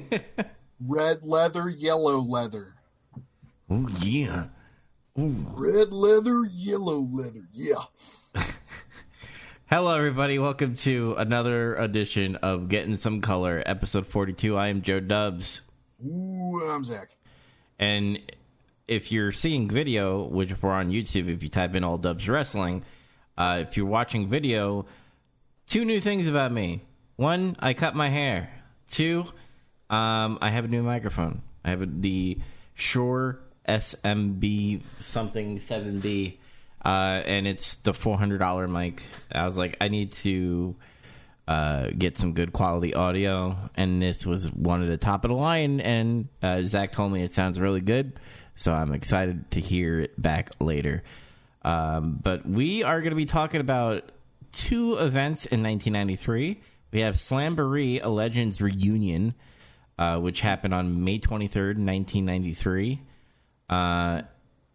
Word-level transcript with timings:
Red 0.86 1.22
leather, 1.22 1.68
yellow 1.68 2.18
leather. 2.18 2.74
Oh 3.68 3.88
yeah. 4.00 4.46
Red 5.16 5.92
leather, 5.92 6.44
yellow 6.50 7.06
leather. 7.10 7.46
Yeah. 7.52 7.74
Hello, 9.66 9.96
everybody. 9.96 10.38
Welcome 10.38 10.76
to 10.76 11.14
another 11.18 11.74
edition 11.74 12.36
of 12.36 12.68
Getting 12.68 12.96
Some 12.96 13.20
Color, 13.20 13.62
episode 13.66 14.06
42. 14.06 14.56
I 14.56 14.68
am 14.68 14.82
Joe 14.82 15.00
Dubs. 15.00 15.60
Ooh, 16.04 16.60
I'm 16.70 16.84
Zach. 16.84 17.10
And 17.78 18.18
if 18.88 19.12
you're 19.12 19.32
seeing 19.32 19.68
video, 19.68 20.22
which 20.22 20.62
we're 20.62 20.70
on 20.70 20.90
YouTube, 20.90 21.28
if 21.28 21.42
you 21.42 21.48
type 21.48 21.74
in 21.74 21.84
All 21.84 21.98
Dubs 21.98 22.28
Wrestling, 22.28 22.84
uh, 23.36 23.64
if 23.68 23.76
you're 23.76 23.86
watching 23.86 24.28
video, 24.28 24.86
two 25.66 25.84
new 25.84 26.00
things 26.00 26.28
about 26.28 26.52
me. 26.52 26.82
One, 27.16 27.56
I 27.58 27.74
cut 27.74 27.94
my 27.94 28.08
hair. 28.08 28.50
Two, 28.90 29.26
um, 29.92 30.38
I 30.40 30.50
have 30.50 30.64
a 30.64 30.68
new 30.68 30.82
microphone. 30.82 31.42
I 31.64 31.70
have 31.70 32.00
the 32.00 32.38
Shure 32.74 33.38
SMB 33.68 34.82
something 35.00 35.58
7B, 35.58 36.38
uh, 36.82 36.88
and 36.88 37.46
it's 37.46 37.74
the 37.76 37.92
$400 37.92 38.70
mic. 38.70 39.02
I 39.30 39.46
was 39.46 39.58
like, 39.58 39.76
I 39.82 39.88
need 39.88 40.12
to 40.12 40.74
uh, 41.46 41.90
get 41.96 42.16
some 42.16 42.32
good 42.32 42.54
quality 42.54 42.94
audio, 42.94 43.56
and 43.76 44.00
this 44.00 44.24
was 44.24 44.50
one 44.50 44.82
of 44.82 44.88
the 44.88 44.96
top 44.96 45.26
of 45.26 45.28
the 45.28 45.36
line. 45.36 45.80
And 45.80 46.28
uh, 46.42 46.62
Zach 46.62 46.92
told 46.92 47.12
me 47.12 47.22
it 47.22 47.34
sounds 47.34 47.60
really 47.60 47.82
good, 47.82 48.18
so 48.56 48.72
I'm 48.72 48.94
excited 48.94 49.50
to 49.50 49.60
hear 49.60 50.00
it 50.00 50.20
back 50.20 50.52
later. 50.58 51.02
Um, 51.64 52.18
but 52.20 52.48
we 52.48 52.82
are 52.82 53.00
going 53.00 53.10
to 53.10 53.16
be 53.16 53.26
talking 53.26 53.60
about 53.60 54.10
two 54.52 54.94
events 54.94 55.44
in 55.44 55.62
1993. 55.62 56.62
We 56.92 57.00
have 57.00 57.16
Slamboree, 57.16 58.00
a 58.02 58.08
Legends 58.08 58.60
reunion, 58.60 59.34
uh, 59.98 60.18
which 60.18 60.40
happened 60.40 60.74
on 60.74 61.04
May 61.04 61.18
23rd, 61.18 61.78
1993. 61.78 63.00
Uh, 63.68 64.22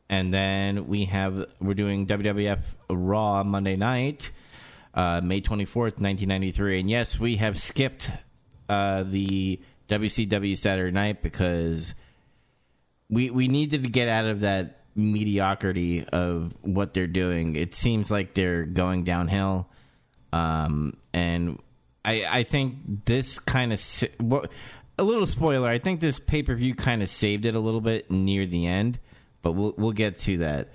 and 0.10 0.34
then 0.34 0.88
we 0.88 1.06
have 1.06 1.46
we're 1.60 1.74
doing 1.74 2.08
WWF 2.08 2.62
Raw 2.90 3.44
Monday 3.44 3.76
night, 3.76 4.32
uh, 4.94 5.22
May 5.22 5.42
24th, 5.42 6.00
1993. 6.00 6.80
And 6.80 6.90
yes, 6.90 7.20
we 7.20 7.36
have 7.38 7.60
skipped 7.60 8.10
uh, 8.70 9.04
the 9.04 9.60
WCW 9.90 10.58
Saturday 10.58 10.92
night 10.92 11.22
because 11.22 11.94
we 13.10 13.30
we 13.30 13.48
needed 13.48 13.84
to 13.84 13.90
get 13.90 14.08
out 14.08 14.26
of 14.26 14.42
that 14.42 14.82
mediocrity 14.96 16.06
of 16.06 16.54
what 16.62 16.94
they're 16.94 17.08
doing. 17.08 17.56
It 17.56 17.74
seems 17.74 18.10
like 18.10 18.34
they're 18.34 18.66
going 18.66 19.04
downhill, 19.04 19.68
um, 20.34 20.98
and 21.14 21.60
I 22.04 22.26
I 22.30 22.44
think 22.44 23.06
this 23.06 23.40
kind 23.40 23.74
of 23.74 23.82
what 24.20 24.52
a 24.98 25.04
little 25.04 25.28
spoiler. 25.28 25.70
I 25.70 25.80
think 25.80 26.00
this 26.00 26.20
pay 26.20 26.44
per 26.44 26.56
view 26.56 26.76
kind 26.76 27.04
of 27.04 27.10
saved 27.10 27.46
it 27.46 27.56
a 27.56 27.60
little 27.60 27.82
bit 27.82 28.10
near 28.10 28.46
the 28.46 28.66
end, 28.66 29.00
but 29.42 29.54
we'll 29.54 29.74
we'll 29.78 29.92
get 29.92 30.20
to 30.20 30.38
that 30.38 30.70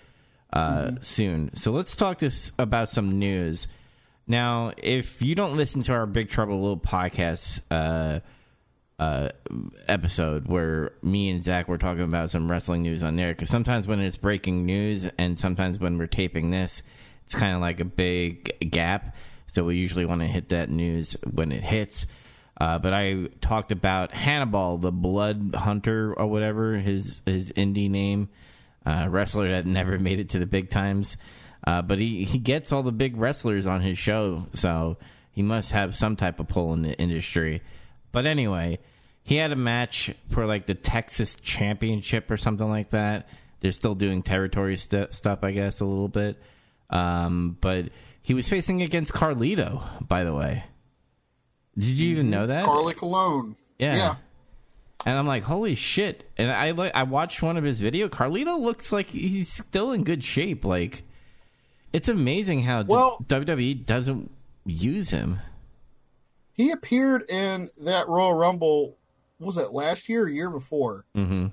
uh, 0.52 0.92
soon. 1.00 1.56
So 1.56 1.72
let's 1.72 1.96
talk 1.96 2.18
this 2.18 2.52
about 2.58 2.88
some 2.88 3.18
news. 3.18 3.68
Now, 4.26 4.72
if 4.76 5.20
you 5.20 5.34
don't 5.34 5.56
listen 5.56 5.82
to 5.82 5.92
our 5.92 6.06
Big 6.06 6.28
Trouble 6.28 6.60
Little 6.60 6.76
podcast 6.78 7.60
uh, 7.70 8.20
uh, 9.02 9.30
episode 9.88 10.46
where 10.46 10.92
me 11.02 11.28
and 11.30 11.42
Zach 11.42 11.66
were 11.66 11.78
talking 11.78 12.04
about 12.04 12.30
some 12.30 12.50
wrestling 12.50 12.82
news 12.82 13.02
on 13.02 13.16
there, 13.16 13.32
because 13.32 13.50
sometimes 13.50 13.88
when 13.88 14.00
it's 14.00 14.16
breaking 14.16 14.64
news 14.64 15.06
and 15.18 15.38
sometimes 15.38 15.80
when 15.80 15.98
we're 15.98 16.06
taping 16.06 16.50
this, 16.50 16.82
it's 17.24 17.34
kind 17.34 17.54
of 17.54 17.60
like 17.60 17.80
a 17.80 17.84
big 17.84 18.70
gap. 18.70 19.16
So 19.48 19.64
we 19.64 19.76
usually 19.76 20.06
want 20.06 20.20
to 20.20 20.28
hit 20.28 20.50
that 20.50 20.70
news 20.70 21.16
when 21.30 21.50
it 21.50 21.64
hits. 21.64 22.06
Uh, 22.62 22.78
but 22.78 22.94
I 22.94 23.26
talked 23.40 23.72
about 23.72 24.12
Hannibal, 24.12 24.76
the 24.76 24.92
Blood 24.92 25.52
Hunter 25.52 26.14
or 26.14 26.28
whatever 26.28 26.76
his 26.76 27.20
his 27.26 27.50
indie 27.50 27.90
name, 27.90 28.28
uh, 28.86 29.08
wrestler 29.10 29.50
that 29.50 29.66
never 29.66 29.98
made 29.98 30.20
it 30.20 30.28
to 30.28 30.38
the 30.38 30.46
big 30.46 30.70
times. 30.70 31.16
Uh, 31.66 31.82
but 31.82 31.98
he, 31.98 32.22
he 32.22 32.38
gets 32.38 32.70
all 32.70 32.84
the 32.84 32.92
big 32.92 33.16
wrestlers 33.16 33.66
on 33.66 33.80
his 33.80 33.98
show, 33.98 34.46
so 34.54 34.96
he 35.32 35.42
must 35.42 35.72
have 35.72 35.96
some 35.96 36.14
type 36.14 36.38
of 36.38 36.46
pull 36.46 36.72
in 36.72 36.82
the 36.82 36.96
industry. 37.00 37.62
But 38.12 38.26
anyway, 38.26 38.78
he 39.24 39.34
had 39.34 39.50
a 39.50 39.56
match 39.56 40.14
for 40.30 40.46
like 40.46 40.66
the 40.66 40.74
Texas 40.74 41.34
Championship 41.34 42.30
or 42.30 42.36
something 42.36 42.70
like 42.70 42.90
that. 42.90 43.28
They're 43.58 43.72
still 43.72 43.96
doing 43.96 44.22
territory 44.22 44.76
st- 44.76 45.12
stuff, 45.14 45.40
I 45.42 45.50
guess, 45.50 45.80
a 45.80 45.84
little 45.84 46.06
bit. 46.06 46.40
Um, 46.90 47.56
but 47.60 47.86
he 48.22 48.34
was 48.34 48.48
facing 48.48 48.82
against 48.82 49.12
Carlito, 49.12 50.06
by 50.06 50.22
the 50.22 50.32
way. 50.32 50.62
Did 51.76 51.88
you 51.88 52.10
even 52.10 52.30
know 52.30 52.46
that? 52.46 52.64
Carly 52.64 52.94
Colón. 52.94 53.56
Yeah. 53.78 53.94
Yeah. 53.96 54.14
And 55.04 55.18
I'm 55.18 55.26
like, 55.26 55.42
holy 55.42 55.74
shit! 55.74 56.30
And 56.36 56.48
I 56.50 56.70
like, 56.70 56.92
I 56.94 57.02
watched 57.02 57.42
one 57.42 57.56
of 57.56 57.64
his 57.64 57.80
video. 57.80 58.08
Carlito 58.08 58.56
looks 58.60 58.92
like 58.92 59.08
he's 59.08 59.52
still 59.52 59.90
in 59.90 60.04
good 60.04 60.22
shape. 60.22 60.64
Like, 60.64 61.02
it's 61.92 62.08
amazing 62.08 62.62
how 62.62 62.84
Well- 62.84 63.18
WWE 63.26 63.84
doesn't 63.84 64.30
use 64.64 65.10
him. 65.10 65.40
He 66.52 66.70
appeared 66.70 67.24
in 67.28 67.68
that 67.84 68.06
Royal 68.08 68.34
Rumble, 68.34 68.96
was 69.40 69.56
it 69.56 69.72
last 69.72 70.08
year 70.08 70.24
or 70.24 70.28
year 70.28 70.50
before? 70.50 71.04
Mm-hmm. 71.16 71.46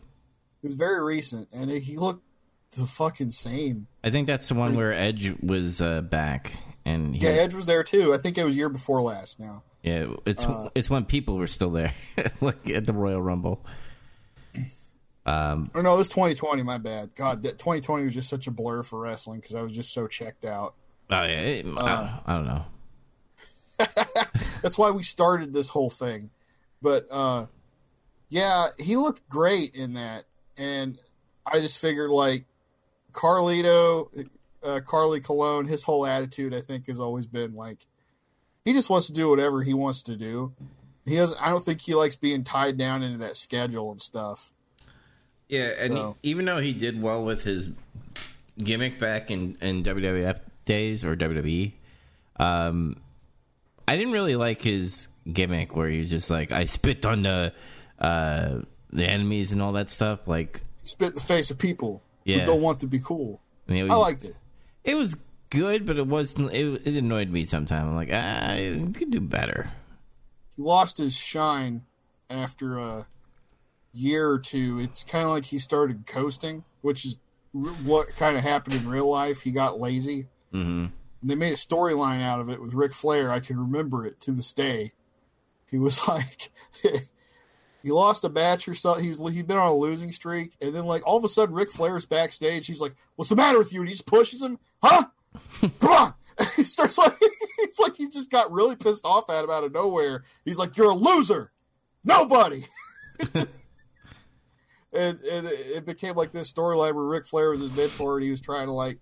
It 0.62 0.68
was 0.68 0.75
very 0.75 1.01
recent, 1.03 1.47
and 1.51 1.72
he 1.72 1.96
looked 1.97 2.24
the 2.78 2.86
fucking 2.86 3.31
same. 3.31 3.88
I 4.03 4.12
think 4.12 4.28
that's 4.28 4.50
the 4.50 4.56
one 4.56 4.75
where 4.75 4.94
Edge 4.94 5.34
was 5.41 5.81
uh, 5.81 6.01
back, 6.01 6.51
and 6.86 7.16
he, 7.16 7.24
Yeah, 7.25 7.31
Edge 7.31 7.53
was 7.56 7.66
there 7.66 7.84
too. 7.84 8.13
I 8.13 8.18
think 8.18 8.38
it 8.38 8.44
was 8.44 8.56
year 8.56 8.69
before 8.69 9.01
last 9.01 9.40
now. 9.40 9.63
Yeah, 9.84 10.13
it's 10.25 10.45
Uh, 10.45 10.69
it's 10.75 10.90
when 10.90 11.06
people 11.06 11.38
were 11.38 11.47
still 11.47 11.72
there, 11.72 11.94
like 12.41 12.69
at 12.69 12.85
the 12.85 12.94
Royal 12.94 13.22
Rumble. 13.22 13.66
Um, 15.25 15.69
Or 15.73 15.84
no, 15.84 15.94
it 15.95 15.97
was 15.97 16.09
2020, 16.09 16.63
my 16.63 16.78
bad. 16.78 17.12
God, 17.16 17.44
that 17.44 17.59
2020 17.59 18.03
was 18.06 18.13
just 18.13 18.29
such 18.29 18.47
a 18.47 18.51
blur 18.51 18.84
for 18.84 19.00
wrestling 19.00 19.39
because 19.39 19.56
I 19.56 19.62
was 19.62 19.72
just 19.72 19.94
so 19.94 20.07
checked 20.07 20.44
out. 20.45 20.73
oh 21.12 21.23
yeah, 21.23 21.41
it- 21.41 21.66
Uh. 21.66 21.79
I, 21.79 22.22
I 22.25 22.35
don't 22.35 22.45
know. 22.47 22.66
That's 24.62 24.78
why 24.78 24.91
we 24.91 25.03
started 25.03 25.53
this 25.53 25.69
whole 25.69 25.89
thing. 25.89 26.29
But 26.81 27.07
uh 27.12 27.45
yeah, 28.29 28.68
he 28.79 28.95
looked 28.97 29.28
great 29.29 29.75
in 29.75 29.94
that. 29.94 30.25
And 30.57 31.01
I 31.45 31.59
just 31.59 31.79
figured 31.79 32.09
like 32.12 32.45
Carlito, 33.13 34.28
uh, 34.63 34.81
Carly 34.85 35.22
Colón, 35.22 35.68
his 35.68 35.84
whole 35.84 36.06
attitude 36.06 36.53
I 36.53 36.59
think 36.62 36.88
has 36.88 37.00
always 37.00 37.25
been 37.28 37.56
like 37.56 37.85
he 38.65 38.73
just 38.73 38.89
wants 38.89 39.07
to 39.07 39.13
do 39.13 39.29
whatever 39.29 39.61
he 39.61 39.73
wants 39.73 40.03
to 40.03 40.15
do. 40.15 40.53
He 41.05 41.15
doesn't 41.15 41.41
I 41.41 41.49
don't 41.49 41.63
think 41.63 41.81
he 41.81 41.95
likes 41.95 42.15
being 42.15 42.43
tied 42.43 42.77
down 42.77 43.01
into 43.03 43.17
that 43.19 43.35
schedule 43.35 43.91
and 43.91 44.01
stuff. 44.01 44.51
Yeah, 45.47 45.71
and 45.79 45.93
So- 45.93 46.15
he, 46.21 46.29
even 46.31 46.45
though 46.45 46.59
he 46.59 46.73
did 46.73 47.01
well 47.01 47.23
with 47.25 47.43
his 47.43 47.67
gimmick 48.61 48.99
back 48.99 49.31
in, 49.31 49.57
in 49.61 49.83
WWF 49.83 50.39
days 50.65 51.03
or 51.03 51.15
WWE, 51.15 51.73
um, 52.37 52.97
I 53.87 53.97
didn't 53.97 54.13
really 54.13 54.35
like 54.35 54.61
his 54.61 55.07
gimmick 55.31 55.75
where 55.75 55.89
he 55.89 55.99
was 55.99 56.09
just 56.09 56.29
like, 56.29 56.51
I 56.51 56.65
spit 56.65 57.05
on 57.05 57.23
the 57.23 57.53
uh, 57.97 58.59
the 58.91 59.05
enemies 59.05 59.51
and 59.51 59.61
all 59.61 59.71
that 59.73 59.89
stuff. 59.89 60.27
Like, 60.27 60.61
spit 60.83 61.09
in 61.09 61.15
the 61.15 61.21
face 61.21 61.49
of 61.51 61.57
people 61.57 62.01
Yeah. 62.25 62.39
who 62.39 62.45
don't 62.45 62.61
want 62.61 62.79
to 62.81 62.87
be 62.87 62.99
cool. 62.99 63.41
I, 63.67 63.71
mean, 63.71 63.85
it 63.87 63.91
I 63.91 63.95
liked 63.95 64.25
it. 64.25 64.35
it 64.83 64.95
was 64.95 65.15
good, 65.49 65.85
but 65.85 65.97
it 65.97 66.07
wasn't. 66.07 66.51
It, 66.53 66.81
it 66.85 66.95
annoyed 66.97 67.29
me 67.29 67.45
sometimes. 67.45 67.87
I'm 67.89 67.95
like, 67.95 68.09
ah, 68.11 68.53
you 68.55 68.91
could 68.93 69.11
do 69.11 69.19
better. 69.21 69.71
he 70.55 70.61
lost 70.63 70.97
his 70.97 71.15
shine 71.17 71.85
after 72.29 72.77
a 72.77 73.07
year 73.93 74.29
or 74.29 74.39
two. 74.39 74.79
It's 74.79 75.03
kind 75.03 75.23
of 75.25 75.31
like 75.31 75.45
he 75.45 75.59
started 75.59 76.05
coasting, 76.05 76.63
which 76.81 77.05
is 77.05 77.19
what 77.83 78.07
kind 78.15 78.38
of 78.38 78.43
happened 78.43 78.75
in 78.75 78.88
real 78.88 79.09
life. 79.09 79.41
He 79.41 79.51
got 79.51 79.79
lazy. 79.79 80.27
hmm 80.51 80.85
And 81.21 81.29
they 81.29 81.35
made 81.35 81.53
a 81.53 81.57
storyline 81.57 82.21
out 82.21 82.39
of 82.39 82.49
it 82.49 82.61
with 82.61 82.73
Ric 82.73 82.93
Flair. 82.93 83.31
I 83.31 83.39
can 83.39 83.57
remember 83.59 84.05
it 84.05 84.19
to 84.21 84.31
this 84.31 84.53
day. 84.53 84.91
He 85.69 85.77
was 85.77 86.07
like, 86.07 86.49
he 87.81 87.91
lost 87.91 88.23
a 88.25 88.29
match 88.29 88.68
or 88.68 88.74
something. 88.74 89.03
He's 89.03 89.18
he'd 89.29 89.47
been 89.47 89.57
on 89.57 89.68
a 89.69 89.75
losing 89.75 90.12
streak, 90.12 90.56
and 90.62 90.74
then 90.75 90.85
like 90.85 91.01
all 91.07 91.18
of 91.18 91.24
a 91.24 91.29
sudden, 91.29 91.56
Ric 91.56 91.71
Flair's 91.71 92.06
backstage. 92.06 92.68
He's 92.68 92.81
like, 92.81 92.95
"What's 93.15 93.29
the 93.29 93.35
matter 93.35 93.57
with 93.57 93.71
you?" 93.74 93.79
And 93.79 93.88
he 93.88 93.94
just 93.94 94.06
pushes 94.06 94.41
him. 94.41 94.59
Huh? 94.83 95.06
Come 95.79 95.91
on. 95.91 96.13
he 96.55 96.63
starts 96.63 96.97
like 96.97 97.15
it's 97.59 97.79
like 97.79 97.95
he 97.95 98.09
just 98.09 98.29
got 98.31 98.51
really 98.51 98.75
pissed 98.75 99.05
off 99.05 99.29
at 99.29 99.43
him 99.43 99.49
out 99.49 99.63
of 99.63 99.73
nowhere. 99.73 100.23
He's 100.45 100.57
like, 100.57 100.77
"You're 100.77 100.91
a 100.91 100.95
loser. 100.95 101.51
Nobody." 102.03 102.63
and 103.33 103.47
and 104.93 105.19
it 105.23 105.85
became 105.85 106.15
like 106.15 106.31
this 106.31 106.51
storyline 106.51 106.93
where 106.95 107.05
Ric 107.05 107.25
Flair 107.25 107.49
was 107.49 107.59
his 107.59 107.71
mentor, 107.71 108.17
and 108.17 108.23
he 108.23 108.31
was 108.31 108.41
trying 108.41 108.67
to 108.67 108.73
like 108.73 108.99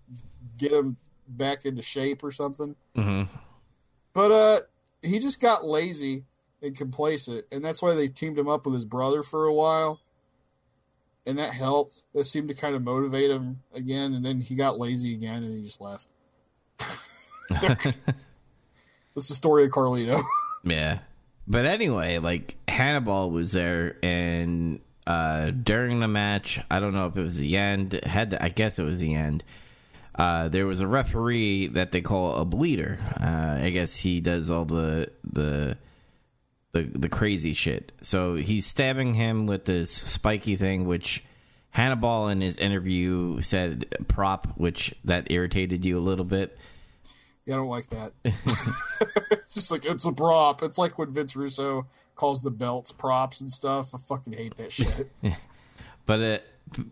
get 0.57 0.71
him 0.71 0.97
back 1.27 1.65
into 1.65 1.81
shape 1.81 2.23
or 2.23 2.31
something. 2.31 2.75
hmm 2.95 3.23
But 4.13 4.31
uh, 4.31 4.59
he 5.01 5.19
just 5.19 5.39
got 5.39 5.65
lazy 5.65 6.25
and 6.61 6.75
complacent, 6.75 7.45
and 7.51 7.63
that's 7.63 7.81
why 7.81 7.93
they 7.93 8.07
teamed 8.07 8.39
him 8.39 8.49
up 8.49 8.65
with 8.65 8.73
his 8.73 8.85
brother 8.85 9.21
for 9.21 9.45
a 9.45 9.53
while, 9.53 10.01
and 11.27 11.37
that 11.37 11.51
helped. 11.51 12.03
That 12.13 12.25
seemed 12.25 12.47
to 12.49 12.55
kind 12.55 12.75
of 12.75 12.83
motivate 12.83 13.29
him 13.29 13.61
again, 13.75 14.15
and 14.15 14.25
then 14.25 14.41
he 14.41 14.55
got 14.55 14.79
lazy 14.79 15.13
again, 15.13 15.43
and 15.43 15.53
he 15.53 15.63
just 15.63 15.81
left. 15.81 16.07
That's 17.49 19.29
the 19.29 19.35
story 19.35 19.65
of 19.65 19.71
Carlito. 19.71 20.23
Yeah. 20.63 20.99
But 21.47 21.65
anyway, 21.65 22.17
like 22.17 22.57
Hannibal 22.67 23.31
was 23.31 23.53
there, 23.53 23.95
and 24.03 24.81
uh, 25.05 25.51
during 25.51 26.01
the 26.01 26.07
match, 26.09 26.59
I 26.69 26.81
don't 26.81 26.93
know 26.93 27.05
if 27.05 27.15
it 27.15 27.21
was 27.21 27.37
the 27.37 27.55
end. 27.55 27.93
Had 28.03 28.31
to, 28.31 28.43
I 28.43 28.49
guess 28.49 28.79
it 28.79 28.83
was 28.83 28.99
the 28.99 29.13
end. 29.13 29.45
Uh, 30.13 30.49
there 30.49 30.65
was 30.65 30.81
a 30.81 30.87
referee 30.87 31.67
that 31.67 31.91
they 31.91 32.01
call 32.01 32.35
a 32.35 32.43
bleeder. 32.43 32.99
Uh, 33.21 33.63
I 33.63 33.69
guess 33.69 33.95
he 33.97 34.19
does 34.19 34.51
all 34.51 34.65
the 34.65 35.09
the 35.23 35.77
the 36.73 36.81
the 36.83 37.07
crazy 37.09 37.53
shit. 37.53 37.93
So 38.01 38.35
he's 38.35 38.65
stabbing 38.65 39.13
him 39.13 39.45
with 39.45 39.63
this 39.65 39.91
spiky 39.91 40.57
thing, 40.57 40.85
which 40.85 41.23
Hannibal 41.77 42.29
in 42.29 42.41
his 42.41 42.57
interview 42.57 43.39
said 43.41 43.85
prop, 44.07 44.47
which 44.57 44.95
that 45.03 45.29
irritated 45.29 45.85
you 45.85 45.99
a 45.99 46.01
little 46.01 46.25
bit. 46.25 46.57
Yeah, 47.45 47.53
I 47.53 47.57
don't 47.57 47.67
like 47.67 47.87
that. 47.91 48.13
it's 49.29 49.53
just 49.53 49.69
like 49.69 49.85
it's 49.85 50.03
a 50.05 50.11
prop. 50.11 50.63
It's 50.63 50.79
like 50.79 50.97
when 50.97 51.11
Vince 51.11 51.35
Russo 51.35 51.85
calls 52.15 52.41
the 52.41 52.49
belts 52.49 52.91
props 52.91 53.41
and 53.41 53.51
stuff. 53.51 53.93
I 53.93 53.99
fucking 53.99 54.33
hate 54.33 54.57
that 54.57 54.71
shit. 54.73 55.11
but 56.07 56.19
it, 56.19 56.45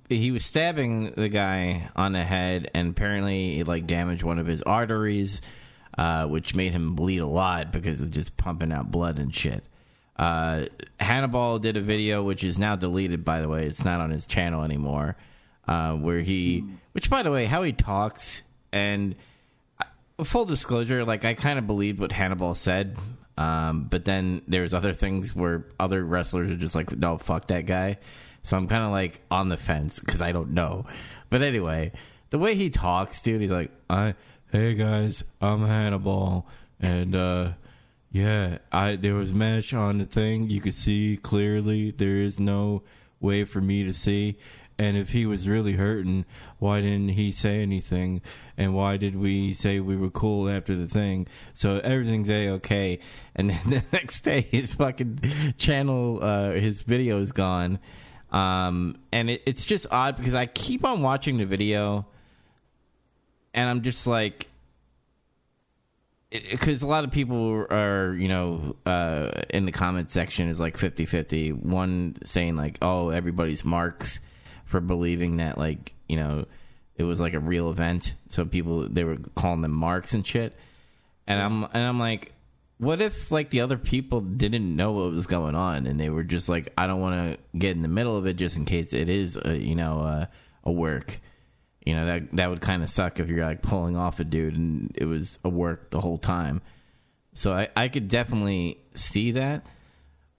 he 0.07 0.29
was 0.29 0.45
stabbing 0.45 1.13
the 1.17 1.29
guy 1.29 1.89
on 1.95 2.11
the 2.11 2.23
head, 2.23 2.69
and 2.75 2.91
apparently 2.91 3.59
it 3.59 3.67
like 3.67 3.87
damaged 3.87 4.21
one 4.21 4.37
of 4.37 4.45
his 4.45 4.61
arteries, 4.61 5.41
uh, 5.97 6.27
which 6.27 6.53
made 6.53 6.73
him 6.73 6.93
bleed 6.93 7.21
a 7.21 7.27
lot 7.27 7.73
because 7.73 8.01
it 8.01 8.03
was 8.03 8.11
just 8.11 8.37
pumping 8.37 8.71
out 8.71 8.91
blood 8.91 9.17
and 9.17 9.33
shit. 9.35 9.63
Uh, 10.15 10.65
Hannibal 11.00 11.59
did 11.59 11.77
a 11.77 11.81
video, 11.81 12.23
which 12.23 12.44
is 12.44 12.57
now 12.57 12.75
deleted, 12.75 13.25
by 13.25 13.41
the 13.41 13.50
way. 13.50 13.65
It's 13.65 13.83
not 13.83 14.00
on 14.00 14.12
his 14.12 14.25
channel 14.25 14.63
anymore. 14.63 15.15
Uh, 15.67 15.94
where 15.94 16.19
he, 16.19 16.63
which 16.91 17.09
by 17.09 17.23
the 17.23 17.31
way, 17.31 17.45
how 17.45 17.63
he 17.63 17.73
talks 17.73 18.44
and 18.71 19.15
full 20.23 20.45
disclosure, 20.45 21.03
like 21.03 21.25
I 21.25 21.33
kind 21.33 21.59
of 21.59 21.67
believed 21.67 22.00
what 22.00 22.12
Hannibal 22.12 22.56
said, 22.56 22.97
um, 23.38 23.88
but 23.89 24.06
then 24.06 24.41
there's 24.47 24.73
other 24.73 24.94
things 24.94 25.35
where 25.35 25.65
other 25.79 26.03
wrestlers 26.03 26.51
are 26.51 26.56
just 26.56 26.75
like, 26.75 26.95
no, 26.95 27.18
fuck 27.18 27.47
that 27.47 27.65
guy. 27.65 27.97
So 28.44 28.56
I'm 28.56 28.68
kind 28.68 28.83
of 28.83 28.91
like 28.91 29.21
on 29.31 29.50
the 29.50 29.57
fence 29.57 30.00
because 30.00 30.21
I 30.21 30.31
don't 30.31 30.51
know. 30.51 30.85
But 31.29 31.41
anyway, 31.41 31.91
the 32.29 32.38
way 32.38 32.56
he 32.56 32.69
talks, 32.69 33.21
dude, 33.21 33.41
he's 33.41 33.51
like, 33.51 33.71
I, 33.89 34.13
hey 34.51 34.75
guys, 34.75 35.23
I'm 35.41 35.65
Hannibal, 35.65 36.47
and 36.79 37.15
uh, 37.15 37.53
yeah, 38.12 38.60
I 38.72 38.96
there 38.96 39.16
was 39.16 39.34
mesh 39.34 39.74
on 39.74 39.98
the 39.98 40.06
thing. 40.06 40.50
You 40.50 40.62
could 40.62 40.74
see 40.74 41.18
clearly. 41.22 41.92
There 41.92 42.18
is 42.18 42.40
no 42.40 42.84
way 43.19 43.44
for 43.46 43.62
me 43.62 43.84
to 43.84 43.94
see. 43.94 44.38
And 44.78 44.98
if 44.98 45.12
he 45.12 45.25
was 45.25 45.48
really 45.48 45.74
hurting, 45.74 46.25
why 46.60 46.81
didn't 46.81 47.10
he 47.10 47.31
say 47.31 47.62
anything? 47.62 48.22
And 48.57 48.74
why 48.75 48.98
did 48.98 49.16
we 49.16 49.54
say 49.54 49.80
we 49.80 49.96
were 49.96 50.10
cool 50.10 50.50
after 50.50 50.75
the 50.75 50.88
thing? 50.88 51.28
So 51.54 51.80
everything's 51.80 52.30
a 52.30 52.50
okay. 52.50 53.00
And 53.36 53.50
then 53.52 53.62
the 53.66 53.84
next 53.94 54.22
day, 54.22 54.42
his 54.42 54.74
fucking 54.74 55.54
channel, 55.57 56.19
uh, 56.22 56.52
his 56.52 56.81
video 56.81 57.22
is 57.22 57.31
gone. 57.31 57.80
Um, 58.31 58.98
and 59.13 59.30
it, 59.30 59.44
it's 59.46 59.66
just 59.66 59.88
odd 59.92 60.18
because 60.18 60.34
I 60.34 60.46
keep 60.46 60.84
on 60.84 61.02
watching 61.02 61.38
the 61.38 61.46
video, 61.46 62.06
and 63.54 63.69
I'm 63.69 63.81
just 63.81 64.06
like, 64.06 64.50
because 66.31 66.81
a 66.81 66.88
lot 66.88 67.04
of 67.04 67.12
people 67.12 67.66
are 67.69 68.13
you 68.16 68.27
know 68.27 68.75
uh, 68.86 69.30
in 69.50 69.66
the 69.66 69.72
comment 69.72 70.10
section 70.10 70.50
is 70.50 70.60
like 70.60 70.77
50-50 70.77 71.54
one 71.54 72.18
saying 72.25 72.56
like 72.56 72.77
oh 72.81 73.10
everybody's 73.10 73.63
marks 73.63 74.19
for 74.66 74.81
believing 74.81 75.38
that 75.38 75.57
like 75.57 75.94
you 76.07 76.18
know 76.18 76.45
it 76.98 77.04
was 77.04 77.19
like 77.19 77.33
a 77.33 77.39
real 77.39 77.69
event. 77.69 78.13
So 78.30 78.45
people 78.45 78.88
they 78.88 79.04
were 79.04 79.18
calling 79.36 79.62
them 79.62 79.72
marks 79.72 80.13
and 80.13 80.25
shit. 80.25 80.56
And 81.27 81.39
I'm 81.39 81.63
and 81.63 81.83
I'm 81.83 82.00
like, 82.00 82.33
what 82.78 83.01
if 83.01 83.31
like 83.31 83.50
the 83.50 83.62
other 83.62 83.78
people 83.78 84.21
didn't 84.21 84.75
know 84.75 84.92
what 84.94 85.12
was 85.12 85.28
going 85.28 85.56
on 85.56 85.88
and 85.88 86.00
they 86.00 86.10
were 86.10 86.24
just 86.24 86.48
like, 86.48 86.71
I 86.78 86.88
don't 86.88 87.01
want 87.01 87.16
to 87.16 87.57
get 87.57 87.75
in 87.75 87.81
the 87.81 87.88
middle 87.88 88.18
of 88.18 88.25
it 88.28 88.36
just 88.36 88.57
in 88.57 88.66
case 88.66 88.94
it 88.94 89.10
is 89.10 89.38
a, 89.44 89.57
you 89.57 89.75
know 89.75 90.00
a, 90.00 90.30
a 90.63 90.71
work. 90.71 91.19
You 91.85 91.95
know 91.95 92.05
that 92.07 92.31
that 92.33 92.49
would 92.49 92.61
kind 92.61 92.81
of 92.81 92.89
suck 92.89 93.19
if 93.19 93.27
you're 93.27 93.45
like 93.45 93.61
pulling 93.61 93.95
off 93.95 94.19
a 94.19 94.23
dude 94.23 94.57
and 94.57 94.91
it 94.95 95.05
was 95.05 95.37
a 95.43 95.49
work 95.49 95.91
the 95.91 96.01
whole 96.01 96.17
time. 96.17 96.61
So 97.33 97.53
I 97.53 97.69
I 97.75 97.87
could 97.89 98.07
definitely 98.07 98.79
see 98.95 99.31
that. 99.31 99.65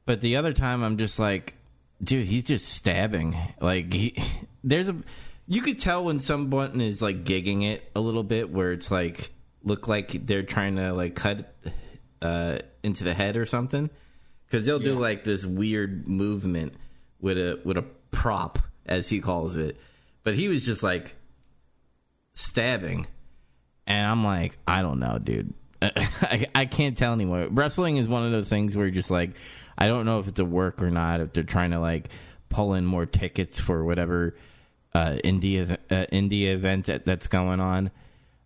But 0.06 0.20
the 0.20 0.36
other 0.36 0.52
time 0.52 0.82
I'm 0.82 0.98
just 0.98 1.18
like, 1.18 1.54
dude, 2.02 2.26
he's 2.26 2.44
just 2.44 2.68
stabbing. 2.68 3.36
Like 3.60 3.92
he, 3.92 4.16
there's 4.64 4.88
a, 4.88 4.96
you 5.46 5.62
could 5.62 5.80
tell 5.80 6.04
when 6.04 6.18
someone 6.18 6.80
is 6.80 7.00
like 7.00 7.24
gigging 7.24 7.64
it 7.64 7.90
a 7.94 8.00
little 8.00 8.24
bit, 8.24 8.50
where 8.50 8.72
it's 8.72 8.90
like 8.90 9.30
look 9.62 9.88
like 9.88 10.26
they're 10.26 10.42
trying 10.42 10.76
to 10.76 10.92
like 10.92 11.14
cut 11.14 11.54
uh, 12.22 12.58
into 12.82 13.04
the 13.04 13.14
head 13.14 13.36
or 13.36 13.46
something, 13.46 13.90
because 14.46 14.66
they'll 14.66 14.82
yeah. 14.82 14.94
do 14.94 14.98
like 14.98 15.22
this 15.22 15.46
weird 15.46 16.08
movement 16.08 16.74
with 17.20 17.38
a 17.38 17.60
with 17.64 17.76
a 17.76 17.84
prop, 18.10 18.58
as 18.84 19.08
he 19.08 19.20
calls 19.20 19.56
it. 19.56 19.76
But 20.24 20.34
he 20.34 20.48
was 20.48 20.64
just 20.64 20.82
like 20.82 21.14
stabbing, 22.36 23.06
and 23.86 24.06
I'm 24.06 24.22
like, 24.22 24.56
I 24.68 24.82
don't 24.82 25.00
know, 25.00 25.18
dude. 25.18 25.52
I, 25.82 26.46
I 26.54 26.64
can't 26.66 26.96
tell 26.96 27.12
anymore. 27.12 27.48
Wrestling 27.50 27.96
is 27.96 28.06
one 28.06 28.24
of 28.24 28.32
those 28.32 28.48
things 28.48 28.76
where 28.76 28.86
you're 28.86 28.94
just 28.94 29.10
like, 29.10 29.30
I 29.76 29.88
don't 29.88 30.06
know 30.06 30.20
if 30.20 30.28
it's 30.28 30.40
a 30.40 30.44
work 30.44 30.82
or 30.82 30.90
not. 30.90 31.20
If 31.20 31.32
they're 31.32 31.42
trying 31.42 31.72
to 31.72 31.80
like 31.80 32.08
pull 32.48 32.74
in 32.74 32.86
more 32.86 33.06
tickets 33.06 33.58
for 33.58 33.84
whatever 33.84 34.36
uh, 34.94 35.18
indie 35.24 35.70
uh, 35.70 36.06
indie 36.12 36.46
event 36.52 36.86
that, 36.86 37.04
that's 37.04 37.26
going 37.26 37.60
on. 37.60 37.90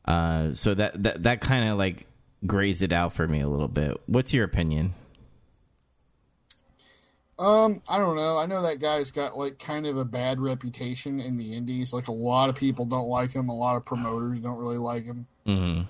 Uh, 0.04 0.54
so 0.54 0.74
that 0.74 1.00
that 1.02 1.22
that 1.22 1.40
kind 1.40 1.68
of 1.68 1.78
like 1.78 2.06
grays 2.46 2.82
it 2.82 2.92
out 2.92 3.12
for 3.12 3.26
me 3.26 3.40
a 3.40 3.48
little 3.48 3.68
bit. 3.68 4.00
What's 4.06 4.32
your 4.32 4.44
opinion? 4.44 4.94
Um, 7.40 7.80
I 7.88 7.96
don't 7.96 8.16
know. 8.16 8.36
I 8.36 8.44
know 8.44 8.60
that 8.60 8.80
guy's 8.80 9.10
got 9.10 9.38
like 9.38 9.58
kind 9.58 9.86
of 9.86 9.96
a 9.96 10.04
bad 10.04 10.38
reputation 10.40 11.20
in 11.20 11.38
the 11.38 11.54
indies. 11.54 11.90
Like 11.90 12.08
a 12.08 12.12
lot 12.12 12.50
of 12.50 12.54
people 12.54 12.84
don't 12.84 13.08
like 13.08 13.32
him. 13.32 13.48
A 13.48 13.54
lot 13.54 13.76
of 13.76 13.84
promoters 13.86 14.40
don't 14.40 14.58
really 14.58 14.76
like 14.76 15.06
him. 15.06 15.26
Mm-hmm. 15.46 15.82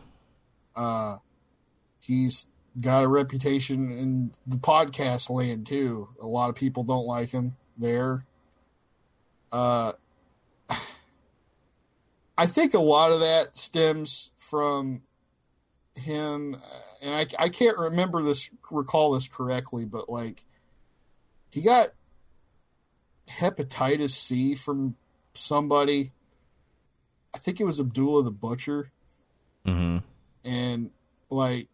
Uh, 0.77 1.17
he's 1.99 2.47
got 2.81 3.03
a 3.03 3.09
reputation 3.09 3.91
in 3.91 4.31
the 4.47 4.59
podcast 4.59 5.29
land 5.29 5.67
too. 5.67 6.09
A 6.23 6.27
lot 6.27 6.51
of 6.51 6.55
people 6.55 6.85
don't 6.85 7.05
like 7.05 7.31
him 7.31 7.57
there. 7.77 8.25
Uh, 9.51 9.95
I 12.39 12.47
think 12.47 12.75
a 12.75 12.79
lot 12.79 13.11
of 13.11 13.19
that 13.21 13.57
stems 13.57 14.31
from 14.39 15.03
him, 15.97 16.57
and 17.03 17.13
I, 17.13 17.27
I 17.41 17.49
can't 17.49 17.77
remember 17.77 18.23
this, 18.23 18.51
recall 18.71 19.15
this 19.15 19.27
correctly, 19.27 19.85
but 19.85 20.09
like 20.09 20.45
he 21.51 21.63
got 21.63 21.89
hepatitis 23.29 24.11
C 24.11 24.55
from 24.55 24.97
somebody. 25.35 26.13
I 27.35 27.39
think 27.39 27.61
it 27.61 27.65
was 27.65 27.81
Abdullah 27.81 28.25
the 28.25 28.31
Butcher. 28.31 28.91
Mm-hmm. 29.67 29.99
And 30.45 30.91
like 31.29 31.69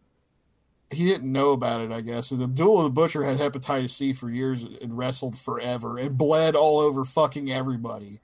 he 0.91 1.05
didn't 1.05 1.31
know 1.31 1.51
about 1.51 1.81
it, 1.81 1.91
I 1.91 2.01
guess. 2.01 2.31
And 2.31 2.41
Abdullah 2.41 2.83
the 2.83 2.89
Butcher 2.89 3.23
had 3.23 3.37
hepatitis 3.37 3.91
C 3.91 4.13
for 4.13 4.29
years 4.29 4.63
and 4.63 4.97
wrestled 4.97 5.37
forever 5.37 5.97
and 5.97 6.17
bled 6.17 6.55
all 6.55 6.79
over 6.79 7.03
fucking 7.03 7.51
everybody. 7.51 8.21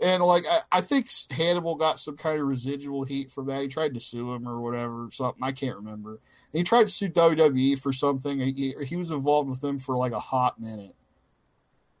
and 0.00 0.22
like 0.22 0.44
I, 0.48 0.60
I, 0.72 0.80
think 0.80 1.08
Hannibal 1.30 1.74
got 1.74 1.98
some 1.98 2.16
kind 2.16 2.40
of 2.40 2.46
residual 2.46 3.04
heat 3.04 3.30
from 3.30 3.46
that. 3.46 3.62
He 3.62 3.68
tried 3.68 3.94
to 3.94 4.00
sue 4.00 4.32
him 4.32 4.48
or 4.48 4.60
whatever, 4.60 5.08
something 5.12 5.42
I 5.42 5.52
can't 5.52 5.76
remember. 5.76 6.20
And 6.52 6.58
he 6.58 6.64
tried 6.64 6.84
to 6.84 6.92
sue 6.92 7.08
WWE 7.10 7.78
for 7.78 7.92
something. 7.92 8.38
He, 8.38 8.74
he 8.84 8.96
was 8.96 9.10
involved 9.10 9.50
with 9.50 9.60
them 9.60 9.78
for 9.78 9.96
like 9.96 10.12
a 10.12 10.20
hot 10.20 10.60
minute, 10.60 10.94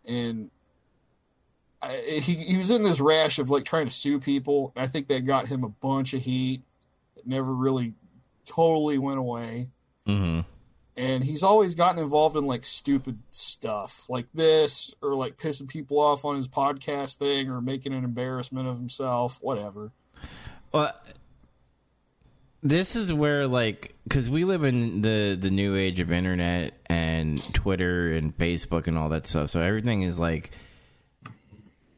and 0.06 0.50
I, 1.80 2.20
he 2.22 2.34
he 2.34 2.56
was 2.56 2.70
in 2.70 2.82
this 2.82 3.00
rash 3.00 3.38
of 3.38 3.50
like 3.50 3.64
trying 3.64 3.86
to 3.86 3.92
sue 3.92 4.18
people. 4.18 4.72
I 4.76 4.86
think 4.86 5.08
that 5.08 5.24
got 5.24 5.46
him 5.46 5.64
a 5.64 5.68
bunch 5.68 6.14
of 6.14 6.22
heat 6.22 6.62
that 7.14 7.26
never 7.26 7.54
really 7.54 7.94
totally 8.46 8.98
went 8.98 9.18
away. 9.18 9.68
Mm-hmm. 10.06 10.40
And 10.96 11.22
he's 11.22 11.44
always 11.44 11.76
gotten 11.76 12.02
involved 12.02 12.36
in 12.36 12.46
like 12.46 12.64
stupid 12.64 13.18
stuff 13.30 14.06
like 14.08 14.26
this, 14.34 14.94
or 15.02 15.14
like 15.14 15.36
pissing 15.36 15.68
people 15.68 16.00
off 16.00 16.24
on 16.24 16.36
his 16.36 16.48
podcast 16.48 17.18
thing, 17.18 17.48
or 17.48 17.60
making 17.60 17.92
an 17.92 18.02
embarrassment 18.02 18.66
of 18.66 18.76
himself, 18.76 19.38
whatever. 19.40 19.92
Well, 20.72 20.92
this 22.62 22.96
is 22.96 23.12
where 23.12 23.46
like 23.46 23.94
because 24.04 24.28
we 24.28 24.44
live 24.44 24.64
in 24.64 25.02
the 25.02 25.36
the 25.40 25.50
new 25.50 25.76
age 25.76 26.00
of 26.00 26.10
internet 26.10 26.74
and 26.86 27.42
Twitter 27.54 28.12
and 28.12 28.36
Facebook 28.36 28.86
and 28.86 28.98
all 28.98 29.10
that 29.10 29.26
stuff, 29.26 29.50
so 29.50 29.60
everything 29.60 30.02
is 30.02 30.18
like 30.18 30.50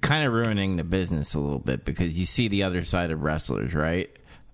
kind 0.01 0.27
of 0.27 0.33
ruining 0.33 0.77
the 0.77 0.85
business 0.85 1.35
a 1.35 1.39
little 1.39 1.59
bit 1.59 1.85
because 1.85 2.17
you 2.19 2.27
see 2.27 2.49
the 2.49 2.63
other 2.63 2.85
side 2.85 3.11
of 3.11 3.23
wrestlers, 3.23 3.75
right? 3.75 4.11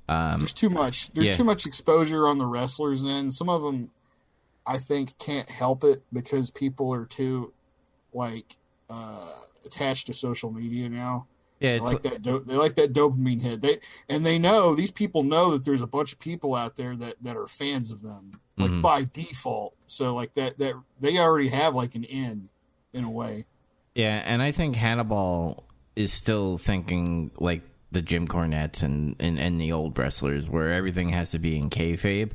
Um, 0.09 0.41
there's 0.41 0.53
too 0.53 0.71
much. 0.71 1.13
There's 1.13 1.29
yeah. 1.29 1.35
too 1.35 1.45
much 1.45 1.67
exposure 1.67 2.29
on 2.29 2.39
the 2.39 2.47
wrestlers 2.47 3.05
end. 3.05 3.35
Some 3.35 3.49
of 3.49 3.63
them, 3.63 3.91
I 4.67 4.79
think, 4.79 5.19
can't 5.19 5.51
help 5.51 5.85
it 5.85 6.03
because 6.13 6.51
people 6.51 6.93
are 6.95 7.05
too 7.05 7.53
like 8.13 8.57
uh, 8.89 9.41
attached 9.65 10.07
to 10.07 10.15
social 10.15 10.53
media 10.53 10.89
now. 10.89 11.27
Yeah, 11.61 11.75
They 11.75 11.81
like 11.81 12.03
that. 12.03 12.23
Do- 12.23 12.43
they 12.47 12.57
like 12.57 12.75
that 12.77 12.93
dopamine 12.93 13.41
hit. 13.41 13.61
They 13.63 13.79
and 14.09 14.25
they 14.27 14.39
know 14.39 14.75
these 14.75 14.91
people 14.91 15.23
know 15.23 15.53
that 15.53 15.65
there's 15.65 15.81
a 15.81 15.87
bunch 15.87 16.13
of 16.13 16.19
people 16.19 16.55
out 16.55 16.77
there 16.77 16.95
that 16.97 17.15
that 17.23 17.37
are 17.37 17.47
fans 17.47 17.91
of 17.91 18.03
them, 18.03 18.33
like 18.59 18.71
Mhm. 18.71 18.83
by 18.83 19.05
default. 19.13 19.75
So 19.87 20.15
like 20.15 20.35
that 20.35 20.59
that 20.59 20.75
they 21.01 21.19
already 21.19 21.49
have 21.49 21.75
like 21.75 21.95
an 21.95 22.05
in, 22.05 22.51
in 22.93 23.05
a 23.05 23.11
way. 23.11 23.47
Yeah, 23.95 24.23
and 24.27 24.43
I 24.43 24.53
think 24.53 24.77
Hannibal 24.77 25.65
is 25.95 26.13
still 26.13 26.59
thinking 26.59 27.31
like 27.41 27.63
the 27.91 28.03
Jim 28.03 28.29
Cornettes 28.29 28.83
and, 28.83 29.17
and, 29.19 29.39
and 29.39 29.59
the 29.59 29.73
old 29.73 29.97
wrestlers, 29.99 30.47
where 30.47 30.73
everything 30.75 31.09
has 31.11 31.31
to 31.31 31.39
be 31.39 31.57
in 31.57 31.71
kayfabe. 31.71 32.33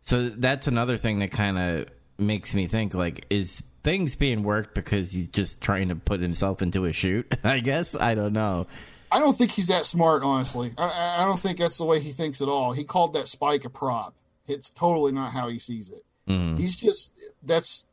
So 0.00 0.30
that's 0.30 0.66
another 0.68 0.96
thing 0.96 1.18
that 1.18 1.30
kind 1.32 1.58
of 1.58 1.88
makes 2.16 2.54
me 2.54 2.66
think 2.66 2.94
like, 2.94 3.26
is 3.28 3.62
things 3.82 4.14
being 4.16 4.42
worked 4.42 4.74
because 4.74 5.12
he's 5.12 5.28
just 5.28 5.60
trying 5.60 5.88
to 5.88 5.96
put 5.96 6.20
himself 6.20 6.62
into 6.62 6.84
a 6.84 6.92
shoot? 6.92 7.32
I 7.44 7.60
guess 7.60 7.94
I 7.94 8.14
don't 8.14 8.32
know. 8.32 8.66
I 9.10 9.18
don't 9.18 9.34
think 9.36 9.50
he's 9.50 9.68
that 9.68 9.84
smart, 9.84 10.22
honestly. 10.22 10.72
I- 10.78 11.18
I, 11.20 11.24
don't 11.24 11.38
think 11.38 11.58
that's 11.58 11.76
the 11.78 11.84
way 11.84 12.00
he 12.00 12.12
thinks 12.12 12.40
at 12.40 12.48
all. 12.48 12.72
He 12.72 12.84
called 12.84 13.12
that 13.14 13.28
spike 13.28 13.64
a 13.66 13.70
prop. 13.70 14.14
It's 14.46 14.70
totally 14.70 15.12
not 15.12 15.32
how 15.32 15.48
he 15.48 15.58
sees 15.58 15.90
it. 15.90 16.02
Mhm. 16.28 16.58
He's 16.58 16.76
just 16.76 17.12
that's 17.42 17.86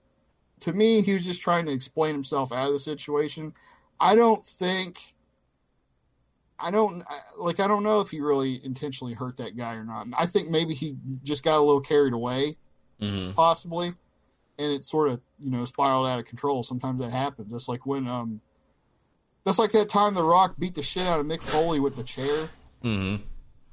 to 0.62 0.74
me. 0.74 1.01
He 1.01 1.13
was 1.13 1.25
just 1.25 1.41
trying 1.41 1.65
to 1.65 1.72
explain 1.72 2.13
himself 2.13 2.51
out 2.53 2.67
of 2.67 2.74
the 2.74 2.79
situation. 2.79 3.53
I 4.00 4.15
don't 4.15 4.46
think. 4.46 5.00
I 6.60 6.72
don't 6.72 7.03
like. 7.38 7.60
I 7.60 7.67
don't 7.67 7.84
know 7.84 8.01
if 8.01 8.10
he 8.10 8.19
really 8.19 8.60
intentionally 8.65 9.13
hurt 9.13 9.38
that 9.38 9.55
guy 9.55 9.75
or 9.75 9.84
not. 9.86 10.08
I 10.17 10.25
think 10.25 10.50
maybe 10.50 10.74
he 10.74 10.96
just 11.24 11.43
got 11.43 11.58
a 11.58 11.62
little 11.62 11.79
carried 11.81 12.13
away, 12.13 12.58
Mhm. 13.01 13.34
possibly, 13.34 13.93
and 14.59 14.71
it 14.71 14.85
sort 14.85 15.09
of 15.09 15.19
you 15.39 15.49
know 15.49 15.65
spiraled 15.65 16.07
out 16.07 16.19
of 16.19 16.25
control. 16.25 16.61
Sometimes 16.61 17.01
that 17.01 17.09
happens. 17.11 17.51
That's 17.51 17.67
like 17.67 17.85
when 17.87 18.07
um, 18.07 18.39
that's 19.45 19.57
like 19.57 19.71
that 19.71 19.89
time 19.89 20.13
The 20.13 20.21
Rock 20.23 20.55
beat 20.59 20.75
the 20.75 20.83
shit 20.83 21.07
out 21.07 21.19
of 21.19 21.25
Mick 21.25 21.41
Foley 21.41 21.79
with 21.79 21.95
the 21.95 22.03
chair. 22.03 22.49
Mm-hmm. 22.83 23.23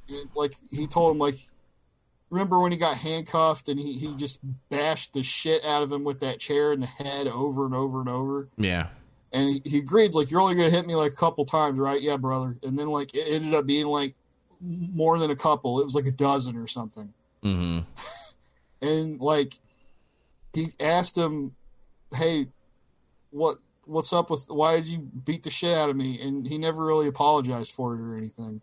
It- 0.09 0.29
like 0.35 0.55
he 0.71 0.87
told 0.87 1.13
him 1.15 1.19
like 1.19 1.39
remember 2.31 2.59
when 2.61 2.73
he 2.73 2.79
got 2.79 2.97
handcuffed 2.97 3.69
and 3.69 3.79
he, 3.79 3.93
he 3.99 4.15
just 4.17 4.41
bashed 4.69 5.13
the 5.13 5.23
shit 5.23 5.65
out 5.65 5.83
of 5.83 5.93
him 5.93 6.03
with 6.05 6.21
that 6.21 6.39
chair 6.41 6.73
in 6.73 6.81
the 6.81 6.87
head 6.87 7.27
over 7.29 7.67
and 7.67 7.75
over 7.75 8.01
and 8.01 8.09
over 8.09 8.49
Yeah. 8.57 8.89
and 9.33 9.49
he, 9.49 9.63
he 9.71 9.79
agreed 9.79 10.13
like 10.15 10.29
you're 10.31 10.41
only 10.41 10.57
gonna 10.57 10.71
hit 10.71 10.87
me 10.87 10.97
like 10.97 11.13
a 11.13 11.17
couple 11.17 11.45
times 11.45 11.79
right 11.79 12.03
yeah 12.03 12.17
brother 12.17 12.57
and 12.65 12.77
then 12.77 12.89
like 12.89 13.15
it 13.15 13.33
ended 13.33 13.55
up 13.55 13.65
being 13.65 13.87
like 13.87 14.15
more 14.61 15.19
than 15.21 15.31
a 15.31 15.37
couple 15.37 15.81
it 15.81 15.85
was 15.85 15.95
like 15.95 16.07
a 16.07 16.11
dozen 16.13 16.57
or 16.57 16.67
something 16.67 17.13
Mm-hmm. 17.45 17.81
and 18.87 19.21
like 19.21 19.59
he 20.57 20.73
asked 20.81 21.17
him 21.17 21.55
hey 22.15 22.47
what 23.31 23.59
what's 23.85 24.13
up 24.13 24.31
with 24.31 24.47
why 24.49 24.77
did 24.77 24.87
you 24.87 24.99
beat 24.99 25.43
the 25.43 25.51
shit 25.51 25.77
out 25.77 25.91
of 25.91 25.97
me 25.97 26.21
and 26.21 26.47
he 26.47 26.59
never 26.59 26.85
really 26.85 27.07
apologized 27.07 27.73
for 27.73 27.95
it 27.95 28.01
or 28.01 28.17
anything 28.17 28.61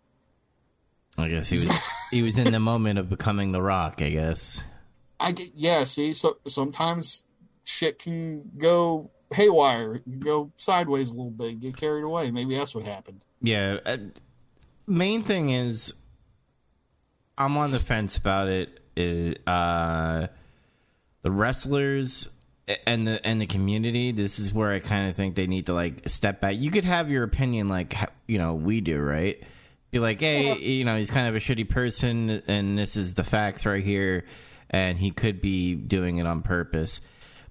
I 1.16 1.28
guess 1.28 1.48
he 1.48 1.56
was 1.56 1.78
he 2.10 2.22
was 2.22 2.38
in 2.38 2.52
the 2.52 2.60
moment 2.60 2.98
of 2.98 3.08
becoming 3.08 3.52
the 3.52 3.62
Rock. 3.62 4.02
I 4.02 4.10
guess. 4.10 4.62
I 5.20 5.32
get 5.32 5.50
yeah. 5.54 5.84
See, 5.84 6.12
so 6.12 6.38
sometimes 6.46 7.24
shit 7.64 7.98
can 7.98 8.50
go 8.56 9.10
haywire, 9.32 10.00
go 10.18 10.50
sideways 10.56 11.12
a 11.12 11.14
little 11.14 11.30
bit, 11.30 11.60
get 11.60 11.76
carried 11.76 12.02
away. 12.02 12.30
Maybe 12.30 12.56
that's 12.56 12.74
what 12.74 12.86
happened. 12.86 13.24
Yeah. 13.40 13.78
Uh, 13.84 13.96
main 14.86 15.22
thing 15.22 15.50
is, 15.50 15.94
I'm 17.38 17.56
on 17.56 17.70
the 17.70 17.80
fence 17.80 18.16
about 18.16 18.48
it. 18.48 18.80
Is 18.96 19.36
uh, 19.46 20.28
the 21.24 21.32
wrestlers 21.32 22.28
and 22.86 23.04
the 23.06 23.20
and 23.26 23.40
the 23.40 23.46
community. 23.46 24.12
This 24.12 24.38
is 24.38 24.52
where 24.54 24.70
I 24.72 24.78
kind 24.78 25.10
of 25.10 25.16
think 25.16 25.34
they 25.34 25.48
need 25.48 25.66
to 25.66 25.74
like 25.74 26.08
step 26.08 26.40
back. 26.40 26.54
You 26.56 26.70
could 26.70 26.84
have 26.84 27.10
your 27.10 27.24
opinion, 27.24 27.68
like 27.68 27.96
you 28.28 28.38
know 28.38 28.54
we 28.54 28.80
do, 28.80 29.00
right? 29.00 29.42
Be 29.90 29.98
like, 29.98 30.20
hey, 30.20 30.46
Yeah. 30.48 30.54
you 30.54 30.84
know, 30.84 30.96
he's 30.96 31.10
kind 31.10 31.28
of 31.28 31.34
a 31.34 31.38
shitty 31.40 31.68
person, 31.68 32.42
and 32.46 32.78
this 32.78 32.96
is 32.96 33.14
the 33.14 33.24
facts 33.24 33.66
right 33.66 33.82
here, 33.82 34.24
and 34.70 34.98
he 34.98 35.10
could 35.10 35.40
be 35.40 35.74
doing 35.74 36.18
it 36.18 36.26
on 36.26 36.42
purpose. 36.42 37.00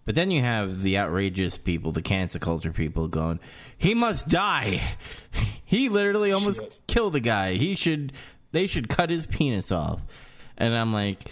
But 0.05 0.15
then 0.15 0.29
you 0.31 0.41
have 0.41 0.81
the 0.81 0.97
outrageous 0.97 1.57
people, 1.57 1.93
the 1.93 2.01
cancer 2.01 2.37
culture 2.39 2.73
people 2.73 3.07
going, 3.07 3.39
he 3.77 3.93
must 3.93 4.27
die. 4.29 4.81
He 5.65 5.89
literally 5.89 6.31
almost 6.31 6.61
Shit. 6.61 6.81
killed 6.85 7.13
the 7.13 7.19
guy. 7.19 7.53
He 7.53 7.73
should, 7.73 8.13
they 8.51 8.67
should 8.67 8.89
cut 8.89 9.09
his 9.09 9.25
penis 9.25 9.71
off. 9.71 10.01
And 10.55 10.75
I'm 10.75 10.93
like, 10.93 11.23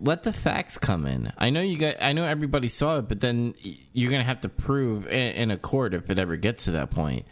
let 0.00 0.22
the 0.22 0.32
facts 0.32 0.78
come 0.78 1.06
in. 1.06 1.32
I 1.38 1.50
know 1.50 1.60
you 1.60 1.78
got, 1.78 1.96
I 2.00 2.12
know 2.12 2.24
everybody 2.24 2.68
saw 2.68 2.98
it, 2.98 3.08
but 3.08 3.20
then 3.20 3.54
you're 3.62 4.10
going 4.10 4.20
to 4.20 4.26
have 4.26 4.42
to 4.42 4.48
prove 4.48 5.06
in, 5.06 5.32
in 5.34 5.50
a 5.50 5.56
court 5.56 5.94
if 5.94 6.10
it 6.10 6.18
ever 6.18 6.36
gets 6.36 6.64
to 6.64 6.72
that 6.72 6.90
point 6.90 7.26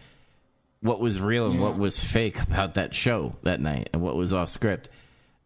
what 0.83 1.01
was 1.01 1.21
real 1.21 1.49
and 1.49 1.61
what 1.61 1.79
was 1.79 2.03
fake 2.03 2.41
about 2.43 2.75
that 2.75 2.95
show 2.95 3.37
that 3.45 3.61
night 3.61 3.89
and 3.93 4.03
what 4.03 4.17
was 4.17 4.33
off 4.33 4.51
script. 4.51 4.91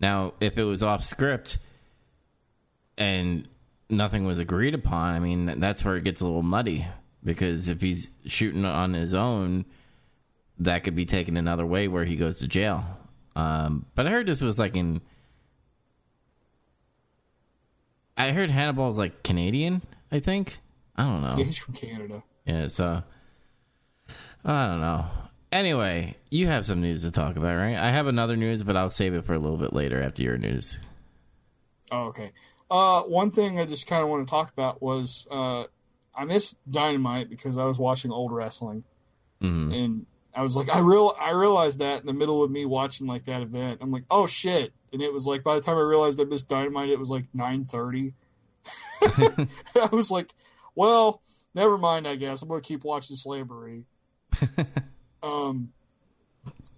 Now, 0.01 0.33
if 0.41 0.59
it 0.59 0.65
was 0.65 0.83
off 0.83 1.05
script 1.05 1.59
and 2.97 3.47
nothing 3.89 4.25
was 4.25 4.39
agreed 4.39 4.75
upon, 4.75 5.15
I 5.15 5.19
mean, 5.19 5.61
that's 5.61 5.85
where 5.85 5.97
it 5.97 6.05
gets 6.05 6.23
a 6.23 6.25
little 6.25 6.43
muddy 6.43 6.87
because 7.23 7.69
if 7.69 7.83
he's 7.83 8.11
shooting 8.25 8.65
on 8.65 8.95
his 8.95 9.13
own, 9.15 9.67
that 10.59 10.85
could 10.85 10.97
be 10.97 11.05
taken 11.05 11.37
another 11.37 11.67
way 11.67 11.87
where 11.87 12.05
he 12.07 12.17
goes 12.17 12.39
to 12.39 12.49
jail. 12.49 12.85
Um, 13.35 13.85
but 13.95 14.07
I 14.07 14.11
heard 14.11 14.27
this 14.27 14.41
was 14.41 14.59
like 14.59 14.75
in. 14.75 15.03
I 18.17 18.33
heard 18.33 18.51
Hannibal 18.51 18.91
is 18.91 18.99
like 18.99 19.23
Canadian, 19.23 19.83
I 20.11 20.21
think. 20.21 20.59
I 20.97 21.05
don't 21.05 21.23
know. 21.23 21.35
Yeah, 21.37 21.45
he's 21.45 21.59
from 21.59 21.75
Canada. 21.75 22.23
Yeah, 22.47 22.69
so 22.69 23.03
I 24.45 24.67
don't 24.67 24.81
know. 24.81 25.05
Anyway, 25.53 26.17
you 26.31 26.47
have 26.47 26.67
some 26.67 26.81
news 26.81 27.03
to 27.03 27.11
talk 27.11 27.37
about, 27.37 27.57
right? 27.57 27.77
I 27.77 27.91
have 27.91 28.07
another 28.07 28.37
news, 28.37 28.63
but 28.63 28.77
I'll 28.77 28.91
save 28.91 29.15
it 29.15 29.25
for 29.25 29.35
a 29.35 29.39
little 29.39 29.57
bit 29.57 29.73
later 29.73 30.03
after 30.03 30.23
your 30.23 30.39
news. 30.39 30.79
Oh, 31.91 32.07
okay. 32.09 32.33
Uh, 32.71 33.03
one 33.03 33.31
thing 33.31 33.61
I 33.61 33.65
just 33.65 33.87
kind 33.87 34.03
of 34.03 34.09
want 34.09 34.27
to 34.27 34.31
talk 34.31 34.53
about 34.53 34.83
was 34.83 35.27
uh, 35.31 35.65
I 36.15 36.25
missed 36.25 36.57
Dynamite 36.71 37.31
because 37.31 37.57
I 37.57 37.65
was 37.65 37.79
watching 37.79 38.11
old 38.11 38.33
wrestling, 38.33 38.83
hmm 39.41 39.71
and 39.73 40.07
I 40.35 40.43
was 40.43 40.57
like, 40.57 40.75
I 40.75 40.81
real 40.81 41.15
I 41.21 41.31
realized 41.31 41.79
that 41.79 42.01
in 42.01 42.07
the 42.07 42.13
middle 42.13 42.43
of 42.43 42.51
me 42.51 42.67
watching 42.67 43.07
like 43.07 43.25
that 43.25 43.43
event, 43.43 43.79
I'm 43.81 43.91
like, 43.93 44.05
oh 44.11 44.27
shit! 44.27 44.73
And 44.97 45.03
it 45.03 45.13
was 45.13 45.27
like 45.27 45.45
by 45.45 45.57
the 45.57 45.61
time 45.61 45.77
I 45.77 45.83
realized 45.83 46.19
I 46.19 46.25
missed 46.25 46.49
Dynamite, 46.49 46.89
it 46.89 46.99
was 46.99 47.11
like 47.11 47.27
nine 47.35 47.67
thirty. 47.67 48.15
I 49.03 49.89
was 49.93 50.11
like, 50.11 50.33
well, 50.75 51.21
never 51.55 51.77
mind. 51.77 52.09
I 52.09 52.17
guess 52.17 52.41
I'm 52.41 52.49
gonna 52.49 52.63
keep 52.63 52.83
watching 52.83 53.15
Slamboree. 53.15 53.85
um, 55.23 55.71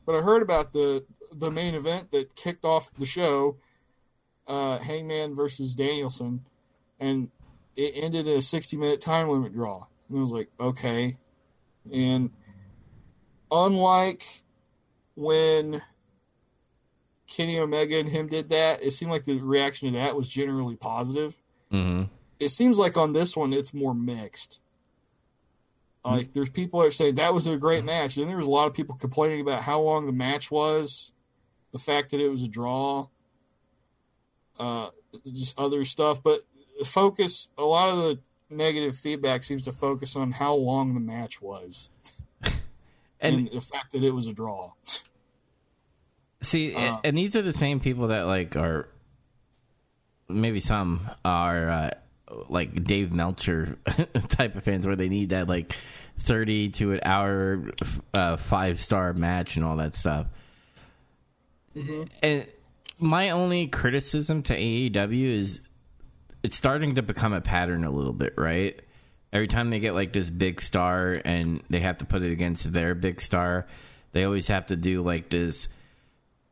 but 0.04 0.16
I 0.16 0.20
heard 0.20 0.42
about 0.42 0.72
the 0.72 1.04
the 1.30 1.48
main 1.48 1.76
event 1.76 2.10
that 2.10 2.34
kicked 2.34 2.64
off 2.64 2.92
the 2.98 3.06
show, 3.06 3.58
uh, 4.48 4.80
Hangman 4.80 5.36
versus 5.36 5.76
Danielson, 5.76 6.44
and 6.98 7.30
it 7.76 7.92
ended 8.02 8.26
in 8.26 8.38
a 8.38 8.42
60 8.42 8.76
minute 8.78 9.00
time 9.00 9.28
limit 9.28 9.52
draw. 9.52 9.86
And 10.08 10.18
I 10.18 10.20
was 10.20 10.32
like, 10.32 10.48
okay. 10.58 11.16
And 11.92 12.30
unlike 13.52 14.42
when 15.14 15.80
Kenny 17.28 17.58
Omega 17.58 17.98
and 17.98 18.08
him 18.08 18.26
did 18.26 18.48
that, 18.50 18.82
it 18.82 18.90
seemed 18.90 19.10
like 19.10 19.24
the 19.24 19.38
reaction 19.38 19.92
to 19.92 19.98
that 19.98 20.16
was 20.16 20.28
generally 20.28 20.76
positive 20.76 21.36
hmm 21.70 22.04
it 22.40 22.50
seems 22.50 22.78
like 22.78 22.96
on 22.96 23.12
this 23.12 23.36
one 23.36 23.52
it's 23.52 23.74
more 23.74 23.94
mixed. 23.94 24.60
Like 26.04 26.32
there's 26.32 26.48
people 26.48 26.80
that 26.80 26.86
are 26.86 26.90
saying 26.90 27.16
that 27.16 27.34
was 27.34 27.46
a 27.46 27.58
great 27.58 27.84
match, 27.84 28.16
and 28.16 28.26
there 28.28 28.38
was 28.38 28.46
a 28.46 28.50
lot 28.50 28.66
of 28.66 28.72
people 28.72 28.96
complaining 28.96 29.42
about 29.42 29.60
how 29.60 29.80
long 29.80 30.06
the 30.06 30.12
match 30.12 30.50
was, 30.50 31.12
the 31.72 31.78
fact 31.78 32.12
that 32.12 32.20
it 32.20 32.30
was 32.30 32.42
a 32.42 32.48
draw, 32.48 33.08
uh, 34.58 34.88
just 35.26 35.58
other 35.60 35.84
stuff. 35.84 36.22
But 36.22 36.46
the 36.78 36.86
focus, 36.86 37.48
a 37.58 37.64
lot 37.64 37.90
of 37.90 37.98
the 37.98 38.18
negative 38.48 38.96
feedback 38.96 39.42
seems 39.42 39.64
to 39.64 39.72
focus 39.72 40.16
on 40.16 40.32
how 40.32 40.54
long 40.54 40.94
the 40.94 41.00
match 41.00 41.42
was 41.42 41.90
and, 42.42 42.56
And 43.20 43.48
the 43.48 43.60
fact 43.60 43.92
that 43.92 44.02
it 44.02 44.14
was 44.14 44.26
a 44.28 44.32
draw. 44.32 44.72
see, 46.42 46.74
uh, 46.74 46.98
and 47.04 47.16
these 47.16 47.36
are 47.36 47.42
the 47.42 47.52
same 47.52 47.80
people 47.80 48.08
that 48.08 48.22
like 48.22 48.56
are 48.56 48.88
maybe 50.28 50.60
some 50.60 51.08
are 51.24 51.68
uh, 51.68 51.90
like 52.48 52.84
Dave 52.84 53.12
Meltzer 53.12 53.78
type 54.28 54.56
of 54.56 54.64
fans 54.64 54.86
where 54.86 54.96
they 54.96 55.08
need 55.08 55.30
that 55.30 55.48
like 55.48 55.76
30 56.18 56.70
to 56.70 56.92
an 56.92 57.00
hour 57.02 57.70
uh, 58.14 58.36
five 58.36 58.80
star 58.80 59.12
match 59.12 59.56
and 59.56 59.64
all 59.64 59.76
that 59.76 59.96
stuff. 59.96 60.26
And 62.22 62.46
my 62.98 63.30
only 63.30 63.68
criticism 63.68 64.42
to 64.44 64.56
AEW 64.56 65.40
is 65.40 65.60
it's 66.42 66.56
starting 66.56 66.96
to 66.96 67.02
become 67.02 67.32
a 67.32 67.40
pattern 67.40 67.84
a 67.84 67.90
little 67.90 68.12
bit, 68.12 68.34
right? 68.36 68.80
Every 69.32 69.46
time 69.46 69.70
they 69.70 69.78
get 69.78 69.94
like 69.94 70.12
this 70.12 70.30
big 70.30 70.60
star 70.60 71.20
and 71.24 71.62
they 71.68 71.80
have 71.80 71.98
to 71.98 72.04
put 72.04 72.22
it 72.22 72.32
against 72.32 72.72
their 72.72 72.94
big 72.94 73.20
star, 73.20 73.66
they 74.12 74.24
always 74.24 74.48
have 74.48 74.66
to 74.66 74.76
do 74.76 75.02
like 75.02 75.28
this 75.30 75.68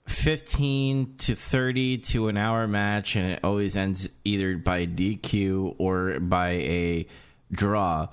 15 0.06 1.16
to 1.18 1.34
30 1.34 1.98
to 1.98 2.28
an 2.28 2.36
hour 2.36 2.66
match 2.66 3.16
and 3.16 3.32
it 3.32 3.40
always 3.42 3.76
ends 3.76 4.08
either 4.24 4.56
by 4.56 4.86
DQ 4.86 5.76
or 5.78 6.20
by 6.20 6.50
a 6.50 7.06
draw 7.52 8.08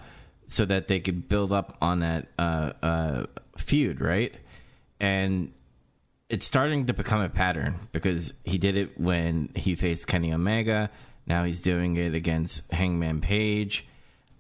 so 0.48 0.66
that 0.66 0.88
they 0.88 1.00
could 1.00 1.28
build 1.30 1.52
up 1.52 1.78
on 1.82 2.00
that 2.00 2.28
uh, 2.38 2.74
uh, 2.82 3.26
feud, 3.58 4.02
right? 4.02 4.36
and 5.04 5.52
it's 6.30 6.46
starting 6.46 6.86
to 6.86 6.94
become 6.94 7.20
a 7.20 7.28
pattern 7.28 7.76
because 7.92 8.34
he 8.46 8.58
did 8.58 8.78
it 8.78 8.98
when 8.98 9.50
he 9.54 9.76
faced 9.76 10.08
Kenny 10.08 10.34
Omega. 10.34 10.90
Now 11.28 11.44
he's 11.44 11.60
doing 11.60 11.98
it 11.98 12.16
against 12.16 12.72
Hangman 12.72 13.20
Page. 13.20 13.86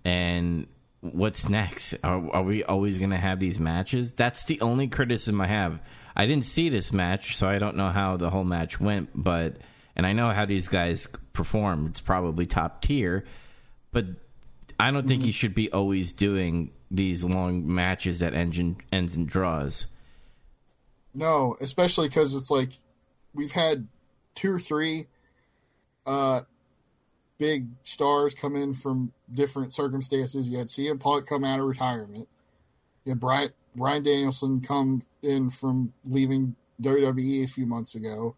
And 0.05 0.67
what's 1.01 1.49
next? 1.49 1.95
Are, 2.01 2.31
are 2.31 2.43
we 2.43 2.63
always 2.63 2.97
going 2.97 3.09
to 3.09 3.17
have 3.17 3.41
these 3.41 3.59
matches? 3.59 4.13
That's 4.13 4.45
the 4.45 4.61
only 4.61 4.87
criticism 4.87 5.41
I 5.41 5.47
have. 5.47 5.81
I 6.15 6.25
didn't 6.25 6.45
see 6.45 6.69
this 6.69 6.91
match, 6.91 7.35
so 7.37 7.47
I 7.47 7.59
don't 7.59 7.75
know 7.75 7.89
how 7.89 8.17
the 8.17 8.29
whole 8.29 8.43
match 8.43 8.79
went, 8.79 9.09
but 9.15 9.57
and 9.95 10.05
I 10.05 10.13
know 10.13 10.29
how 10.29 10.45
these 10.45 10.67
guys 10.67 11.07
perform. 11.33 11.87
It's 11.87 12.01
probably 12.01 12.45
top 12.45 12.81
tier, 12.81 13.25
but 13.91 14.05
I 14.79 14.91
don't 14.91 15.07
think 15.07 15.23
he 15.23 15.31
should 15.31 15.55
be 15.55 15.71
always 15.71 16.13
doing 16.13 16.71
these 16.89 17.23
long 17.23 17.73
matches 17.73 18.19
that 18.19 18.33
engine 18.33 18.77
ends 18.91 19.15
and 19.15 19.27
draws. 19.27 19.87
No, 21.13 21.55
especially 21.61 22.07
because 22.07 22.35
it's 22.35 22.51
like 22.51 22.69
we've 23.33 23.51
had 23.51 23.87
two 24.35 24.53
or 24.53 24.59
three 24.59 25.05
uh, 26.05 26.41
big 27.37 27.67
stars 27.83 28.33
come 28.33 28.55
in 28.55 28.73
from 28.73 29.11
different 29.31 29.73
circumstances. 29.73 30.49
You 30.49 30.57
had 30.57 30.67
CM 30.67 30.99
Punk 30.99 31.27
come 31.27 31.43
out 31.43 31.59
of 31.59 31.65
retirement. 31.65 32.27
You 33.05 33.11
had 33.11 33.19
Brian, 33.19 33.49
Brian 33.75 34.03
Danielson 34.03 34.61
come 34.61 35.03
in 35.21 35.49
from 35.49 35.93
leaving 36.05 36.55
WWE 36.81 37.43
a 37.43 37.47
few 37.47 37.65
months 37.65 37.95
ago. 37.95 38.35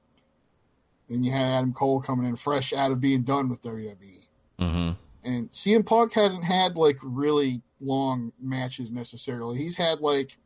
Then 1.09 1.23
you 1.23 1.31
had 1.31 1.57
Adam 1.57 1.73
Cole 1.73 2.01
coming 2.01 2.25
in 2.25 2.35
fresh 2.35 2.73
out 2.73 2.91
of 2.91 2.99
being 2.99 3.23
done 3.23 3.49
with 3.49 3.61
WWE. 3.61 4.27
Mm-hmm. 4.59 4.91
And 5.23 5.51
CM 5.51 5.85
Punk 5.85 6.13
hasn't 6.13 6.45
had 6.45 6.77
like 6.77 6.97
really 7.03 7.61
long 7.79 8.31
matches 8.41 8.91
necessarily. 8.91 9.57
He's 9.57 9.75
had 9.75 9.99
like 9.99 10.37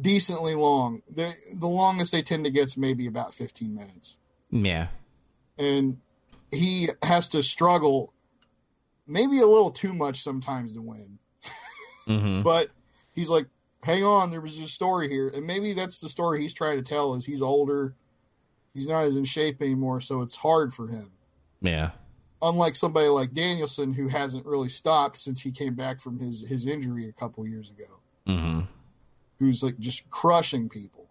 decently 0.00 0.54
long. 0.54 1.02
The 1.10 1.32
the 1.52 1.68
longest 1.68 2.12
they 2.12 2.22
tend 2.22 2.44
to 2.44 2.50
get 2.50 2.64
is 2.64 2.76
maybe 2.76 3.06
about 3.06 3.34
15 3.34 3.74
minutes. 3.74 4.18
Yeah. 4.50 4.88
And 5.58 5.98
he 6.50 6.88
has 7.02 7.28
to 7.30 7.42
struggle 7.42 8.12
maybe 9.06 9.40
a 9.40 9.46
little 9.46 9.70
too 9.70 9.92
much 9.92 10.22
sometimes 10.22 10.74
to 10.74 10.82
win. 10.82 11.18
Mm-hmm. 12.08 12.42
But 12.42 12.68
he's 13.12 13.30
like, 13.30 13.46
hang 13.84 14.02
on, 14.04 14.30
there 14.30 14.40
was 14.40 14.58
a 14.58 14.66
story 14.66 15.08
here. 15.08 15.28
And 15.28 15.46
maybe 15.46 15.72
that's 15.72 16.00
the 16.00 16.08
story 16.08 16.40
he's 16.40 16.54
trying 16.54 16.76
to 16.76 16.82
tell 16.82 17.14
is 17.14 17.24
he's 17.24 17.42
older. 17.42 17.94
He's 18.72 18.88
not 18.88 19.04
as 19.04 19.16
in 19.16 19.24
shape 19.24 19.62
anymore, 19.62 20.00
so 20.00 20.22
it's 20.22 20.34
hard 20.34 20.72
for 20.72 20.88
him. 20.88 21.12
Yeah. 21.60 21.90
Unlike 22.42 22.76
somebody 22.76 23.08
like 23.08 23.32
Danielson 23.32 23.92
who 23.92 24.08
hasn't 24.08 24.46
really 24.46 24.68
stopped 24.68 25.18
since 25.18 25.40
he 25.40 25.52
came 25.52 25.74
back 25.74 26.00
from 26.00 26.18
his, 26.18 26.46
his 26.46 26.66
injury 26.66 27.08
a 27.08 27.12
couple 27.12 27.46
years 27.46 27.70
ago. 27.70 27.84
Mm-hmm. 28.26 28.60
who's 29.38 29.62
like 29.62 29.78
just 29.78 30.08
crushing 30.08 30.70
people 30.70 31.10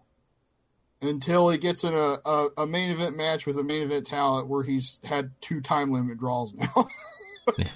until 1.00 1.48
he 1.48 1.58
gets 1.58 1.84
in 1.84 1.94
a, 1.94 2.16
a, 2.24 2.48
a 2.58 2.66
main 2.66 2.90
event 2.90 3.16
match 3.16 3.46
with 3.46 3.56
a 3.56 3.62
main 3.62 3.84
event 3.84 4.04
talent 4.04 4.48
where 4.48 4.64
he's 4.64 4.98
had 5.04 5.30
two 5.40 5.60
time 5.60 5.92
limit 5.92 6.18
draws 6.18 6.52
now. 6.54 6.88
Yeah. 7.58 7.68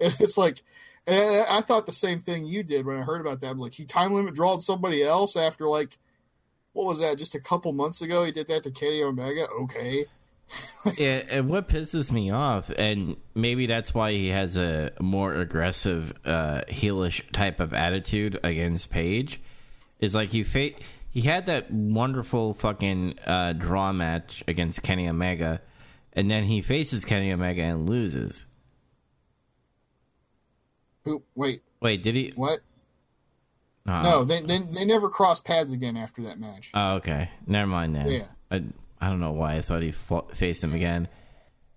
And 0.00 0.16
it's 0.18 0.38
like, 0.38 0.62
and 1.10 1.46
I 1.50 1.60
thought 1.60 1.86
the 1.86 1.92
same 1.92 2.18
thing 2.18 2.44
you 2.44 2.62
did 2.62 2.86
when 2.86 2.98
I 2.98 3.02
heard 3.02 3.20
about 3.20 3.40
that. 3.40 3.56
Like, 3.58 3.74
he 3.74 3.84
time 3.84 4.12
limit 4.12 4.34
drawed 4.34 4.62
somebody 4.62 5.02
else 5.02 5.36
after 5.36 5.66
like, 5.66 5.98
what 6.72 6.86
was 6.86 7.00
that? 7.00 7.18
Just 7.18 7.34
a 7.34 7.40
couple 7.40 7.72
months 7.72 8.00
ago, 8.00 8.24
he 8.24 8.32
did 8.32 8.48
that 8.48 8.62
to 8.64 8.70
Kenny 8.70 9.02
Omega. 9.02 9.46
Okay, 9.62 10.06
Yeah, 10.96 11.22
and 11.28 11.48
what 11.48 11.68
pisses 11.68 12.10
me 12.10 12.30
off, 12.30 12.70
and 12.70 13.16
maybe 13.34 13.66
that's 13.66 13.92
why 13.92 14.12
he 14.12 14.28
has 14.28 14.56
a 14.56 14.92
more 14.98 15.34
aggressive, 15.34 16.12
uh, 16.24 16.62
heelish 16.68 17.30
type 17.32 17.60
of 17.60 17.74
attitude 17.74 18.40
against 18.42 18.90
Page, 18.90 19.40
is 20.00 20.14
like 20.14 20.30
he 20.30 20.42
fa- 20.42 20.70
he 21.10 21.20
had 21.22 21.46
that 21.46 21.70
wonderful 21.70 22.54
fucking 22.54 23.18
uh, 23.26 23.52
draw 23.52 23.92
match 23.92 24.42
against 24.48 24.82
Kenny 24.82 25.06
Omega, 25.06 25.60
and 26.14 26.30
then 26.30 26.44
he 26.44 26.62
faces 26.62 27.04
Kenny 27.04 27.30
Omega 27.30 27.62
and 27.62 27.88
loses. 27.88 28.46
Who? 31.04 31.22
Wait, 31.34 31.62
Wait, 31.80 32.02
did 32.02 32.14
he? 32.14 32.32
what? 32.36 32.60
Uh, 33.86 34.02
No, 34.02 34.24
they, 34.24 34.40
they 34.42 34.58
they 34.58 34.84
never 34.84 35.08
crossed 35.08 35.44
paths 35.44 35.72
again 35.72 35.96
after 35.96 36.22
that 36.22 36.38
match. 36.38 36.70
Oh, 36.74 36.94
okay. 36.96 37.30
Never 37.46 37.66
mind 37.66 37.94
then. 37.96 38.08
Yeah. 38.08 38.26
I, 38.50 38.62
I 39.00 39.08
don't 39.08 39.20
know 39.20 39.32
why 39.32 39.54
I 39.56 39.62
thought 39.62 39.82
he 39.82 39.92
fought, 39.92 40.36
faced 40.36 40.62
him 40.62 40.74
again. 40.74 41.08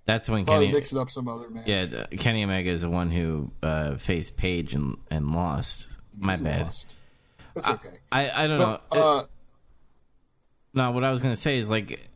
That's 0.05 0.29
when 0.29 0.43
Probably 0.43 0.65
Kenny. 0.65 0.77
mixing 0.77 0.99
up 0.99 1.09
some 1.09 1.29
other 1.29 1.49
match. 1.49 1.63
Yeah, 1.65 2.05
Kenny 2.17 2.43
Omega 2.43 2.69
is 2.69 2.81
the 2.81 2.89
one 2.89 3.09
who 3.09 3.51
uh, 3.63 3.95
faced 3.95 4.35
Page 4.35 4.73
and, 4.73 4.97
and 5.09 5.31
lost. 5.33 5.87
My 6.17 6.35
He 6.35 6.43
bad. 6.43 6.63
lost. 6.65 6.97
That's 7.53 7.69
okay. 7.69 7.89
I, 8.11 8.29
I 8.43 8.47
don't 8.47 8.57
But, 8.59 8.93
know. 8.93 9.01
Uh, 9.01 9.23
no, 10.73 10.91
what 10.91 11.03
I 11.05 11.11
was 11.11 11.21
gonna 11.21 11.35
say 11.37 11.57
is 11.57 11.69
like 11.69 12.09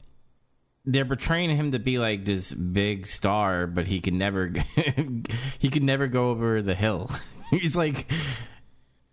they're 0.89 1.05
portraying 1.05 1.55
him 1.55 1.71
to 1.71 1.79
be 1.79 1.99
like 1.99 2.23
this 2.25 2.53
big 2.53 3.05
star, 3.07 3.67
but 3.67 3.85
he 3.87 3.99
can 3.99 4.17
never 4.17 4.53
he 5.59 5.69
can 5.69 5.85
never 5.85 6.07
go 6.07 6.29
over 6.31 6.61
the 6.61 6.73
hill. 6.75 7.11
He's 7.51 7.75
like 7.75 8.09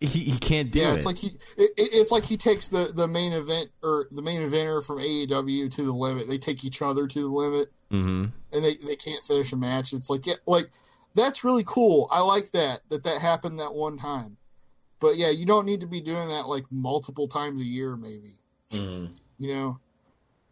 he, 0.00 0.06
he 0.24 0.38
can't 0.38 0.70
do 0.70 0.80
Yeah, 0.80 0.92
it. 0.92 0.96
it's 0.96 1.06
like 1.06 1.18
he 1.18 1.28
it, 1.56 1.70
it- 1.76 1.90
it's 1.92 2.10
like 2.10 2.24
he 2.24 2.36
takes 2.36 2.68
the 2.68 2.92
the 2.94 3.08
main 3.08 3.32
event 3.32 3.70
or 3.82 4.06
the 4.10 4.22
main 4.22 4.42
eventer 4.42 4.84
from 4.84 4.98
AEW 4.98 5.70
to 5.72 5.84
the 5.84 5.92
limit. 5.92 6.28
They 6.28 6.38
take 6.38 6.64
each 6.64 6.80
other 6.80 7.06
to 7.06 7.20
the 7.20 7.28
limit, 7.28 7.72
hmm 7.90 8.26
and 8.52 8.64
they 8.64 8.76
they 8.76 8.96
can't 8.96 9.22
finish 9.24 9.52
a 9.52 9.56
match. 9.56 9.92
It's 9.92 10.08
like 10.10 10.26
yeah, 10.26 10.34
like 10.46 10.70
that's 11.14 11.42
really 11.44 11.64
cool. 11.66 12.08
I 12.10 12.20
like 12.20 12.50
that 12.52 12.80
that 12.90 13.02
that 13.04 13.20
happened 13.20 13.58
that 13.60 13.74
one 13.74 13.98
time. 13.98 14.36
But 15.00 15.16
yeah, 15.16 15.30
you 15.30 15.44
don't 15.44 15.66
need 15.66 15.80
to 15.80 15.86
be 15.86 16.00
doing 16.00 16.28
that 16.28 16.46
like 16.48 16.64
multiple 16.70 17.26
times 17.28 17.60
a 17.60 17.64
year, 17.64 17.96
maybe. 17.96 18.34
You 18.72 19.08
know, 19.54 19.78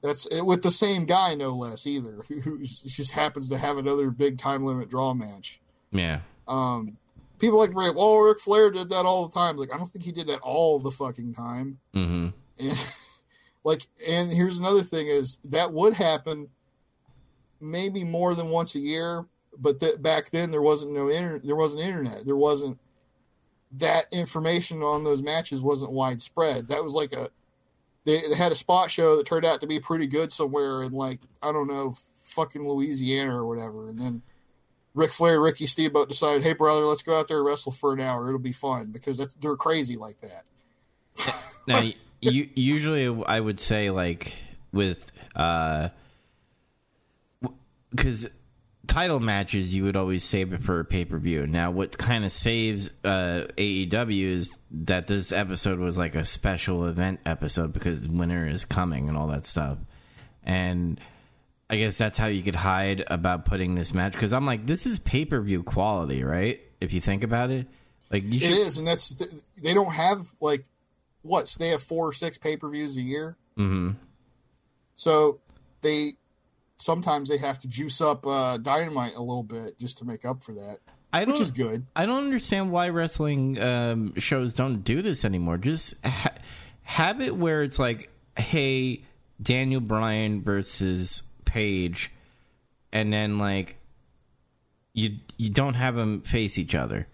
that's 0.03 0.29
eh, 0.31 0.41
with 0.41 0.63
the 0.63 0.71
same 0.71 1.05
guy, 1.05 1.35
no 1.35 1.51
less 1.51 1.87
either, 1.87 2.23
who 2.45 2.63
just 2.63 3.13
happens 3.13 3.49
to 3.49 3.59
have 3.59 3.79
another 3.79 4.11
big 4.11 4.39
time 4.39 4.65
limit 4.65 4.91
draw 4.91 5.15
match. 5.15 5.61
Yeah. 5.93 6.21
Um, 6.49 6.97
people 7.39 7.59
like 7.59 7.75
Ray. 7.75 7.91
Well, 7.91 8.19
Ric 8.19 8.41
Flair 8.41 8.71
did 8.71 8.91
that 8.91 9.07
all 9.07 9.27
the 9.27 9.35
time. 9.35 9.57
Like 9.57 9.73
I 9.73 9.77
don't 9.77 9.87
think 9.87 10.05
he 10.05 10.13
did 10.13 10.27
that 10.27 10.41
all 10.41 10.79
the 10.79 10.91
fucking 10.91 11.35
time. 11.35 11.79
hmm 11.95 12.29
And 12.59 12.87
like, 13.65 13.87
and 14.07 14.31
here's 14.31 14.59
another 14.59 14.83
thing: 14.83 15.07
is 15.07 15.39
that 15.45 15.73
would 15.73 15.95
happen 15.95 16.49
maybe 17.61 18.03
more 18.03 18.35
than 18.35 18.49
once 18.49 18.75
a 18.75 18.81
year, 18.81 19.25
but 19.59 19.79
that 19.81 20.03
back 20.03 20.31
then 20.31 20.51
there 20.51 20.63
wasn't 20.63 20.93
no 20.93 21.09
inter- 21.09 21.39
there 21.39 21.57
wasn't 21.57 21.83
internet, 21.83 22.27
there 22.27 22.37
wasn't 22.37 22.79
that 23.79 24.05
information 24.13 24.83
on 24.83 25.03
those 25.05 25.23
matches 25.23 25.63
wasn't 25.63 25.93
widespread. 25.93 26.69
That 26.69 26.83
was 26.83 26.93
like 26.93 27.13
a 27.13 27.31
they, 28.05 28.21
they 28.29 28.35
had 28.35 28.53
a 28.53 28.57
spot 28.57 28.91
show 28.91 29.17
that 29.17 29.27
turned 29.27 29.45
out 29.45 29.61
to 29.61 29.67
be 29.67 29.81
pretty 29.81 30.07
good 30.07 30.33
somewhere 30.33 30.83
in 30.83 30.93
like 30.93 31.21
I 31.43 31.53
don't 31.53 31.69
know, 31.69 31.95
fucking 32.25 32.67
Louisiana 32.67 33.37
or 33.37 33.47
whatever, 33.47 33.89
and 33.89 33.99
then. 33.99 34.23
Ric 34.95 35.11
Flair, 35.11 35.41
Ricky 35.41 35.67
Steamboat 35.67 36.11
decided, 36.11 36.43
"Hey 36.43 36.53
brother, 36.53 36.83
let's 36.83 37.03
go 37.03 37.19
out 37.19 37.27
there 37.27 37.39
and 37.39 37.47
wrestle 37.47 37.73
for 37.73 37.95
an 37.95 38.01
hour. 38.01 38.29
It'll 38.29 38.39
be 38.39 38.53
fun 38.53 38.91
because 38.93 39.17
that's 39.17 39.33
they're 39.33 39.57
crazy 39.57 39.97
like 39.97 40.19
that." 40.21 40.45
Now, 41.67 41.81
you, 42.21 42.49
usually 42.55 43.25
I 43.25 43.39
would 43.39 43.61
say 43.61 43.91
like 43.91 44.35
with 44.73 45.11
uh, 45.35 45.89
because 47.91 48.29
title 48.87 49.21
matches 49.21 49.73
you 49.75 49.85
would 49.85 49.97
always 49.97 50.25
save 50.25 50.53
it 50.53 50.63
for 50.63 50.81
a 50.81 50.85
pay 50.85 51.05
per 51.05 51.19
view. 51.19 51.47
Now, 51.47 51.71
what 51.71 51.97
kind 51.99 52.25
of 52.25 52.33
saves 52.33 52.91
uh, 53.05 53.47
AEW 53.57 54.25
is 54.25 54.57
that 54.71 55.07
this 55.07 55.33
episode 55.33 55.79
was 55.79 55.97
like 55.97 56.15
a 56.15 56.25
special 56.25 56.87
event 56.87 57.21
episode 57.25 57.73
because 57.73 58.01
winter 58.01 58.47
is 58.47 58.65
coming 58.65 59.09
and 59.09 59.17
all 59.17 59.29
that 59.29 59.47
stuff, 59.47 59.79
and. 60.43 61.01
I 61.71 61.77
guess 61.77 61.97
that's 61.97 62.19
how 62.19 62.27
you 62.27 62.43
could 62.43 62.55
hide 62.57 63.03
about 63.07 63.47
putting 63.47 63.77
this 63.77 63.95
match 63.95 64.13
because 64.13 64.35
I'm 64.35 64.45
like, 64.45 64.67
this 64.67 64.85
is 64.85 64.99
pay 64.99 65.25
per 65.25 65.41
view 65.41 65.63
quality, 65.63 66.23
right? 66.23 66.61
If 66.83 66.93
you 66.93 67.01
think 67.01 67.25
about 67.25 67.49
it, 67.49 67.67
like 68.11 68.25
you 68.25 68.37
It 68.37 68.43
should. 68.43 68.51
is, 68.51 68.77
and 68.77 68.87
that's 68.87 69.09
they 69.63 69.73
don't 69.73 69.91
have 69.91 70.21
like 70.43 70.67
what 71.23 71.47
they 71.59 71.69
have 71.69 71.83
four 71.83 72.07
or 72.09 72.13
six 72.13 72.37
pay 72.37 72.59
per 72.59 72.69
views 72.69 72.99
a 72.99 73.01
year, 73.01 73.39
hmm 73.57 73.93
so 74.97 75.39
they 75.81 76.11
sometimes 76.83 77.29
they 77.29 77.39
have 77.39 77.59
to 77.61 77.69
juice 77.69 78.01
up 78.01 78.27
uh, 78.27 78.57
dynamite 78.59 79.15
a 79.15 79.21
little 79.21 79.45
bit 79.45 79.79
just 79.79 79.99
to 79.99 80.05
make 80.05 80.25
up 80.25 80.43
for 80.43 80.53
that, 80.53 80.79
I 81.13 81.25
which 81.25 81.41
is 81.41 81.51
good. 81.51 81.87
I 81.95 82.07
don't 82.07 82.25
understand 82.25 82.73
why 82.73 82.89
wrestling 82.89 83.59
um, 83.61 84.15
shows 84.19 84.55
don't 84.55 84.83
do 84.83 85.01
this 85.01 85.25
anymore. 85.25 85.59
Just 85.59 85.95
ha- 86.05 86.35
have 86.83 87.21
it 87.21 87.37
where 87.37 87.63
it's 87.63 87.79
like, 87.79 88.11
hey, 88.37 89.05
Daniel 89.41 89.81
Bryan 89.81 90.43
versus 90.43 91.23
Page, 91.45 92.11
and 92.93 93.13
then 93.13 93.39
like 93.39 93.77
you 94.93 95.19
you 95.37 95.51
don't 95.51 95.75
have 95.75 95.95
them 95.95 96.23
face 96.23 96.59
each 96.59 96.75
other. 96.75 97.07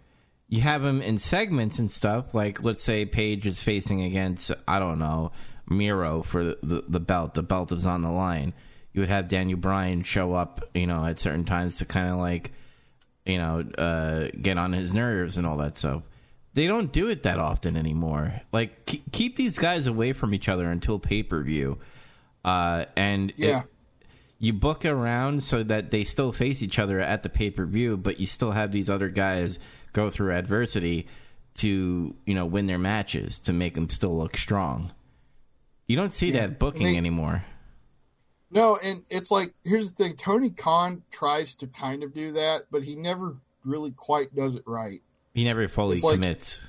You 0.48 0.62
have 0.62 0.81
them 0.81 1.02
in 1.02 1.18
segments 1.18 1.78
and 1.78 1.90
stuff. 1.90 2.33
Like 2.33 2.62
let's 2.62 2.83
say 2.83 3.04
Page 3.04 3.46
is 3.46 3.62
facing 3.62 4.02
against 4.02 4.50
I 4.66 4.78
don't 4.78 4.98
know 4.98 5.33
Miro 5.68 6.22
for 6.22 6.42
the, 6.44 6.59
the, 6.62 6.85
the 6.88 7.00
belt. 7.00 7.35
The 7.35 7.42
belt 7.42 7.70
is 7.72 7.85
on 7.85 8.00
the 8.00 8.11
line. 8.11 8.54
You 8.98 9.02
would 9.02 9.11
have 9.11 9.28
Daniel 9.28 9.61
Bryan 9.61 10.02
show 10.02 10.34
up, 10.34 10.70
you 10.74 10.88
know, 10.88 11.04
at 11.04 11.20
certain 11.20 11.44
times 11.44 11.78
to 11.78 11.84
kind 11.84 12.08
of 12.11 12.16
like 12.18 12.50
you 13.24 13.38
know, 13.38 13.61
uh, 13.78 14.26
get 14.42 14.58
on 14.58 14.72
his 14.72 14.92
nerves 14.92 15.37
and 15.37 15.46
all 15.46 15.58
that 15.58 15.78
stuff. 15.78 16.02
they 16.54 16.66
don't 16.66 16.90
do 16.92 17.08
it 17.08 17.22
that 17.22 17.38
often 17.38 17.76
anymore. 17.76 18.40
Like 18.50 18.87
keep, 18.87 19.12
keep 19.12 19.37
these 19.37 19.56
guys 19.56 19.87
away 19.87 20.12
from 20.12 20.34
each 20.34 20.48
other 20.48 20.68
until 20.68 20.98
pay 20.98 21.22
per 21.22 21.40
view, 21.44 21.78
uh, 22.44 22.87
and 22.96 23.32
Yeah. 23.37 23.61
it- 23.61 23.66
you 24.40 24.52
book 24.52 24.84
around 24.84 25.44
so 25.44 25.62
that 25.62 25.92
they 25.92 26.02
still 26.02 26.32
face 26.32 26.61
each 26.61 26.80
other 26.80 26.98
at 27.00 27.22
the 27.22 27.28
pay 27.28 27.50
per 27.52 27.66
view, 27.66 27.96
but 27.96 28.18
you 28.18 28.26
still 28.26 28.50
have 28.50 28.72
these 28.72 28.90
other 28.90 29.08
guys 29.11 29.61
go 29.92 30.11
through 30.11 30.32
adversity 30.32 31.06
to 31.58 32.16
you 32.26 32.34
know 32.34 32.46
win 32.46 32.66
their 32.66 32.78
matches 32.80 33.38
to 33.40 33.52
make 33.52 33.74
them 33.74 33.88
still 33.90 34.16
look 34.18 34.37
strong. 34.37 34.90
You 35.87 35.94
don't 35.94 36.12
see 36.12 36.30
Yeah, 36.32 36.48
that 36.48 36.58
booking 36.58 36.82
they- 36.82 36.96
anymore. 36.96 37.44
No, 38.50 38.78
and 38.84 39.02
it's 39.11 39.30
like 39.30 39.52
here's 39.64 39.92
the 39.92 40.04
thing: 40.04 40.16
Tony 40.16 40.50
Khan 40.50 41.02
tries 41.11 41.54
to 41.56 41.66
kind 41.66 42.02
of 42.02 42.14
do 42.14 42.32
that, 42.32 42.62
but 42.70 42.82
he 42.82 42.96
never 42.96 43.37
really 43.64 43.90
quite 43.92 44.34
does 44.34 44.54
it 44.54 44.62
right. 44.66 45.00
He 45.34 45.44
never 45.44 45.68
fully 45.68 45.96
It's 45.96 46.04
like- 46.04 46.14
commits. 46.14 46.61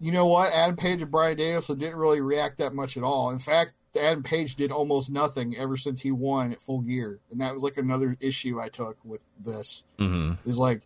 You 0.00 0.12
know 0.12 0.26
what? 0.26 0.52
Adam 0.54 0.76
Page 0.76 1.02
and 1.02 1.10
Brian 1.10 1.36
Danielson 1.36 1.76
didn't 1.78 1.96
really 1.96 2.20
react 2.20 2.58
that 2.58 2.72
much 2.72 2.96
at 2.96 3.02
all. 3.02 3.30
In 3.30 3.38
fact, 3.40 3.72
Adam 4.00 4.22
Page 4.22 4.54
did 4.54 4.70
almost 4.70 5.10
nothing 5.10 5.56
ever 5.56 5.76
since 5.76 6.00
he 6.00 6.12
won 6.12 6.52
at 6.52 6.62
Full 6.62 6.80
Gear, 6.82 7.18
and 7.32 7.40
that 7.40 7.52
was 7.52 7.64
like 7.64 7.76
another 7.78 8.16
issue 8.20 8.60
I 8.60 8.68
took 8.68 8.96
with 9.04 9.24
this. 9.40 9.82
hmm 9.98 10.32
Is 10.44 10.58
like 10.58 10.82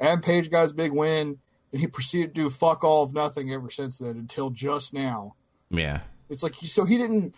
Adam 0.00 0.20
Page 0.20 0.50
got 0.50 0.62
his 0.64 0.72
big 0.72 0.90
win, 0.92 1.38
and 1.72 1.80
he 1.80 1.86
proceeded 1.86 2.34
to 2.34 2.42
do 2.42 2.50
fuck 2.50 2.82
all 2.82 3.04
of 3.04 3.14
nothing 3.14 3.52
ever 3.52 3.70
since 3.70 3.98
then 3.98 4.16
until 4.16 4.50
just 4.50 4.92
now. 4.92 5.36
Yeah. 5.70 6.00
It's 6.28 6.42
like 6.42 6.54
he, 6.56 6.66
so 6.66 6.84
he 6.84 6.98
didn't 6.98 7.36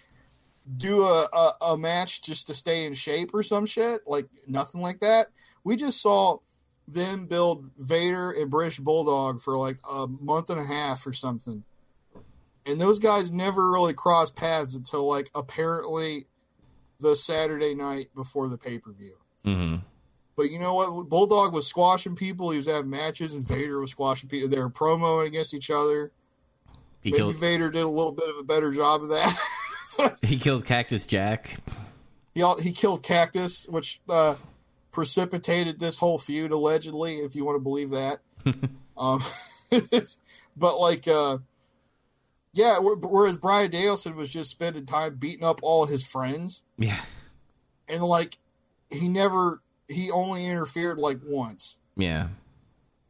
do 0.77 1.03
a, 1.03 1.29
a, 1.33 1.53
a 1.73 1.79
match 1.79 2.23
just 2.23 2.47
to 2.49 2.55
stay 2.55 2.85
in 2.85 2.95
shape 2.95 3.33
or 3.33 3.43
some 3.43 3.67
shit, 3.67 4.01
like 4.07 4.27
nothing 4.47 4.81
like 4.81 5.01
that. 5.01 5.29
We 5.65 5.77
just 5.77 6.03
saw 6.03 6.39
them 6.87 7.27
build 7.27 7.71
Vader 7.79 8.33
and 8.33 8.51
British 8.51 8.79
Bulldog 8.79 9.41
for 9.41 9.57
like 9.57 9.79
a 9.91 10.07
month 10.07 10.51
and 10.51 10.61
a 10.61 10.65
half 10.65 11.07
or 11.07 11.13
something. 11.13 11.63
And 12.67 12.81
those 12.81 12.99
guys 12.99 13.33
never 13.33 13.71
really 13.71 13.95
crossed 13.95 14.37
paths 14.37 14.75
until 14.75 15.07
like 15.07 15.31
apparently 15.35 16.27
the 17.01 17.17
Saturday 17.17 17.75
night 17.75 18.09
before 18.15 18.49
the 18.49 18.59
pay 18.59 18.79
per 18.79 18.93
view. 18.93 19.15
hmm 19.45 19.77
But 20.37 20.51
you 20.51 20.59
know 20.59 20.75
what? 20.75 21.09
Bulldog 21.09 21.55
was 21.55 21.67
squashing 21.67 22.15
people. 22.15 22.51
He 22.51 22.57
was 22.57 22.67
having 22.67 22.91
matches, 22.91 23.35
and 23.35 23.47
Vader 23.47 23.81
was 23.81 23.91
squashing 23.91 24.29
people. 24.29 24.49
They 24.49 24.59
were 24.59 24.71
promoing 24.71 25.27
against 25.27 25.55
each 25.55 25.71
other. 25.71 26.13
He 27.01 27.11
Maybe 27.11 27.19
killed. 27.19 27.37
Vader 27.37 27.71
did 27.71 27.83
a 27.83 27.89
little 27.89 28.13
bit 28.13 28.29
of 28.29 28.37
a 28.37 28.43
better 28.43 28.71
job 28.73 29.03
of 29.03 29.09
that. 29.11 29.35
He 30.23 30.39
killed 30.39 30.65
Cactus 30.65 31.07
Jack. 31.07 31.57
He 32.35 32.43
al- 32.43 32.61
he 32.61 32.73
killed 32.73 33.03
Cactus, 33.03 33.67
which 33.69 34.01
uh, 34.09 34.35
precipitated 34.93 35.81
this 35.81 35.99
whole 35.99 36.19
feud 36.19 36.53
allegedly, 36.53 37.17
if 37.19 37.35
you 37.35 37.45
want 37.45 37.57
to 37.57 37.61
believe 37.63 37.91
that. 37.91 38.21
um, 38.97 39.23
but 40.57 40.79
like, 40.79 41.09
uh, 41.09 41.39
yeah. 42.53 42.79
Whereas 42.81 43.37
Brian 43.37 43.71
Danielson 43.71 44.15
was 44.17 44.33
just 44.33 44.51
spending 44.51 44.87
time 44.87 45.17
beating 45.17 45.45
up 45.45 45.61
all 45.63 45.87
his 45.87 46.05
friends, 46.05 46.65
Yeah. 46.79 47.01
and 47.89 48.03
like, 48.03 48.37
he 48.91 49.09
never, 49.09 49.61
he 49.89 50.11
only 50.11 50.47
interfered 50.47 50.99
like 50.99 51.19
once, 51.25 51.79
Yeah. 51.97 52.29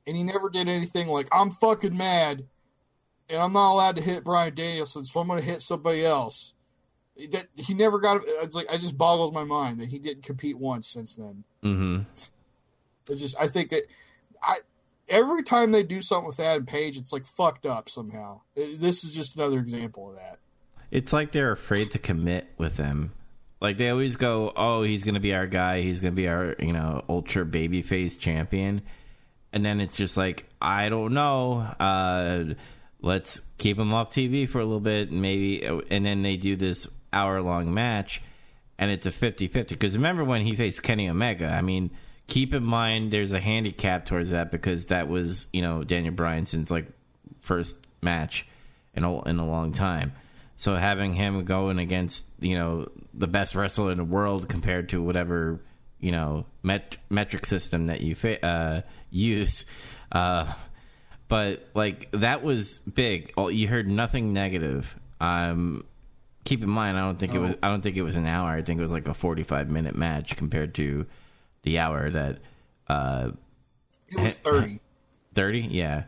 and 0.07 0.16
he 0.16 0.22
never 0.24 0.48
did 0.48 0.68
anything 0.68 1.09
like 1.09 1.29
I'm 1.33 1.51
fucking 1.51 1.96
mad, 1.96 2.46
and 3.29 3.42
I'm 3.42 3.53
not 3.53 3.72
allowed 3.72 3.96
to 3.96 4.03
hit 4.03 4.24
Brian 4.24 4.55
Danielson, 4.55 5.05
so 5.05 5.20
I'm 5.20 5.27
going 5.29 5.40
to 5.40 5.44
hit 5.44 5.61
somebody 5.62 6.05
else. 6.05 6.55
That 7.33 7.46
he 7.57 7.74
never 7.74 7.98
got. 7.98 8.20
It's 8.24 8.54
like 8.54 8.70
I 8.70 8.76
just 8.76 8.96
boggles 8.96 9.33
my 9.33 9.44
mind 9.44 9.81
that 9.81 9.88
he 9.88 9.98
didn't 9.98 10.22
compete 10.22 10.57
once 10.59 10.88
since 10.88 11.16
then. 11.16 11.44
hmm 11.62 12.00
It's 13.09 13.20
just 13.20 13.40
I 13.40 13.48
think 13.48 13.70
that 13.70 13.83
I 14.42 14.57
every 15.09 15.42
time 15.42 15.72
they 15.72 15.83
do 15.83 16.00
something 16.00 16.28
with 16.28 16.38
Adam 16.38 16.64
Page, 16.66 16.96
it's 16.96 17.12
like 17.12 17.26
fucked 17.26 17.66
up 17.66 17.88
somehow. 17.88 18.40
This 18.54 19.02
is 19.04 19.12
just 19.14 19.37
another 19.37 19.59
example 19.59 20.11
of 20.11 20.16
that. 20.16 20.38
It's 20.90 21.12
like 21.12 21.33
they're 21.33 21.52
afraid 21.52 21.90
to 21.90 21.98
commit 21.98 22.46
with 22.57 22.76
him. 22.76 23.12
Like 23.61 23.78
they 23.78 23.90
always 23.90 24.14
go, 24.14 24.52
"Oh, 24.54 24.83
he's 24.85 25.02
going 25.02 25.14
to 25.16 25.20
be 25.20 25.35
our 25.35 25.48
guy. 25.48 25.83
He's 25.83 26.00
going 26.00 26.12
to 26.12 26.16
be 26.16 26.28
our, 26.28 26.54
you 26.61 26.72
know, 26.72 27.04
ultra 27.09 27.44
babyface 27.44 28.16
champion." 28.18 28.83
And 29.52 29.64
then 29.64 29.81
it's 29.81 29.96
just 29.96 30.16
like, 30.16 30.46
"I 30.62 30.88
don't 30.88 31.14
know. 31.14 31.61
Uh 31.81 32.54
let's 33.00 33.40
keep 33.59 33.78
him 33.78 33.92
off 33.92 34.11
TV 34.11 34.48
for 34.48 34.61
a 34.61 34.64
little 34.64 34.78
bit 34.78 35.11
maybe." 35.11 35.64
And 35.64 36.07
then 36.07 36.22
they 36.22 36.37
do 36.37 36.54
this 36.54 36.87
hour-long 37.12 37.73
match 37.73 38.23
and 38.79 38.90
it's 38.90 39.07
a 39.07 39.11
50-50 39.11 39.68
because 39.68 39.94
remember 39.94 40.25
when 40.25 40.42
he 40.42 40.55
faced 40.55 40.83
Kenny 40.83 41.09
Omega? 41.09 41.49
I 41.49 41.62
mean, 41.62 41.90
keep 42.27 42.55
in 42.55 42.64
mind 42.64 43.11
there's 43.11 43.33
a 43.33 43.40
handicap 43.40 44.05
towards 44.07 44.31
that 44.31 44.51
because 44.51 44.87
that 44.87 45.09
was, 45.09 45.47
you 45.53 45.62
know, 45.62 45.85
Daniel 45.85 46.14
Bryanson's 46.14 46.71
like 46.71 46.87
first 47.40 47.77
match 48.03 48.47
in 48.94 49.05
a, 49.05 49.23
in 49.23 49.38
a 49.38 49.47
long 49.47 49.73
time. 49.73 50.12
So 50.59 50.75
having 50.75 51.14
him 51.14 51.44
going 51.44 51.79
against 51.79 52.27
you 52.40 52.59
know 52.59 52.88
the 53.14 53.29
best 53.29 53.55
wrestler 53.55 53.92
in 53.92 53.99
the 53.99 54.05
world 54.05 54.49
compared 54.49 54.88
to 54.90 55.01
whatever 55.01 55.61
you 56.01 56.11
know 56.11 56.47
met, 56.64 56.97
metric 57.09 57.47
system 57.47 57.87
that 57.87 58.01
you 58.01 58.16
fa- 58.16 58.44
uh, 58.44 58.81
use, 59.09 59.64
uh, 60.11 60.53
but 61.29 61.68
like 61.75 62.11
that 62.11 62.42
was 62.42 62.79
big. 62.81 63.33
Oh, 63.37 63.49
You 63.49 63.68
heard 63.68 63.87
nothing 63.87 64.33
negative. 64.33 64.97
Um, 65.21 65.85
keep 66.48 66.62
in 66.62 66.70
mind, 66.70 66.96
I 66.96 67.02
don't 67.02 67.18
think 67.18 67.34
it 67.34 67.38
was. 67.38 67.54
I 67.62 67.68
don't 67.68 67.82
think 67.82 67.96
it 67.96 68.02
was 68.02 68.16
an 68.16 68.26
hour. 68.26 68.50
I 68.50 68.62
think 68.62 68.80
it 68.80 68.82
was 68.82 68.92
like 68.92 69.06
a 69.06 69.14
forty-five 69.14 69.70
minute 69.70 69.94
match 69.94 70.34
compared 70.37 70.74
to 70.76 71.06
the 71.62 71.78
hour 71.78 72.08
that 72.11 72.38
uh, 72.88 73.30
It 74.08 74.20
was 74.20 74.38
thirty. 74.38 74.80
thirty. 75.34 75.61
Yeah, 75.61 76.04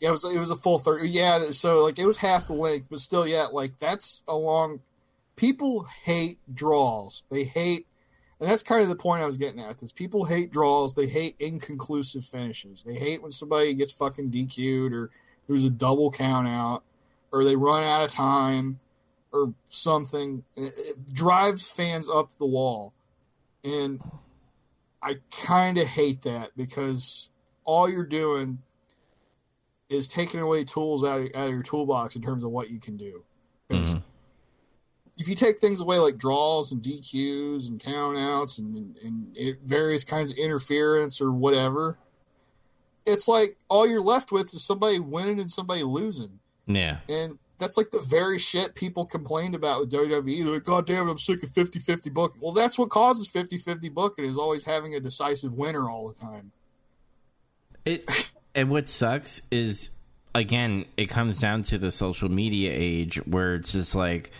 Yeah, 0.00 0.08
it 0.08 0.12
was 0.12 0.24
it 0.24 0.38
was 0.38 0.50
a 0.50 0.56
full 0.56 0.78
thirty. 0.78 1.08
Yeah, 1.08 1.38
so 1.50 1.84
like 1.84 1.98
it 1.98 2.06
was 2.06 2.16
half 2.16 2.46
the 2.48 2.52
length, 2.54 2.88
but 2.90 3.00
still, 3.00 3.26
yeah, 3.26 3.46
like 3.52 3.78
that's 3.78 4.22
a 4.28 4.36
long. 4.36 4.80
People 5.36 5.84
hate 6.04 6.38
draws. 6.52 7.22
They 7.30 7.44
hate, 7.44 7.86
and 8.40 8.50
that's 8.50 8.62
kind 8.62 8.82
of 8.82 8.88
the 8.88 8.96
point 8.96 9.22
I 9.22 9.26
was 9.26 9.36
getting 9.38 9.60
at. 9.60 9.78
This 9.78 9.92
people 9.92 10.24
hate 10.24 10.50
draws. 10.52 10.94
They 10.94 11.06
hate 11.06 11.36
inconclusive 11.40 12.24
finishes. 12.24 12.82
They 12.82 12.94
hate 12.94 13.22
when 13.22 13.30
somebody 13.30 13.72
gets 13.74 13.92
fucking 13.92 14.30
DQ'd 14.32 14.92
or 14.92 15.10
there's 15.46 15.64
a 15.64 15.70
double 15.70 16.10
count 16.10 16.46
out 16.46 16.82
or 17.32 17.44
they 17.44 17.56
run 17.56 17.82
out 17.84 18.02
of 18.04 18.10
time 18.10 18.78
or 19.32 19.52
something. 19.68 20.42
It, 20.56 20.72
it 20.76 21.14
drives 21.14 21.68
fans 21.68 22.08
up 22.08 22.32
the 22.38 22.46
wall, 22.46 22.92
and 23.64 24.00
I 25.02 25.16
kind 25.30 25.78
of 25.78 25.86
hate 25.86 26.22
that 26.22 26.50
because 26.56 27.30
all 27.64 27.88
you're 27.88 28.04
doing 28.04 28.58
is 29.88 30.08
taking 30.08 30.40
away 30.40 30.64
tools 30.64 31.04
out 31.04 31.20
of, 31.20 31.26
out 31.34 31.46
of 31.46 31.52
your 31.52 31.62
toolbox 31.62 32.14
in 32.16 32.22
terms 32.22 32.44
of 32.44 32.50
what 32.50 32.70
you 32.70 32.78
can 32.78 32.96
do. 32.96 33.24
Mhm. 33.70 34.02
If 35.16 35.28
you 35.28 35.34
take 35.34 35.58
things 35.58 35.80
away 35.80 35.98
like 35.98 36.16
draws 36.16 36.72
and 36.72 36.80
DQs 36.80 37.68
and 37.68 37.78
countouts 37.78 38.58
and, 38.58 38.74
and, 38.76 38.96
and 39.04 39.36
it, 39.36 39.58
various 39.62 40.02
kinds 40.04 40.30
of 40.30 40.38
interference 40.38 41.20
or 41.20 41.30
whatever, 41.32 41.98
it's 43.04 43.28
like 43.28 43.56
all 43.68 43.86
you're 43.86 44.00
left 44.00 44.32
with 44.32 44.54
is 44.54 44.64
somebody 44.64 44.98
winning 44.98 45.38
and 45.40 45.50
somebody 45.50 45.82
losing. 45.82 46.38
yeah. 46.66 46.98
And 47.08 47.38
that's 47.60 47.76
like 47.76 47.90
the 47.90 48.00
very 48.00 48.38
shit 48.38 48.74
people 48.74 49.04
complained 49.06 49.54
about 49.54 49.80
with 49.80 49.92
WWE. 49.92 50.42
They're 50.44 50.54
like, 50.54 50.64
God 50.64 50.86
damn 50.86 51.06
it, 51.06 51.10
I'm 51.12 51.18
sick 51.18 51.42
of 51.44 51.50
50 51.50 51.78
50 51.78 52.10
booking. 52.10 52.40
Well, 52.40 52.52
that's 52.52 52.76
what 52.78 52.88
causes 52.90 53.28
50 53.28 53.58
50 53.58 53.88
booking 53.90 54.24
is 54.24 54.36
always 54.36 54.64
having 54.64 54.94
a 54.96 55.00
decisive 55.00 55.54
winner 55.54 55.88
all 55.88 56.08
the 56.08 56.14
time. 56.14 56.50
It 57.84 58.30
and 58.54 58.70
what 58.70 58.88
sucks 58.88 59.42
is 59.50 59.90
again, 60.34 60.86
it 60.96 61.06
comes 61.06 61.38
down 61.38 61.62
to 61.64 61.78
the 61.78 61.90
social 61.90 62.28
media 62.28 62.72
age 62.74 63.16
where 63.26 63.56
it's 63.56 63.72
just 63.72 63.94
like, 63.94 64.30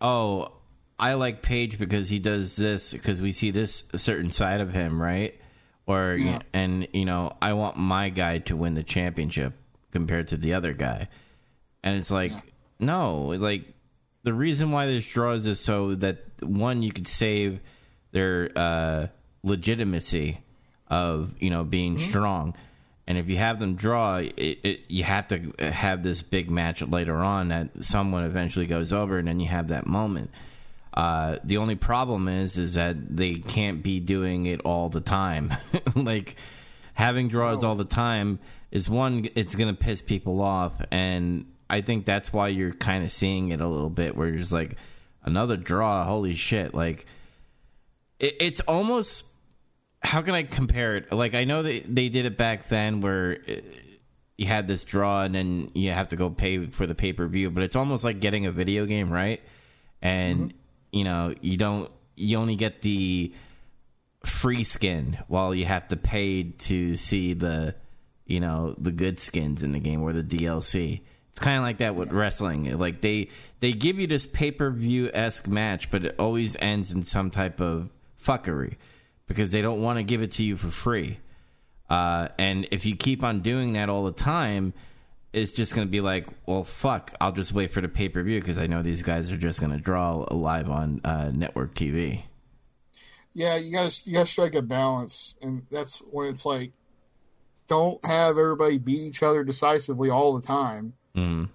oh, 0.00 0.52
I 0.98 1.14
like 1.14 1.42
Page 1.42 1.78
because 1.78 2.08
he 2.08 2.18
does 2.18 2.56
this 2.56 2.92
because 2.92 3.20
we 3.20 3.32
see 3.32 3.50
this 3.50 3.84
certain 3.96 4.32
side 4.32 4.60
of 4.60 4.72
him, 4.72 5.00
right? 5.00 5.40
Or 5.86 6.14
Yeah. 6.18 6.40
and 6.52 6.86
you 6.92 7.04
know, 7.04 7.36
I 7.40 7.54
want 7.54 7.76
my 7.76 8.10
guy 8.10 8.38
to 8.38 8.56
win 8.56 8.74
the 8.74 8.82
championship 8.82 9.54
compared 9.92 10.28
to 10.28 10.36
the 10.36 10.54
other 10.54 10.72
guy, 10.72 11.08
and 11.82 11.96
it's 11.96 12.10
like, 12.10 12.32
no, 12.78 13.34
like 13.38 13.64
the 14.22 14.34
reason 14.34 14.70
why 14.70 14.86
there's 14.86 15.06
draws 15.06 15.46
is 15.46 15.60
so 15.60 15.94
that 15.96 16.18
one 16.42 16.82
you 16.82 16.92
could 16.92 17.08
save 17.08 17.60
their 18.12 18.50
uh, 18.56 19.06
legitimacy 19.42 20.40
of 20.88 21.32
you 21.38 21.50
know 21.50 21.64
being 21.64 21.98
strong. 21.98 22.54
And 23.06 23.18
if 23.18 23.28
you 23.28 23.38
have 23.38 23.58
them 23.58 23.74
draw 23.74 24.18
it, 24.18 24.34
it, 24.36 24.80
you 24.88 25.02
have 25.02 25.28
to 25.28 25.52
have 25.58 26.02
this 26.04 26.22
big 26.22 26.48
match 26.48 26.80
later 26.82 27.16
on 27.16 27.48
that 27.48 27.70
someone 27.80 28.22
eventually 28.22 28.66
goes 28.66 28.92
over 28.92 29.18
and 29.18 29.26
then 29.26 29.40
you 29.40 29.48
have 29.48 29.68
that 29.68 29.86
moment. 29.86 30.30
Uh, 30.94 31.36
the 31.42 31.56
only 31.56 31.76
problem 31.76 32.28
is 32.28 32.56
is 32.56 32.74
that 32.74 33.16
they 33.16 33.34
can't 33.34 33.82
be 33.82 34.00
doing 34.00 34.46
it 34.46 34.60
all 34.60 34.88
the 34.88 35.00
time. 35.00 35.54
Like 35.96 36.36
having 36.94 37.28
draws 37.28 37.64
all 37.64 37.74
the 37.74 37.84
time 37.84 38.38
is 38.70 38.88
one 38.88 39.28
it's 39.34 39.54
gonna 39.54 39.74
piss 39.74 40.00
people 40.02 40.40
off 40.40 40.72
and 40.92 41.46
i 41.70 41.80
think 41.80 42.04
that's 42.04 42.32
why 42.32 42.48
you're 42.48 42.72
kind 42.72 43.04
of 43.04 43.12
seeing 43.12 43.50
it 43.50 43.60
a 43.60 43.68
little 43.68 43.90
bit 43.90 44.16
where 44.16 44.28
you're 44.28 44.38
just 44.38 44.52
like 44.52 44.76
another 45.22 45.56
draw 45.56 46.04
holy 46.04 46.34
shit 46.34 46.74
like 46.74 47.06
it, 48.18 48.36
it's 48.40 48.60
almost 48.62 49.24
how 50.02 50.22
can 50.22 50.34
I 50.34 50.42
compare 50.42 50.96
it? 50.96 51.12
Like 51.12 51.34
I 51.34 51.44
know 51.44 51.62
that 51.62 51.94
they 51.94 52.08
did 52.08 52.26
it 52.26 52.36
back 52.36 52.68
then, 52.68 53.00
where 53.00 53.38
uh, 53.48 53.52
you 54.36 54.46
had 54.46 54.66
this 54.66 54.84
draw 54.84 55.22
and 55.22 55.34
then 55.34 55.70
you 55.74 55.90
have 55.92 56.08
to 56.08 56.16
go 56.16 56.30
pay 56.30 56.66
for 56.66 56.86
the 56.86 56.94
pay 56.94 57.12
per 57.12 57.26
view. 57.26 57.50
But 57.50 57.62
it's 57.64 57.76
almost 57.76 58.04
like 58.04 58.20
getting 58.20 58.46
a 58.46 58.52
video 58.52 58.86
game, 58.86 59.12
right? 59.12 59.42
And 60.00 60.38
mm-hmm. 60.38 60.56
you 60.92 61.04
know, 61.04 61.34
you 61.40 61.56
don't 61.56 61.90
you 62.16 62.38
only 62.38 62.56
get 62.56 62.82
the 62.82 63.34
free 64.24 64.64
skin 64.64 65.18
while 65.28 65.54
you 65.54 65.64
have 65.64 65.88
to 65.88 65.96
pay 65.96 66.44
to 66.44 66.94
see 66.94 67.34
the 67.34 67.74
you 68.26 68.40
know 68.40 68.74
the 68.78 68.92
good 68.92 69.18
skins 69.18 69.62
in 69.62 69.72
the 69.72 69.80
game 69.80 70.02
or 70.02 70.12
the 70.12 70.22
DLC. 70.22 71.02
Kind 71.40 71.56
of 71.56 71.62
like 71.62 71.78
that 71.78 71.94
with 71.94 72.12
wrestling. 72.12 72.78
Like 72.78 73.00
they 73.00 73.30
they 73.60 73.72
give 73.72 73.98
you 73.98 74.06
this 74.06 74.26
pay 74.26 74.50
per 74.50 74.70
view 74.70 75.10
esque 75.12 75.48
match, 75.48 75.90
but 75.90 76.04
it 76.04 76.16
always 76.18 76.54
ends 76.56 76.92
in 76.92 77.02
some 77.02 77.30
type 77.30 77.60
of 77.60 77.88
fuckery 78.22 78.76
because 79.26 79.50
they 79.50 79.62
don't 79.62 79.80
want 79.80 79.98
to 79.98 80.02
give 80.02 80.22
it 80.22 80.32
to 80.32 80.44
you 80.44 80.56
for 80.56 80.70
free. 80.70 81.18
Uh, 81.88 82.28
and 82.38 82.68
if 82.70 82.86
you 82.86 82.94
keep 82.94 83.24
on 83.24 83.40
doing 83.40 83.72
that 83.72 83.88
all 83.88 84.04
the 84.04 84.12
time, 84.12 84.72
it's 85.32 85.52
just 85.52 85.74
going 85.74 85.86
to 85.86 85.90
be 85.90 86.00
like, 86.00 86.28
well, 86.46 86.64
fuck, 86.64 87.14
I'll 87.20 87.32
just 87.32 87.52
wait 87.52 87.72
for 87.72 87.80
the 87.80 87.88
pay 87.88 88.08
per 88.08 88.22
view 88.22 88.40
because 88.40 88.58
I 88.58 88.66
know 88.66 88.82
these 88.82 89.02
guys 89.02 89.30
are 89.30 89.36
just 89.36 89.60
going 89.60 89.72
to 89.72 89.78
draw 89.78 90.26
live 90.30 90.68
on 90.68 91.00
uh, 91.04 91.30
network 91.32 91.74
TV. 91.74 92.22
Yeah, 93.32 93.56
you 93.56 93.72
got 93.72 93.90
to 93.90 94.10
you 94.10 94.14
got 94.14 94.26
to 94.26 94.32
strike 94.32 94.54
a 94.54 94.62
balance, 94.62 95.36
and 95.40 95.66
that's 95.70 95.98
when 95.98 96.28
it's 96.28 96.44
like, 96.44 96.72
don't 97.68 98.04
have 98.04 98.38
everybody 98.38 98.78
beat 98.78 99.00
each 99.00 99.22
other 99.22 99.44
decisively 99.44 100.10
all 100.10 100.34
the 100.34 100.44
time, 100.44 100.94
mm. 101.16 101.48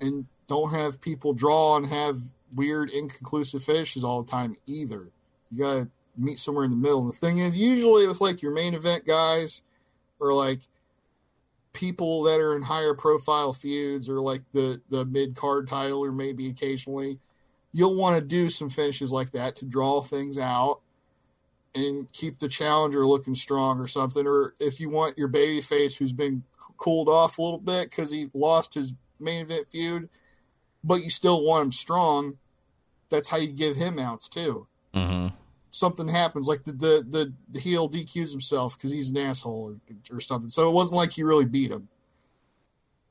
and 0.00 0.26
don't 0.46 0.70
have 0.70 1.00
people 1.00 1.32
draw 1.32 1.76
and 1.76 1.86
have 1.86 2.16
weird 2.54 2.90
inconclusive 2.90 3.62
finishes 3.62 4.04
all 4.04 4.22
the 4.22 4.30
time 4.30 4.56
either. 4.66 5.10
You 5.50 5.58
got 5.58 5.74
to 5.74 5.88
meet 6.16 6.38
somewhere 6.38 6.64
in 6.64 6.70
the 6.70 6.76
middle. 6.76 7.00
And 7.00 7.10
the 7.10 7.16
thing 7.16 7.38
is, 7.38 7.56
usually 7.56 8.06
with 8.06 8.20
like 8.20 8.42
your 8.42 8.52
main 8.52 8.74
event 8.74 9.06
guys 9.06 9.62
or 10.20 10.32
like 10.32 10.60
people 11.72 12.24
that 12.24 12.40
are 12.40 12.56
in 12.56 12.62
higher 12.62 12.94
profile 12.94 13.52
feuds 13.52 14.08
or 14.08 14.20
like 14.20 14.42
the 14.52 14.80
the 14.88 15.04
mid 15.04 15.36
card 15.36 15.68
title 15.68 16.04
or 16.04 16.10
maybe 16.10 16.48
occasionally 16.48 17.20
you'll 17.72 17.96
want 17.96 18.16
to 18.16 18.20
do 18.20 18.48
some 18.48 18.68
finishes 18.68 19.12
like 19.12 19.30
that 19.30 19.54
to 19.54 19.64
draw 19.64 20.00
things 20.00 20.38
out 20.38 20.80
and 21.74 22.10
keep 22.12 22.38
the 22.38 22.48
challenger 22.48 23.06
looking 23.06 23.34
strong 23.34 23.78
or 23.78 23.86
something 23.86 24.26
or 24.26 24.54
if 24.58 24.80
you 24.80 24.88
want 24.88 25.16
your 25.18 25.28
baby 25.28 25.60
face 25.60 25.94
who's 25.94 26.12
been 26.12 26.42
cooled 26.78 27.08
off 27.08 27.38
a 27.38 27.42
little 27.42 27.58
bit 27.58 27.90
because 27.90 28.10
he 28.10 28.30
lost 28.34 28.74
his 28.74 28.92
main 29.20 29.42
event 29.42 29.66
feud 29.70 30.08
but 30.84 31.02
you 31.02 31.10
still 31.10 31.44
want 31.44 31.64
him 31.64 31.72
strong 31.72 32.38
that's 33.10 33.28
how 33.28 33.36
you 33.36 33.48
give 33.48 33.76
him 33.76 33.98
outs 33.98 34.28
too 34.28 34.66
mm-hmm 34.94 35.34
something 35.70 36.08
happens, 36.08 36.46
like 36.46 36.64
the 36.64 36.72
the 36.72 37.32
the, 37.50 37.60
heel 37.60 37.88
DQs 37.88 38.30
himself 38.30 38.76
because 38.76 38.90
he's 38.90 39.10
an 39.10 39.16
asshole 39.16 39.76
or, 40.10 40.16
or, 40.16 40.20
something. 40.20 40.50
So 40.50 40.68
it 40.68 40.72
wasn't 40.72 40.96
like 40.96 41.12
he 41.12 41.22
really 41.22 41.44
beat 41.44 41.70
him. 41.70 41.88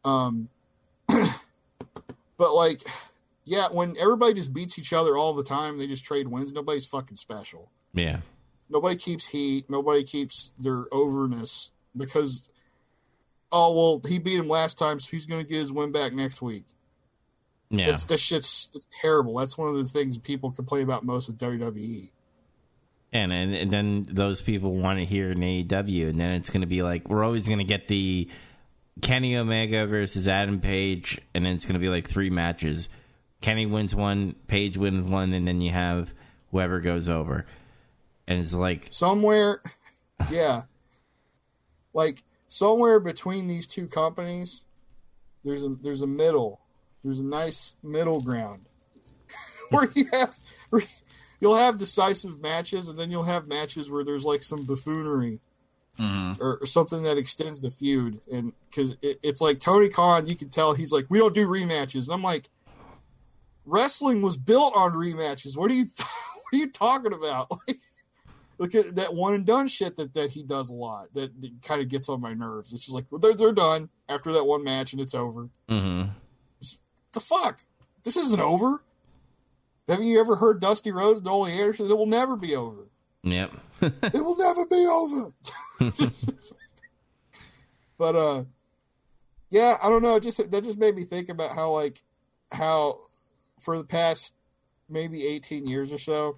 Um, 0.03 0.49
but 1.07 2.53
like, 2.53 2.83
yeah, 3.45 3.67
when 3.71 3.95
everybody 3.97 4.33
just 4.33 4.53
beats 4.53 4.77
each 4.77 4.93
other 4.93 5.17
all 5.17 5.33
the 5.33 5.43
time, 5.43 5.77
they 5.77 5.87
just 5.87 6.05
trade 6.05 6.27
wins. 6.27 6.53
Nobody's 6.53 6.85
fucking 6.85 7.17
special. 7.17 7.69
Yeah. 7.93 8.19
Nobody 8.69 8.95
keeps 8.95 9.25
heat. 9.25 9.69
Nobody 9.69 10.03
keeps 10.03 10.51
their 10.59 10.85
overness 10.93 11.71
because, 11.95 12.49
oh 13.51 13.73
well, 13.73 14.01
he 14.09 14.19
beat 14.19 14.39
him 14.39 14.47
last 14.47 14.77
time, 14.77 14.99
so 14.99 15.09
he's 15.11 15.25
going 15.25 15.41
to 15.41 15.47
get 15.47 15.59
his 15.59 15.71
win 15.71 15.91
back 15.91 16.13
next 16.13 16.41
week. 16.41 16.65
Yeah, 17.69 17.87
that's 17.87 18.05
that 18.05 18.19
shit's 18.19 18.69
terrible. 19.01 19.35
That's 19.35 19.57
one 19.57 19.69
of 19.69 19.75
the 19.75 19.85
things 19.85 20.17
people 20.17 20.51
complain 20.51 20.83
about 20.83 21.05
most 21.05 21.27
with 21.27 21.37
WWE. 21.37 22.11
And, 23.13 23.31
and, 23.31 23.55
and 23.55 23.71
then 23.71 24.05
those 24.09 24.41
people 24.41 24.75
want 24.75 24.99
to 24.99 25.05
hear 25.05 25.31
an 25.31 25.39
AEW, 25.39 26.09
and 26.09 26.19
then 26.19 26.31
it's 26.31 26.49
going 26.49 26.61
to 26.61 26.67
be 26.67 26.81
like 26.81 27.09
we're 27.09 27.23
always 27.23 27.47
going 27.47 27.59
to 27.59 27.63
get 27.63 27.87
the 27.87 28.29
Kenny 29.01 29.37
Omega 29.37 29.85
versus 29.87 30.27
Adam 30.27 30.59
Page, 30.59 31.19
and 31.33 31.45
then 31.45 31.53
it's 31.53 31.65
going 31.65 31.73
to 31.73 31.79
be 31.79 31.89
like 31.89 32.07
three 32.07 32.29
matches. 32.29 32.89
Kenny 33.41 33.65
wins 33.65 33.93
one, 33.93 34.35
Page 34.47 34.77
wins 34.77 35.09
one, 35.09 35.33
and 35.33 35.47
then 35.47 35.61
you 35.61 35.71
have 35.71 36.13
whoever 36.51 36.79
goes 36.79 37.07
over. 37.07 37.45
And 38.27 38.41
it's 38.41 38.53
like 38.53 38.87
somewhere, 38.89 39.61
yeah, 40.29 40.63
like 41.93 42.23
somewhere 42.47 42.99
between 42.99 43.47
these 43.47 43.67
two 43.67 43.87
companies, 43.87 44.63
there's 45.43 45.63
a 45.63 45.69
there's 45.81 46.01
a 46.01 46.07
middle, 46.07 46.59
there's 47.03 47.19
a 47.19 47.25
nice 47.25 47.75
middle 47.83 48.21
ground 48.21 48.65
where 49.69 49.87
you 49.95 50.05
have 50.11 50.37
you'll 51.39 51.55
have 51.55 51.77
decisive 51.77 52.39
matches, 52.41 52.87
and 52.87 52.97
then 52.97 53.11
you'll 53.11 53.23
have 53.23 53.47
matches 53.47 53.89
where 53.89 54.03
there's 54.03 54.25
like 54.25 54.43
some 54.43 54.65
buffoonery 54.65 55.39
mm-hmm. 55.99 56.41
or, 56.41 56.57
or, 56.61 56.65
something 56.65 57.03
that 57.03 57.17
extends 57.17 57.61
the 57.61 57.69
feud. 57.69 58.19
And 58.31 58.53
because 58.69 58.95
it, 59.01 59.19
it's 59.23 59.41
like 59.41 59.59
Tony 59.59 59.89
Khan, 59.89 60.27
you 60.27 60.35
can 60.35 60.49
tell 60.49 60.73
he's 60.73 60.91
like, 60.91 61.05
we 61.09 61.19
don't 61.19 61.33
do 61.33 61.47
rematches. 61.47 62.05
And 62.05 62.13
I'm 62.13 62.23
like, 62.23 62.49
wrestling 63.65 64.21
was 64.21 64.37
built 64.37 64.75
on 64.75 64.93
rematches. 64.93 65.57
What 65.57 65.71
are 65.71 65.75
you, 65.75 65.85
what 65.97 66.53
are 66.53 66.57
you 66.57 66.71
talking 66.71 67.13
about? 67.13 67.51
Like, 67.67 67.79
look 68.57 68.75
at 68.75 68.95
that 68.95 69.13
one 69.13 69.33
and 69.33 69.45
done 69.45 69.67
shit 69.67 69.95
that, 69.97 70.13
that 70.13 70.29
he 70.29 70.43
does 70.43 70.69
a 70.69 70.73
lot. 70.73 71.13
That, 71.13 71.39
that 71.41 71.51
kind 71.61 71.81
of 71.81 71.89
gets 71.89 72.09
on 72.09 72.21
my 72.21 72.33
nerves. 72.33 72.73
It's 72.73 72.85
just 72.85 72.95
like 72.95 73.05
well, 73.09 73.19
they're 73.19 73.35
they're 73.35 73.53
done 73.53 73.89
after 74.09 74.33
that 74.33 74.43
one 74.43 74.63
match 74.63 74.93
and 74.93 75.01
it's 75.01 75.15
over. 75.15 75.49
Mm-hmm. 75.69 76.09
It's, 76.59 76.79
the 77.13 77.19
fuck? 77.19 77.59
This 78.03 78.17
isn't 78.17 78.39
over. 78.39 78.81
Have 79.87 80.01
you 80.01 80.19
ever 80.19 80.35
heard 80.35 80.59
Dusty 80.59 80.91
Rhodes 80.91 81.19
and 81.19 81.27
Ole 81.27 81.47
Anderson? 81.47 81.89
It 81.89 81.97
will 81.97 82.07
never 82.07 82.35
be 82.35 82.55
over. 82.55 82.87
Yep. 83.23 83.51
it 83.81 84.13
will 84.13 84.37
never 84.37 84.65
be 84.65 84.85
over. 84.85 85.31
but 87.97 88.15
uh 88.15 88.43
yeah, 89.49 89.75
I 89.81 89.89
don't 89.89 90.03
know. 90.03 90.15
It 90.15 90.23
just 90.23 90.37
that 90.37 90.63
just 90.63 90.79
made 90.79 90.95
me 90.95 91.03
think 91.03 91.29
about 91.29 91.53
how 91.53 91.71
like 91.71 92.01
how 92.51 92.99
for 93.59 93.77
the 93.77 93.83
past 93.83 94.33
maybe 94.89 95.25
18 95.25 95.67
years 95.67 95.91
or 95.91 95.97
so, 95.97 96.37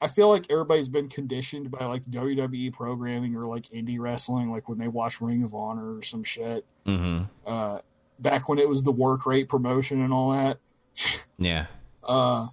I 0.00 0.08
feel 0.08 0.28
like 0.28 0.50
everybody's 0.50 0.88
been 0.88 1.08
conditioned 1.08 1.70
by 1.70 1.84
like 1.84 2.04
WWE 2.06 2.72
programming 2.72 3.36
or 3.36 3.46
like 3.46 3.64
indie 3.68 3.98
wrestling, 3.98 4.50
like 4.50 4.68
when 4.68 4.78
they 4.78 4.88
watch 4.88 5.20
Ring 5.20 5.42
of 5.42 5.54
Honor 5.54 5.96
or 5.96 6.02
some 6.02 6.24
shit. 6.24 6.64
Mm-hmm. 6.86 7.24
Uh, 7.46 7.80
back 8.18 8.48
when 8.48 8.58
it 8.58 8.68
was 8.68 8.82
the 8.82 8.92
work 8.92 9.26
rate 9.26 9.48
promotion 9.48 10.00
and 10.00 10.12
all 10.12 10.32
that. 10.32 10.58
yeah. 11.38 11.66
Uh, 12.02 12.48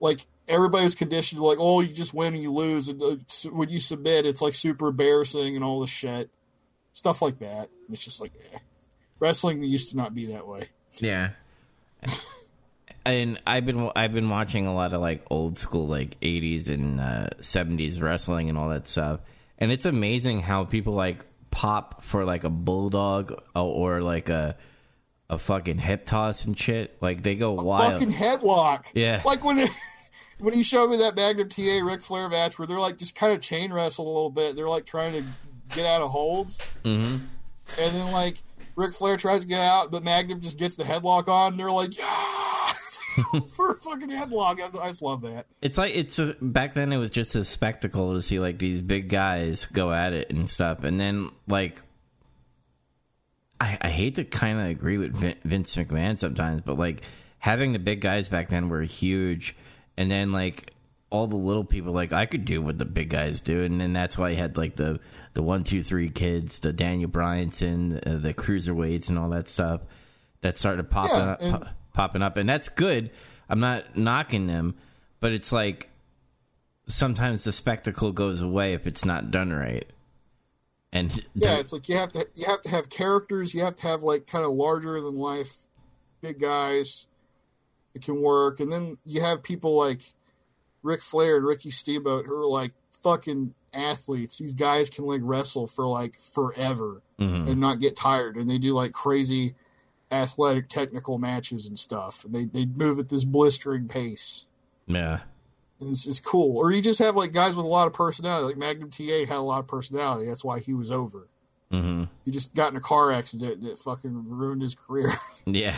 like 0.00 0.26
everybody's 0.48 0.94
conditioned 0.94 1.40
to 1.40 1.46
like, 1.46 1.58
oh, 1.60 1.80
you 1.80 1.92
just 1.92 2.14
win 2.14 2.34
and 2.34 2.42
you 2.42 2.52
lose, 2.52 2.88
and 2.88 3.00
uh, 3.02 3.16
when 3.50 3.68
you 3.68 3.80
submit, 3.80 4.26
it's 4.26 4.42
like 4.42 4.54
super 4.54 4.88
embarrassing 4.88 5.54
and 5.54 5.64
all 5.64 5.80
this 5.80 5.90
shit, 5.90 6.30
stuff 6.94 7.22
like 7.22 7.38
that. 7.38 7.68
It's 7.90 8.04
just 8.04 8.20
like, 8.20 8.32
eh. 8.52 8.58
wrestling 9.20 9.62
used 9.62 9.90
to 9.90 9.96
not 9.96 10.14
be 10.14 10.26
that 10.26 10.46
way. 10.46 10.68
Yeah. 10.98 11.30
and 13.10 13.40
I've 13.46 13.66
been 13.66 13.90
I've 13.96 14.12
been 14.12 14.28
watching 14.28 14.66
a 14.66 14.74
lot 14.74 14.92
of 14.92 15.00
like 15.00 15.24
old 15.30 15.58
school 15.58 15.86
like 15.86 16.18
80s 16.20 16.68
and 16.68 17.00
uh, 17.00 17.28
70s 17.40 18.00
wrestling 18.00 18.48
and 18.48 18.58
all 18.58 18.68
that 18.70 18.88
stuff, 18.88 19.20
and 19.58 19.72
it's 19.72 19.86
amazing 19.86 20.40
how 20.40 20.64
people 20.64 20.92
like 20.92 21.24
pop 21.50 22.04
for 22.04 22.24
like 22.24 22.44
a 22.44 22.50
bulldog 22.50 23.42
or 23.54 24.02
like 24.02 24.28
a 24.28 24.56
a 25.30 25.38
fucking 25.38 25.78
hip 25.78 26.06
toss 26.06 26.44
and 26.44 26.58
shit. 26.58 26.96
Like 27.00 27.22
they 27.22 27.34
go 27.34 27.58
a 27.58 27.62
wild. 27.62 27.94
Fucking 27.94 28.12
headlock. 28.12 28.86
Yeah. 28.94 29.22
Like 29.24 29.44
when 29.44 29.56
they, 29.56 29.66
when 30.38 30.54
you 30.54 30.62
showed 30.62 30.88
me 30.88 30.98
that 30.98 31.16
Magnum 31.16 31.48
TA 31.48 31.80
Ric 31.82 32.02
Flair 32.02 32.28
match 32.28 32.58
where 32.58 32.66
they're 32.66 32.78
like 32.78 32.98
just 32.98 33.14
kind 33.14 33.32
of 33.32 33.40
chain 33.40 33.72
wrestle 33.72 34.06
a 34.06 34.12
little 34.12 34.30
bit. 34.30 34.56
They're 34.56 34.68
like 34.68 34.86
trying 34.86 35.12
to 35.12 35.22
get 35.74 35.86
out 35.86 36.00
of 36.00 36.10
holds. 36.10 36.58
Mm-hmm. 36.84 37.16
And 37.80 37.94
then 37.94 38.12
like 38.12 38.42
Ric 38.76 38.94
Flair 38.94 39.16
tries 39.16 39.42
to 39.42 39.48
get 39.48 39.60
out, 39.60 39.90
but 39.90 40.02
Magnum 40.02 40.40
just 40.40 40.58
gets 40.58 40.76
the 40.76 40.84
headlock 40.84 41.28
on. 41.28 41.52
And 41.52 41.60
they're 41.60 41.70
like, 41.70 41.98
yeah, 41.98 42.37
for 43.48 43.72
a 43.72 43.76
fucking 43.76 44.08
headlock. 44.08 44.60
I, 44.60 44.84
I 44.84 44.88
just 44.88 45.02
love 45.02 45.22
that. 45.22 45.46
It's 45.62 45.78
like 45.78 45.94
it's 45.94 46.18
a, 46.18 46.36
back 46.40 46.74
then. 46.74 46.92
It 46.92 46.98
was 46.98 47.10
just 47.10 47.34
a 47.34 47.44
spectacle 47.44 48.14
to 48.14 48.22
see 48.22 48.38
like 48.38 48.58
these 48.58 48.80
big 48.80 49.08
guys 49.08 49.66
go 49.66 49.92
at 49.92 50.12
it 50.12 50.30
and 50.30 50.48
stuff, 50.48 50.84
and 50.84 50.98
then 50.98 51.30
like 51.46 51.82
I, 53.60 53.78
I 53.80 53.88
hate 53.88 54.16
to 54.16 54.24
kind 54.24 54.60
of 54.60 54.66
agree 54.66 54.98
with 54.98 55.16
Vince 55.42 55.74
McMahon 55.74 56.18
sometimes, 56.18 56.62
but 56.62 56.78
like 56.78 57.02
having 57.38 57.72
the 57.72 57.78
big 57.78 58.00
guys 58.00 58.28
back 58.28 58.48
then 58.48 58.68
were 58.68 58.82
huge, 58.82 59.56
and 59.96 60.10
then 60.10 60.32
like 60.32 60.72
all 61.10 61.26
the 61.26 61.36
little 61.36 61.64
people, 61.64 61.92
like 61.92 62.12
I 62.12 62.26
could 62.26 62.44
do 62.44 62.62
what 62.62 62.78
the 62.78 62.84
big 62.84 63.10
guys 63.10 63.40
do, 63.40 63.62
and 63.62 63.80
then 63.80 63.92
that's 63.92 64.16
why 64.16 64.30
you 64.30 64.36
had 64.36 64.56
like 64.56 64.76
the 64.76 65.00
the 65.34 65.42
one 65.42 65.64
two 65.64 65.82
three 65.82 66.08
kids, 66.08 66.60
the 66.60 66.72
Daniel 66.72 67.10
Bryanson, 67.10 68.00
uh, 68.06 68.18
the 68.18 68.34
cruiserweights, 68.34 69.08
and 69.08 69.18
all 69.18 69.30
that 69.30 69.48
stuff 69.48 69.80
that 70.40 70.58
started 70.58 70.88
popping 70.90 71.16
yeah, 71.16 71.30
up, 71.30 71.42
and- 71.42 71.68
popping 71.98 72.22
up, 72.22 72.36
and 72.36 72.48
that's 72.48 72.68
good. 72.68 73.10
I'm 73.48 73.58
not 73.58 73.96
knocking 73.96 74.46
them, 74.46 74.76
but 75.18 75.32
it's 75.32 75.50
like 75.50 75.90
sometimes 76.86 77.42
the 77.42 77.52
spectacle 77.52 78.12
goes 78.12 78.40
away 78.40 78.72
if 78.72 78.86
it's 78.86 79.04
not 79.04 79.32
done 79.32 79.52
right. 79.52 79.84
And 80.92 81.10
yeah, 81.34 81.58
it's 81.58 81.72
like 81.72 81.88
you 81.88 81.96
have 81.96 82.12
to 82.12 82.26
you 82.36 82.46
have 82.46 82.62
to 82.62 82.68
have 82.70 82.88
characters. 82.88 83.52
You 83.52 83.62
have 83.62 83.74
to 83.76 83.88
have 83.88 84.02
like 84.04 84.28
kind 84.28 84.44
of 84.44 84.52
larger 84.52 85.00
than 85.00 85.16
life, 85.16 85.58
big 86.22 86.38
guys 86.38 87.08
that 87.94 88.02
can 88.04 88.22
work, 88.22 88.60
and 88.60 88.70
then 88.72 88.96
you 89.04 89.20
have 89.20 89.42
people 89.42 89.76
like 89.76 90.02
Ric 90.84 91.02
Flair 91.02 91.36
and 91.36 91.44
Ricky 91.44 91.72
Steamboat 91.72 92.26
who 92.26 92.34
are 92.36 92.46
like 92.46 92.72
fucking 93.02 93.54
athletes. 93.74 94.38
These 94.38 94.54
guys 94.54 94.88
can 94.88 95.04
like 95.04 95.20
wrestle 95.24 95.66
for 95.66 95.86
like 95.86 96.18
forever. 96.20 97.02
Mhm. 97.18 97.48
and 97.48 97.60
not 97.60 97.80
get 97.80 97.96
tired. 97.96 98.36
And 98.36 98.48
they 98.48 98.58
do 98.58 98.74
like 98.74 98.92
crazy 98.92 99.56
athletic 100.10 100.68
technical 100.68 101.18
matches 101.18 101.66
and 101.66 101.78
stuff. 101.78 102.24
And 102.24 102.34
they 102.34 102.44
they 102.44 102.66
move 102.66 102.98
at 102.98 103.08
this 103.08 103.24
blistering 103.24 103.88
pace. 103.88 104.46
Yeah. 104.86 105.20
And 105.80 105.90
it's, 105.90 106.06
it's 106.08 106.20
cool. 106.20 106.56
Or 106.56 106.72
you 106.72 106.82
just 106.82 106.98
have 106.98 107.14
like 107.16 107.32
guys 107.32 107.54
with 107.54 107.64
a 107.64 107.68
lot 107.68 107.86
of 107.86 107.92
personality. 107.92 108.46
Like 108.46 108.56
Magnum 108.56 108.90
TA 108.90 109.20
had 109.28 109.36
a 109.36 109.40
lot 109.40 109.60
of 109.60 109.66
personality. 109.68 110.26
That's 110.28 110.44
why 110.44 110.58
he 110.58 110.74
was 110.74 110.90
over. 110.90 111.28
hmm 111.70 112.04
He 112.24 112.30
just 112.30 112.54
got 112.54 112.72
in 112.72 112.76
a 112.76 112.80
car 112.80 113.12
accident 113.12 113.62
that 113.62 113.78
fucking 113.78 114.28
ruined 114.28 114.62
his 114.62 114.74
career. 114.74 115.12
Yeah. 115.46 115.76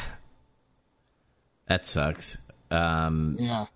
That 1.69 1.87
sucks. 1.87 2.37
Um, 2.73 3.37
yeah. 3.39 3.67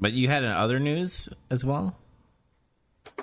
but 0.00 0.12
you 0.12 0.28
had 0.28 0.44
other 0.44 0.78
news 0.78 1.28
as 1.50 1.62
well. 1.64 1.96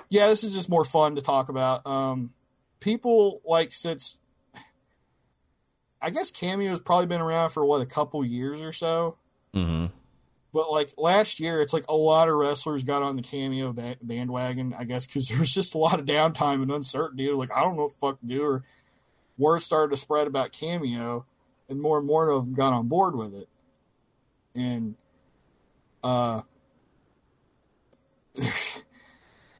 Yeah, 0.08 0.28
this 0.28 0.44
is 0.44 0.54
just 0.54 0.68
more 0.68 0.84
fun 0.84 1.16
to 1.16 1.22
talk 1.22 1.48
about. 1.48 1.84
Um, 1.86 2.32
people 2.78 3.40
like 3.44 3.72
since 3.72 4.18
I 6.00 6.10
guess 6.10 6.30
Cameo's 6.30 6.80
probably 6.80 7.06
been 7.06 7.20
around 7.20 7.50
for 7.50 7.64
what 7.64 7.80
a 7.80 7.86
couple 7.86 8.24
years 8.24 8.60
or 8.60 8.72
so. 8.72 9.16
hmm 9.54 9.86
But 10.52 10.70
like 10.70 10.92
last 10.96 11.40
year, 11.40 11.60
it's 11.60 11.72
like 11.72 11.84
a 11.88 11.96
lot 11.96 12.28
of 12.28 12.36
wrestlers 12.36 12.82
got 12.82 13.02
on 13.02 13.16
the 13.16 13.22
cameo 13.22 13.72
ba- 13.72 13.96
bandwagon. 14.02 14.74
I 14.78 14.84
guess 14.84 15.06
because 15.06 15.28
there 15.30 15.38
was 15.38 15.52
just 15.52 15.74
a 15.74 15.78
lot 15.78 15.98
of 15.98 16.06
downtime 16.06 16.62
and 16.62 16.70
uncertainty. 16.70 17.30
Like, 17.30 17.50
I 17.54 17.62
don't 17.62 17.76
know 17.76 17.84
what 17.84 17.92
the 17.92 17.98
fuck 17.98 18.20
to 18.20 18.26
do. 18.26 18.42
Or 18.44 18.64
word 19.38 19.60
started 19.60 19.90
to 19.94 19.96
spread 20.00 20.26
about 20.26 20.52
cameo, 20.52 21.26
and 21.68 21.80
more 21.80 21.98
and 21.98 22.06
more 22.06 22.28
of 22.28 22.44
them 22.44 22.54
got 22.54 22.72
on 22.72 22.88
board 22.88 23.16
with 23.16 23.34
it. 23.34 23.48
And 24.54 24.94
uh, 26.02 26.42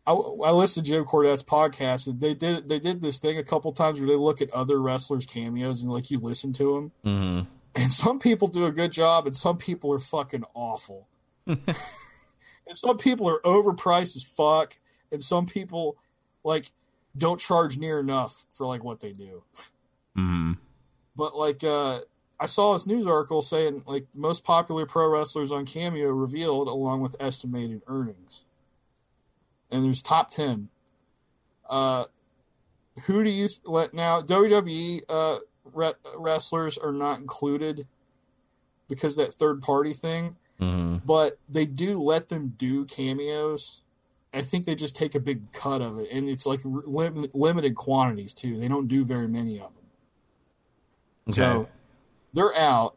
I, 0.07 0.13
I 0.13 0.51
listened 0.53 0.87
to 0.87 0.93
Jim 0.93 1.05
Cornette's 1.05 1.43
podcast, 1.43 2.07
and 2.07 2.21
they 2.21 2.35
did 2.35 2.69
they 2.69 2.79
did 2.79 3.03
this 3.03 3.19
thing 3.19 3.39
a 3.39 3.43
couple 3.45 3.73
times 3.73 3.99
where 3.99 4.09
they 4.09 4.15
look 4.15 4.41
at 4.41 4.51
other 4.51 4.81
wrestlers' 4.81 5.27
cameos 5.27 5.83
and 5.83 5.93
like 5.93 6.11
you 6.11 6.21
listen 6.21 6.53
to 6.55 6.75
them. 6.75 6.93
hmm 7.03 7.41
And 7.81 7.91
some 7.91 8.19
people 8.19 8.49
do 8.49 8.67
a 8.67 8.73
good 8.73 8.93
job, 8.93 9.27
and 9.27 9.35
some 9.35 9.59
people 9.59 9.93
are 9.93 9.99
fucking 9.99 10.45
awful. 10.55 11.09
and 11.47 11.59
some 12.69 12.99
people 12.99 13.29
are 13.29 13.41
overpriced 13.41 14.17
as 14.17 14.25
fuck, 14.25 14.79
and 15.13 15.23
some 15.23 15.47
people 15.47 15.97
like 16.45 16.73
don't 17.19 17.41
charge 17.41 17.79
near 17.79 17.99
enough 17.99 18.47
for 18.53 18.67
like 18.67 18.85
what 18.85 19.01
they 19.01 19.13
do. 19.13 19.43
hmm 20.15 20.53
But 21.17 21.37
like 21.37 21.65
uh 21.65 22.01
I 22.39 22.47
saw 22.47 22.75
this 22.75 22.87
news 22.87 23.07
article 23.07 23.43
saying 23.43 23.83
like 23.87 24.07
most 24.15 24.45
popular 24.45 24.87
pro 24.87 25.09
wrestlers 25.09 25.51
on 25.53 25.65
Cameo 25.67 26.11
revealed 26.11 26.69
along 26.69 27.01
with 27.01 27.17
estimated 27.21 27.83
earnings. 27.87 28.45
And 29.77 29.85
there's 29.85 30.03
top 30.03 30.31
10. 30.31 30.69
Uh 31.69 32.05
who 33.05 33.23
do 33.23 33.29
you 33.31 33.47
let 33.65 33.93
now 33.93 34.23
WWE 34.23 35.03
uh 35.09 35.39
re- 35.75 35.93
wrestlers 36.17 36.79
are 36.79 36.93
not 36.93 37.19
included 37.21 37.87
because 38.89 39.17
that 39.17 39.31
third 39.31 39.63
party 39.63 39.93
thing, 39.93 40.35
hmm 40.59 40.97
but 41.05 41.39
they 41.49 41.67
do 41.67 42.01
let 42.01 42.29
them 42.29 42.55
do 42.57 42.85
cameos. 42.87 43.83
I 44.33 44.41
think 44.41 44.65
they 44.67 44.75
just 44.75 44.97
take 44.97 45.15
a 45.15 45.21
big 45.21 45.53
cut 45.53 45.83
of 45.83 45.99
it 45.99 46.09
and 46.11 46.29
it's 46.29 46.47
like 46.47 46.61
lim- 46.65 47.27
limited 47.35 47.75
quantities 47.75 48.33
too. 48.33 48.59
They 48.59 48.69
don't 48.69 48.89
do 48.89 49.05
very 49.05 49.29
many 49.29 49.57
of 49.57 49.75
them. 49.75 49.85
Okay. 51.29 51.35
So 51.43 51.69
they're 52.33 52.57
out. 52.57 52.97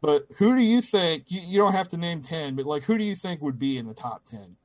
But 0.00 0.26
who 0.36 0.56
do 0.56 0.62
you 0.62 0.80
think? 0.80 1.24
You, 1.28 1.40
you 1.44 1.58
don't 1.58 1.72
have 1.72 1.88
to 1.90 1.96
name 1.96 2.22
ten, 2.22 2.56
but 2.56 2.66
like 2.66 2.82
who 2.82 2.98
do 2.98 3.04
you 3.04 3.14
think 3.14 3.40
would 3.40 3.58
be 3.58 3.78
in 3.78 3.86
the 3.86 3.94
top 3.94 4.24
ten? 4.24 4.56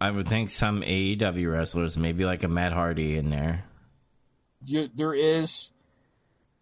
I 0.00 0.10
would 0.10 0.28
think 0.28 0.50
some 0.50 0.82
AEW 0.82 1.50
wrestlers, 1.52 1.96
maybe 1.96 2.24
like 2.24 2.44
a 2.44 2.48
Matt 2.48 2.72
Hardy 2.72 3.16
in 3.16 3.30
there. 3.30 3.64
You, 4.64 4.88
there 4.94 5.14
is 5.14 5.72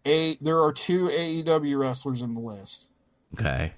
a 0.05 0.35
there 0.41 0.61
are 0.61 0.71
two 0.73 1.07
AEW 1.07 1.77
wrestlers 1.79 2.21
in 2.21 2.33
the 2.33 2.39
list. 2.39 2.87
Okay. 3.33 3.73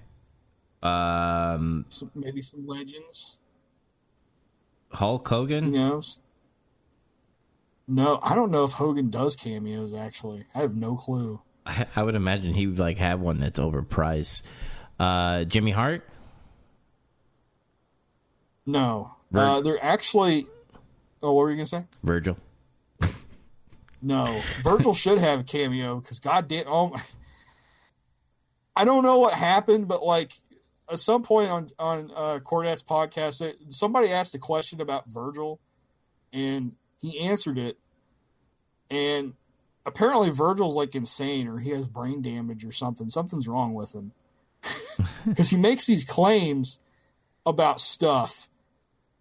Um, 0.82 1.84
Some, 1.90 2.10
maybe 2.14 2.40
some 2.42 2.66
legends. 2.66 3.38
Hulk 4.92 5.28
Hogan. 5.28 5.72
knows? 5.72 6.18
No, 7.86 8.18
I 8.22 8.34
don't 8.34 8.50
know 8.50 8.64
if 8.64 8.72
Hogan 8.72 9.10
does 9.10 9.36
cameos. 9.36 9.94
Actually, 9.94 10.46
I 10.54 10.60
have 10.62 10.74
no 10.74 10.96
clue. 10.96 11.40
I, 11.66 11.86
I 11.94 12.02
would 12.02 12.14
imagine 12.14 12.54
he 12.54 12.66
would 12.66 12.78
like 12.78 12.96
have 12.98 13.20
one 13.20 13.40
that's 13.40 13.58
overpriced. 13.58 14.42
Uh, 14.98 15.44
Jimmy 15.44 15.70
Hart. 15.72 16.08
No, 18.66 19.16
Vir- 19.30 19.40
uh, 19.40 19.60
they're 19.60 19.82
actually. 19.82 20.46
Oh, 21.22 21.32
what 21.34 21.42
were 21.42 21.50
you 21.50 21.56
gonna 21.56 21.66
say? 21.66 21.84
Virgil. 22.02 22.36
No, 24.02 24.40
Virgil 24.62 24.94
should 24.94 25.18
have 25.18 25.40
a 25.40 25.44
cameo 25.44 26.00
because 26.00 26.20
God 26.20 26.48
damn. 26.48 26.64
Oh, 26.66 26.88
my- 26.88 27.02
I 28.74 28.84
don't 28.86 29.04
know 29.04 29.18
what 29.18 29.32
happened, 29.34 29.88
but 29.88 30.02
like 30.02 30.32
at 30.90 30.98
some 30.98 31.22
point 31.22 31.50
on 31.50 31.70
on 31.78 32.10
uh, 32.16 32.38
Cornette's 32.42 32.82
podcast, 32.82 33.42
it- 33.42 33.58
somebody 33.72 34.10
asked 34.10 34.34
a 34.34 34.38
question 34.38 34.80
about 34.80 35.06
Virgil, 35.06 35.60
and 36.32 36.72
he 36.98 37.20
answered 37.20 37.58
it, 37.58 37.78
and 38.90 39.34
apparently 39.84 40.30
Virgil's 40.30 40.74
like 40.76 40.94
insane 40.94 41.46
or 41.48 41.58
he 41.58 41.70
has 41.70 41.86
brain 41.86 42.22
damage 42.22 42.64
or 42.64 42.72
something. 42.72 43.10
Something's 43.10 43.48
wrong 43.48 43.74
with 43.74 43.94
him 43.94 44.12
because 45.26 45.50
he 45.50 45.56
makes 45.56 45.86
these 45.86 46.04
claims 46.04 46.78
about 47.44 47.80
stuff 47.80 48.48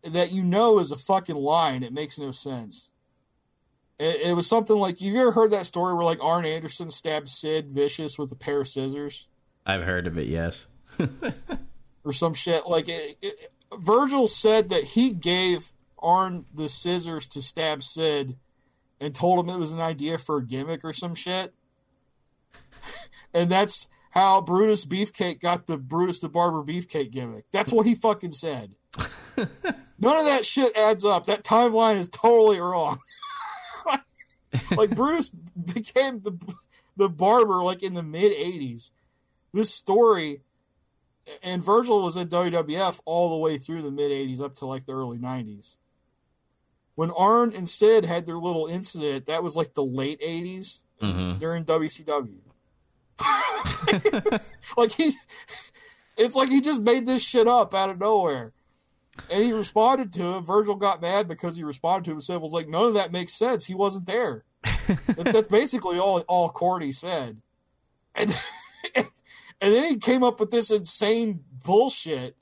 that 0.04 0.32
you 0.32 0.44
know 0.44 0.80
is 0.80 0.92
a 0.92 0.98
fucking 0.98 1.36
lie 1.36 1.72
and 1.72 1.84
it 1.84 1.94
makes 1.94 2.20
no 2.20 2.32
sense. 2.32 2.90
It, 4.00 4.30
it 4.30 4.34
was 4.34 4.48
something 4.48 4.78
like 4.78 5.02
you 5.02 5.20
ever 5.20 5.32
heard 5.32 5.52
that 5.52 5.66
story 5.66 5.94
where 5.94 6.06
like 6.06 6.24
Arn 6.24 6.46
Anderson 6.46 6.90
stabbed 6.90 7.28
Sid 7.28 7.70
Vicious 7.70 8.18
with 8.18 8.32
a 8.32 8.36
pair 8.36 8.62
of 8.62 8.68
scissors 8.68 9.28
I've 9.70 9.84
heard 9.84 10.08
of 10.08 10.18
it. 10.18 10.28
Yes. 10.28 10.66
or 12.04 12.12
some 12.12 12.34
shit. 12.34 12.66
Like 12.66 12.90
it, 12.90 13.18
it, 13.22 13.52
Virgil 13.78 14.28
said 14.28 14.70
that 14.70 14.84
he 14.84 15.14
gave 15.14 15.72
Arn 16.00 16.46
the 16.56 16.68
scissors 16.68 17.28
to 17.28 17.42
stab 17.44 17.84
Sid 17.84 18.36
and 19.00 19.14
told 19.14 19.46
him 19.46 19.54
it 19.54 19.60
was 19.60 19.72
an 19.72 19.80
idea 19.80 20.18
for 20.18 20.38
a 20.38 20.46
gimmick 20.46 20.84
or 20.84 20.92
some 20.92 21.14
shit. 21.14 21.54
and 23.34 23.50
that's 23.50 23.88
how 24.10 24.42
Brutus 24.42 24.86
Beefcake 24.86 25.40
got 25.40 25.68
the 25.68 25.78
Brutus 25.78 26.20
the 26.20 26.30
Barber 26.30 26.64
Beefcake 26.64 27.12
gimmick. 27.12 27.46
That's 27.52 27.72
what 27.72 27.86
he 27.86 27.94
fucking 27.94 28.32
said. 28.32 28.76
None 30.00 30.18
of 30.18 30.26
that 30.26 30.46
shit 30.46 30.76
adds 30.78 31.04
up. 31.04 31.26
That 31.26 31.44
timeline 31.44 31.98
is 31.98 32.10
totally 32.10 32.60
wrong. 32.60 33.00
like 34.78 34.96
Brutus 34.96 35.30
became 35.30 36.22
the 36.22 36.38
the 36.98 37.10
barber 37.10 37.64
like 37.64 37.84
in 37.84 37.94
the 37.94 38.04
mid 38.04 38.32
'80s. 38.32 38.92
This 39.54 39.74
story, 39.74 40.42
and 41.44 41.64
Virgil 41.64 42.02
was 42.04 42.18
at 42.18 42.30
WWF 42.30 43.00
all 43.06 43.32
the 43.32 43.38
way 43.38 43.58
through 43.58 43.82
the 43.82 43.92
mid 43.92 44.12
'80s 44.12 44.42
up 44.42 44.56
to 44.56 44.66
like 44.66 44.86
the 44.86 44.94
early 44.94 45.18
'90s. 45.18 45.76
When 46.96 47.12
Arn 47.12 47.54
and 47.56 47.68
Sid 47.70 48.04
had 48.06 48.26
their 48.26 48.36
little 48.38 48.68
incident, 48.68 49.28
that 49.28 49.44
was 49.44 49.56
like 49.56 49.74
the 49.74 49.84
late 49.84 50.22
'80s. 50.22 50.82
hmm 51.02 51.34
They're 51.40 51.56
in 51.56 51.66
WCW. 51.66 52.40
like 54.78 54.92
he, 54.94 55.12
it's 56.18 56.36
like 56.36 56.50
he 56.50 56.62
just 56.62 56.82
made 56.82 57.06
this 57.06 57.22
shit 57.22 57.48
up 57.48 57.74
out 57.74 57.90
of 57.90 58.00
nowhere. 58.00 58.54
And 59.30 59.44
he 59.44 59.54
responded 59.54 60.14
to 60.14 60.24
him. 60.24 60.46
Virgil 60.46 60.76
got 60.76 61.02
mad 61.02 61.28
because 61.28 61.56
he 61.56 61.64
responded 61.64 62.06
to 62.06 62.12
him 62.12 62.18
and 62.18 62.24
said, 62.24 62.42
"Was 62.42 62.52
like 62.52 62.68
none 62.68 62.86
of 62.86 62.94
that 62.96 63.12
makes 63.12 63.34
sense. 63.34 63.66
He 63.66 63.76
wasn't 63.76 64.06
there." 64.06 64.44
that, 64.64 65.30
that's 65.32 65.48
basically 65.48 66.00
all 66.00 66.20
all 66.22 66.50
Corny 66.50 66.92
said. 66.92 67.42
And 68.16 68.36
and 68.96 69.06
then 69.60 69.86
he 69.86 69.98
came 69.98 70.24
up 70.24 70.40
with 70.40 70.52
this 70.52 70.72
insane 70.72 71.44
bullshit, 71.64 72.36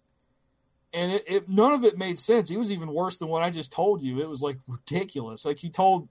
and 0.93 1.11
it, 1.11 1.23
it 1.27 1.49
none 1.49 1.73
of 1.73 1.83
it 1.83 1.97
made 1.97 2.19
sense. 2.19 2.49
He 2.49 2.57
was 2.57 2.71
even 2.71 2.93
worse 2.93 3.17
than 3.17 3.27
what 3.27 3.43
I 3.43 3.49
just 3.49 3.71
told 3.71 4.01
you. 4.01 4.19
It 4.19 4.29
was 4.29 4.41
like 4.41 4.57
ridiculous. 4.67 5.45
Like 5.45 5.59
he 5.59 5.69
told. 5.69 6.09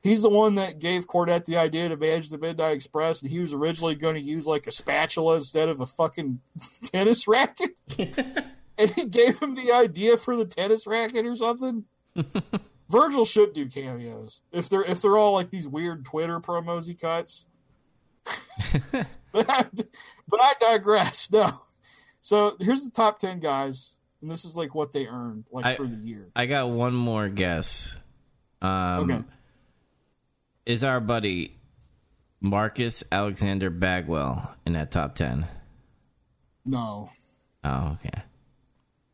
He's 0.00 0.22
the 0.22 0.28
one 0.28 0.54
that 0.54 0.78
gave 0.78 1.08
Cornette 1.08 1.44
the 1.44 1.56
idea 1.56 1.88
to 1.88 1.96
manage 1.96 2.28
the 2.28 2.38
Midnight 2.38 2.76
Express, 2.76 3.20
and 3.20 3.28
he 3.28 3.40
was 3.40 3.52
originally 3.52 3.96
going 3.96 4.14
to 4.14 4.20
use 4.20 4.46
like 4.46 4.68
a 4.68 4.70
spatula 4.70 5.34
instead 5.34 5.68
of 5.68 5.80
a 5.80 5.86
fucking 5.86 6.38
tennis 6.84 7.26
racket 7.26 7.70
and 8.78 8.90
he 8.90 9.04
gave 9.06 9.38
him 9.38 9.54
the 9.54 9.72
idea 9.72 10.16
for 10.16 10.36
the 10.36 10.44
tennis 10.46 10.86
racket 10.86 11.26
or 11.26 11.36
something. 11.36 11.84
Virgil 12.90 13.24
should 13.26 13.52
do 13.52 13.66
cameos 13.66 14.40
if 14.52 14.68
they're 14.70 14.84
if 14.84 15.02
they're 15.02 15.16
all 15.18 15.32
like 15.34 15.50
these 15.50 15.68
weird 15.68 16.04
Twitter 16.04 16.40
promos 16.40 16.86
he 16.86 16.94
cuts. 16.94 17.46
but, 18.92 19.46
I, 19.48 19.64
but 20.28 20.40
I 20.40 20.54
digress. 20.60 21.30
No. 21.30 21.50
So 22.20 22.56
here's 22.60 22.84
the 22.84 22.90
top 22.90 23.18
ten 23.18 23.38
guys, 23.40 23.96
and 24.22 24.30
this 24.30 24.44
is 24.44 24.56
like 24.56 24.74
what 24.74 24.92
they 24.92 25.06
earned 25.06 25.44
like 25.50 25.64
I- 25.66 25.74
for 25.76 25.86
the 25.86 25.96
year. 25.96 26.28
I 26.34 26.46
got 26.46 26.68
one 26.70 26.94
more 26.94 27.28
guess. 27.28 27.94
Um, 28.60 29.10
Okay. 29.10 29.24
Is 30.66 30.84
our 30.84 31.00
buddy 31.00 31.56
Marcus 32.40 33.02
Alexander 33.10 33.70
Bagwell 33.70 34.54
in 34.66 34.74
that 34.74 34.90
top 34.90 35.14
ten? 35.14 35.46
No, 36.66 37.10
Oh, 37.64 37.96
okay. 38.04 38.22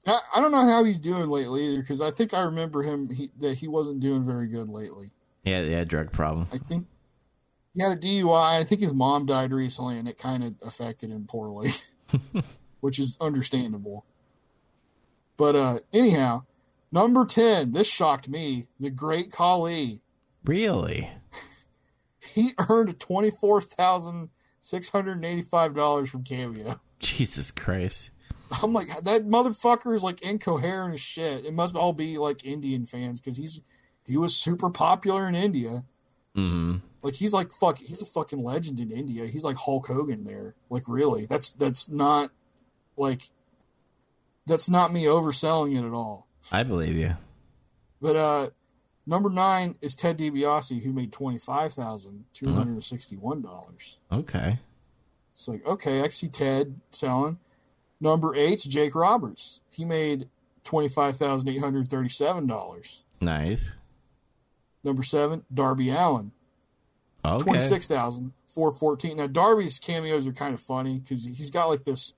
I, 0.06 0.40
don't 0.40 0.52
know 0.52 0.68
how 0.68 0.84
he's 0.84 1.00
doing 1.00 1.28
lately 1.28 1.64
either 1.64 1.80
because 1.80 2.00
I 2.00 2.10
think 2.10 2.34
I 2.34 2.42
remember 2.42 2.82
him 2.82 3.08
he, 3.08 3.30
that 3.40 3.56
he 3.56 3.68
wasn't 3.68 4.00
doing 4.00 4.24
very 4.24 4.48
good 4.48 4.68
lately. 4.68 5.12
Yeah, 5.44 5.62
yeah, 5.62 5.84
drug 5.84 6.12
problem. 6.12 6.48
I 6.52 6.58
think 6.58 6.86
he 7.74 7.82
had 7.82 7.92
a 7.92 7.96
DUI. 7.96 8.60
I 8.60 8.64
think 8.64 8.80
his 8.80 8.94
mom 8.94 9.26
died 9.26 9.52
recently, 9.52 9.98
and 9.98 10.08
it 10.08 10.18
kind 10.18 10.44
of 10.44 10.54
affected 10.62 11.10
him 11.10 11.26
poorly, 11.26 11.72
which 12.80 12.98
is 12.98 13.16
understandable. 13.20 14.04
But 15.36 15.56
uh 15.56 15.78
anyhow, 15.92 16.44
number 16.92 17.24
ten. 17.24 17.72
This 17.72 17.90
shocked 17.90 18.28
me. 18.28 18.68
The 18.80 18.90
Great 18.90 19.32
Khali. 19.32 20.00
Really? 20.44 21.10
He 22.34 22.50
earned 22.68 22.98
twenty 22.98 23.30
four 23.30 23.60
thousand 23.60 24.28
six 24.60 24.88
hundred 24.88 25.24
eighty 25.24 25.42
five 25.42 25.72
dollars 25.72 26.10
from 26.10 26.24
Cameo. 26.24 26.80
Jesus 26.98 27.52
Christ. 27.52 28.10
I'm 28.62 28.72
like 28.72 28.88
that 29.04 29.26
motherfucker 29.26 29.94
is 29.94 30.02
like 30.02 30.22
incoherent 30.22 30.94
as 30.94 31.00
shit. 31.00 31.44
It 31.44 31.54
must 31.54 31.76
all 31.76 31.92
be 31.92 32.18
like 32.18 32.44
Indian 32.44 32.86
fans 32.86 33.20
because 33.20 33.36
he's 33.36 33.62
he 34.06 34.16
was 34.16 34.36
super 34.36 34.70
popular 34.70 35.26
in 35.28 35.34
India. 35.34 35.84
hmm 36.34 36.76
Like 37.02 37.14
he's 37.14 37.32
like 37.32 37.52
fuck 37.52 37.78
he's 37.78 38.02
a 38.02 38.06
fucking 38.06 38.42
legend 38.42 38.80
in 38.80 38.90
India. 38.90 39.26
He's 39.26 39.44
like 39.44 39.56
Hulk 39.56 39.86
Hogan 39.86 40.24
there. 40.24 40.54
Like 40.70 40.84
really. 40.86 41.26
That's 41.26 41.52
that's 41.52 41.88
not 41.88 42.30
like 42.96 43.28
that's 44.46 44.68
not 44.68 44.92
me 44.92 45.04
overselling 45.04 45.78
it 45.78 45.86
at 45.86 45.92
all. 45.92 46.26
I 46.52 46.62
believe 46.62 46.96
you. 46.96 47.16
But 48.00 48.16
uh 48.16 48.50
number 49.06 49.30
nine 49.30 49.76
is 49.80 49.94
Ted 49.94 50.18
DiBiase 50.18 50.82
who 50.82 50.92
made 50.92 51.12
twenty 51.12 51.38
five 51.38 51.72
thousand 51.72 52.24
two 52.34 52.52
hundred 52.52 52.72
and 52.72 52.84
sixty 52.84 53.16
one 53.16 53.40
dollars. 53.42 53.98
Okay. 54.12 54.58
It's 55.32 55.48
like, 55.48 55.66
okay, 55.66 56.02
I 56.02 56.08
see 56.10 56.28
Ted 56.28 56.78
selling. 56.92 57.38
Number 58.04 58.34
eight's 58.34 58.64
Jake 58.64 58.94
Roberts. 58.94 59.60
He 59.70 59.86
made 59.86 60.28
twenty 60.62 60.90
five 60.90 61.16
thousand 61.16 61.48
eight 61.48 61.58
hundred 61.60 61.88
thirty 61.88 62.10
seven 62.10 62.46
dollars. 62.46 63.02
Nice. 63.22 63.76
Number 64.84 65.02
seven, 65.02 65.42
Darby 65.52 65.88
Allin. 65.88 66.30
Okay. 67.24 67.42
twenty 67.42 67.60
six 67.62 67.88
thousand 67.88 68.34
four 68.46 68.72
fourteen. 68.72 69.16
Now 69.16 69.26
Darby's 69.26 69.78
cameos 69.78 70.26
are 70.26 70.32
kind 70.32 70.52
of 70.52 70.60
funny 70.60 71.00
because 71.00 71.24
he's 71.24 71.50
got 71.50 71.70
like 71.70 71.86
this, 71.86 72.12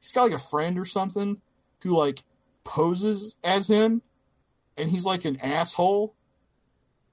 he's 0.00 0.10
got 0.10 0.24
like 0.24 0.32
a 0.32 0.38
friend 0.38 0.76
or 0.80 0.84
something 0.84 1.40
who 1.84 1.96
like 1.96 2.24
poses 2.64 3.36
as 3.44 3.68
him, 3.68 4.02
and 4.76 4.90
he's 4.90 5.06
like 5.06 5.24
an 5.24 5.38
asshole. 5.40 6.12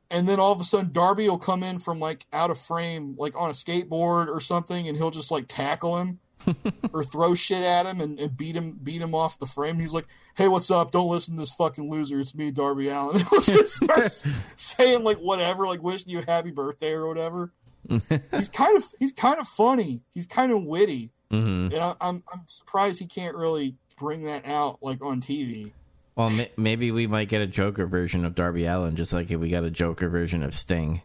And 0.10 0.28
then 0.28 0.40
all 0.40 0.52
of 0.52 0.60
a 0.60 0.64
sudden, 0.64 0.92
Darby 0.92 1.30
will 1.30 1.38
come 1.38 1.62
in 1.62 1.78
from 1.78 2.00
like 2.00 2.26
out 2.34 2.50
of 2.50 2.58
frame, 2.58 3.14
like 3.20 3.36
on 3.36 3.52
a 3.52 3.54
skateboard 3.54 4.28
or 4.28 4.40
something, 4.40 4.88
and 4.88 4.98
he'll 4.98 5.12
just 5.12 5.30
like 5.30 5.46
tackle 5.48 6.00
him 6.00 6.18
or 6.94 7.04
throw 7.04 7.34
shit 7.34 7.64
at 7.64 7.86
him 7.86 8.02
and, 8.02 8.20
and 8.20 8.36
beat 8.38 8.56
him, 8.56 8.78
beat 8.84 9.02
him 9.02 9.16
off 9.16 9.40
the 9.40 9.46
frame. 9.46 9.80
He's 9.80 9.94
like, 9.94 10.08
"Hey, 10.36 10.48
what's 10.48 10.72
up? 10.72 10.92
Don't 10.92 11.10
listen 11.10 11.36
to 11.36 11.40
this 11.42 11.52
fucking 11.52 11.90
loser. 11.90 12.20
It's 12.20 12.36
me, 12.36 12.52
Darby 12.52 12.90
Allin." 12.90 13.24
Just 13.44 13.76
starts 13.84 14.26
saying 14.56 15.04
like 15.04 15.18
whatever, 15.18 15.66
like 15.66 15.82
wishing 15.84 16.10
you 16.10 16.20
a 16.20 16.26
happy 16.26 16.52
birthday 16.52 16.92
or 16.92 17.08
whatever. 17.08 17.52
he's 17.90 18.50
kind 18.50 18.78
of 18.78 18.86
he's 19.00 19.12
kind 19.12 19.40
of 19.40 19.48
funny. 19.48 20.04
He's 20.12 20.26
kind 20.28 20.52
of 20.52 20.64
witty, 20.64 21.12
hmm 21.30 21.70
and 21.72 21.76
I, 21.80 21.96
I'm 22.02 22.24
I'm 22.32 22.42
surprised 22.46 23.00
he 23.00 23.08
can't 23.08 23.36
really 23.36 23.76
bring 23.98 24.24
that 24.24 24.46
out 24.46 24.80
like 24.82 25.02
on 25.04 25.22
TV. 25.22 25.72
Well, 26.16 26.30
ma- 26.30 26.44
maybe 26.58 26.92
we 26.92 27.08
might 27.08 27.30
get 27.30 27.42
a 27.42 27.48
Joker 27.48 27.88
version 27.88 28.26
of 28.26 28.36
Darby 28.36 28.66
Allin, 28.66 28.96
just 28.96 29.14
like 29.14 29.32
if 29.32 29.40
we 29.40 29.50
got 29.50 29.64
a 29.64 29.72
Joker 29.72 30.10
version 30.10 30.44
of 30.44 30.58
Sting. 30.58 31.02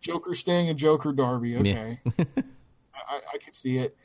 Joker 0.00 0.34
Sting 0.34 0.68
and 0.68 0.78
Joker 0.78 1.12
Darby. 1.12 1.56
Okay, 1.56 1.98
I, 2.18 3.20
I 3.32 3.38
can 3.38 3.52
see 3.52 3.78
it. 3.78 3.96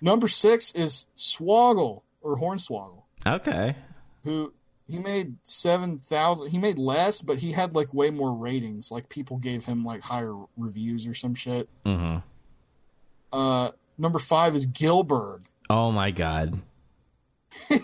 Number 0.00 0.28
six 0.28 0.72
is 0.72 1.06
Swoggle 1.16 2.02
or 2.20 2.38
Hornswoggle, 2.38 3.02
Okay. 3.26 3.76
who 4.22 4.52
he 4.86 4.98
made 4.98 5.36
seven 5.44 5.98
thousand. 5.98 6.50
He 6.50 6.58
made 6.58 6.78
less, 6.78 7.22
but 7.22 7.38
he 7.38 7.52
had 7.52 7.74
like 7.74 7.92
way 7.94 8.10
more 8.10 8.32
ratings. 8.34 8.90
Like 8.90 9.08
people 9.08 9.38
gave 9.38 9.64
him 9.64 9.84
like 9.84 10.02
higher 10.02 10.34
reviews 10.56 11.06
or 11.06 11.14
some 11.14 11.34
shit. 11.34 11.68
Mm-hmm. 11.86 12.18
Uh, 13.32 13.70
number 13.98 14.18
five 14.18 14.54
is 14.54 14.66
Gillberg. 14.66 15.42
Oh 15.70 15.90
my 15.90 16.10
God. 16.10 16.60
Gil, 17.68 17.78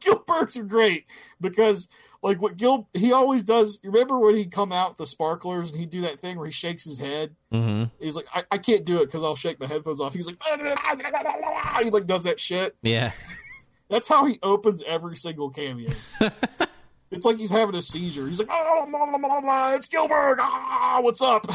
Gillberg's 0.00 0.56
are 0.56 0.64
great 0.64 1.04
because 1.40 1.88
like 2.22 2.40
what 2.40 2.56
Gil 2.56 2.88
he 2.94 3.12
always 3.12 3.44
does. 3.44 3.80
You 3.82 3.90
remember 3.90 4.18
when 4.18 4.34
he'd 4.34 4.50
come 4.50 4.72
out 4.72 4.90
with 4.90 4.98
the 4.98 5.06
sparklers 5.06 5.70
and 5.70 5.80
he'd 5.80 5.90
do 5.90 6.02
that 6.02 6.18
thing 6.20 6.36
where 6.36 6.46
he 6.46 6.52
shakes 6.52 6.84
his 6.84 6.98
head. 6.98 7.34
hmm 7.50 7.84
He's 8.00 8.16
like, 8.16 8.26
I, 8.34 8.42
I 8.52 8.58
can't 8.58 8.84
do 8.84 9.00
it 9.02 9.06
because 9.06 9.22
I'll 9.22 9.36
shake 9.36 9.60
my 9.60 9.66
headphones 9.66 10.00
off. 10.00 10.14
He's 10.14 10.26
like, 10.26 10.36
he 11.82 11.90
like 11.90 12.06
does 12.06 12.24
that 12.24 12.40
shit. 12.40 12.76
Yeah. 12.82 13.12
That's 13.88 14.08
how 14.08 14.24
he 14.24 14.38
opens 14.42 14.82
every 14.84 15.14
single 15.14 15.50
cameo. 15.50 15.92
it's 17.12 17.24
like 17.24 17.38
he's 17.38 17.50
having 17.50 17.76
a 17.76 17.82
seizure. 17.82 18.26
He's 18.26 18.40
like, 18.40 18.48
oh, 18.50 18.86
blah, 18.90 19.06
blah, 19.06 19.18
blah, 19.18 19.40
blah, 19.40 19.74
it's 19.74 19.86
Gillberg. 19.86 20.36
Ah, 20.40 20.98
what's 21.02 21.22
up? 21.22 21.46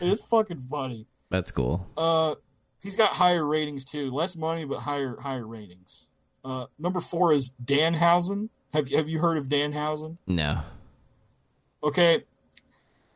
it's 0.00 0.22
fucking 0.28 0.62
funny. 0.68 1.06
That's 1.30 1.52
cool. 1.52 1.86
Uh, 1.96 2.34
he's 2.82 2.96
got 2.96 3.12
higher 3.12 3.46
ratings 3.46 3.84
too. 3.84 4.10
Less 4.10 4.36
money, 4.36 4.64
but 4.64 4.78
higher 4.78 5.16
higher 5.20 5.46
ratings. 5.46 6.08
Uh, 6.44 6.66
number 6.78 7.00
four 7.00 7.32
is 7.32 7.52
Danhausen. 7.64 8.48
Have 8.72 8.88
you 8.88 8.96
have 8.96 9.08
you 9.08 9.18
heard 9.20 9.36
of 9.38 9.48
Danhausen? 9.48 10.16
No. 10.26 10.60
Okay, 11.84 12.24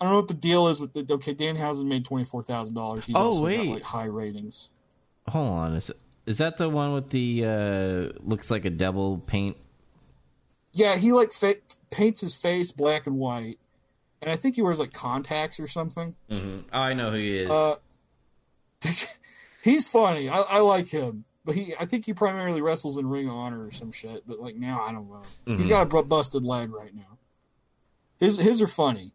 I 0.01 0.05
don't 0.05 0.13
know 0.13 0.19
what 0.19 0.29
the 0.29 0.35
deal 0.35 0.69
is 0.69 0.81
with 0.81 0.93
the. 0.93 1.07
Okay, 1.15 1.35
Danhausen 1.35 1.87
made 1.87 2.05
twenty 2.05 2.25
four 2.25 2.43
thousand 2.43 2.75
dollars. 2.75 3.05
He's 3.05 3.17
Oh, 3.17 3.27
also 3.27 3.45
wait. 3.45 3.57
got 3.59 3.67
like 3.75 3.83
high 3.83 4.05
ratings. 4.07 4.71
Hold 5.29 5.51
on. 5.53 5.73
Is, 5.75 5.91
is 6.27 6.39
that 6.39 6.57
the 6.57 6.69
one 6.69 6.93
with 6.93 7.11
the 7.11 7.45
uh 7.45 8.19
looks 8.21 8.51
like 8.51 8.65
a 8.65 8.71
devil 8.71 9.19
paint? 9.27 9.57
Yeah, 10.73 10.97
he 10.97 11.13
like 11.13 11.33
fa- 11.33 11.55
paints 11.91 12.21
his 12.21 12.35
face 12.35 12.71
black 12.71 13.07
and 13.07 13.17
white, 13.17 13.59
and 14.21 14.31
I 14.31 14.37
think 14.37 14.57
he 14.57 14.63
wears 14.63 14.79
like 14.79 14.93
contacts 14.93 15.59
or 15.59 15.67
something. 15.67 16.15
Mm-hmm. 16.31 16.59
Oh, 16.73 16.79
I 16.79 16.93
know 16.93 17.11
who 17.11 17.17
he 17.17 17.39
is. 17.39 17.51
Uh, 17.51 17.77
he's 19.63 19.89
funny. 19.89 20.29
I, 20.29 20.43
I 20.49 20.61
like 20.61 20.89
him, 20.89 21.25
but 21.47 21.55
he 21.55 21.73
I 21.81 21.87
think 21.87 22.05
he 22.05 22.13
primarily 22.13 22.61
wrestles 22.61 22.99
in 22.99 23.07
Ring 23.09 23.29
of 23.29 23.35
Honor 23.35 23.65
or 23.67 23.71
some 23.71 23.93
shit. 23.93 24.25
But 24.27 24.41
like 24.41 24.57
now, 24.57 24.83
I 24.83 24.93
don't 24.93 25.09
know. 25.09 25.23
He's 25.47 25.65
Mhm. 25.67 25.69
got 25.71 25.91
a 25.95 26.03
busted 26.03 26.45
leg 26.45 26.71
right 26.71 26.95
now. 26.95 27.17
His 28.19 28.37
his 28.37 28.61
are 28.61 28.67
funny. 28.69 29.13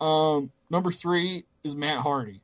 Um, 0.00 0.50
number 0.70 0.90
three 0.90 1.44
is 1.62 1.76
Matt 1.76 2.00
Hardy, 2.00 2.40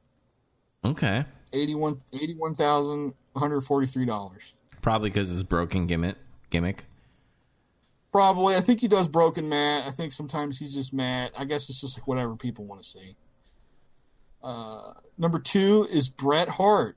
okay. 0.85 1.25
81 1.53 2.01
$81,143. 2.13 4.53
Probably 4.83 5.11
because 5.11 5.31
it's 5.33 5.43
broken 5.43 5.87
gimmick. 5.87 6.17
Gimmick. 6.51 6.87
Probably. 8.13 8.57
I 8.57 8.61
think 8.61 8.81
he 8.81 8.89
does 8.89 9.07
broken 9.09 9.49
Matt. 9.49 9.87
I 9.87 9.91
think 9.91 10.13
sometimes 10.13 10.59
he's 10.59 10.75
just 10.75 10.93
Matt. 10.93 11.33
I 11.39 11.45
guess 11.45 11.69
it's 11.71 11.81
just 11.81 11.97
like 11.99 12.07
whatever 12.09 12.35
people 12.37 12.65
want 12.65 12.83
to 12.83 12.89
see. 12.89 13.17
Uh, 14.43 14.95
number 15.19 15.39
two 15.39 15.87
is 15.91 16.09
Bret 16.09 16.49
Hart. 16.49 16.97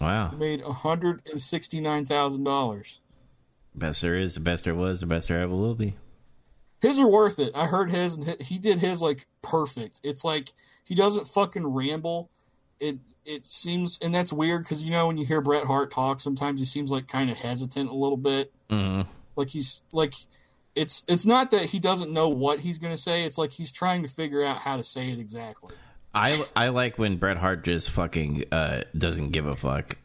Wow. 0.00 0.30
He 0.30 0.36
made 0.36 0.62
$169,000. 0.62 2.98
Best 3.74 4.02
there 4.02 4.14
is, 4.14 4.34
the 4.34 4.40
best 4.40 4.64
there 4.64 4.74
was, 4.74 5.00
the 5.00 5.06
best 5.06 5.28
there 5.28 5.40
ever 5.40 5.54
will 5.54 5.74
be. 5.74 5.94
His 6.80 6.98
are 6.98 7.08
worth 7.08 7.38
it. 7.38 7.52
I 7.54 7.66
heard 7.66 7.90
his, 7.90 8.16
and 8.16 8.40
he- 8.42 8.58
did 8.58 8.78
his 8.80 9.00
like 9.00 9.26
perfect. 9.40 10.00
It's 10.02 10.24
like 10.24 10.52
he 10.84 10.94
doesn't 10.94 11.28
fucking 11.28 11.66
ramble. 11.66 12.28
It 12.80 12.98
it 13.24 13.46
seems, 13.46 14.00
and 14.02 14.12
that's 14.12 14.32
weird 14.32 14.64
because 14.64 14.82
you 14.82 14.90
know 14.90 15.06
when 15.06 15.16
you 15.16 15.24
hear 15.24 15.40
Bret 15.40 15.64
Hart 15.64 15.92
talk, 15.92 16.20
sometimes 16.20 16.58
he 16.58 16.66
seems 16.66 16.90
like 16.90 17.06
kind 17.06 17.30
of 17.30 17.38
hesitant 17.38 17.88
a 17.88 17.94
little 17.94 18.16
bit. 18.16 18.52
hmm 18.68 19.02
Like 19.36 19.50
he's 19.50 19.82
like, 19.92 20.14
it's 20.74 21.04
it's 21.06 21.24
not 21.24 21.52
that 21.52 21.66
he 21.66 21.78
doesn't 21.78 22.12
know 22.12 22.28
what 22.28 22.58
he's 22.58 22.78
gonna 22.78 22.98
say. 22.98 23.22
It's 23.24 23.38
like 23.38 23.52
he's 23.52 23.70
trying 23.70 24.02
to 24.02 24.08
figure 24.08 24.44
out 24.44 24.58
how 24.58 24.76
to 24.76 24.82
say 24.84 25.10
it 25.12 25.20
exactly. 25.20 25.74
I 26.14 26.44
I 26.54 26.68
like 26.68 26.98
when 26.98 27.16
Bret 27.16 27.36
Hart 27.36 27.64
just 27.64 27.90
fucking 27.90 28.44
uh 28.52 28.82
doesn't 28.96 29.30
give 29.30 29.46
a 29.46 29.56
fuck. 29.56 29.96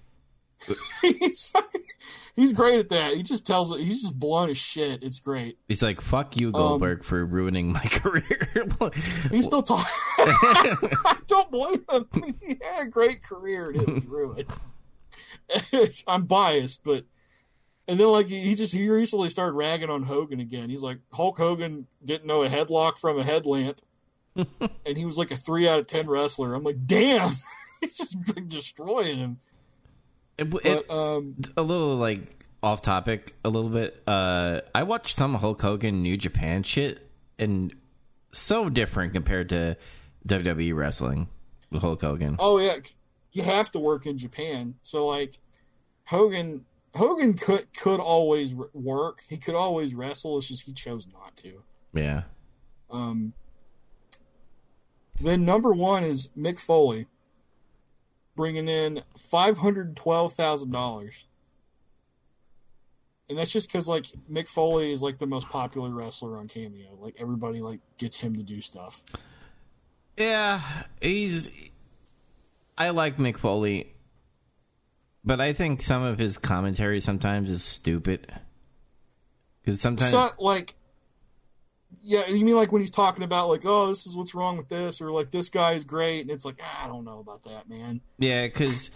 he's 1.01 1.49
fucking, 1.49 1.81
he's 2.35 2.53
great 2.53 2.79
at 2.79 2.89
that. 2.89 3.13
He 3.13 3.23
just 3.23 3.45
tells 3.45 3.75
it. 3.75 3.81
He's 3.81 4.01
just 4.01 4.17
blunt 4.17 4.51
as 4.51 4.57
shit. 4.57 5.03
It's 5.03 5.19
great. 5.19 5.57
He's 5.67 5.83
like, 5.83 6.01
"Fuck 6.01 6.35
you, 6.37 6.51
Goldberg, 6.51 7.03
for 7.03 7.25
ruining 7.25 7.71
my 7.73 7.79
career." 7.85 8.67
He's 9.31 9.45
still 9.45 9.63
talking. 9.63 9.85
I 10.17 11.17
don't 11.27 11.51
blame 11.51 11.85
him. 11.91 12.07
He 12.41 12.57
had 12.63 12.87
a 12.87 12.89
great 12.89 13.21
career 13.21 13.69
and 13.69 13.81
it 13.81 13.89
was 13.89 14.05
ruined. 14.05 14.45
I'm 16.07 16.25
biased, 16.25 16.83
but 16.83 17.05
and 17.87 17.99
then 17.99 18.07
like 18.07 18.27
he, 18.27 18.41
he 18.41 18.55
just 18.55 18.73
he 18.73 18.89
recently 18.89 19.29
started 19.29 19.53
ragging 19.53 19.89
on 19.89 20.03
Hogan 20.03 20.39
again. 20.39 20.69
He's 20.69 20.83
like 20.83 20.99
Hulk 21.11 21.37
Hogan 21.37 21.87
didn't 22.03 22.25
know 22.25 22.43
a 22.43 22.49
headlock 22.49 22.97
from 22.97 23.17
a 23.17 23.23
headlamp, 23.23 23.79
and 24.85 24.97
he 24.97 25.05
was 25.05 25.17
like 25.17 25.31
a 25.31 25.35
three 25.35 25.67
out 25.67 25.79
of 25.79 25.87
ten 25.87 26.07
wrestler. 26.07 26.53
I'm 26.53 26.63
like, 26.63 26.85
damn, 26.85 27.29
he's 27.81 27.97
just 27.97 28.33
been 28.35 28.47
destroying 28.47 29.17
him. 29.17 29.39
It- 30.37 30.53
it- 30.65 30.89
um, 30.91 31.35
a 31.55 31.61
little 31.63 31.95
like 31.95 32.45
off 32.63 32.81
topic 32.81 33.35
a 33.45 33.49
little 33.49 33.69
bit. 33.69 34.01
Uh, 34.07 34.61
I 34.75 34.83
watched 34.83 35.15
some 35.15 35.35
Hulk 35.35 35.61
Hogan 35.61 36.01
New 36.03 36.17
Japan 36.17 36.63
shit, 36.63 37.07
and 37.39 37.75
so 38.31 38.69
different 38.69 39.13
compared 39.13 39.49
to 39.49 39.77
WWE 40.27 40.75
wrestling 40.75 41.27
with 41.71 41.81
Hulk 41.81 42.01
Hogan. 42.01 42.35
Oh 42.39 42.59
yeah, 42.59 42.77
you 43.31 43.43
have 43.43 43.71
to 43.71 43.79
work 43.79 44.05
in 44.05 44.17
Japan. 44.17 44.75
So 44.83 45.05
like 45.07 45.39
Hogan, 46.05 46.65
Hogan 46.95 47.33
could 47.33 47.65
could 47.75 47.99
always 47.99 48.55
work. 48.73 49.23
He 49.27 49.37
could 49.37 49.55
always 49.55 49.95
wrestle. 49.95 50.37
It's 50.37 50.47
just 50.47 50.63
he 50.65 50.73
chose 50.73 51.07
not 51.11 51.35
to. 51.37 51.63
Yeah. 51.93 52.23
Um, 52.89 53.33
then 55.21 55.45
number 55.45 55.71
one 55.73 56.03
is 56.03 56.29
Mick 56.37 56.59
Foley, 56.59 57.07
bringing 58.35 58.67
in 58.67 59.01
five 59.17 59.57
hundred 59.57 59.95
twelve 59.95 60.33
thousand 60.33 60.71
dollars, 60.71 61.25
and 63.29 63.37
that's 63.37 63.51
just 63.51 63.69
because 63.69 63.87
like 63.87 64.05
Mick 64.31 64.47
Foley 64.47 64.91
is 64.91 65.01
like 65.01 65.17
the 65.17 65.27
most 65.27 65.49
popular 65.49 65.89
wrestler 65.89 66.37
on 66.37 66.47
Cameo. 66.47 66.97
Like 66.99 67.15
everybody 67.19 67.61
like 67.61 67.79
gets 67.97 68.17
him 68.17 68.35
to 68.35 68.43
do 68.43 68.61
stuff. 68.61 69.03
Yeah, 70.17 70.61
he's. 71.01 71.49
I 72.77 72.91
like 72.91 73.17
Mick 73.17 73.37
Foley, 73.37 73.91
but 75.25 75.41
I 75.41 75.53
think 75.53 75.81
some 75.81 76.03
of 76.03 76.19
his 76.19 76.37
commentary 76.37 77.01
sometimes 77.01 77.51
is 77.51 77.63
stupid. 77.63 78.31
Because 79.63 79.81
sometimes, 79.81 80.11
So 80.11 80.29
like, 80.39 80.73
yeah, 82.01 82.27
you 82.27 82.45
mean 82.45 82.55
like 82.55 82.71
when 82.71 82.81
he's 82.81 82.91
talking 82.91 83.23
about 83.23 83.49
like, 83.49 83.61
oh, 83.65 83.87
this 83.87 84.05
is 84.05 84.15
what's 84.15 84.33
wrong 84.35 84.57
with 84.57 84.69
this, 84.69 85.01
or 85.01 85.11
like 85.11 85.31
this 85.31 85.49
guy 85.49 85.73
is 85.73 85.83
great, 85.83 86.21
and 86.21 86.31
it's 86.31 86.45
like, 86.45 86.59
ah, 86.63 86.85
I 86.85 86.87
don't 86.87 87.05
know 87.05 87.19
about 87.19 87.43
that, 87.43 87.69
man. 87.69 88.01
yeah, 88.17 88.45
because 88.47 88.91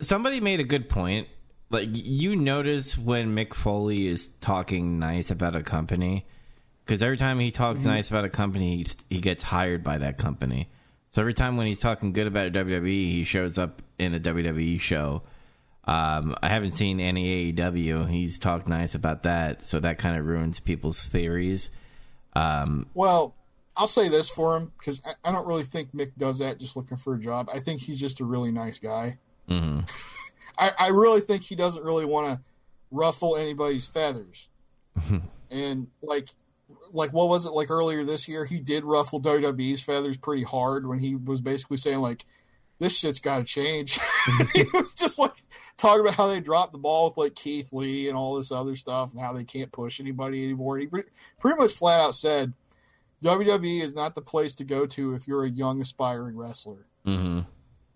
somebody 0.00 0.40
made 0.40 0.60
a 0.60 0.64
good 0.64 0.88
point. 0.88 1.28
Like 1.70 1.88
you 1.90 2.36
notice 2.36 2.98
when 2.98 3.34
Mick 3.34 3.54
Foley 3.54 4.06
is 4.06 4.28
talking 4.40 4.98
nice 4.98 5.30
about 5.30 5.56
a 5.56 5.62
company, 5.62 6.26
because 6.84 7.02
every 7.02 7.16
time 7.16 7.38
he 7.38 7.50
talks 7.50 7.84
nice 7.84 8.10
about 8.10 8.24
a 8.24 8.28
company, 8.28 8.76
he, 8.76 8.86
he 9.16 9.20
gets 9.20 9.42
hired 9.42 9.82
by 9.82 9.98
that 9.98 10.18
company. 10.18 10.68
So 11.10 11.22
every 11.22 11.34
time 11.34 11.56
when 11.56 11.66
he's 11.66 11.80
talking 11.80 12.12
good 12.12 12.26
about 12.26 12.52
WWE, 12.52 13.10
he 13.10 13.24
shows 13.24 13.58
up 13.58 13.82
in 13.98 14.14
a 14.14 14.20
WWE 14.20 14.80
show. 14.80 15.22
Um, 15.84 16.36
I 16.42 16.48
haven't 16.48 16.72
seen 16.72 17.00
any 17.00 17.52
AEW. 17.52 18.08
He's 18.08 18.38
talked 18.38 18.68
nice 18.68 18.94
about 18.94 19.24
that, 19.24 19.66
so 19.66 19.80
that 19.80 19.98
kind 19.98 20.18
of 20.18 20.26
ruins 20.26 20.60
people's 20.60 21.06
theories. 21.06 21.70
Um, 22.34 22.86
Well, 22.94 23.34
I'll 23.76 23.88
say 23.88 24.08
this 24.08 24.28
for 24.28 24.56
him 24.56 24.72
because 24.78 25.00
I, 25.06 25.14
I 25.24 25.32
don't 25.32 25.46
really 25.46 25.62
think 25.62 25.94
Mick 25.94 26.12
does 26.18 26.38
that 26.38 26.58
just 26.58 26.76
looking 26.76 26.96
for 26.96 27.14
a 27.14 27.18
job. 27.18 27.48
I 27.52 27.58
think 27.58 27.80
he's 27.80 28.00
just 28.00 28.20
a 28.20 28.24
really 28.24 28.52
nice 28.52 28.78
guy. 28.78 29.18
Mm-hmm. 29.48 29.80
I, 30.58 30.72
I 30.78 30.88
really 30.88 31.20
think 31.20 31.42
he 31.42 31.56
doesn't 31.56 31.82
really 31.82 32.04
want 32.04 32.28
to 32.28 32.40
ruffle 32.90 33.36
anybody's 33.36 33.86
feathers. 33.86 34.48
and 35.50 35.86
like, 36.02 36.28
like 36.92 37.12
what 37.12 37.28
was 37.28 37.46
it 37.46 37.52
like 37.52 37.70
earlier 37.70 38.04
this 38.04 38.28
year? 38.28 38.44
He 38.44 38.60
did 38.60 38.84
ruffle 38.84 39.20
WWE's 39.20 39.82
feathers 39.82 40.18
pretty 40.18 40.42
hard 40.42 40.86
when 40.86 40.98
he 40.98 41.16
was 41.16 41.40
basically 41.40 41.78
saying 41.78 42.00
like, 42.00 42.26
"This 42.78 42.98
shit's 42.98 43.18
got 43.18 43.38
to 43.38 43.44
change." 43.44 43.98
he 44.54 44.64
was 44.74 44.92
just 44.92 45.18
like 45.18 45.42
talking 45.82 46.00
about 46.00 46.14
how 46.14 46.28
they 46.28 46.40
dropped 46.40 46.72
the 46.72 46.78
ball 46.78 47.08
with 47.08 47.16
like 47.16 47.34
Keith 47.34 47.72
Lee 47.72 48.08
and 48.08 48.16
all 48.16 48.36
this 48.36 48.52
other 48.52 48.76
stuff, 48.76 49.12
and 49.12 49.20
how 49.20 49.32
they 49.32 49.44
can't 49.44 49.72
push 49.72 50.00
anybody 50.00 50.42
anymore. 50.44 50.76
And 50.76 50.82
he 50.82 50.86
pre- 50.88 51.04
pretty 51.40 51.58
much 51.58 51.74
flat 51.74 52.00
out 52.00 52.14
said, 52.14 52.52
"WWE 53.22 53.82
is 53.82 53.94
not 53.94 54.14
the 54.14 54.22
place 54.22 54.54
to 54.56 54.64
go 54.64 54.86
to 54.86 55.14
if 55.14 55.26
you're 55.28 55.44
a 55.44 55.50
young 55.50 55.82
aspiring 55.82 56.36
wrestler." 56.36 56.86
Mhm. 57.04 57.46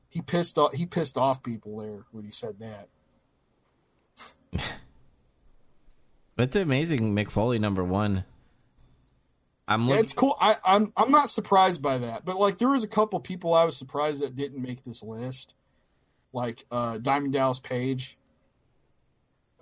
He 0.09 0.21
pissed 0.21 0.59
off. 0.59 0.73
He 0.75 0.85
pissed 0.85 1.17
off 1.17 1.43
people 1.43 1.79
there 1.79 2.05
when 2.11 2.25
he 2.25 2.31
said 2.31 2.59
that. 2.59 2.89
It's 6.39 6.55
amazing, 6.55 7.15
Mick 7.15 7.31
Foley 7.31 7.59
number 7.59 7.83
one. 7.83 8.25
I'm 9.69 9.89
Yeah, 9.89 9.97
it's 9.97 10.13
cool. 10.13 10.37
I, 10.41 10.55
I'm 10.65 10.93
I'm 10.97 11.11
not 11.11 11.31
surprised 11.31 11.83
by 11.83 11.99
that, 11.99 12.25
but 12.25 12.37
like 12.37 12.59
there 12.59 12.69
was 12.69 12.85
a 12.85 12.89
couple 12.89 13.19
people 13.21 13.55
I 13.55 13.65
was 13.65 13.77
surprised 13.77 14.23
that 14.23 14.37
didn't 14.37 14.63
make 14.63 14.85
this 14.85 15.03
list, 15.03 15.55
like 16.33 16.65
uh, 16.71 16.99
Diamond 16.99 17.33
Dallas 17.33 17.59
Page, 17.59 18.17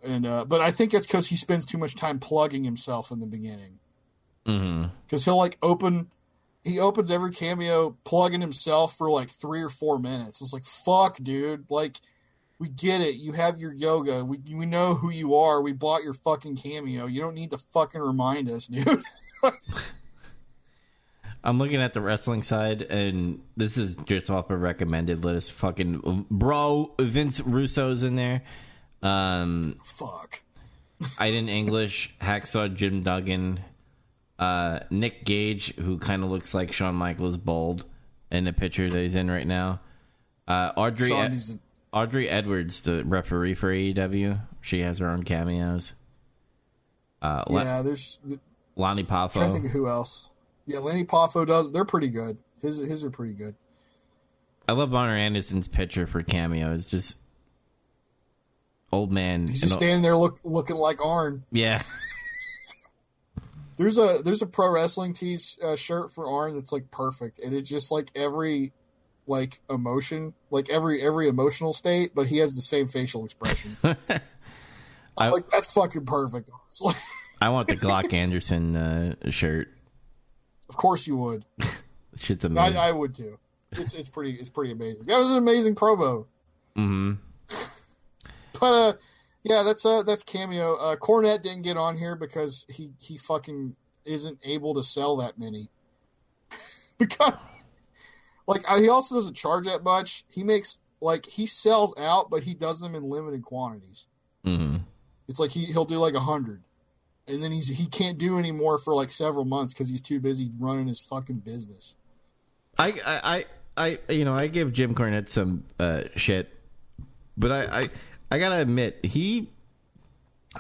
and 0.03 0.27
uh, 0.27 0.45
but 0.45 0.61
I 0.61 0.71
think 0.71 0.95
it's 0.95 1.07
because 1.07 1.27
he 1.27 1.37
spends 1.37 1.65
too 1.65 1.79
much 1.79 1.95
time 1.95 2.19
plugging 2.19 2.65
himself 2.65 3.11
in 3.11 3.21
the 3.21 3.27
beginning. 3.27 3.79
Because 5.07 5.25
he'll 5.25 5.39
like 5.39 5.57
open, 5.63 6.11
he 6.65 6.79
opens 6.79 7.11
every 7.11 7.31
cameo 7.31 7.97
plugging 8.05 8.41
himself 8.41 8.97
for 8.97 9.11
like 9.11 9.31
three 9.31 9.63
or 9.63 9.71
four 9.71 9.99
minutes. 9.99 10.43
It's 10.43 10.53
like 10.53 10.65
fuck, 10.65 11.17
dude. 11.23 11.71
Like 11.71 12.01
we 12.59 12.69
get 12.69 13.01
it. 13.01 13.17
You 13.17 13.33
have 13.33 13.59
your 13.59 13.73
yoga. 13.73 14.25
We 14.25 14.39
we 14.53 14.67
know 14.67 14.95
who 14.95 15.11
you 15.11 15.35
are. 15.37 15.63
We 15.63 15.73
bought 15.73 16.03
your 16.03 16.15
fucking 16.15 16.57
cameo. 16.57 17.07
You 17.07 17.21
don't 17.21 17.35
need 17.35 17.51
to 17.51 17.59
fucking 17.59 18.01
remind 18.01 18.51
us, 18.51 18.67
dude. 18.67 19.03
I'm 21.45 21.59
looking 21.59 21.83
at 21.83 21.93
the 21.93 22.01
wrestling 22.01 22.43
side, 22.43 22.81
and 22.83 23.43
this 23.55 23.77
is 23.77 23.97
just 23.97 24.31
off 24.31 24.49
a 24.49 24.57
recommended 24.57 25.25
list. 25.25 25.53
Fucking 25.53 26.27
bro, 26.31 26.95
Vince 26.99 27.41
Russo's 27.41 28.03
in 28.03 28.17
there. 28.17 28.43
Um, 29.03 29.77
fuck. 29.83 30.43
I 31.19 31.31
didn't 31.31 31.51
English. 31.51 32.15
Hacksaw 32.21 32.75
Jim 32.75 33.03
Duggan. 33.03 33.61
Uh, 34.39 34.81
Nick 34.91 35.25
Gage, 35.25 35.75
who 35.77 35.99
kind 35.99 36.25
of 36.25 36.31
looks 36.31 36.55
like 36.55 36.73
Shawn 36.73 36.95
Michaels 36.95 37.37
bald 37.37 37.85
in 38.31 38.45
the 38.45 38.53
picture 38.55 38.89
that 38.89 38.99
he's 38.99 39.15
in 39.15 39.31
right 39.31 39.47
now. 39.47 39.81
Uh, 40.49 40.73
Aubrey 40.77 41.13
Aubrey 41.93 42.29
Edwards, 42.29 42.81
the 42.83 43.05
referee 43.05 43.55
for 43.55 43.71
AEW. 43.71 44.41
She 44.63 44.81
has 44.81 44.99
her 44.99 45.09
own 45.09 45.23
cameos. 45.23 45.93
Uh, 47.21 47.45
La- 47.49 47.63
yeah, 47.63 47.83
there's. 47.83 48.19
Lonnie 48.77 49.05
trying 49.05 49.29
to 49.31 49.53
think 49.53 49.67
of 49.67 49.71
who 49.71 49.87
else. 49.87 50.31
Yeah, 50.67 50.79
Lenny 50.79 51.05
Poffo 51.05 51.47
does. 51.47 51.71
They're 51.73 51.85
pretty 51.85 52.09
good. 52.09 52.39
His 52.61 52.79
his 52.79 53.05
are 53.05 53.11
pretty 53.11 53.35
good. 53.35 53.55
I 54.67 54.73
love 54.73 54.91
Bonner 54.91 55.17
Anderson's 55.17 55.69
picture 55.69 56.07
for 56.07 56.23
cameo. 56.23 56.73
It's 56.75 56.87
just 56.87 57.19
old 58.91 59.13
man. 59.13 59.47
He's 59.47 59.61
just 59.61 59.75
standing 59.75 60.01
there 60.03 60.17
look, 60.17 60.41
looking 60.45 60.77
like 60.77 61.05
Arn. 61.05 61.45
yeah, 61.53 61.83
There's 63.77 63.99
a 63.99 64.21
there's 64.25 64.41
a 64.41 64.47
pro 64.47 64.73
wrestling 64.73 65.15
tees 65.15 65.59
uh, 65.63 65.75
shirt 65.75 66.13
for 66.13 66.27
Arn 66.29 66.55
that's 66.55 66.71
like 66.73 66.91
perfect, 66.93 67.41
and 67.41 67.53
it's 67.53 67.69
just 67.69 67.91
like 67.91 68.11
every 68.15 68.73
like 69.27 69.61
emotion, 69.69 70.33
like 70.51 70.71
every 70.71 71.03
every 71.03 71.27
emotional 71.27 71.73
state, 71.73 72.13
but 72.15 72.27
he 72.29 72.39
has 72.39 72.55
the 72.55 72.63
same 72.63 72.87
facial 72.87 73.25
expression. 73.25 73.77
I- 75.19 75.29
like 75.29 75.47
that's 75.49 75.73
fucking 75.73 76.07
perfect. 76.07 76.49
honestly. 76.53 76.95
I 77.43 77.49
want 77.49 77.67
the 77.69 77.77
Glock 77.77 78.13
Anderson 78.15 78.77
uh, 78.77 79.31
shirt. 79.31 79.74
Of 80.69 80.77
course 80.77 81.07
you 81.07 81.17
would. 81.17 81.45
Shit's 82.17 82.45
I, 82.45 82.49
amazing. 82.49 82.79
I 82.79 82.93
would 82.93 83.15
too. 83.15 83.39
It's 83.73 83.95
it's 83.95 84.09
pretty 84.09 84.33
it's 84.33 84.49
pretty 84.49 84.73
amazing. 84.73 85.05
That 85.07 85.19
was 85.19 85.33
an 85.33 85.39
amazing 85.39 85.75
promo. 85.75 86.27
hmm 86.77 87.15
But 88.61 88.73
uh, 88.73 88.93
yeah, 89.43 89.63
that's 89.63 89.85
uh 89.85 90.03
that's 90.03 90.23
cameo. 90.23 90.77
Uh, 90.77 90.97
Cornette 90.97 91.43
didn't 91.43 91.63
get 91.63 91.77
on 91.77 91.97
here 91.97 92.17
because 92.17 92.65
he 92.69 92.93
he 92.99 93.19
fucking 93.19 93.75
isn't 94.05 94.39
able 94.45 94.75
to 94.75 94.83
sell 94.83 95.17
that 95.17 95.39
many. 95.39 95.69
because 96.99 97.35
like 98.47 98.67
he 98.67 98.89
also 98.89 99.15
doesn't 99.17 99.35
charge 99.35 99.67
that 99.67 99.83
much. 99.83 100.25
He 100.29 100.45
makes 100.45 100.79
like 101.01 101.27
he 101.27 101.47
sells 101.47 101.95
out, 101.99 102.31
but 102.31 102.43
he 102.43 102.55
does 102.55 102.81
them 102.81 102.95
in 102.95 103.03
limited 103.03 103.43
quantities. 103.43 104.07
hmm 104.45 104.77
It's 105.29 105.41
like 105.41 105.51
he 105.51 105.67
he'll 105.67 105.85
do 105.85 105.99
like 105.99 106.15
a 106.15 106.21
hundred, 106.21 106.63
and 107.29 107.43
then 107.43 107.53
he's 107.53 107.69
he 107.69 107.87
can't 107.87 108.19
do 108.19 108.39
anymore 108.39 108.79
for 108.79 108.95
like 108.95 109.11
several 109.11 109.45
months 109.45 109.73
because 109.73 109.89
he's 109.89 110.01
too 110.01 110.21
busy 110.21 110.51
running 110.59 110.87
his 110.89 111.01
fucking 111.01 111.37
business. 111.39 111.97
I, 112.79 112.95
I, 113.07 113.45
I, 113.77 113.99
I, 114.09 114.13
you 114.13 114.25
know, 114.25 114.35
I 114.35 114.49
give 114.49 114.73
Jim 114.73 114.95
Cornette 114.95 115.29
some 115.29 115.65
uh, 115.79 116.03
shit, 116.17 116.51
but 117.37 117.53
I, 117.53 117.81
I, 117.81 117.85
I 118.33 118.39
gotta 118.39 118.57
admit, 118.61 118.99
he, 119.05 119.49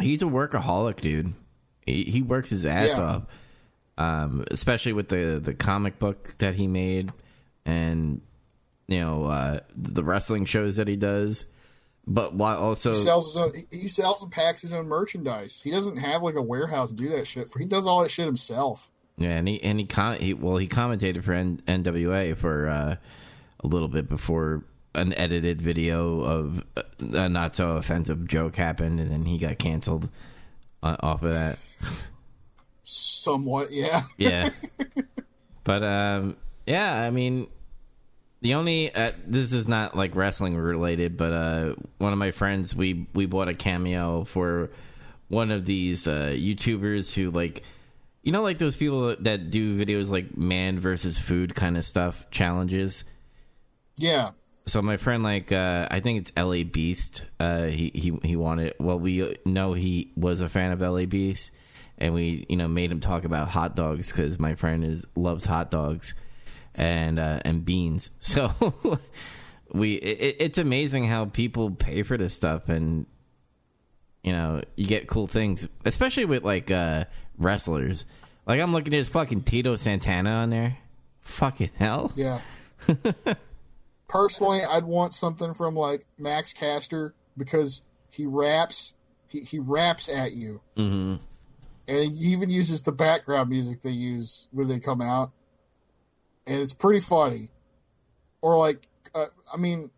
he's 0.00 0.22
a 0.22 0.26
workaholic, 0.26 1.00
dude. 1.00 1.34
He, 1.86 2.04
he 2.04 2.22
works 2.22 2.50
his 2.50 2.64
ass 2.66 2.96
Yeah. 2.96 3.02
off, 3.04 3.22
um, 3.98 4.44
especially 4.50 4.92
with 4.92 5.08
the 5.08 5.40
the 5.42 5.54
comic 5.54 5.98
book 5.98 6.34
that 6.38 6.54
he 6.54 6.66
made, 6.66 7.12
and 7.66 8.20
you 8.88 9.00
know, 9.00 9.24
uh, 9.26 9.60
the 9.76 10.04
wrestling 10.04 10.44
shows 10.44 10.76
that 10.76 10.88
he 10.88 10.96
does. 10.96 11.46
But 12.07 12.34
while 12.34 12.59
also, 12.59 12.90
He 12.92 12.98
sells 12.98 13.26
his 13.26 13.36
own. 13.36 13.52
He 13.55 13.78
he 13.82 13.88
sells 13.88 14.22
and 14.22 14.30
packs 14.30 14.61
his 14.61 14.72
own 14.72 14.86
merchandise. 14.86 15.61
He 15.64 15.70
doesn't 15.70 15.98
have 15.98 16.22
like 16.22 16.34
a 16.34 16.42
warehouse 16.42 16.90
to 16.90 16.94
do 16.94 17.09
that 17.11 17.26
shit 17.26 17.48
for. 17.48 17.59
He 17.59 17.64
does 17.64 17.86
all 17.86 18.02
that 18.02 18.11
shit 18.11 18.26
himself. 18.26 18.90
Yeah, 19.16 19.30
and 19.30 19.48
he 19.48 19.62
and 19.62 19.78
he, 19.78 19.86
com- 19.86 20.18
he 20.18 20.34
well 20.34 20.57
he 20.57 20.66
commentated 20.68 21.22
for 21.24 21.32
N- 21.32 21.62
NWA 21.66 22.36
for 22.36 22.68
uh, 22.68 22.96
a 23.61 23.66
little 23.66 23.88
bit 23.88 24.09
before 24.09 24.64
an 24.94 25.14
edited 25.14 25.62
video 25.62 26.20
of 26.20 26.64
a 27.00 27.28
not 27.28 27.57
so 27.57 27.76
offensive 27.76 28.26
joke 28.28 28.57
happened, 28.57 29.00
and 29.00 29.11
then 29.11 29.24
he 29.24 29.38
got 29.38 29.59
canceled 29.59 30.11
uh, 30.82 30.96
off 31.00 31.22
of 31.22 31.32
that. 31.32 31.59
Somewhat, 32.82 33.68
yeah. 33.70 34.02
Yeah, 34.18 34.48
but 35.64 35.82
um, 35.82 36.36
yeah, 36.66 37.00
I 37.00 37.11
mean, 37.11 37.46
the 38.45 38.55
only 38.55 38.95
uh, 38.95 39.09
this 39.26 39.55
is 39.55 39.66
not 39.66 39.97
like 39.97 40.14
wrestling 40.14 40.55
related, 40.55 41.16
but 41.16 41.32
uh, 41.32 41.74
one 41.97 42.12
of 42.12 42.18
my 42.18 42.30
friends 42.30 42.76
we 42.76 43.09
we 43.14 43.24
bought 43.24 43.49
a 43.49 43.55
cameo 43.55 44.24
for 44.24 44.70
one 45.28 45.51
of 45.51 45.64
these 45.64 46.07
uh, 46.07 46.34
YouTubers 46.36 47.14
who 47.14 47.30
like 47.30 47.62
you 48.22 48.32
know 48.32 48.42
like 48.42 48.59
those 48.59 48.76
people 48.76 49.16
that 49.20 49.49
do 49.51 49.82
videos 49.82 50.11
like 50.11 50.36
man 50.36 50.78
versus 50.78 51.18
food 51.18 51.55
kind 51.55 51.78
of 51.78 51.86
stuff 51.86 52.26
challenges. 52.30 53.05
Yeah. 53.97 54.32
so 54.66 54.82
my 54.82 54.99
friend, 54.99 55.22
like, 55.22 55.51
uh, 55.51 55.88
I 55.90 56.01
think 56.01 56.20
it's 56.20 56.32
L.A. 56.36 56.64
Beast. 56.64 57.22
Uh, 57.40 57.64
he 57.64 57.92
he 57.95 58.18
he 58.22 58.36
wanted. 58.36 58.74
Well, 58.78 58.99
we 58.99 59.38
know 59.47 59.72
he 59.72 60.12
was 60.18 60.42
a 60.42 60.51
fan 60.51 60.70
of 60.70 60.82
L.A. 60.82 61.07
Beast, 61.07 61.51
and 61.97 62.12
we 62.12 62.45
you 62.51 62.59
know 62.59 62.68
made 62.68 62.92
him 62.92 63.01
talk 63.01 63.24
about 63.24 63.49
hot 63.49 63.74
dogs 63.74 64.12
because 64.12 64.38
my 64.38 64.55
friend 64.55 64.84
is 64.84 65.07
loves 65.16 65.47
hot 65.47 65.70
dogs 65.70 66.12
and 66.75 67.18
uh, 67.18 67.41
and 67.45 67.64
beans. 67.64 68.11
So 68.20 68.53
we 69.72 69.95
it, 69.95 70.37
it's 70.41 70.59
amazing 70.59 71.07
how 71.07 71.27
people 71.27 71.70
pay 71.70 72.03
for 72.03 72.16
this 72.16 72.35
stuff, 72.35 72.68
and 72.68 73.07
you 74.22 74.33
know 74.33 74.62
you 74.77 74.87
get 74.87 75.07
cool 75.07 75.27
things, 75.27 75.68
especially 75.85 76.25
with 76.25 76.43
like 76.43 76.70
uh, 76.70 77.05
wrestlers. 77.39 78.05
Like 78.47 78.61
I'm 78.61 78.72
looking 78.72 78.93
at 78.93 78.99
his 78.99 79.09
fucking 79.09 79.43
Tito 79.43 79.77
Santana 79.77 80.31
on 80.31 80.51
there. 80.51 80.79
Fucking 81.22 81.70
hell. 81.77 82.12
Yeah. 82.14 82.41
Personally, 84.09 84.61
I'd 84.62 84.85
want 84.85 85.14
something 85.14 85.55
from 85.55 85.75
like 85.75 86.07
Max 86.18 86.53
Caster 86.53 87.14
because 87.37 87.83
he 88.11 88.27
raps. 88.27 88.95
He, 89.29 89.41
he 89.41 89.59
raps 89.59 90.09
at 90.09 90.33
you, 90.33 90.61
hmm 90.77 91.16
and 91.89 92.16
he 92.16 92.33
even 92.33 92.51
uses 92.51 92.83
the 92.83 92.93
background 92.93 93.51
music 93.51 93.83
they 93.83 93.91
use 93.91 94.49
when 94.53 94.68
they 94.68 94.79
come 94.79 95.01
out, 95.01 95.33
and 96.47 96.61
it's 96.61 96.72
pretty 96.72 97.01
funny. 97.01 97.51
Or 98.42 98.57
like, 98.57 98.86
uh, 99.14 99.26
I 99.53 99.57
mean, 99.57 99.90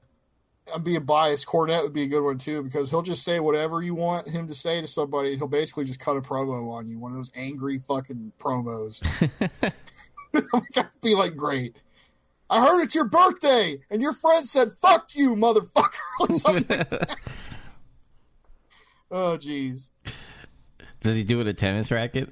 I'm 0.75 0.83
being 0.83 1.05
biased. 1.05 1.47
Cornette 1.47 1.83
would 1.83 1.93
be 1.93 2.03
a 2.03 2.09
good 2.09 2.23
one 2.23 2.39
too 2.39 2.63
because 2.63 2.91
he'll 2.91 3.03
just 3.03 3.25
say 3.25 3.41
whatever 3.41 3.83
you 3.83 3.95
want 3.95 4.29
him 4.29 4.47
to 4.49 4.55
say 4.55 4.81
to 4.81 4.87
somebody. 4.87 5.31
and 5.31 5.39
He'll 5.39 5.49
basically 5.49 5.85
just 5.85 6.01
cut 6.01 6.17
a 6.17 6.21
promo 6.21 6.73
on 6.73 6.89
you, 6.89 6.99
one 6.99 7.13
of 7.13 7.17
those 7.17 7.31
angry 7.35 7.79
fucking 7.79 8.33
promos. 8.39 9.01
That'd 10.75 10.91
be 11.03 11.15
like 11.15 11.37
great. 11.37 11.77
I 12.49 12.61
heard 12.61 12.83
it's 12.83 12.95
your 12.95 13.07
birthday, 13.07 13.79
and 13.91 14.01
your 14.01 14.13
friend 14.13 14.47
said 14.47 14.73
"fuck 14.73 15.15
you, 15.15 15.35
motherfucker." 15.35 15.99
or 16.21 16.35
something. 16.35 16.87
oh, 19.11 19.37
jeez. 19.41 19.91
Does 21.01 21.17
he 21.17 21.25
do 21.25 21.41
it 21.41 21.47
a 21.47 21.55
tennis 21.55 21.91
racket? 21.91 22.31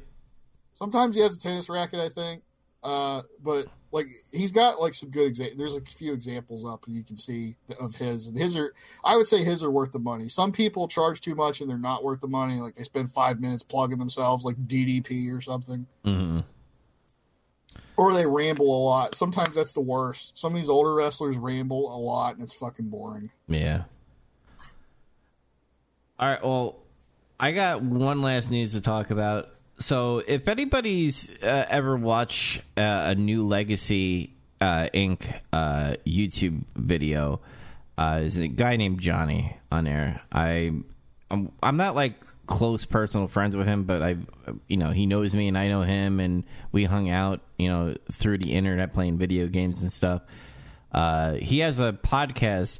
Sometimes 0.74 1.16
he 1.16 1.22
has 1.22 1.36
a 1.36 1.40
tennis 1.40 1.68
racket, 1.68 2.00
I 2.00 2.08
think. 2.08 2.42
Uh, 2.84 3.22
but 3.42 3.66
like 3.92 4.08
he's 4.30 4.52
got 4.52 4.80
like 4.80 4.94
some 4.94 5.10
good 5.10 5.26
examples. 5.26 5.58
There's 5.58 5.76
a 5.76 5.80
few 5.80 6.12
examples 6.12 6.66
up, 6.66 6.86
and 6.86 6.94
you 6.94 7.02
can 7.02 7.16
see 7.16 7.56
of 7.80 7.94
his. 7.94 8.26
And 8.26 8.38
his 8.38 8.56
are, 8.56 8.74
I 9.02 9.16
would 9.16 9.26
say, 9.26 9.42
his 9.42 9.62
are 9.62 9.70
worth 9.70 9.92
the 9.92 9.98
money. 9.98 10.28
Some 10.28 10.52
people 10.52 10.86
charge 10.86 11.20
too 11.20 11.34
much, 11.34 11.60
and 11.60 11.70
they're 11.70 11.78
not 11.78 12.04
worth 12.04 12.20
the 12.20 12.28
money. 12.28 12.60
Like 12.60 12.74
they 12.74 12.82
spend 12.82 13.10
five 13.10 13.40
minutes 13.40 13.62
plugging 13.62 13.98
themselves, 13.98 14.44
like 14.44 14.56
DDP 14.66 15.34
or 15.34 15.40
something, 15.40 15.86
hmm 16.04 16.40
or 17.96 18.12
they 18.12 18.26
ramble 18.26 18.66
a 18.66 18.82
lot. 18.84 19.14
Sometimes 19.14 19.54
that's 19.54 19.72
the 19.72 19.80
worst. 19.80 20.38
Some 20.38 20.52
of 20.52 20.60
these 20.60 20.68
older 20.68 20.94
wrestlers 20.94 21.36
ramble 21.36 21.94
a 21.94 21.98
lot, 21.98 22.34
and 22.34 22.42
it's 22.42 22.54
fucking 22.54 22.88
boring. 22.88 23.30
Yeah. 23.48 23.84
All 26.18 26.28
right. 26.28 26.42
Well, 26.42 26.80
I 27.38 27.52
got 27.52 27.82
one 27.82 28.22
last 28.22 28.50
news 28.50 28.72
to 28.72 28.80
talk 28.80 29.10
about. 29.10 29.50
So, 29.78 30.22
if 30.26 30.46
anybody's 30.48 31.30
uh, 31.42 31.66
ever 31.68 31.96
watched 31.96 32.58
uh, 32.76 33.04
a 33.08 33.14
new 33.14 33.44
Legacy 33.46 34.32
uh, 34.60 34.88
Inc. 34.94 35.40
Uh, 35.52 35.96
YouTube 36.06 36.62
video, 36.76 37.40
uh, 37.98 38.20
there's 38.20 38.38
a 38.38 38.48
guy 38.48 38.76
named 38.76 39.00
Johnny 39.00 39.56
on 39.70 39.84
there. 39.84 40.20
I, 40.32 40.72
I'm, 41.30 41.52
I'm 41.62 41.76
not 41.76 41.94
like 41.94 42.14
close 42.46 42.84
personal 42.84 43.26
friends 43.26 43.56
with 43.56 43.66
him, 43.66 43.84
but 43.84 44.02
I, 44.02 44.16
you 44.68 44.76
know, 44.76 44.90
he 44.90 45.06
knows 45.06 45.34
me 45.34 45.48
and 45.48 45.58
I 45.58 45.68
know 45.68 45.82
him, 45.82 46.20
and 46.20 46.44
we 46.72 46.84
hung 46.84 47.10
out, 47.10 47.40
you 47.58 47.68
know, 47.68 47.94
through 48.12 48.38
the 48.38 48.52
internet 48.52 48.92
playing 48.92 49.18
video 49.18 49.48
games 49.48 49.82
and 49.82 49.90
stuff. 49.90 50.22
Uh, 50.92 51.34
he 51.34 51.60
has 51.60 51.80
a 51.80 51.92
podcast 51.92 52.78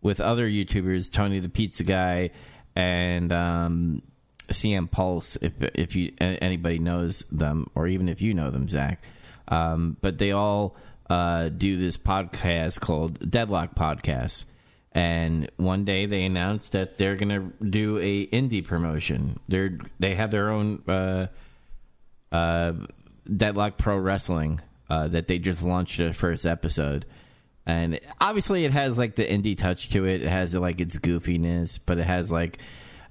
with 0.00 0.20
other 0.20 0.48
YouTubers, 0.48 1.10
Tony 1.10 1.40
the 1.40 1.48
Pizza 1.48 1.82
Guy, 1.82 2.30
and 2.76 3.32
um, 3.32 4.02
CM 4.48 4.90
Pulse. 4.90 5.36
If 5.36 5.52
if 5.60 5.94
you 5.96 6.12
anybody 6.20 6.78
knows 6.78 7.24
them, 7.30 7.70
or 7.74 7.86
even 7.86 8.08
if 8.08 8.20
you 8.20 8.34
know 8.34 8.50
them, 8.50 8.68
Zach. 8.68 9.02
Um, 9.48 9.96
but 10.00 10.18
they 10.18 10.32
all 10.32 10.76
uh, 11.08 11.48
do 11.48 11.76
this 11.78 11.96
podcast 11.96 12.80
called 12.80 13.30
Deadlock 13.30 13.74
Podcast. 13.74 14.44
And 14.92 15.50
one 15.56 15.84
day 15.84 16.06
they 16.06 16.24
announced 16.24 16.72
that 16.72 16.96
they're 16.96 17.16
gonna 17.16 17.52
do 17.62 17.98
a 17.98 18.26
indie 18.28 18.64
promotion. 18.64 19.38
They're 19.46 19.78
they 19.98 20.14
have 20.14 20.30
their 20.30 20.50
own 20.50 20.82
uh, 20.88 21.26
uh, 22.32 22.72
Deadlock 23.34 23.76
Pro 23.76 23.98
Wrestling 23.98 24.60
uh, 24.88 25.08
that 25.08 25.28
they 25.28 25.38
just 25.38 25.62
launched 25.62 25.98
their 25.98 26.14
first 26.14 26.46
episode. 26.46 27.04
And 27.66 27.98
obviously, 28.20 28.64
it 28.64 28.72
has 28.72 28.96
like 28.96 29.16
the 29.16 29.26
indie 29.26 29.58
touch 29.58 29.90
to 29.90 30.06
it. 30.06 30.22
It 30.22 30.28
has 30.28 30.54
like 30.54 30.80
its 30.80 30.96
goofiness, 30.96 31.78
but 31.84 31.98
it 31.98 32.04
has 32.04 32.30
like 32.30 32.58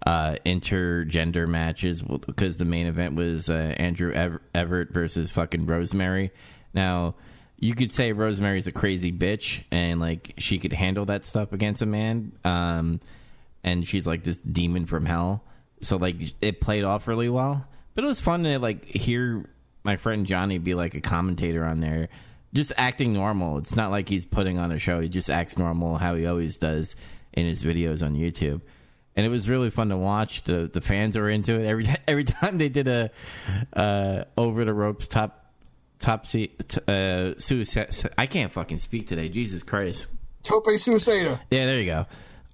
uh, 0.06 0.36
intergender 0.46 1.48
matches 1.48 2.02
because 2.02 2.58
the 2.58 2.66
main 2.66 2.88
event 2.88 3.16
was 3.16 3.50
uh, 3.50 3.74
Andrew 3.78 4.12
Ever- 4.12 4.42
Everett 4.54 4.92
versus 4.92 5.32
fucking 5.32 5.66
Rosemary. 5.66 6.32
Now, 6.74 7.16
you 7.58 7.74
could 7.74 7.94
say 7.94 8.12
Rosemary's 8.12 8.68
a 8.68 8.72
crazy 8.72 9.12
bitch 9.12 9.64
and 9.72 10.00
like 10.00 10.34
she 10.38 10.60
could 10.60 10.74
handle 10.74 11.06
that 11.06 11.26
stuff 11.26 11.54
against 11.54 11.82
a 11.82 11.86
man. 11.86 12.34
Um, 12.44 13.00
and 13.64 13.88
she's 13.88 14.06
like 14.06 14.24
this 14.24 14.40
demon 14.40 14.86
from 14.86 15.06
hell. 15.06 15.44
So 15.82 15.98
like 15.98 16.18
it 16.42 16.62
played 16.62 16.84
off 16.84 17.08
really 17.08 17.30
well. 17.30 17.66
But 17.96 18.04
it 18.04 18.08
was 18.08 18.20
fun 18.20 18.44
to 18.44 18.60
like 18.60 18.86
hear 18.86 19.50
my 19.84 19.96
friend 19.98 20.26
Johnny 20.26 20.58
be 20.58 20.76
like 20.76 20.96
a 20.96 21.02
commentator 21.02 21.66
on 21.66 21.80
there, 21.80 22.10
just 22.54 22.74
acting 22.78 23.14
normal. 23.14 23.58
It's 23.58 23.76
not 23.76 23.90
like 23.90 24.10
he's 24.10 24.26
putting 24.26 24.60
on 24.60 24.72
a 24.72 24.80
show. 24.80 25.00
He 25.00 25.10
just 25.10 25.30
acts 25.30 25.58
normal 25.58 25.98
how 25.98 26.16
he 26.16 26.26
always 26.26 26.58
does 26.58 26.96
in 27.34 27.46
his 27.46 27.64
videos 27.64 28.06
on 28.06 28.16
YouTube. 28.16 28.62
And 29.16 29.26
it 29.26 29.30
was 29.30 29.48
really 29.48 29.70
fun 29.70 29.90
to 29.90 29.98
watch. 29.98 30.44
The 30.44 30.70
the 30.72 30.82
fans 30.82 31.16
are 31.16 31.30
into 31.30 31.60
it 31.60 31.66
every 31.66 31.88
every 32.08 32.24
time 32.26 32.58
they 32.58 32.70
did 32.70 32.88
a 32.88 33.12
uh, 33.74 34.24
over 34.38 34.66
the 34.66 34.74
ropes 34.74 35.08
top 35.08 35.46
top 36.00 36.28
seat 36.28 36.68
t- 36.70 36.82
uh 36.88 37.34
suicide. 37.40 37.96
I 38.18 38.26
can't 38.26 38.52
fucking 38.52 38.78
speak 38.80 39.08
today. 39.08 39.30
Jesus 39.30 39.64
Christ. 39.64 40.08
Tope 40.44 40.66
Suicida. 40.68 41.40
Yeah, 41.50 41.66
there 41.66 41.80
you 41.80 41.86
go. 41.86 42.06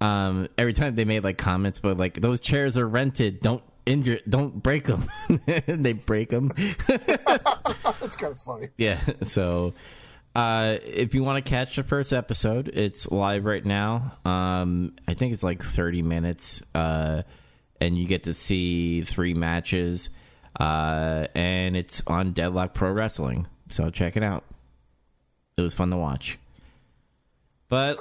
Um, 0.05 0.47
every 0.57 0.73
time 0.73 0.95
they 0.95 1.05
made 1.05 1.23
like 1.23 1.37
comments, 1.37 1.79
but 1.79 1.97
like 1.97 2.21
those 2.21 2.39
chairs 2.39 2.77
are 2.77 2.87
rented. 2.87 3.39
Don't 3.41 3.63
injure. 3.85 4.19
Don't 4.27 4.61
break 4.63 4.85
them. 4.85 5.07
they 5.67 5.93
break 5.93 6.29
them. 6.29 6.51
That's 6.87 8.15
kind 8.15 8.31
of 8.31 8.39
funny. 8.39 8.69
yeah. 8.77 9.01
So, 9.23 9.73
uh, 10.35 10.77
if 10.83 11.13
you 11.13 11.23
want 11.23 11.43
to 11.43 11.49
catch 11.49 11.75
the 11.75 11.83
first 11.83 12.13
episode, 12.13 12.69
it's 12.69 13.09
live 13.11 13.45
right 13.45 13.65
now. 13.65 14.13
Um, 14.25 14.95
I 15.07 15.13
think 15.13 15.33
it's 15.33 15.43
like 15.43 15.63
thirty 15.63 16.01
minutes. 16.01 16.61
Uh, 16.73 17.23
and 17.81 17.97
you 17.97 18.05
get 18.05 18.23
to 18.23 18.33
see 18.33 19.01
three 19.01 19.33
matches. 19.33 20.09
Uh, 20.57 21.27
and 21.35 21.75
it's 21.75 22.01
on 22.07 22.31
Deadlock 22.31 22.73
Pro 22.73 22.91
Wrestling. 22.91 23.47
So 23.69 23.89
check 23.89 24.15
it 24.15 24.23
out. 24.23 24.45
It 25.57 25.61
was 25.63 25.73
fun 25.73 25.89
to 25.89 25.97
watch. 25.97 26.37
But 27.69 27.97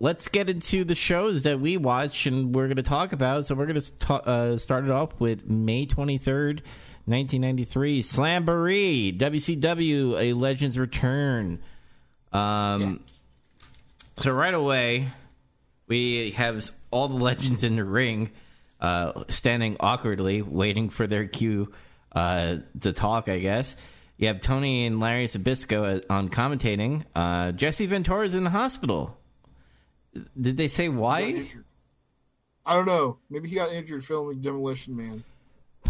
let's 0.00 0.28
get 0.28 0.48
into 0.48 0.84
the 0.84 0.94
shows 0.94 1.42
that 1.42 1.60
we 1.60 1.76
watch 1.76 2.26
and 2.26 2.54
we're 2.54 2.66
going 2.66 2.76
to 2.76 2.82
talk 2.82 3.12
about. 3.12 3.46
So 3.46 3.54
we're 3.54 3.66
going 3.66 3.80
to 3.80 4.12
uh, 4.14 4.58
start 4.58 4.84
it 4.84 4.90
off 4.90 5.20
with 5.20 5.46
May 5.46 5.86
23rd, 5.86 6.60
1993, 7.08 8.02
Slamboree, 8.02 9.18
WCW, 9.18 10.20
A 10.20 10.32
Legend's 10.34 10.78
Return. 10.78 11.60
Um, 12.32 13.00
So 14.18 14.32
right 14.32 14.52
away, 14.54 15.08
we 15.86 16.32
have 16.32 16.70
all 16.90 17.08
the 17.08 17.16
legends 17.16 17.62
in 17.62 17.76
the 17.76 17.84
ring 17.84 18.30
uh, 18.80 19.24
standing 19.28 19.76
awkwardly, 19.80 20.42
waiting 20.42 20.90
for 20.90 21.06
their 21.06 21.26
cue 21.26 21.72
uh, 22.12 22.56
to 22.80 22.92
talk, 22.92 23.28
I 23.28 23.38
guess. 23.38 23.76
You 24.16 24.26
have 24.26 24.40
Tony 24.40 24.86
and 24.86 24.98
Larry 24.98 25.26
Zbyszko 25.26 26.04
on 26.10 26.28
commentating. 26.28 27.04
Uh, 27.14 27.52
Jesse 27.52 27.86
Ventura's 27.86 28.34
in 28.34 28.42
the 28.44 28.50
hospital. 28.50 29.16
Did 30.40 30.56
they 30.56 30.68
say 30.68 30.88
why? 30.88 31.46
I 32.66 32.74
don't 32.74 32.86
know. 32.86 33.18
Maybe 33.30 33.48
he 33.48 33.54
got 33.54 33.72
injured 33.72 34.04
filming 34.04 34.40
Demolition 34.40 34.96
Man. 34.96 35.22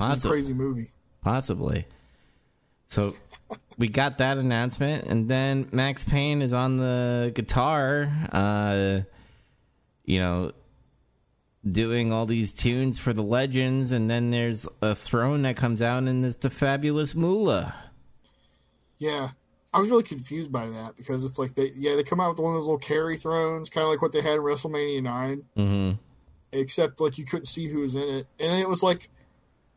It's 0.00 0.24
a 0.24 0.28
crazy 0.28 0.52
movie. 0.52 0.90
Possibly. 1.22 1.86
So 2.88 3.14
we 3.76 3.88
got 3.88 4.18
that 4.18 4.38
announcement, 4.38 5.06
and 5.06 5.28
then 5.28 5.68
Max 5.72 6.04
Payne 6.04 6.42
is 6.42 6.52
on 6.52 6.76
the 6.76 7.32
guitar, 7.34 8.10
uh, 8.32 9.00
you 10.04 10.18
know, 10.18 10.52
doing 11.68 12.12
all 12.12 12.24
these 12.24 12.52
tunes 12.52 12.98
for 12.98 13.12
the 13.12 13.22
legends, 13.22 13.92
and 13.92 14.08
then 14.08 14.30
there's 14.30 14.66
a 14.80 14.94
throne 14.94 15.42
that 15.42 15.56
comes 15.56 15.82
out, 15.82 16.04
and 16.04 16.24
it's 16.24 16.38
the 16.38 16.50
fabulous 16.50 17.14
Moolah. 17.14 17.74
Yeah. 18.98 19.30
I 19.72 19.80
was 19.80 19.90
really 19.90 20.02
confused 20.02 20.50
by 20.50 20.66
that 20.66 20.96
because 20.96 21.24
it's 21.24 21.38
like 21.38 21.54
they 21.54 21.70
yeah, 21.76 21.94
they 21.94 22.02
come 22.02 22.20
out 22.20 22.30
with 22.30 22.38
one 22.38 22.54
of 22.54 22.56
those 22.56 22.64
little 22.64 22.78
carry 22.78 23.18
thrones, 23.18 23.68
kinda 23.68 23.86
like 23.86 24.00
what 24.00 24.12
they 24.12 24.22
had 24.22 24.36
in 24.36 24.40
WrestleMania 24.40 25.02
nine. 25.02 25.42
Mm-hmm. 25.56 25.96
Except 26.52 27.00
like 27.00 27.18
you 27.18 27.26
couldn't 27.26 27.44
see 27.44 27.66
who 27.66 27.80
was 27.80 27.94
in 27.94 28.08
it. 28.08 28.26
And 28.40 28.60
it 28.60 28.68
was 28.68 28.82
like 28.82 29.10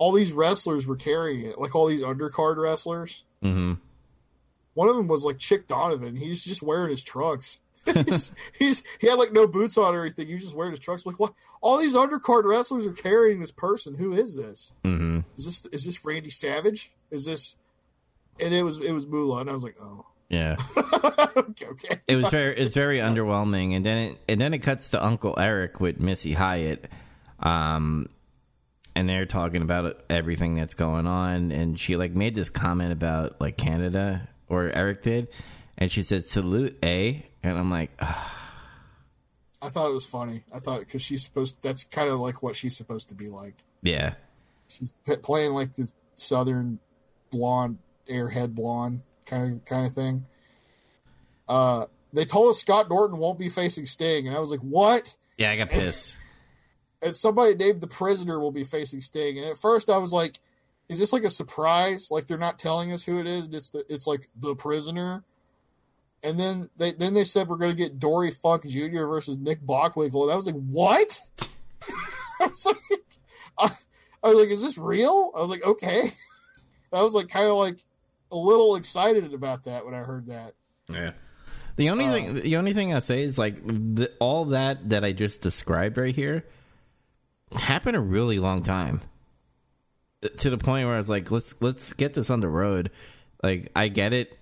all 0.02 0.12
these 0.12 0.34
wrestlers 0.34 0.88
were 0.88 0.96
carrying 0.96 1.46
it, 1.46 1.60
like 1.60 1.76
all 1.76 1.86
these 1.86 2.02
undercard 2.02 2.58
wrestlers. 2.58 3.24
Mm-hmm. 3.44 3.74
One 4.74 4.90
of 4.90 4.96
them 4.96 5.08
was 5.08 5.24
like 5.24 5.38
Chick 5.38 5.68
Donovan. 5.68 6.16
He 6.16 6.30
was 6.30 6.44
just 6.44 6.64
wearing 6.64 6.90
his 6.90 7.04
trucks. 7.04 7.62
he's, 7.86 8.32
he's 8.58 8.84
he 9.00 9.08
had 9.08 9.20
like 9.20 9.32
no 9.32 9.46
boots 9.46 9.78
on 9.78 9.94
or 9.94 10.02
anything. 10.02 10.26
He 10.26 10.34
was 10.34 10.42
just 10.42 10.56
wearing 10.56 10.72
his 10.72 10.80
trucks. 10.80 11.06
I'm 11.06 11.12
like 11.12 11.20
what? 11.20 11.34
All 11.62 11.78
these 11.78 11.94
undercard 11.94 12.46
wrestlers 12.46 12.88
are 12.88 12.94
carrying 12.94 13.40
this 13.40 13.52
person. 13.52 13.94
Who 13.94 14.14
is 14.14 14.36
this? 14.36 14.74
hmm 14.84 15.20
Is 15.38 15.46
this 15.46 15.66
is 15.68 15.86
this 15.86 16.04
Randy 16.04 16.32
Savage? 16.32 16.92
Is 17.12 17.26
this? 17.26 17.58
And 18.40 18.56
it 18.56 18.64
was 18.64 18.80
it 18.80 18.94
was 18.94 19.06
Moolah, 19.06 19.42
and 19.42 19.52
I 19.52 19.54
was 19.54 19.64
like, 19.64 19.76
oh, 19.80 20.08
Yeah. 20.30 20.56
okay, 21.38 21.68
okay. 21.68 22.00
It 22.08 22.16
was 22.16 22.30
very 22.30 22.58
it's 22.58 22.74
very 22.74 22.98
underwhelming, 23.08 23.76
and 23.76 23.86
then 23.86 23.98
it 23.98 24.18
and 24.28 24.42
then 24.42 24.56
it 24.56 24.60
cuts 24.64 24.90
to 24.90 25.04
Uncle 25.04 25.36
Eric 25.38 25.80
with 25.80 26.00
Missy 26.00 26.34
Hyatt, 26.34 26.90
um, 27.40 28.10
and 28.96 29.08
they're 29.08 29.26
talking 29.26 29.62
about 29.62 30.02
everything 30.10 30.56
that's 30.56 30.74
going 30.74 31.08
on, 31.08 31.52
and 31.52 31.80
she 31.80 31.96
like 31.96 32.14
made 32.14 32.36
this 32.36 32.50
comment 32.50 32.92
about 32.92 33.40
like 33.40 33.58
Canada 33.58 34.28
or 34.50 34.70
Eric 34.70 35.04
did, 35.04 35.28
and 35.78 35.92
she 35.92 36.04
said 36.04 36.28
salute 36.28 36.78
a, 36.84 37.26
and 37.44 37.58
I'm 37.58 37.70
like, 37.72 37.92
"Ugh, 38.00 38.32
I 39.62 39.70
thought 39.70 39.90
it 39.90 39.94
was 39.94 40.06
funny. 40.08 40.44
I 40.54 40.60
thought 40.60 40.80
because 40.80 41.02
she's 41.02 41.24
supposed. 41.24 41.58
That's 41.62 41.84
kind 41.84 42.10
of 42.12 42.20
like 42.20 42.42
what 42.44 42.56
she's 42.56 42.76
supposed 42.76 43.10
to 43.10 43.16
be 43.16 43.28
like. 43.28 43.56
yeah, 43.82 44.16
She's 44.68 44.94
playing 45.22 45.54
like 45.54 45.76
this 45.76 45.94
southern 46.16 46.80
blonde, 47.30 47.78
airhead 48.10 48.54
blonde 48.56 49.02
kind 49.26 49.54
of 49.54 49.66
kind 49.66 49.86
of 49.86 49.94
thing. 49.94 50.26
Uh, 51.48 51.86
they 52.14 52.26
told 52.26 52.50
us 52.50 52.60
Scott 52.60 52.90
Norton 52.90 53.18
won't 53.18 53.40
be 53.40 53.50
facing 53.50 53.86
Sting, 53.86 54.28
and 54.28 54.36
I 54.36 54.40
was 54.40 54.52
like, 54.52 54.60
what? 54.62 55.16
yeah, 55.38 55.52
I 55.52 55.58
got 55.58 55.70
pissed. 55.70 56.18
And 57.02 57.16
somebody 57.16 57.56
named 57.56 57.82
the 57.82 57.88
prisoner 57.88 58.40
will 58.40 58.52
be 58.52 58.64
facing 58.64 59.02
Sting. 59.02 59.38
And 59.38 59.48
at 59.48 59.58
first, 59.58 59.90
I 59.90 59.98
was 59.98 60.14
like, 60.14 60.40
"Is 60.90 61.00
this 61.00 61.14
like 61.14 61.24
a 61.24 61.30
surprise? 61.30 62.10
Like 62.12 62.28
they're 62.28 62.38
not 62.38 62.60
telling 62.60 62.92
us 62.92 63.04
who 63.04 63.20
it 63.20 63.28
is? 63.28 63.50
It's 63.50 63.70
the 63.70 63.86
it's 63.90 64.08
like 64.08 64.28
the 64.40 64.56
prisoner." 64.56 65.24
And 66.24 66.40
then 66.40 66.70
they 66.78 66.94
then 66.94 67.14
they 67.14 67.24
said 67.24 67.48
we're 67.48 67.58
going 67.58 67.72
to 67.72 67.78
get 67.78 68.00
Dory 68.00 68.32
Funk 68.32 68.68
Jr. 68.68 69.06
versus 69.06 69.38
Nick 69.38 69.62
Bockwinkel, 69.62 70.24
and 70.24 70.32
I 70.32 70.36
was 70.36 70.46
like, 70.46 70.56
"What?" 70.56 71.20
I 72.42 72.48
was 72.48 72.66
like, 72.66 72.78
I, 73.58 73.70
I 74.24 74.30
was 74.30 74.38
like, 74.38 74.50
"Is 74.50 74.62
this 74.62 74.78
real?" 74.78 75.32
I 75.36 75.42
was 75.42 75.50
like, 75.50 75.66
"Okay." 75.66 76.04
I 76.94 77.02
was 77.02 77.16
like, 77.16 77.30
kind 77.30 77.46
of 77.46 77.56
like 77.56 77.78
a 78.32 78.36
little 78.36 78.76
excited 78.76 79.34
about 79.34 79.64
that 79.64 79.86
when 79.86 79.94
I 79.94 80.00
heard 80.00 80.28
that. 80.28 80.56
Yeah. 80.90 81.12
The 81.78 81.90
only 81.90 82.06
uh, 82.06 82.12
thing, 82.12 82.34
the 82.36 82.58
only 82.58 82.74
thing 82.74 82.94
I 82.94 83.00
say 83.00 83.24
is 83.24 83.38
like 83.38 83.66
the, 83.66 84.12
all 84.20 84.46
that 84.46 84.90
that 84.90 85.04
I 85.04 85.14
just 85.14 85.42
described 85.42 85.98
right 85.98 86.14
here 86.14 86.46
happened 87.54 87.96
a 87.96 88.02
really 88.02 88.40
long 88.40 88.64
time. 88.64 89.02
Uh, 90.24 90.30
to 90.38 90.50
the 90.50 90.58
point 90.58 90.86
where 90.86 90.96
I 90.96 91.00
was 91.00 91.10
like, 91.10 91.32
let's 91.32 91.56
let's 91.60 91.94
get 91.94 92.14
this 92.14 92.30
on 92.30 92.40
the 92.40 92.48
road. 92.48 92.92
Like 93.44 93.72
I 93.76 93.88
get 93.88 94.14
it. 94.14 94.38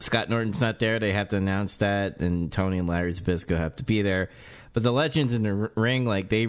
Scott 0.00 0.28
Norton's 0.28 0.60
not 0.60 0.78
there. 0.78 0.98
They 0.98 1.12
have 1.12 1.28
to 1.28 1.36
announce 1.36 1.76
that, 1.78 2.20
and 2.20 2.50
Tony 2.52 2.78
and 2.78 2.88
Larry 2.88 3.12
Zbyszko 3.12 3.56
have 3.56 3.76
to 3.76 3.84
be 3.84 4.02
there. 4.02 4.28
But 4.72 4.82
the 4.82 4.92
legends 4.92 5.32
in 5.32 5.42
the 5.44 5.70
ring, 5.76 6.04
like 6.04 6.28
they, 6.28 6.46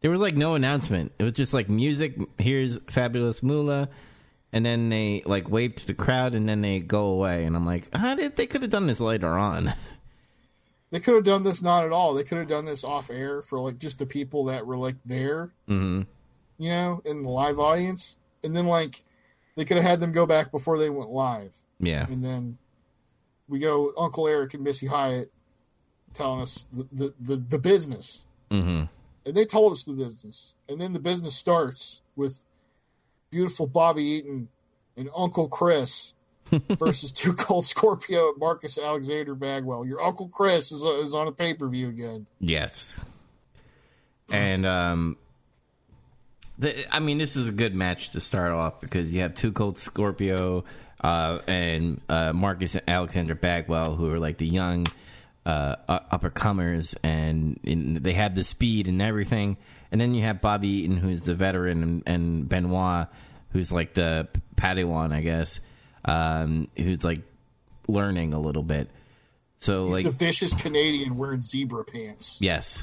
there 0.00 0.10
was 0.10 0.20
like 0.20 0.34
no 0.34 0.54
announcement. 0.54 1.12
It 1.18 1.22
was 1.22 1.34
just 1.34 1.52
like 1.54 1.68
music. 1.68 2.16
Here's 2.38 2.78
fabulous 2.88 3.42
Moolah, 3.42 3.88
and 4.52 4.64
then 4.64 4.88
they 4.88 5.22
like 5.26 5.50
wave 5.50 5.76
to 5.76 5.86
the 5.86 5.94
crowd, 5.94 6.34
and 6.34 6.48
then 6.48 6.60
they 6.62 6.80
go 6.80 7.06
away. 7.06 7.44
And 7.44 7.54
I'm 7.54 7.66
like, 7.66 7.94
how 7.94 8.14
did 8.14 8.36
they 8.36 8.46
could 8.46 8.62
have 8.62 8.70
done 8.70 8.86
this 8.86 9.00
later 9.00 9.38
on? 9.38 9.74
They 10.94 11.00
could 11.00 11.14
have 11.14 11.24
done 11.24 11.42
this 11.42 11.60
not 11.60 11.82
at 11.82 11.90
all. 11.90 12.14
They 12.14 12.22
could 12.22 12.38
have 12.38 12.46
done 12.46 12.64
this 12.64 12.84
off 12.84 13.10
air 13.10 13.42
for 13.42 13.58
like 13.58 13.80
just 13.80 13.98
the 13.98 14.06
people 14.06 14.44
that 14.44 14.64
were 14.64 14.76
like 14.76 14.94
there 15.04 15.52
hmm 15.66 16.02
you 16.56 16.68
know, 16.68 17.02
in 17.04 17.24
the 17.24 17.30
live 17.30 17.58
audience, 17.58 18.16
and 18.44 18.54
then 18.54 18.68
like 18.68 19.02
they 19.56 19.64
could 19.64 19.76
have 19.76 19.84
had 19.84 19.98
them 19.98 20.12
go 20.12 20.24
back 20.24 20.52
before 20.52 20.78
they 20.78 20.90
went 20.90 21.10
live, 21.10 21.56
Yeah, 21.80 22.06
and 22.06 22.22
then 22.22 22.58
we 23.48 23.58
go 23.58 23.92
Uncle 23.98 24.28
Eric 24.28 24.54
and 24.54 24.62
Missy 24.62 24.86
Hyatt 24.86 25.32
telling 26.12 26.42
us 26.42 26.64
the 26.72 26.86
the, 26.92 27.14
the, 27.20 27.36
the 27.48 27.58
business, 27.58 28.24
hmm 28.52 28.84
and 29.26 29.34
they 29.34 29.44
told 29.44 29.72
us 29.72 29.82
the 29.82 29.94
business, 29.94 30.54
and 30.68 30.80
then 30.80 30.92
the 30.92 31.00
business 31.00 31.34
starts 31.34 32.02
with 32.14 32.46
beautiful 33.32 33.66
Bobby 33.66 34.04
Eaton 34.04 34.46
and 34.96 35.10
Uncle 35.16 35.48
Chris 35.48 36.14
versus 36.78 37.12
Two 37.12 37.32
Cold 37.32 37.64
Scorpio 37.64 38.30
and 38.30 38.38
Marcus 38.38 38.78
Alexander 38.78 39.34
Bagwell. 39.34 39.86
Your 39.86 40.02
Uncle 40.02 40.28
Chris 40.28 40.72
is 40.72 40.84
is 40.84 41.14
on 41.14 41.28
a 41.28 41.32
pay 41.32 41.54
per 41.54 41.68
view 41.68 41.88
again. 41.88 42.26
yes. 42.40 43.00
And 44.30 44.64
um, 44.64 45.18
the, 46.58 46.94
I 46.94 46.98
mean, 46.98 47.18
this 47.18 47.36
is 47.36 47.48
a 47.48 47.52
good 47.52 47.74
match 47.74 48.10
to 48.10 48.20
start 48.20 48.52
off 48.52 48.80
because 48.80 49.12
you 49.12 49.20
have 49.20 49.34
two 49.34 49.52
Cold 49.52 49.78
Scorpio 49.78 50.64
uh, 51.00 51.40
and 51.46 52.00
uh, 52.08 52.32
Marcus 52.32 52.74
and 52.74 52.88
Alexander 52.88 53.34
Bagwell, 53.34 53.94
who 53.96 54.10
are 54.10 54.18
like 54.18 54.38
the 54.38 54.46
young 54.46 54.86
uh, 55.44 55.76
upper 55.88 56.30
comers, 56.30 56.94
and, 57.02 57.60
and 57.64 57.98
they 57.98 58.14
have 58.14 58.34
the 58.34 58.44
speed 58.44 58.88
and 58.88 59.02
everything. 59.02 59.56
And 59.92 60.00
then 60.00 60.14
you 60.14 60.22
have 60.22 60.40
Bobby 60.40 60.68
Eaton, 60.68 60.96
who's 60.96 61.24
the 61.24 61.34
veteran, 61.34 61.82
and, 61.82 62.02
and 62.06 62.48
Benoit, 62.48 63.08
who's 63.52 63.70
like 63.70 63.94
the 63.94 64.28
Padawan, 64.56 65.12
I 65.12 65.20
guess, 65.20 65.60
um, 66.04 66.68
who's 66.76 67.04
like 67.04 67.20
learning 67.88 68.34
a 68.34 68.40
little 68.40 68.62
bit. 68.62 68.90
So 69.58 69.86
He's 69.86 69.94
like 69.94 70.04
the 70.04 70.10
vicious 70.10 70.54
Canadian 70.54 71.16
wearing 71.16 71.42
zebra 71.42 71.84
pants. 71.84 72.38
Yes. 72.40 72.82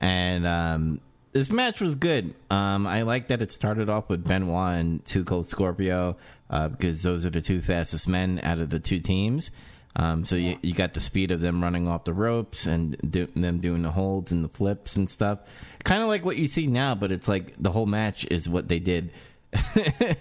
And 0.00 0.46
um, 0.46 1.00
this 1.32 1.50
match 1.50 1.80
was 1.80 1.94
good. 1.94 2.34
Um, 2.50 2.86
I 2.86 3.02
like 3.02 3.28
that 3.28 3.40
it 3.42 3.50
started 3.50 3.88
off 3.88 4.08
with 4.08 4.24
Benoit 4.24 4.74
and 4.74 5.04
Two 5.04 5.24
Cold 5.24 5.46
Scorpio 5.46 6.16
uh, 6.50 6.68
because 6.68 7.02
those 7.02 7.24
are 7.24 7.30
the 7.30 7.40
two 7.40 7.60
fastest 7.62 8.08
men 8.08 8.40
out 8.42 8.58
of 8.58 8.70
the 8.70 8.80
two 8.80 9.00
teams. 9.00 9.50
Um, 9.96 10.24
so 10.24 10.34
you, 10.34 10.58
you 10.60 10.74
got 10.74 10.92
the 10.94 11.00
speed 11.00 11.30
of 11.30 11.40
them 11.40 11.62
running 11.62 11.86
off 11.86 12.04
the 12.04 12.12
ropes 12.12 12.66
and 12.66 12.96
do, 13.10 13.28
them 13.34 13.60
doing 13.60 13.82
the 13.82 13.92
holds 13.92 14.32
and 14.32 14.42
the 14.42 14.48
flips 14.48 14.96
and 14.96 15.08
stuff. 15.08 15.38
Kind 15.84 16.02
of 16.02 16.08
like 16.08 16.24
what 16.24 16.36
you 16.36 16.48
see 16.48 16.66
now, 16.66 16.94
but 16.94 17.12
it's 17.12 17.28
like 17.28 17.54
the 17.58 17.70
whole 17.70 17.86
match 17.86 18.24
is 18.30 18.48
what 18.48 18.68
they 18.68 18.80
did. 18.80 19.12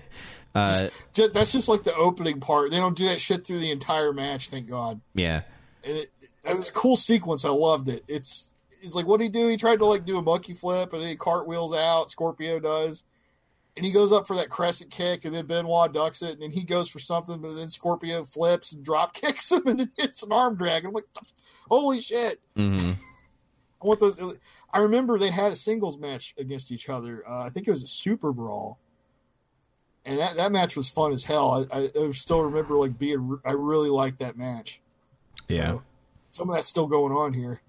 uh, 0.56 0.89
Ju- 1.14 1.30
That's 1.30 1.51
just 1.51 1.68
like 1.70 1.84
the 1.84 1.95
opening 1.95 2.39
part. 2.39 2.72
They 2.72 2.78
don't 2.78 2.97
do 2.97 3.06
that 3.06 3.20
shit 3.22 3.45
through 3.45 3.60
the 3.60 3.72
entire 3.72 4.14
match, 4.14 4.49
thank 4.49 4.70
God. 4.70 4.99
yeah. 5.14 5.41
And 5.84 5.97
it, 5.97 6.12
it 6.45 6.58
was 6.58 6.70
a 6.70 6.74
cool 6.74 6.95
sequence. 6.95 7.43
I 7.45 7.49
loved 7.49 7.89
it. 7.89 8.04
It's 8.08 8.54
it's 8.82 8.95
like 8.95 9.06
what 9.08 9.18
did 9.20 9.24
he 9.26 9.30
do? 9.30 9.47
He 9.47 9.58
tried 9.58 9.80
to 9.80 9.86
like 9.86 10.06
do 10.06 10.18
a 10.18 10.22
monkey 10.22 10.54
flip 10.54 10.93
and 10.93 11.01
then 11.01 11.10
he 11.10 11.16
cartwheels 11.16 11.74
out. 11.74 12.10
Scorpio 12.10 12.60
does, 12.60 13.04
and 13.78 13.86
he 13.86 13.91
goes 13.91 14.12
up 14.12 14.28
for 14.28 14.36
that 14.38 14.49
crescent 14.49 14.91
kick, 14.91 15.26
and 15.26 15.34
then 15.34 15.45
Benoit 15.45 15.91
ducks 15.93 16.22
it, 16.22 16.34
and 16.34 16.41
then 16.41 16.51
he 16.51 16.64
goes 16.64 16.89
for 16.89 16.99
something, 16.99 17.39
but 17.41 17.54
then 17.56 17.70
Scorpio 17.70 18.24
flips 18.24 18.72
and 18.74 18.84
drop 18.84 19.14
kicks 19.22 19.51
him, 19.51 19.66
and 19.68 19.80
then 19.80 19.91
hits 19.97 20.24
an 20.24 20.32
arm 20.32 20.56
drag. 20.56 20.84
And 20.84 20.88
I'm 20.89 20.93
like, 20.93 21.08
holy 21.70 22.01
shit! 22.01 22.39
hmm 22.56 22.91
I 23.82 23.86
want 23.88 23.99
those. 23.99 24.18
I 24.74 24.80
remember 24.80 25.18
they 25.20 25.30
had 25.32 25.51
a 25.51 25.56
singles 25.58 25.97
match 25.97 26.34
against 26.38 26.72
each 26.72 26.88
other. 26.89 27.24
Uh, 27.28 27.43
I 27.43 27.49
think 27.49 27.68
it 27.68 27.72
was 27.72 27.84
a 27.84 27.88
Super 27.88 28.32
Brawl, 28.32 28.80
and 30.06 30.20
that, 30.20 30.36
that 30.36 30.51
match 30.51 30.76
was 30.76 30.89
fun 30.89 31.14
as 31.14 31.24
hell. 31.24 31.68
I, 31.72 31.89
I, 31.97 32.12
still 32.12 32.43
remember 32.43 32.76
like 32.76 32.97
being. 32.97 33.39
I 33.45 33.51
really 33.51 33.89
liked 33.89 34.20
that 34.20 34.38
match. 34.38 34.82
Yeah. 35.47 35.80
Some 36.32 36.49
of 36.49 36.56
that's 36.56 36.68
still 36.68 36.88
going 36.88 37.14
on 37.14 37.34
here. 37.34 37.62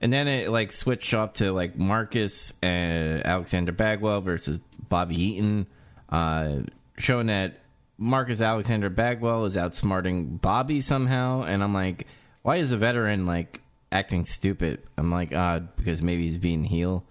And 0.00 0.12
then 0.12 0.28
it 0.28 0.50
like 0.50 0.72
switched 0.72 1.12
up 1.14 1.34
to 1.34 1.52
like 1.52 1.76
Marcus 1.76 2.52
and 2.62 3.24
Alexander 3.24 3.72
Bagwell 3.72 4.20
versus 4.20 4.58
Bobby 4.88 5.20
Eaton, 5.22 5.66
uh, 6.08 6.58
showing 6.96 7.26
that 7.26 7.60
Marcus 7.98 8.40
Alexander 8.40 8.90
Bagwell 8.90 9.44
is 9.44 9.56
outsmarting 9.56 10.40
Bobby 10.40 10.80
somehow. 10.80 11.42
And 11.42 11.62
I'm 11.62 11.74
like, 11.74 12.06
why 12.42 12.56
is 12.56 12.72
a 12.72 12.76
veteran 12.76 13.26
like 13.26 13.60
acting 13.90 14.24
stupid? 14.24 14.82
I'm 14.96 15.10
like, 15.10 15.32
uh, 15.32 15.60
because 15.76 16.00
maybe 16.00 16.28
he's 16.28 16.38
being 16.38 16.64
heel 16.64 17.04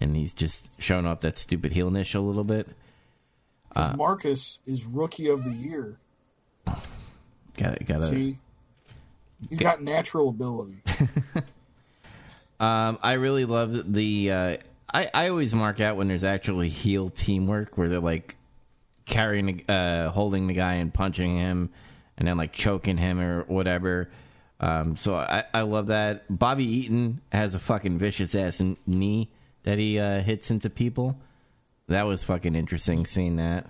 and 0.00 0.16
he's 0.16 0.32
just 0.32 0.80
showing 0.80 1.06
off 1.06 1.20
that 1.20 1.38
stupid 1.38 1.72
heelnish 1.72 2.14
a 2.14 2.20
little 2.20 2.44
bit. 2.44 2.68
'Cause 3.74 3.96
Marcus 3.96 4.58
is 4.66 4.84
rookie 4.86 5.28
of 5.28 5.44
the 5.44 5.52
year. 5.52 5.98
Got 7.56 7.74
it. 7.74 7.86
got 7.86 7.98
it. 7.98 8.02
See, 8.02 8.38
he's 9.48 9.58
got 9.58 9.82
natural 9.82 10.28
ability. 10.28 10.82
Um, 12.60 12.98
I 13.02 13.12
really 13.12 13.44
love 13.44 13.92
the. 13.92 14.32
Uh, 14.32 14.56
I 14.92 15.08
I 15.14 15.28
always 15.28 15.54
mark 15.54 15.80
out 15.80 15.96
when 15.96 16.08
there's 16.08 16.24
actually 16.24 16.68
heel 16.68 17.08
teamwork 17.08 17.78
where 17.78 17.88
they're 17.88 18.00
like 18.00 18.36
carrying, 19.04 19.64
uh, 19.70 20.10
holding 20.10 20.48
the 20.48 20.54
guy 20.54 20.74
and 20.74 20.92
punching 20.92 21.36
him, 21.36 21.70
and 22.16 22.26
then 22.26 22.36
like 22.36 22.52
choking 22.52 22.96
him 22.96 23.20
or 23.20 23.44
whatever. 23.44 24.10
Um, 24.58 24.96
so 24.96 25.14
I 25.14 25.44
I 25.54 25.60
love 25.62 25.86
that. 25.86 26.24
Bobby 26.28 26.64
Eaton 26.64 27.20
has 27.30 27.54
a 27.54 27.60
fucking 27.60 27.96
vicious 27.98 28.34
ass 28.34 28.60
knee 28.86 29.28
that 29.62 29.78
he 29.78 30.00
uh, 30.00 30.20
hits 30.22 30.50
into 30.50 30.68
people. 30.68 31.16
That 31.88 32.02
was 32.04 32.22
fucking 32.24 32.54
interesting 32.54 33.04
seeing 33.06 33.36
that. 33.36 33.64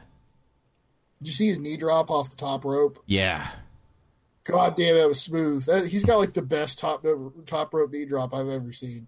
Did 1.18 1.28
you 1.28 1.32
see 1.32 1.48
his 1.48 1.58
knee 1.60 1.76
drop 1.76 2.10
off 2.10 2.30
the 2.30 2.36
top 2.36 2.64
rope? 2.64 3.02
Yeah, 3.06 3.48
God 4.44 4.76
damn, 4.76 4.96
that 4.96 5.08
was 5.08 5.20
smooth. 5.20 5.64
That, 5.66 5.86
he's 5.86 6.04
got 6.04 6.18
like 6.18 6.32
the 6.34 6.42
best 6.42 6.78
top 6.78 7.04
top 7.46 7.72
rope 7.74 7.92
knee 7.92 8.04
drop 8.04 8.34
I've 8.34 8.48
ever 8.48 8.72
seen. 8.72 9.06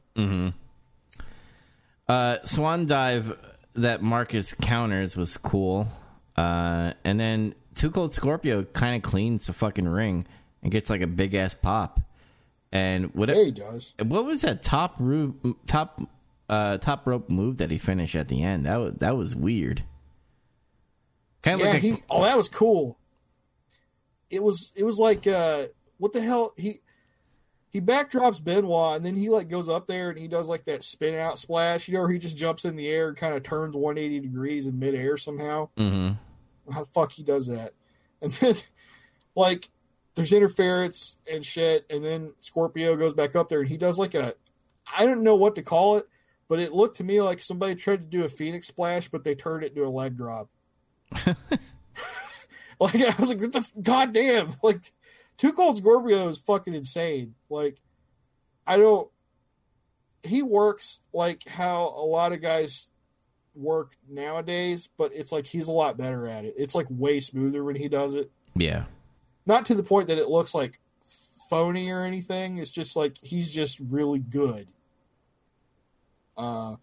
Uh, 2.08 2.38
Swan 2.44 2.86
dive 2.86 3.36
that 3.74 4.02
Marcus 4.02 4.52
counters 4.54 5.16
was 5.16 5.36
cool. 5.36 5.86
Uh, 6.36 6.92
and 7.04 7.18
then 7.20 7.54
Two 7.74 7.90
Cold 7.90 8.14
Scorpio 8.14 8.64
kind 8.64 8.96
of 8.96 9.02
cleans 9.08 9.46
the 9.46 9.52
fucking 9.52 9.86
ring 9.88 10.26
and 10.62 10.72
gets 10.72 10.90
like 10.90 11.02
a 11.02 11.06
big 11.06 11.34
ass 11.34 11.54
pop. 11.54 12.00
And 12.72 13.14
what 13.14 13.28
Yeah, 13.28 13.44
he 13.44 13.50
does. 13.52 13.94
what 14.04 14.24
was 14.24 14.42
that 14.42 14.62
top 14.62 14.94
rope 14.98 15.56
top 15.66 16.00
uh, 16.50 16.78
top 16.78 17.06
rope 17.06 17.30
move 17.30 17.58
that 17.58 17.70
he 17.70 17.78
finished 17.78 18.14
at 18.16 18.28
the 18.28 18.42
end? 18.42 18.66
That 18.66 18.76
was 18.76 18.94
that 18.96 19.16
was 19.16 19.34
weird. 19.36 19.84
Kind 21.42 21.60
of 21.60 21.66
Yeah, 21.66 21.72
like 21.72 21.82
a, 21.82 21.86
he. 21.86 21.94
Oh, 22.10 22.24
that 22.24 22.36
was 22.36 22.48
cool. 22.48 22.98
It 24.30 24.42
was. 24.42 24.72
It 24.76 24.84
was 24.84 24.98
like, 24.98 25.26
uh, 25.26 25.64
what 25.98 26.12
the 26.12 26.20
hell? 26.20 26.52
He 26.56 26.80
he 27.72 27.80
backdrops 27.80 28.42
Benoit, 28.42 28.96
and 28.96 29.06
then 29.06 29.14
he 29.14 29.28
like 29.30 29.48
goes 29.48 29.68
up 29.68 29.86
there 29.86 30.10
and 30.10 30.18
he 30.18 30.26
does 30.26 30.48
like 30.48 30.64
that 30.64 30.82
spin 30.82 31.14
out 31.14 31.38
splash. 31.38 31.86
You 31.88 31.94
know, 31.94 32.00
where 32.00 32.10
he 32.10 32.18
just 32.18 32.36
jumps 32.36 32.64
in 32.64 32.74
the 32.74 32.88
air 32.88 33.08
and 33.08 33.16
kind 33.16 33.34
of 33.34 33.42
turns 33.44 33.76
180 33.76 34.20
degrees 34.20 34.66
in 34.66 34.78
midair 34.78 35.16
somehow. 35.16 35.68
Mhm. 35.78 36.18
How 36.72 36.80
the 36.80 36.86
fuck 36.86 37.12
he 37.12 37.22
does 37.22 37.46
that? 37.46 37.72
And 38.22 38.32
then, 38.32 38.54
like, 39.36 39.68
there's 40.14 40.32
interference 40.32 41.16
and 41.32 41.44
shit, 41.44 41.86
and 41.90 42.04
then 42.04 42.34
Scorpio 42.40 42.96
goes 42.96 43.14
back 43.14 43.36
up 43.36 43.48
there 43.48 43.60
and 43.60 43.68
he 43.68 43.76
does 43.76 43.98
like 43.98 44.14
a, 44.14 44.34
I 44.96 45.06
don't 45.06 45.22
know 45.22 45.36
what 45.36 45.54
to 45.54 45.62
call 45.62 45.96
it, 45.96 46.08
but 46.50 46.58
it 46.58 46.72
looked 46.72 46.96
to 46.96 47.04
me 47.04 47.22
like 47.22 47.40
somebody 47.40 47.76
tried 47.76 48.00
to 48.00 48.06
do 48.06 48.24
a 48.24 48.28
Phoenix 48.28 48.66
splash, 48.66 49.06
but 49.06 49.22
they 49.22 49.36
turned 49.36 49.62
it 49.62 49.68
into 49.68 49.86
a 49.86 49.88
leg 49.88 50.16
drop. 50.16 50.48
like 51.24 51.36
I 52.96 53.14
was 53.20 53.28
like, 53.28 53.38
the 53.38 53.58
f- 53.58 53.82
goddamn? 53.82 54.50
Like, 54.62 54.90
Too 55.36 55.52
Cold 55.52 55.76
Scorpio 55.76 56.28
is 56.28 56.40
fucking 56.40 56.74
insane. 56.74 57.36
Like, 57.48 57.76
I 58.66 58.78
don't. 58.78 59.08
He 60.24 60.42
works 60.42 61.00
like 61.14 61.48
how 61.48 61.94
a 61.96 62.04
lot 62.04 62.32
of 62.32 62.42
guys 62.42 62.90
work 63.54 63.96
nowadays, 64.08 64.88
but 64.98 65.14
it's 65.14 65.30
like 65.30 65.46
he's 65.46 65.68
a 65.68 65.72
lot 65.72 65.96
better 65.96 66.26
at 66.26 66.44
it. 66.44 66.54
It's 66.58 66.74
like 66.74 66.86
way 66.90 67.20
smoother 67.20 67.62
when 67.62 67.76
he 67.76 67.88
does 67.88 68.14
it. 68.14 68.28
yeah. 68.56 68.84
Not 69.46 69.64
to 69.66 69.74
the 69.74 69.82
point 69.82 70.08
that 70.08 70.18
it 70.18 70.28
looks 70.28 70.54
like 70.54 70.80
phony 71.48 71.90
or 71.90 72.02
anything. 72.02 72.58
It's 72.58 72.70
just 72.70 72.96
like 72.96 73.16
he's 73.22 73.52
just 73.52 73.80
really 73.88 74.18
good. 74.18 74.66
Uh, 76.40 76.76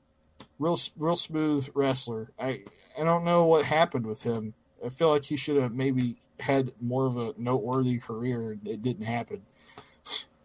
real 0.59 0.77
real 0.97 1.15
smooth 1.15 1.67
wrestler. 1.73 2.31
I 2.39 2.61
I 2.99 3.03
don't 3.03 3.25
know 3.25 3.45
what 3.45 3.65
happened 3.65 4.05
with 4.05 4.21
him. 4.21 4.53
I 4.85 4.89
feel 4.89 5.09
like 5.09 5.25
he 5.25 5.35
should 5.35 5.59
have 5.59 5.73
maybe 5.73 6.17
had 6.39 6.71
more 6.79 7.07
of 7.07 7.17
a 7.17 7.33
noteworthy 7.37 7.97
career. 7.97 8.57
It 8.63 8.83
didn't 8.83 9.05
happen. 9.05 9.41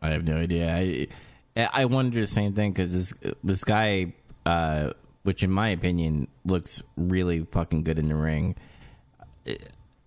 I 0.01 0.11
have 0.11 0.25
no 0.25 0.37
idea. 0.37 0.75
I 0.75 1.09
I 1.57 1.85
wonder 1.85 2.21
the 2.23 2.27
same 2.27 2.55
thing 2.55 2.73
because 2.73 2.93
this 2.93 3.35
this 3.45 3.65
guy, 3.65 4.15
uh, 4.47 4.93
which 5.25 5.43
in 5.43 5.51
my 5.51 5.69
opinion 5.69 6.29
looks 6.47 6.83
really 6.97 7.47
fucking 7.53 7.85
good 7.85 7.99
in 7.99 8.09
the 8.09 8.17
ring. 8.17 8.57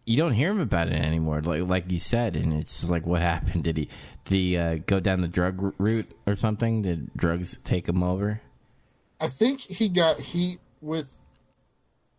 You 0.08 0.18
don't 0.18 0.34
hear 0.34 0.50
him 0.50 0.60
about 0.60 0.88
it 0.88 0.96
anymore, 0.96 1.42
like 1.42 1.62
like 1.68 1.92
you 1.92 2.00
said, 2.00 2.36
and 2.36 2.54
it's 2.54 2.90
like 2.90 3.06
what 3.06 3.22
happened? 3.34 3.66
Did 3.66 3.78
he 3.78 3.90
did 4.24 4.36
he 4.36 4.58
uh, 4.58 4.80
go 4.88 5.00
down 5.00 5.22
the 5.22 5.28
drug 5.28 5.76
route 5.78 6.10
or 6.26 6.36
something? 6.36 6.82
Did 6.82 7.12
drugs 7.16 7.60
take 7.64 7.88
him 7.88 8.02
over? 8.02 8.42
I 9.20 9.28
think 9.28 9.62
he 9.62 9.90
got 9.90 10.20
heat 10.20 10.58
with 10.82 11.20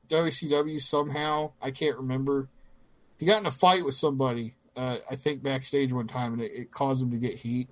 WCW 0.09 0.81
somehow. 0.81 1.53
I 1.61 1.71
can't 1.71 1.97
remember. 1.97 2.49
He 3.19 3.27
got 3.27 3.41
in 3.41 3.47
a 3.47 3.51
fight 3.51 3.85
with 3.85 3.95
somebody, 3.95 4.55
uh, 4.77 4.99
I 5.11 5.17
think 5.17 5.43
backstage 5.43 5.93
one 5.93 6.07
time, 6.07 6.35
and 6.35 6.43
it, 6.43 6.53
it 6.53 6.71
caused 6.71 7.03
him 7.03 7.11
to 7.11 7.19
get 7.19 7.35
heat. 7.35 7.69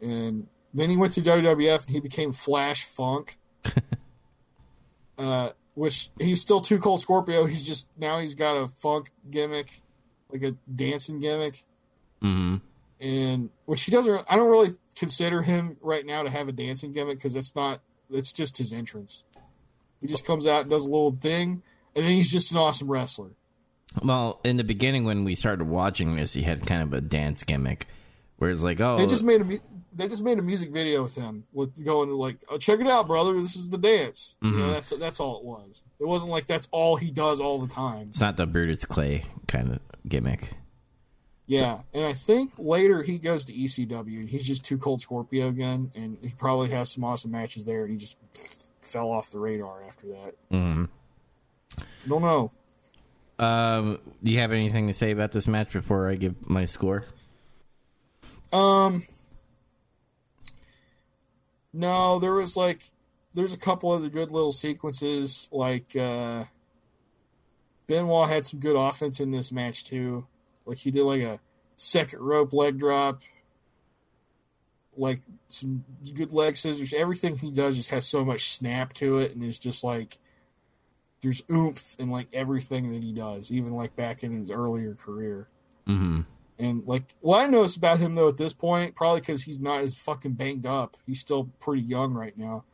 And 0.00 0.46
then 0.74 0.90
he 0.90 0.96
went 0.96 1.12
to 1.14 1.20
WWF 1.20 1.86
and 1.86 1.90
he 1.90 2.00
became 2.00 2.30
Flash 2.30 2.84
Funk, 2.84 3.36
uh, 5.18 5.50
which 5.74 6.10
he's 6.18 6.40
still 6.40 6.60
too 6.60 6.78
cold 6.78 7.00
Scorpio. 7.00 7.44
He's 7.46 7.66
just 7.66 7.88
now 7.98 8.18
he's 8.18 8.34
got 8.34 8.56
a 8.56 8.68
funk 8.68 9.10
gimmick, 9.28 9.82
like 10.30 10.42
a 10.42 10.52
dancing 10.74 11.20
gimmick 11.20 11.64
hmm 12.20 12.56
and 13.00 13.50
which 13.66 13.84
he 13.84 13.92
doesn't. 13.92 14.24
I 14.30 14.36
don't 14.36 14.50
really 14.50 14.70
consider 14.96 15.42
him 15.42 15.76
right 15.80 16.04
now 16.04 16.22
to 16.22 16.30
have 16.30 16.48
a 16.48 16.52
dancing 16.52 16.92
gimmick 16.92 17.18
because 17.18 17.34
that's 17.34 17.54
not. 17.54 17.80
That's 18.10 18.32
just 18.32 18.56
his 18.58 18.72
entrance. 18.72 19.24
He 20.00 20.06
just 20.06 20.24
comes 20.26 20.46
out 20.46 20.62
and 20.62 20.70
does 20.70 20.84
a 20.86 20.90
little 20.90 21.12
thing, 21.20 21.62
and 21.96 22.04
then 22.04 22.12
he's 22.12 22.30
just 22.30 22.52
an 22.52 22.58
awesome 22.58 22.88
wrestler. 22.90 23.30
Well, 24.02 24.40
in 24.44 24.56
the 24.56 24.64
beginning 24.64 25.04
when 25.04 25.24
we 25.24 25.34
started 25.34 25.66
watching 25.66 26.14
this, 26.16 26.32
he 26.34 26.42
had 26.42 26.66
kind 26.66 26.82
of 26.82 26.92
a 26.92 27.00
dance 27.00 27.42
gimmick, 27.42 27.86
where 28.36 28.50
it's 28.50 28.62
like, 28.62 28.80
oh, 28.80 28.96
They 28.96 29.06
just 29.06 29.24
made 29.24 29.40
a 29.40 29.44
mu- 29.44 29.58
they 29.92 30.06
just 30.06 30.22
made 30.22 30.38
a 30.38 30.42
music 30.42 30.70
video 30.70 31.02
with 31.02 31.14
him 31.14 31.44
with 31.52 31.84
going 31.84 32.10
like, 32.10 32.36
oh, 32.48 32.58
check 32.58 32.78
it 32.80 32.86
out, 32.86 33.08
brother. 33.08 33.32
This 33.32 33.56
is 33.56 33.68
the 33.70 33.78
dance. 33.78 34.36
You 34.42 34.50
know, 34.52 34.64
Mhm. 34.66 34.72
that's 34.72 34.90
that's 34.90 35.18
all 35.20 35.38
it 35.38 35.44
was. 35.44 35.82
It 35.98 36.06
wasn't 36.06 36.30
like 36.30 36.46
that's 36.46 36.68
all 36.70 36.94
he 36.96 37.10
does 37.10 37.40
all 37.40 37.58
the 37.58 37.66
time. 37.66 38.08
it's 38.10 38.20
not 38.20 38.36
the 38.36 38.46
Brutus 38.46 38.84
Clay 38.84 39.24
kind 39.48 39.72
of 39.72 39.80
gimmick. 40.06 40.50
Yeah, 41.48 41.80
and 41.94 42.04
I 42.04 42.12
think 42.12 42.52
later 42.58 43.02
he 43.02 43.16
goes 43.16 43.46
to 43.46 43.54
ECW 43.54 44.20
and 44.20 44.28
he's 44.28 44.46
just 44.46 44.62
too 44.64 44.76
cold 44.76 45.00
Scorpio 45.00 45.48
again, 45.48 45.90
and 45.94 46.18
he 46.22 46.30
probably 46.36 46.68
has 46.68 46.92
some 46.92 47.04
awesome 47.04 47.30
matches 47.30 47.64
there, 47.64 47.84
and 47.84 47.90
he 47.90 47.96
just 47.96 48.18
fell 48.82 49.10
off 49.10 49.30
the 49.30 49.38
radar 49.38 49.82
after 49.82 50.08
that. 50.08 50.34
hmm 50.50 50.84
Don't 52.06 52.22
know. 52.22 52.52
Um, 53.38 53.98
do 54.22 54.30
you 54.30 54.40
have 54.40 54.52
anything 54.52 54.88
to 54.88 54.94
say 54.94 55.10
about 55.10 55.32
this 55.32 55.48
match 55.48 55.72
before 55.72 56.10
I 56.10 56.16
give 56.16 56.48
my 56.48 56.66
score? 56.66 57.04
Um, 58.52 59.04
no, 61.72 62.18
there 62.18 62.34
was 62.34 62.58
like, 62.58 62.82
there's 63.32 63.54
a 63.54 63.58
couple 63.58 63.90
other 63.90 64.10
good 64.10 64.30
little 64.30 64.52
sequences. 64.52 65.48
Like, 65.50 65.96
uh, 65.96 66.44
Benoit 67.86 68.28
had 68.28 68.44
some 68.44 68.60
good 68.60 68.76
offense 68.76 69.20
in 69.20 69.30
this 69.30 69.50
match 69.50 69.84
too. 69.84 70.26
Like 70.68 70.78
he 70.78 70.90
did 70.90 71.02
like 71.02 71.22
a 71.22 71.40
second 71.76 72.20
rope 72.20 72.52
leg 72.52 72.78
drop, 72.78 73.22
like 74.96 75.20
some 75.48 75.82
good 76.14 76.32
leg 76.32 76.56
scissors. 76.56 76.92
Everything 76.92 77.38
he 77.38 77.50
does 77.50 77.78
just 77.78 77.90
has 77.90 78.06
so 78.06 78.22
much 78.24 78.50
snap 78.50 78.92
to 78.94 79.16
it, 79.16 79.34
and 79.34 79.42
it's 79.42 79.58
just 79.58 79.82
like 79.82 80.18
there's 81.22 81.42
oomph 81.50 81.96
in 81.98 82.10
like 82.10 82.28
everything 82.34 82.92
that 82.92 83.02
he 83.02 83.12
does, 83.12 83.50
even 83.50 83.72
like 83.72 83.96
back 83.96 84.22
in 84.22 84.38
his 84.38 84.50
earlier 84.50 84.94
career. 84.94 85.48
Mm-hmm. 85.88 86.20
And 86.58 86.86
like, 86.86 87.14
what 87.20 87.42
I 87.42 87.46
noticed 87.46 87.78
about 87.78 87.98
him 87.98 88.14
though 88.14 88.28
at 88.28 88.36
this 88.36 88.52
point, 88.52 88.94
probably 88.94 89.20
because 89.20 89.42
he's 89.42 89.60
not 89.60 89.80
as 89.80 89.96
fucking 89.96 90.32
banged 90.32 90.66
up, 90.66 90.96
he's 91.06 91.20
still 91.20 91.44
pretty 91.60 91.82
young 91.82 92.12
right 92.12 92.36
now, 92.36 92.64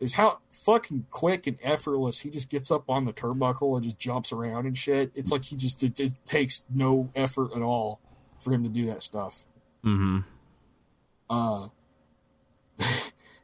is 0.00 0.12
how 0.12 0.38
fucking 0.50 1.06
quick 1.10 1.46
and 1.46 1.58
effortless 1.62 2.20
he 2.20 2.30
just 2.30 2.48
gets 2.48 2.70
up 2.70 2.88
on 2.88 3.04
the 3.04 3.12
turnbuckle 3.12 3.76
and 3.76 3.84
just 3.84 3.98
jumps 3.98 4.32
around 4.32 4.66
and 4.66 4.76
shit. 4.76 5.10
It's 5.14 5.32
like 5.32 5.44
he 5.44 5.56
just 5.56 5.82
it, 5.82 5.98
it 5.98 6.12
takes 6.24 6.64
no 6.72 7.10
effort 7.14 7.50
at 7.54 7.62
all 7.62 8.00
for 8.38 8.52
him 8.52 8.62
to 8.62 8.68
do 8.68 8.86
that 8.86 9.02
stuff. 9.02 9.44
Mm-hmm. 9.84 10.18
Uh, 11.28 11.68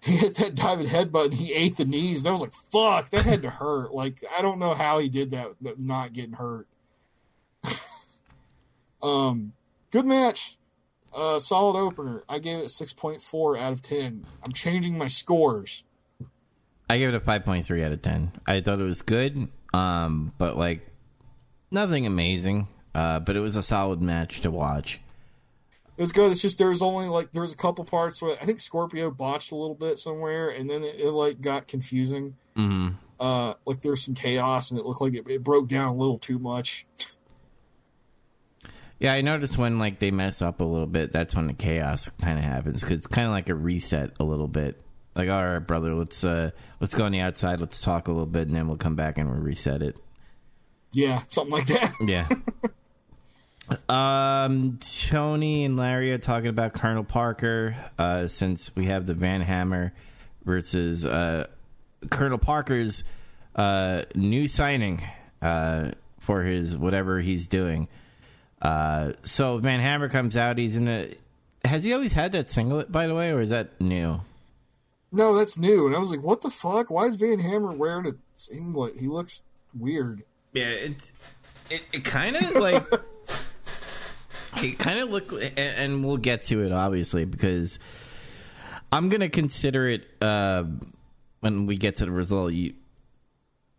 he 0.00 0.12
hit 0.16 0.36
that 0.36 0.54
diving 0.54 0.86
headbutt 0.86 1.26
and 1.26 1.34
he 1.34 1.52
ate 1.52 1.76
the 1.76 1.84
knees. 1.84 2.22
That 2.22 2.32
was 2.32 2.40
like 2.40 2.52
fuck. 2.52 3.10
That 3.10 3.24
had 3.24 3.42
to 3.42 3.50
hurt. 3.50 3.92
Like 3.92 4.22
I 4.36 4.42
don't 4.42 4.58
know 4.58 4.74
how 4.74 4.98
he 4.98 5.08
did 5.08 5.30
that, 5.30 5.54
not 5.78 6.12
getting 6.12 6.32
hurt. 6.32 6.68
um, 9.02 9.52
good 9.90 10.06
match. 10.06 10.56
Uh, 11.12 11.38
solid 11.38 11.78
opener. 11.78 12.24
I 12.28 12.38
gave 12.38 12.58
it 12.58 12.70
six 12.70 12.92
point 12.92 13.22
four 13.22 13.56
out 13.56 13.72
of 13.72 13.82
ten. 13.82 14.24
I'm 14.44 14.52
changing 14.52 14.96
my 14.96 15.08
scores. 15.08 15.84
I 16.94 16.98
give 16.98 17.12
it 17.12 17.16
a 17.16 17.20
five 17.20 17.44
point 17.44 17.66
three 17.66 17.82
out 17.82 17.90
of 17.90 18.02
ten. 18.02 18.30
I 18.46 18.60
thought 18.60 18.78
it 18.78 18.84
was 18.84 19.02
good, 19.02 19.48
um, 19.72 20.32
but 20.38 20.56
like 20.56 20.86
nothing 21.72 22.06
amazing. 22.06 22.68
Uh, 22.94 23.18
but 23.18 23.34
it 23.34 23.40
was 23.40 23.56
a 23.56 23.64
solid 23.64 24.00
match 24.00 24.42
to 24.42 24.50
watch. 24.52 25.00
It 25.98 26.02
was 26.02 26.12
good. 26.12 26.30
It's 26.30 26.40
just 26.40 26.56
there's 26.56 26.82
only 26.82 27.08
like 27.08 27.32
there's 27.32 27.52
a 27.52 27.56
couple 27.56 27.84
parts 27.84 28.22
where 28.22 28.36
I 28.40 28.44
think 28.44 28.60
Scorpio 28.60 29.10
botched 29.10 29.50
a 29.50 29.56
little 29.56 29.74
bit 29.74 29.98
somewhere, 29.98 30.50
and 30.50 30.70
then 30.70 30.84
it, 30.84 31.00
it 31.00 31.10
like 31.10 31.40
got 31.40 31.66
confusing. 31.66 32.36
hmm 32.54 32.90
Uh, 33.18 33.54
like 33.66 33.82
there's 33.82 34.04
some 34.04 34.14
chaos, 34.14 34.70
and 34.70 34.78
it 34.78 34.86
looked 34.86 35.00
like 35.00 35.14
it, 35.14 35.28
it 35.28 35.42
broke 35.42 35.66
down 35.66 35.88
a 35.88 35.96
little 35.96 36.18
too 36.18 36.38
much. 36.38 36.86
Yeah, 39.00 39.14
I 39.14 39.20
noticed 39.20 39.58
when 39.58 39.80
like 39.80 39.98
they 39.98 40.12
mess 40.12 40.40
up 40.42 40.60
a 40.60 40.64
little 40.64 40.86
bit, 40.86 41.10
that's 41.10 41.34
when 41.34 41.48
the 41.48 41.54
chaos 41.54 42.08
kind 42.20 42.38
of 42.38 42.44
happens 42.44 42.82
because 42.82 42.98
it's 42.98 43.08
kind 43.08 43.26
of 43.26 43.32
like 43.32 43.48
a 43.48 43.54
reset 43.56 44.12
a 44.20 44.22
little 44.22 44.46
bit. 44.46 44.80
Like, 45.14 45.28
all 45.28 45.44
right, 45.44 45.58
brother, 45.60 45.94
let's 45.94 46.24
uh 46.24 46.50
let's 46.80 46.94
go 46.94 47.04
on 47.04 47.12
the 47.12 47.20
outside, 47.20 47.60
let's 47.60 47.80
talk 47.80 48.08
a 48.08 48.10
little 48.12 48.26
bit, 48.26 48.48
and 48.48 48.56
then 48.56 48.66
we'll 48.68 48.76
come 48.76 48.96
back 48.96 49.18
and 49.18 49.30
we'll 49.30 49.38
reset 49.40 49.82
it. 49.82 49.96
Yeah, 50.92 51.22
something 51.26 51.52
like 51.52 51.66
that. 51.66 51.92
Yeah. 52.00 52.28
um, 53.88 54.78
Tony 55.08 55.64
and 55.64 55.76
Larry 55.76 56.12
are 56.12 56.18
talking 56.18 56.48
about 56.48 56.74
Colonel 56.74 57.04
Parker. 57.04 57.76
Uh, 57.98 58.28
since 58.28 58.74
we 58.76 58.86
have 58.86 59.06
the 59.06 59.14
Van 59.14 59.40
Hammer 59.40 59.92
versus 60.44 61.04
uh, 61.04 61.46
Colonel 62.10 62.38
Parker's 62.38 63.04
uh, 63.56 64.02
new 64.14 64.48
signing 64.48 65.02
uh, 65.40 65.92
for 66.20 66.42
his 66.42 66.76
whatever 66.76 67.20
he's 67.20 67.46
doing. 67.48 67.88
Uh, 68.60 69.12
so 69.24 69.58
Van 69.58 69.80
Hammer 69.80 70.08
comes 70.08 70.36
out. 70.36 70.58
He's 70.58 70.76
in 70.76 70.88
a. 70.88 71.14
Has 71.64 71.84
he 71.84 71.94
always 71.94 72.12
had 72.12 72.32
that 72.32 72.50
singlet, 72.50 72.92
by 72.92 73.06
the 73.06 73.14
way, 73.14 73.30
or 73.30 73.40
is 73.40 73.50
that 73.50 73.80
new? 73.80 74.20
No, 75.14 75.36
that's 75.36 75.56
new. 75.56 75.86
And 75.86 75.94
I 75.94 76.00
was 76.00 76.10
like, 76.10 76.22
what 76.22 76.42
the 76.42 76.50
fuck? 76.50 76.90
Why 76.90 77.04
is 77.04 77.14
Van 77.14 77.38
Hammer 77.38 77.72
wearing 77.72 78.08
a 78.08 78.12
singlet? 78.34 78.96
He 78.98 79.06
looks 79.06 79.44
weird. 79.72 80.24
Yeah, 80.52 80.70
it 80.70 81.12
it, 81.70 81.82
it 81.92 82.04
kind 82.04 82.34
of 82.34 82.56
like 82.56 82.82
it 84.56 84.78
kind 84.78 84.98
of 84.98 85.10
look, 85.10 85.30
and, 85.32 85.56
and 85.56 86.04
we'll 86.04 86.16
get 86.16 86.42
to 86.44 86.64
it 86.64 86.72
obviously 86.72 87.24
because 87.24 87.78
I'm 88.92 89.08
gonna 89.08 89.28
consider 89.28 89.88
it 89.88 90.04
uh, 90.20 90.64
when 91.40 91.66
we 91.66 91.76
get 91.76 91.96
to 91.96 92.06
the 92.06 92.10
result. 92.10 92.52
You 92.52 92.74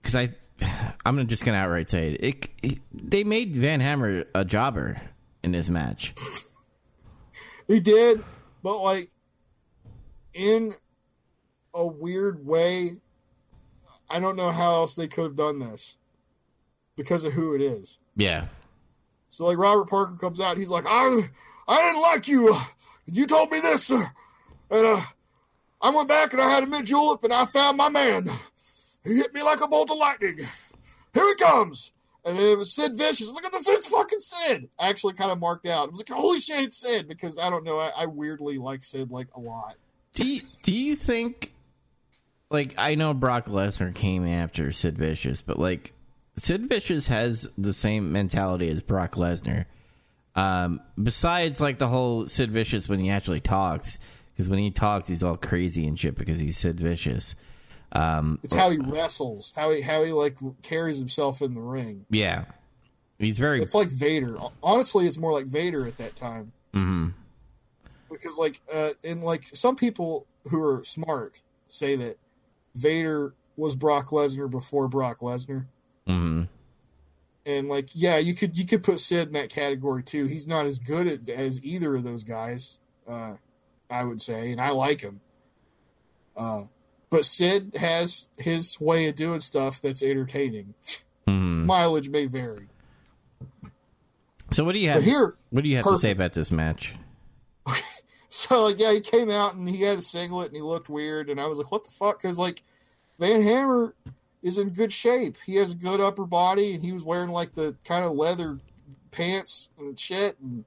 because 0.02 0.16
I, 0.16 0.30
I'm 1.06 1.28
just 1.28 1.44
gonna 1.44 1.58
outright 1.58 1.90
say 1.90 2.14
it. 2.14 2.24
It, 2.24 2.50
it. 2.64 2.80
They 2.94 3.26
made 3.26 3.54
Van 3.54 3.82
Hammer 3.82 4.24
a 4.34 4.46
jobber 4.46 5.02
in 5.44 5.52
this 5.52 5.70
match. 5.70 6.14
He 7.68 7.80
did, 7.80 8.24
but 8.62 8.80
like 8.84 9.10
in 10.36 10.72
a 11.76 11.86
weird 11.86 12.46
way, 12.46 12.92
I 14.10 14.20
don't 14.20 14.36
know 14.36 14.52
how 14.52 14.74
else 14.74 14.96
they 14.96 15.08
could 15.08 15.26
have 15.26 15.36
done 15.36 15.60
this 15.60 15.98
because 16.96 17.24
of 17.24 17.34
who 17.34 17.56
it 17.56 17.62
is. 17.62 17.98
Yeah. 18.16 18.46
So 19.30 19.46
like 19.46 19.58
Robert 19.58 19.90
Parker 19.90 20.16
comes 20.16 20.40
out, 20.40 20.58
he's 20.58 20.70
like, 20.70 20.86
I, 20.88 21.22
I 21.68 21.82
didn't 21.82 22.02
like 22.02 22.28
you. 22.28 22.56
You 23.06 23.28
told 23.28 23.52
me 23.52 23.60
this, 23.60 23.92
and 23.92 24.08
uh, 24.72 25.02
I 25.82 25.90
went 25.90 26.08
back 26.08 26.34
and 26.34 26.42
I 26.42 26.50
had 26.50 26.64
a 26.64 26.68
mid 26.68 26.86
julep 26.86 27.24
and 27.24 27.34
I 27.34 27.46
found 27.46 27.78
my 27.78 27.90
man. 27.90 28.28
He 29.04 29.18
hit 29.18 29.34
me 29.34 29.44
like 29.44 29.62
a 29.62 29.68
bolt 29.68 29.92
of 29.92 29.98
lightning. 29.98 30.40
Here 31.14 31.28
he 31.28 31.36
comes. 31.36 31.94
And 32.26 32.36
then 32.36 32.54
it 32.54 32.58
was 32.58 32.74
Sid 32.74 32.94
Vicious. 32.96 33.32
Look 33.32 33.46
at 33.46 33.52
the 33.52 33.64
it's 33.68 33.88
fucking 33.88 34.20
Sid. 34.20 34.68
I 34.80 34.90
actually 34.90 35.14
kind 35.14 35.32
of 35.32 35.40
marked 35.40 35.68
out. 35.68 35.88
I 35.88 35.92
was 35.92 36.00
like, 36.00 36.10
holy 36.10 36.40
shit, 36.40 36.64
it's 36.64 36.78
Sid 36.78 37.08
because 37.08 37.38
I 37.38 37.52
don't 37.52 37.64
know. 37.64 37.78
I, 37.78 37.92
I 37.96 38.06
weirdly 38.08 38.58
like 38.58 38.84
Sid 38.84 39.12
like 39.12 39.28
a 39.36 39.40
lot. 39.40 39.76
Do 40.16 40.26
you, 40.26 40.42
do 40.64 40.74
you 40.74 40.96
think 40.96 41.54
like 42.50 42.76
I 42.78 42.96
know 42.96 43.14
Brock 43.14 43.48
Lesnar 43.48 43.94
came 43.94 44.28
after 44.28 44.72
Sid 44.72 44.98
Vicious, 44.98 45.42
but 45.42 45.60
like 45.60 45.94
Sid 46.38 46.70
Vicious 46.70 47.08
has 47.08 47.50
the 47.58 47.74
same 47.74 48.12
mentality 48.12 48.70
as 48.70 48.82
Brock 48.82 49.14
Lesnar. 49.16 49.66
Um, 50.36 50.82
besides 51.02 51.62
like 51.62 51.80
the 51.80 51.88
whole 51.88 52.28
Sid 52.28 52.52
Vicious 52.52 52.90
when 52.90 53.00
he 53.00 53.10
actually 53.10 53.40
talks, 53.40 54.00
because 54.34 54.50
when 54.50 54.60
he 54.60 54.70
talks, 54.70 55.08
he's 55.08 55.24
all 55.24 55.38
crazy 55.38 55.88
and 55.88 55.98
shit 56.00 56.16
because 56.16 56.40
he's 56.40 56.58
Sid 56.58 56.80
Vicious. 56.80 57.36
Um, 57.94 58.40
It's 58.44 58.54
how 58.54 58.70
he 58.70 58.78
wrestles, 58.80 59.54
how 59.56 59.72
he 59.72 59.82
how 59.82 60.04
he 60.04 60.12
like 60.12 60.38
carries 60.62 61.00
himself 61.00 61.42
in 61.42 61.54
the 61.54 61.62
ring. 61.62 62.06
yeah, 62.10 62.46
he's 63.18 63.38
very. 63.38 63.62
It's 63.62 63.76
like 63.76 63.88
Vader. 63.88 64.38
Honestly, 64.62 65.06
it's 65.06 65.18
more 65.18 65.32
like 65.32 65.46
Vader 65.46 65.88
at 65.88 65.98
that 65.98 66.16
time 66.18 66.52
mhm. 66.74 67.14
because 68.12 68.38
like 68.38 68.60
uh 68.74 68.90
and 69.06 69.24
like 69.24 69.44
some 69.46 69.78
people 69.78 70.28
who 70.50 70.62
are 70.62 70.84
smart 70.84 71.40
say 71.70 71.96
that 71.96 72.18
Vader 72.76 73.34
was 73.58 73.76
Brock 73.76 74.10
Lesnar 74.10 74.50
before 74.50 74.88
Brock 74.88 75.20
Lesnar. 75.22 75.66
Mhm. 76.08 76.48
And 77.48 77.70
like, 77.70 77.90
yeah, 77.94 78.18
you 78.18 78.34
could 78.34 78.58
you 78.58 78.66
could 78.66 78.84
put 78.84 79.00
Sid 79.00 79.28
in 79.28 79.34
that 79.34 79.50
category 79.50 80.04
too. 80.04 80.26
He's 80.26 80.48
not 80.48 80.66
as 80.66 80.80
good 80.80 81.08
at, 81.08 81.30
as 81.30 81.64
either 81.64 81.96
of 81.96 82.04
those 82.04 82.24
guys, 82.24 82.80
uh, 83.08 83.34
I 83.90 84.04
would 84.04 84.22
say, 84.22 84.52
and 84.52 84.60
I 84.60 84.70
like 84.72 85.02
him. 85.02 85.22
Uh, 86.36 86.64
but 87.10 87.24
Sid 87.24 87.76
has 87.78 88.30
his 88.38 88.80
way 88.82 89.08
of 89.08 89.16
doing 89.16 89.40
stuff 89.40 89.80
that's 89.80 90.04
entertaining. 90.04 90.74
Mhm. 91.28 91.66
Mileage 91.66 92.10
may 92.10 92.26
vary, 92.26 92.68
So 94.52 94.64
what 94.64 94.74
do 94.74 94.80
you 94.80 94.90
but 94.90 94.96
have? 94.96 95.04
here, 95.04 95.36
What 95.52 95.64
do 95.64 95.70
you 95.70 95.78
have 95.78 95.86
to 95.86 95.98
say 95.98 96.12
about 96.12 96.34
this 96.34 96.52
match? 96.52 96.94
So 98.36 98.66
like, 98.66 98.80
yeah, 98.80 98.92
he 98.92 99.00
came 99.00 99.30
out 99.30 99.56
and 99.56 99.68
he 99.68 99.82
had 99.82 100.00
a 100.00 100.02
singlet 100.02 100.48
and 100.48 100.56
he 100.56 100.62
looked 100.62 100.90
weird, 100.90 101.30
and 101.30 101.40
I 101.40 101.48
was 101.48 101.58
like, 101.58 101.72
what 101.72 101.84
the 101.84 101.92
fuck? 101.92 102.22
Because 102.22 102.38
like, 102.38 102.64
Van 103.20 103.42
Hammer 103.42 103.96
is 104.44 104.58
in 104.58 104.70
good 104.70 104.92
shape. 104.92 105.38
He 105.46 105.56
has 105.56 105.72
a 105.74 105.78
good 105.78 106.00
upper 106.02 106.26
body, 106.26 106.74
and 106.74 106.84
he 106.84 106.92
was 106.92 107.04
wearing 107.04 107.30
like 107.30 107.54
the 107.54 107.76
kind 107.86 108.04
of 108.06 108.12
leather 108.12 108.60
pants 109.12 109.70
and 109.80 109.98
shit, 110.00 110.38
and 110.42 110.66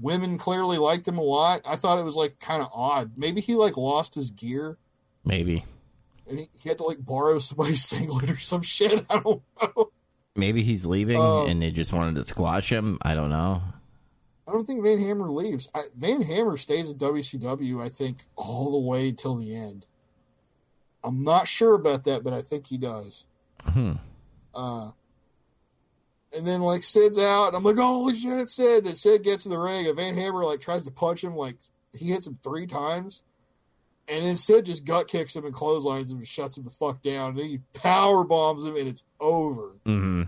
women 0.00 0.38
clearly 0.38 0.78
liked 0.78 1.06
him 1.06 1.18
a 1.18 1.22
lot. 1.22 1.60
I 1.66 1.76
thought 1.76 1.98
it 1.98 2.04
was 2.04 2.16
like 2.16 2.38
kind 2.40 2.62
of 2.62 2.68
odd. 2.72 3.12
Maybe 3.16 3.40
he 3.40 3.54
like 3.54 3.76
lost 3.76 4.14
his 4.14 4.30
gear 4.30 4.76
Maybe, 5.24 5.64
and 6.28 6.38
he, 6.38 6.46
he 6.60 6.68
had 6.68 6.78
to 6.78 6.84
like 6.84 7.04
borrow 7.04 7.38
somebody's 7.38 7.82
singlet 7.88 8.30
or 8.30 8.38
some 8.38 8.62
shit. 8.62 9.04
I 9.10 9.18
don't 9.20 9.42
know. 9.60 9.88
maybe 10.36 10.62
he's 10.62 10.86
leaving 10.86 11.16
Oh. 11.18 11.46
and 11.46 11.60
they 11.62 11.70
just 11.70 11.92
wanted 11.92 12.14
to 12.16 12.24
squash 12.24 12.70
him. 12.70 12.98
I 13.02 13.14
don't 13.14 13.30
know. 13.30 13.62
I 14.46 14.52
don't 14.52 14.66
think 14.66 14.84
Van 14.84 14.98
Hammer 15.00 15.30
leaves. 15.30 15.70
I, 15.74 15.82
Van 15.96 16.20
Hammer 16.20 16.56
stays 16.56 16.90
at 16.90 16.98
WCW, 16.98 17.82
I 17.82 17.88
think, 17.88 18.18
all 18.36 18.72
the 18.72 18.78
way 18.78 19.12
till 19.12 19.36
the 19.36 19.54
end. 19.54 19.86
I'm 21.02 21.24
not 21.24 21.48
sure 21.48 21.74
about 21.74 22.04
that, 22.04 22.24
but 22.24 22.32
I 22.32 22.42
think 22.42 22.66
he 22.66 22.78
does. 22.78 23.26
Hmm. 23.62 23.92
Uh, 24.54 24.90
and 26.36 26.46
then 26.46 26.60
like 26.60 26.82
Sid's 26.82 27.18
out, 27.18 27.48
and 27.48 27.56
I'm 27.56 27.64
like, 27.64 27.76
holy 27.76 28.14
shit, 28.14 28.50
Sid. 28.50 28.84
Then 28.84 28.94
Sid 28.94 29.22
gets 29.22 29.46
in 29.46 29.52
the 29.52 29.58
ring, 29.58 29.86
and 29.86 29.96
Van 29.96 30.14
Hammer 30.14 30.44
like 30.44 30.60
tries 30.60 30.84
to 30.84 30.90
punch 30.90 31.22
him, 31.22 31.36
like 31.36 31.56
he 31.96 32.06
hits 32.06 32.26
him 32.26 32.38
three 32.42 32.66
times, 32.66 33.22
and 34.08 34.24
then 34.24 34.36
Sid 34.36 34.66
just 34.66 34.84
gut 34.84 35.08
kicks 35.08 35.36
him 35.36 35.44
and 35.44 35.54
clotheslines 35.54 36.10
him 36.10 36.18
and 36.18 36.26
shuts 36.26 36.56
him 36.56 36.64
the 36.64 36.70
fuck 36.70 37.02
down. 37.02 37.30
And 37.30 37.38
then 37.38 37.46
he 37.46 37.60
power 37.72 38.24
bombs 38.24 38.64
him, 38.64 38.76
and 38.76 38.88
it's 38.88 39.04
over. 39.20 39.72
hmm 39.86 40.24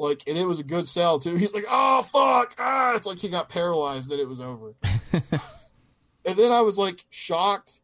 Like, 0.00 0.22
and 0.26 0.38
it 0.38 0.46
was 0.46 0.60
a 0.60 0.64
good 0.64 0.88
sell 0.88 1.20
too. 1.20 1.36
He's 1.36 1.52
like, 1.52 1.66
oh 1.68 2.02
fuck, 2.02 2.54
ah! 2.58 2.94
It's 2.94 3.06
like 3.06 3.18
he 3.18 3.28
got 3.28 3.50
paralyzed, 3.50 4.10
and 4.10 4.18
it 4.18 4.26
was 4.26 4.40
over. 4.40 4.72
and 5.12 6.36
then 6.36 6.50
I 6.50 6.62
was 6.62 6.78
like 6.78 7.04
shocked 7.10 7.82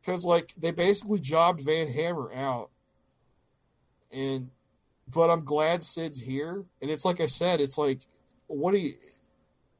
because 0.00 0.24
like 0.24 0.52
they 0.58 0.72
basically 0.72 1.20
jobbed 1.20 1.60
Van 1.60 1.86
Hammer 1.86 2.32
out, 2.32 2.70
and 4.12 4.50
but 5.14 5.30
I'm 5.30 5.44
glad 5.44 5.84
Sid's 5.84 6.20
here. 6.20 6.64
And 6.82 6.90
it's 6.90 7.04
like 7.04 7.20
I 7.20 7.26
said, 7.26 7.60
it's 7.60 7.78
like 7.78 8.00
what 8.48 8.74
do 8.74 8.80
you? 8.80 8.94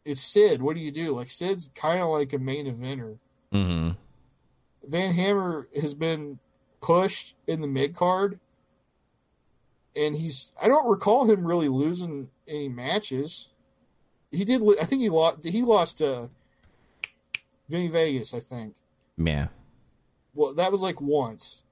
It's 0.05 0.21
Sid. 0.21 0.63
What 0.63 0.77
do 0.77 0.83
you 0.83 0.93
do? 0.93 1.17
Like 1.17 1.29
Sid's 1.29 1.71
kind 1.75 2.01
of 2.01 2.09
like 2.11 2.33
a 2.35 2.39
main 2.39 2.73
eventer. 2.73 3.19
Mm-hmm. 3.53 3.91
Van 4.85 5.13
Hammer 5.13 5.67
has 5.81 5.93
been 5.93 6.39
pushed 6.81 7.35
in 7.49 7.61
the 7.61 7.67
mid 7.67 7.97
card, 7.97 8.39
and 9.99 10.15
he's 10.15 10.53
I 10.63 10.69
don't 10.69 10.89
recall 10.89 11.31
him 11.31 11.45
really 11.45 11.69
losing 11.69 12.31
any 12.47 12.69
matches. 12.69 13.51
He 14.31 14.45
did. 14.45 14.63
I 14.81 14.85
think 14.85 15.03
he 15.03 15.09
lost. 15.09 15.45
He 15.45 15.63
lost 15.63 15.99
to 15.99 16.31
Vinny 17.69 17.89
Vegas. 17.89 18.35
I 18.35 18.41
think. 18.41 18.75
Yeah. 19.17 19.49
Well, 20.35 20.55
that 20.55 20.71
was 20.71 20.83
like 20.83 21.01
once, 21.01 21.63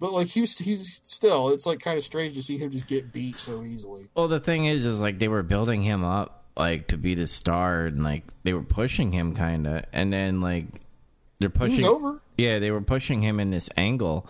but 0.00 0.12
like 0.12 0.26
he 0.26 0.40
was, 0.40 0.58
he's 0.58 1.00
still. 1.04 1.50
It's 1.50 1.66
like 1.66 1.80
kind 1.80 1.98
of 1.98 2.04
strange 2.04 2.34
to 2.34 2.42
see 2.42 2.58
him 2.58 2.70
just 2.70 2.86
get 2.86 3.12
beat 3.12 3.36
so 3.36 3.62
easily. 3.62 4.08
Well, 4.14 4.28
the 4.28 4.40
thing 4.40 4.66
is, 4.66 4.84
is 4.84 5.00
like 5.00 5.18
they 5.18 5.28
were 5.28 5.42
building 5.42 5.82
him 5.82 6.02
up 6.02 6.46
like 6.56 6.88
to 6.88 6.96
be 6.96 7.14
the 7.14 7.26
star, 7.26 7.86
and 7.86 8.02
like 8.02 8.24
they 8.42 8.52
were 8.52 8.62
pushing 8.62 9.12
him 9.12 9.34
kind 9.34 9.66
of, 9.66 9.84
and 9.92 10.12
then 10.12 10.40
like 10.40 10.66
they're 11.38 11.50
pushing. 11.50 11.84
over. 11.84 12.20
Yeah, 12.36 12.58
they 12.58 12.70
were 12.70 12.80
pushing 12.80 13.22
him 13.22 13.38
in 13.38 13.50
this 13.50 13.68
angle 13.76 14.26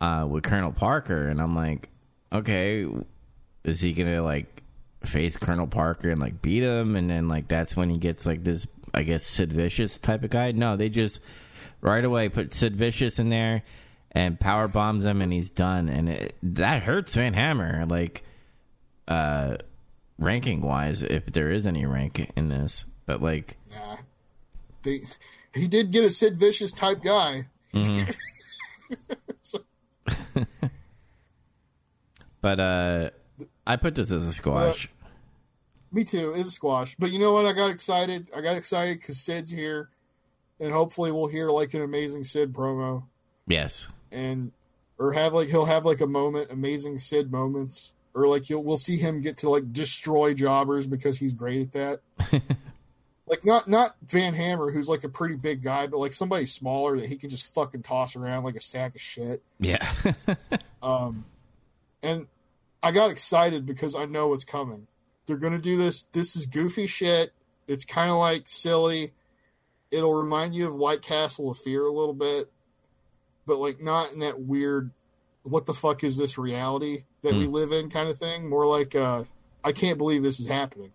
uh, 0.00 0.26
with 0.28 0.42
Colonel 0.42 0.72
Parker, 0.72 1.28
and 1.28 1.40
I'm 1.40 1.54
like, 1.54 1.89
okay, 2.32 2.86
is 3.64 3.80
he 3.80 3.92
gonna 3.92 4.22
like 4.22 4.62
face 5.04 5.36
Colonel 5.36 5.66
Parker 5.66 6.10
and 6.10 6.20
like 6.20 6.42
beat 6.42 6.62
him, 6.62 6.96
and 6.96 7.08
then 7.10 7.28
like 7.28 7.48
that's 7.48 7.76
when 7.76 7.90
he 7.90 7.98
gets 7.98 8.26
like 8.26 8.44
this, 8.44 8.66
I 8.94 9.02
guess 9.02 9.24
Sid 9.24 9.52
Vicious 9.52 9.98
type 9.98 10.24
of 10.24 10.30
guy? 10.30 10.52
No, 10.52 10.76
they 10.76 10.88
just 10.88 11.20
right 11.80 12.04
away 12.04 12.28
put 12.28 12.52
Sid 12.54 12.76
Vicious 12.76 13.18
in 13.18 13.28
there 13.30 13.62
and 14.12 14.38
power 14.40 14.66
bombs 14.68 15.04
him, 15.04 15.22
and 15.22 15.32
he's 15.32 15.50
done, 15.50 15.88
and 15.88 16.08
it, 16.08 16.34
that 16.42 16.82
hurts 16.82 17.14
Van 17.14 17.32
Hammer, 17.32 17.86
like 17.86 18.24
uh, 19.08 19.56
ranking 20.18 20.60
wise, 20.62 21.02
if 21.02 21.26
there 21.26 21.50
is 21.50 21.66
any 21.66 21.86
rank 21.86 22.30
in 22.36 22.48
this, 22.48 22.84
but 23.06 23.22
like. 23.22 23.56
Nah, 23.72 23.96
they, 24.82 24.98
he 25.54 25.68
did 25.68 25.92
get 25.92 26.04
a 26.04 26.10
Sid 26.10 26.36
Vicious 26.36 26.72
type 26.72 27.02
guy. 27.04 27.42
So- 29.42 29.60
But 32.40 32.60
uh 32.60 33.10
I 33.66 33.76
put 33.76 33.94
this 33.94 34.10
as 34.10 34.26
a 34.26 34.32
squash. 34.32 34.88
Me 35.92 36.04
too. 36.04 36.32
It's 36.36 36.48
a 36.48 36.52
squash. 36.52 36.94
But 36.98 37.10
you 37.10 37.18
know 37.18 37.32
what? 37.32 37.46
I 37.46 37.52
got 37.52 37.70
excited. 37.70 38.30
I 38.36 38.40
got 38.40 38.56
excited 38.56 38.98
because 39.00 39.20
Sid's 39.20 39.50
here, 39.50 39.90
and 40.60 40.72
hopefully 40.72 41.10
we'll 41.10 41.28
hear 41.28 41.48
like 41.50 41.74
an 41.74 41.82
amazing 41.82 42.24
Sid 42.24 42.52
promo, 42.52 43.04
yes. 43.46 43.88
and 44.12 44.52
or 44.98 45.12
have 45.12 45.32
like 45.32 45.48
he'll 45.48 45.64
have 45.64 45.84
like 45.84 46.00
a 46.00 46.06
moment, 46.06 46.52
amazing 46.52 46.98
Sid 46.98 47.32
moments, 47.32 47.94
or 48.14 48.28
like 48.28 48.48
you'll 48.48 48.62
we'll 48.62 48.76
see 48.76 48.96
him 48.96 49.20
get 49.20 49.36
to 49.38 49.50
like 49.50 49.72
destroy 49.72 50.32
jobbers 50.32 50.86
because 50.86 51.18
he's 51.18 51.32
great 51.32 51.62
at 51.62 51.72
that. 51.72 52.42
like 53.26 53.44
not 53.44 53.66
not 53.66 53.92
Van 54.06 54.34
Hammer, 54.34 54.70
who's 54.70 54.88
like 54.88 55.02
a 55.02 55.08
pretty 55.08 55.36
big 55.36 55.60
guy, 55.60 55.88
but 55.88 55.98
like 55.98 56.14
somebody 56.14 56.46
smaller 56.46 57.00
that 57.00 57.06
he 57.06 57.16
can 57.16 57.30
just 57.30 57.52
fucking 57.52 57.82
toss 57.82 58.14
around 58.14 58.44
like 58.44 58.54
a 58.54 58.60
sack 58.60 58.94
of 58.94 59.00
shit. 59.00 59.42
Yeah. 59.58 59.88
Um, 60.82 61.26
and 62.02 62.26
I 62.82 62.92
got 62.92 63.10
excited 63.10 63.66
because 63.66 63.94
I 63.94 64.06
know 64.06 64.28
what's 64.28 64.44
coming. 64.44 64.86
They're 65.26 65.36
going 65.36 65.52
to 65.52 65.58
do 65.58 65.76
this. 65.76 66.04
This 66.12 66.34
is 66.34 66.46
goofy 66.46 66.86
shit. 66.86 67.32
It's 67.68 67.84
kind 67.84 68.10
of 68.10 68.16
like 68.16 68.48
silly. 68.48 69.10
It'll 69.90 70.14
remind 70.14 70.54
you 70.54 70.68
of 70.68 70.74
White 70.74 71.02
Castle 71.02 71.50
of 71.50 71.58
Fear 71.58 71.82
a 71.84 71.92
little 71.92 72.14
bit, 72.14 72.50
but 73.46 73.58
like 73.58 73.80
not 73.80 74.12
in 74.12 74.20
that 74.20 74.40
weird, 74.40 74.90
what 75.42 75.66
the 75.66 75.74
fuck 75.74 76.02
is 76.04 76.16
this 76.16 76.38
reality 76.38 77.04
that 77.22 77.34
we 77.34 77.46
live 77.46 77.72
in 77.72 77.90
kind 77.90 78.08
of 78.08 78.16
thing. 78.18 78.48
More 78.48 78.66
like, 78.66 78.94
uh, 78.96 79.24
I 79.62 79.72
can't 79.72 79.98
believe 79.98 80.22
this 80.22 80.40
is 80.40 80.48
happening. 80.48 80.92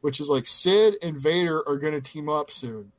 which 0.00 0.20
is 0.20 0.28
like 0.28 0.46
Sid 0.46 0.96
and 1.02 1.16
Vader 1.16 1.66
are 1.68 1.76
going 1.76 1.92
to 1.92 2.00
team 2.00 2.28
up 2.28 2.50
soon, 2.50 2.92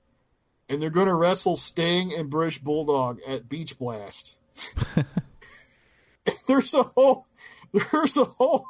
and 0.70 0.82
they're 0.82 0.90
going 0.90 1.08
to 1.08 1.16
wrestle 1.16 1.56
Sting 1.56 2.12
and 2.18 2.30
British 2.30 2.60
Bulldog 2.60 3.20
at 3.28 3.50
Beach 3.50 3.78
Blast. 3.78 4.36
there's 6.48 6.74
a 6.74 6.84
whole 6.84 7.26
there's 7.72 8.18
a 8.18 8.26
whole 8.26 8.66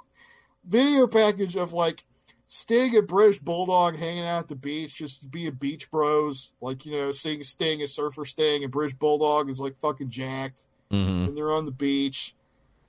video 0.65 1.07
package 1.07 1.55
of 1.55 1.73
like 1.73 2.03
Sting 2.45 2.97
and 2.97 3.07
British 3.07 3.39
Bulldog 3.39 3.95
hanging 3.95 4.25
out 4.25 4.39
at 4.39 4.47
the 4.49 4.57
beach, 4.57 4.95
just 4.95 5.31
being 5.31 5.53
beach 5.53 5.89
bros. 5.89 6.51
Like, 6.59 6.85
you 6.85 6.91
know, 6.91 7.13
seeing 7.13 7.43
Sting 7.43 7.81
as 7.81 7.93
Surfer 7.93 8.25
Sting 8.25 8.63
and 8.63 8.71
British 8.71 8.93
Bulldog 8.93 9.49
is 9.49 9.61
like 9.61 9.77
fucking 9.77 10.09
jacked. 10.09 10.67
hmm 10.89 11.25
And 11.25 11.37
they're 11.37 11.51
on 11.51 11.65
the 11.65 11.71
beach. 11.71 12.35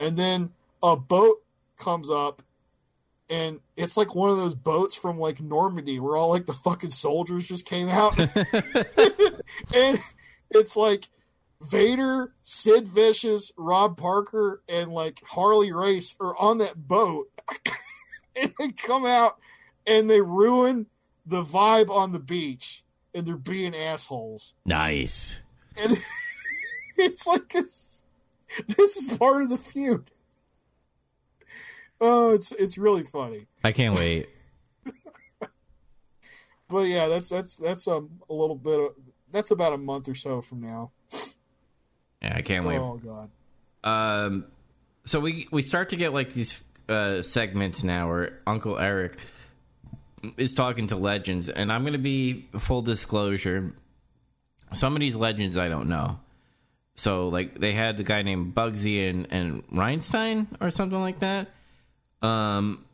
And 0.00 0.16
then 0.16 0.50
a 0.82 0.96
boat 0.96 1.42
comes 1.76 2.10
up 2.10 2.42
and 3.30 3.60
it's 3.76 3.96
like 3.96 4.16
one 4.16 4.30
of 4.30 4.36
those 4.36 4.56
boats 4.56 4.96
from 4.96 5.18
like 5.18 5.40
Normandy 5.40 6.00
where 6.00 6.16
all 6.16 6.30
like 6.30 6.46
the 6.46 6.52
fucking 6.52 6.90
soldiers 6.90 7.46
just 7.46 7.64
came 7.64 7.88
out. 7.88 8.18
and 9.74 9.98
it's 10.50 10.76
like 10.76 11.08
Vader, 11.62 12.32
Sid 12.42 12.88
Vicious, 12.88 13.52
Rob 13.56 13.96
Parker, 13.96 14.62
and 14.68 14.92
like 14.92 15.20
Harley 15.24 15.72
Race 15.72 16.16
are 16.20 16.36
on 16.36 16.58
that 16.58 16.88
boat. 16.88 17.28
and 18.36 18.52
they 18.58 18.70
come 18.72 19.06
out 19.06 19.38
and 19.86 20.08
they 20.08 20.20
ruin 20.20 20.86
the 21.26 21.42
vibe 21.42 21.90
on 21.90 22.12
the 22.12 22.20
beach 22.20 22.84
and 23.14 23.26
they're 23.26 23.36
being 23.36 23.74
assholes. 23.74 24.54
Nice. 24.64 25.40
And 25.76 25.96
it's 26.98 27.26
like 27.26 27.48
this 27.48 28.02
this 28.66 28.96
is 28.96 29.16
part 29.16 29.42
of 29.42 29.50
the 29.50 29.58
feud. 29.58 30.10
Oh, 32.00 32.34
it's 32.34 32.52
it's 32.52 32.76
really 32.76 33.04
funny. 33.04 33.46
I 33.62 33.72
can't 33.72 33.94
wait. 33.94 34.28
But 36.72 36.88
yeah, 36.88 37.06
that's 37.06 37.28
that's 37.28 37.58
that's 37.58 37.86
um, 37.86 38.08
a 38.30 38.32
little 38.32 38.56
bit 38.56 38.80
of 38.80 38.94
that's 39.30 39.50
about 39.50 39.74
a 39.74 39.76
month 39.76 40.08
or 40.08 40.14
so 40.14 40.40
from 40.40 40.62
now. 40.62 40.90
Yeah, 42.22 42.34
I 42.36 42.42
can't 42.42 42.64
wait. 42.64 42.78
Oh 42.78 43.00
god. 43.04 43.30
Um, 43.84 44.44
so 45.04 45.20
we 45.20 45.48
we 45.50 45.62
start 45.62 45.90
to 45.90 45.96
get 45.96 46.12
like 46.12 46.32
these 46.32 46.60
uh, 46.88 47.22
segments 47.22 47.82
now 47.82 48.08
where 48.08 48.40
Uncle 48.46 48.78
Eric 48.78 49.16
is 50.36 50.54
talking 50.54 50.86
to 50.88 50.96
legends, 50.96 51.48
and 51.48 51.72
I'm 51.72 51.82
going 51.82 51.94
to 51.94 51.98
be 51.98 52.48
full 52.58 52.82
disclosure. 52.82 53.74
Some 54.72 54.94
of 54.94 55.00
these 55.00 55.16
legends 55.16 55.56
I 55.56 55.68
don't 55.68 55.88
know. 55.88 56.20
So 56.94 57.28
like 57.28 57.58
they 57.58 57.72
had 57.72 57.96
the 57.96 58.04
guy 58.04 58.22
named 58.22 58.54
Bugsy 58.54 59.08
and 59.10 59.26
and 59.30 59.66
Reinstein 59.68 60.46
or 60.60 60.70
something 60.70 61.00
like 61.00 61.20
that. 61.20 61.48
Um, 62.20 62.84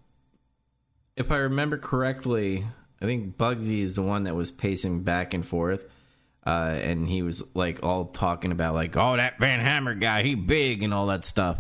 if 1.17 1.31
I 1.31 1.37
remember 1.39 1.77
correctly, 1.77 2.65
I 3.03 3.05
think 3.05 3.37
Bugsy 3.37 3.83
is 3.83 3.97
the 3.97 4.03
one 4.03 4.25
that 4.25 4.35
was 4.35 4.51
pacing 4.51 5.03
back 5.03 5.35
and 5.35 5.47
forth. 5.47 5.85
Uh, 6.49 6.71
and 6.83 7.07
he 7.07 7.21
was 7.21 7.43
like 7.53 7.83
all 7.83 8.07
talking 8.07 8.53
about 8.53 8.73
like, 8.73 8.97
oh, 8.97 9.17
that 9.17 9.39
Van 9.39 9.61
Hammer 9.61 9.95
guy, 9.95 10.23
he 10.23 10.35
big 10.35 10.83
and 10.83 10.95
all 10.95 11.09
that 11.09 11.27
stuff. 11.27 11.59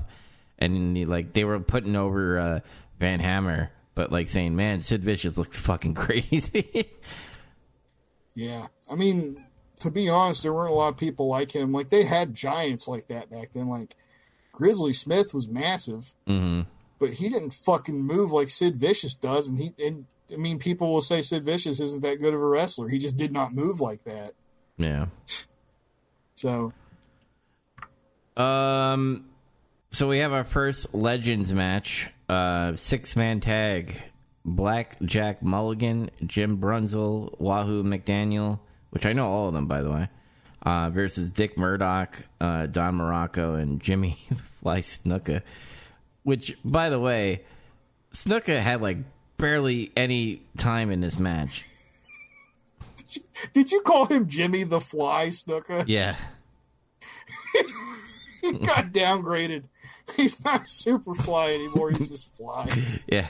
And 0.58 0.96
he, 0.96 1.04
like 1.04 1.34
they 1.34 1.44
were 1.44 1.60
putting 1.60 1.94
over 1.94 2.38
uh, 2.38 2.60
Van 2.98 3.20
Hammer, 3.20 3.70
but 3.94 4.10
like 4.10 4.30
saying, 4.30 4.56
man, 4.56 4.80
Sid 4.80 5.04
Vicious 5.04 5.36
looks 5.36 5.58
fucking 5.68 5.92
crazy. 5.92 6.88
Yeah. 8.34 8.68
I 8.90 8.94
mean, 8.94 9.44
to 9.80 9.90
be 9.90 10.08
honest, 10.08 10.42
there 10.42 10.54
weren't 10.54 10.70
a 10.70 10.74
lot 10.74 10.88
of 10.88 10.96
people 10.96 11.28
like 11.28 11.54
him. 11.54 11.70
Like 11.70 11.90
they 11.90 12.04
had 12.04 12.34
giants 12.34 12.88
like 12.88 13.08
that 13.08 13.28
back 13.30 13.50
then. 13.52 13.68
Like 13.68 13.94
Grizzly 14.52 14.94
Smith 14.94 15.34
was 15.34 15.48
massive, 15.48 16.14
hmm 16.26 16.62
but 16.98 17.10
he 17.10 17.28
didn't 17.28 17.52
fucking 17.52 18.00
move 18.00 18.32
like 18.32 18.48
Sid 18.48 18.74
Vicious 18.74 19.14
does. 19.14 19.48
And 19.48 19.58
he 19.58 19.72
and 19.84 20.06
I 20.32 20.36
mean, 20.36 20.58
people 20.58 20.90
will 20.90 21.02
say 21.02 21.20
Sid 21.20 21.44
Vicious 21.44 21.78
isn't 21.78 22.02
that 22.02 22.20
good 22.20 22.32
of 22.32 22.40
a 22.40 22.46
wrestler. 22.46 22.88
He 22.88 22.98
just 22.98 23.18
did 23.18 23.32
not 23.32 23.54
move 23.54 23.82
like 23.82 24.02
that. 24.04 24.32
Yeah. 24.78 25.06
So 26.36 26.72
Um. 28.36 29.24
So 29.90 30.06
we 30.06 30.18
have 30.18 30.32
our 30.32 30.44
first 30.44 30.94
Legends 30.94 31.52
match, 31.52 32.08
uh, 32.28 32.76
six 32.76 33.16
man 33.16 33.40
tag. 33.40 34.00
Black 34.44 34.96
Jack 35.02 35.42
Mulligan, 35.42 36.10
Jim 36.24 36.58
Brunzell, 36.58 37.38
Wahoo 37.38 37.82
McDaniel, 37.84 38.60
which 38.90 39.04
I 39.04 39.12
know 39.12 39.30
all 39.30 39.48
of 39.48 39.54
them 39.54 39.66
by 39.66 39.82
the 39.82 39.90
way, 39.90 40.08
uh, 40.62 40.90
versus 40.90 41.28
Dick 41.28 41.58
Murdoch, 41.58 42.18
uh, 42.40 42.66
Don 42.66 42.96
Muraco, 42.96 43.60
and 43.60 43.80
Jimmy 43.80 44.18
Fly 44.62 44.80
Snuka. 44.80 45.42
Which, 46.22 46.56
by 46.64 46.88
the 46.88 46.98
way, 46.98 47.42
Snuka 48.12 48.58
had 48.60 48.80
like 48.80 48.98
barely 49.36 49.92
any 49.96 50.42
time 50.56 50.90
in 50.90 51.00
this 51.00 51.18
match. 51.18 51.64
Did 53.54 53.72
you 53.72 53.80
call 53.82 54.06
him 54.06 54.28
Jimmy 54.28 54.64
the 54.64 54.80
Fly 54.80 55.28
Snuka? 55.28 55.84
Yeah. 55.88 56.16
He 58.42 58.52
got 58.52 58.92
downgraded. 58.92 59.64
He's 60.16 60.42
not 60.44 60.68
super 60.68 61.14
fly 61.14 61.52
anymore. 61.52 61.90
He's 61.90 62.08
just 62.08 62.36
fly. 62.36 62.68
Yeah. 63.08 63.26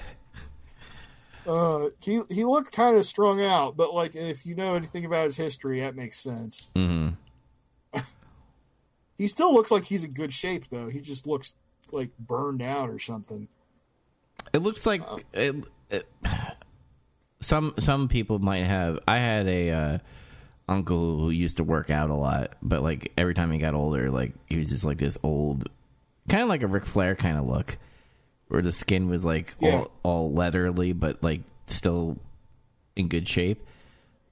Uh, 1.46 1.88
he 2.02 2.20
he 2.30 2.44
looked 2.44 2.72
kind 2.72 2.96
of 2.96 3.06
strung 3.06 3.42
out, 3.42 3.76
but 3.76 3.94
like 3.94 4.14
if 4.14 4.44
you 4.44 4.54
know 4.54 4.74
anything 4.74 5.04
about 5.06 5.24
his 5.24 5.36
history, 5.36 5.80
that 5.80 5.96
makes 5.96 6.18
sense. 6.18 6.68
hmm 6.76 7.08
He 9.16 9.26
still 9.28 9.52
looks 9.54 9.70
like 9.70 9.84
he's 9.86 10.04
in 10.04 10.12
good 10.12 10.32
shape, 10.32 10.68
though. 10.68 10.88
He 10.88 11.00
just 11.00 11.26
looks 11.26 11.54
like 11.90 12.10
burned 12.18 12.62
out 12.62 12.90
or 12.90 12.98
something. 12.98 13.48
It 14.52 14.58
looks 14.62 14.84
like 14.86 15.02
it, 15.32 15.56
it, 15.90 16.06
some 17.40 17.74
some 17.78 18.08
people 18.08 18.38
might 18.38 18.64
have. 18.64 18.98
I 19.06 19.18
had 19.18 19.46
a 19.46 19.70
uh, 19.70 19.98
uncle 20.68 21.18
who 21.18 21.30
used 21.30 21.56
to 21.58 21.64
work 21.64 21.90
out 21.90 22.10
a 22.10 22.14
lot, 22.14 22.52
but 22.62 22.82
like 22.82 23.12
every 23.16 23.34
time 23.34 23.50
he 23.52 23.58
got 23.58 23.74
older, 23.74 24.10
like 24.10 24.32
he 24.48 24.58
was 24.58 24.68
just 24.70 24.84
like 24.84 24.98
this 24.98 25.16
old, 25.22 25.68
kind 26.28 26.42
of 26.42 26.48
like 26.48 26.62
a 26.62 26.66
Ric 26.66 26.84
Flair 26.86 27.14
kind 27.14 27.38
of 27.38 27.46
look, 27.46 27.78
where 28.48 28.62
the 28.62 28.72
skin 28.72 29.08
was 29.08 29.24
like 29.24 29.54
Yeah. 29.60 29.78
all, 29.78 29.90
all 30.02 30.32
leathery, 30.32 30.92
but 30.92 31.22
like 31.22 31.42
still 31.66 32.18
in 32.96 33.08
good 33.08 33.28
shape. 33.28 33.64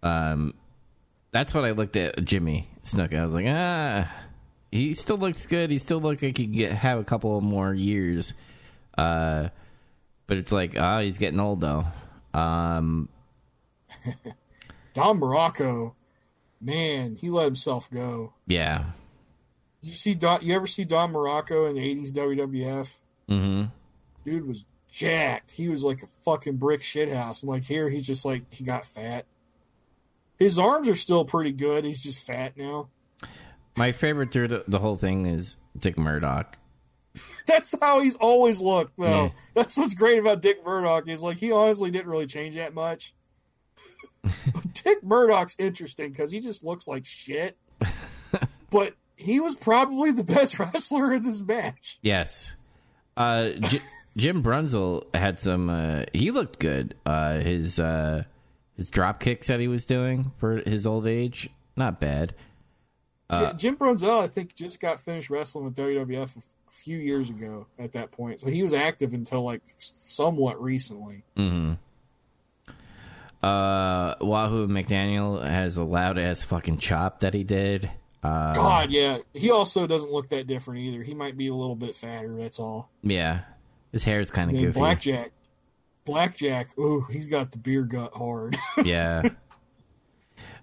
Um, 0.02 0.54
that's 1.32 1.52
what 1.54 1.64
I 1.64 1.70
looked 1.72 1.96
at 1.96 2.24
Jimmy 2.24 2.68
Snook. 2.82 3.12
I 3.14 3.24
was 3.24 3.32
like, 3.34 3.46
ah, 3.48 4.11
he 4.70 4.94
still 4.94 5.18
looks 5.18 5.46
good. 5.46 5.70
He 5.70 5.78
still 5.78 6.00
looked 6.00 6.22
like 6.22 6.36
he 6.36 6.46
could 6.46 6.52
get, 6.52 6.72
have 6.72 6.98
a 6.98 7.04
couple 7.04 7.40
more 7.40 7.72
years. 7.74 8.32
Uh, 8.96 9.48
but 10.26 10.38
it's 10.38 10.52
like, 10.52 10.78
ah, 10.78 11.00
he's 11.00 11.18
getting 11.18 11.40
old 11.40 11.61
though. 11.61 11.84
Um, 12.37 13.09
Don 14.95 15.20
Muraco, 15.20 15.95
man, 16.61 17.16
he 17.16 17.30
let 17.30 17.45
himself 17.45 17.91
go. 17.91 18.32
yeah. 18.47 18.84
You 19.82 19.93
see 19.93 20.14
Don? 20.14 20.41
You 20.43 20.57
ever 20.57 20.66
see 20.66 20.84
Don 20.84 21.12
Muraco 21.12 21.68
in 21.68 21.76
the 21.76 21.95
'80s 21.95 22.11
WWF? 22.11 22.99
hmm 23.28 23.64
Dude 24.24 24.49
was 24.49 24.64
jacked. 24.93 25.53
He 25.53 25.68
was 25.68 25.84
like 25.84 26.03
a 26.03 26.07
fucking 26.07 26.57
brick 26.57 26.80
shithouse, 26.80 27.43
and 27.43 27.51
like 27.51 27.62
here, 27.64 27.89
he's 27.89 28.05
just 28.07 28.24
like 28.24 28.53
he 28.53 28.64
got 28.64 28.84
fat. 28.84 29.26
His 30.41 30.58
arms 30.58 30.88
are 30.88 30.96
still 30.96 31.25
pretty 31.25 31.53
good. 31.53 31.84
He's 31.84 32.03
just 32.03 32.26
fat 32.26 32.57
now. 32.57 32.88
My 33.76 33.92
favorite 33.92 34.33
through 34.33 34.49
the, 34.49 34.64
the 34.67 34.80
whole 34.80 34.96
thing 34.96 35.26
is 35.26 35.57
Dick 35.79 35.96
Murdoch. 35.96 36.58
That's 37.47 37.75
how 37.80 38.01
he's 38.01 38.17
always 38.17 38.61
looked, 38.61 38.97
though. 38.99 39.25
Yeah. 39.25 39.30
That's 39.55 39.76
what's 39.76 39.95
great 39.95 40.18
about 40.18 40.43
Dick 40.43 40.64
Murdoch 40.64 41.09
is 41.09 41.22
like 41.22 41.38
he 41.38 41.53
honestly 41.53 41.91
didn't 41.91 42.09
really 42.11 42.26
change 42.26 42.57
that 42.57 42.75
much. 42.75 43.14
Dick 44.72 45.03
Murdoch's 45.03 45.57
interesting 45.59 46.11
because 46.11 46.30
he 46.30 46.41
just 46.41 46.64
looks 46.64 46.88
like 46.88 47.07
shit. 47.07 47.57
but 48.71 48.95
he 49.17 49.41
was 49.41 49.55
probably 49.55 50.13
the 50.13 50.25
best 50.25 50.59
wrestler 50.59 51.13
in 51.13 51.25
this 51.25 51.43
match. 51.43 51.99
Yes. 52.03 52.53
Uh, 53.17 53.51
J- 53.61 53.80
Jim 54.17 54.43
Brunzell 54.43 55.14
had 55.14 55.38
some. 55.38 55.71
Uh, 55.71 56.05
he 56.13 56.30
looked 56.30 56.59
good. 56.59 56.95
Uh, 57.05 57.38
his 57.38 57.79
uh, 57.79 58.25
his 58.76 58.91
drop 58.91 59.21
kicks 59.21 59.47
that 59.47 59.61
he 59.61 59.68
was 59.68 59.84
doing 59.84 60.33
for 60.38 60.59
his 60.68 60.87
old 60.87 61.07
age, 61.07 61.49
not 61.76 62.01
bad. 62.01 62.34
Uh, 63.28 63.53
Jim 63.54 63.76
Brunzell, 63.76 64.22
I 64.22 64.28
think, 64.28 64.54
just 64.54 64.78
got 64.78 65.00
finished 65.00 65.30
wrestling 65.30 65.64
with 65.64 65.74
WWF 65.74 66.36
a 66.36 66.70
few 66.70 66.98
years 66.98 67.28
ago. 67.30 67.66
At 67.78 67.92
that 67.92 68.12
point, 68.12 68.38
so 68.40 68.46
he 68.48 68.62
was 68.62 68.72
active 68.72 69.14
until 69.14 69.42
like 69.42 69.62
f- 69.66 69.74
somewhat 69.78 70.62
recently. 70.62 71.24
hmm 71.36 71.72
Uh, 73.42 74.14
Wahoo 74.20 74.66
McDaniel 74.68 75.42
has 75.44 75.76
a 75.76 75.84
loud 75.84 76.18
ass 76.18 76.42
fucking 76.42 76.78
chop 76.78 77.20
that 77.20 77.34
he 77.34 77.44
did. 77.44 77.90
Uh, 78.22 78.54
God, 78.54 78.90
yeah, 78.90 79.18
he 79.34 79.50
also 79.50 79.86
doesn't 79.86 80.11
look 80.11 80.28
that 80.30 80.46
different 80.46 80.80
either. 80.80 81.03
He 81.03 81.14
might 81.14 81.36
be 81.36 81.48
a 81.48 81.54
little 81.54 81.76
bit 81.76 81.94
fatter. 81.94 82.34
That's 82.36 82.58
all. 82.58 82.90
yeah, 83.03 83.40
his 83.92 84.04
hair 84.04 84.20
is 84.20 84.30
kind 84.30 84.50
of 84.50 84.57
goofy. 84.57 84.78
Blackjack, 84.78 85.32
Blackjack, 86.04 86.76
ooh, 86.78 87.04
he's 87.11 87.26
got 87.26 87.53
the 87.53 87.58
beer 87.58 87.82
gut 87.82 88.14
hard. 88.14 88.57
yeah. 88.84 89.28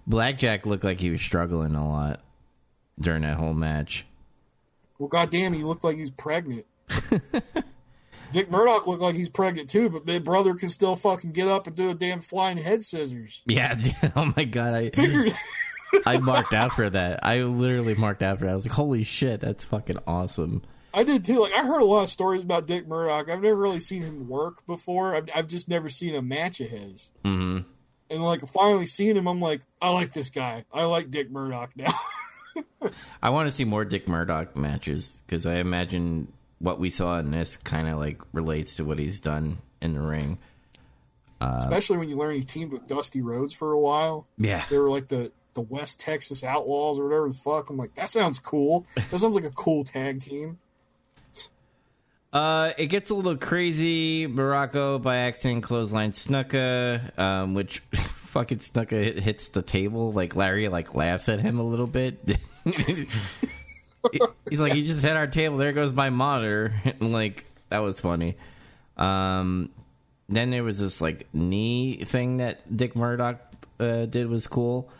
Blackjack 0.06 0.66
looked 0.66 0.84
like 0.84 1.00
he 1.00 1.10
was 1.10 1.20
struggling 1.22 1.74
a 1.74 1.88
lot 1.88 2.20
during 2.98 3.22
that 3.22 3.36
whole 3.36 3.54
match. 3.54 4.06
well, 4.98 5.08
goddamn, 5.08 5.52
he 5.52 5.62
looked 5.62 5.84
like 5.84 5.96
he 5.96 6.02
was 6.02 6.10
pregnant. 6.10 6.66
Dick 8.32 8.50
Murdoch 8.50 8.86
looked 8.88 9.02
like 9.02 9.14
he's 9.14 9.28
pregnant 9.28 9.70
too, 9.70 9.88
but 9.88 10.04
Big 10.04 10.24
Brother 10.24 10.54
can 10.54 10.68
still 10.68 10.96
fucking 10.96 11.30
get 11.32 11.46
up 11.46 11.66
and 11.68 11.76
do 11.76 11.90
a 11.90 11.94
damn 11.94 12.20
flying 12.20 12.56
head 12.56 12.82
scissors. 12.82 13.42
Yeah. 13.46 13.78
Oh 14.16 14.32
my 14.36 14.44
god. 14.44 14.90
I 14.96 15.32
I 16.06 16.18
marked 16.18 16.52
out 16.52 16.72
for 16.72 16.90
that. 16.90 17.24
I 17.24 17.42
literally 17.42 17.94
marked 17.94 18.22
out 18.22 18.38
for 18.38 18.46
that. 18.46 18.50
I 18.50 18.54
was 18.56 18.66
like, 18.66 18.74
holy 18.74 19.04
shit, 19.04 19.40
that's 19.40 19.64
fucking 19.64 19.98
awesome. 20.06 20.62
I 20.92 21.04
did 21.04 21.24
too. 21.24 21.40
Like 21.40 21.52
I 21.52 21.64
heard 21.64 21.80
a 21.80 21.84
lot 21.84 22.02
of 22.04 22.08
stories 22.08 22.42
about 22.42 22.66
Dick 22.66 22.88
Murdoch. 22.88 23.28
I've 23.30 23.40
never 23.42 23.56
really 23.56 23.80
seen 23.80 24.02
him 24.02 24.28
work 24.28 24.66
before. 24.66 25.14
I've, 25.14 25.28
I've 25.34 25.48
just 25.48 25.68
never 25.68 25.88
seen 25.88 26.14
a 26.16 26.22
match 26.22 26.60
of 26.60 26.68
his. 26.70 27.12
hmm 27.24 27.58
And 28.10 28.22
like 28.24 28.40
finally 28.48 28.86
seeing 28.86 29.16
him, 29.16 29.28
I'm 29.28 29.40
like, 29.40 29.60
I 29.80 29.90
like 29.92 30.12
this 30.12 30.30
guy. 30.30 30.64
I 30.72 30.84
like 30.86 31.10
Dick 31.10 31.30
Murdoch 31.30 31.70
now. 31.76 31.92
I 33.22 33.30
want 33.30 33.46
to 33.46 33.50
see 33.50 33.64
more 33.64 33.84
Dick 33.84 34.08
Murdoch 34.08 34.56
matches 34.56 35.22
because 35.26 35.46
I 35.46 35.54
imagine 35.56 36.32
what 36.58 36.78
we 36.78 36.90
saw 36.90 37.18
in 37.18 37.30
this 37.30 37.56
kind 37.56 37.88
of 37.88 37.98
like 37.98 38.22
relates 38.32 38.76
to 38.76 38.84
what 38.84 38.98
he's 38.98 39.20
done 39.20 39.58
in 39.80 39.94
the 39.94 40.00
ring. 40.00 40.38
Especially 41.40 41.98
when 41.98 42.08
you 42.08 42.16
learn 42.16 42.34
he 42.34 42.42
teamed 42.42 42.72
with 42.72 42.86
Dusty 42.86 43.20
Rhodes 43.20 43.52
for 43.52 43.72
a 43.72 43.78
while. 43.78 44.26
Yeah. 44.38 44.64
They 44.70 44.78
were 44.78 44.88
like 44.88 45.08
the 45.08 45.30
the 45.54 45.60
West 45.60 46.00
Texas 46.00 46.42
Outlaws 46.42 46.98
or 46.98 47.04
whatever 47.04 47.28
the 47.28 47.34
fuck. 47.34 47.70
I'm 47.70 47.76
like, 47.76 47.94
that 47.94 48.08
sounds 48.08 48.38
cool. 48.38 48.86
That 48.94 49.18
sounds 49.18 49.34
like 49.34 49.44
a 49.44 49.50
cool 49.50 49.84
tag 49.84 50.20
team. 50.20 50.58
Uh, 52.32 52.72
it 52.76 52.86
gets 52.86 53.10
a 53.10 53.14
little 53.14 53.36
crazy. 53.36 54.26
Muraco 54.26 55.00
by 55.00 55.18
accident 55.18 55.62
clothesline 55.62 56.10
Snuka, 56.12 57.16
um, 57.16 57.54
which 57.54 57.80
fucking 58.34 58.58
Snuka 58.58 58.90
hit- 58.90 59.20
hits 59.20 59.48
the 59.48 59.62
table. 59.62 60.12
Like 60.12 60.34
Larry 60.36 60.68
like 60.68 60.94
laughs 60.94 61.28
at 61.28 61.40
him 61.40 61.58
a 61.58 61.62
little 61.62 61.86
bit. 61.86 62.18
He's 62.64 64.60
like, 64.60 64.74
"You 64.74 64.84
just 64.84 65.02
hit 65.02 65.16
our 65.16 65.28
table. 65.28 65.56
There 65.56 65.72
goes 65.72 65.92
my 65.92 66.10
monitor." 66.10 66.74
like 67.00 67.46
that 67.70 67.78
was 67.78 68.00
funny. 68.00 68.36
Um, 68.96 69.70
then 70.28 70.50
there 70.50 70.64
was 70.64 70.80
this 70.80 71.00
like 71.00 71.28
knee 71.32 72.04
thing 72.04 72.38
that 72.38 72.76
Dick 72.76 72.96
Murdoch 72.96 73.40
uh, 73.78 74.06
did 74.06 74.28
was 74.28 74.46
cool. 74.46 74.90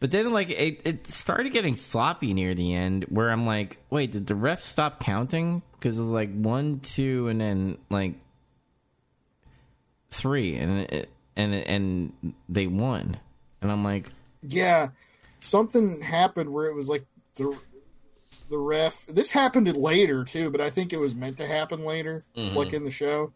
But 0.00 0.10
then, 0.10 0.32
like, 0.32 0.48
it, 0.48 0.80
it 0.86 1.06
started 1.06 1.52
getting 1.52 1.76
sloppy 1.76 2.32
near 2.32 2.54
the 2.54 2.72
end, 2.72 3.04
where 3.10 3.30
I'm 3.30 3.44
like, 3.44 3.76
wait, 3.90 4.12
did 4.12 4.26
the 4.26 4.34
ref 4.34 4.62
stop 4.62 4.98
counting? 4.98 5.60
Because 5.72 5.98
it 5.98 6.00
was 6.00 6.10
like 6.10 6.32
one, 6.32 6.80
two, 6.80 7.28
and 7.28 7.38
then 7.38 7.76
like 7.90 8.14
three, 10.10 10.56
and 10.56 10.78
it, 10.90 11.10
and 11.40 11.54
and 11.54 12.34
they 12.48 12.66
won, 12.66 13.16
and 13.62 13.72
I'm 13.72 13.82
like, 13.84 14.10
Yeah, 14.42 14.88
something 15.40 16.00
happened 16.00 16.50
where 16.52 16.66
it 16.66 16.74
was 16.74 16.88
like 16.88 17.04
the 17.36 17.56
the 18.50 18.58
ref. 18.58 19.06
This 19.06 19.30
happened 19.30 19.74
later 19.76 20.24
too, 20.24 20.50
but 20.50 20.60
I 20.60 20.70
think 20.70 20.92
it 20.92 20.98
was 20.98 21.14
meant 21.14 21.36
to 21.38 21.46
happen 21.46 21.84
later, 21.84 22.24
like 22.36 22.72
in 22.72 22.84
the 22.84 22.90
show. 22.90 23.32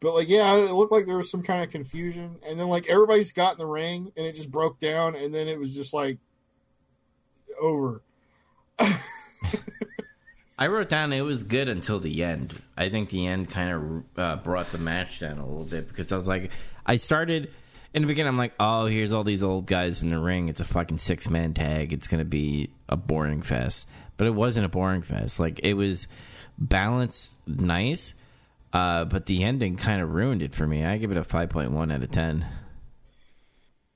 But 0.00 0.14
like, 0.14 0.28
yeah, 0.28 0.54
it 0.54 0.72
looked 0.72 0.92
like 0.92 1.06
there 1.06 1.16
was 1.16 1.30
some 1.30 1.42
kind 1.42 1.62
of 1.62 1.70
confusion, 1.70 2.36
and 2.46 2.58
then 2.58 2.68
like 2.68 2.90
everybody's 2.90 3.32
got 3.32 3.52
in 3.52 3.58
the 3.58 3.66
ring, 3.66 4.12
and 4.16 4.26
it 4.26 4.34
just 4.34 4.50
broke 4.50 4.78
down, 4.80 5.14
and 5.14 5.32
then 5.32 5.48
it 5.48 5.58
was 5.58 5.74
just 5.74 5.94
like 5.94 6.18
over. 7.60 8.02
I 10.56 10.68
wrote 10.68 10.88
down 10.88 11.12
it 11.12 11.22
was 11.22 11.42
good 11.42 11.68
until 11.68 11.98
the 11.98 12.22
end. 12.22 12.60
I 12.76 12.88
think 12.88 13.10
the 13.10 13.26
end 13.26 13.50
kind 13.50 13.70
of 13.70 14.18
uh, 14.18 14.36
brought 14.36 14.66
the 14.66 14.78
match 14.78 15.20
down 15.20 15.38
a 15.38 15.46
little 15.46 15.64
bit 15.64 15.88
because 15.88 16.12
I 16.12 16.16
was 16.16 16.28
like, 16.28 16.52
I 16.86 16.96
started 16.96 17.50
in 17.92 18.02
the 18.02 18.08
beginning. 18.08 18.28
I'm 18.28 18.38
like, 18.38 18.54
oh, 18.60 18.86
here's 18.86 19.12
all 19.12 19.24
these 19.24 19.42
old 19.42 19.66
guys 19.66 20.02
in 20.02 20.10
the 20.10 20.18
ring. 20.18 20.48
It's 20.48 20.60
a 20.60 20.64
fucking 20.64 20.98
six 20.98 21.30
man 21.30 21.54
tag. 21.54 21.92
It's 21.92 22.08
gonna 22.08 22.24
be 22.24 22.70
a 22.88 22.96
boring 22.96 23.42
fest, 23.42 23.86
but 24.16 24.26
it 24.26 24.34
wasn't 24.34 24.66
a 24.66 24.68
boring 24.68 25.02
fest. 25.02 25.40
Like 25.40 25.60
it 25.62 25.74
was 25.74 26.08
balanced, 26.58 27.36
nice, 27.46 28.14
uh, 28.72 29.04
but 29.04 29.26
the 29.26 29.44
ending 29.44 29.76
kind 29.76 30.02
of 30.02 30.12
ruined 30.12 30.42
it 30.42 30.54
for 30.54 30.66
me. 30.66 30.84
I 30.84 30.98
give 30.98 31.10
it 31.10 31.16
a 31.16 31.24
five 31.24 31.50
point 31.50 31.70
one 31.70 31.90
out 31.90 32.02
of 32.02 32.10
ten. 32.10 32.46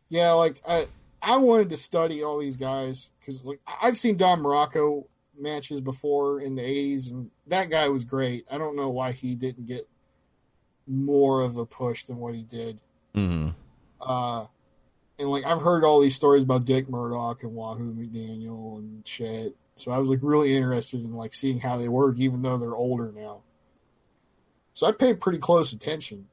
Yeah, 0.08 0.32
like 0.32 0.60
I 0.66 0.86
I 1.20 1.36
wanted 1.36 1.70
to 1.70 1.76
study 1.76 2.22
all 2.22 2.38
these 2.38 2.56
guys 2.56 3.10
because 3.20 3.44
like 3.46 3.60
I've 3.82 3.96
seen 3.96 4.16
Don 4.16 4.40
Muraco 4.40 5.04
matches 5.38 5.80
before 5.80 6.40
in 6.40 6.54
the 6.54 6.62
'80s, 6.62 7.12
and 7.12 7.30
that 7.48 7.70
guy 7.70 7.88
was 7.88 8.04
great. 8.04 8.46
I 8.50 8.58
don't 8.58 8.76
know 8.76 8.88
why 8.88 9.12
he 9.12 9.34
didn't 9.34 9.66
get 9.66 9.88
more 10.88 11.42
of 11.42 11.56
a 11.56 11.66
push 11.66 12.04
than 12.04 12.18
what 12.18 12.34
he 12.34 12.42
did. 12.42 12.78
Mm-hmm. 13.14 13.50
Uh, 14.00 14.46
and 15.18 15.30
like 15.30 15.44
I've 15.44 15.60
heard 15.60 15.84
all 15.84 16.00
these 16.00 16.14
stories 16.14 16.42
about 16.42 16.64
Dick 16.64 16.88
Murdoch 16.88 17.42
and 17.42 17.54
Wahoo 17.54 17.92
McDaniel 17.92 18.78
and 18.78 19.06
shit. 19.06 19.54
So 19.76 19.92
I 19.92 19.98
was 19.98 20.08
like 20.08 20.20
really 20.22 20.56
interested 20.56 21.04
in 21.04 21.14
like 21.14 21.34
seeing 21.34 21.60
how 21.60 21.76
they 21.76 21.88
work, 21.88 22.18
even 22.18 22.42
though 22.42 22.56
they're 22.56 22.74
older 22.74 23.12
now. 23.12 23.42
So 24.74 24.86
I 24.86 24.92
paid 24.92 25.20
pretty 25.20 25.38
close 25.38 25.72
attention, 25.72 26.28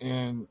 and 0.00 0.46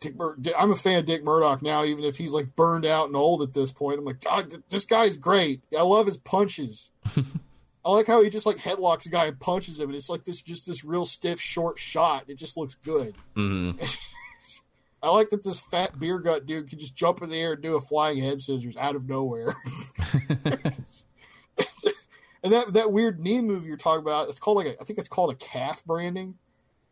Dick 0.00 0.16
Mur- 0.16 0.36
I'm 0.58 0.72
a 0.72 0.76
fan 0.76 0.98
of 0.98 1.04
Dick 1.04 1.22
Murdoch 1.22 1.62
now, 1.62 1.84
even 1.84 2.04
if 2.04 2.16
he's 2.16 2.32
like 2.32 2.54
burned 2.56 2.86
out 2.86 3.06
and 3.06 3.16
old 3.16 3.42
at 3.42 3.52
this 3.52 3.70
point. 3.70 3.98
I'm 3.98 4.04
like, 4.04 4.20
God, 4.20 4.62
this 4.68 4.84
guy's 4.84 5.16
great. 5.16 5.62
I 5.76 5.82
love 5.82 6.06
his 6.06 6.16
punches. 6.16 6.90
I 7.84 7.90
like 7.90 8.06
how 8.06 8.22
he 8.22 8.30
just 8.30 8.46
like 8.46 8.56
headlocks 8.56 9.06
a 9.06 9.08
guy 9.08 9.26
and 9.26 9.38
punches 9.38 9.80
him, 9.80 9.88
and 9.88 9.96
it's 9.96 10.08
like 10.08 10.24
this 10.24 10.40
just 10.40 10.66
this 10.66 10.84
real 10.84 11.04
stiff 11.04 11.40
short 11.40 11.78
shot. 11.78 12.24
It 12.28 12.38
just 12.38 12.56
looks 12.56 12.74
good. 12.74 13.14
Mm-hmm. 13.36 13.82
I 15.02 15.10
like 15.10 15.30
that 15.30 15.42
this 15.42 15.58
fat 15.58 15.98
beer 15.98 16.20
gut 16.20 16.46
dude 16.46 16.68
can 16.68 16.78
just 16.78 16.94
jump 16.94 17.22
in 17.22 17.28
the 17.28 17.36
air 17.36 17.54
and 17.54 17.62
do 17.62 17.74
a 17.74 17.80
flying 17.80 18.18
head 18.18 18.40
scissors 18.40 18.76
out 18.76 18.94
of 18.94 19.08
nowhere. 19.08 19.56
and 22.44 22.52
that 22.52 22.72
that 22.74 22.92
weird 22.92 23.18
knee 23.18 23.40
move 23.40 23.66
you're 23.66 23.76
talking 23.76 24.02
about, 24.02 24.28
it's 24.28 24.38
called 24.38 24.58
like 24.58 24.68
a, 24.68 24.80
I 24.80 24.84
think 24.84 25.00
it's 25.00 25.08
called 25.08 25.32
a 25.32 25.36
calf 25.36 25.84
branding. 25.84 26.36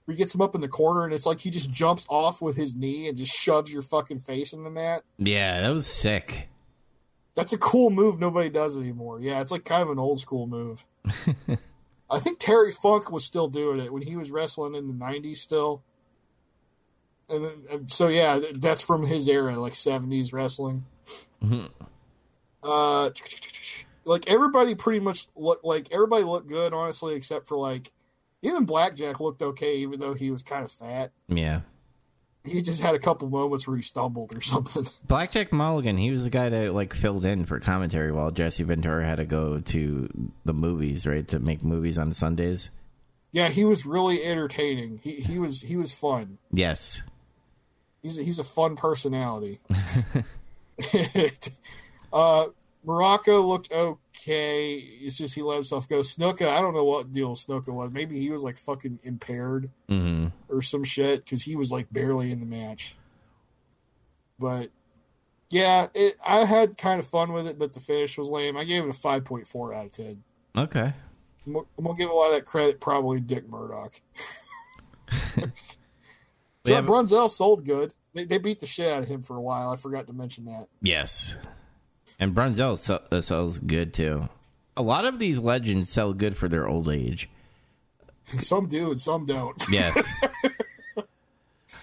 Where 0.07 0.15
he 0.15 0.19
gets 0.19 0.35
him 0.35 0.41
up 0.41 0.57
in 0.57 0.61
the 0.61 0.67
corner 0.67 1.05
and 1.05 1.13
it's 1.13 1.27
like 1.27 1.39
he 1.39 1.51
just 1.51 1.71
jumps 1.71 2.05
off 2.09 2.43
with 2.43 2.57
his 2.57 2.75
knee 2.75 3.09
and 3.09 3.17
just 3.17 3.33
shoves 3.33 3.73
your 3.73 3.83
fucking 3.83 4.19
face 4.19 4.55
in 4.55 4.65
the 4.65 4.71
mat. 4.71 5.05
Yeah, 5.19 5.61
that 5.61 5.69
was 5.69 5.87
sick. 5.87 6.49
That's 7.35 7.53
a 7.53 7.59
cool 7.59 7.91
move 7.91 8.19
nobody 8.19 8.51
does 8.51 8.77
anymore. 8.77 9.21
Yeah, 9.21 9.41
it's 9.41 9.53
like 9.53 9.65
kind 9.65 9.83
of 9.83 9.91
an 9.91 9.99
old 9.99 10.21
school 10.21 10.47
move. 10.47 10.85
I 12.11 12.19
think 12.19 12.39
Terry 12.41 12.73
Funk 12.73 13.11
was 13.13 13.25
still 13.25 13.49
doing 13.49 13.81
it 13.81 13.93
when 13.93 14.03
he 14.03 14.17
was 14.17 14.31
wrestling 14.31 14.75
in 14.75 14.89
the 14.89 14.95
'90s 14.95 15.37
still. 15.37 15.83
And, 17.29 17.45
then, 17.45 17.89
so 17.89 18.09
yeah, 18.09 18.41
that's 18.57 18.83
from 18.83 19.07
his 19.07 19.29
era, 19.29 19.57
like 19.57 19.75
'70s 19.75 20.33
wrestling. 20.33 20.85
Mhm. 21.43 21.71
Uh, 22.63 23.11
like 24.05 24.29
everybody 24.29 24.75
pretty 24.75 25.01
much 25.01 25.29
look 25.37 25.61
like 25.63 25.93
everybody 25.93 26.25
looked 26.25 26.49
good, 26.49 26.75
honestly, 26.75 27.15
except 27.15 27.47
for 27.47 27.57
like 27.57 27.93
even 28.43 28.65
Blackjack 28.65 29.21
looked 29.21 29.43
okay, 29.43 29.77
even 29.77 30.01
though 30.01 30.15
he 30.15 30.31
was 30.31 30.43
kind 30.43 30.65
of 30.65 30.71
fat. 30.71 31.13
Yeah. 31.29 31.61
He 32.45 32.63
just 32.63 32.81
had 32.81 32.95
a 32.95 32.99
couple 32.99 33.29
moments 33.29 33.69
where 33.69 33.77
he 33.77 33.83
stumbled 33.83 34.35
or 34.35 34.41
something. 34.41 34.87
Blackjack 35.07 35.53
Mulligan, 35.53 35.99
he 35.99 36.11
was 36.11 36.25
the 36.25 36.31
guy 36.31 36.49
that 36.49 36.75
like 36.75 36.95
filled 36.95 37.27
in 37.27 37.45
for 37.45 37.61
commentary 37.61 38.13
while 38.13 38.31
Jesse 38.31 38.63
Ventura 38.63 39.05
had 39.05 39.17
to 39.17 39.27
go 39.27 39.61
to 39.61 40.09
the 40.45 40.55
movies, 40.55 41.07
right, 41.07 41.27
to 41.29 41.39
make 41.39 41.63
movies 41.63 41.99
on 41.99 42.13
Sundays. 42.13 42.71
yeah, 43.33 43.49
he 43.49 43.65
was 43.65 43.85
really 43.85 44.25
entertaining. 44.25 44.99
He 45.03 45.17
he 45.17 45.39
was 45.39 45.61
he 45.61 45.77
was 45.77 45.95
fun. 45.95 46.39
Yes. 46.51 47.03
He's 48.03 48.19
a, 48.19 48.23
he's 48.23 48.39
a 48.39 48.45
fun 48.45 48.77
personality. 48.77 49.61
uh, 52.13 52.47
Muraco 52.87 53.47
looked 53.47 53.73
okay. 53.73 54.75
It's 54.75 55.19
just 55.19 55.35
he 55.35 55.43
let 55.43 55.57
himself 55.57 55.89
go. 55.89 56.01
Snuka, 56.01 56.49
I 56.49 56.61
don't 56.63 56.73
know 56.75 56.85
what 56.85 57.13
deal 57.13 57.35
Snuka 57.35 57.69
was. 57.69 57.91
Maybe 57.91 58.19
he 58.19 58.31
was 58.31 58.43
like 58.43 58.57
fucking 58.57 59.01
impaired 59.03 59.71
hmm 59.89 60.29
or 60.49 60.63
some 60.63 60.83
shit 60.85 61.25
because 61.25 61.43
he 61.43 61.57
was 61.57 61.71
like 61.71 61.93
barely 61.93 62.33
in 62.33 62.41
the 62.41 62.47
match. 62.47 62.97
But 64.39 64.71
yeah, 65.51 65.89
it, 65.95 66.17
I 66.27 66.45
had 66.45 66.79
kind 66.79 66.99
of 67.01 67.07
fun 67.07 67.33
with 67.33 67.47
it, 67.47 67.59
but 67.59 67.73
the 67.75 67.81
finish 67.81 68.17
was 68.17 68.31
lame. 68.31 68.57
I 68.57 68.65
gave 68.65 68.85
it 68.85 68.89
a 68.89 68.93
five 68.95 69.25
point 69.25 69.47
four 69.47 69.75
out 69.75 69.87
of 69.87 69.93
ten. 69.93 70.23
Okay. 70.57 70.93
I'm, 71.47 71.57
I'm 71.57 71.85
gonna 71.85 71.97
give 71.99 72.11
a 72.11 72.15
lot 72.15 72.29
of 72.29 72.33
that 72.35 72.47
credit 72.47 72.81
probably 72.81 73.21
Dick 73.21 73.49
Murdoch. 73.49 74.01
We 76.67 76.73
have- 76.73 76.85
Brunzell 76.85 77.31
sold 77.31 77.65
good. 77.65 77.93
They, 78.13 78.25
they 78.25 78.37
beat 78.39 78.61
the 78.61 78.67
shit 78.67 78.93
out 78.93 79.03
of 79.03 79.09
him 79.09 79.23
for 79.23 79.37
a 79.37 79.41
while. 79.41 79.71
I 79.71 79.77
forgot 79.77 80.07
to 80.09 80.13
mention 80.13 80.45
that. 80.45 80.69
yes. 80.83 81.35
And 82.21 82.35
Brunzell 82.35 82.79
sell, 82.79 83.01
uh, 83.11 83.21
sells 83.23 83.59
good 83.59 83.93
too. 83.95 84.29
A 84.77 84.83
lot 84.83 85.05
of 85.05 85.19
these 85.19 85.39
legends 85.41 85.91
sell 85.91 86.13
good 86.13 86.37
for 86.37 86.47
their 86.49 86.69
old 86.69 86.89
age. 86.89 87.29
Some 88.39 88.69
do 88.69 88.91
and 88.91 89.01
some 89.01 89.27
don't. 89.27 89.61
Yes. 89.71 89.97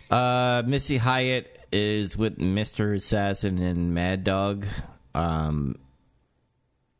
uh, 0.09 0.64
Missy 0.65 0.97
Hyatt 0.97 1.59
is 1.72 2.18
with 2.18 2.38
Mr. 2.38 2.95
Assassin 2.95 3.57
and 3.59 3.93
Mad 3.93 4.23
Dog. 4.23 4.65
Um, 5.14 5.76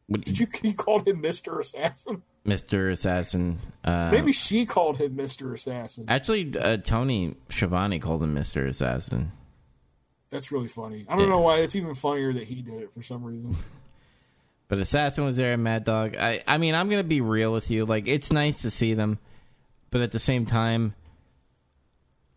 what- 0.08 0.22
Did 0.22 0.40
you, 0.40 0.48
you 0.64 0.74
called 0.74 1.08
him 1.08 1.22
Mr. 1.22 1.60
Assassin? 1.60 2.24
Mr. 2.46 2.92
Assassin. 2.92 3.60
Uh, 3.84 4.10
Maybe 4.12 4.32
she 4.32 4.66
called 4.66 4.98
him 5.00 5.16
Mr. 5.18 5.54
Assassin. 5.54 6.06
Actually, 6.08 6.58
uh, 6.58 6.78
Tony 6.78 7.36
Schiavone 7.50 8.00
called 8.00 8.24
him 8.24 8.34
Mr. 8.36 8.68
Assassin. 8.68 9.32
That's 10.30 10.52
really 10.52 10.68
funny. 10.68 11.06
I 11.08 11.16
don't 11.18 11.30
know 11.30 11.40
why. 11.40 11.60
It's 11.60 11.76
even 11.76 11.96
funnier 11.96 12.34
that 12.34 12.44
he 12.44 12.62
did 12.62 12.82
it 12.82 12.92
for 12.92 13.02
some 13.02 13.24
reason. 13.24 13.56
But 14.70 14.80
Assassin 14.80 15.24
was 15.24 15.38
there 15.38 15.54
and 15.54 15.64
Mad 15.64 15.86
Dog. 15.86 16.18
I, 16.18 16.44
I 16.46 16.58
mean, 16.58 16.76
I'm 16.76 16.90
going 16.90 17.00
to 17.02 17.08
be 17.08 17.22
real 17.22 17.54
with 17.54 17.72
you. 17.72 17.86
Like, 17.86 18.06
it's 18.06 18.34
nice 18.34 18.64
to 18.64 18.70
see 18.70 18.94
them. 18.94 19.18
but 19.92 20.02
at 20.02 20.12
the 20.12 20.20
same 20.20 20.46
time, 20.46 20.94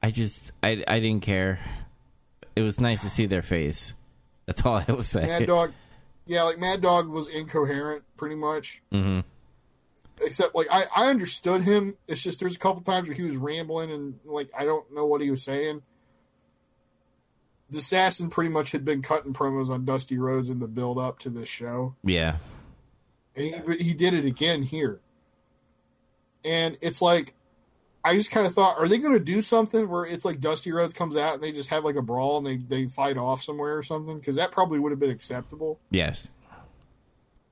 I 0.00 0.12
just 0.12 0.52
I 0.62 0.84
I 0.86 1.00
didn't 1.00 1.22
care. 1.22 1.58
It 2.54 2.62
was 2.62 2.78
nice 2.80 3.02
to 3.02 3.10
see 3.10 3.26
their 3.26 3.42
face. 3.42 3.94
That's 4.46 4.64
all 4.64 4.80
I 4.86 4.92
was 4.92 5.08
saying. 5.08 5.26
Mad 5.26 5.46
Dog, 5.48 5.72
yeah, 6.26 6.42
like 6.44 6.58
Mad 6.58 6.80
Dog 6.80 7.08
was 7.08 7.26
incoherent 7.28 8.04
pretty 8.16 8.36
much. 8.36 8.80
hmm 8.92 9.20
Except 10.24 10.54
like 10.54 10.68
I, 10.70 10.84
I 10.94 11.10
understood 11.10 11.62
him. 11.62 11.96
It's 12.06 12.22
just 12.22 12.38
there's 12.38 12.54
a 12.54 12.58
couple 12.60 12.82
times 12.82 13.08
where 13.08 13.16
he 13.16 13.22
was 13.24 13.36
rambling 13.38 13.90
and 13.90 14.20
like 14.24 14.50
I 14.56 14.64
don't 14.64 14.84
know 14.94 15.06
what 15.06 15.20
he 15.20 15.30
was 15.32 15.42
saying. 15.42 15.82
The 17.70 17.78
assassin 17.78 18.30
pretty 18.30 18.51
much 18.51 18.72
had 18.72 18.84
been 18.84 19.01
cutting 19.02 19.32
promos 19.32 19.68
on 19.70 19.84
Dusty 19.84 20.18
Rhodes 20.18 20.48
in 20.51 20.59
the 20.59 20.66
build 20.68 20.98
up 20.98 21.18
to 21.20 21.30
this 21.30 21.48
show. 21.48 21.94
Yeah. 22.05 22.36
and 23.36 23.47
he 23.47 23.55
but 23.64 23.80
he 23.80 23.94
did 23.94 24.14
it 24.14 24.24
again 24.24 24.62
here. 24.62 25.01
And 26.44 26.76
it's 26.80 27.01
like, 27.02 27.34
I 28.05 28.14
just 28.14 28.30
kind 28.30 28.47
of 28.47 28.55
thought, 28.55 28.78
are 28.78 28.88
they 28.88 28.98
going 28.98 29.12
to 29.12 29.20
do 29.20 29.42
something 29.42 29.88
where 29.88 30.05
it's 30.05 30.24
like 30.24 30.40
Dusty 30.40 30.72
Rhodes 30.72 30.94
comes 30.94 31.16
out 31.16 31.34
and 31.34 31.42
they 31.42 31.52
just 31.52 31.68
have 31.70 31.84
like 31.84 31.97
a 31.97 32.02
brawl 32.02 32.38
and 32.38 32.47
they 32.47 32.56
they 32.56 32.86
fight 32.86 33.18
off 33.18 33.42
somewhere 33.42 33.76
or 33.76 33.82
something? 33.82 34.18
Because 34.18 34.36
that 34.36 34.51
probably 34.52 34.78
would 34.78 34.90
have 34.90 34.98
been 35.01 35.10
acceptable. 35.10 35.78
Yes. 35.90 36.30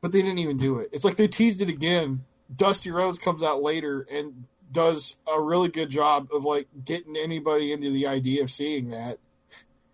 But 0.01 0.13
they 0.13 0.23
didn't 0.23 0.39
even 0.39 0.57
do 0.57 0.79
it. 0.79 0.89
It's 0.93 1.05
like 1.05 1.17
they 1.17 1.29
teased 1.29 1.61
it 1.61 1.69
again. 1.69 2.25
Dusty 2.57 2.91
Rhodes 2.91 3.19
comes 3.19 3.43
out 3.43 3.63
later 3.63 4.07
and 4.13 4.45
does 4.73 5.17
a 5.31 5.41
really 5.41 5.69
good 5.69 5.91
job 5.91 6.29
of 6.33 6.45
like 6.45 6.67
getting 6.85 7.17
anybody 7.17 7.73
into 7.73 7.91
the 7.91 8.07
idea 8.07 8.43
of 8.43 8.51
seeing 8.51 8.91
that, 8.91 9.19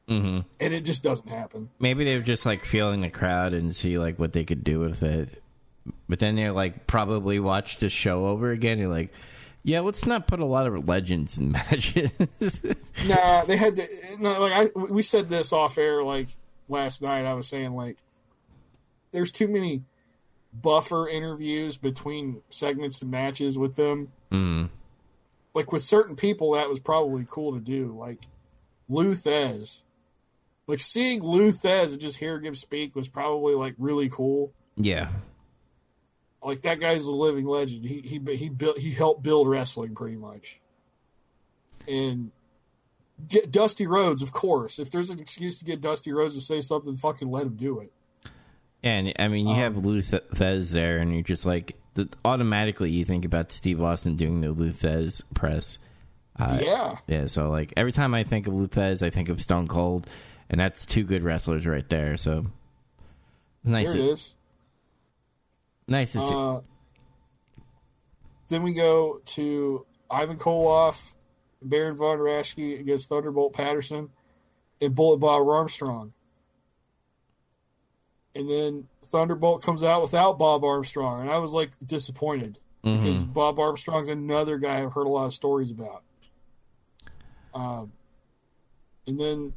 hmm 0.09 0.40
and 0.60 0.74
it 0.74 0.85
just 0.85 1.02
doesn't 1.02 1.28
happen. 1.28 1.70
Maybe 1.78 2.05
they 2.05 2.16
were 2.16 2.22
just 2.22 2.44
like 2.44 2.60
feeling 2.60 3.01
the 3.01 3.10
crowd 3.10 3.55
and 3.55 3.74
see 3.74 3.98
like 3.98 4.18
what 4.18 4.32
they 4.32 4.44
could 4.44 4.62
do 4.64 4.81
with 4.81 5.02
it. 5.02 5.43
But 6.09 6.18
then 6.18 6.36
they're 6.36 6.52
like 6.52 6.86
probably 6.86 7.40
watch 7.40 7.78
the 7.78 7.89
show 7.89 8.26
over 8.26 8.51
again. 8.51 8.78
You're 8.78 8.89
like, 8.89 9.10
yeah, 9.62 9.81
let's 9.81 10.05
not 10.06 10.26
put 10.26 10.40
a 10.40 10.44
lot 10.44 10.66
of 10.66 10.86
legends 10.89 11.39
in 11.39 11.52
matches. 11.52 12.10
Nah, 13.06 13.44
they 13.44 13.56
had 13.56 13.76
to. 13.76 13.82
No, 14.20 14.40
like 14.40 14.52
I, 14.52 14.78
we 14.78 15.02
said 15.02 15.31
this 15.31 15.52
off 15.52 15.78
air 15.78 16.02
like 16.02 16.28
last 16.68 17.02
night. 17.02 17.24
I 17.24 17.35
was 17.35 17.48
saying 17.48 17.72
like, 17.72 17.98
there's 19.12 19.32
too 19.32 19.48
many 19.48 19.82
buffer 20.52 21.09
interviews 21.09 21.76
between 21.76 22.43
segments 22.51 23.02
and 23.02 23.10
matches 23.10 23.59
with 23.59 23.74
them. 23.74 24.12
mm. 24.31 24.68
Like 25.55 25.72
with 25.72 25.82
certain 25.82 26.16
people, 26.16 26.52
that 26.52 26.68
was 26.68 26.81
probably 26.81 27.26
cool 27.31 27.52
to 27.55 27.60
do. 27.60 27.93
Like 27.93 28.20
Lou 28.89 29.14
Thesz, 29.14 29.81
like 30.66 30.80
seeing 30.80 31.22
Lou 31.22 31.50
Thesz 31.50 31.92
and 31.92 32.00
just 32.00 32.18
hear 32.18 32.40
him 32.40 32.54
speak 32.54 32.94
was 32.94 33.08
probably 33.08 33.54
like 33.54 33.74
really 33.78 34.08
cool. 34.08 34.52
Yeah. 34.76 35.10
Like 36.42 36.62
that 36.62 36.80
guy's 36.80 37.06
a 37.06 37.14
living 37.14 37.46
legend. 37.46 37.84
He 37.86 38.00
he 38.00 38.20
he 38.34 38.48
built 38.48 38.78
he 38.78 38.90
helped 38.90 39.22
build 39.22 39.48
wrestling 39.48 39.94
pretty 39.94 40.16
much. 40.16 40.60
And 41.88 42.30
get 43.28 43.50
Dusty 43.50 43.86
Rhodes, 43.86 44.22
of 44.22 44.32
course. 44.32 44.78
If 44.78 44.90
there's 44.90 45.10
an 45.10 45.20
excuse 45.20 45.58
to 45.58 45.64
get 45.64 45.80
Dusty 45.80 46.12
Rhodes 46.12 46.34
to 46.34 46.40
say 46.40 46.60
something, 46.60 46.94
fucking 46.96 47.30
let 47.30 47.46
him 47.46 47.56
do 47.56 47.80
it. 47.80 47.92
And 48.82 49.12
I 49.18 49.28
mean, 49.28 49.46
you 49.46 49.54
Um, 49.54 49.58
have 49.60 49.76
Lou 49.84 50.00
Thesz 50.00 50.70
there, 50.72 50.98
and 50.98 51.12
you're 51.14 51.22
just 51.22 51.46
like, 51.46 51.76
the, 51.94 52.08
automatically 52.24 52.90
you 52.90 53.04
think 53.06 53.24
about 53.24 53.50
Steve 53.50 53.80
Austin 53.80 54.16
doing 54.16 54.40
the 54.42 54.50
Lou 54.50 54.72
Thesz 54.72 55.22
press. 55.32 55.78
Uh, 56.38 56.58
yeah, 56.60 56.96
Yeah, 57.06 57.26
so 57.26 57.48
like 57.48 57.72
every 57.76 57.92
time 57.92 58.12
I 58.12 58.24
think 58.24 58.46
of 58.46 58.54
Lou 58.54 58.66
Thesz, 58.66 59.02
I 59.02 59.08
think 59.10 59.28
of 59.28 59.40
Stone 59.40 59.68
Cold, 59.68 60.06
and 60.55 60.60
that's 60.60 60.86
two 60.86 61.02
good 61.02 61.24
wrestlers 61.24 61.66
right 61.66 61.89
there. 61.89 62.16
So 62.16 62.47
nice, 63.64 63.89
there 63.89 63.97
it 63.97 64.05
to, 64.05 64.10
is. 64.10 64.36
nice 65.89 66.12
to 66.12 66.20
see. 66.20 66.32
Uh, 66.32 66.60
then 68.47 68.62
we 68.62 68.72
go 68.72 69.20
to 69.24 69.85
Ivan 70.09 70.36
Koloff, 70.36 71.14
Baron 71.60 71.97
von 71.97 72.18
Raschke 72.18 72.78
against 72.78 73.09
Thunderbolt 73.09 73.52
Patterson, 73.52 74.10
and 74.81 74.94
Bullet 74.94 75.16
Bob 75.16 75.48
Armstrong. 75.48 76.14
And 78.36 78.48
then 78.48 78.86
Thunderbolt 79.06 79.64
comes 79.64 79.82
out 79.82 80.02
without 80.02 80.39
Bob 80.39 80.62
Armstrong, 80.62 81.22
and 81.22 81.31
I 81.32 81.39
was 81.39 81.52
like 81.52 81.72
disappointed 81.85 82.60
Mhm. 82.85 82.98
because 82.98 83.24
Bob 83.24 83.59
Armstrong's 83.59 84.09
another 84.09 84.56
guy 84.59 84.81
I've 84.85 84.93
heard 84.93 85.09
a 85.09 85.10
lot 85.10 85.26
of 85.26 85.35
stories 85.35 85.72
about. 85.72 86.05
Um, 87.55 87.90
and 89.09 89.18
then 89.18 89.52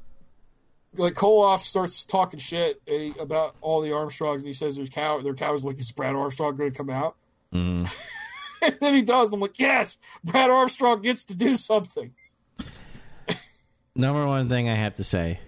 like 0.96 1.14
Koloff 1.14 1.60
starts 1.60 2.06
talking 2.06 2.40
shit 2.40 2.82
eh, 2.88 3.12
about 3.20 3.56
all 3.62 3.82
the 3.82 3.92
Armstrongs, 3.92 4.38
and 4.42 4.48
he 4.48 4.54
says 4.54 4.76
there's 4.76 4.90
cow, 4.90 5.20
they're 5.22 5.34
cowards. 5.34 5.64
Like, 5.64 5.80
is 5.80 5.92
Brad 5.92 6.16
Armstrong 6.16 6.56
going 6.56 6.72
to 6.72 6.78
come 6.78 6.90
out? 6.90 7.16
Mhm. 7.54 7.92
and 8.64 8.78
then 8.82 8.94
he 8.94 9.02
does. 9.02 9.32
I'm 9.34 9.40
like, 9.40 9.60
yes, 9.60 9.98
Brad 10.24 10.50
Armstrong 10.50 11.02
gets 11.02 11.24
to 11.26 11.36
do 11.36 11.56
something. 11.56 12.14
Number 13.96 14.26
one 14.28 14.48
thing 14.50 14.70
I 14.70 14.76
have 14.76 14.96
to 14.96 15.04
say: 15.04 15.40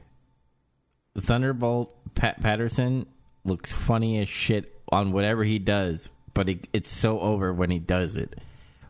Thunderbolt 1.17 1.95
Pat 2.15 2.41
Patterson 2.41 3.05
looks 3.45 3.73
funny 3.73 4.19
as 4.19 4.29
shit 4.29 4.75
on 4.91 5.11
whatever 5.11 5.43
he 5.43 5.59
does, 5.59 6.09
but 6.33 6.47
he, 6.47 6.61
it's 6.73 6.91
so 6.91 7.19
over 7.19 7.53
when 7.53 7.69
he 7.69 7.79
does 7.79 8.15
it. 8.15 8.39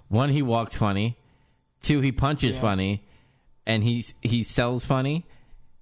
One, 0.07 0.29
he 0.29 0.41
walks 0.41 0.75
funny. 0.75 1.17
Two, 1.81 2.01
he 2.01 2.11
punches 2.11 2.55
Yeah. 2.55 2.61
funny, 2.61 3.03
and 3.65 3.83
he 3.83 4.05
he 4.21 4.43
sells 4.43 4.85
funny. 4.85 5.25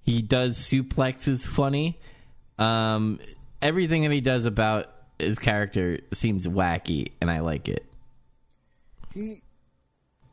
He 0.07 0.21
does 0.21 0.57
suplexes 0.57 1.45
funny. 1.45 1.99
Um, 2.57 3.19
everything 3.61 4.03
that 4.03 4.11
he 4.13 4.21
does 4.21 4.45
about 4.45 4.89
his 5.19 5.37
character 5.37 5.99
seems 6.13 6.47
wacky, 6.47 7.11
and 7.19 7.29
I 7.29 7.41
like 7.41 7.67
it. 7.67 7.85
He, 9.13 9.41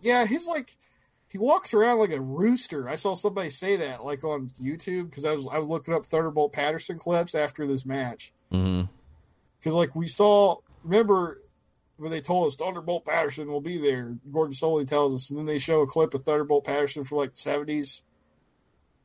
yeah, 0.01 0.27
he's 0.27 0.47
like, 0.47 0.77
he 1.27 1.39
walks 1.39 1.75
around 1.75 1.99
like 1.99 2.13
a 2.13 2.21
rooster. 2.21 2.89
I 2.89 2.95
saw 2.95 3.17
somebody 3.17 3.51
say 3.51 3.75
that 3.75 4.05
like 4.05 4.23
on 4.23 4.49
YouTube 4.63 5.11
because 5.11 5.25
I 5.25 5.33
was 5.33 5.49
I 5.53 5.59
was 5.59 5.67
looking 5.67 5.93
up 5.93 6.07
Thunderbolt 6.07 6.53
Patterson 6.53 6.97
clips 6.97 7.35
after 7.35 7.67
this 7.67 7.85
match 7.85 8.33
because 8.51 9.75
like 9.75 9.97
we 9.97 10.07
saw 10.07 10.59
remember 10.85 11.43
when 11.97 12.13
they 12.13 12.21
told 12.21 12.47
us 12.47 12.55
Thunderbolt 12.55 13.07
Patterson 13.07 13.49
will 13.49 13.61
be 13.61 13.79
there. 13.79 14.17
Gordon 14.31 14.55
Solie 14.55 14.87
tells 14.87 15.17
us, 15.17 15.31
and 15.31 15.39
then 15.41 15.47
they 15.47 15.59
show 15.59 15.83
a 15.83 15.87
clip 15.89 16.15
of 16.15 16.23
Thunderbolt 16.23 16.65
Patterson 16.65 17.03
from 17.03 17.19
like 17.19 17.31
the 17.31 17.37
seventies 17.37 18.03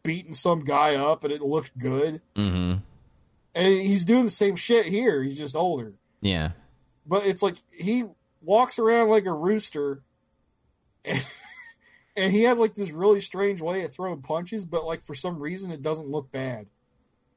beating 0.03 0.34
some 0.34 0.59
guy 0.61 0.95
up, 0.95 1.23
and 1.23 1.34
it 1.34 1.41
looked 1.41 1.77
good. 1.77 2.21
hmm 2.35 2.76
And 3.55 3.67
he's 3.81 4.05
doing 4.05 4.26
the 4.26 4.30
same 4.31 4.55
shit 4.55 4.85
here. 4.85 5.21
He's 5.23 5.38
just 5.38 5.55
older. 5.55 5.93
Yeah. 6.21 6.51
but 7.05 7.26
it's 7.26 7.41
like 7.41 7.55
he 7.71 8.03
walks 8.41 8.77
around 8.80 9.09
like 9.09 9.26
a 9.26 9.34
rooster 9.34 10.01
and, 11.05 11.27
and 12.17 12.31
he 12.34 12.43
has 12.43 12.59
like 12.59 12.73
this 12.73 12.91
really 12.91 13.21
strange 13.21 13.61
way 13.61 13.84
of 13.84 13.91
throwing 13.93 14.21
punches 14.21 14.65
but 14.65 14.85
like 14.85 15.01
for 15.01 15.15
some 15.15 15.41
reason 15.41 15.71
it 15.71 15.81
doesn't 15.81 16.07
look 16.07 16.30
bad 16.31 16.67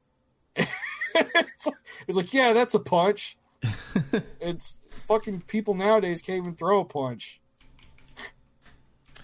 it's, 0.55 1.65
like, 1.65 1.75
it's 2.07 2.17
like 2.17 2.33
yeah 2.33 2.53
that's 2.53 2.73
a 2.73 2.79
punch 2.79 3.37
it's 4.41 4.79
fucking 4.89 5.41
people 5.47 5.73
nowadays 5.73 6.21
can't 6.21 6.37
even 6.39 6.55
throw 6.55 6.79
a 6.81 6.85
punch 6.85 7.41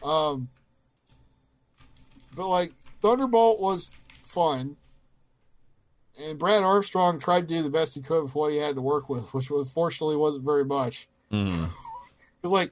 um 0.04 0.48
but 2.36 2.48
like 2.48 2.72
thunderbolt 3.02 3.60
was 3.60 3.92
fun 4.24 4.76
and 6.22 6.38
Brad 6.38 6.64
Armstrong 6.64 7.20
tried 7.20 7.48
to 7.48 7.56
do 7.56 7.64
the 7.64 7.70
best 7.70 7.96
he 7.96 8.02
could 8.02 8.24
with 8.24 8.36
what 8.36 8.52
he 8.52 8.58
had 8.58 8.76
to 8.76 8.82
work 8.82 9.10
with, 9.10 9.34
which 9.34 9.50
unfortunately 9.52 10.16
wasn't 10.16 10.44
very 10.44 10.66
much. 10.66 11.08
hmm 11.32 11.66
Because 12.42 12.54
like 12.54 12.72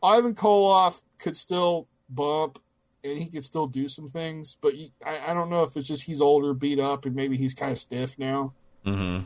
Ivan 0.00 0.32
Koloff 0.34 1.02
could 1.18 1.34
still 1.34 1.88
bump 2.08 2.60
and 3.02 3.18
he 3.18 3.26
could 3.26 3.42
still 3.42 3.66
do 3.66 3.88
some 3.88 4.06
things, 4.06 4.56
but 4.60 4.76
you, 4.76 4.90
I, 5.04 5.18
I 5.28 5.34
don't 5.34 5.50
know 5.50 5.64
if 5.64 5.76
it's 5.76 5.88
just 5.88 6.04
he's 6.04 6.20
older, 6.20 6.54
beat 6.54 6.78
up, 6.78 7.04
and 7.04 7.16
maybe 7.16 7.36
he's 7.36 7.52
kind 7.52 7.72
of 7.72 7.80
stiff 7.80 8.16
now. 8.16 8.52
hmm 8.84 9.20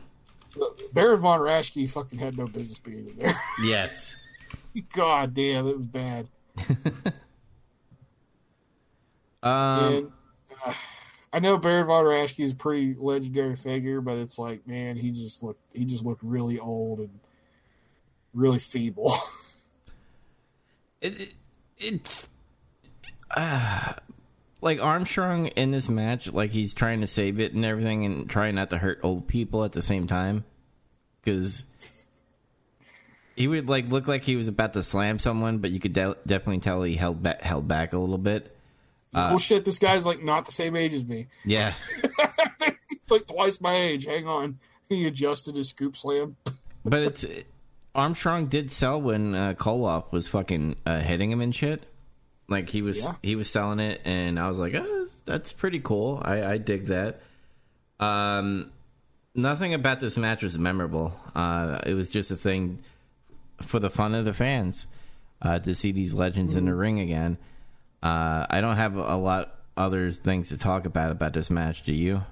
But 0.57 0.79
Baron 0.93 1.19
von 1.19 1.39
Raschke 1.39 1.87
fucking 1.89 2.17
had 2.17 2.37
no 2.37 2.47
business 2.47 2.79
being 2.79 3.07
in 3.07 3.17
there. 3.17 3.35
Yes. 3.63 4.15
God 4.93 5.35
damn, 5.35 5.67
it 5.67 5.77
was 5.77 5.87
bad. 5.87 6.27
Um, 9.43 9.51
and 9.77 10.11
I 11.33 11.39
know 11.39 11.57
Baron 11.57 11.87
von 11.87 12.05
Raschke 12.05 12.43
is 12.43 12.51
a 12.51 12.55
pretty 12.55 12.95
legendary 12.97 13.55
figure, 13.55 14.01
but 14.01 14.17
it's 14.17 14.37
like, 14.37 14.67
man, 14.67 14.95
he 14.95 15.09
just 15.09 15.41
looked 15.41 15.61
he 15.75 15.83
just 15.83 16.05
looked 16.05 16.21
really 16.21 16.59
old 16.59 16.99
and 16.99 17.19
really 18.33 18.59
feeble. 18.59 19.11
it, 21.01 21.19
it 21.19 21.33
it's 21.77 22.27
uh, 23.31 23.93
like 24.61 24.79
Armstrong 24.79 25.47
in 25.47 25.71
this 25.71 25.89
match, 25.89 26.31
like 26.31 26.51
he's 26.51 26.73
trying 26.73 27.01
to 27.01 27.07
save 27.07 27.39
it 27.39 27.53
and 27.53 27.65
everything, 27.65 28.05
and 28.05 28.29
trying 28.29 28.55
not 28.55 28.69
to 28.69 28.77
hurt 28.77 28.99
old 29.03 29.27
people 29.27 29.63
at 29.63 29.71
the 29.71 29.81
same 29.81 30.05
time, 30.05 30.45
because 31.23 31.63
he 33.35 33.47
would 33.47 33.67
like 33.67 33.89
look 33.89 34.07
like 34.07 34.23
he 34.23 34.35
was 34.35 34.47
about 34.47 34.73
to 34.73 34.83
slam 34.83 35.17
someone, 35.19 35.57
but 35.57 35.71
you 35.71 35.79
could 35.79 35.93
de- 35.93 36.15
definitely 36.27 36.59
tell 36.59 36.83
he 36.83 36.95
held 36.95 37.25
held 37.41 37.67
back 37.67 37.93
a 37.93 37.97
little 37.97 38.17
bit. 38.17 38.52
Well, 39.13 39.37
shit, 39.37 39.65
this 39.65 39.77
guy's 39.79 40.05
like 40.05 40.21
not 40.23 40.45
the 40.45 40.51
same 40.51 40.75
age 40.75 40.93
as 40.93 41.05
me. 41.05 41.27
Yeah, 41.45 41.73
He's 42.89 43.11
like 43.11 43.27
twice 43.27 43.59
my 43.61 43.73
age. 43.75 44.05
Hang 44.05 44.27
on. 44.27 44.59
He 44.89 45.07
adjusted 45.07 45.55
his 45.55 45.69
scoop 45.69 45.95
slam. 45.97 46.35
but 46.85 47.01
it's 47.01 47.25
Armstrong 47.95 48.45
did 48.47 48.69
sell 48.69 49.01
when 49.01 49.33
uh, 49.33 49.53
Koloff 49.55 50.11
was 50.11 50.27
fucking 50.27 50.75
uh, 50.85 50.99
hitting 50.99 51.31
him 51.31 51.41
and 51.41 51.55
shit. 51.55 51.83
Like 52.47 52.69
he 52.69 52.81
was 52.83 53.01
Yeah. 53.01 53.13
he 53.23 53.35
was 53.35 53.49
selling 53.49 53.79
it, 53.79 54.01
and 54.05 54.37
I 54.39 54.47
was 54.49 54.59
like, 54.59 54.75
oh, 54.75 55.07
that's 55.25 55.51
pretty 55.53 55.79
cool. 55.79 56.21
I, 56.23 56.43
I 56.45 56.57
dig 56.57 56.87
that. 56.87 57.21
Um, 57.99 58.71
nothing 59.33 59.73
about 59.73 59.99
this 59.99 60.17
match 60.17 60.43
was 60.43 60.57
memorable. 60.59 61.13
Uh, 61.33 61.79
it 61.85 61.93
was 61.93 62.09
just 62.09 62.29
a 62.29 62.35
thing 62.35 62.83
for 63.61 63.79
the 63.79 63.89
fun 63.89 64.13
of 64.13 64.25
the 64.25 64.33
fans 64.33 64.85
uh, 65.41 65.59
to 65.59 65.73
see 65.73 65.91
these 65.91 66.13
legends 66.13 66.53
in 66.55 66.65
the 66.65 66.75
ring 66.75 66.99
again. 66.99 67.37
Uh, 68.03 68.45
I 68.49 68.59
don't 68.59 68.75
have 68.75 68.97
a 68.97 69.15
lot 69.15 69.55
other 69.77 70.11
things 70.11 70.49
to 70.49 70.57
talk 70.57 70.85
about 70.85 71.11
about 71.11 71.31
this 71.31 71.49
match. 71.49 71.83
Do 71.83 71.93
you? 71.93 72.25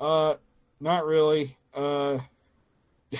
Uh, 0.00 0.34
not 0.80 1.06
really. 1.06 1.56
Uh, 1.72 2.18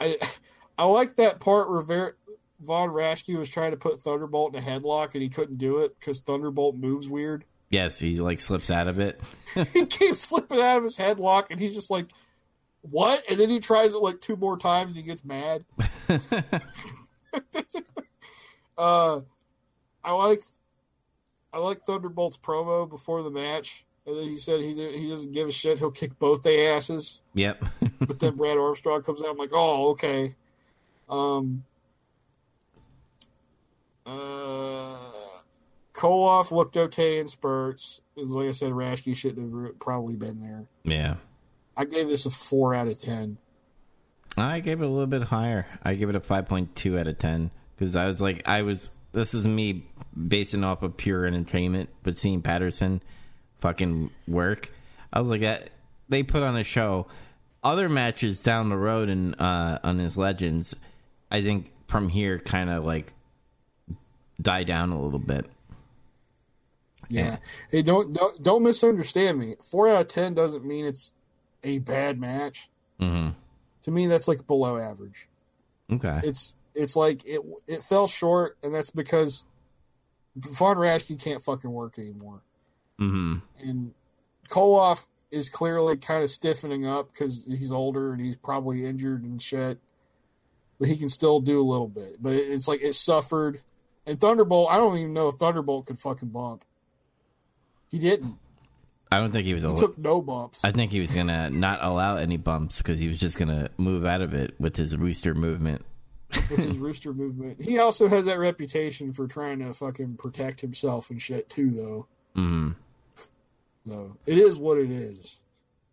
I 0.00 0.16
I 0.76 0.86
like 0.86 1.14
that 1.16 1.38
part 1.38 1.70
where 1.70 1.82
Ver- 1.82 2.16
Von 2.60 2.88
Raschke 2.88 3.38
was 3.38 3.48
trying 3.48 3.70
to 3.70 3.76
put 3.76 4.00
Thunderbolt 4.00 4.56
in 4.56 4.62
a 4.62 4.66
headlock 4.66 5.14
and 5.14 5.22
he 5.22 5.28
couldn't 5.28 5.58
do 5.58 5.78
it 5.78 5.96
because 6.00 6.18
Thunderbolt 6.18 6.74
moves 6.74 7.08
weird. 7.08 7.44
Yes, 7.70 8.00
he 8.00 8.16
like 8.16 8.40
slips 8.40 8.68
out 8.68 8.88
of 8.88 8.98
it. 8.98 9.20
he 9.72 9.86
keeps 9.86 10.18
slipping 10.18 10.58
out 10.58 10.78
of 10.78 10.82
his 10.82 10.98
headlock 10.98 11.52
and 11.52 11.60
he's 11.60 11.74
just 11.74 11.88
like, 11.90 12.06
"What?" 12.80 13.22
And 13.30 13.38
then 13.38 13.48
he 13.48 13.60
tries 13.60 13.94
it 13.94 13.98
like 13.98 14.20
two 14.20 14.34
more 14.34 14.58
times 14.58 14.88
and 14.88 14.96
he 14.96 15.04
gets 15.04 15.24
mad. 15.24 15.64
uh, 18.78 19.20
I 20.04 20.12
like 20.12 20.40
I 21.52 21.58
like 21.58 21.82
Thunderbolt's 21.82 22.36
promo 22.36 22.88
before 22.88 23.22
the 23.22 23.30
match, 23.30 23.84
and 24.06 24.16
then 24.16 24.24
he 24.24 24.36
said 24.38 24.60
he 24.60 24.74
he 24.98 25.08
doesn't 25.08 25.32
give 25.32 25.48
a 25.48 25.52
shit. 25.52 25.78
He'll 25.78 25.90
kick 25.90 26.18
both 26.18 26.42
their 26.42 26.76
asses. 26.76 27.22
yep. 27.34 27.62
But 28.00 28.20
then 28.20 28.36
Brad 28.36 28.56
Armstrong 28.56 29.02
comes 29.02 29.22
out. 29.22 29.30
I'm 29.30 29.36
like, 29.36 29.50
oh, 29.52 29.90
okay. 29.90 30.34
Um. 31.08 31.64
Uh, 34.06 34.96
Koloff 35.92 36.50
looked 36.52 36.76
okay 36.76 37.18
in 37.18 37.26
spurts. 37.28 38.00
As 38.16 38.30
like 38.30 38.48
I 38.48 38.52
said, 38.52 38.70
Raschke 38.72 39.14
shouldn't 39.16 39.66
have 39.66 39.78
probably 39.78 40.16
been 40.16 40.40
there. 40.40 40.64
yeah. 40.84 41.16
I 41.76 41.84
gave 41.84 42.08
this 42.08 42.24
a 42.26 42.30
four 42.30 42.74
out 42.74 42.88
of 42.88 42.98
ten. 42.98 43.36
I 44.36 44.60
gave 44.60 44.80
it 44.80 44.84
a 44.84 44.88
little 44.88 45.06
bit 45.06 45.24
higher. 45.24 45.66
I 45.82 45.94
give 45.94 46.08
it 46.10 46.16
a 46.16 46.20
5.2 46.20 46.98
out 46.98 47.08
of 47.08 47.18
10 47.18 47.50
because 47.76 47.96
I 47.96 48.06
was 48.06 48.20
like, 48.20 48.46
I 48.46 48.62
was, 48.62 48.90
this 49.12 49.34
is 49.34 49.46
me 49.46 49.86
basing 50.16 50.64
off 50.64 50.82
of 50.82 50.96
pure 50.96 51.26
entertainment, 51.26 51.90
but 52.02 52.18
seeing 52.18 52.42
Patterson 52.42 53.02
fucking 53.60 54.10
work, 54.26 54.70
I 55.12 55.20
was 55.20 55.30
like, 55.30 55.40
that 55.40 55.70
they 56.08 56.22
put 56.22 56.42
on 56.42 56.56
a 56.56 56.64
show. 56.64 57.06
Other 57.64 57.88
matches 57.88 58.40
down 58.40 58.68
the 58.68 58.76
road 58.76 59.08
and 59.08 59.40
uh, 59.40 59.80
on 59.82 59.98
his 59.98 60.16
Legends, 60.16 60.76
I 61.30 61.42
think 61.42 61.72
from 61.88 62.08
here 62.08 62.38
kind 62.38 62.70
of 62.70 62.84
like 62.84 63.14
die 64.40 64.62
down 64.64 64.90
a 64.90 65.00
little 65.00 65.18
bit. 65.18 65.46
Yeah. 67.08 67.22
Yeah. 67.24 67.36
Hey, 67.70 67.82
don't 67.82 68.12
don't 68.12 68.42
don't 68.42 68.62
misunderstand 68.62 69.38
me. 69.38 69.54
Four 69.62 69.88
out 69.88 70.02
of 70.02 70.08
ten 70.08 70.34
doesn't 70.34 70.64
mean 70.64 70.84
it's 70.84 71.14
a 71.64 71.78
bad 71.80 72.20
match. 72.20 72.68
hmm 73.00 73.30
To 73.82 73.90
me, 73.90 74.06
that's 74.06 74.28
like 74.28 74.46
below 74.46 74.76
average. 74.76 75.28
Okay. 75.90 76.20
It's 76.24 76.54
it's 76.74 76.96
like 76.96 77.22
it 77.26 77.40
it 77.66 77.82
fell 77.82 78.06
short, 78.08 78.56
and 78.62 78.74
that's 78.74 78.90
because 78.90 79.46
Von 80.36 80.76
Raschke 80.76 81.18
can't 81.22 81.42
fucking 81.42 81.70
work 81.72 81.98
anymore. 81.98 82.40
Mm-hmm. 83.00 83.36
and 83.68 83.94
Koloff 84.48 85.06
is 85.30 85.48
clearly 85.48 85.96
kind 85.96 86.24
of 86.24 86.30
stiffening 86.30 86.84
up 86.86 87.12
because 87.12 87.46
he's 87.46 87.70
older 87.70 88.12
and 88.12 88.20
he's 88.20 88.34
probably 88.36 88.84
injured 88.84 89.22
and 89.22 89.40
shit. 89.40 89.78
But 90.80 90.88
he 90.88 90.96
can 90.96 91.08
still 91.08 91.38
do 91.40 91.60
a 91.60 91.66
little 91.68 91.86
bit. 91.88 92.16
But 92.20 92.32
it- 92.32 92.48
it's 92.50 92.66
like 92.66 92.82
it 92.82 92.94
suffered. 92.94 93.60
And 94.06 94.20
Thunderbolt, 94.20 94.70
I 94.70 94.78
don't 94.78 94.96
even 94.96 95.12
know 95.12 95.28
if 95.28 95.34
Thunderbolt 95.36 95.86
could 95.86 95.98
fucking 95.98 96.30
bump. 96.30 96.64
He 97.90 97.98
didn't. 97.98 98.38
I 99.10 99.18
don't 99.18 99.32
think 99.32 99.46
he 99.46 99.54
was. 99.54 99.62
He 99.62 99.70
A, 99.70 99.74
took 99.74 99.96
no 99.98 100.20
bumps. 100.20 100.64
I 100.64 100.70
think 100.72 100.90
he 100.92 101.00
was 101.00 101.14
gonna 101.14 101.48
not 101.66 101.78
allow 101.82 102.16
any 102.16 102.36
bumps 102.36 102.78
because 102.78 102.98
he 103.00 103.08
was 103.08 103.18
just 103.18 103.38
gonna 103.38 103.70
move 103.78 104.04
out 104.04 104.20
of 104.20 104.34
it 104.34 104.54
with 104.60 104.76
his 104.76 104.96
rooster 104.96 105.34
movement. 105.34 105.84
with 106.32 106.58
his 106.58 106.76
rooster 106.78 107.14
movement. 107.14 107.60
He 107.62 107.78
also 107.78 108.06
has 108.08 108.26
that 108.26 108.38
reputation 108.38 109.12
for 109.12 109.26
trying 109.26 109.60
to 109.60 109.72
fucking 109.72 110.16
protect 110.16 110.60
himself 110.60 111.08
and 111.10 111.20
shit 111.22 111.48
too, 111.48 111.70
though. 111.70 112.06
hmm 112.34 112.70
So 113.86 114.16
it 114.26 114.36
is 114.38 114.58
what 114.58 114.76
it 114.78 114.90
is. 114.90 115.40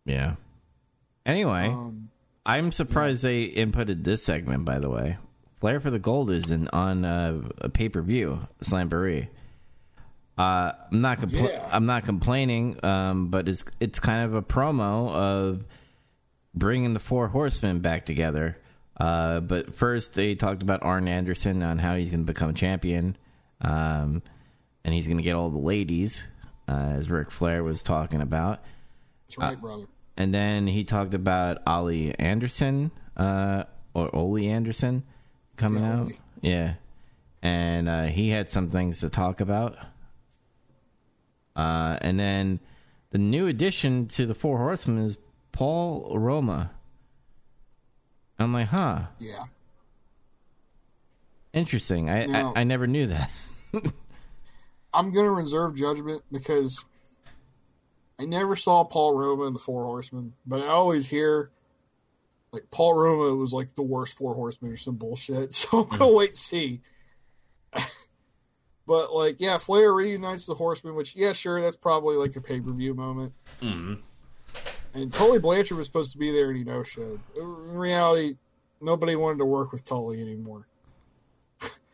Yeah. 0.05 0.35
Anyway, 1.25 1.67
Um, 1.69 2.09
I'm 2.45 2.71
surprised 2.71 3.23
they 3.23 3.47
inputted 3.49 4.03
this 4.03 4.23
segment. 4.23 4.65
By 4.65 4.77
the 4.79 4.89
way, 4.89 5.17
Flair 5.61 5.79
for 5.79 5.89
the 5.89 5.97
Gold 5.99 6.29
is 6.29 6.51
in, 6.51 6.67
on 6.67 7.03
uh, 7.05 7.41
a 7.59 7.69
pay 7.69 7.89
per 7.89 8.01
view, 8.01 8.47
Slamboree. 8.61 9.29
Uh, 10.37 10.73
I'm 10.91 11.01
not 11.01 11.19
compl- 11.19 11.49
Yeah. 11.49 11.69
I'm 11.71 11.85
not 11.85 12.03
complaining, 12.05 12.83
um, 12.83 13.27
but 13.29 13.47
it's 13.47 13.63
it's 13.79 13.99
kind 13.99 14.25
of 14.25 14.33
a 14.33 14.41
promo 14.41 15.09
of 15.11 15.65
bringing 16.53 16.93
the 16.93 16.99
four 16.99 17.27
horsemen 17.29 17.79
back 17.79 18.05
together. 18.05 18.57
Uh, 18.99 19.39
but 19.41 19.73
first, 19.75 20.13
they 20.13 20.35
talked 20.35 20.61
about 20.61 20.83
Arn 20.83 21.07
Anderson 21.07 21.63
on 21.63 21.79
how 21.79 21.95
he's 21.95 22.09
going 22.09 22.25
to 22.25 22.31
become 22.33 22.53
champion, 22.53 23.17
um, 23.61 24.21
and 24.83 24.93
he's 24.93 25.05
going 25.07 25.17
to 25.17 25.23
get 25.23 25.35
all 25.35 25.49
the 25.49 25.57
ladies, 25.57 26.23
uh, 26.67 26.71
as 26.97 27.09
Ric 27.09 27.31
Flair 27.31 27.63
was 27.63 27.81
talking 27.81 28.21
about. 28.21 28.59
that's 29.27 29.37
right, 29.37 29.59
brother. 29.59 29.85
And 30.17 30.33
then 30.33 30.65
he 30.67 30.85
talked 30.85 31.13
about 31.13 31.57
Ollie 31.67 32.17
Anderson, 32.17 32.91
uh, 33.17 33.63
or 33.93 34.13
Ole 34.15 34.37
Anderson 34.49 35.03
coming 35.57 35.81
Yeah, 35.83 35.93
out. 35.93 36.05
Ole. 36.05 36.11
Yeah. 36.41 36.73
And 37.41 37.89
uh, 37.89 38.03
he 38.05 38.29
had 38.29 38.49
some 38.49 38.69
things 38.69 39.01
to 39.01 39.09
talk 39.09 39.41
about. 39.41 39.77
Uh, 41.55 41.97
and 42.01 42.19
then 42.19 42.59
the 43.11 43.17
new 43.17 43.47
addition 43.47 44.07
to 44.09 44.25
the 44.25 44.33
Four 44.35 44.57
Horsemen 44.57 45.03
is 45.05 45.17
Paul 45.51 46.17
Roma. 46.19 46.71
I'm 48.37 48.51
like, 48.53 48.67
huh, 48.67 49.03
Yeah. 49.19 49.45
interesting. 51.53 52.09
I, 52.09 52.25
Now- 52.25 52.53
I, 52.55 52.61
I 52.61 52.63
never 52.63 52.87
knew 52.87 53.07
that. 53.07 53.29
I'm 54.93 55.11
going 55.11 55.25
to 55.25 55.31
reserve 55.31 55.75
judgment 55.75 56.23
because 56.31 56.83
I 58.19 58.25
never 58.25 58.55
saw 58.55 58.83
Paul 58.85 59.17
Roma 59.17 59.43
in 59.45 59.53
the 59.53 59.59
Four 59.59 59.83
Horsemen, 59.85 60.33
but 60.45 60.61
I 60.61 60.67
always 60.67 61.05
hear 61.07 61.51
like 62.53 62.63
Paul 62.71 62.93
Roma 62.93 63.35
was 63.35 63.51
like 63.51 63.75
the 63.75 63.81
worst 63.83 64.17
Four 64.17 64.33
Horsemen 64.35 64.71
or 64.71 64.77
some 64.77 64.95
bullshit. 64.95 65.53
So 65.53 65.79
I'm 65.81 65.87
going 65.89 65.99
to 65.99 66.07
wait 66.15 66.29
and 66.29 66.37
see. 66.37 66.81
But 68.87 69.13
like, 69.13 69.37
yeah, 69.39 69.57
Flair 69.57 69.93
reunites 69.93 70.45
the 70.45 70.55
Horsemen, 70.55 70.95
which 70.95 71.15
yeah, 71.15 71.33
sure, 71.33 71.61
that's 71.61 71.75
probably 71.75 72.15
like 72.17 72.35
a 72.35 72.41
pay 72.41 72.59
per 72.59 72.71
view 72.71 72.93
moment. 72.93 73.33
And 74.93 75.13
Tully 75.13 75.39
Blanchard 75.39 75.77
was 75.77 75.87
supposed 75.87 76.13
to 76.13 76.17
be 76.17 76.31
there, 76.31 76.49
and 76.49 76.57
he 76.57 76.63
no 76.63 76.83
showed. 76.83 77.19
In 77.35 77.75
reality, 77.75 78.37
nobody 78.79 79.15
wanted 79.15 79.39
to 79.39 79.45
work 79.45 79.71
with 79.71 79.83
Tully 79.85 80.21
anymore. 80.21 80.67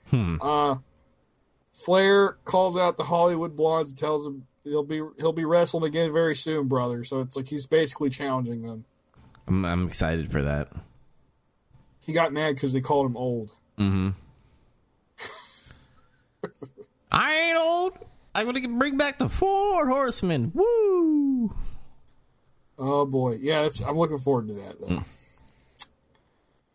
Hmm. 0.10 0.38
Uh, 0.42 0.76
Flair 1.72 2.38
calls 2.44 2.78
out 2.78 2.98
the 2.98 3.04
Hollywood 3.04 3.56
Blondes 3.56 3.92
and 3.92 3.98
tells 3.98 4.24
them 4.24 4.46
he'll 4.64 4.84
be 4.84 5.02
he'll 5.18 5.34
be 5.34 5.46
wrestling 5.46 5.84
again 5.84 6.12
very 6.14 6.36
soon, 6.36 6.68
brother. 6.68 7.04
So 7.04 7.22
it's 7.22 7.36
like 7.36 7.48
he's 7.48 7.66
basically 7.66 8.10
challenging 8.10 8.62
them. 8.62 8.86
I'm, 9.48 9.66
I'm 9.66 9.88
excited 9.88 10.32
for 10.32 10.42
that. 10.42 10.70
He 12.06 12.14
got 12.14 12.34
mad 12.34 12.56
because 12.56 12.74
they 12.74 12.82
called 12.82 13.06
him 13.08 13.18
old. 13.18 13.56
Mm-hmm. 13.80 14.10
I 17.12 17.36
ain't 17.36 17.58
old. 17.58 17.98
I'm 18.34 18.46
gonna 18.46 18.68
bring 18.68 18.98
back 18.98 19.18
the 19.18 19.28
Four 19.28 19.88
Horsemen. 19.88 20.52
Woo! 20.54 21.54
Oh 22.80 23.06
boy, 23.06 23.38
yeah, 23.42 23.64
it's, 23.64 23.82
I'm 23.82 23.98
looking 23.98 24.18
forward 24.18 24.48
to 24.48 24.54
that 24.54 24.80
though. 24.80 25.04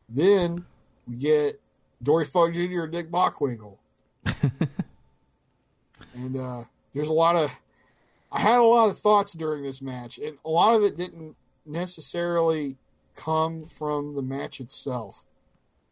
Then 0.09 0.65
we 1.09 1.17
get 1.17 1.61
Dory 2.03 2.25
Funk 2.25 2.55
Jr. 2.55 2.85
and 2.85 2.93
Nick 2.93 3.11
Bockwinkel, 3.11 3.79
and 6.15 6.37
uh, 6.37 6.65
there's 6.95 7.09
a 7.09 7.15
lot 7.15 7.37
of 7.37 7.51
I 8.31 8.41
had 8.41 8.59
a 8.59 8.63
lot 8.63 8.89
of 8.89 8.99
thoughts 8.99 9.33
during 9.33 9.63
this 9.63 9.81
match, 9.81 10.19
and 10.19 10.37
a 10.45 10.51
lot 10.51 10.75
of 10.75 10.83
it 10.83 10.97
didn't 10.97 11.37
necessarily 11.65 12.77
come 13.15 13.67
from 13.67 14.15
the 14.15 14.23
match 14.23 14.61
itself. 14.61 15.25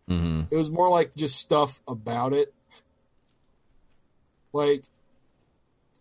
Mm-hmm. 0.09 0.43
It 0.51 0.57
was 0.57 0.71
more 0.71 0.91
like 0.91 1.15
just 1.15 1.39
stuff 1.39 1.81
about 1.89 2.33
it. 2.33 2.53
Like 4.55 4.85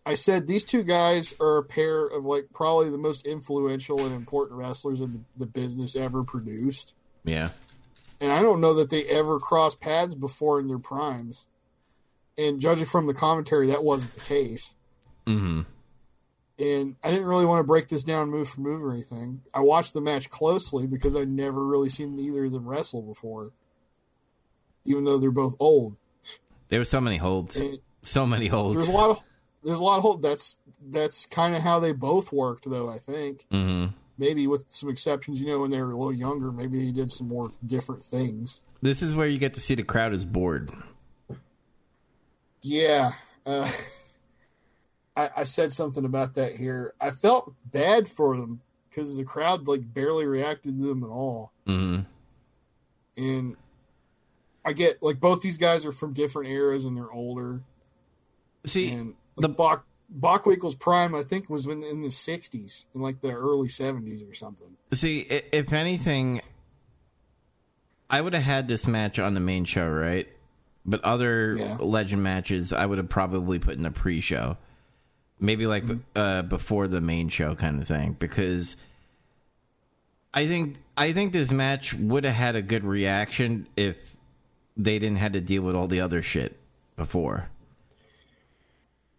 I 0.06 0.14
said, 0.14 0.46
these 0.46 0.64
two 0.64 0.82
guys 0.84 1.34
are 1.40 1.58
a 1.58 1.62
pair 1.64 2.06
of 2.06 2.24
like 2.24 2.46
probably 2.54 2.88
the 2.88 2.98
most 2.98 3.26
influential 3.26 4.00
and 4.06 4.14
important 4.14 4.58
wrestlers 4.58 5.00
in 5.00 5.12
the, 5.12 5.44
the 5.44 5.46
business 5.46 5.96
ever 5.96 6.22
produced. 6.22 6.94
Yeah. 7.24 7.50
And 8.20 8.30
I 8.30 8.40
don't 8.40 8.60
know 8.60 8.74
that 8.74 8.90
they 8.90 9.04
ever 9.04 9.40
crossed 9.40 9.80
paths 9.80 10.14
before 10.14 10.60
in 10.60 10.68
their 10.68 10.78
primes. 10.78 11.46
And 12.38 12.60
judging 12.60 12.86
from 12.86 13.06
the 13.06 13.14
commentary, 13.14 13.66
that 13.68 13.84
wasn't 13.84 14.14
the 14.14 14.20
case. 14.20 14.74
Mm-hmm. 15.26 15.62
and 16.58 16.96
I 17.02 17.10
didn't 17.10 17.24
really 17.24 17.46
want 17.46 17.60
to 17.60 17.66
break 17.66 17.88
this 17.88 18.04
down 18.04 18.28
move 18.28 18.50
for 18.50 18.60
move 18.60 18.84
or 18.84 18.92
anything. 18.92 19.40
I 19.54 19.60
watched 19.60 19.94
the 19.94 20.02
match 20.02 20.28
closely 20.28 20.86
because 20.86 21.16
I'd 21.16 21.30
never 21.30 21.64
really 21.64 21.88
seen 21.88 22.18
either 22.18 22.44
of 22.44 22.52
them 22.52 22.68
wrestle 22.68 23.00
before, 23.00 23.52
even 24.84 25.04
though 25.04 25.16
they're 25.16 25.30
both 25.30 25.54
old. 25.58 25.96
There 26.68 26.78
were 26.78 26.84
so 26.84 27.00
many 27.00 27.16
holds, 27.16 27.56
And 27.56 27.78
so 28.04 28.26
many 28.26 28.46
holds. 28.46 28.76
there's 28.76 28.88
a 28.88 28.92
lot 28.92 29.10
of 29.10 29.22
there's 29.62 29.80
a 29.80 29.82
lot 29.82 29.96
of 29.96 30.02
hold. 30.02 30.22
That's 30.22 30.58
that's 30.90 31.26
kind 31.26 31.54
of 31.54 31.62
how 31.62 31.78
they 31.80 31.92
both 31.92 32.32
worked, 32.32 32.68
though. 32.70 32.88
I 32.88 32.98
think 32.98 33.46
hmm 33.50 33.86
maybe 34.16 34.46
with 34.46 34.66
some 34.70 34.88
exceptions. 34.88 35.40
You 35.40 35.48
know, 35.48 35.60
when 35.60 35.70
they 35.70 35.80
were 35.80 35.92
a 35.92 35.96
little 35.96 36.12
younger, 36.12 36.52
maybe 36.52 36.84
they 36.84 36.92
did 36.92 37.10
some 37.10 37.28
more 37.28 37.50
different 37.66 38.02
things. 38.02 38.60
This 38.82 39.02
is 39.02 39.14
where 39.14 39.26
you 39.26 39.38
get 39.38 39.54
to 39.54 39.60
see 39.60 39.74
the 39.74 39.82
crowd 39.82 40.12
is 40.12 40.24
bored. 40.24 40.70
Yeah. 42.62 43.12
Uh, 43.46 43.70
I, 45.16 45.30
I 45.38 45.44
said 45.44 45.72
something 45.72 46.04
about 46.04 46.34
that 46.34 46.54
here. 46.54 46.94
I 47.00 47.10
felt 47.10 47.54
bad 47.72 48.08
for 48.08 48.36
them 48.36 48.60
because 48.90 49.16
the 49.16 49.24
crowd 49.24 49.66
like 49.66 49.92
barely 49.94 50.26
reacted 50.26 50.76
to 50.76 50.82
them 50.86 51.02
at 51.02 51.10
all. 51.10 51.52
hmm 51.66 52.00
And 53.16 53.56
I 54.64 54.72
get 54.72 55.02
like 55.02 55.20
both 55.20 55.40
these 55.40 55.58
guys 55.58 55.86
are 55.86 55.92
from 55.92 56.12
different 56.12 56.50
eras 56.50 56.84
and 56.84 56.96
they're 56.96 57.12
older. 57.12 57.60
See, 58.66 58.90
And 58.90 59.14
the- 59.36 59.48
Bach 59.48 59.84
Bockwinkel's 60.16 60.74
prime, 60.76 61.14
I 61.14 61.22
think, 61.22 61.48
was 61.50 61.66
in, 61.66 61.82
in 61.82 62.00
the 62.02 62.08
'60s, 62.08 62.84
in 62.94 63.00
like 63.00 63.20
the 63.20 63.32
early 63.32 63.68
'70s 63.68 64.28
or 64.28 64.34
something. 64.34 64.68
See, 64.92 65.20
if 65.20 65.72
anything, 65.72 66.40
I 68.10 68.20
would 68.20 68.34
have 68.34 68.42
had 68.44 68.68
this 68.68 68.86
match 68.86 69.18
on 69.18 69.34
the 69.34 69.40
main 69.40 69.64
show, 69.64 69.88
right? 69.88 70.28
But 70.86 71.02
other 71.02 71.56
Yeah. 71.58 71.76
legend 71.80 72.22
matches, 72.22 72.72
I 72.72 72.84
would 72.86 72.98
have 72.98 73.08
probably 73.08 73.58
put 73.58 73.74
in 73.76 73.82
the 73.82 73.90
pre-show, 73.90 74.56
maybe 75.40 75.66
like 75.66 75.84
uh, 76.14 76.42
before 76.42 76.86
the 76.86 77.00
main 77.00 77.28
show, 77.28 77.54
kind 77.54 77.80
of 77.80 77.88
thing. 77.88 78.16
Because 78.18 78.76
I 80.32 80.46
think 80.46 80.76
I 80.96 81.12
think 81.12 81.32
this 81.32 81.50
match 81.50 81.94
would 81.94 82.24
have 82.24 82.34
had 82.34 82.54
a 82.56 82.62
good 82.62 82.84
reaction 82.84 83.66
if 83.76 84.14
they 84.76 84.98
didn't 84.98 85.18
have 85.18 85.32
to 85.32 85.40
deal 85.40 85.62
with 85.62 85.74
all 85.74 85.88
the 85.88 86.00
other 86.00 86.22
shit 86.22 86.56
before. 86.96 87.48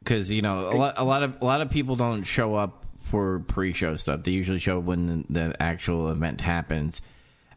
Because 0.06 0.30
you 0.30 0.44
know 0.44 0.62
a 0.62 0.76
lot, 0.76 0.94
a 0.98 1.04
lot 1.04 1.24
of 1.24 1.42
a 1.42 1.46
lot 1.46 1.62
of 1.62 1.72
people 1.72 1.96
don't 1.96 2.24
show 2.24 2.54
up 2.54 2.86
for 3.00 3.40
pre-show 3.40 3.96
stuff. 3.96 4.24
They 4.24 4.32
usually 4.32 4.60
show 4.60 4.78
up 4.78 4.84
when 4.84 5.26
the, 5.30 5.56
actual 5.60 6.12
event 6.12 6.42
happens, 6.42 7.02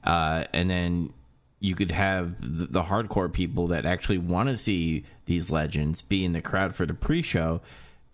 uh, 0.03 0.45
and 0.55 0.71
then 0.71 1.13
you 1.61 1.75
could 1.75 1.91
have 1.91 2.41
the, 2.41 2.67
the 2.67 2.83
hardcore 2.83 3.31
people 3.31 3.69
that 3.69 3.85
actually 3.85 4.19
want 4.19 4.49
to 4.49 4.57
see 4.57 5.05
these 5.27 5.51
legends 5.51 6.01
be 6.01 6.25
in 6.25 6.33
the 6.33 6.41
crowd 6.41 6.75
for 6.75 6.87
the 6.87 6.95
pre-show 6.95 7.61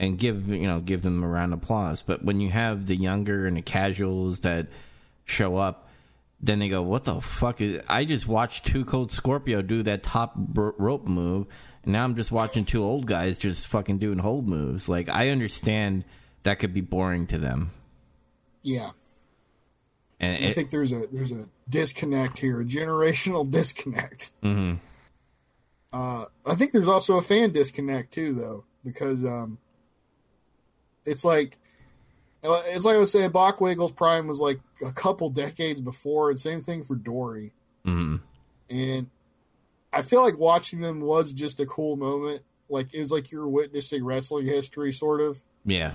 and 0.00 0.18
give 0.18 0.48
you 0.48 0.66
know 0.66 0.80
give 0.80 1.02
them 1.02 1.22
a 1.22 1.28
round 1.28 1.52
of 1.52 1.62
applause. 1.62 2.02
But 2.02 2.24
when 2.24 2.40
you 2.40 2.50
have 2.50 2.86
the 2.86 2.96
younger 2.96 3.46
and 3.46 3.56
the 3.56 3.62
casuals 3.62 4.40
that 4.40 4.66
show 5.24 5.56
up, 5.56 5.88
then 6.40 6.58
they 6.58 6.68
go, 6.68 6.82
"What 6.82 7.04
the 7.04 7.20
fuck 7.20 7.60
is?" 7.60 7.80
I 7.88 8.04
just 8.04 8.26
watched 8.26 8.66
Two 8.66 8.84
Cold 8.84 9.12
Scorpio 9.12 9.62
do 9.62 9.82
that 9.84 10.02
top 10.02 10.34
rope 10.36 11.06
move, 11.06 11.46
and 11.84 11.92
now 11.92 12.04
I'm 12.04 12.16
just 12.16 12.32
watching 12.32 12.64
two 12.64 12.82
old 12.82 13.06
guys 13.06 13.38
just 13.38 13.66
fucking 13.68 13.98
doing 13.98 14.18
hold 14.18 14.48
moves. 14.48 14.88
Like 14.88 15.08
I 15.08 15.30
understand 15.30 16.04
that 16.42 16.58
could 16.58 16.74
be 16.74 16.80
boring 16.80 17.26
to 17.28 17.38
them, 17.38 17.70
Yeah, 18.62 18.90
and 20.20 20.42
I 20.44 20.48
it, 20.48 20.54
think 20.54 20.70
there's 20.70 20.92
a 20.92 21.06
there's 21.12 21.32
a 21.32 21.48
disconnect 21.68 22.38
here, 22.38 22.60
a 22.60 22.64
generational 22.64 23.50
disconnect. 23.50 24.30
mhm. 24.42 24.78
Uh, 25.92 26.24
I 26.44 26.56
think 26.56 26.72
there's 26.72 26.88
also 26.88 27.18
a 27.18 27.22
fan 27.22 27.52
disconnect 27.52 28.12
too, 28.12 28.32
though, 28.32 28.64
because 28.84 29.24
um, 29.24 29.58
it's 31.06 31.24
like 31.24 31.56
it's 32.42 32.84
like 32.84 32.96
I 32.96 32.98
was 32.98 33.12
saying, 33.12 33.30
Bockwinkel's 33.30 33.92
prime 33.92 34.26
was 34.26 34.40
like 34.40 34.60
a 34.84 34.92
couple 34.92 35.30
decades 35.30 35.80
before, 35.80 36.30
and 36.30 36.38
same 36.38 36.60
thing 36.60 36.82
for 36.82 36.94
Dory. 36.96 37.52
Mhm. 37.86 38.20
And 38.68 39.06
I 39.94 40.02
feel 40.02 40.22
like 40.22 40.38
watching 40.38 40.80
them 40.80 41.00
was 41.00 41.32
just 41.32 41.60
a 41.60 41.66
cool 41.66 41.96
moment. 41.96 42.42
Like 42.68 42.92
it 42.94 43.00
was 43.00 43.12
like 43.12 43.30
you're 43.30 43.48
witnessing 43.48 44.04
wrestling 44.04 44.46
history, 44.46 44.92
sort 44.92 45.20
of. 45.20 45.40
yeah, 45.64 45.94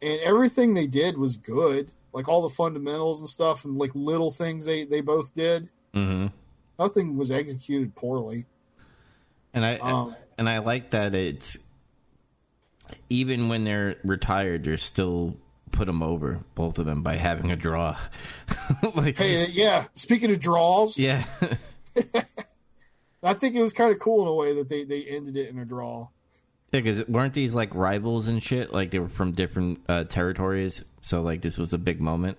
And 0.00 0.20
everything 0.20 0.74
they 0.74 0.86
did 0.86 1.16
was 1.16 1.36
good, 1.36 1.90
like 2.12 2.28
all 2.28 2.42
the 2.42 2.54
fundamentals 2.54 3.20
and 3.20 3.28
stuff, 3.28 3.64
and 3.64 3.76
like 3.76 3.90
little 3.94 4.30
things 4.30 4.64
they 4.64 4.84
they 4.84 5.00
both 5.00 5.34
did. 5.34 5.70
hmm 5.94 6.26
Nothing 6.78 7.16
was 7.16 7.30
executed 7.30 7.94
poorly. 7.94 8.46
and 9.54 9.64
I 9.64 9.76
Um, 9.76 10.16
and 10.38 10.48
I 10.48 10.58
like 10.58 10.90
that 10.90 11.14
it's 11.14 11.56
even 13.08 13.48
when 13.48 13.64
they're 13.64 13.96
retired, 14.04 14.64
they're 14.64 14.76
still 14.76 15.36
put 15.70 15.86
them 15.86 16.02
over 16.02 16.40
both 16.54 16.78
of 16.78 16.84
them 16.84 17.02
by 17.02 17.16
having 17.16 17.50
a 17.50 17.56
draw. 17.56 17.96
like, 18.94 19.16
Hey, 19.18 19.46
yeah. 19.52 19.84
Speaking 19.94 20.30
of 20.30 20.38
draws, 20.40 20.98
yeah. 20.98 21.24
I 23.22 23.34
think 23.34 23.54
it 23.54 23.62
was 23.62 23.72
kind 23.72 23.92
of 23.92 23.98
cool 23.98 24.22
in 24.22 24.28
a 24.28 24.34
way 24.34 24.54
that 24.54 24.68
they 24.68 24.84
they 24.84 25.04
ended 25.04 25.36
it 25.36 25.48
in 25.50 25.58
a 25.58 25.64
draw. 25.64 26.08
Yeah, 26.72 26.80
Because 26.80 27.06
weren't 27.08 27.34
these 27.34 27.54
like 27.54 27.74
rivals 27.74 28.28
and 28.28 28.42
shit? 28.42 28.72
Like 28.72 28.90
they 28.90 28.98
were 28.98 29.08
from 29.08 29.32
different 29.32 29.80
uh, 29.88 30.04
territories, 30.04 30.82
so 31.02 31.22
like 31.22 31.42
this 31.42 31.58
was 31.58 31.72
a 31.72 31.78
big 31.78 32.00
moment. 32.00 32.38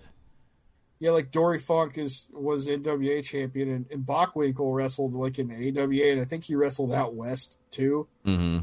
Yeah, 1.00 1.12
like 1.12 1.32
Dory 1.32 1.60
Funk 1.60 1.98
is 1.98 2.30
was 2.34 2.68
NWA 2.68 3.24
champion, 3.24 3.70
and, 3.70 3.86
and 3.92 4.06
Bockwinkel 4.06 4.74
wrestled 4.76 5.14
like 5.14 5.38
in 5.40 5.48
the 5.50 5.82
AWA, 5.82 6.12
and 6.12 6.22
I 6.22 6.26
think 6.26 6.46
he 6.46 6.56
wrestled 6.56 6.94
out 6.94 7.14
west 7.14 7.58
too. 7.72 8.08
hmm 8.26 8.60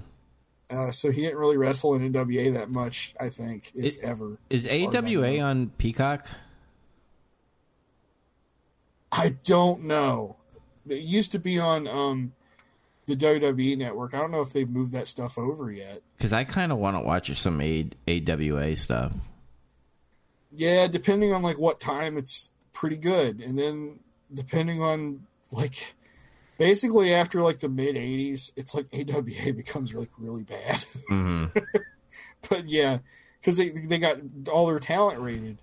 Uh, 0.70 0.90
so 0.90 1.10
he 1.10 1.22
didn't 1.22 1.38
really 1.38 1.56
wrestle 1.58 1.94
in 1.94 2.12
NWA 2.12 2.52
that 2.54 2.70
much, 2.70 3.14
I 3.20 3.28
think, 3.28 3.72
if 3.74 3.96
It- 3.98 4.04
ever. 4.04 4.38
Is 4.48 4.64
as 4.66 4.72
far 4.72 4.88
as 4.88 4.94
I 4.94 4.98
AWA 4.98 5.40
on 5.40 5.70
Peacock? 5.78 6.26
I 9.12 9.36
don't 9.44 9.84
know. 9.84 10.36
It 10.88 11.00
used 11.00 11.32
to 11.32 11.38
be 11.38 11.58
on 11.58 11.86
um, 11.86 12.32
the 13.06 13.16
WWE 13.16 13.76
network. 13.76 14.14
I 14.14 14.18
don't 14.18 14.30
know 14.30 14.40
if 14.40 14.52
they've 14.52 14.68
moved 14.68 14.92
that 14.94 15.06
stuff 15.06 15.38
over 15.38 15.70
yet. 15.70 16.00
Because 16.16 16.32
I 16.32 16.44
kind 16.44 16.72
of 16.72 16.78
want 16.78 16.96
to 16.96 17.00
watch 17.00 17.36
some 17.40 17.60
A- 17.60 17.90
AWA 18.08 18.76
stuff. 18.76 19.14
Yeah, 20.50 20.86
depending 20.88 21.32
on 21.32 21.42
like 21.42 21.58
what 21.58 21.80
time, 21.80 22.16
it's 22.16 22.50
pretty 22.72 22.96
good, 22.96 23.40
and 23.40 23.58
then 23.58 24.00
depending 24.32 24.82
on 24.82 25.26
like 25.52 25.94
basically 26.58 27.14
after 27.14 27.40
like 27.40 27.60
the 27.60 27.68
mid 27.68 27.94
'80s, 27.96 28.52
it's 28.56 28.74
like 28.74 28.86
AWA 28.92 29.52
becomes 29.56 29.94
like 29.94 30.10
really 30.18 30.42
bad. 30.42 30.84
hmm 31.08 31.46
but 32.48 32.64
yeah, 32.66 32.98
because 33.40 33.56
they 33.56 33.68
they 33.70 33.98
got 33.98 34.16
all 34.50 34.66
their 34.66 34.80
talent 34.80 35.20
rated. 35.20 35.58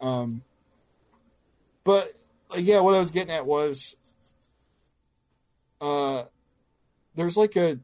Um, 0.00 0.42
but 1.82 2.08
yeah, 2.56 2.80
what 2.80 2.94
I 2.94 3.00
was 3.00 3.10
getting 3.10 3.32
at 3.32 3.46
was, 3.46 3.96
uh, 5.80 6.24
there's 7.14 7.36
like 7.36 7.56
a 7.56 7.78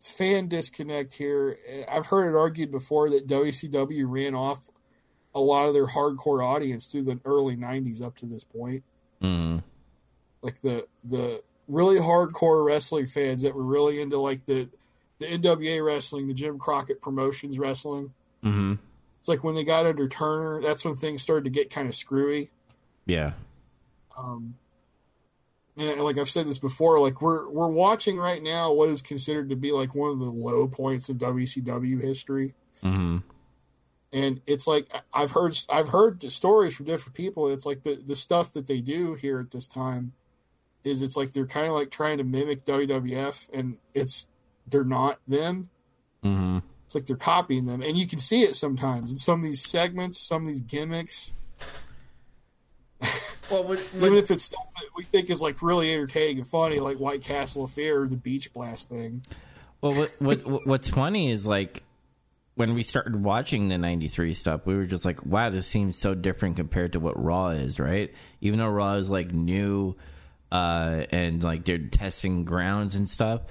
fan 0.00 0.48
disconnect 0.48 1.14
here. 1.14 1.56
I've 1.90 2.06
heard 2.06 2.28
it 2.28 2.36
argued 2.38 2.70
before 2.70 3.10
that 3.10 3.26
WCW 3.26 4.04
ran 4.06 4.34
off 4.34 4.70
a 5.34 5.40
lot 5.40 5.66
of 5.66 5.74
their 5.74 5.86
hardcore 5.86 6.44
audience 6.44 6.86
through 6.86 7.02
the 7.02 7.20
early 7.24 7.56
'90s 7.56 8.02
up 8.02 8.16
to 8.16 8.26
this 8.26 8.44
point 8.44 8.84
hmm 9.20 9.58
like 10.44 10.60
the 10.60 10.86
the 11.04 11.42
really 11.68 11.98
hardcore 11.98 12.64
wrestling 12.64 13.06
fans 13.06 13.42
that 13.42 13.54
were 13.54 13.64
really 13.64 14.00
into 14.00 14.18
like 14.18 14.44
the 14.46 14.68
the 15.20 15.26
NWA 15.26 15.84
wrestling, 15.84 16.26
the 16.26 16.34
Jim 16.34 16.58
Crockett 16.58 17.00
Promotions 17.00 17.58
wrestling. 17.58 18.12
hmm 18.42 18.74
It's 19.18 19.28
like 19.28 19.42
when 19.42 19.54
they 19.54 19.64
got 19.64 19.86
under 19.86 20.08
Turner, 20.08 20.60
that's 20.60 20.84
when 20.84 20.96
things 20.96 21.22
started 21.22 21.44
to 21.44 21.50
get 21.50 21.70
kind 21.70 21.88
of 21.88 21.94
screwy. 21.94 22.50
Yeah. 23.06 23.32
Um, 24.16 24.54
and 25.76 26.00
like 26.00 26.18
I've 26.18 26.30
said 26.30 26.46
this 26.46 26.58
before, 26.58 27.00
like 27.00 27.20
we're 27.20 27.48
we're 27.50 27.68
watching 27.68 28.16
right 28.16 28.42
now 28.42 28.72
what 28.72 28.88
is 28.90 29.02
considered 29.02 29.48
to 29.50 29.56
be 29.56 29.72
like 29.72 29.94
one 29.94 30.10
of 30.10 30.18
the 30.18 30.24
low 30.24 30.68
points 30.68 31.08
of 31.08 31.16
WCW 31.18 32.00
history. 32.00 32.54
hmm 32.82 33.18
and 34.12 34.40
it's 34.46 34.68
like 34.68 34.86
I've 35.12 35.32
heard 35.32 35.58
I've 35.68 35.88
heard 35.88 36.22
stories 36.30 36.76
from 36.76 36.86
different 36.86 37.16
people. 37.16 37.48
It's 37.48 37.66
like 37.66 37.82
the 37.82 37.96
the 38.06 38.14
stuff 38.14 38.52
that 38.52 38.68
they 38.68 38.80
do 38.80 39.14
here 39.14 39.40
at 39.40 39.50
this 39.50 39.66
time 39.66 40.12
is 40.84 41.02
it's 41.02 41.16
like 41.16 41.32
they're 41.32 41.46
kind 41.46 41.66
of 41.66 41.72
like 41.72 41.90
trying 41.90 42.18
to 42.18 42.24
mimic 42.24 42.64
WWF, 42.64 43.48
and 43.52 43.76
it's 43.92 44.28
they're 44.68 44.84
not 44.84 45.18
them. 45.26 45.68
hmm 46.22 46.58
It's 46.86 46.94
like 46.94 47.06
they're 47.06 47.16
copying 47.16 47.64
them, 47.64 47.82
and 47.82 47.96
you 47.98 48.06
can 48.06 48.20
see 48.20 48.42
it 48.42 48.54
sometimes 48.54 49.10
in 49.10 49.16
some 49.16 49.40
of 49.40 49.44
these 49.44 49.64
segments, 49.64 50.20
some 50.20 50.42
of 50.42 50.48
these 50.48 50.60
gimmicks. 50.60 51.32
Well, 53.50 53.64
what, 53.64 53.86
Even 53.96 54.14
if 54.14 54.30
it's 54.30 54.44
stuff 54.44 54.66
that 54.74 54.86
we 54.96 55.04
think 55.04 55.30
is 55.30 55.42
like 55.42 55.62
really 55.62 55.92
entertaining 55.92 56.38
and 56.38 56.46
funny, 56.46 56.80
like 56.80 56.98
White 56.98 57.22
Castle 57.22 57.64
of 57.64 57.70
Fear 57.70 58.02
or 58.02 58.08
the 58.08 58.16
Beach 58.16 58.52
Blast 58.52 58.88
thing. 58.88 59.22
Well, 59.80 59.92
what, 59.94 60.14
what 60.18 60.44
what- 60.46 60.66
what's 60.66 60.88
funny 60.88 61.30
is 61.30 61.46
like 61.46 61.82
when 62.56 62.74
we 62.74 62.82
started 62.84 63.22
watching 63.22 63.68
the 63.68 63.76
'93 63.78 64.32
stuff, 64.34 64.64
we 64.64 64.74
were 64.76 64.86
just 64.86 65.04
like, 65.04 65.26
"Wow, 65.26 65.50
this 65.50 65.66
seems 65.66 65.98
so 65.98 66.14
different 66.14 66.56
compared 66.56 66.92
to 66.92 67.00
what 67.00 67.22
Raw 67.22 67.48
is." 67.50 67.78
Right? 67.78 68.14
Even 68.40 68.58
though 68.60 68.68
Raw 68.68 68.94
is 68.94 69.10
like 69.10 69.32
new 69.32 69.96
uh, 70.52 71.04
and 71.10 71.42
like 71.42 71.64
they're 71.64 71.78
testing 71.78 72.44
grounds 72.44 72.94
and 72.94 73.10
stuff, 73.10 73.42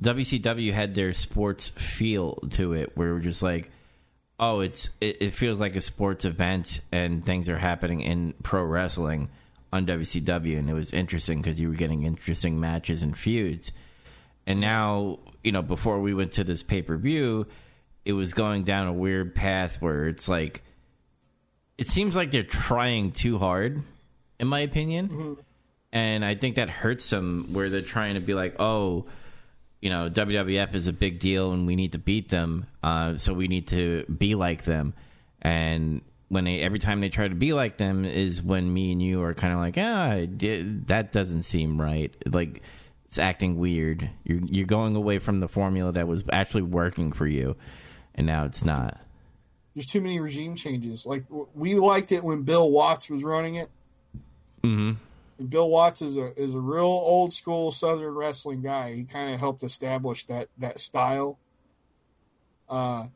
WCW 0.00 0.72
had 0.72 0.94
their 0.94 1.12
sports 1.12 1.68
feel 1.70 2.36
to 2.52 2.72
it, 2.74 2.96
where 2.96 3.12
we're 3.14 3.20
just 3.20 3.42
like, 3.42 3.70
oh, 4.38 4.60
it's 4.60 4.90
it, 5.00 5.18
it 5.20 5.30
feels 5.34 5.60
like 5.60 5.76
a 5.76 5.80
sports 5.80 6.24
event 6.24 6.80
and 6.92 7.24
things 7.24 7.48
are 7.48 7.58
happening 7.58 8.00
in 8.00 8.34
pro 8.42 8.62
wrestling 8.64 9.28
on 9.72 9.86
WCW, 9.86 10.58
and 10.58 10.70
it 10.70 10.74
was 10.74 10.92
interesting 10.92 11.42
because 11.42 11.58
you 11.58 11.68
were 11.68 11.74
getting 11.74 12.04
interesting 12.04 12.60
matches 12.60 13.02
and 13.02 13.18
feuds. 13.18 13.72
And 14.46 14.60
now, 14.60 15.18
you 15.42 15.52
know, 15.52 15.62
before 15.62 16.00
we 16.00 16.14
went 16.14 16.32
to 16.32 16.44
this 16.44 16.62
pay 16.62 16.82
per 16.82 16.96
view, 16.96 17.46
it 18.04 18.12
was 18.12 18.34
going 18.34 18.64
down 18.64 18.86
a 18.86 18.92
weird 18.92 19.34
path 19.34 19.80
where 19.80 20.06
it's 20.06 20.28
like, 20.28 20.62
it 21.78 21.88
seems 21.88 22.14
like 22.14 22.30
they're 22.30 22.42
trying 22.42 23.10
too 23.12 23.38
hard, 23.38 23.82
in 24.38 24.46
my 24.46 24.60
opinion. 24.60 25.08
Mm-hmm. 25.08 25.32
And 25.92 26.24
I 26.24 26.34
think 26.34 26.56
that 26.56 26.68
hurts 26.68 27.08
them 27.10 27.52
where 27.52 27.70
they're 27.70 27.80
trying 27.80 28.14
to 28.14 28.20
be 28.20 28.34
like, 28.34 28.56
oh, 28.60 29.06
you 29.84 29.90
know, 29.90 30.08
WWF 30.08 30.74
is 30.74 30.86
a 30.88 30.92
big 30.94 31.18
deal 31.18 31.52
and 31.52 31.66
we 31.66 31.76
need 31.76 31.92
to 31.92 31.98
beat 31.98 32.30
them. 32.30 32.64
Uh, 32.82 33.18
so 33.18 33.34
we 33.34 33.48
need 33.48 33.66
to 33.68 34.04
be 34.06 34.34
like 34.34 34.64
them. 34.64 34.94
And 35.42 36.00
when 36.30 36.44
they, 36.44 36.60
every 36.60 36.78
time 36.78 37.02
they 37.02 37.10
try 37.10 37.28
to 37.28 37.34
be 37.34 37.52
like 37.52 37.76
them 37.76 38.06
is 38.06 38.42
when 38.42 38.72
me 38.72 38.92
and 38.92 39.02
you 39.02 39.22
are 39.22 39.34
kind 39.34 39.52
of 39.52 39.58
like, 39.60 39.76
ah, 39.76 40.24
did- 40.34 40.86
that 40.88 41.12
doesn't 41.12 41.42
seem 41.42 41.78
right. 41.78 42.14
Like, 42.24 42.62
it's 43.04 43.18
acting 43.18 43.58
weird. 43.58 44.08
You're, 44.24 44.40
you're 44.46 44.66
going 44.66 44.96
away 44.96 45.18
from 45.18 45.40
the 45.40 45.48
formula 45.48 45.92
that 45.92 46.08
was 46.08 46.24
actually 46.32 46.62
working 46.62 47.12
for 47.12 47.26
you. 47.26 47.54
And 48.14 48.26
now 48.26 48.46
it's 48.46 48.64
not. 48.64 48.98
There's 49.74 49.86
too 49.86 50.00
many 50.00 50.18
regime 50.18 50.54
changes. 50.56 51.04
Like 51.04 51.24
we 51.54 51.74
liked 51.74 52.10
it 52.10 52.24
when 52.24 52.42
Bill 52.42 52.70
Watts 52.70 53.10
was 53.10 53.22
running 53.22 53.56
it. 53.56 53.68
hmm 54.62 54.92
And 54.92 54.96
Bill 55.48 55.68
Watts 55.68 56.02
is 56.02 56.16
a 56.16 56.32
is 56.40 56.54
a 56.54 56.60
real 56.60 56.84
old 56.84 57.32
school 57.32 57.70
Southern 57.72 58.14
wrestling 58.14 58.62
guy. 58.62 58.94
He 58.94 59.04
kind 59.04 59.34
of 59.34 59.40
helped 59.40 59.62
establish 59.62 60.24
that 60.26 60.48
that 60.58 60.78
style. 60.78 61.38
Uh, 62.68 63.06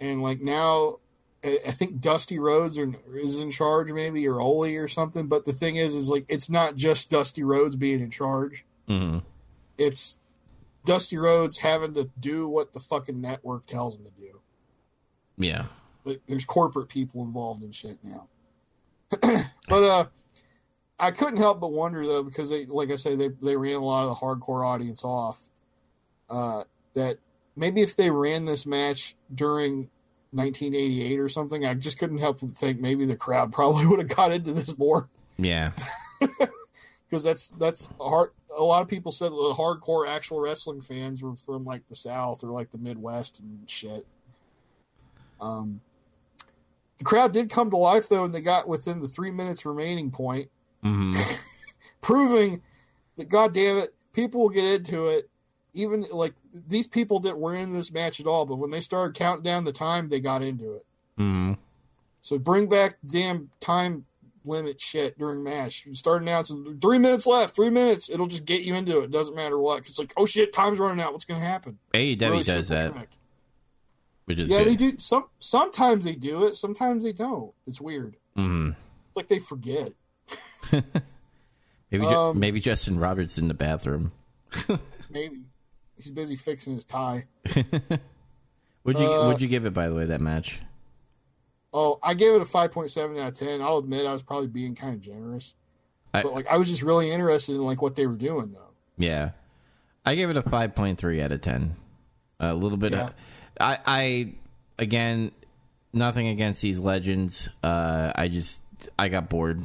and 0.00 0.22
like 0.22 0.40
now, 0.40 0.98
I, 1.44 1.58
I 1.66 1.70
think 1.70 2.00
Dusty 2.00 2.38
Rhodes 2.38 2.78
are, 2.78 2.92
is 3.14 3.38
in 3.40 3.50
charge, 3.50 3.92
maybe 3.92 4.26
or 4.26 4.40
Ole 4.40 4.76
or 4.76 4.88
something. 4.88 5.26
But 5.26 5.44
the 5.44 5.52
thing 5.52 5.76
is, 5.76 5.94
is 5.94 6.10
like 6.10 6.24
it's 6.28 6.50
not 6.50 6.76
just 6.76 7.10
Dusty 7.10 7.44
Rhodes 7.44 7.76
being 7.76 8.00
in 8.00 8.10
charge. 8.10 8.64
hmm 8.88 9.18
It's 9.78 10.18
Dusty 10.84 11.18
Rhodes 11.18 11.58
having 11.58 11.94
to 11.94 12.08
do 12.20 12.48
what 12.48 12.72
the 12.72 12.80
fucking 12.80 13.20
network 13.20 13.66
tells 13.66 13.96
him 13.96 14.04
to 14.04 14.10
do. 14.12 14.40
Yeah. 15.36 15.66
Like, 16.04 16.20
there's 16.26 16.44
corporate 16.44 16.88
people 16.88 17.24
involved 17.24 17.62
in 17.62 17.72
shit 17.72 17.98
now. 18.02 18.28
but 19.68 19.82
uh 19.82 20.06
I 20.98 21.10
couldn't 21.10 21.38
help 21.38 21.60
but 21.60 21.72
wonder 21.72 22.04
though 22.06 22.22
because 22.22 22.48
they 22.48 22.66
like 22.66 22.90
I 22.90 22.96
say 22.96 23.14
they 23.14 23.28
they 23.42 23.56
ran 23.56 23.76
a 23.76 23.84
lot 23.84 24.04
of 24.04 24.08
the 24.08 24.14
hardcore 24.14 24.66
audience 24.66 25.04
off. 25.04 25.42
Uh 26.30 26.64
that 26.94 27.18
maybe 27.54 27.82
if 27.82 27.96
they 27.96 28.10
ran 28.10 28.44
this 28.44 28.66
match 28.66 29.14
during 29.34 29.90
1988 30.32 31.20
or 31.20 31.28
something, 31.28 31.66
I 31.66 31.74
just 31.74 31.98
couldn't 31.98 32.18
help 32.18 32.40
but 32.40 32.56
think 32.56 32.80
maybe 32.80 33.04
the 33.04 33.16
crowd 33.16 33.52
probably 33.52 33.86
would 33.86 33.98
have 33.98 34.14
got 34.14 34.32
into 34.32 34.52
this 34.52 34.76
more 34.78 35.08
Yeah. 35.36 35.72
because 37.06 37.22
that's 37.22 37.48
that's 37.58 37.88
hard. 38.00 38.30
A 38.58 38.62
lot 38.62 38.82
of 38.82 38.88
people 38.88 39.12
said 39.12 39.30
the 39.30 39.54
hardcore 39.56 40.08
actual 40.08 40.40
wrestling 40.40 40.80
fans 40.80 41.22
were 41.22 41.34
from 41.34 41.64
like 41.64 41.86
the 41.86 41.96
South 41.96 42.42
or 42.42 42.50
like 42.50 42.70
the 42.70 42.78
Midwest 42.78 43.40
and 43.40 43.68
shit. 43.68 44.06
Um, 45.40 45.80
the 46.98 47.04
crowd 47.04 47.32
did 47.32 47.50
come 47.50 47.70
to 47.70 47.76
life 47.76 48.08
though, 48.08 48.24
and 48.24 48.34
they 48.34 48.40
got 48.40 48.66
within 48.66 48.98
the 48.98 49.08
three 49.08 49.30
minutes 49.30 49.66
remaining 49.66 50.10
point, 50.10 50.48
hmm 50.86 51.12
proving 52.00 52.62
that 53.16 53.28
God 53.28 53.52
damn 53.54 53.78
it, 53.78 53.94
people 54.12 54.40
will 54.42 54.48
get 54.48 54.64
into 54.80 55.06
it. 55.08 55.28
Even 55.74 56.06
like 56.10 56.34
these 56.68 56.86
people 56.86 57.20
that 57.20 57.38
were 57.38 57.54
in 57.54 57.70
this 57.70 57.92
match 57.92 58.18
at 58.20 58.26
all, 58.26 58.46
but 58.46 58.56
when 58.56 58.70
they 58.70 58.80
started 58.80 59.14
counting 59.14 59.42
down 59.42 59.64
the 59.64 59.72
time, 59.72 60.08
they 60.08 60.20
got 60.20 60.42
into 60.42 60.74
it. 60.74 60.86
hmm 61.18 61.52
So 62.22 62.38
bring 62.38 62.66
back 62.68 62.96
damn 63.04 63.50
time 63.60 64.04
limit 64.44 64.80
shit 64.80 65.18
during 65.18 65.42
match. 65.42 65.84
You 65.84 65.94
start 65.94 66.22
announcing 66.22 66.78
three 66.80 66.98
minutes 66.98 67.26
left, 67.26 67.54
three 67.56 67.68
minutes. 67.68 68.08
It'll 68.08 68.26
just 68.28 68.44
get 68.46 68.62
you 68.62 68.74
into 68.74 69.00
it. 69.02 69.10
Doesn't 69.10 69.34
matter 69.34 69.58
what. 69.58 69.80
'Cause 69.82 69.90
It's 69.90 69.98
like, 69.98 70.14
oh 70.16 70.24
shit, 70.24 70.52
time's 70.52 70.78
running 70.78 71.00
out. 71.04 71.12
What's 71.12 71.24
going 71.26 71.40
to 71.40 71.46
happen? 71.46 71.78
AEW 71.94 72.20
Really 72.30 72.42
does 72.44 72.68
that, 72.68 72.92
trick. 72.94 73.08
which 74.26 74.38
is 74.38 74.48
Yeah, 74.50 74.58
good. 74.58 74.66
they 74.68 74.76
do. 74.76 74.92
Some 74.98 75.24
sometimes 75.40 76.04
they 76.04 76.14
do 76.14 76.44
it. 76.46 76.56
Sometimes 76.56 77.04
they 77.04 77.12
don't. 77.12 77.52
It's 77.66 77.80
weird. 77.82 78.16
hmm 78.34 78.70
Like 79.14 79.26
they 79.28 79.40
forget. 79.40 79.92
Maybe, 81.90 82.04
Um, 82.04 82.38
maybe 82.40 82.58
Justin 82.60 82.98
Roberts 82.98 83.38
in 83.38 83.48
the 83.48 83.54
bathroom. 83.54 84.12
Maybe 85.10 85.42
he's 85.96 86.10
busy 86.10 86.36
fixing 86.36 86.74
his 86.74 86.84
tie. 86.84 87.26
Would 88.84 88.98
you 88.98 89.06
Uh, 89.06 89.28
would 89.28 89.40
you 89.40 89.48
give 89.48 89.66
it 89.66 89.72
by 89.74 89.88
the 89.88 89.94
way 89.94 90.04
that 90.06 90.20
match? 90.20 90.58
Oh, 91.72 91.98
I 92.02 92.14
gave 92.14 92.34
it 92.34 92.40
a 92.40 92.44
five 92.44 92.72
point 92.72 92.90
seven 92.90 93.16
out 93.18 93.28
of 93.28 93.34
ten. 93.38 93.60
I'll 93.62 93.78
admit 93.78 94.06
I 94.06 94.12
was 94.12 94.22
probably 94.22 94.46
being 94.48 94.74
kind 94.74 94.94
of 94.94 95.00
generous, 95.00 95.54
I- 96.14 96.22
but 96.22 96.32
like 96.34 96.46
I 96.48 96.56
was 96.58 96.68
just 96.68 96.82
really 96.82 97.10
interested 97.10 97.54
in 97.54 97.64
like 97.64 97.82
what 97.82 97.94
they 97.94 98.06
were 98.06 98.14
doing 98.16 98.52
though. 98.52 98.70
Yeah, 98.98 99.30
I 100.04 100.14
gave 100.16 100.28
it 100.30 100.36
a 100.36 100.42
five 100.42 100.74
point 100.74 100.98
three 100.98 101.20
out 101.22 101.32
of 101.32 101.40
ten. 101.40 101.76
A 102.40 102.52
little 102.54 102.78
bit. 102.78 102.92
Yeah. 102.92 103.06
Of, 103.08 103.14
I 103.60 103.78
I 103.86 104.32
again 104.78 105.32
nothing 105.92 106.28
against 106.28 106.62
these 106.62 106.78
legends. 106.78 107.48
Uh, 107.62 108.12
I 108.14 108.28
just 108.28 108.60
I 108.98 109.08
got 109.08 109.28
bored, 109.28 109.62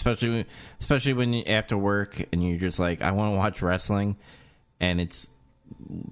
especially 0.00 0.46
especially 0.80 1.12
when 1.12 1.32
you, 1.34 1.44
after 1.44 1.76
work 1.76 2.26
and 2.32 2.42
you're 2.42 2.58
just 2.58 2.78
like 2.78 3.02
I 3.02 3.12
want 3.12 3.34
to 3.34 3.36
watch 3.36 3.60
wrestling, 3.62 4.16
and 4.80 5.00
it's 5.00 5.28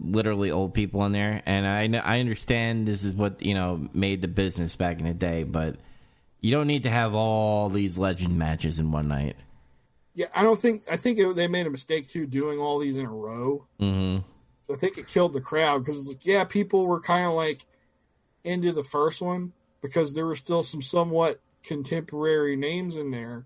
literally 0.01 0.51
old 0.51 0.75
people 0.75 1.05
in 1.07 1.13
there. 1.13 1.43
And 1.47 1.67
I 1.67 1.99
I 2.01 2.21
understand 2.21 2.87
this 2.87 3.03
is 3.03 3.15
what 3.15 3.43
you 3.43 3.55
know 3.55 3.89
made 3.95 4.21
the 4.21 4.29
business 4.29 4.77
back 4.77 5.01
in 5.01 5.07
the 5.07 5.15
day, 5.15 5.45
but 5.45 5.77
you 6.41 6.51
don't 6.51 6.67
need 6.67 6.83
to 6.83 6.91
have 6.91 7.15
all 7.15 7.71
these 7.71 7.97
legend 7.97 8.39
matches 8.39 8.79
in 8.79 8.93
one 8.93 9.09
night. 9.09 9.37
Yeah, 10.15 10.27
I 10.37 10.43
don't 10.43 10.59
think 10.59 10.83
I 10.91 10.97
think 10.97 11.19
it, 11.19 11.35
they 11.35 11.49
made 11.49 11.67
a 11.67 11.71
mistake 11.71 12.07
too 12.09 12.27
doing 12.27 12.59
all 12.59 12.79
these 12.79 12.97
in 12.97 13.07
a 13.07 13.11
row. 13.11 13.67
hmm 13.81 14.19
So 14.65 14.75
I 14.75 14.77
think 14.77 14.99
it 14.99 15.07
killed 15.07 15.33
the 15.33 15.41
crowd 15.41 15.85
because 15.85 16.07
like, 16.09 16.27
yeah, 16.27 16.45
people 16.45 16.87
were 16.87 17.01
kind 17.01 17.27
of 17.27 17.33
like 17.33 17.65
into 18.45 18.73
the 18.73 18.83
first 18.83 19.23
one 19.23 19.53
because 19.81 20.15
there 20.15 20.27
were 20.27 20.37
still 20.37 20.63
some 20.63 20.83
somewhat 20.83 21.41
contemporary 21.63 22.57
names 22.57 22.97
in 22.97 23.11
there. 23.11 23.45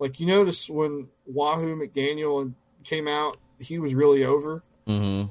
Like 0.00 0.18
you 0.18 0.26
notice 0.26 0.68
when 0.68 1.06
Wahoo 1.26 1.76
McDaniel 1.76 2.52
came 2.82 3.06
out, 3.06 3.36
he 3.60 3.78
was 3.78 3.94
really 3.94 4.24
over. 4.24 4.64
hmm 4.86 5.24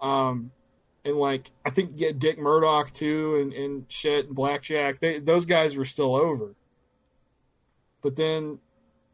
Um, 0.00 0.52
and 1.04 1.16
like 1.16 1.50
I 1.66 1.70
think 1.70 1.92
yeah, 1.96 2.10
Dick 2.16 2.38
Murdoch 2.38 2.92
too, 2.92 3.36
and 3.40 3.52
and 3.54 3.84
shit 3.90 4.26
and 4.26 4.36
Blackjack. 4.36 5.00
They 5.00 5.18
those 5.18 5.46
guys 5.46 5.76
were 5.76 5.86
still 5.86 6.14
over. 6.14 6.54
But 8.02 8.14
then 8.14 8.60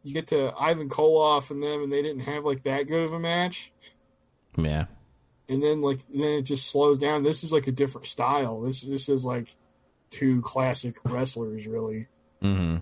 you 0.02 0.12
get 0.12 0.26
to 0.28 0.52
Ivan 0.58 0.88
Koloff 0.90 1.50
and 1.50 1.62
them, 1.62 1.82
and 1.82 1.92
they 1.92 2.02
didn't 2.02 2.22
have 2.22 2.44
like 2.44 2.64
that 2.64 2.86
good 2.86 3.04
of 3.04 3.12
a 3.12 3.20
match. 3.20 3.72
Yeah. 4.56 4.86
And 5.48 5.62
then 5.62 5.80
like 5.82 6.00
then 6.12 6.38
it 6.38 6.42
just 6.42 6.68
slows 6.68 6.98
down. 6.98 7.22
This 7.22 7.44
is 7.44 7.52
like 7.52 7.68
a 7.68 7.72
different 7.72 8.06
style. 8.08 8.60
This 8.60 8.82
this 8.82 9.08
is 9.08 9.24
like 9.24 9.54
two 10.10 10.42
classic 10.42 10.96
wrestlers 11.04 11.66
really. 11.66 12.08
hmm 12.42 12.78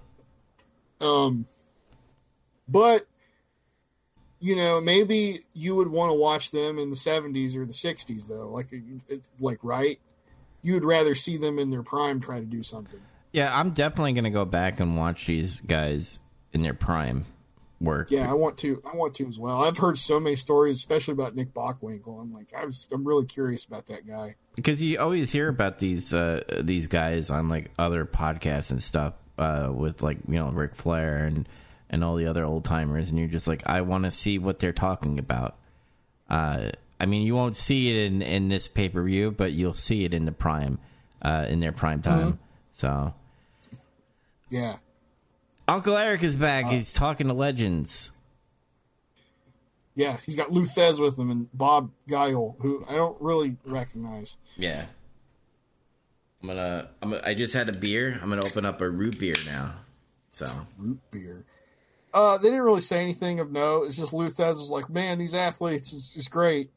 Um, 1.01 1.47
but 2.73 3.03
you 4.41 4.57
know, 4.57 4.81
maybe 4.81 5.39
you 5.55 5.77
would 5.77 5.87
want 5.87 6.11
to 6.11 6.15
watch 6.15 6.51
them 6.51 6.79
in 6.79 6.91
the 6.91 6.97
'70s 6.97 7.55
or 7.55 7.65
the 7.65 7.73
'60s, 7.73 8.27
though. 8.29 8.49
Like, 8.49 8.69
like 9.39 9.63
right? 9.63 10.01
You 10.63 10.75
would 10.75 10.85
rather 10.85 11.15
see 11.15 11.37
them 11.37 11.59
in 11.59 11.71
their 11.71 11.85
prime 11.85 12.21
try 12.21 12.41
to 12.41 12.45
do 12.45 12.63
something. 12.63 13.01
Yeah, 13.33 13.57
I'm 13.57 13.71
definitely 13.71 14.15
gonna 14.15 14.31
go 14.31 14.45
back 14.45 14.81
and 14.81 14.97
watch 14.97 15.27
these 15.27 15.61
guys 15.61 16.19
in 16.53 16.63
their 16.63 16.75
prime 16.75 17.25
work. 17.81 18.11
Yeah, 18.11 18.29
I 18.29 18.35
want 18.35 18.59
to. 18.59 18.83
I 18.85 18.97
want 18.97 19.15
to 19.17 19.27
as 19.29 19.39
well. 19.39 19.63
I've 19.63 19.79
heard 19.79 19.97
so 19.97 20.19
many 20.19 20.37
stories, 20.37 20.77
especially 20.77 21.13
about 21.13 21.37
Nick 21.37 21.55
Bockwinkel. 21.55 22.21
I'm 22.21 22.33
like, 22.33 22.53
I 22.53 22.65
was, 22.65 22.89
I'm 22.93 23.07
really 23.07 23.27
curious 23.27 23.65
about 23.65 23.87
that 23.87 24.07
guy. 24.07 24.35
because 24.57 24.83
you 24.83 24.99
always 24.99 25.31
hear 25.31 25.49
about 25.49 25.79
these 25.79 26.13
uh, 26.13 26.43
these 26.63 26.89
guys 26.89 27.31
on 27.31 27.49
like 27.49 27.71
other 27.79 28.05
podcasts 28.05 28.71
and 28.71 28.83
stuff 28.83 29.15
uh, 29.39 29.71
with 29.73 30.03
like 30.03 30.19
you 30.27 30.35
know 30.35 30.51
Ric 30.51 30.75
Flair 30.75 31.25
and 31.27 31.49
and 31.93 32.03
all 32.03 32.17
the 32.17 32.27
other 32.27 32.45
old 32.45 32.65
timers, 32.65 33.11
and 33.11 33.19
you're 33.19 33.29
just 33.29 33.47
like, 33.47 33.63
I 33.67 33.83
want 33.83 34.05
to 34.05 34.11
see 34.11 34.39
what 34.39 34.59
they're 34.59 34.73
talking 34.73 35.19
about. 35.21 35.57
Uh, 36.29 36.71
I 36.99 37.07
mean, 37.07 37.23
you 37.23 37.35
won't 37.35 37.57
see 37.57 37.91
it 37.91 38.07
in 38.11 38.23
in 38.23 38.49
this 38.49 38.67
pay 38.67 38.89
per 38.89 39.03
view, 39.05 39.31
but 39.31 39.53
you'll 39.53 39.75
see 39.75 40.05
it 40.05 40.15
in 40.15 40.25
the 40.25 40.33
prime 40.33 40.79
uh, 41.21 41.47
in 41.49 41.61
their 41.61 41.73
prime 41.73 42.01
time. 42.03 42.39
So 42.73 43.13
Yeah, 44.49 44.77
Uncle 45.69 45.97
Eric 45.97 46.23
is 46.23 46.37
back. 46.37 46.65
He's 46.67 46.93
talking 46.93 47.29
to 47.29 47.35
legends. 47.35 48.11
yeah. 49.95 50.17
He's 50.25 50.35
got 50.35 50.51
Lou 50.51 50.65
Thesz 50.65 50.99
with 51.01 51.19
him 51.19 51.31
and 51.31 51.49
Bob 51.53 51.91
Geil, 52.09 52.57
who 52.61 52.85
I 52.89 52.95
don't 52.95 53.21
really 53.21 53.57
recognize. 53.65 54.37
Yeah. 54.57 54.87
I'm 56.41 56.49
gonna, 56.49 56.89
I'm 57.01 57.11
gonna. 57.11 57.23
I 57.25 57.35
just 57.35 57.55
had 57.55 57.69
a 57.69 57.73
beer. 57.73 58.19
I'm 58.21 58.29
gonna 58.29 58.45
open 58.45 58.65
up 58.65 58.81
a 58.81 58.89
root 58.91 59.19
beer 59.21 59.35
now. 59.47 59.75
So 60.31 60.47
root 60.77 60.99
beer. 61.11 61.45
Uh, 62.15 62.37
they 62.39 62.49
didn't 62.49 62.63
really 62.65 62.81
say 62.81 63.01
anything 63.03 63.41
of 63.41 63.51
note. 63.51 63.85
It's 63.85 63.97
just 63.97 64.13
Lou 64.13 64.29
Thesz 64.29 64.55
was 64.55 64.71
like, 64.71 64.91
man, 64.91 65.19
these 65.19 65.35
athletes 65.35 65.93
is, 65.93 66.15
is 66.17 66.29
great. 66.29 66.71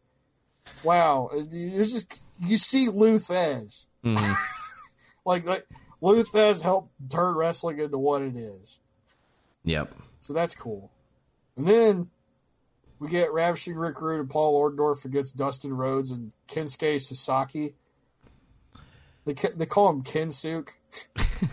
Wow, 0.83 1.29
it's 1.33 1.93
just 1.93 2.25
you 2.39 2.57
see 2.57 2.89
Lou 2.89 3.19
Thesz. 3.19 3.87
Mhm. 4.03 4.37
like 5.25 5.45
like 5.45 5.65
Lou 6.01 6.23
Thesz 6.23 6.61
helped 6.61 6.91
turn 7.09 7.35
wrestling 7.35 7.79
into 7.79 7.97
what 7.97 8.21
it 8.21 8.35
is. 8.35 8.79
Yep. 9.63 9.93
So 10.21 10.33
that's 10.33 10.55
cool. 10.55 10.91
And 11.57 11.67
then 11.67 12.09
we 12.99 13.09
get 13.09 13.31
Ravishing 13.31 13.75
Rick 13.75 14.01
Rude 14.01 14.21
and 14.21 14.29
Paul 14.29 14.61
Orndorff 14.61 15.05
against 15.05 15.37
Dustin 15.37 15.73
Rhodes 15.73 16.11
and 16.11 16.31
Kensuke 16.47 16.99
Sasaki. 16.99 17.75
They 19.25 19.33
they 19.33 19.65
call 19.65 19.89
him 19.89 20.03
Kensuke 20.03 20.69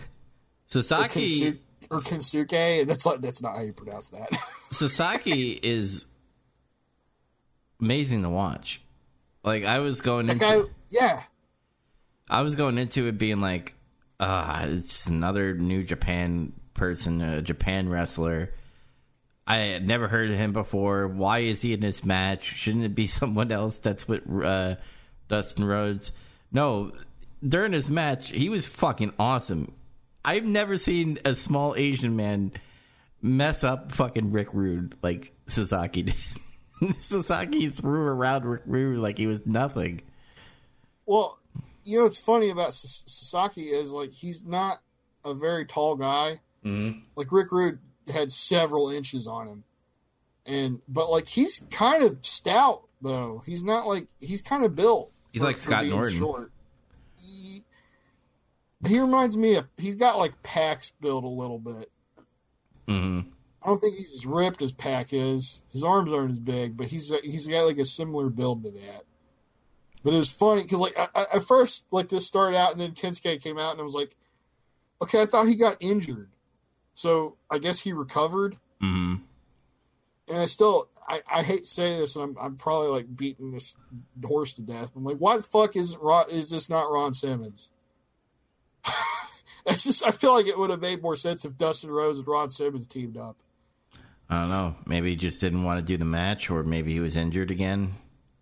Sasaki 0.67 1.25
Kensuke 1.25 1.57
or 1.93 1.99
Kensuke, 1.99 2.85
that's 2.87 3.05
like 3.05 3.21
that's 3.21 3.41
not 3.41 3.55
how 3.55 3.61
you 3.61 3.73
pronounce 3.73 4.09
that. 4.11 4.29
Sasaki 4.71 5.51
is 5.51 6.05
amazing 7.79 8.23
to 8.23 8.29
watch. 8.29 8.81
Like 9.43 9.65
I 9.65 9.79
was 9.79 10.01
going 10.01 10.25
that 10.27 10.33
into 10.33 10.45
guy, 10.45 10.61
yeah, 10.89 11.23
I 12.29 12.41
was 12.41 12.55
going 12.55 12.77
into 12.77 13.07
it 13.07 13.17
being 13.17 13.41
like, 13.41 13.75
ah, 14.19 14.63
it's 14.65 14.87
just 14.87 15.07
another 15.07 15.53
new 15.53 15.83
Japan 15.83 16.53
person, 16.73 17.21
a 17.21 17.41
Japan 17.41 17.89
wrestler. 17.89 18.53
I 19.45 19.57
had 19.57 19.87
never 19.87 20.07
heard 20.07 20.31
of 20.31 20.37
him 20.37 20.53
before. 20.53 21.07
Why 21.07 21.39
is 21.39 21.61
he 21.61 21.73
in 21.73 21.81
this 21.81 22.05
match? 22.05 22.43
Shouldn't 22.43 22.85
it 22.85 22.95
be 22.95 23.07
someone 23.07 23.51
else 23.51 23.77
that's 23.77 24.07
what 24.07 24.23
uh, 24.43 24.75
Dustin 25.27 25.65
Rhodes? 25.65 26.11
No, 26.51 26.91
during 27.45 27.73
his 27.73 27.89
match, 27.89 28.29
he 28.29 28.49
was 28.49 28.65
fucking 28.65 29.13
awesome. 29.19 29.73
I've 30.25 30.45
never 30.45 30.77
seen 30.77 31.19
a 31.25 31.35
small 31.35 31.75
Asian 31.75 32.15
man 32.15 32.51
mess 33.21 33.63
up 33.63 33.91
fucking 33.91 34.31
Rick 34.31 34.49
Rude 34.53 34.95
like 35.01 35.33
Sasaki 35.47 36.03
did. 36.03 36.15
Sasaki 36.99 37.69
threw 37.69 38.05
around 38.05 38.45
Rick 38.45 38.63
Rude 38.65 38.99
like 38.99 39.17
he 39.17 39.27
was 39.27 39.45
nothing. 39.45 40.01
Well, 41.05 41.37
you 41.83 41.97
know 41.97 42.03
what's 42.03 42.17
funny 42.17 42.49
about 42.49 42.73
Sasaki 42.73 43.63
is 43.63 43.91
like 43.91 44.11
he's 44.11 44.45
not 44.45 44.79
a 45.25 45.33
very 45.33 45.65
tall 45.65 45.95
guy. 45.95 46.39
Mm-hmm. 46.63 46.99
Like 47.15 47.31
Rick 47.31 47.51
Rude 47.51 47.79
had 48.11 48.31
several 48.31 48.89
inches 48.89 49.27
on 49.27 49.47
him, 49.47 49.63
and 50.45 50.81
but 50.87 51.09
like 51.09 51.27
he's 51.27 51.65
kind 51.71 52.03
of 52.03 52.17
stout 52.21 52.87
though. 53.01 53.43
He's 53.45 53.63
not 53.63 53.87
like 53.87 54.07
he's 54.21 54.41
kind 54.41 54.63
of 54.63 54.75
built. 54.75 55.11
He's 55.31 55.41
like 55.41 55.57
Scott 55.57 55.85
Norton. 55.85 56.11
Short. 56.11 56.51
He, 58.87 58.99
reminds 58.99 59.37
me 59.37 59.55
of 59.55 59.67
he's 59.77 59.95
got 59.95 60.19
like 60.19 60.41
PAC's 60.43 60.91
build 61.01 61.23
a 61.23 61.27
little 61.27 61.59
bit. 61.59 61.91
Mm-hmm. 62.87 63.29
I 63.61 63.67
don't 63.67 63.79
think 63.79 63.95
he's 63.95 64.13
as 64.13 64.25
ripped 64.25 64.61
as 64.61 64.73
Pack 64.73 65.13
is. 65.13 65.61
His 65.71 65.83
arms 65.83 66.11
aren't 66.11 66.31
as 66.31 66.39
big, 66.39 66.75
but 66.75 66.87
he's 66.87 67.13
he's 67.23 67.47
got 67.47 67.65
like 67.65 67.77
a 67.77 67.85
similar 67.85 68.29
build 68.29 68.63
to 68.63 68.71
that. 68.71 69.05
But 70.03 70.13
it 70.13 70.17
was 70.17 70.29
funny 70.29 70.63
because 70.63 70.81
like 70.81 70.97
I, 70.99 71.07
I, 71.15 71.25
at 71.35 71.43
first 71.43 71.85
like 71.91 72.09
this 72.09 72.27
started 72.27 72.57
out 72.57 72.73
and 72.73 72.81
then 72.81 72.91
Kensuke 72.91 73.41
came 73.41 73.57
out 73.57 73.71
and 73.71 73.79
I 73.79 73.83
was 73.83 73.95
like, 73.95 74.17
okay, 75.01 75.21
I 75.21 75.25
thought 75.25 75.47
he 75.47 75.55
got 75.55 75.77
injured, 75.79 76.29
so 76.93 77.37
I 77.49 77.57
guess 77.57 77.79
he 77.79 77.93
recovered. 77.93 78.57
Mm-hmm. 78.81 79.15
And 80.27 80.37
I 80.37 80.45
still 80.45 80.89
I, 81.07 81.21
I 81.31 81.41
hate 81.41 81.63
to 81.63 81.69
say 81.69 81.97
this 81.97 82.17
and 82.17 82.23
I'm 82.23 82.37
I'm 82.37 82.55
probably 82.57 82.89
like 82.89 83.15
beating 83.15 83.51
this 83.51 83.75
horse 84.25 84.53
to 84.55 84.61
death. 84.61 84.91
I'm 84.93 85.05
like, 85.05 85.17
why 85.17 85.37
the 85.37 85.43
fuck 85.43 85.77
isn't 85.77 86.01
Ron, 86.01 86.25
is 86.29 86.49
this 86.49 86.69
not 86.69 86.91
Ron 86.91 87.13
Simmons? 87.13 87.69
Just 89.69 90.05
I 90.05 90.11
feel 90.11 90.33
like 90.33 90.47
it 90.47 90.57
would 90.57 90.69
have 90.69 90.81
made 90.81 91.01
more 91.01 91.15
sense 91.15 91.45
if 91.45 91.57
Dustin 91.57 91.89
Rhodes 91.89 92.19
and 92.19 92.27
Ron 92.27 92.49
Simmons 92.49 92.85
teamed 92.85 93.17
up. 93.17 93.37
I 94.29 94.41
don't 94.41 94.49
know. 94.49 94.75
Maybe 94.85 95.11
he 95.11 95.15
just 95.15 95.39
didn't 95.41 95.63
want 95.63 95.79
to 95.79 95.85
do 95.85 95.97
the 95.97 96.05
match, 96.05 96.49
or 96.49 96.63
maybe 96.63 96.93
he 96.93 96.99
was 96.99 97.15
injured 97.15 97.51
again. 97.51 97.93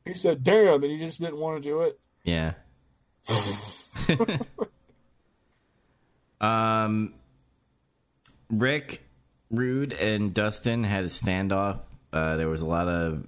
He 0.06 0.14
said, 0.14 0.44
"Damn," 0.44 0.76
and 0.76 0.92
he 0.92 0.98
just 0.98 1.20
didn't 1.20 1.38
want 1.38 1.62
to 1.62 1.70
do 1.70 1.82
it. 1.82 2.00
Yeah. 2.24 2.54
um, 6.42 7.14
Rick, 8.50 9.04
Rude, 9.50 9.94
and 9.94 10.34
Dustin 10.34 10.84
had 10.84 11.04
a 11.04 11.10
standoff. 11.10 11.82
Uh, 12.14 12.38
there 12.38 12.50
was 12.50 12.62
a 12.62 12.66
lot 12.66 12.88
of. 12.88 13.28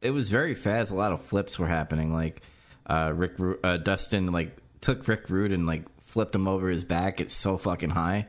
It 0.00 0.10
was 0.10 0.30
very 0.30 0.54
fast. 0.54 0.90
A 0.90 0.94
lot 0.94 1.12
of 1.12 1.22
flips 1.22 1.58
were 1.58 1.66
happening. 1.66 2.12
Like, 2.12 2.42
uh, 2.86 3.12
Rick, 3.14 3.34
uh, 3.62 3.78
Dustin, 3.78 4.32
like 4.32 4.56
took 4.80 5.06
Rick 5.08 5.28
Rude 5.28 5.52
and 5.52 5.66
like 5.66 5.84
flipped 6.04 6.34
him 6.34 6.46
over 6.48 6.68
his 6.68 6.84
back. 6.84 7.20
It's 7.20 7.34
so 7.34 7.56
fucking 7.58 7.90
high. 7.90 8.26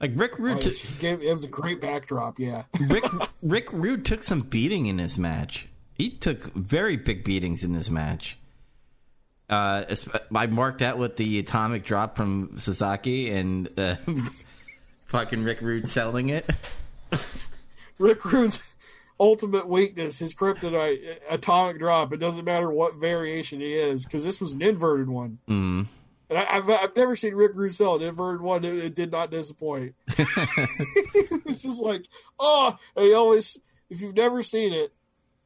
Like 0.00 0.12
Rick 0.14 0.38
Rude, 0.38 0.58
Oh, 0.58 0.60
he 0.70 0.94
gave, 0.98 1.22
it 1.22 1.32
was 1.32 1.44
a 1.44 1.48
great 1.48 1.80
backdrop. 1.80 2.38
Yeah, 2.38 2.64
Rick 2.88 3.04
Rick 3.42 3.68
Rude 3.72 4.04
took 4.06 4.24
some 4.24 4.40
beating 4.40 4.86
in 4.86 4.96
this 4.96 5.18
match. 5.18 5.66
He 5.92 6.08
took 6.08 6.54
very 6.54 6.96
big 6.96 7.24
beatings 7.24 7.62
in 7.64 7.74
this 7.74 7.90
match. 7.90 8.38
Uh, 9.50 9.84
I 10.34 10.46
marked 10.46 10.80
out 10.80 10.96
with 10.96 11.16
the 11.16 11.38
atomic 11.40 11.84
drop 11.84 12.16
from 12.16 12.56
Sasaki 12.58 13.30
and 13.30 13.68
uh, 13.78 13.96
fucking 15.08 15.42
Rick 15.44 15.60
Rude 15.60 15.88
selling 15.88 16.28
it. 16.30 16.48
Rick 17.98 18.24
Rude's 18.24 18.69
ultimate 19.20 19.68
weakness, 19.68 20.18
his 20.18 20.34
kryptonite, 20.34 21.22
atomic 21.30 21.78
drop. 21.78 22.12
It 22.12 22.16
doesn't 22.16 22.44
matter 22.44 22.70
what 22.70 22.96
variation 22.96 23.60
he 23.60 23.74
is 23.74 24.04
because 24.04 24.24
this 24.24 24.40
was 24.40 24.54
an 24.54 24.62
inverted 24.62 25.08
one. 25.08 25.38
Mm. 25.46 25.86
And 26.30 26.38
I, 26.38 26.46
I've 26.50 26.70
I've 26.70 26.96
never 26.96 27.14
seen 27.14 27.34
Rick 27.34 27.52
Rude 27.54 27.74
sell 27.74 27.96
an 27.96 28.02
inverted 28.02 28.40
one. 28.40 28.64
It, 28.64 28.74
it 28.74 28.94
did 28.94 29.12
not 29.12 29.30
disappoint. 29.30 29.94
it's 30.08 31.62
just 31.62 31.82
like 31.82 32.06
oh, 32.40 32.76
and 32.96 33.04
he 33.04 33.14
always. 33.14 33.58
If 33.90 34.00
you've 34.00 34.14
never 34.14 34.44
seen 34.44 34.72
it, 34.72 34.92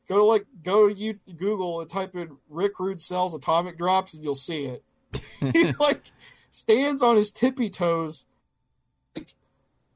go 0.07 0.19
to 0.19 0.25
like 0.25 0.47
go 0.63 0.89
to 0.89 0.95
you 0.95 1.19
Google 1.37 1.81
and 1.81 1.89
type 1.89 2.15
in 2.15 2.37
Rick 2.51 2.79
Rude 2.79 3.01
sells 3.01 3.35
atomic 3.35 3.79
drops 3.79 4.15
and 4.15 4.23
you'll 4.23 4.35
see 4.35 4.67
it. 4.67 4.85
he 5.53 5.73
like 5.81 6.03
stands 6.51 7.03
on 7.03 7.17
his 7.17 7.31
tippy 7.31 7.71
toes, 7.71 8.27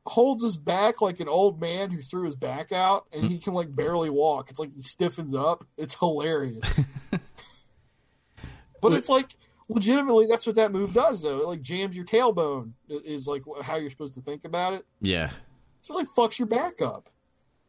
holds 0.09 0.43
his 0.43 0.57
back 0.57 1.01
like 1.01 1.21
an 1.21 1.29
old 1.29 1.61
man 1.61 1.91
who 1.91 2.01
threw 2.01 2.25
his 2.25 2.37
back 2.37 2.73
out, 2.73 3.07
and 3.13 3.25
he 3.25 3.39
can 3.39 3.55
like 3.55 3.75
barely 3.75 4.11
walk. 4.11 4.51
It's 4.51 4.59
like 4.61 4.73
he 4.73 4.83
stiffens 4.83 5.35
up. 5.35 5.65
It's 5.77 5.95
hilarious. 5.95 6.65
but 8.81 8.93
it's 8.93 9.09
like 9.09 9.35
legitimately 9.69 10.27
that's 10.27 10.47
what 10.47 10.57
that 10.57 10.73
move 10.73 10.95
does 10.95 11.23
though. 11.23 11.39
It 11.41 11.47
like 11.47 11.63
jams 11.63 11.97
your 11.97 12.05
tailbone 12.07 12.73
is 12.89 13.27
like 13.29 13.43
how 13.63 13.77
you're 13.77 13.91
supposed 13.91 14.15
to 14.15 14.21
think 14.21 14.45
about 14.45 14.73
it. 14.75 14.85
Yeah, 15.01 15.31
So 15.83 15.95
it 15.95 15.99
like 15.99 16.07
fucks 16.09 16.39
your 16.39 16.49
back 16.49 16.81
up. 16.83 17.09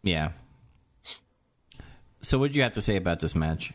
yeah. 0.04 0.32
So, 2.22 2.38
what'd 2.38 2.54
you 2.54 2.64
have 2.64 2.74
to 2.74 2.82
say 2.82 2.98
about 2.98 3.22
this 3.22 3.34
match? 3.34 3.72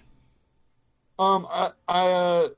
Um, 1.19 1.47
I 1.51 1.71
I 1.89 2.07
uh, 2.13 2.49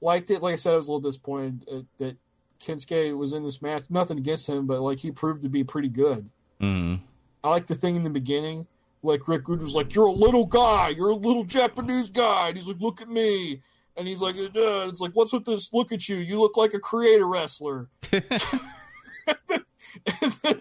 liked 0.00 0.30
it. 0.30 0.40
Like 0.40 0.54
I 0.54 0.56
said, 0.56 0.72
I 0.72 0.76
was 0.76 0.88
a 0.88 0.92
little 0.92 1.00
disappointed 1.02 1.66
uh, 1.70 1.80
that 1.98 2.16
Kensuke 2.60 3.16
was 3.16 3.32
in 3.32 3.42
this 3.42 3.62
match. 3.62 3.84
Nothing 3.90 4.18
against 4.18 4.48
him, 4.48 4.66
but 4.66 4.80
like 4.80 4.98
he 4.98 5.10
proved 5.10 5.42
to 5.42 5.48
be 5.48 5.64
pretty 5.64 5.88
good. 5.88 6.30
Mm. 6.60 7.00
I 7.42 7.48
like 7.48 7.66
the 7.66 7.74
thing 7.74 7.96
in 7.96 8.02
the 8.02 8.10
beginning. 8.10 8.66
Like 9.02 9.28
Rick 9.28 9.48
Rude 9.48 9.62
was 9.62 9.74
like, 9.74 9.94
"You're 9.94 10.06
a 10.06 10.12
little 10.12 10.44
guy. 10.44 10.90
You're 10.90 11.10
a 11.10 11.14
little 11.14 11.44
Japanese 11.44 12.10
guy." 12.10 12.48
And 12.48 12.56
he's 12.56 12.66
like, 12.66 12.80
"Look 12.80 13.00
at 13.00 13.08
me." 13.08 13.62
And 13.96 14.06
he's 14.06 14.20
like, 14.20 14.34
"It's 14.36 15.00
like, 15.00 15.12
what's 15.12 15.32
with 15.32 15.46
this? 15.46 15.72
Look 15.72 15.90
at 15.90 16.08
you. 16.08 16.16
You 16.16 16.40
look 16.40 16.56
like 16.56 16.74
a 16.74 16.78
creator 16.78 17.26
wrestler." 17.26 17.88
and, 18.12 18.22
then, 20.42 20.60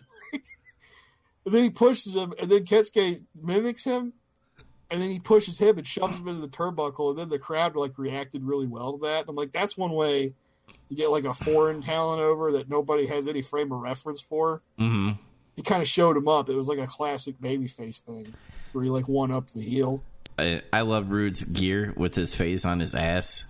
and 1.46 1.54
then 1.54 1.64
he 1.64 1.70
pushes 1.70 2.16
him, 2.16 2.34
and 2.40 2.50
then 2.50 2.64
Kensuke 2.64 3.24
mimics 3.42 3.84
him, 3.84 4.14
and 4.90 5.02
then 5.02 5.10
he 5.10 5.20
pushes 5.20 5.60
him 5.60 5.78
and 5.78 5.86
shoves 5.86 6.18
him 6.18 6.28
into 6.28 6.42
the 6.42 6.48
turnbuckle, 6.48 7.10
and 7.10 7.20
then 7.20 7.30
the 7.30 7.40
crowd 7.40 7.76
like 7.76 7.98
reacted 7.98 8.44
really 8.44 8.68
well 8.68 8.94
to 8.94 9.06
that. 9.06 9.22
And 9.22 9.30
I'm 9.30 9.36
like, 9.36 9.52
that's 9.52 9.78
one 9.78 9.92
way 9.92 10.34
you 10.90 10.98
get 10.98 11.10
like 11.10 11.24
a 11.26 11.34
foreign 11.34 11.82
talent 11.82 12.22
over 12.22 12.52
that 12.53 12.70
nobody 12.70 13.06
has 13.06 13.28
any 13.28 13.41
frame 13.41 13.72
of 13.72 13.80
reference 13.80 14.22
for 14.22 14.61
hmm 14.78 15.11
he 15.56 15.61
kind 15.61 15.82
of 15.82 15.90
showed 15.90 16.16
him 16.16 16.30
up. 16.30 16.48
It 16.48 16.56
was 16.56 16.70
like 16.70 16.78
a 16.80 16.88
classic 16.88 17.38
babyface 17.41 17.99
thing 17.99 18.34
where 18.72 18.82
he 18.84 18.90
like 18.90 19.10
one 19.10 19.30
up 19.30 19.49
the 19.52 19.61
heel. 19.61 20.02
I, 20.38 20.61
I 20.72 20.82
love 20.82 21.10
Rude's 21.11 21.44
gear 21.44 21.94
with 21.98 22.16
his 22.16 22.34
face 22.34 22.64
on 22.64 22.80
his 22.80 22.95
ass. 22.95 23.44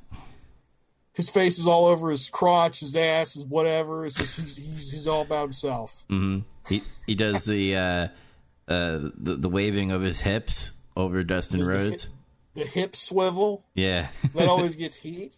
His 1.14 1.30
face 1.30 1.60
is 1.60 1.68
all 1.68 1.86
over 1.86 2.10
his 2.10 2.30
crotch, 2.30 2.80
his 2.80 2.96
ass, 2.96 3.34
his 3.36 3.46
whatever. 3.46 4.06
It's 4.08 4.16
just 4.16 4.40
he's 4.40 4.58
he's, 4.58 4.92
he's 4.92 5.08
all 5.08 5.22
about 5.22 5.44
himself. 5.44 6.04
hmm 6.10 6.40
He 6.68 6.82
he 7.06 7.14
does 7.14 7.46
the 7.46 7.76
uh, 7.76 8.08
uh, 8.68 9.10
the, 9.16 9.36
the 9.38 9.50
waving 9.50 9.92
of 9.92 10.02
his 10.02 10.22
hips 10.22 10.72
over 10.96 11.24
Dustin 11.24 11.62
Rhodes. 11.62 12.08
The 12.56 12.66
hip 12.66 12.96
swivel 12.96 13.66
Yeah. 13.76 14.08
that 14.34 14.48
always 14.48 14.76
gets 14.78 14.96
heat. 14.96 15.36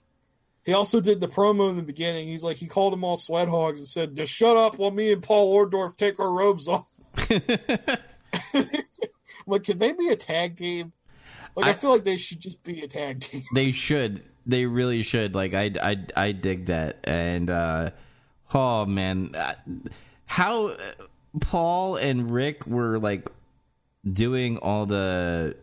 He 0.66 0.74
also 0.74 1.02
did 1.02 1.20
the 1.20 1.28
promo 1.28 1.70
in 1.70 1.76
the 1.76 1.84
beginning. 1.84 2.28
He's 2.28 2.44
like 2.44 2.58
he 2.58 2.68
called 2.68 2.94
them 2.94 3.04
all 3.04 3.18
sweat 3.18 3.48
hogs 3.48 3.80
and 3.80 3.88
said, 3.88 4.16
"Just 4.16 4.32
shut 4.34 4.56
up 4.58 4.78
while 4.78 4.92
me 4.92 5.12
and 5.12 5.24
Paul 5.24 5.56
Orndorff 5.58 5.98
take 5.98 6.20
our 6.20 6.32
robes 6.32 6.68
off." 6.68 6.88
Like, 9.48 9.64
can 9.64 9.80
they 9.80 9.92
be 9.92 10.10
a 10.10 10.16
tag 10.16 10.56
team? 10.56 10.94
Like, 11.56 11.66
I, 11.66 11.70
I- 11.72 11.74
feel 11.74 11.92
like 11.92 12.06
they 12.06 12.16
should 12.18 12.40
just 12.40 12.62
be 12.64 12.82
a 12.82 12.88
tag 12.88 13.20
team. 13.22 13.42
they 13.56 13.72
should. 13.72 14.24
They 14.46 14.66
really 14.66 15.04
should. 15.04 15.36
Like 15.36 15.54
I 15.54 15.72
I 15.82 15.98
I 16.16 16.32
dig 16.32 16.68
that. 16.68 17.00
And 17.04 17.50
uh 17.50 17.92
oh 18.54 18.86
man, 18.86 19.32
Uh, 19.36 19.54
how 20.26 20.68
uh, 20.68 20.78
Paul 21.42 21.96
and 21.98 22.32
Rick 22.32 22.66
were 22.68 22.98
like 23.00 23.30
doing 24.12 24.58
all 24.58 24.86
the 24.86 25.56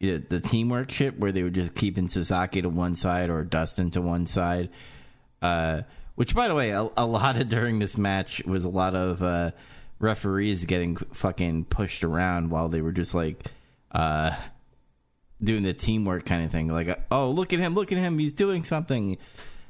the 0.00 0.40
teamwork 0.40 0.90
shit 0.90 1.18
where 1.18 1.30
they 1.30 1.42
were 1.42 1.50
just 1.50 1.74
keeping 1.74 2.08
Sasaki 2.08 2.62
to 2.62 2.68
one 2.68 2.96
side 2.96 3.28
or 3.28 3.44
Dustin 3.44 3.90
to 3.92 4.00
one 4.00 4.26
side. 4.26 4.70
Uh, 5.42 5.82
which, 6.14 6.34
by 6.34 6.48
the 6.48 6.54
way, 6.54 6.70
a, 6.70 6.88
a 6.96 7.06
lot 7.06 7.40
of 7.40 7.48
during 7.48 7.78
this 7.78 7.96
match 7.96 8.42
was 8.44 8.64
a 8.64 8.68
lot 8.68 8.94
of 8.94 9.22
uh, 9.22 9.52
referees 9.98 10.64
getting 10.64 10.96
fucking 10.96 11.66
pushed 11.66 12.02
around 12.02 12.50
while 12.50 12.68
they 12.68 12.80
were 12.80 12.92
just 12.92 13.14
like 13.14 13.44
uh, 13.92 14.34
doing 15.42 15.62
the 15.62 15.72
teamwork 15.72 16.24
kind 16.24 16.44
of 16.44 16.50
thing. 16.50 16.68
Like, 16.68 17.06
oh, 17.10 17.30
look 17.30 17.52
at 17.52 17.58
him, 17.58 17.74
look 17.74 17.92
at 17.92 17.98
him, 17.98 18.18
he's 18.18 18.32
doing 18.32 18.64
something, 18.64 19.18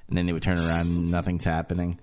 and 0.08 0.18
then 0.18 0.26
they 0.26 0.32
would 0.32 0.42
turn 0.42 0.58
around 0.58 0.86
and 0.86 1.10
nothing's 1.10 1.44
happening. 1.44 1.98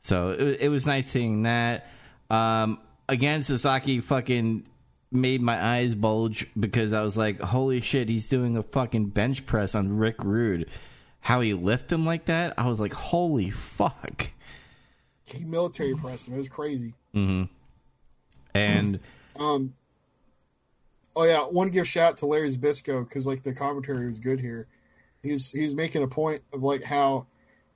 So 0.00 0.30
it, 0.30 0.62
it 0.62 0.68
was 0.68 0.86
nice 0.86 1.06
seeing 1.06 1.42
that. 1.42 1.86
Um, 2.28 2.80
again, 3.08 3.42
Sasaki 3.42 4.00
fucking 4.00 4.66
made 5.12 5.42
my 5.42 5.62
eyes 5.62 5.94
bulge 5.94 6.46
because 6.58 6.92
I 6.92 7.02
was 7.02 7.16
like, 7.16 7.40
holy 7.40 7.80
shit, 7.80 8.08
he's 8.08 8.26
doing 8.26 8.56
a 8.56 8.62
fucking 8.62 9.06
bench 9.06 9.46
press 9.46 9.74
on 9.74 9.96
Rick 9.96 10.16
Rude. 10.22 10.68
How 11.20 11.40
he 11.40 11.54
lifted 11.54 11.94
him 11.94 12.06
like 12.06 12.24
that, 12.24 12.54
I 12.58 12.68
was 12.68 12.80
like, 12.80 12.92
holy 12.92 13.50
fuck. 13.50 14.30
He 15.24 15.44
military 15.44 15.94
pressed 15.94 16.28
him. 16.28 16.34
It 16.34 16.38
was 16.38 16.48
crazy. 16.48 16.94
Mm-hmm. 17.14 17.44
And 18.54 19.00
Um. 19.38 19.74
Oh 21.14 21.24
yeah, 21.24 21.46
want 21.50 21.68
to 21.68 21.72
give 21.72 21.86
shout 21.86 22.10
out 22.10 22.18
to 22.18 22.26
Larry 22.26 22.48
Zbyszko 22.48 23.06
because 23.06 23.26
like 23.26 23.42
the 23.42 23.52
commentary 23.52 24.06
was 24.06 24.18
good 24.18 24.40
here. 24.40 24.66
He's 25.22 25.50
he's 25.50 25.74
making 25.74 26.02
a 26.02 26.08
point 26.08 26.42
of 26.52 26.62
like 26.62 26.82
how 26.82 27.26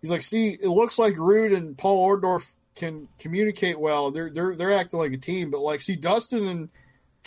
he's 0.00 0.10
like, 0.10 0.22
see, 0.22 0.50
it 0.52 0.68
looks 0.68 0.98
like 0.98 1.16
Rude 1.18 1.52
and 1.52 1.76
Paul 1.76 2.08
Orndorff 2.08 2.56
can 2.74 3.08
communicate 3.18 3.78
well. 3.78 4.10
They're 4.10 4.30
they're 4.30 4.56
they're 4.56 4.72
acting 4.72 4.98
like 4.98 5.12
a 5.12 5.18
team, 5.18 5.50
but 5.50 5.60
like, 5.60 5.80
see, 5.82 5.96
Dustin 5.96 6.46
and 6.46 6.68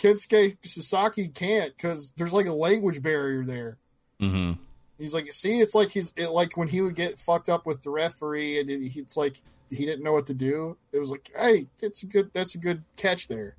Kensuke 0.00 0.56
Sasaki 0.64 1.28
can't 1.28 1.76
because 1.76 2.12
there's 2.16 2.32
like 2.32 2.46
a 2.46 2.52
language 2.54 3.02
barrier 3.02 3.44
there. 3.44 3.76
hmm 4.18 4.52
He's 4.98 5.14
like, 5.14 5.32
see, 5.32 5.60
it's 5.60 5.74
like 5.74 5.90
he's 5.90 6.12
it, 6.16 6.28
like 6.30 6.56
when 6.58 6.68
he 6.68 6.82
would 6.82 6.94
get 6.94 7.18
fucked 7.18 7.48
up 7.48 7.64
with 7.64 7.82
the 7.82 7.90
referee, 7.90 8.60
and 8.60 8.68
it, 8.68 8.80
it's 8.96 9.16
like 9.16 9.40
he 9.70 9.86
didn't 9.86 10.04
know 10.04 10.12
what 10.12 10.26
to 10.26 10.34
do. 10.34 10.76
It 10.92 10.98
was 10.98 11.10
like, 11.10 11.30
hey, 11.38 11.66
it's 11.80 12.02
a 12.02 12.06
good 12.06 12.30
that's 12.34 12.54
a 12.54 12.58
good 12.58 12.82
catch 12.96 13.26
there. 13.28 13.54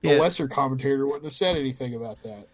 The 0.00 0.10
Yeah. 0.10 0.18
lesser 0.20 0.46
commentator 0.48 1.06
wouldn't 1.06 1.24
have 1.24 1.32
said 1.32 1.56
anything 1.56 1.94
about 1.94 2.22
that. 2.22 2.46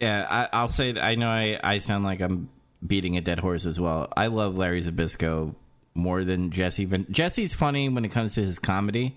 Yeah, 0.00 0.26
I, 0.28 0.56
I'll 0.56 0.68
say 0.68 0.92
that 0.92 1.04
I 1.04 1.14
know 1.16 1.28
I, 1.28 1.58
I 1.62 1.78
sound 1.80 2.04
like 2.04 2.20
I'm 2.20 2.48
beating 2.86 3.16
a 3.16 3.20
dead 3.20 3.38
horse 3.38 3.66
as 3.66 3.78
well. 3.78 4.10
I 4.16 4.28
love 4.28 4.56
Larry 4.56 4.82
Zbyszko 4.82 5.54
more 5.94 6.24
than 6.24 6.50
Jesse. 6.50 6.86
Jesse's 7.10 7.54
funny 7.54 7.88
when 7.88 8.04
it 8.04 8.08
comes 8.10 8.34
to 8.36 8.42
his 8.44 8.58
comedy, 8.58 9.16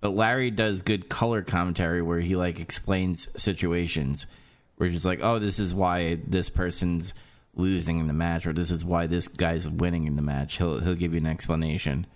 but 0.00 0.10
Larry 0.10 0.50
does 0.50 0.82
good 0.82 1.08
color 1.08 1.42
commentary 1.42 2.02
where 2.02 2.20
he 2.20 2.36
like 2.36 2.60
explains 2.60 3.28
situations 3.40 4.26
where 4.76 4.88
he's 4.88 5.04
like, 5.06 5.20
"Oh, 5.22 5.38
this 5.38 5.58
is 5.58 5.74
why 5.74 6.18
this 6.26 6.48
person's 6.48 7.14
losing 7.54 7.98
in 7.98 8.06
the 8.06 8.12
match, 8.12 8.46
or 8.46 8.52
this 8.52 8.70
is 8.70 8.84
why 8.84 9.06
this 9.06 9.26
guy's 9.28 9.68
winning 9.68 10.06
in 10.06 10.16
the 10.16 10.22
match." 10.22 10.58
He'll 10.58 10.78
he'll 10.80 10.94
give 10.94 11.12
you 11.12 11.18
an 11.18 11.26
explanation. 11.26 12.06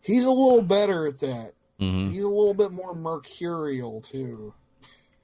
He's 0.00 0.24
a 0.24 0.30
little 0.30 0.62
better 0.62 1.06
at 1.06 1.18
that. 1.20 1.52
hmm 1.78 2.06
He's 2.06 2.22
a 2.22 2.28
little 2.28 2.54
bit 2.54 2.72
more 2.72 2.94
mercurial 2.94 4.00
too. 4.00 4.52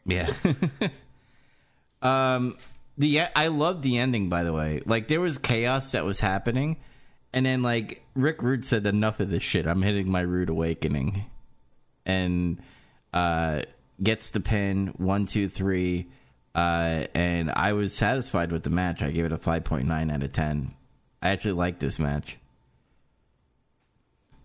Yeah. 0.06 0.31
um 2.02 2.56
the 2.97 3.23
I 3.35 3.48
love 3.48 3.82
the 3.82 3.98
ending 3.98 4.28
by 4.28 4.43
the 4.43 4.52
way. 4.52 4.82
Like 4.86 5.09
there 5.09 5.20
was 5.20 5.39
chaos 5.39 5.93
that 5.93 6.05
was 6.05 6.20
happening 6.20 6.78
and 7.32 7.44
then 7.44 7.62
like 7.62 8.02
Rick 8.15 8.43
Rude 8.43 8.65
said 8.65 8.86
enough 8.86 9.20
of 9.20 9.31
this 9.31 9.43
shit. 9.43 9.66
I'm 9.66 9.82
hitting 9.82 10.11
my 10.11 10.20
rude 10.20 10.48
awakening. 10.48 11.27
And 12.06 12.60
uh 13.12 13.62
gets 14.02 14.31
the 14.31 14.40
pin 14.40 14.94
one, 14.97 15.26
two, 15.26 15.48
three. 15.48 16.09
Uh 16.55 17.06
and 17.14 17.51
I 17.51 17.72
was 17.72 17.94
satisfied 17.94 18.52
with 18.52 18.62
the 18.62 18.70
match. 18.70 19.02
I 19.02 19.10
gave 19.10 19.24
it 19.24 19.32
a 19.32 19.39
five 19.39 19.64
point 19.64 19.86
nine 19.86 20.10
out 20.10 20.22
of 20.22 20.32
ten. 20.32 20.74
I 21.22 21.31
actually 21.31 21.52
like 21.52 21.78
this 21.78 21.98
match. 21.98 22.36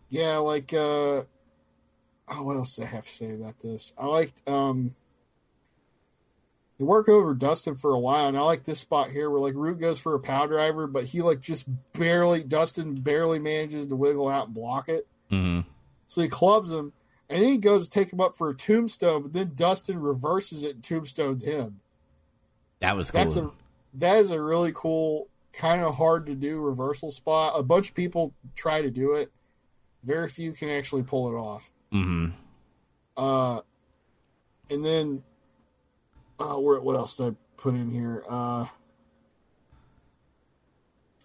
Yeah, 0.09 0.37
like 0.37 0.73
uh 0.73 1.23
oh, 2.31 2.43
what 2.43 2.55
else 2.55 2.75
do 2.75 2.83
I 2.83 2.87
have 2.87 3.05
to 3.05 3.11
say 3.11 3.33
about 3.33 3.59
this? 3.59 3.93
I 3.97 4.05
liked 4.05 4.47
um 4.47 4.95
they 6.77 6.85
work 6.85 7.09
over 7.09 7.33
Dustin 7.33 7.75
for 7.75 7.91
a 7.91 7.99
while, 7.99 8.29
and 8.29 8.37
I 8.37 8.41
like 8.41 8.63
this 8.63 8.79
spot 8.79 9.09
here 9.09 9.29
where 9.29 9.41
like 9.41 9.53
Rude 9.53 9.81
goes 9.81 9.99
for 9.99 10.15
a 10.15 10.19
power 10.19 10.47
driver, 10.47 10.87
but 10.87 11.03
he 11.03 11.21
like 11.21 11.41
just 11.41 11.65
barely 11.93 12.41
Dustin 12.41 12.95
barely 12.95 13.37
manages 13.37 13.85
to 13.87 13.95
wiggle 13.97 14.29
out 14.29 14.45
and 14.45 14.55
block 14.55 14.87
it. 14.87 15.05
hmm 15.29 15.59
So 16.07 16.21
he 16.21 16.29
clubs 16.29 16.71
him, 16.71 16.93
and 17.29 17.41
then 17.41 17.49
he 17.49 17.57
goes 17.57 17.87
to 17.87 17.99
take 17.99 18.11
him 18.11 18.19
up 18.19 18.33
for 18.35 18.49
a 18.49 18.55
tombstone, 18.55 19.21
but 19.21 19.33
then 19.33 19.51
Dustin 19.55 19.99
reverses 19.99 20.63
it 20.63 20.75
and 20.75 20.83
tombstones 20.83 21.43
him. 21.43 21.79
That 22.79 22.95
was 22.95 23.11
cool. 23.11 23.19
That's 23.19 23.35
a 23.35 23.51
that 23.95 24.17
is 24.17 24.31
a 24.31 24.41
really 24.41 24.71
cool, 24.73 25.27
kind 25.53 25.81
of 25.81 25.95
hard 25.95 26.25
to 26.27 26.35
do 26.35 26.59
reversal 26.59 27.11
spot. 27.11 27.53
A 27.55 27.63
bunch 27.63 27.89
of 27.89 27.95
people 27.95 28.33
try 28.55 28.81
to 28.81 28.89
do 28.89 29.13
it. 29.13 29.31
Very 30.03 30.27
few 30.27 30.53
can 30.53 30.69
actually 30.69 31.03
pull 31.03 31.29
it 31.29 31.37
off. 31.37 31.69
Mm-hmm. 31.93 32.29
Uh, 33.17 33.61
and 34.69 34.85
then, 34.85 35.23
uh, 36.39 36.55
where, 36.55 36.79
what 36.79 36.95
else 36.95 37.17
did 37.17 37.33
I 37.33 37.35
put 37.57 37.75
in 37.75 37.91
here? 37.91 38.23
Uh, 38.27 38.65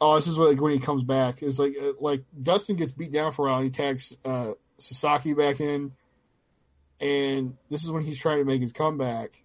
oh, 0.01 0.17
this 0.17 0.27
is 0.27 0.39
what, 0.39 0.51
like 0.51 0.61
when 0.61 0.73
he 0.73 0.79
comes 0.79 1.05
back. 1.05 1.43
It's 1.43 1.59
like 1.59 1.75
uh, 1.81 1.93
like 2.01 2.25
Dustin 2.43 2.77
gets 2.77 2.93
beat 2.93 3.13
down 3.13 3.33
for 3.33 3.47
a 3.47 3.51
while. 3.51 3.63
He 3.63 3.71
tags 3.71 4.17
uh, 4.25 4.53
Sasaki 4.79 5.35
back 5.35 5.61
in, 5.61 5.93
and 7.01 7.57
this 7.71 7.85
is 7.85 7.91
when 7.91 8.03
he's 8.03 8.19
trying 8.19 8.39
to 8.39 8.45
make 8.45 8.61
his 8.61 8.73
comeback. 8.73 9.43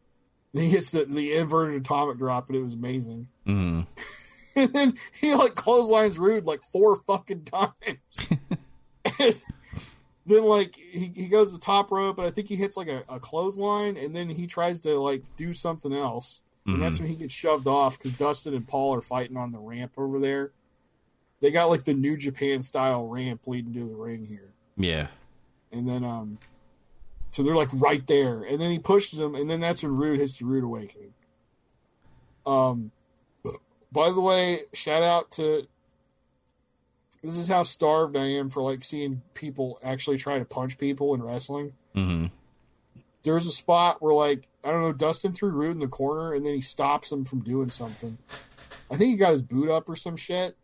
Then 0.54 0.64
he 0.66 0.70
hits 0.70 0.92
the, 0.92 1.06
the 1.06 1.34
inverted 1.36 1.82
atomic 1.82 2.18
drop, 2.18 2.48
and 2.48 2.58
it 2.58 2.64
was 2.64 2.74
amazing. 2.74 3.28
hmm 3.46 3.82
and 4.56 4.74
then 4.74 4.94
he 5.14 5.34
like 5.36 5.56
clotheslines 5.56 6.18
Rude 6.20 6.46
like 6.46 6.62
four 6.64 6.98
fucking 7.08 7.46
times. 7.46 7.74
then 10.26 10.44
like 10.44 10.76
he, 10.76 11.12
he 11.16 11.28
goes 11.28 11.54
the 11.54 11.60
top 11.60 11.92
rope, 11.92 12.18
and 12.18 12.28
I 12.28 12.32
think 12.32 12.48
he 12.48 12.56
hits 12.56 12.76
like 12.76 12.88
a, 12.88 13.04
a 13.08 13.20
clothesline, 13.20 13.96
and 13.98 14.16
then 14.16 14.30
he 14.30 14.48
tries 14.48 14.82
to 14.82 15.00
like 15.00 15.24
do 15.38 15.54
something 15.54 15.94
else, 15.94 16.42
and 16.66 16.82
that's 16.82 17.00
when 17.00 17.10
he 17.10 17.16
gets 17.16 17.34
shoved 17.34 17.68
off 17.68 17.98
because 17.98 18.14
Dustin 18.14 18.54
and 18.54 18.68
Paul 18.68 18.96
are 18.96 19.02
fighting 19.02 19.38
on 19.38 19.52
the 19.52 19.60
ramp 19.60 19.94
over 19.98 20.20
there. 20.20 20.52
They 21.42 21.52
got 21.52 21.70
like 21.70 21.84
the 21.86 21.94
New 21.94 22.18
Japan 22.18 22.62
style 22.62 23.08
ramp 23.08 23.42
leading 23.48 23.74
to 23.74 23.86
the 23.88 23.96
ring 23.96 24.24
here, 24.26 24.52
Yeah. 24.78 25.08
And 25.72 25.88
then 25.88 26.04
um, 26.04 26.38
so 27.32 27.44
they're 27.44 27.56
like 27.56 27.70
right 27.74 28.06
there, 28.08 28.44
and 28.44 28.60
then 28.60 28.72
he 28.72 28.80
pushes 28.80 29.20
him, 29.20 29.36
and 29.36 29.50
then 29.50 29.60
that's 29.60 29.84
when 29.84 29.96
Rude 29.96 30.20
hits 30.20 30.38
the 30.38 30.46
Rude 30.46 30.64
Awakening. 30.64 31.14
Um, 32.46 32.91
by 33.91 34.12
the 34.12 34.22
way, 34.22 34.60
shout 34.74 35.04
out 35.04 35.32
to. 35.32 35.68
This 37.22 37.36
is 37.36 37.50
how 37.50 37.64
starved 37.64 38.16
I 38.16 38.26
am 38.26 38.50
for 38.50 38.64
like 38.64 38.82
seeing 38.82 39.22
people 39.34 39.78
actually 39.84 40.18
try 40.18 40.40
to 40.40 40.46
punch 40.46 40.78
people 40.78 41.14
in 41.14 41.22
wrestling. 41.22 41.74
Mm-hmm. 41.94 42.28
There's 43.24 43.46
a 43.46 43.52
spot 43.52 44.02
where 44.02 44.14
like 44.14 44.48
I 44.64 44.72
don't 44.72 44.82
know, 44.82 44.94
Dustin 44.94 45.34
threw 45.34 45.52
Rude 45.52 45.72
in 45.72 45.80
the 45.80 45.88
corner, 45.88 46.34
and 46.34 46.46
then 46.46 46.54
he 46.54 46.62
stops 46.62 47.12
him 47.12 47.26
from 47.26 47.41
doing 47.41 47.70
something. 47.70 48.18
I 48.91 48.96
think 48.96 49.12
he 49.12 49.16
got 49.18 49.32
his 49.32 49.41
boot 49.41 49.70
up 49.70 49.88
or 49.88 49.96
some 49.96 50.16
shit. 50.16 50.56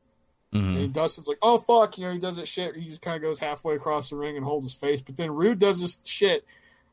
Hmm 0.53 0.75
And 0.75 0.93
Dustin's 0.93 1.27
like, 1.27 1.37
"Oh 1.41 1.57
fuck," 1.57 1.97
you 1.97 2.05
know, 2.05 2.11
he 2.13 2.19
does 2.19 2.35
that 2.37 2.47
shit. 2.47 2.75
He 2.75 2.87
just 2.87 3.01
kind 3.01 3.15
of 3.15 3.21
goes 3.21 3.39
halfway 3.39 3.75
across 3.75 4.09
the 4.09 4.15
ring 4.15 4.35
and 4.37 4.45
holds 4.45 4.65
his 4.65 4.73
face. 4.73 5.01
But 5.01 5.17
then 5.17 5.31
Rude 5.33 5.59
does 5.59 5.81
this 5.81 5.99
shit 6.05 6.45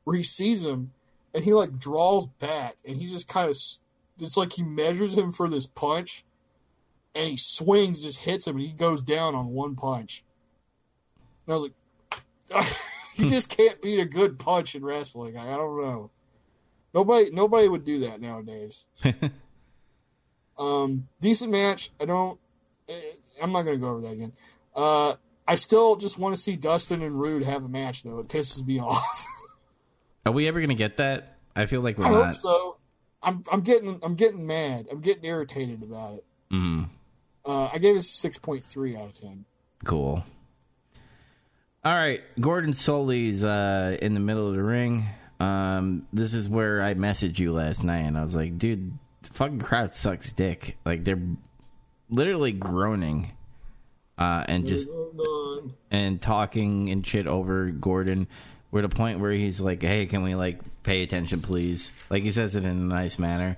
where 0.05 0.17
he 0.17 0.23
sees 0.23 0.65
him 0.65 0.93
and 1.35 1.45
he 1.45 1.53
like 1.53 1.79
draws 1.79 2.27
back 2.27 2.75
and 2.87 2.97
he 2.97 3.07
just 3.09 3.29
kind 3.29 3.49
of, 3.49 3.57
it's 4.21 4.37
like 4.37 4.53
he 4.53 4.63
measures 4.63 5.15
him 5.15 5.33
for 5.33 5.49
this 5.49 5.67
punch, 5.67 6.25
and 7.15 7.31
he 7.31 7.37
swings, 7.37 8.01
just 8.01 8.21
hits 8.21 8.47
him, 8.47 8.57
and 8.57 8.65
he 8.67 8.73
goes 8.73 9.03
down 9.03 9.35
on 9.35 9.49
one 9.49 9.75
punch. 9.77 10.25
And 11.47 11.55
I 11.55 11.57
was 11.57 11.69
like, 12.51 12.67
you 13.17 13.29
just 13.29 13.57
can't 13.57 13.81
beat 13.83 13.99
a 14.01 14.05
good 14.05 14.39
punch 14.39 14.75
in 14.75 14.85
wrestling. 14.85 15.37
I, 15.37 15.55
I 15.55 15.57
don't 15.57 15.81
know. 15.83 16.11
Nobody, 16.95 17.31
nobody 17.31 17.69
would 17.69 17.85
do 17.85 18.01
that 18.01 18.21
nowadays. 18.21 18.85
Um, 20.59 21.09
decent 21.21 21.51
match. 21.51 21.91
I 22.01 22.05
don't. 22.05 22.39
eh, 22.89 22.93
I'm 23.43 23.53
not 23.53 23.63
going 23.63 23.77
to 23.77 23.81
go 23.81 23.91
over 23.91 24.01
that 24.03 24.13
again. 24.13 24.33
Uh, 24.75 25.15
I 25.47 25.57
still 25.57 25.97
just 25.97 26.19
want 26.19 26.35
to 26.35 26.41
see 26.41 26.57
Dustin 26.57 27.03
and 27.03 27.19
Rude 27.21 27.43
have 27.45 27.65
a 27.65 27.69
match, 27.69 28.03
though. 28.05 28.21
It 28.21 28.29
pisses 28.29 28.65
me 28.67 28.79
off. 28.81 29.27
Are 30.25 30.33
we 30.33 30.47
ever 30.47 30.61
gonna 30.61 30.75
get 30.75 30.99
that? 30.99 31.37
I 31.57 31.67
feel 31.67 31.81
like 31.81 31.99
we're 31.99 32.07
I 32.07 32.11
hope 32.11 32.25
not. 32.27 32.35
so. 32.37 32.77
I'm 33.25 33.43
I'm 33.51 33.61
getting 33.63 33.99
I'm 34.05 34.15
getting 34.15 34.47
mad. 34.47 34.87
I'm 34.91 35.01
getting 35.01 35.25
irritated 35.25 35.83
about 35.83 36.15
it. 36.15 36.25
Mm, 36.53 36.89
Uh, 37.45 37.69
I 37.73 37.79
gave 37.79 37.97
it 37.97 38.03
six 38.03 38.39
point 38.39 38.63
three 38.63 38.97
out 38.97 39.07
of 39.07 39.13
ten. 39.15 39.45
cool. 39.85 40.23
All 41.85 41.93
right, 41.95 42.21
Gordon 42.41 42.73
Solie's 42.75 43.43
uh, 43.43 43.97
in 44.01 44.15
the 44.15 44.21
middle 44.21 44.49
of 44.49 44.55
the 44.55 44.63
ring. 44.63 45.07
Um, 45.41 46.07
this 46.13 46.33
is 46.35 46.49
where 46.49 46.81
I 46.83 46.95
messaged 46.95 47.41
you 47.41 47.53
last 47.53 47.83
night, 47.83 48.03
and 48.03 48.17
I 48.17 48.23
was 48.23 48.37
like, 48.37 48.57
"Dude, 48.59 48.97
the 49.23 49.31
fucking 49.31 49.59
crowd 49.59 49.93
sucks 49.93 50.33
dick. 50.33 50.79
Like 50.85 51.03
they're 51.03 51.21
literally 52.13 52.53
groaning 52.53 53.33
uh, 54.19 54.45
and 54.47 54.67
just 54.69 54.87
and 55.91 56.21
talking 56.23 56.91
and 56.91 57.05
shit 57.05 57.27
over 57.27 57.71
Gordon. 57.71 58.29
We're 58.71 58.81
at 58.81 58.85
a 58.85 58.89
point 58.89 59.19
where 59.21 59.33
he's 59.33 59.61
like, 59.61 59.83
"Hey, 59.83 60.07
can 60.07 60.23
we 60.23 60.35
like 60.35 60.61
pay 60.83 61.03
attention, 61.03 61.41
please?" 61.43 61.91
Like 62.11 62.23
he 62.23 62.31
says 62.31 62.55
it 62.55 62.65
in 62.65 62.71
a 62.71 62.75
nice 62.75 63.19
manner, 63.19 63.57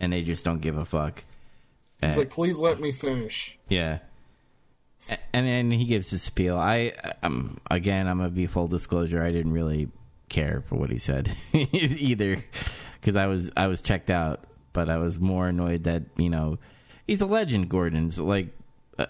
and 0.00 0.12
they 0.12 0.22
just 0.22 0.44
don't 0.44 0.60
give 0.60 0.78
a 0.78 0.84
fuck. 0.84 1.24
He's 2.00 2.16
Uh, 2.16 2.20
like, 2.20 2.30
please 2.30 2.58
let 2.60 2.80
me 2.80 2.92
finish. 2.92 3.58
yeah. 3.68 3.98
and 5.32 5.46
then 5.46 5.70
he 5.70 5.84
gives 5.84 6.10
his 6.10 6.22
spiel. 6.22 6.56
I 6.58 6.92
um 7.22 7.58
again, 7.70 8.08
I'm 8.08 8.18
gonna 8.18 8.30
be 8.30 8.46
full 8.46 8.66
disclosure. 8.66 9.22
I 9.22 9.30
didn't 9.32 9.52
really 9.52 9.88
care 10.28 10.64
for 10.68 10.74
what 10.76 10.90
he 10.90 10.98
said 10.98 11.36
either 11.52 12.44
because 13.00 13.14
I 13.14 13.26
was 13.26 13.50
I 13.56 13.68
was 13.68 13.82
checked 13.82 14.10
out, 14.10 14.44
but 14.72 14.90
I 14.90 14.96
was 14.96 15.20
more 15.20 15.46
annoyed 15.46 15.84
that 15.84 16.02
you 16.16 16.28
know 16.30 16.58
he's 17.06 17.20
a 17.20 17.26
legend. 17.26 17.68
Gordon's 17.68 18.18
like 18.18 18.48
uh, 18.98 19.06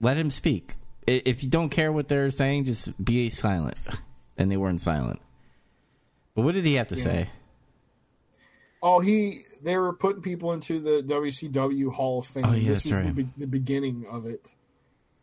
let 0.00 0.16
him 0.16 0.30
speak. 0.30 0.74
If 1.06 1.42
you 1.42 1.50
don't 1.50 1.68
care 1.68 1.92
what 1.92 2.08
they're 2.08 2.30
saying, 2.30 2.64
just 2.64 3.04
be 3.04 3.30
silent. 3.30 3.78
And 4.36 4.50
they 4.50 4.56
weren't 4.56 4.80
silent. 4.80 5.20
But 6.34 6.42
what 6.42 6.56
did 6.56 6.64
he 6.64 6.74
have 6.74 6.88
to 6.88 6.96
say? 6.96 7.28
Oh, 8.82 8.98
he 8.98 9.38
they 9.62 9.78
were 9.78 9.92
putting 9.92 10.22
people 10.22 10.52
into 10.52 10.78
the 10.80 11.02
WCW 11.02 11.92
Hall 11.92 12.18
of 12.18 12.26
Fame. 12.26 12.44
Oh, 12.44 12.52
yeah, 12.52 12.68
this 12.68 12.84
was 12.84 12.94
right. 12.94 13.04
the, 13.04 13.12
be- 13.12 13.32
the 13.38 13.46
beginning 13.46 14.06
of 14.10 14.26
it, 14.26 14.52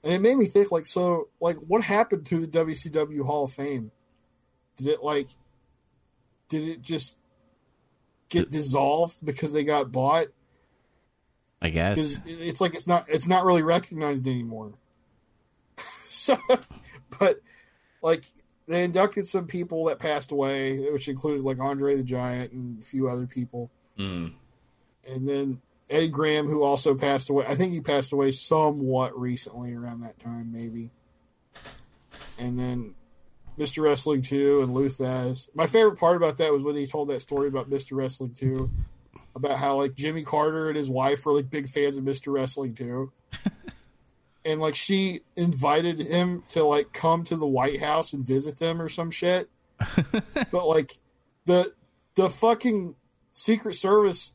and 0.03 0.13
it 0.13 0.21
made 0.21 0.35
me 0.35 0.45
think 0.45 0.71
like, 0.71 0.87
so 0.87 1.27
like, 1.39 1.57
what 1.57 1.83
happened 1.83 2.25
to 2.27 2.39
the 2.39 2.47
WCW 2.47 3.23
Hall 3.23 3.43
of 3.43 3.51
Fame? 3.51 3.91
Did 4.77 4.87
it 4.87 5.03
like, 5.03 5.27
did 6.49 6.67
it 6.67 6.81
just 6.81 7.17
get 8.29 8.49
dissolved 8.49 9.23
because 9.23 9.53
they 9.53 9.63
got 9.63 9.91
bought? 9.91 10.27
I 11.61 11.69
guess. 11.69 12.21
It's 12.25 12.59
like 12.61 12.73
it's 12.73 12.87
not 12.87 13.07
it's 13.07 13.27
not 13.27 13.45
really 13.45 13.63
recognized 13.63 14.27
anymore. 14.27 14.73
so, 16.09 16.35
but 17.19 17.39
like 18.01 18.25
they 18.67 18.83
inducted 18.83 19.27
some 19.27 19.45
people 19.47 19.85
that 19.85 19.99
passed 19.99 20.31
away, 20.31 20.79
which 20.91 21.07
included 21.07 21.43
like 21.43 21.59
Andre 21.59 21.95
the 21.95 22.03
Giant 22.03 22.51
and 22.53 22.79
a 22.79 22.85
few 22.85 23.07
other 23.09 23.27
people 23.27 23.69
Mm. 23.99 24.31
and 25.07 25.27
then 25.27 25.61
Eddie 25.89 26.07
Graham, 26.07 26.47
who 26.47 26.63
also 26.63 26.95
passed 26.95 27.29
away. 27.29 27.45
I 27.47 27.55
think 27.55 27.73
he 27.73 27.81
passed 27.81 28.13
away 28.13 28.31
somewhat 28.31 29.19
recently, 29.19 29.73
around 29.75 29.99
that 30.01 30.17
time, 30.19 30.49
maybe. 30.51 30.89
And 32.39 32.57
then 32.57 32.95
Mr. 33.59 33.83
Wrestling 33.83 34.21
2 34.21 34.61
and 34.61 34.73
Lou 34.73 34.87
Thesz. 34.87 35.49
My 35.53 35.67
favorite 35.67 35.97
part 35.99 36.15
about 36.15 36.37
that 36.37 36.51
was 36.53 36.63
when 36.63 36.75
he 36.75 36.87
told 36.87 37.09
that 37.09 37.19
story 37.21 37.49
about 37.49 37.69
Mr. 37.69 37.95
Wrestling 37.97 38.31
2, 38.33 38.71
about 39.35 39.57
how 39.57 39.77
like 39.77 39.95
Jimmy 39.95 40.23
Carter 40.23 40.69
and 40.69 40.77
his 40.77 40.89
wife 40.89 41.25
were 41.25 41.33
like 41.33 41.49
big 41.49 41.67
fans 41.67 41.97
of 41.97 42.03
Mr. 42.03 42.33
Wrestling 42.33 42.73
too. 42.73 43.11
and 44.45 44.59
like 44.59 44.75
she 44.75 45.21
invited 45.35 45.99
him 45.99 46.43
to 46.49 46.63
like 46.63 46.91
come 46.93 47.23
to 47.25 47.35
the 47.35 47.47
White 47.47 47.79
House 47.79 48.13
and 48.13 48.25
visit 48.25 48.57
them 48.57 48.81
or 48.81 48.89
some 48.89 49.11
shit. 49.11 49.49
but 50.51 50.67
like 50.67 50.97
the 51.45 51.73
the 52.15 52.29
fucking 52.29 52.95
Secret 53.31 53.75
Service 53.75 54.33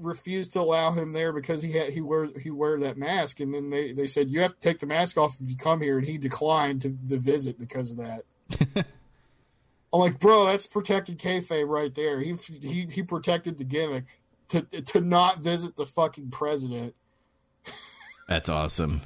refused 0.00 0.52
to 0.52 0.60
allow 0.60 0.90
him 0.92 1.12
there 1.12 1.32
because 1.32 1.62
he 1.62 1.72
had 1.72 1.90
he 1.90 2.00
wear 2.00 2.28
he 2.40 2.50
wear 2.50 2.78
that 2.80 2.96
mask, 2.96 3.40
and 3.40 3.54
then 3.54 3.70
they 3.70 3.92
they 3.92 4.06
said 4.06 4.30
you 4.30 4.40
have 4.40 4.54
to 4.54 4.60
take 4.60 4.78
the 4.78 4.86
mask 4.86 5.16
off 5.16 5.36
if 5.40 5.48
you 5.48 5.56
come 5.56 5.80
here, 5.80 5.98
and 5.98 6.06
he 6.06 6.18
declined 6.18 6.82
to 6.82 6.96
the 7.04 7.18
visit 7.18 7.58
because 7.58 7.92
of 7.92 7.98
that. 7.98 8.22
I'm 9.92 10.00
like, 10.00 10.18
bro, 10.18 10.46
that's 10.46 10.66
protected 10.66 11.18
kayfabe 11.18 11.68
right 11.68 11.94
there. 11.94 12.18
He 12.18 12.34
he 12.62 12.86
he 12.90 13.02
protected 13.02 13.58
the 13.58 13.64
gimmick 13.64 14.04
to 14.62 14.82
to 14.82 15.00
not 15.00 15.42
visit 15.42 15.76
the 15.76 15.86
fucking 15.86 16.30
president. 16.30 16.94
That's 18.28 18.48
awesome. 18.48 19.00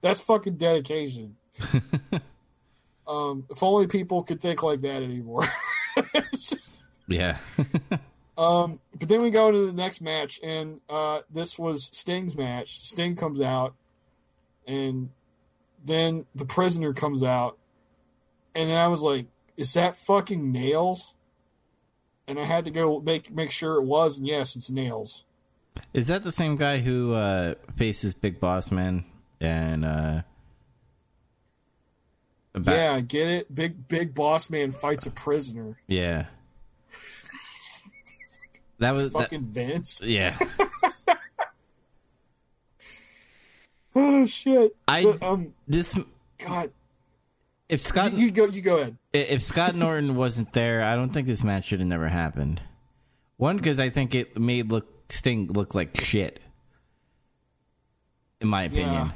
That's 0.00 0.20
fucking 0.20 0.56
dedication. 0.56 1.36
um, 3.06 3.46
if 3.50 3.62
only 3.62 3.86
people 3.86 4.22
could 4.22 4.40
think 4.40 4.62
like 4.62 4.80
that 4.80 5.02
anymore. 5.02 5.44
Yeah. 7.08 7.38
Um, 8.38 8.80
but 8.98 9.10
then 9.10 9.20
we 9.20 9.28
go 9.28 9.50
to 9.50 9.66
the 9.66 9.74
next 9.74 10.00
match, 10.00 10.40
and 10.42 10.80
uh, 10.88 11.20
this 11.30 11.58
was 11.58 11.90
Sting's 11.92 12.34
match. 12.34 12.78
Sting 12.78 13.14
comes 13.14 13.42
out, 13.42 13.74
and 14.66 15.10
then 15.84 16.24
the 16.34 16.46
prisoner 16.46 16.94
comes 16.94 17.22
out, 17.22 17.58
and 18.54 18.70
then 18.70 18.78
I 18.78 18.88
was 18.88 19.02
like, 19.02 19.26
"Is 19.58 19.74
that 19.74 19.96
fucking 19.96 20.50
nails?" 20.50 21.14
And 22.28 22.38
I 22.38 22.44
had 22.44 22.64
to 22.66 22.70
go 22.70 23.00
make 23.00 23.30
make 23.30 23.50
sure 23.50 23.76
it 23.76 23.84
was, 23.84 24.18
and 24.18 24.26
yes, 24.26 24.56
it's 24.56 24.70
nails. 24.70 25.24
Is 25.92 26.06
that 26.08 26.24
the 26.24 26.32
same 26.32 26.56
guy 26.56 26.78
who 26.78 27.14
uh, 27.14 27.54
faces 27.76 28.14
Big 28.14 28.38
Boss 28.40 28.70
Man 28.70 29.04
and 29.40 29.84
uh, 29.84 30.22
about, 32.54 32.74
yeah, 32.74 32.92
I 32.94 33.00
get 33.00 33.28
it. 33.28 33.54
Big 33.54 33.88
big 33.88 34.14
boss 34.14 34.50
man 34.50 34.70
fights 34.70 35.06
a 35.06 35.10
prisoner. 35.10 35.78
yeah. 35.86 36.26
That 38.78 38.92
was 38.94 39.12
that, 39.12 39.20
Fucking 39.20 39.46
Vince. 39.46 40.02
yeah. 40.04 40.36
Oh 43.94 44.26
shit. 44.26 44.74
I 44.88 45.04
But, 45.04 45.22
um, 45.22 45.54
this 45.68 45.98
God, 46.38 46.72
if 47.72 47.86
Scott 47.86 48.12
you, 48.12 48.26
you 48.26 48.30
go. 48.30 48.46
You 48.46 48.60
go 48.60 48.78
ahead. 48.78 48.98
if 49.14 49.42
Scott 49.42 49.74
Norton 49.74 50.14
wasn't 50.14 50.52
there, 50.52 50.82
I 50.82 50.94
don't 50.94 51.10
think 51.10 51.26
this 51.26 51.42
match 51.42 51.64
should 51.64 51.80
have 51.80 51.88
never 51.88 52.06
happened. 52.06 52.60
One 53.38 53.56
because 53.56 53.80
I 53.80 53.88
think 53.88 54.14
it 54.14 54.38
made 54.38 54.70
look 54.70 55.10
Sting 55.10 55.50
look 55.50 55.74
like 55.74 55.98
shit. 55.98 56.40
In 58.42 58.48
my 58.48 58.64
opinion. 58.64 58.92
Yeah. 58.92 59.10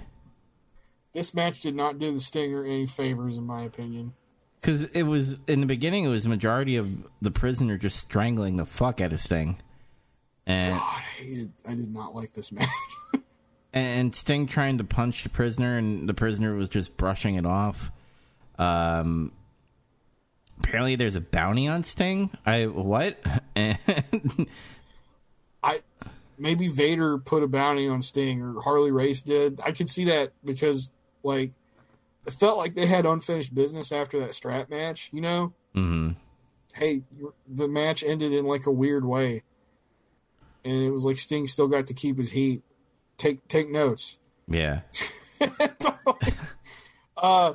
This 1.12 1.34
match 1.34 1.60
did 1.60 1.74
not 1.74 1.98
do 1.98 2.12
the 2.12 2.20
Stinger 2.20 2.64
any 2.64 2.86
favors, 2.86 3.36
in 3.36 3.44
my 3.44 3.62
opinion. 3.64 4.14
Because 4.60 4.84
it 4.84 5.02
was 5.02 5.36
in 5.46 5.60
the 5.60 5.66
beginning, 5.66 6.04
it 6.04 6.08
was 6.08 6.22
the 6.22 6.30
majority 6.30 6.76
of 6.76 6.88
the 7.20 7.30
prisoner 7.30 7.76
just 7.76 8.00
strangling 8.00 8.56
the 8.56 8.64
fuck 8.64 9.02
out 9.02 9.12
of 9.12 9.20
Sting, 9.20 9.60
and 10.46 10.72
God, 10.72 10.80
I 10.82 11.00
hated. 11.00 11.52
I 11.68 11.74
did 11.74 11.92
not 11.92 12.14
like 12.14 12.32
this 12.32 12.52
match. 12.52 12.68
and 13.74 14.14
Sting 14.14 14.46
trying 14.46 14.78
to 14.78 14.84
punch 14.84 15.24
the 15.24 15.28
prisoner, 15.28 15.76
and 15.76 16.08
the 16.08 16.14
prisoner 16.14 16.54
was 16.54 16.70
just 16.70 16.96
brushing 16.96 17.34
it 17.34 17.44
off. 17.44 17.90
Um, 18.58 19.32
apparently, 20.58 20.96
there's 20.96 21.16
a 21.16 21.20
bounty 21.20 21.68
on 21.68 21.84
Sting. 21.84 22.30
I 22.44 22.66
what? 22.66 23.18
And 23.56 23.78
I 25.62 25.78
maybe 26.38 26.68
Vader 26.68 27.18
put 27.18 27.42
a 27.42 27.48
bounty 27.48 27.88
on 27.88 28.02
Sting 28.02 28.42
or 28.42 28.60
Harley 28.60 28.90
Race 28.90 29.22
did. 29.22 29.60
I 29.64 29.72
could 29.72 29.88
see 29.88 30.04
that 30.04 30.32
because 30.44 30.90
like 31.22 31.52
it 32.26 32.32
felt 32.34 32.58
like 32.58 32.74
they 32.74 32.86
had 32.86 33.06
unfinished 33.06 33.54
business 33.54 33.92
after 33.92 34.20
that 34.20 34.34
strap 34.34 34.70
match. 34.70 35.10
You 35.12 35.20
know, 35.20 35.52
mm-hmm. 35.74 36.10
hey, 36.74 37.02
the 37.48 37.68
match 37.68 38.04
ended 38.04 38.32
in 38.32 38.44
like 38.44 38.66
a 38.66 38.72
weird 38.72 39.04
way, 39.04 39.42
and 40.64 40.84
it 40.84 40.90
was 40.90 41.04
like 41.04 41.18
Sting 41.18 41.46
still 41.46 41.68
got 41.68 41.86
to 41.88 41.94
keep 41.94 42.18
his 42.18 42.30
heat. 42.30 42.62
Take 43.16 43.46
take 43.48 43.70
notes. 43.70 44.18
yeah, 44.48 44.80
uh, 47.16 47.54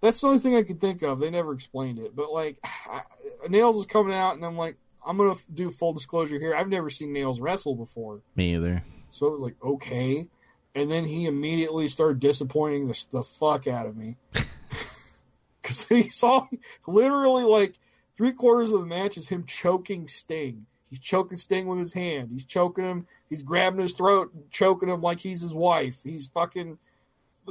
that's 0.00 0.20
the 0.20 0.26
only 0.28 0.38
thing 0.38 0.56
I 0.56 0.62
could 0.62 0.80
think 0.80 1.02
of. 1.02 1.18
They 1.18 1.30
never 1.30 1.52
explained 1.52 1.98
it, 1.98 2.14
but 2.14 2.32
like 2.32 2.58
I, 2.64 3.00
Nails 3.48 3.78
is 3.78 3.86
coming 3.86 4.14
out, 4.14 4.34
and 4.34 4.44
I'm 4.44 4.56
like, 4.56 4.76
I'm 5.06 5.16
gonna 5.16 5.32
f- 5.32 5.46
do 5.52 5.70
full 5.70 5.92
disclosure 5.92 6.38
here. 6.38 6.54
I've 6.54 6.68
never 6.68 6.90
seen 6.90 7.12
Nails 7.12 7.40
wrestle 7.40 7.74
before, 7.74 8.20
me 8.36 8.54
either. 8.54 8.82
so 9.10 9.26
it 9.26 9.32
was 9.32 9.40
like 9.40 9.56
okay. 9.62 10.28
And 10.74 10.90
then 10.90 11.04
he 11.04 11.26
immediately 11.26 11.88
started 11.88 12.20
disappointing 12.20 12.86
the, 12.86 13.06
the 13.10 13.22
fuck 13.22 13.66
out 13.66 13.86
of 13.86 13.96
me 13.96 14.16
because 15.62 15.88
he 15.88 16.08
saw 16.08 16.46
literally 16.86 17.44
like 17.44 17.74
three 18.14 18.32
quarters 18.32 18.70
of 18.72 18.80
the 18.80 18.86
match 18.86 19.16
is 19.16 19.28
him 19.28 19.44
choking 19.44 20.06
Sting. 20.06 20.66
He's 20.88 21.00
choking 21.00 21.36
Sting 21.36 21.66
with 21.66 21.78
his 21.80 21.92
hand. 21.94 22.30
He's 22.32 22.44
choking 22.44 22.84
him. 22.84 23.06
He's 23.28 23.42
grabbing 23.42 23.80
his 23.80 23.92
throat, 23.92 24.32
choking 24.50 24.88
him 24.88 25.02
like 25.02 25.20
he's 25.20 25.40
his 25.40 25.54
wife. 25.54 26.00
He's 26.04 26.28
fucking 26.28 26.78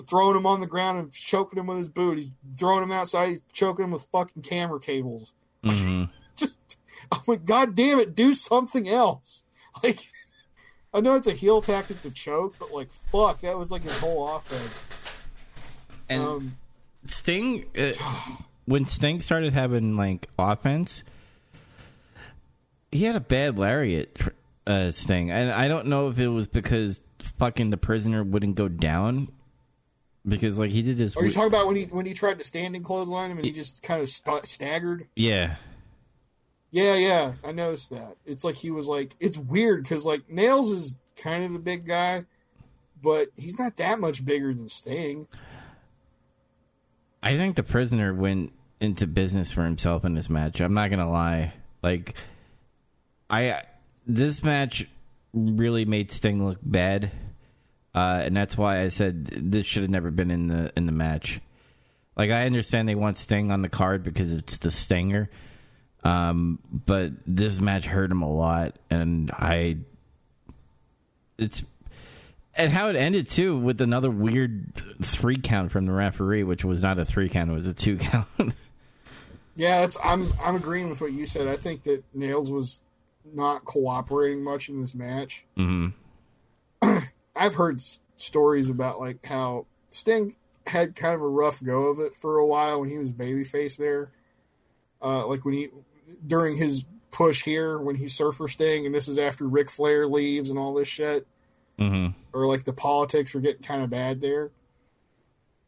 throwing 0.04 0.36
him 0.38 0.46
on 0.46 0.60
the 0.60 0.68
ground 0.68 0.98
and 1.00 1.12
choking 1.12 1.60
him 1.60 1.68
with 1.68 1.78
his 1.78 1.90
boot. 1.90 2.18
He's 2.18 2.32
throwing 2.58 2.84
him 2.84 2.92
outside. 2.92 3.30
He's 3.30 3.42
choking 3.54 3.86
him 3.86 3.92
with 3.92 4.08
fucking 4.12 4.44
camera 4.44 4.80
cables. 4.80 5.34
hmm 5.64 6.06
Just, 6.36 6.78
I'm 7.12 7.20
like, 7.28 7.46
God 7.46 7.76
damn 7.76 8.00
it, 8.00 8.16
do 8.16 8.34
something 8.34 8.88
else. 8.88 9.44
Like, 9.84 10.08
I 10.92 11.02
know 11.02 11.16
it's 11.16 11.28
a 11.28 11.34
heel 11.34 11.62
tactic 11.62 12.02
to 12.02 12.10
choke, 12.10 12.56
but 12.58 12.74
like, 12.74 12.92
fuck, 12.92 13.42
that 13.42 13.56
was 13.56 13.72
like 13.72 13.84
his 13.84 14.00
whole 14.00 14.28
offense. 14.36 15.22
And 16.10 16.24
Um, 16.24 16.58
Sting, 17.06 17.66
uh, 17.78 17.94
when 18.66 18.86
Sting 18.86 19.20
started 19.22 19.54
having 19.54 19.96
like 19.96 20.30
offense, 20.40 21.04
he 22.92 23.04
had 23.04 23.16
a 23.16 23.20
bad 23.20 23.60
lariat. 23.60 24.20
Uh, 24.66 24.92
Sting, 24.92 25.30
and 25.32 25.52
I 25.52 25.68
don't 25.68 25.86
know 25.88 26.10
if 26.10 26.18
it 26.18 26.28
was 26.28 26.48
because 26.48 27.00
fucking 27.38 27.70
the 27.70 27.78
prisoner 27.78 28.24
wouldn't 28.24 28.56
go 28.56 28.68
down 28.68 29.30
because 30.28 30.58
like 30.58 30.72
he 30.72 30.82
did 30.82 30.98
his 30.98 31.16
are 31.16 31.22
oh, 31.22 31.26
you 31.26 31.32
talking 31.32 31.48
about 31.48 31.68
when 31.68 31.76
he 31.76 31.84
when 31.86 32.06
he 32.06 32.14
tried 32.14 32.38
to 32.40 32.46
standing 32.46 32.84
clothesline 32.84 33.32
him 33.32 33.38
and 33.38 33.46
he 33.46 33.52
just 33.52 33.82
kind 33.84 34.02
of 34.02 34.10
st- 34.10 34.46
staggered? 34.46 35.08
yeah 35.16 35.56
Yeah, 36.72 36.96
yeah, 36.96 37.34
I 37.46 37.54
noticed 37.54 37.92
that. 37.92 38.18
It's 38.26 38.44
like 38.44 38.56
he 38.56 38.72
was 38.72 38.88
like, 38.88 39.16
it's 39.20 39.38
weird 39.38 39.84
because 39.84 40.06
like 40.06 40.30
Nails 40.30 40.70
is 40.72 40.96
kind 41.16 41.44
of 41.44 41.56
a 41.56 41.60
big 41.60 41.88
guy, 41.88 42.26
but 43.02 43.30
he's 43.38 43.58
not 43.58 43.78
that 43.78 44.00
much 44.00 44.24
bigger 44.24 44.54
than 44.54 44.68
Sting. 44.68 45.28
I 47.24 47.36
think 47.36 47.56
the 47.56 47.64
prisoner 47.64 48.14
went 48.14 48.52
into 48.80 49.08
business 49.08 49.52
for 49.52 49.64
himself 49.64 50.06
in 50.06 50.14
this 50.14 50.30
match. 50.30 50.60
I'm 50.60 50.74
not 50.74 50.90
gonna 50.90 51.10
lie. 51.10 51.54
Like, 51.82 52.16
I 53.30 53.62
this 54.06 54.44
match 54.44 54.88
really 55.34 55.86
made 55.86 56.12
Sting 56.12 56.46
look 56.46 56.60
bad. 56.62 57.12
Uh, 57.96 58.22
and 58.24 58.36
that's 58.36 58.58
why 58.58 58.82
I 58.82 58.90
said 58.90 59.26
this 59.26 59.66
should 59.66 59.84
have 59.84 59.90
never 59.92 60.12
been 60.12 60.32
in 60.32 60.48
the 60.48 60.72
in 60.76 60.86
the 60.86 60.92
match. 60.92 61.40
Like 62.16 62.32
I 62.32 62.46
understand 62.46 62.88
they 62.88 62.96
want 62.96 63.18
Sting 63.18 63.52
on 63.52 63.62
the 63.62 63.70
card 63.70 64.04
because 64.04 64.32
it's 64.32 64.58
the 64.58 64.72
Stinger, 64.72 65.30
um, 66.04 66.60
but 66.72 67.12
this 67.26 67.60
match 67.60 67.86
hurt 67.86 68.12
him 68.12 68.22
a 68.22 68.32
lot, 68.32 68.76
and 68.90 69.32
I, 69.32 69.78
it's 71.38 71.64
and 72.56 72.72
how 72.72 72.90
it 72.90 72.96
ended 72.96 73.30
too 73.30 73.58
with 73.58 73.82
another 73.82 74.10
weird 74.10 74.74
three 75.04 75.38
count 75.38 75.72
from 75.72 75.86
the 75.86 75.92
referee, 75.92 76.44
which 76.44 76.66
was 76.66 76.82
not 76.82 76.98
a 76.98 77.06
three 77.06 77.30
count; 77.30 77.52
it 77.52 77.54
was 77.54 77.68
a 77.68 77.74
two 77.74 77.98
count. 77.98 78.28
Yeah, 79.56 79.84
it's 79.84 79.98
I'm 80.04 80.32
I'm 80.44 80.56
agreeing 80.56 80.90
with 80.90 81.02
what 81.02 81.14
you 81.14 81.26
said. 81.26 81.48
I 81.48 81.56
think 81.56 81.84
that 81.84 82.04
Nails 82.14 82.52
was 82.52 82.82
not 83.34 83.66
cooperating 83.66 84.44
much 84.44 84.70
in 84.70 84.82
this 84.82 84.96
match. 84.96 85.46
hmm 85.56 85.90
I've 87.38 87.56
heard 87.56 87.78
s- 87.78 88.00
stories 88.18 88.70
about 88.70 89.00
like 89.00 89.26
how 89.26 89.66
Sting 89.90 90.36
had 90.66 90.96
kind 90.96 91.16
of 91.16 91.22
a 91.22 91.28
rough 91.28 91.64
go 91.64 91.86
of 91.88 92.00
it 92.00 92.14
for 92.14 92.38
a 92.38 92.46
while 92.46 92.82
when 92.82 92.90
he 92.90 92.98
was 92.98 93.14
babyface 93.14 93.78
there. 93.78 94.12
Uh, 95.02 95.26
like 95.28 95.46
when 95.46 95.54
he 95.54 95.70
during 96.26 96.58
his 96.58 96.86
push 97.12 97.44
here 97.44 97.80
when 97.80 97.96
he's 97.96 98.14
Surfer 98.14 98.48
Sting, 98.48 98.86
and 98.86 98.94
this 98.94 99.08
is 99.08 99.18
after 99.18 99.48
Ric 99.48 99.70
Flair 99.70 100.08
leaves 100.08 100.50
and 100.50 100.60
all 100.60 100.74
this 100.74 100.88
shit, 100.88 101.26
hmm 101.80 102.08
or 102.34 102.46
like 102.46 102.66
the 102.66 102.74
politics 102.74 103.34
were 103.34 103.40
getting 103.40 103.64
kind 103.64 103.82
of 103.82 103.90
bad 103.90 104.22
there. 104.22 104.52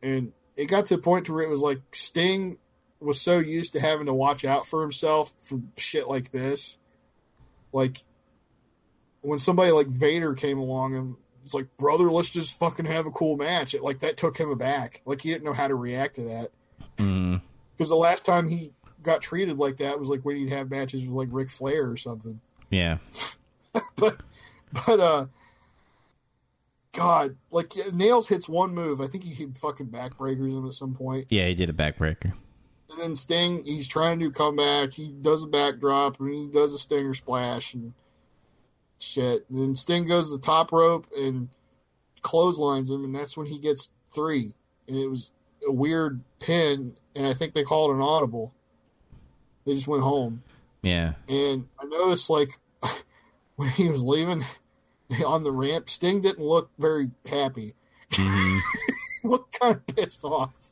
And 0.03 0.33
it 0.55 0.67
got 0.67 0.85
to 0.87 0.95
a 0.95 0.99
point 0.99 1.25
to 1.25 1.33
where 1.33 1.43
it 1.43 1.49
was 1.49 1.61
like 1.61 1.79
Sting 1.91 2.57
was 2.99 3.19
so 3.21 3.39
used 3.39 3.73
to 3.73 3.79
having 3.79 4.07
to 4.07 4.13
watch 4.13 4.43
out 4.43 4.65
for 4.65 4.81
himself 4.81 5.33
for 5.41 5.61
shit 5.77 6.07
like 6.07 6.31
this. 6.31 6.77
Like 7.71 8.03
when 9.21 9.39
somebody 9.39 9.71
like 9.71 9.87
Vader 9.87 10.33
came 10.33 10.57
along 10.59 10.95
and 10.95 11.15
it's 11.43 11.53
like, 11.53 11.67
brother, 11.77 12.09
let's 12.11 12.29
just 12.29 12.59
fucking 12.59 12.85
have 12.85 13.05
a 13.05 13.11
cool 13.11 13.37
match. 13.37 13.73
It 13.73 13.83
like 13.83 13.99
that 13.99 14.17
took 14.17 14.37
him 14.37 14.49
aback. 14.49 15.01
Like 15.05 15.21
he 15.21 15.29
didn't 15.29 15.43
know 15.43 15.53
how 15.53 15.67
to 15.67 15.75
react 15.75 16.15
to 16.15 16.23
that. 16.23 16.49
Because 16.97 17.89
the 17.89 17.95
last 17.95 18.25
time 18.25 18.47
he 18.47 18.73
got 19.03 19.21
treated 19.21 19.57
like 19.57 19.77
that 19.77 19.97
was 19.97 20.09
like 20.09 20.21
when 20.21 20.35
he'd 20.35 20.49
have 20.49 20.69
matches 20.69 21.03
with 21.03 21.13
like 21.13 21.29
Ric 21.31 21.49
Flair 21.49 21.89
or 21.89 21.97
something. 21.97 22.39
Yeah. 22.69 22.97
but 23.95 24.21
but 24.85 24.99
uh 24.99 25.25
God, 26.93 27.37
like 27.51 27.71
Nails 27.93 28.27
hits 28.27 28.49
one 28.49 28.73
move. 28.73 28.99
I 28.99 29.05
think 29.05 29.23
he 29.23 29.33
hit 29.33 29.57
fucking 29.57 29.87
backbreakers 29.87 30.53
him 30.53 30.65
at 30.65 30.73
some 30.73 30.93
point. 30.93 31.27
Yeah, 31.29 31.47
he 31.47 31.55
did 31.55 31.69
a 31.69 31.73
backbreaker. 31.73 32.33
And 32.89 32.99
then 32.99 33.15
Sting, 33.15 33.63
he's 33.63 33.87
trying 33.87 34.19
to 34.19 34.31
come 34.31 34.55
back. 34.55 34.93
He 34.93 35.09
does 35.09 35.43
a 35.43 35.47
backdrop 35.47 36.19
and 36.19 36.33
he 36.33 36.47
does 36.47 36.73
a 36.73 36.79
stinger 36.79 37.13
splash 37.13 37.73
and 37.75 37.93
shit. 38.99 39.45
And 39.49 39.59
then 39.59 39.75
Sting 39.75 40.05
goes 40.05 40.29
to 40.29 40.37
the 40.37 40.43
top 40.43 40.71
rope 40.71 41.07
and 41.17 41.49
clotheslines 42.21 42.89
him, 42.91 43.03
and 43.05 43.15
that's 43.15 43.35
when 43.37 43.47
he 43.47 43.59
gets 43.59 43.91
three. 44.13 44.53
And 44.87 44.97
it 44.97 45.07
was 45.09 45.31
a 45.67 45.71
weird 45.71 46.21
pin, 46.39 46.95
and 47.15 47.25
I 47.27 47.33
think 47.33 47.53
they 47.53 47.63
called 47.63 47.91
an 47.95 48.01
audible. 48.01 48.53
They 49.65 49.73
just 49.73 49.87
went 49.87 50.03
home. 50.03 50.43
Yeah. 50.81 51.13
And 51.27 51.67
I 51.79 51.85
noticed, 51.85 52.29
like, 52.29 52.51
when 53.55 53.69
he 53.69 53.89
was 53.89 54.03
leaving 54.03 54.41
on 55.25 55.43
the 55.43 55.51
ramp, 55.51 55.89
Sting 55.89 56.21
didn't 56.21 56.43
look 56.45 56.69
very 56.77 57.09
happy. 57.29 57.73
hmm 58.13 58.57
He 59.21 59.27
looked 59.27 59.59
kind 59.59 59.75
of 59.75 59.85
pissed 59.95 60.23
off. 60.23 60.71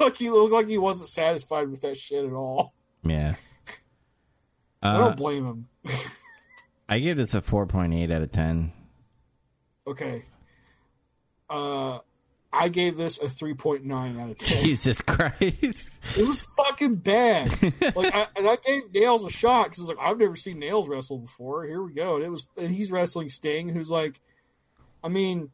like 0.00 0.16
he 0.16 0.30
looked 0.30 0.54
like 0.54 0.66
he 0.66 0.78
wasn't 0.78 1.10
satisfied 1.10 1.68
with 1.68 1.82
that 1.82 1.98
shit 1.98 2.24
at 2.24 2.32
all. 2.32 2.72
Yeah. 3.02 3.34
I 4.82 4.88
Uh, 4.88 4.98
don't 4.98 5.16
blame 5.18 5.44
him. 5.46 5.68
I 6.88 6.98
give 6.98 7.16
this 7.16 7.34
a 7.34 7.40
4.8 7.40 8.12
out 8.12 8.22
of 8.22 8.32
10. 8.32 8.72
Okay. 9.86 10.22
Uh, 11.48 11.98
I 12.52 12.68
gave 12.68 12.96
this 12.96 13.18
a 13.18 13.26
3.9 13.26 14.20
out 14.20 14.30
of 14.30 14.38
10. 14.38 14.62
Jesus 14.62 15.00
Christ. 15.00 16.00
It 16.16 16.26
was 16.26 16.40
fucking 16.56 16.96
bad. 16.96 17.50
Like, 17.96 18.14
I, 18.14 18.26
and 18.36 18.46
I 18.46 18.56
gave 18.64 18.92
Nails 18.94 19.24
a 19.24 19.30
shot 19.30 19.64
because 19.64 19.88
like 19.88 19.98
I've 20.00 20.18
never 20.18 20.36
seen 20.36 20.60
Nails 20.60 20.88
wrestle 20.88 21.18
before. 21.18 21.64
Here 21.64 21.82
we 21.82 21.92
go. 21.92 22.16
And 22.16 22.24
it 22.24 22.30
was, 22.30 22.46
and 22.56 22.70
he's 22.70 22.92
wrestling 22.92 23.28
Sting, 23.28 23.68
who's 23.68 23.90
like, 23.90 24.20
I 25.02 25.08
mean, 25.08 25.50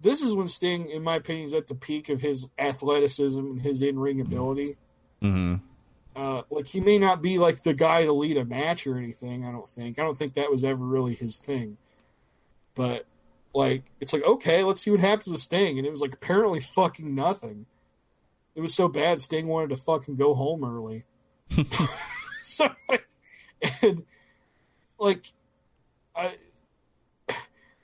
this 0.00 0.22
is 0.22 0.34
when 0.36 0.46
Sting, 0.46 0.88
in 0.90 1.02
my 1.02 1.16
opinion, 1.16 1.46
is 1.46 1.54
at 1.54 1.66
the 1.66 1.74
peak 1.74 2.08
of 2.10 2.20
his 2.20 2.48
athleticism 2.58 3.40
and 3.40 3.60
his 3.60 3.82
in 3.82 3.98
ring 3.98 4.20
ability. 4.20 4.76
hmm 5.20 5.56
Uh, 6.14 6.42
like 6.50 6.66
he 6.66 6.80
may 6.80 6.98
not 6.98 7.22
be 7.22 7.38
like 7.38 7.62
the 7.62 7.72
guy 7.72 8.04
to 8.04 8.12
lead 8.12 8.36
a 8.36 8.44
match 8.44 8.86
or 8.86 8.98
anything. 8.98 9.44
I 9.44 9.52
don't 9.52 9.68
think. 9.68 9.98
I 9.98 10.02
don't 10.02 10.16
think 10.16 10.34
that 10.34 10.50
was 10.50 10.64
ever 10.64 10.84
really 10.84 11.14
his 11.14 11.38
thing. 11.38 11.78
But 12.74 13.06
like, 13.54 13.84
it's 14.00 14.12
like 14.12 14.24
okay, 14.24 14.62
let's 14.62 14.80
see 14.80 14.90
what 14.90 15.00
happens 15.00 15.28
with 15.28 15.40
Sting, 15.40 15.78
and 15.78 15.86
it 15.86 15.90
was 15.90 16.00
like 16.00 16.14
apparently 16.14 16.60
fucking 16.60 17.14
nothing. 17.14 17.66
It 18.54 18.60
was 18.60 18.74
so 18.74 18.88
bad, 18.88 19.22
Sting 19.22 19.46
wanted 19.46 19.70
to 19.70 19.76
fucking 19.76 20.16
go 20.16 20.34
home 20.34 20.64
early. 20.64 21.04
so, 22.42 22.68
like, 22.88 23.06
and 23.82 24.04
like, 24.98 25.32
I 26.14 26.32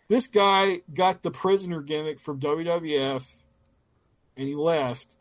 this 0.09 0.27
guy 0.27 0.81
got 0.93 1.23
the 1.23 1.31
prisoner 1.31 1.83
gimmick 1.83 2.19
from 2.19 2.41
WWF, 2.41 3.41
and 4.37 4.49
he 4.49 4.55
left 4.55 5.17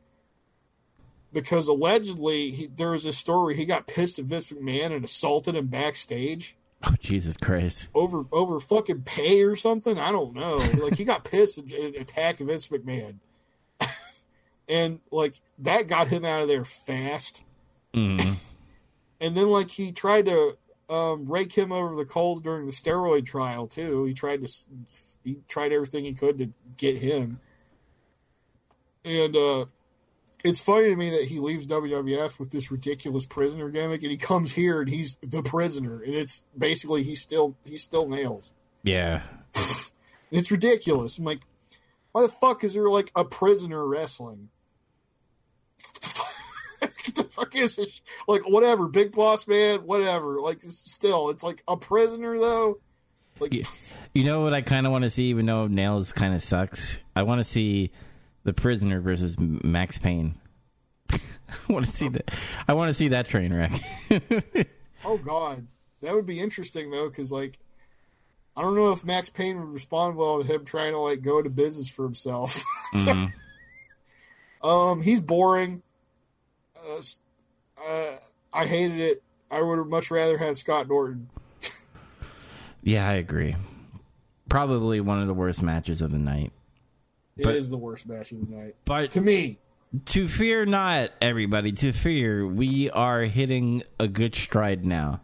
because 1.33 1.67
allegedly 1.67 2.49
he, 2.51 2.67
there 2.67 2.91
was 2.91 3.05
a 3.05 3.13
story 3.13 3.55
he 3.55 3.65
got 3.65 3.87
pissed 3.87 4.19
at 4.19 4.25
Vince 4.25 4.51
McMahon 4.51 4.91
and 4.91 5.03
assaulted 5.05 5.55
him 5.55 5.67
backstage 5.67 6.55
Oh, 6.83 6.93
Jesus 6.99 7.37
Christ. 7.37 7.87
over 7.95 8.25
over 8.31 8.59
fucking 8.59 9.01
pay 9.01 9.41
or 9.41 9.55
something. 9.55 9.99
I 9.99 10.11
don't 10.11 10.33
know. 10.35 10.57
Like 10.79 10.95
he 10.95 11.03
got 11.05 11.23
pissed 11.23 11.57
and, 11.57 11.71
and 11.73 11.95
attacked 11.95 12.39
Vince 12.39 12.67
McMahon, 12.67 13.15
and 14.69 14.99
like 15.11 15.35
that 15.59 15.87
got 15.87 16.07
him 16.07 16.23
out 16.23 16.41
of 16.41 16.47
there 16.47 16.65
fast. 16.65 17.43
hmm 17.93 18.17
And 19.19 19.35
then 19.35 19.47
like 19.49 19.71
he 19.71 19.91
tried 19.91 20.27
to 20.27 20.55
um, 20.91 21.25
rake 21.25 21.51
him 21.51 21.71
over 21.71 21.95
the 21.95 22.05
coals 22.05 22.39
during 22.39 22.67
the 22.67 22.71
steroid 22.71 23.25
trial 23.25 23.65
too. 23.67 24.03
He 24.05 24.13
tried 24.13 24.45
to 24.45 24.53
he 25.23 25.39
tried 25.47 25.73
everything 25.73 26.05
he 26.05 26.13
could 26.13 26.37
to 26.37 26.51
get 26.77 26.97
him. 26.99 27.39
And 29.03 29.35
uh, 29.35 29.65
it's 30.47 30.59
funny 30.59 30.89
to 30.89 30.95
me 30.95 31.09
that 31.09 31.25
he 31.25 31.39
leaves 31.39 31.67
WWF 31.67 32.39
with 32.39 32.51
this 32.51 32.71
ridiculous 32.71 33.25
prisoner 33.25 33.69
gimmick, 33.69 34.01
and 34.01 34.11
he 34.11 34.17
comes 34.17 34.51
here 34.51 34.79
and 34.79 34.89
he's 34.89 35.17
the 35.21 35.43
prisoner, 35.43 36.01
and 36.01 36.13
it's 36.13 36.45
basically 36.57 37.03
he's 37.03 37.21
still 37.21 37.55
he's 37.65 37.83
still 37.83 38.07
nails. 38.09 38.53
Yeah. 38.83 39.21
It's 40.29 40.51
ridiculous. 40.51 41.17
I'm 41.19 41.23
like, 41.23 41.39
why 42.11 42.23
the 42.23 42.27
fuck 42.27 42.65
is 42.65 42.73
there 42.73 42.89
like 42.89 43.13
a 43.15 43.23
prisoner 43.23 43.87
wrestling? 43.87 44.49
what 46.79 46.91
the 47.15 47.23
fuck 47.29 47.55
is 47.55 47.77
this? 47.77 48.01
Like, 48.27 48.41
whatever, 48.45 48.89
big 48.89 49.13
boss 49.13 49.47
man, 49.47 49.79
whatever. 49.85 50.41
Like, 50.41 50.61
still, 50.63 51.29
it's 51.29 51.43
like 51.43 51.63
a 51.65 51.77
prisoner 51.77 52.37
though. 52.37 52.81
Like, 53.39 53.53
Yeah. 53.53 53.63
You 54.13 54.25
know 54.25 54.41
what 54.41 54.53
I 54.53 54.61
kind 54.61 54.85
of 54.85 54.91
want 54.91 55.03
to 55.03 55.09
see, 55.09 55.27
even 55.27 55.45
though 55.45 55.67
Nails 55.67 56.11
kind 56.11 56.33
of 56.33 56.43
sucks? 56.43 56.97
I 57.15 57.23
want 57.23 57.39
to 57.39 57.45
see 57.45 57.91
the 58.47 58.53
prisoner 58.53 59.01
versus 59.01 59.37
Max 59.37 59.97
Payne. 59.97 60.35
I 61.11 61.19
want 61.67 61.85
to 61.85 61.91
see 61.91 62.07
that. 62.07 62.31
I 62.65 62.75
want 62.75 62.87
to 62.87 62.93
see 62.93 63.09
that 63.09 63.27
train 63.27 63.53
wreck. 63.53 63.73
oh 65.03 65.17
god, 65.17 65.67
that 66.01 66.15
would 66.15 66.25
be 66.25 66.39
interesting 66.39 66.89
though, 66.89 67.09
because 67.09 67.29
like, 67.29 67.59
I 68.55 68.61
don't 68.61 68.73
know 68.73 68.93
if 68.93 69.03
Max 69.03 69.29
Payne 69.29 69.59
would 69.59 69.67
respond 69.67 70.15
well 70.15 70.41
to 70.41 70.47
him 70.47 70.63
trying 70.63 70.93
to 70.93 70.99
like 70.99 71.21
go 71.21 71.39
into 71.39 71.49
business 71.49 71.91
for 71.91 72.05
himself. 72.05 72.63
So, 73.03 73.11
Mhm. 73.13 73.33
Um, 74.63 75.01
he's 75.01 75.19
boring. 75.19 75.83
Uh, 76.73 77.01
uh, 77.85 78.15
I 78.53 78.65
hated 78.65 79.01
it. 79.01 79.23
I 79.51 79.61
would 79.61 79.77
have 79.77 79.87
much 79.87 80.09
rather 80.09 80.37
had 80.37 80.55
Scott 80.55 80.87
Norton. 80.87 81.29
Yeah, 82.81 83.09
I 83.09 83.13
agree. 83.15 83.57
Probably 84.47 85.01
one 85.01 85.21
of 85.21 85.27
the 85.27 85.33
worst 85.33 85.61
matches 85.61 86.01
of 86.01 86.11
the 86.11 86.17
night. 86.17 86.53
It 87.37 87.45
is 87.47 87.67
But- 87.67 87.71
the 87.71 87.77
worst 87.77 88.07
match 88.07 88.31
of 88.31 88.47
the 88.47 88.55
night 88.55 88.73
But 88.85 89.11
to 89.11 89.21
me. 89.21 89.59
to 90.05 90.27
fear 90.27 90.65
not, 90.65 91.11
everybody. 91.21 91.71
To 91.73 91.91
fear, 91.93 92.45
we 92.45 92.89
are 92.91 93.21
hitting 93.23 93.83
a 93.99 94.07
good 94.07 94.35
stride 94.35 94.85
now. 94.85 95.21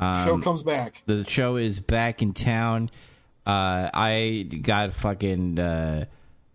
Show 0.00 0.34
Um, 0.34 0.42
comes 0.42 0.62
back. 0.62 1.02
the 1.06 1.24
show 1.28 1.56
is 1.56 1.80
back 1.80 2.20
in 2.20 2.32
town. 2.34 2.90
Uh, 3.46 3.88
I 3.94 4.48
got 4.62 4.92
fucking 4.92 5.58
uh, 5.58 6.04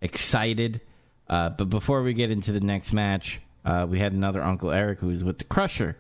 excited. 0.01 0.81
Uh, 1.27 1.49
but 1.49 1.69
before 1.69 2.03
we 2.03 2.13
get 2.13 2.29
into 2.29 2.51
the 2.51 2.59
next 2.59 2.91
match, 2.93 3.39
uh, 3.65 3.87
we 3.89 3.99
had 3.99 4.13
another 4.13 4.43
Uncle 4.43 4.69
Eric 4.71 4.99
who 4.99 5.07
was 5.07 5.23
with 5.23 5.37
the 5.37 5.43
Crusher. 5.45 5.95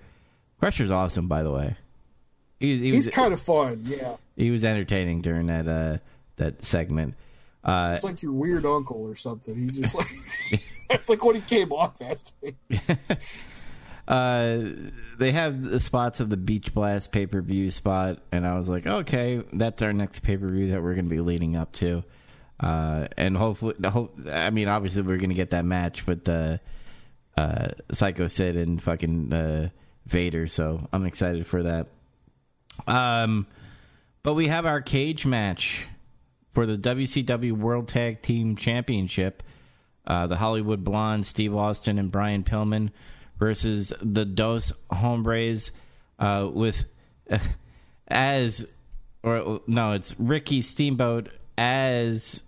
Crusher's 0.59 0.91
awesome, 0.91 1.27
by 1.27 1.41
the 1.41 1.51
way. 1.51 1.77
He, 2.59 2.77
he 2.77 2.91
He's 2.91 3.07
was 3.07 3.15
kind 3.15 3.33
of 3.33 3.39
fun. 3.41 3.81
Yeah, 3.85 4.17
he 4.35 4.51
was 4.51 4.63
entertaining 4.63 5.21
during 5.21 5.47
that 5.47 5.67
uh, 5.67 5.97
that 6.35 6.63
segment. 6.63 7.15
Uh, 7.63 7.91
it's 7.93 8.03
like 8.03 8.23
your 8.23 8.33
weird 8.33 8.65
uncle 8.65 9.03
or 9.03 9.15
something. 9.15 9.55
He's 9.55 9.77
just 9.77 9.95
like 9.95 10.63
that's 10.89 11.09
like 11.09 11.23
what 11.23 11.35
he 11.35 11.41
came 11.41 11.71
off 11.71 12.01
as 12.01 12.23
to 12.23 12.33
me. 12.41 12.79
uh, 14.07 14.59
they 15.19 15.31
have 15.31 15.63
the 15.63 15.79
spots 15.79 16.19
of 16.19 16.29
the 16.29 16.37
Beach 16.37 16.73
Blast 16.73 17.11
pay 17.11 17.27
per 17.27 17.41
view 17.41 17.69
spot, 17.71 18.19
and 18.31 18.47
I 18.47 18.57
was 18.57 18.67
like, 18.67 18.87
okay, 18.87 19.43
that's 19.53 19.81
our 19.81 19.93
next 19.93 20.21
pay 20.21 20.37
per 20.37 20.49
view 20.49 20.71
that 20.71 20.81
we're 20.81 20.95
going 20.95 21.05
to 21.05 21.11
be 21.11 21.21
leading 21.21 21.55
up 21.55 21.71
to. 21.73 22.03
Uh, 22.59 23.07
and 23.17 23.37
hopefully, 23.37 23.75
the 23.79 23.89
hope. 23.89 24.17
I 24.31 24.49
mean, 24.49 24.67
obviously, 24.67 25.03
we're 25.03 25.17
going 25.17 25.29
to 25.29 25.35
get 25.35 25.51
that 25.51 25.65
match 25.65 26.07
with 26.07 26.25
the 26.25 26.59
uh, 27.37 27.69
Psycho 27.91 28.27
Sid 28.27 28.55
and 28.55 28.81
fucking 28.81 29.33
uh, 29.33 29.69
Vader. 30.05 30.47
So 30.47 30.87
I'm 30.91 31.05
excited 31.05 31.45
for 31.47 31.63
that. 31.63 31.87
Um, 32.87 33.47
but 34.23 34.33
we 34.33 34.47
have 34.47 34.65
our 34.65 34.81
cage 34.81 35.25
match 35.25 35.87
for 36.53 36.65
the 36.65 36.77
WCW 36.77 37.53
World 37.53 37.87
Tag 37.87 38.21
Team 38.21 38.55
Championship. 38.55 39.43
Uh, 40.05 40.27
the 40.27 40.37
Hollywood 40.37 40.83
Blondes, 40.83 41.27
Steve 41.27 41.55
Austin 41.55 41.99
and 41.99 42.11
Brian 42.11 42.43
Pillman 42.43 42.89
versus 43.37 43.93
the 44.01 44.25
Dos 44.25 44.73
Hombres 44.91 45.71
uh, 46.19 46.49
with 46.51 46.85
as 48.07 48.65
or 49.23 49.61
no, 49.67 49.91
it's 49.91 50.15
Ricky 50.19 50.61
Steamboat 50.61 51.29
as 51.57 52.41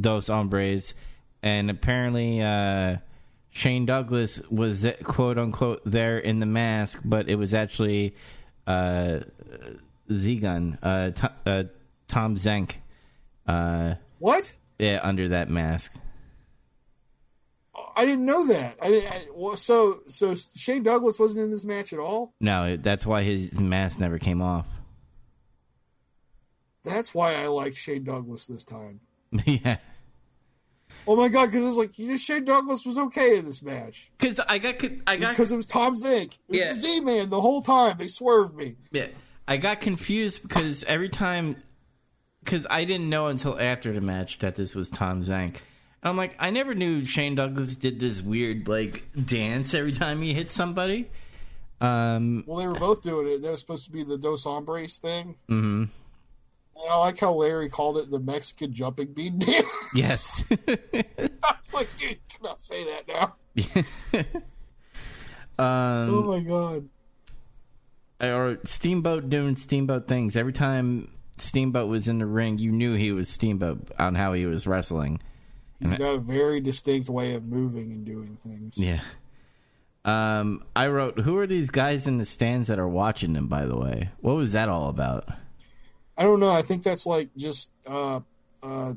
Dos 0.00 0.28
Hombres, 0.28 0.94
and 1.42 1.70
apparently 1.70 2.40
uh, 2.42 2.98
Shane 3.50 3.86
Douglas 3.86 4.40
was 4.50 4.86
quote 5.02 5.38
unquote 5.38 5.82
there 5.84 6.18
in 6.18 6.38
the 6.38 6.46
mask, 6.46 7.00
but 7.04 7.28
it 7.28 7.36
was 7.36 7.54
actually 7.54 8.14
uh, 8.66 9.20
Z-Gun, 10.12 10.78
uh, 10.82 11.10
Tom, 11.10 11.30
uh, 11.46 11.64
Tom 12.08 12.36
Zenk. 12.36 12.76
Uh, 13.46 13.94
what? 14.18 14.56
Yeah, 14.78 15.00
under 15.02 15.28
that 15.28 15.48
mask. 15.48 15.94
I 17.96 18.04
didn't 18.04 18.26
know 18.26 18.46
that. 18.48 18.76
I, 18.82 18.88
I 18.88 19.26
well, 19.34 19.56
so 19.56 20.00
so 20.06 20.34
Shane 20.34 20.82
Douglas 20.82 21.18
wasn't 21.18 21.44
in 21.44 21.50
this 21.50 21.64
match 21.64 21.92
at 21.92 21.98
all. 21.98 22.34
No, 22.40 22.76
that's 22.76 23.06
why 23.06 23.22
his 23.22 23.58
mask 23.58 24.00
never 24.00 24.18
came 24.18 24.42
off. 24.42 24.68
That's 26.84 27.14
why 27.14 27.34
I 27.34 27.46
like 27.46 27.74
Shane 27.74 28.04
Douglas 28.04 28.46
this 28.46 28.62
time. 28.62 29.00
yeah. 29.46 29.78
Oh 31.06 31.16
my 31.16 31.28
god! 31.28 31.46
Because 31.46 31.62
it 31.62 31.66
was 31.66 31.76
like 31.78 31.98
you 31.98 32.08
know, 32.08 32.16
Shane 32.18 32.44
Douglas 32.44 32.84
was 32.84 32.98
okay 32.98 33.38
in 33.38 33.46
this 33.46 33.62
match. 33.62 34.10
Because 34.18 34.38
I 34.40 34.58
got 34.58 34.74
I 35.06 35.16
got 35.16 35.30
because 35.30 35.50
it 35.50 35.56
was 35.56 35.64
Tom 35.64 35.96
Zenk. 35.96 36.38
It 36.48 36.56
Yeah. 36.58 36.72
Z 36.74 37.00
Man 37.00 37.30
the 37.30 37.40
whole 37.40 37.62
time. 37.62 37.96
They 37.98 38.08
swerved 38.08 38.54
me. 38.54 38.76
Yeah, 38.90 39.06
I 39.48 39.56
got 39.56 39.80
confused 39.80 40.42
because 40.42 40.84
every 40.84 41.08
time, 41.08 41.56
because 42.44 42.66
I 42.70 42.84
didn't 42.84 43.08
know 43.08 43.26
until 43.28 43.58
after 43.58 43.92
the 43.92 44.00
match 44.00 44.38
that 44.40 44.54
this 44.56 44.74
was 44.74 44.90
Tom 44.90 45.22
Zenk. 45.24 45.56
And 46.02 46.10
I'm 46.10 46.16
like, 46.16 46.36
I 46.38 46.50
never 46.50 46.74
knew 46.74 47.04
Shane 47.06 47.34
Douglas 47.34 47.76
did 47.76 47.98
this 47.98 48.20
weird 48.20 48.68
like 48.68 49.06
dance 49.24 49.72
every 49.74 49.92
time 49.92 50.20
he 50.20 50.34
hit 50.34 50.52
somebody. 50.52 51.08
Um, 51.80 52.44
Well, 52.46 52.58
they 52.58 52.68
were 52.68 52.78
both 52.78 53.02
doing 53.02 53.26
it. 53.28 53.42
That 53.42 53.50
was 53.50 53.60
supposed 53.60 53.86
to 53.86 53.90
be 53.92 54.02
the 54.04 54.16
Dos 54.18 54.44
Hombres 54.44 54.98
thing. 54.98 55.36
mhm. 55.48 55.88
And 56.76 56.90
I 56.90 56.96
like 56.98 57.18
how 57.20 57.32
Larry 57.32 57.68
called 57.68 57.98
it 57.98 58.10
the 58.10 58.18
Mexican 58.18 58.72
jumping 58.72 59.12
bean 59.14 59.38
dance. 59.38 59.68
yes. 59.94 60.44
I 60.68 61.04
was 61.64 61.72
like, 61.72 61.88
dude, 61.96 62.18
cannot 62.28 62.60
say 62.60 62.84
that 62.84 63.06
now. 63.08 63.34
um, 65.58 66.10
Oh 66.14 66.22
my 66.24 66.40
god. 66.40 66.88
or 68.20 68.58
Steamboat 68.64 69.30
doing 69.30 69.56
Steamboat 69.56 70.08
things. 70.08 70.36
Every 70.36 70.52
time 70.52 71.10
Steamboat 71.36 71.88
was 71.88 72.06
in 72.08 72.18
the 72.18 72.26
ring, 72.26 72.58
you 72.58 72.70
knew 72.72 72.94
he 72.94 73.12
was 73.12 73.28
Steamboat 73.28 73.88
on 73.98 74.14
how 74.14 74.32
he 74.32 74.46
was 74.46 74.66
wrestling. 74.66 75.20
He's 75.80 75.92
got 75.94 76.14
a 76.14 76.18
very 76.18 76.60
distinct 76.60 77.08
way 77.10 77.34
of 77.34 77.44
moving 77.44 77.92
and 77.92 78.04
doing 78.06 78.36
things. 78.42 78.78
Yeah. 78.78 79.00
Um, 80.04 80.64
I 80.76 80.86
wrote, 80.86 81.18
who 81.20 81.36
are 81.38 81.46
these 81.46 81.70
guys 81.70 82.06
in 82.06 82.18
the 82.18 82.24
stands 82.24 82.68
that 82.68 82.78
are 82.78 82.88
watching 82.88 83.32
them? 83.32 83.48
By 83.48 83.66
the 83.66 83.76
way, 83.76 84.10
what 84.20 84.36
was 84.36 84.52
that 84.52 84.68
all 84.68 84.88
about? 84.88 85.28
I 86.16 86.22
don't 86.22 86.40
know. 86.40 86.50
I 86.50 86.62
think 86.62 86.82
that's 86.84 87.06
like 87.06 87.30
just 87.36 87.70
uh 87.86 88.20
uh 88.62 88.92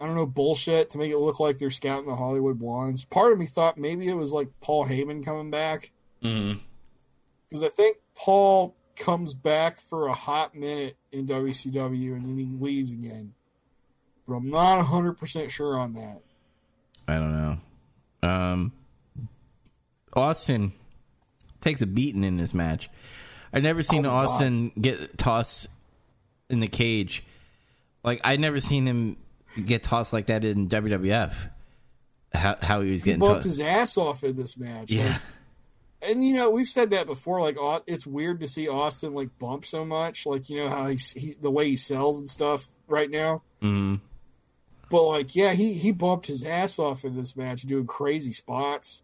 I 0.00 0.06
don't 0.06 0.14
know 0.14 0.26
bullshit 0.26 0.90
to 0.90 0.98
make 0.98 1.10
it 1.10 1.18
look 1.18 1.40
like 1.40 1.58
they're 1.58 1.70
scouting 1.70 2.08
the 2.08 2.14
Hollywood 2.16 2.58
Blondes. 2.58 3.04
Part 3.04 3.32
of 3.32 3.38
me 3.38 3.46
thought 3.46 3.78
maybe 3.78 4.06
it 4.08 4.16
was 4.16 4.32
like 4.32 4.48
Paul 4.60 4.86
Heyman 4.86 5.24
coming 5.24 5.50
back 5.50 5.90
Mm-hmm. 6.22 6.58
because 7.48 7.62
I 7.62 7.68
think 7.68 7.98
Paul 8.14 8.74
comes 8.96 9.34
back 9.34 9.80
for 9.80 10.08
a 10.08 10.12
hot 10.12 10.54
minute 10.54 10.96
in 11.12 11.26
WCW 11.26 12.12
and 12.14 12.24
then 12.26 12.36
he 12.36 12.56
leaves 12.58 12.92
again. 12.92 13.32
But 14.26 14.34
I'm 14.34 14.50
not 14.50 14.84
100% 14.84 15.50
sure 15.50 15.78
on 15.78 15.92
that. 15.94 16.20
I 17.06 17.14
don't 17.18 17.32
know. 17.32 18.28
Um, 18.28 18.72
Austin 20.14 20.72
takes 21.60 21.82
a 21.82 21.86
beating 21.86 22.24
in 22.24 22.36
this 22.36 22.54
match. 22.54 22.88
I've 23.52 23.62
never 23.62 23.82
seen 23.82 24.04
Oh 24.06 24.12
my 24.12 24.18
God. 24.24 24.28
Austin 24.30 24.72
get 24.80 25.16
tossed 25.18 25.66
in 26.50 26.60
the 26.60 26.68
cage. 26.68 27.22
Like 28.02 28.20
I 28.24 28.36
never 28.36 28.60
seen 28.60 28.86
him 28.86 29.16
get 29.64 29.82
tossed 29.82 30.12
like 30.12 30.26
that 30.26 30.44
in 30.44 30.68
WWF. 30.68 31.50
How 32.34 32.56
how 32.60 32.80
he 32.82 32.92
was 32.92 33.02
He 33.02 33.06
getting 33.06 33.20
bumped 33.20 33.44
tossed. 33.44 33.58
his 33.58 33.60
ass 33.60 33.96
off 33.96 34.24
in 34.24 34.36
this 34.36 34.56
match. 34.58 34.90
Yeah. 34.92 35.12
Like, 35.12 35.20
and 36.08 36.24
you 36.24 36.32
know 36.34 36.50
we've 36.50 36.66
said 36.68 36.90
that 36.90 37.06
before. 37.06 37.40
Like 37.40 37.56
it's 37.86 38.06
weird 38.06 38.40
to 38.40 38.48
see 38.48 38.68
Austin 38.68 39.14
like 39.14 39.36
bump 39.38 39.64
so 39.66 39.84
much. 39.84 40.26
Like 40.26 40.48
you 40.50 40.62
know 40.62 40.68
how 40.68 40.86
he, 40.86 40.96
he 40.96 41.34
the 41.40 41.50
way 41.50 41.68
he 41.68 41.76
sells 41.76 42.18
and 42.18 42.28
stuff 42.28 42.68
right 42.88 43.10
now. 43.10 43.42
Mm. 43.62 44.00
But 44.90 45.02
like 45.04 45.34
yeah, 45.36 45.52
he 45.52 45.74
he 45.74 45.92
bumped 45.92 46.26
his 46.26 46.44
ass 46.44 46.78
off 46.78 47.04
in 47.04 47.16
this 47.16 47.36
match, 47.36 47.62
doing 47.62 47.86
crazy 47.86 48.32
spots. 48.32 49.02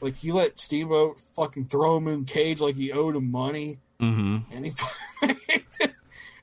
Like 0.00 0.16
he 0.16 0.30
let 0.32 0.58
Steamboat 0.60 1.18
fucking 1.18 1.66
throw 1.66 1.96
him 1.96 2.08
in 2.08 2.24
cage 2.26 2.60
like 2.60 2.76
he 2.76 2.92
owed 2.92 3.16
him 3.16 3.30
money, 3.30 3.78
hmm 3.98 4.38
and 4.52 4.66
he. 4.66 4.72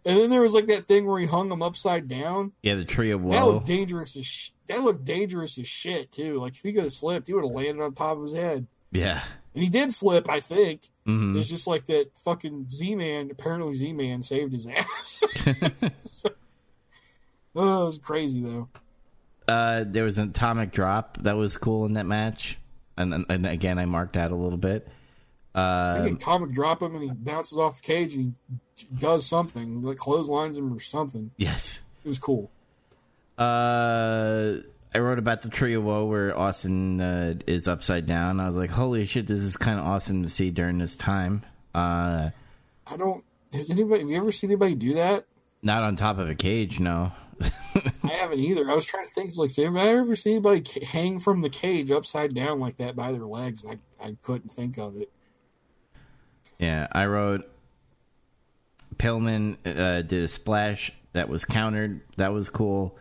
and 0.05 0.17
then 0.19 0.30
there 0.30 0.41
was 0.41 0.53
like 0.55 0.65
that 0.67 0.88
thing 0.88 1.05
where 1.05 1.19
he 1.19 1.25
hung 1.27 1.51
him 1.51 1.61
upside 1.61 2.07
down. 2.07 2.51
Yeah, 2.63 2.75
the 2.75 2.84
tree 2.85 3.11
of 3.11 3.21
That 3.21 3.45
woe. 3.45 3.53
looked 3.53 3.67
dangerous 3.67 4.17
as 4.17 4.25
sh- 4.25 4.49
that 4.67 4.84
looked 4.84 5.05
dangerous 5.05 5.57
as 5.59 5.67
shit 5.67 6.11
too. 6.11 6.39
Like 6.39 6.53
if 6.55 6.61
he 6.61 6.73
could 6.73 6.84
have 6.84 6.93
slipped, 6.93 7.27
he 7.27 7.34
would 7.34 7.45
have 7.45 7.53
landed 7.53 7.84
on 7.84 7.93
top 7.93 8.17
of 8.17 8.23
his 8.23 8.34
head. 8.34 8.65
Yeah. 8.91 9.23
And 9.53 9.63
he 9.63 9.69
did 9.69 9.93
slip, 9.93 10.30
I 10.30 10.39
think. 10.39 10.89
hmm 11.05 11.38
It's 11.38 11.47
just 11.49 11.67
like 11.67 11.85
that 11.85 12.09
fucking 12.17 12.69
Z 12.69 12.95
Man. 12.95 13.30
Apparently, 13.31 13.75
Z 13.75 13.93
Man 13.93 14.23
saved 14.23 14.51
his 14.53 14.65
ass. 14.67 15.19
oh, 17.55 17.84
it 17.84 17.85
was 17.85 17.99
crazy 17.99 18.41
though. 18.41 18.67
Uh, 19.47 19.84
there 19.85 20.05
was 20.05 20.17
an 20.17 20.30
atomic 20.30 20.71
drop 20.71 21.17
that 21.23 21.35
was 21.35 21.57
cool 21.57 21.85
in 21.85 21.93
that 21.93 22.05
match, 22.05 22.57
and 22.97 23.25
and, 23.30 23.45
again 23.45 23.77
I 23.77 23.85
marked 23.85 24.15
out 24.17 24.31
a 24.31 24.35
little 24.35 24.57
bit. 24.57 24.88
I 25.55 25.59
Uh, 25.59 26.03
think 26.05 26.17
Atomic 26.19 26.53
drop 26.53 26.81
him 26.81 26.95
and 26.95 27.03
he 27.03 27.11
bounces 27.11 27.59
off 27.59 27.75
the 27.81 27.84
cage 27.84 28.15
and 28.15 28.34
he 28.75 28.85
does 28.97 29.23
something, 29.25 29.84
like 29.84 29.97
clotheslines 29.97 30.57
him 30.57 30.73
or 30.73 30.80
something. 30.80 31.30
yes. 31.38 31.81
It 32.03 32.07
was 32.07 32.17
cool. 32.17 32.49
Uh, 33.38 34.55
I 34.95 34.99
wrote 34.99 35.19
about 35.19 35.41
the 35.41 35.49
tree 35.49 35.73
of 35.73 35.83
woe 35.83 36.05
where 36.05 36.37
Austin 36.37 37.01
uh, 37.01 37.35
is 37.47 37.67
upside 37.67 38.05
down. 38.05 38.39
I 38.39 38.47
was 38.47 38.55
like, 38.55 38.69
holy 38.69 39.05
shit, 39.05 39.27
this 39.27 39.39
is 39.39 39.57
kind 39.57 39.79
of 39.79 39.85
awesome 39.85 40.23
to 40.23 40.29
see 40.29 40.51
during 40.51 40.77
this 40.77 40.95
time. 40.95 41.43
Uh, 41.73 42.29
I 42.85 42.97
don't. 42.97 43.23
Has 43.53 43.69
anybody? 43.69 44.01
Have 44.01 44.09
you 44.09 44.17
ever 44.17 44.31
seen 44.31 44.51
anybody 44.51 44.75
do 44.75 44.93
that? 44.95 45.25
not 45.63 45.81
on 45.81 45.95
top 45.95 46.19
of 46.19 46.29
a 46.29 46.35
cage, 46.35 46.79
no. 46.79 47.11
I 48.03 48.09
haven't 48.09 48.39
either. 48.39 48.69
I 48.69 48.75
was 48.75 48.85
trying 48.85 49.05
to 49.05 49.09
think. 49.09 49.31
Like, 49.37 49.55
have 49.55 49.75
I 49.75 49.87
ever 49.87 50.15
seen 50.15 50.33
anybody 50.33 50.85
hang 50.85 51.19
from 51.19 51.41
the 51.41 51.49
cage 51.49 51.89
upside 51.89 52.35
down 52.35 52.59
like 52.59 52.77
that 52.77 52.95
by 52.95 53.11
their 53.11 53.25
legs? 53.25 53.63
And 53.63 53.79
I, 53.99 54.07
I 54.07 54.17
couldn't 54.21 54.51
think 54.51 54.77
of 54.77 54.97
it. 54.97 55.09
Yeah, 56.59 56.87
I 56.91 57.05
wrote 57.05 57.49
Pillman 58.97 59.57
uh, 59.65 60.01
did 60.03 60.23
a 60.23 60.27
splash 60.27 60.91
that 61.13 61.29
was 61.29 61.45
countered. 61.45 62.01
That 62.17 62.33
was 62.33 62.49
cool. 62.49 62.97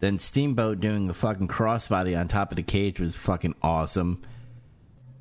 Then 0.00 0.18
Steamboat 0.18 0.80
doing 0.80 1.08
a 1.10 1.14
fucking 1.14 1.48
crossbody 1.48 2.18
on 2.18 2.28
top 2.28 2.52
of 2.52 2.56
the 2.56 2.62
cage 2.62 3.00
was 3.00 3.16
fucking 3.16 3.54
awesome. 3.62 4.22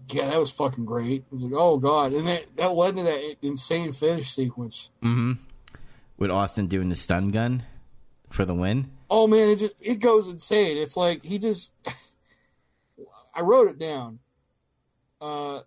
Yeah, 0.09 0.27
that 0.27 0.39
was 0.39 0.51
fucking 0.51 0.85
great. 0.85 1.23
It 1.31 1.33
was 1.33 1.43
like, 1.43 1.53
oh 1.55 1.77
god, 1.77 2.13
and 2.13 2.27
that 2.27 2.55
that 2.55 2.71
led 2.73 2.95
to 2.95 3.03
that 3.03 3.35
insane 3.41 3.91
finish 3.91 4.29
sequence. 4.31 4.91
hmm 5.01 5.33
With 6.17 6.31
Austin 6.31 6.67
doing 6.67 6.89
the 6.89 6.95
stun 6.95 7.31
gun 7.31 7.63
for 8.29 8.45
the 8.45 8.53
win. 8.53 8.91
Oh 9.09 9.27
man, 9.27 9.49
it 9.49 9.59
just 9.59 9.75
it 9.85 9.99
goes 9.99 10.27
insane. 10.27 10.77
It's 10.77 10.95
like 10.95 11.23
he 11.25 11.39
just. 11.39 11.73
I 13.35 13.41
wrote 13.41 13.67
it 13.67 13.77
down. 13.77 14.19
Uh, 15.21 15.61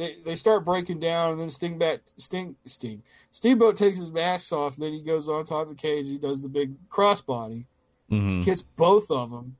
they 0.00 0.14
they 0.24 0.34
start 0.34 0.64
breaking 0.64 0.98
down, 0.98 1.32
and 1.32 1.40
then 1.40 1.50
Sting 1.50 1.78
back 1.78 2.00
Sting 2.16 2.56
Sting 2.64 3.02
Steamboat 3.32 3.76
takes 3.76 3.98
his 3.98 4.10
mask 4.10 4.52
off, 4.52 4.76
and 4.76 4.84
then 4.84 4.92
he 4.92 5.02
goes 5.02 5.28
on 5.28 5.44
top 5.44 5.62
of 5.62 5.68
the 5.68 5.74
cage. 5.74 6.08
He 6.08 6.16
does 6.16 6.42
the 6.42 6.48
big 6.48 6.72
crossbody, 6.88 7.66
hmm 8.08 8.40
hits 8.40 8.62
both 8.62 9.10
of 9.10 9.30
them, 9.30 9.56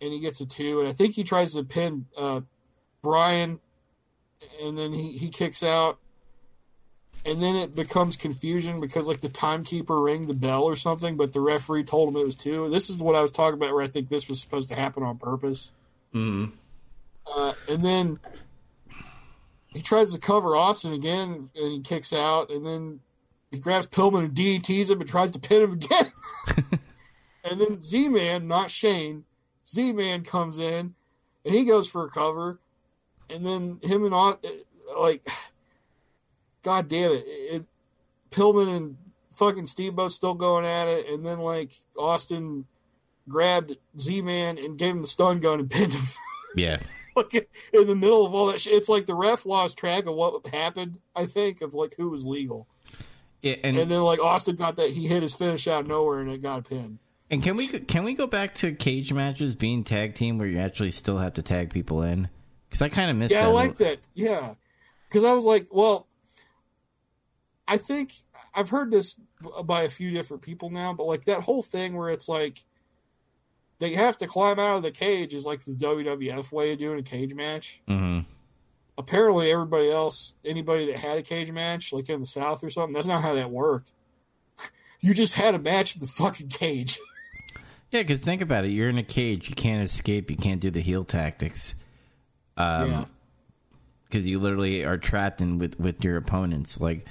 and 0.00 0.12
he 0.12 0.18
gets 0.18 0.40
a 0.40 0.46
two. 0.46 0.80
And 0.80 0.88
I 0.88 0.92
think 0.92 1.14
he 1.14 1.24
tries 1.24 1.54
to 1.54 1.62
pin 1.62 2.06
uh, 2.16 2.40
Brian, 3.02 3.60
and 4.62 4.78
then 4.78 4.92
he 4.92 5.12
he 5.12 5.28
kicks 5.28 5.62
out. 5.62 5.98
And 7.26 7.40
then 7.40 7.56
it 7.56 7.74
becomes 7.74 8.18
confusion 8.18 8.76
because 8.78 9.08
like 9.08 9.22
the 9.22 9.30
timekeeper 9.30 9.98
rang 9.98 10.26
the 10.26 10.34
bell 10.34 10.64
or 10.64 10.76
something, 10.76 11.16
but 11.16 11.32
the 11.32 11.40
referee 11.40 11.84
told 11.84 12.10
him 12.10 12.20
it 12.20 12.24
was 12.24 12.36
two. 12.36 12.68
This 12.68 12.90
is 12.90 13.02
what 13.02 13.14
I 13.14 13.22
was 13.22 13.30
talking 13.30 13.54
about 13.54 13.72
where 13.72 13.82
I 13.82 13.86
think 13.86 14.10
this 14.10 14.28
was 14.28 14.40
supposed 14.42 14.68
to 14.68 14.74
happen 14.74 15.02
on 15.02 15.16
purpose. 15.16 15.72
Mm. 16.12 16.52
Uh, 17.26 17.54
and 17.70 17.82
then 17.82 18.18
he 19.74 19.82
tries 19.82 20.12
to 20.12 20.20
cover 20.20 20.56
Austin 20.56 20.92
again, 20.92 21.50
and 21.54 21.72
he 21.72 21.80
kicks 21.80 22.12
out, 22.12 22.50
and 22.50 22.64
then 22.64 23.00
he 23.50 23.58
grabs 23.58 23.86
Pillman 23.86 24.24
and 24.24 24.34
DDTs 24.34 24.90
him 24.90 25.00
and 25.00 25.08
tries 25.08 25.32
to 25.32 25.38
pin 25.38 25.62
him 25.62 25.72
again. 25.72 26.12
and 27.44 27.60
then 27.60 27.80
Z 27.80 28.08
Man, 28.08 28.48
not 28.48 28.70
Shane, 28.70 29.24
Z 29.68 29.92
Man 29.92 30.22
comes 30.22 30.58
in, 30.58 30.94
and 31.44 31.54
he 31.54 31.64
goes 31.64 31.88
for 31.88 32.04
a 32.04 32.10
cover, 32.10 32.58
and 33.28 33.44
then 33.44 33.80
him 33.82 34.04
and 34.04 34.14
Au- 34.14 34.38
like, 34.98 35.26
God 36.62 36.88
damn 36.88 37.10
it, 37.10 37.24
it 37.26 37.64
Pillman 38.30 38.76
and 38.76 38.96
fucking 39.32 39.66
Steamboat 39.66 40.12
still 40.12 40.34
going 40.34 40.64
at 40.64 40.86
it, 40.86 41.08
and 41.08 41.26
then 41.26 41.40
like 41.40 41.72
Austin 41.98 42.64
grabbed 43.28 43.76
Z 43.98 44.22
Man 44.22 44.58
and 44.58 44.78
gave 44.78 44.94
him 44.94 45.02
the 45.02 45.08
stun 45.08 45.40
gun 45.40 45.60
and 45.60 45.70
pinned 45.70 45.92
him. 45.92 46.04
Yeah. 46.56 46.78
Like 47.16 47.34
in 47.72 47.86
the 47.86 47.96
middle 47.96 48.24
of 48.26 48.34
all 48.34 48.46
that 48.46 48.60
shit. 48.60 48.72
It's 48.74 48.88
like 48.88 49.06
the 49.06 49.14
ref 49.14 49.46
lost 49.46 49.78
track 49.78 50.06
of 50.06 50.14
what 50.14 50.46
happened. 50.46 50.98
I 51.14 51.26
think 51.26 51.62
of 51.62 51.74
like 51.74 51.94
who 51.96 52.10
was 52.10 52.24
legal, 52.24 52.66
yeah 53.42 53.56
and, 53.62 53.76
and 53.76 53.90
then 53.90 54.00
like 54.00 54.20
Austin 54.20 54.56
got 54.56 54.76
that 54.76 54.90
he 54.90 55.06
hit 55.06 55.22
his 55.22 55.34
finish 55.34 55.68
out 55.68 55.82
of 55.82 55.86
nowhere 55.86 56.20
and 56.20 56.30
it 56.30 56.42
got 56.42 56.60
a 56.60 56.62
pin. 56.62 56.98
and 57.30 57.42
can 57.42 57.56
we 57.56 57.68
can 57.68 58.04
we 58.04 58.14
go 58.14 58.26
back 58.26 58.54
to 58.56 58.72
cage 58.72 59.12
matches 59.12 59.54
being 59.54 59.84
tag 59.84 60.14
team 60.14 60.38
where 60.38 60.48
you 60.48 60.58
actually 60.58 60.90
still 60.90 61.18
have 61.18 61.34
to 61.34 61.42
tag 61.42 61.72
people 61.72 62.02
in? 62.02 62.28
Because 62.68 62.82
I 62.82 62.88
kind 62.88 63.10
of 63.10 63.16
missed 63.16 63.32
that. 63.34 63.40
Yeah, 63.40 63.46
that. 63.46 63.50
I 63.50 63.52
like 63.52 63.76
that. 63.76 63.98
Yeah, 64.14 64.54
because 65.08 65.24
I 65.24 65.32
was 65.32 65.44
like, 65.44 65.68
well, 65.70 66.08
I 67.66 67.76
think 67.76 68.12
I've 68.54 68.68
heard 68.68 68.90
this 68.90 69.18
by 69.64 69.82
a 69.82 69.88
few 69.88 70.10
different 70.10 70.42
people 70.42 70.70
now, 70.70 70.92
but 70.92 71.04
like 71.04 71.24
that 71.24 71.40
whole 71.40 71.62
thing 71.62 71.96
where 71.96 72.10
it's 72.10 72.28
like 72.28 72.64
they 73.78 73.92
have 73.94 74.16
to 74.18 74.26
climb 74.26 74.58
out 74.58 74.76
of 74.76 74.82
the 74.82 74.90
cage 74.90 75.34
is 75.34 75.44
like 75.46 75.64
the 75.64 75.72
WWF 75.74 76.52
way 76.52 76.72
of 76.72 76.78
doing 76.78 76.98
a 76.98 77.02
cage 77.02 77.34
match. 77.34 77.80
hmm 77.88 78.20
apparently 78.96 79.50
everybody 79.50 79.90
else, 79.90 80.36
anybody 80.44 80.86
that 80.86 80.96
had 80.98 81.18
a 81.18 81.22
cage 81.22 81.50
match, 81.50 81.92
like 81.92 82.08
in 82.08 82.20
the 82.20 82.26
South 82.26 82.62
or 82.62 82.70
something, 82.70 82.92
that's 82.92 83.08
not 83.08 83.22
how 83.22 83.34
that 83.34 83.50
worked. 83.50 83.92
You 85.00 85.12
just 85.12 85.34
had 85.34 85.54
a 85.54 85.58
match 85.58 85.96
in 85.96 86.00
the 86.00 86.06
fucking 86.06 86.48
cage. 86.48 86.98
Yeah, 87.90 88.02
because 88.02 88.22
think 88.22 88.40
about 88.42 88.64
it. 88.64 88.70
You're 88.72 88.88
in 88.88 88.98
a 88.98 89.04
cage. 89.04 89.48
You 89.48 89.54
can't 89.54 89.84
escape. 89.84 90.28
You 90.28 90.36
can't 90.36 90.60
do 90.60 90.68
the 90.68 90.80
heel 90.80 91.04
tactics. 91.04 91.76
Um, 92.56 92.90
yeah. 92.90 93.04
because 94.04 94.26
you 94.26 94.40
literally 94.40 94.84
are 94.84 94.96
trapped 94.98 95.40
in 95.40 95.58
with 95.58 95.78
with 95.78 96.02
your 96.04 96.16
opponents 96.16 96.80
like 96.80 97.04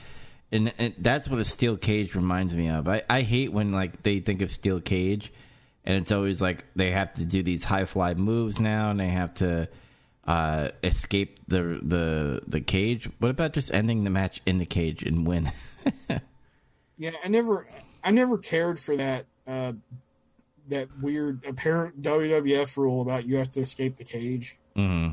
and, 0.52 0.73
and 0.77 0.94
that's 0.98 1.30
what 1.30 1.40
a 1.40 1.45
steel 1.45 1.77
cage 1.77 2.15
reminds 2.15 2.53
me 2.53 2.68
of 2.69 2.88
I, 2.90 3.02
I 3.10 3.22
hate 3.22 3.53
when 3.53 3.72
like 3.72 4.03
they 4.03 4.19
think 4.19 4.41
of 4.41 4.52
steel 4.52 4.81
cage 4.81 5.31
and 5.85 5.97
it's 5.97 6.11
always 6.11 6.41
like 6.41 6.65
they 6.76 6.91
have 6.91 7.14
to 7.15 7.26
do 7.26 7.43
these 7.43 7.64
high 7.64 7.85
fly 7.85 8.14
moves 8.14 8.60
now 8.60 8.89
and 8.89 8.99
they 8.99 9.10
have 9.10 9.34
to 9.34 9.68
uh 10.26 10.69
escape 10.84 11.39
the 11.47 11.80
the 11.84 12.41
the 12.47 12.61
cage 12.61 13.10
what 13.19 13.30
about 13.30 13.53
just 13.53 13.73
ending 13.73 14.03
the 14.03 14.10
match 14.10 14.41
in 14.45 14.57
the 14.57 14.65
cage 14.65 15.03
and 15.03 15.27
win 15.27 15.51
Yeah, 16.97 17.11
I 17.23 17.27
never 17.27 17.65
I 18.03 18.11
never 18.11 18.38
cared 18.38 18.80
for 18.80 18.95
that 18.95 19.26
uh 19.47 19.73
that 20.69 20.88
weird 21.01 21.45
apparent 21.45 22.01
WWF 22.01 22.77
rule 22.77 23.01
about 23.01 23.26
you 23.26 23.35
have 23.38 23.51
to 23.51 23.60
escape 23.61 23.95
the 23.97 24.03
cage. 24.03 24.57
hmm 24.76 25.10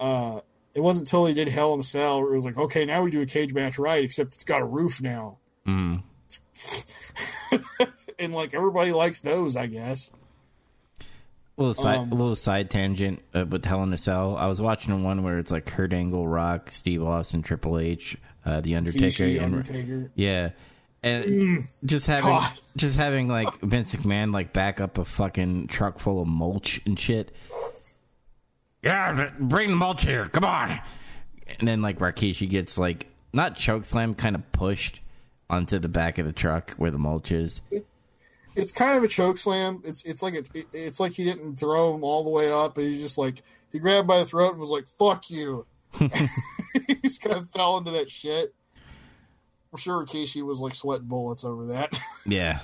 Uh 0.00 0.40
it 0.74 0.80
wasn't 0.80 1.08
until 1.08 1.24
they 1.24 1.32
did 1.34 1.48
Hell 1.48 1.74
in 1.74 1.80
a 1.80 1.82
Cell 1.82 2.22
where 2.22 2.32
it 2.32 2.36
was 2.36 2.44
like, 2.44 2.56
okay, 2.56 2.84
now 2.84 3.02
we 3.02 3.10
do 3.10 3.20
a 3.20 3.26
cage 3.26 3.52
match 3.52 3.78
right, 3.78 4.02
except 4.04 4.34
it's 4.34 4.44
got 4.44 4.62
a 4.62 4.64
roof 4.64 5.02
now. 5.02 5.38
hmm 5.66 5.96
and 8.18 8.32
like 8.32 8.54
everybody 8.54 8.92
likes 8.92 9.20
those, 9.20 9.56
I 9.56 9.66
guess. 9.66 10.10
little 11.56 11.74
side 11.74 11.98
Um, 11.98 12.10
little 12.10 12.36
side 12.36 12.70
tangent 12.70 13.20
uh, 13.34 13.44
with 13.46 13.64
Hell 13.64 13.82
in 13.82 13.92
a 13.92 13.98
Cell. 13.98 14.36
I 14.36 14.46
was 14.46 14.60
watching 14.60 15.02
one 15.02 15.22
where 15.22 15.38
it's 15.38 15.50
like 15.50 15.66
Kurt 15.66 15.92
Angle, 15.92 16.26
Rock, 16.26 16.70
Steve 16.70 17.02
Austin, 17.02 17.42
Triple 17.42 17.78
H, 17.78 18.16
uh, 18.44 18.60
the 18.60 18.76
Undertaker, 18.76 19.24
and 19.24 19.40
Undertaker. 19.56 20.10
Yeah, 20.14 20.50
and 21.02 21.66
just 21.84 22.06
having 22.06 22.26
God. 22.26 22.52
just 22.76 22.96
having 22.96 23.28
like 23.28 23.60
Vince 23.60 23.94
McMahon 23.94 24.32
like 24.32 24.52
back 24.52 24.80
up 24.80 24.98
a 24.98 25.04
fucking 25.04 25.68
truck 25.68 25.98
full 25.98 26.20
of 26.20 26.28
mulch 26.28 26.80
and 26.86 26.98
shit. 26.98 27.32
Yeah, 28.82 29.30
bring 29.38 29.70
the 29.70 29.76
mulch 29.76 30.04
here. 30.04 30.26
Come 30.26 30.44
on. 30.44 30.80
And 31.58 31.66
then 31.66 31.82
like 31.82 31.98
Rikishi 31.98 32.48
gets 32.48 32.78
like 32.78 33.08
not 33.32 33.56
choke 33.56 33.84
slam, 33.84 34.14
kind 34.14 34.36
of 34.36 34.50
pushed 34.52 35.00
onto 35.50 35.78
the 35.78 35.88
back 35.88 36.18
of 36.18 36.26
the 36.26 36.32
truck 36.32 36.72
where 36.72 36.90
the 36.90 36.98
mulch 36.98 37.32
is. 37.32 37.60
It's 38.58 38.72
kind 38.72 38.98
of 38.98 39.04
a 39.04 39.08
choke 39.08 39.38
slam. 39.38 39.80
It's 39.84 40.02
it's 40.04 40.22
like 40.22 40.34
a, 40.34 40.42
it, 40.54 40.66
it's 40.74 41.00
like 41.00 41.12
he 41.12 41.24
didn't 41.24 41.56
throw 41.58 41.94
him 41.94 42.04
all 42.04 42.24
the 42.24 42.30
way 42.30 42.50
up, 42.52 42.76
and 42.76 42.86
he 42.86 42.98
just 42.98 43.16
like 43.18 43.42
he 43.72 43.78
grabbed 43.78 44.06
by 44.08 44.18
the 44.18 44.24
throat 44.24 44.50
and 44.52 44.60
was 44.60 44.70
like 44.70 44.86
"fuck 44.88 45.30
you." 45.30 45.66
He's 47.02 47.18
kind 47.18 47.36
of 47.36 47.48
fell 47.50 47.78
into 47.78 47.90
that 47.92 48.10
shit. 48.10 48.54
I'm 49.72 49.78
sure 49.78 50.04
Rikishi 50.04 50.42
was 50.42 50.60
like 50.60 50.74
sweating 50.74 51.06
bullets 51.08 51.44
over 51.44 51.66
that. 51.66 51.98
Yeah. 52.26 52.58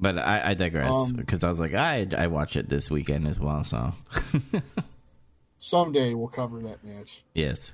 But 0.00 0.18
I, 0.18 0.50
I 0.50 0.54
digress 0.54 0.90
Um, 0.92 1.12
because 1.14 1.44
I 1.44 1.48
was 1.48 1.60
like, 1.60 1.72
I 1.74 2.06
I 2.16 2.26
watch 2.26 2.56
it 2.56 2.68
this 2.68 2.90
weekend 2.90 3.26
as 3.26 3.38
well. 3.40 3.64
So 3.64 3.94
Someday 5.58 6.12
we'll 6.14 6.28
cover 6.28 6.60
that 6.62 6.84
match. 6.84 7.22
yes. 7.34 7.72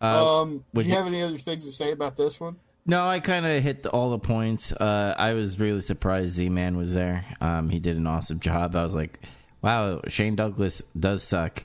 Uh, 0.00 0.42
um, 0.42 0.64
do 0.74 0.82
you 0.82 0.88
you- 0.90 0.94
have 0.94 1.06
any 1.08 1.20
other 1.22 1.38
things 1.38 1.66
to 1.66 1.72
say 1.72 1.90
about 1.90 2.16
this 2.16 2.38
one? 2.38 2.56
No, 2.88 3.06
I 3.06 3.20
kind 3.20 3.44
of 3.44 3.62
hit 3.62 3.86
all 3.86 4.08
the 4.10 4.18
points. 4.18 4.72
Uh, 4.72 5.14
I 5.18 5.34
was 5.34 5.60
really 5.60 5.82
surprised 5.82 6.32
Z 6.32 6.48
Man 6.48 6.74
was 6.74 6.94
there. 6.94 7.22
Um, 7.38 7.68
he 7.68 7.80
did 7.80 7.98
an 7.98 8.06
awesome 8.06 8.40
job. 8.40 8.74
I 8.74 8.82
was 8.82 8.94
like, 8.94 9.20
"Wow, 9.60 10.00
Shane 10.08 10.36
Douglas 10.36 10.82
does 10.98 11.22
suck," 11.22 11.64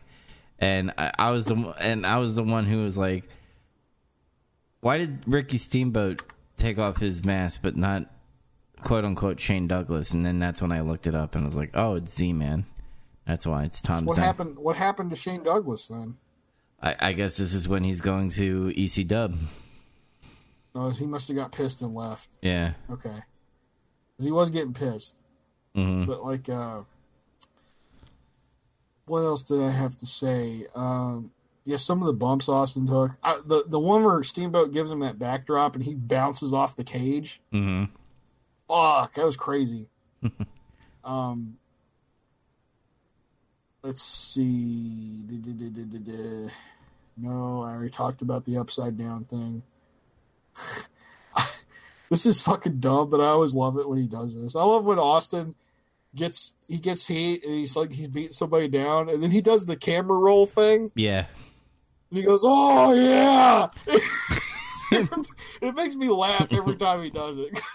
and 0.60 0.92
I, 0.98 1.12
I 1.18 1.32
was 1.32 1.46
the 1.46 1.56
and 1.80 2.06
I 2.06 2.18
was 2.18 2.36
the 2.36 2.44
one 2.44 2.66
who 2.66 2.84
was 2.84 2.98
like, 2.98 3.30
"Why 4.82 4.98
did 4.98 5.24
Ricky 5.26 5.58
Steamboat 5.58 6.24
take 6.58 6.78
off 6.78 6.98
his 6.98 7.24
mask, 7.24 7.62
but 7.64 7.78
not 7.78 8.12
quote 8.82 9.06
unquote 9.06 9.40
Shane 9.40 9.70
Douglas?" 9.70 10.12
And 10.12 10.26
then 10.26 10.40
that's 10.40 10.62
when 10.62 10.74
I 10.74 10.82
looked 10.82 11.08
it 11.08 11.16
up 11.16 11.36
and 11.36 11.46
I 11.46 11.48
was 11.48 11.56
like, 11.56 11.72
"Oh, 11.74 11.96
it's 11.96 12.14
Z 12.14 12.34
Man. 12.34 12.66
That's 13.26 13.48
why 13.48 13.64
it's 13.64 13.82
Tom." 13.82 14.04
What 14.04 14.16
Zen." 14.16 14.26
happened? 14.26 14.60
What 14.60 14.76
happened 14.76 15.10
to 15.12 15.16
Shane 15.16 15.44
Douglas 15.44 15.88
then? 15.88 16.18
I, 16.82 16.96
I 17.00 17.14
guess 17.14 17.38
this 17.38 17.54
is 17.54 17.66
when 17.66 17.86
he's 17.86 18.02
going 18.02 18.30
to 18.32 18.74
EC 18.76 19.08
Dub. 19.08 19.38
No, 20.76 20.90
he 20.90 21.06
must 21.06 21.28
have 21.28 21.38
got 21.38 21.52
pissed 21.52 21.82
and 21.82 21.94
left. 21.94 22.30
Yeah. 22.42 22.74
Okay. 22.90 23.10
Because 24.12 24.26
he 24.26 24.32
was 24.32 24.50
getting 24.50 24.74
pissed. 24.74 25.16
Mm-hmm. 25.76 26.06
but 26.06 26.24
like 26.24 26.48
uh 26.50 26.82
what 29.08 29.22
else 29.22 29.42
did 29.42 29.60
i 29.60 29.72
have 29.72 29.96
to 29.96 30.06
say 30.06 30.68
um 30.76 31.32
yeah 31.66 31.78
some 31.78 32.00
of 32.00 32.06
the 32.06 32.14
bumps 32.14 32.48
austin 32.48 32.86
took 32.86 33.10
I, 33.24 33.40
the 33.44 33.64
the 33.68 33.80
one 33.80 34.04
where 34.04 34.22
steamboat 34.22 34.72
gives 34.72 34.92
him 34.92 35.00
that 35.00 35.18
backdrop 35.18 35.74
and 35.74 35.84
he 35.84 35.96
bounces 35.96 36.54
off 36.54 36.76
the 36.76 36.84
cage 36.84 37.42
Mm-hmm. 37.52 37.86
fuck 38.68 39.16
that 39.16 39.26
was 39.26 39.36
crazy 39.36 39.90
um 41.04 41.58
let's 43.82 44.04
see 44.04 45.24
no 47.18 47.64
i 47.64 47.72
already 47.72 47.90
talked 47.90 48.22
about 48.22 48.46
the 48.46 48.58
upside 48.58 48.96
down 48.96 49.24
thing 49.24 49.64
this 52.10 52.26
is 52.26 52.42
fucking 52.42 52.80
dumb 52.80 53.10
but 53.10 53.20
i 53.20 53.26
always 53.26 53.54
love 53.54 53.78
it 53.78 53.88
when 53.88 53.98
he 53.98 54.08
does 54.08 54.36
this. 54.36 54.56
I 54.56 54.64
love 54.64 54.86
when 54.86 55.00
austin 55.00 55.56
gets 56.16 56.56
he 56.68 56.78
gets 56.78 57.08
heat 57.08 57.44
and 57.44 57.54
he's 57.54 57.76
like 57.76 57.92
he's 57.92 58.08
beating 58.08 58.34
somebody 58.34 58.68
down 58.68 59.10
and 59.10 59.22
then 59.22 59.32
he 59.32 59.42
does 59.42 59.66
the 59.66 59.76
camera 59.76 60.18
roll 60.18 60.46
thing. 60.46 60.90
Yeah. 60.96 61.26
and 62.10 62.20
he 62.20 62.24
goes 62.24 62.42
oh 62.44 62.94
yeah. 62.94 63.70
It 65.62 65.76
makes 65.76 65.96
me 65.96 66.08
laugh 66.10 66.54
every 66.54 66.76
time 66.76 67.02
he 67.02 67.10
does 67.10 67.38
it. 67.38 67.60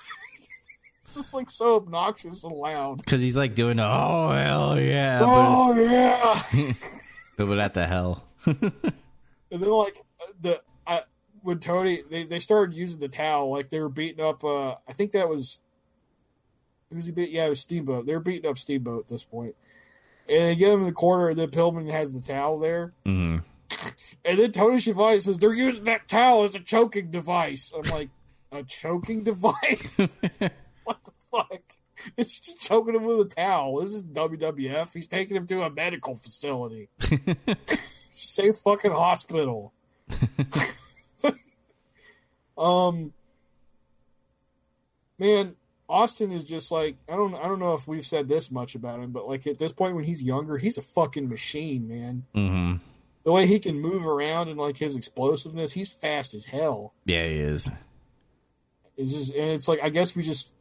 It's 1.08 1.14
just 1.14 1.32
like 1.32 1.48
so 1.48 1.76
obnoxious 1.76 2.44
and 2.44 2.54
loud. 2.54 2.98
Because 2.98 3.22
he's 3.22 3.34
like 3.34 3.54
doing, 3.54 3.80
oh 3.80 4.30
hell 4.30 4.78
yeah, 4.78 5.20
oh 5.22 5.74
yeah. 5.74 6.74
But, 7.38 7.46
but 7.46 7.58
at 7.58 7.72
the 7.72 7.86
hell. 7.86 8.24
and 8.44 8.60
then 9.50 9.70
like 9.70 9.96
the 10.42 10.60
when 11.42 11.58
Tony 11.58 11.98
they, 12.10 12.24
they 12.24 12.38
started 12.38 12.74
using 12.74 13.00
the 13.00 13.08
towel 13.08 13.50
like 13.50 13.68
they 13.68 13.80
were 13.80 13.88
beating 13.88 14.24
up 14.24 14.44
uh 14.44 14.74
I 14.88 14.92
think 14.92 15.12
that 15.12 15.28
was 15.28 15.62
who's 16.92 17.06
he 17.06 17.12
beat? 17.12 17.30
Yeah 17.30 17.46
it 17.46 17.50
was 17.50 17.60
Steamboat. 17.60 18.06
They 18.06 18.14
were 18.14 18.20
beating 18.20 18.50
up 18.50 18.58
Steamboat 18.58 19.00
at 19.04 19.08
this 19.08 19.24
point. 19.24 19.54
And 20.28 20.46
they 20.46 20.56
get 20.56 20.72
him 20.72 20.80
in 20.80 20.86
the 20.86 20.92
corner 20.92 21.28
and 21.28 21.38
then 21.38 21.48
Pillman 21.50 21.90
has 21.90 22.12
the 22.12 22.20
towel 22.20 22.58
there. 22.58 22.92
Hmm 23.04 23.38
and 24.24 24.38
then 24.38 24.52
Tony 24.52 24.80
Schiavone 24.80 25.20
says 25.20 25.38
they're 25.38 25.54
using 25.54 25.84
that 25.84 26.08
towel 26.08 26.44
as 26.44 26.54
a 26.54 26.60
choking 26.60 27.10
device. 27.10 27.72
I'm 27.76 27.90
like 27.90 28.10
a 28.52 28.62
choking 28.62 29.24
device? 29.24 30.20
What 30.84 31.04
the 31.04 31.12
fuck? 31.30 31.60
It's 32.16 32.40
just 32.40 32.62
choking 32.62 32.94
him 32.94 33.04
with 33.04 33.20
a 33.20 33.24
towel. 33.26 33.78
This 33.80 33.92
is 33.92 34.04
WWF 34.04 34.94
he's 34.94 35.06
taking 35.06 35.36
him 35.36 35.46
to 35.48 35.60
a 35.62 35.70
medical 35.70 36.14
facility. 36.14 36.88
Say 38.10 38.52
fucking 38.52 38.92
hospital. 38.92 39.74
um, 42.58 43.12
man, 45.18 45.54
Austin 45.88 46.32
is 46.32 46.44
just 46.44 46.70
like 46.70 46.96
I 47.10 47.16
don't 47.16 47.34
I 47.34 47.44
don't 47.44 47.58
know 47.60 47.74
if 47.74 47.86
we've 47.88 48.04
said 48.04 48.28
this 48.28 48.50
much 48.50 48.74
about 48.74 49.00
him, 49.00 49.10
but 49.12 49.26
like 49.28 49.46
at 49.46 49.58
this 49.58 49.72
point 49.72 49.94
when 49.94 50.04
he's 50.04 50.22
younger, 50.22 50.58
he's 50.58 50.76
a 50.78 50.82
fucking 50.82 51.28
machine, 51.28 51.88
man. 51.88 52.24
Mm-hmm. 52.34 52.76
The 53.24 53.32
way 53.32 53.46
he 53.46 53.58
can 53.58 53.78
move 53.80 54.06
around 54.06 54.48
and 54.48 54.58
like 54.58 54.76
his 54.76 54.96
explosiveness, 54.96 55.72
he's 55.72 55.90
fast 55.92 56.34
as 56.34 56.44
hell. 56.44 56.94
Yeah, 57.04 57.26
he 57.26 57.34
is. 57.36 57.68
It's 58.96 59.12
just 59.14 59.34
and 59.34 59.50
it's 59.50 59.68
like 59.68 59.82
I 59.82 59.88
guess 59.90 60.14
we 60.16 60.22
just 60.22 60.52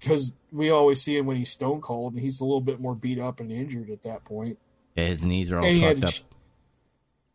because 0.00 0.32
we 0.52 0.70
always 0.70 1.00
see 1.00 1.16
him 1.16 1.26
when 1.26 1.36
he's 1.36 1.50
stone 1.50 1.80
cold 1.80 2.12
and 2.12 2.20
he's 2.20 2.40
a 2.40 2.44
little 2.44 2.60
bit 2.60 2.80
more 2.80 2.94
beat 2.94 3.18
up 3.18 3.40
and 3.40 3.50
injured 3.50 3.88
at 3.90 4.02
that 4.02 4.24
point. 4.24 4.58
Yeah, 4.96 5.04
his 5.04 5.24
knees 5.24 5.50
are 5.50 5.58
all 5.58 5.64
And 5.64 5.80
fucked 5.80 6.04
up. 6.04 6.10
ch- 6.10 6.24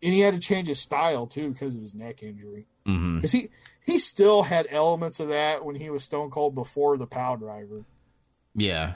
and 0.03 0.14
he 0.14 0.19
had 0.19 0.34
to 0.34 0.39
change 0.39 0.68
his 0.68 0.80
style 0.80 1.26
too 1.27 1.52
because 1.52 1.76
of 1.76 1.81
his 1.81 1.93
neck 1.95 2.22
injury. 2.23 2.68
Because 2.83 3.31
he 3.31 3.49
he 3.85 3.99
still 3.99 4.43
had 4.43 4.67
elements 4.69 5.19
of 5.19 5.29
that 5.29 5.63
when 5.65 5.75
he 5.75 5.89
was 5.89 6.03
stone 6.03 6.29
cold 6.29 6.55
before 6.55 6.97
the 6.97 7.07
power 7.07 7.37
driver. 7.37 7.83
Yeah, 8.55 8.95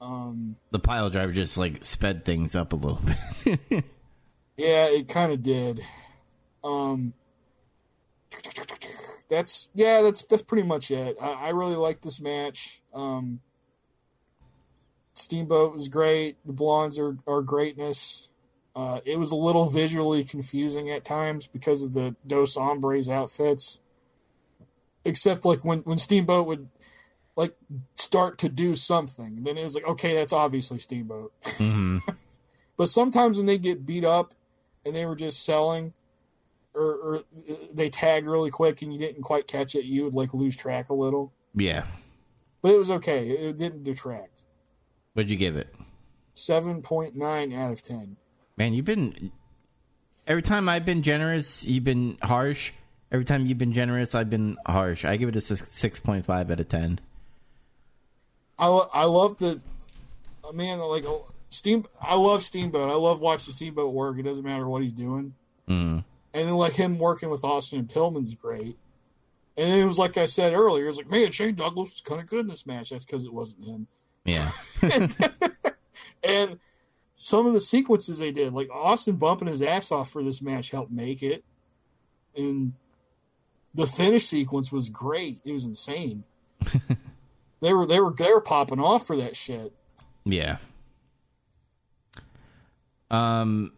Um, 0.00 0.56
the 0.70 0.78
pile 0.78 1.10
driver 1.10 1.32
just 1.32 1.56
like 1.56 1.84
sped 1.84 2.24
things 2.24 2.54
up 2.54 2.72
a 2.72 2.76
little 2.76 3.00
bit. 3.44 3.58
yeah, 4.56 4.86
it 4.88 5.08
kind 5.08 5.32
of 5.32 5.42
did. 5.42 5.80
Um, 6.64 7.12
that's 9.28 9.68
yeah, 9.74 10.02
that's 10.02 10.22
that's 10.22 10.42
pretty 10.42 10.66
much 10.66 10.90
it. 10.90 11.16
I, 11.20 11.32
I 11.32 11.48
really 11.50 11.76
like 11.76 12.00
this 12.00 12.20
match. 12.20 12.80
Um, 12.94 13.40
Steamboat 15.14 15.74
was 15.74 15.88
great. 15.88 16.36
The 16.46 16.52
blondes 16.52 16.98
are 16.98 17.16
are 17.26 17.42
greatness. 17.42 18.28
Uh, 18.78 19.00
it 19.04 19.18
was 19.18 19.32
a 19.32 19.36
little 19.36 19.68
visually 19.68 20.22
confusing 20.22 20.88
at 20.88 21.04
times 21.04 21.48
because 21.48 21.82
of 21.82 21.94
the 21.94 22.14
Dos 22.28 22.54
Hombres 22.54 23.08
outfits. 23.08 23.80
Except 25.04 25.44
like 25.44 25.64
when 25.64 25.80
when 25.80 25.98
Steamboat 25.98 26.46
would 26.46 26.68
like 27.34 27.56
start 27.96 28.38
to 28.38 28.48
do 28.48 28.76
something, 28.76 29.42
then 29.42 29.58
it 29.58 29.64
was 29.64 29.74
like 29.74 29.88
okay, 29.88 30.14
that's 30.14 30.32
obviously 30.32 30.78
Steamboat. 30.78 31.32
hmm 31.56 31.98
But 32.76 32.88
sometimes 32.88 33.36
when 33.36 33.46
they 33.46 33.58
get 33.58 33.84
beat 33.84 34.04
up 34.04 34.32
and 34.86 34.94
they 34.94 35.06
were 35.06 35.16
just 35.16 35.44
selling, 35.44 35.92
or, 36.72 36.84
or 36.84 37.20
they 37.74 37.90
tagged 37.90 38.28
really 38.28 38.50
quick 38.50 38.82
and 38.82 38.92
you 38.92 39.00
didn't 39.00 39.22
quite 39.22 39.48
catch 39.48 39.74
it, 39.74 39.86
you 39.86 40.04
would 40.04 40.14
like 40.14 40.32
lose 40.32 40.54
track 40.54 40.90
a 40.90 40.94
little. 40.94 41.32
Yeah. 41.52 41.86
But 42.62 42.74
it 42.74 42.78
was 42.78 42.92
okay. 42.92 43.28
It 43.28 43.56
didn't 43.56 43.82
detract. 43.82 44.44
What'd 45.14 45.30
you 45.30 45.36
give 45.36 45.56
it? 45.56 45.74
Seven 46.34 46.80
point 46.80 47.16
nine 47.16 47.52
out 47.52 47.72
of 47.72 47.82
ten. 47.82 48.16
Man, 48.58 48.74
you've 48.74 48.84
been 48.84 49.30
every 50.26 50.42
time 50.42 50.68
I've 50.68 50.84
been 50.84 51.02
generous, 51.02 51.64
you've 51.64 51.84
been 51.84 52.18
harsh. 52.20 52.72
Every 53.12 53.24
time 53.24 53.46
you've 53.46 53.56
been 53.56 53.72
generous, 53.72 54.16
I've 54.16 54.28
been 54.28 54.56
harsh. 54.66 55.04
I 55.04 55.16
give 55.16 55.28
it 55.28 55.36
a 55.36 55.40
six 55.40 56.00
point 56.00 56.26
five 56.26 56.50
out 56.50 56.58
of 56.58 56.68
ten. 56.68 56.98
I 58.58 58.66
lo- 58.66 58.90
I 58.92 59.04
love 59.04 59.38
the 59.38 59.60
uh, 60.44 60.50
man 60.50 60.80
like 60.80 61.04
uh, 61.04 61.18
Steam. 61.50 61.86
I 62.02 62.16
love 62.16 62.42
Steamboat. 62.42 62.90
I 62.90 62.94
love 62.94 63.20
watching 63.20 63.54
Steamboat 63.54 63.94
work. 63.94 64.18
It 64.18 64.24
doesn't 64.24 64.44
matter 64.44 64.68
what 64.68 64.82
he's 64.82 64.92
doing. 64.92 65.34
Mm. 65.68 66.02
And 66.34 66.48
then 66.48 66.54
like 66.56 66.74
him 66.74 66.98
working 66.98 67.30
with 67.30 67.44
Austin 67.44 67.78
and 67.78 67.88
Pillman's 67.88 68.34
great. 68.34 68.76
And 69.56 69.72
it 69.72 69.84
was 69.86 69.98
like 70.00 70.16
I 70.16 70.26
said 70.26 70.52
earlier, 70.52 70.84
it 70.84 70.88
was 70.88 70.96
like, 70.96 71.10
man, 71.10 71.30
Shane 71.30 71.54
Douglas 71.54 71.92
was 71.92 72.00
kind 72.00 72.20
of 72.20 72.26
good 72.26 72.40
in 72.40 72.48
this 72.48 72.66
match. 72.66 72.90
That's 72.90 73.04
because 73.04 73.24
it 73.24 73.32
wasn't 73.32 73.64
him. 73.64 73.86
Yeah. 74.24 74.50
and 76.24 76.58
some 77.20 77.46
of 77.46 77.52
the 77.52 77.60
sequences 77.60 78.20
they 78.20 78.30
did, 78.30 78.52
like 78.52 78.70
Austin 78.70 79.16
bumping 79.16 79.48
his 79.48 79.60
ass 79.60 79.90
off 79.90 80.08
for 80.08 80.22
this 80.22 80.40
match, 80.40 80.70
helped 80.70 80.92
make 80.92 81.20
it. 81.20 81.44
And 82.36 82.74
the 83.74 83.88
finish 83.88 84.24
sequence 84.26 84.70
was 84.70 84.88
great. 84.88 85.40
It 85.44 85.50
was 85.50 85.64
insane. 85.64 86.22
they 87.60 87.72
were 87.72 87.86
they 87.86 87.98
were 87.98 88.14
they 88.16 88.30
were 88.30 88.40
popping 88.40 88.78
off 88.78 89.04
for 89.04 89.16
that 89.16 89.34
shit. 89.34 89.72
Yeah. 90.24 90.58
Um. 93.10 93.72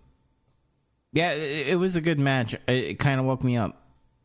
Yeah, 1.15 1.33
it, 1.33 1.69
it 1.69 1.77
was 1.77 1.97
a 1.97 2.03
good 2.03 2.19
match. 2.19 2.53
It, 2.53 2.61
it 2.69 2.99
kind 2.99 3.21
of 3.21 3.25
woke 3.25 3.43
me 3.43 3.57
up. 3.57 3.81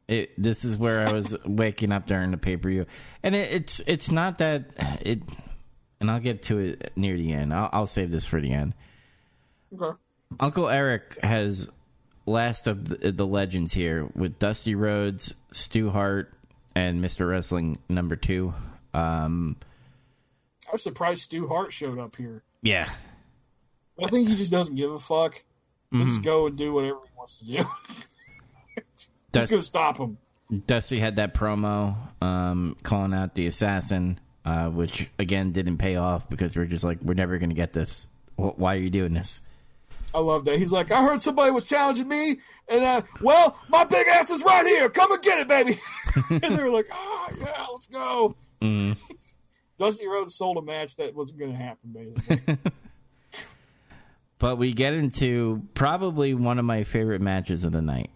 It, 0.09 0.31
this 0.37 0.65
is 0.65 0.75
where 0.75 1.07
I 1.07 1.13
was 1.13 1.33
waking 1.45 1.93
up 1.93 2.05
during 2.05 2.31
the 2.31 2.37
pay 2.37 2.57
per 2.57 2.67
view, 2.67 2.85
and 3.23 3.33
it, 3.33 3.53
it's 3.53 3.81
it's 3.87 4.11
not 4.11 4.39
that 4.39 4.71
it. 5.01 5.21
And 6.01 6.11
I'll 6.11 6.19
get 6.19 6.43
to 6.43 6.59
it 6.59 6.91
near 6.97 7.15
the 7.15 7.31
end. 7.31 7.53
I'll, 7.53 7.69
I'll 7.71 7.87
save 7.87 8.11
this 8.11 8.25
for 8.25 8.41
the 8.41 8.51
end. 8.51 8.73
Okay. 9.73 9.97
Uncle 10.39 10.67
Eric 10.69 11.17
has 11.23 11.69
last 12.25 12.67
of 12.67 12.85
the, 12.89 13.11
the 13.11 13.25
legends 13.27 13.73
here 13.73 14.09
with 14.15 14.39
Dusty 14.39 14.75
Rhodes, 14.75 15.33
Stu 15.51 15.89
Hart, 15.89 16.33
and 16.75 17.03
Mr. 17.03 17.29
Wrestling 17.29 17.77
number 17.89 18.15
two. 18.15 18.53
Um, 18.93 19.57
I 20.67 20.71
was 20.73 20.83
surprised 20.83 21.19
Stu 21.19 21.47
Hart 21.47 21.71
showed 21.71 21.99
up 21.99 22.15
here. 22.15 22.43
yeah, 22.61 22.89
I 24.03 24.09
think 24.09 24.27
he 24.27 24.35
just 24.35 24.51
doesn't 24.51 24.75
give 24.75 24.91
a 24.91 24.99
fuck. 24.99 25.43
He'll 25.91 26.05
just 26.05 26.23
go 26.23 26.47
and 26.47 26.57
do 26.57 26.73
whatever 26.73 26.99
he 27.05 27.11
wants 27.17 27.39
to 27.39 27.45
do. 27.45 27.63
Who's 28.75 29.09
Dust- 29.31 29.49
gonna 29.49 29.61
stop 29.61 29.97
him? 29.97 30.17
Dusty 30.67 30.99
had 30.99 31.15
that 31.15 31.33
promo 31.33 31.95
um, 32.21 32.75
calling 32.83 33.13
out 33.13 33.35
the 33.35 33.47
assassin, 33.47 34.19
uh, 34.43 34.69
which 34.69 35.07
again 35.17 35.51
didn't 35.51 35.77
pay 35.77 35.95
off 35.95 36.29
because 36.29 36.55
we're 36.55 36.65
just 36.65 36.83
like, 36.83 37.01
we're 37.01 37.13
never 37.15 37.37
going 37.37 37.49
to 37.49 37.55
get 37.55 37.73
this. 37.73 38.07
Why 38.35 38.75
are 38.75 38.79
you 38.79 38.89
doing 38.89 39.13
this? 39.13 39.41
I 40.15 40.19
love 40.19 40.45
that. 40.45 40.57
He's 40.57 40.71
like, 40.71 40.93
I 40.93 41.03
heard 41.03 41.21
somebody 41.21 41.51
was 41.51 41.65
challenging 41.65 42.07
me, 42.07 42.37
and 42.69 42.81
uh, 42.81 43.01
well, 43.21 43.59
my 43.67 43.83
big 43.83 44.07
ass 44.07 44.29
is 44.29 44.43
right 44.45 44.65
here. 44.65 44.89
Come 44.89 45.11
and 45.11 45.21
get 45.21 45.39
it, 45.39 45.47
baby. 45.49 45.75
and 46.29 46.55
they 46.55 46.63
were 46.63 46.69
like, 46.69 46.87
ah, 46.89 47.27
yeah, 47.37 47.65
let's 47.69 47.87
go. 47.87 48.33
Mm. 48.61 48.95
Dusty 49.77 50.07
Rhodes 50.07 50.35
sold 50.35 50.57
a 50.57 50.61
match 50.61 50.95
that 50.95 51.13
wasn't 51.13 51.39
going 51.39 51.51
to 51.51 51.57
happen, 51.57 51.91
basically. 51.91 52.57
But 54.37 54.57
we 54.57 54.73
get 54.73 54.93
into 54.93 55.63
probably 55.75 56.33
one 56.33 56.59
of 56.59 56.65
my 56.65 56.83
favorite 56.83 57.21
matches 57.21 57.63
of 57.63 57.71
the 57.71 57.81
night. 57.81 58.11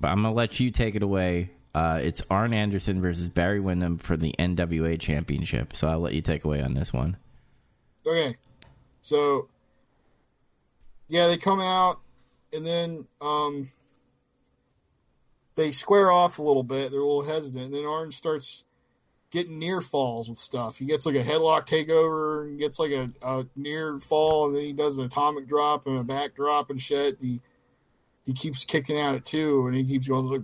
But 0.00 0.08
I'm 0.08 0.22
going 0.22 0.32
to 0.32 0.36
let 0.36 0.60
you 0.60 0.70
take 0.70 0.94
it 0.94 1.02
away. 1.02 1.50
Uh, 1.74 1.98
it's 2.00 2.22
Arn 2.30 2.54
Anderson 2.54 3.00
versus 3.00 3.28
Barry 3.28 3.58
Windham 3.58 3.98
for 3.98 4.16
the 4.16 4.32
NWA 4.38 5.00
Championship. 5.00 5.74
So 5.74 5.88
I'll 5.88 5.98
let 5.98 6.14
you 6.14 6.22
take 6.22 6.44
away 6.44 6.62
on 6.62 6.74
this 6.74 6.92
one. 6.92 7.16
okay, 8.06 8.36
so 9.00 9.48
yeah, 11.12 11.26
they 11.26 11.36
come 11.36 11.60
out, 11.60 12.00
and 12.54 12.64
then 12.64 13.06
um, 13.20 13.68
they 15.56 15.70
square 15.70 16.10
off 16.10 16.38
a 16.38 16.42
little 16.42 16.62
bit. 16.62 16.90
They're 16.90 17.02
a 17.02 17.04
little 17.04 17.20
hesitant. 17.20 17.66
And 17.66 17.74
then 17.74 17.84
Arn 17.84 18.10
starts 18.10 18.64
getting 19.30 19.58
near 19.58 19.82
falls 19.82 20.30
with 20.30 20.38
stuff. 20.38 20.78
He 20.78 20.86
gets 20.86 21.04
like 21.04 21.14
a 21.16 21.22
headlock 21.22 21.66
takeover 21.66 22.44
and 22.44 22.58
gets 22.58 22.78
like 22.78 22.92
a, 22.92 23.10
a 23.20 23.46
near 23.54 24.00
fall, 24.00 24.46
and 24.46 24.56
then 24.56 24.62
he 24.62 24.72
does 24.72 24.96
an 24.96 25.04
atomic 25.04 25.46
drop 25.46 25.86
and 25.86 25.98
a 25.98 26.02
back 26.02 26.34
drop 26.34 26.70
and 26.70 26.80
shit. 26.80 27.18
He 27.20 27.42
he 28.24 28.32
keeps 28.32 28.64
kicking 28.64 28.98
out 28.98 29.14
at 29.14 29.26
two, 29.26 29.66
and 29.66 29.76
he 29.76 29.84
keeps 29.84 30.08
going 30.08 30.26
like, 30.28 30.40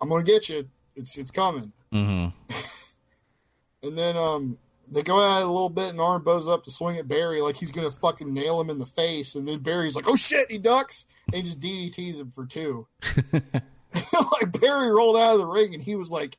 "I'm 0.00 0.08
gonna 0.08 0.24
get 0.24 0.48
you. 0.48 0.68
It's 0.96 1.16
it's 1.16 1.30
coming." 1.30 1.72
hmm 1.92 2.26
And 3.84 3.96
then 3.96 4.16
um 4.16 4.58
they 4.92 5.02
go 5.02 5.20
at 5.20 5.40
it 5.40 5.44
a 5.44 5.50
little 5.50 5.70
bit, 5.70 5.90
and 5.90 6.00
Arn 6.00 6.22
bows 6.22 6.46
up 6.46 6.64
to 6.64 6.70
swing 6.70 6.98
at 6.98 7.08
Barry 7.08 7.40
like 7.40 7.56
he's 7.56 7.70
gonna 7.70 7.90
fucking 7.90 8.32
nail 8.32 8.60
him 8.60 8.70
in 8.70 8.78
the 8.78 8.86
face, 8.86 9.34
and 9.34 9.46
then 9.46 9.60
Barry's 9.60 9.96
like, 9.96 10.06
"Oh 10.08 10.16
shit!" 10.16 10.50
He 10.50 10.58
ducks 10.58 11.06
and 11.26 11.36
he 11.36 11.42
just 11.42 11.60
DDTs 11.60 12.20
him 12.20 12.30
for 12.30 12.46
two. 12.46 12.86
like 13.32 14.60
Barry 14.60 14.90
rolled 14.90 15.16
out 15.16 15.34
of 15.34 15.38
the 15.38 15.46
ring, 15.46 15.74
and 15.74 15.82
he 15.82 15.96
was 15.96 16.10
like, 16.10 16.38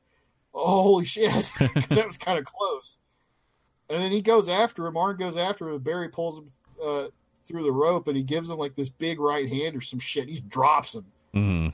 oh, 0.53 0.83
"Holy 0.83 1.05
shit!" 1.05 1.31
Because 1.59 1.87
that 1.97 2.05
was 2.05 2.17
kind 2.17 2.39
of 2.39 2.45
close. 2.45 2.97
And 3.89 4.01
then 4.01 4.11
he 4.11 4.21
goes 4.21 4.49
after 4.49 4.87
him. 4.87 4.97
Arn 4.97 5.17
goes 5.17 5.37
after 5.37 5.67
him, 5.67 5.75
and 5.75 5.83
Barry 5.83 6.09
pulls 6.09 6.39
him 6.39 6.45
uh, 6.83 7.07
through 7.35 7.63
the 7.63 7.71
rope, 7.71 8.07
and 8.07 8.17
he 8.17 8.23
gives 8.23 8.49
him 8.49 8.57
like 8.57 8.75
this 8.75 8.89
big 8.89 9.19
right 9.19 9.47
hand 9.47 9.75
or 9.75 9.81
some 9.81 9.99
shit. 9.99 10.29
He 10.29 10.39
drops 10.41 10.95
him. 10.95 11.05
hmm 11.33 11.67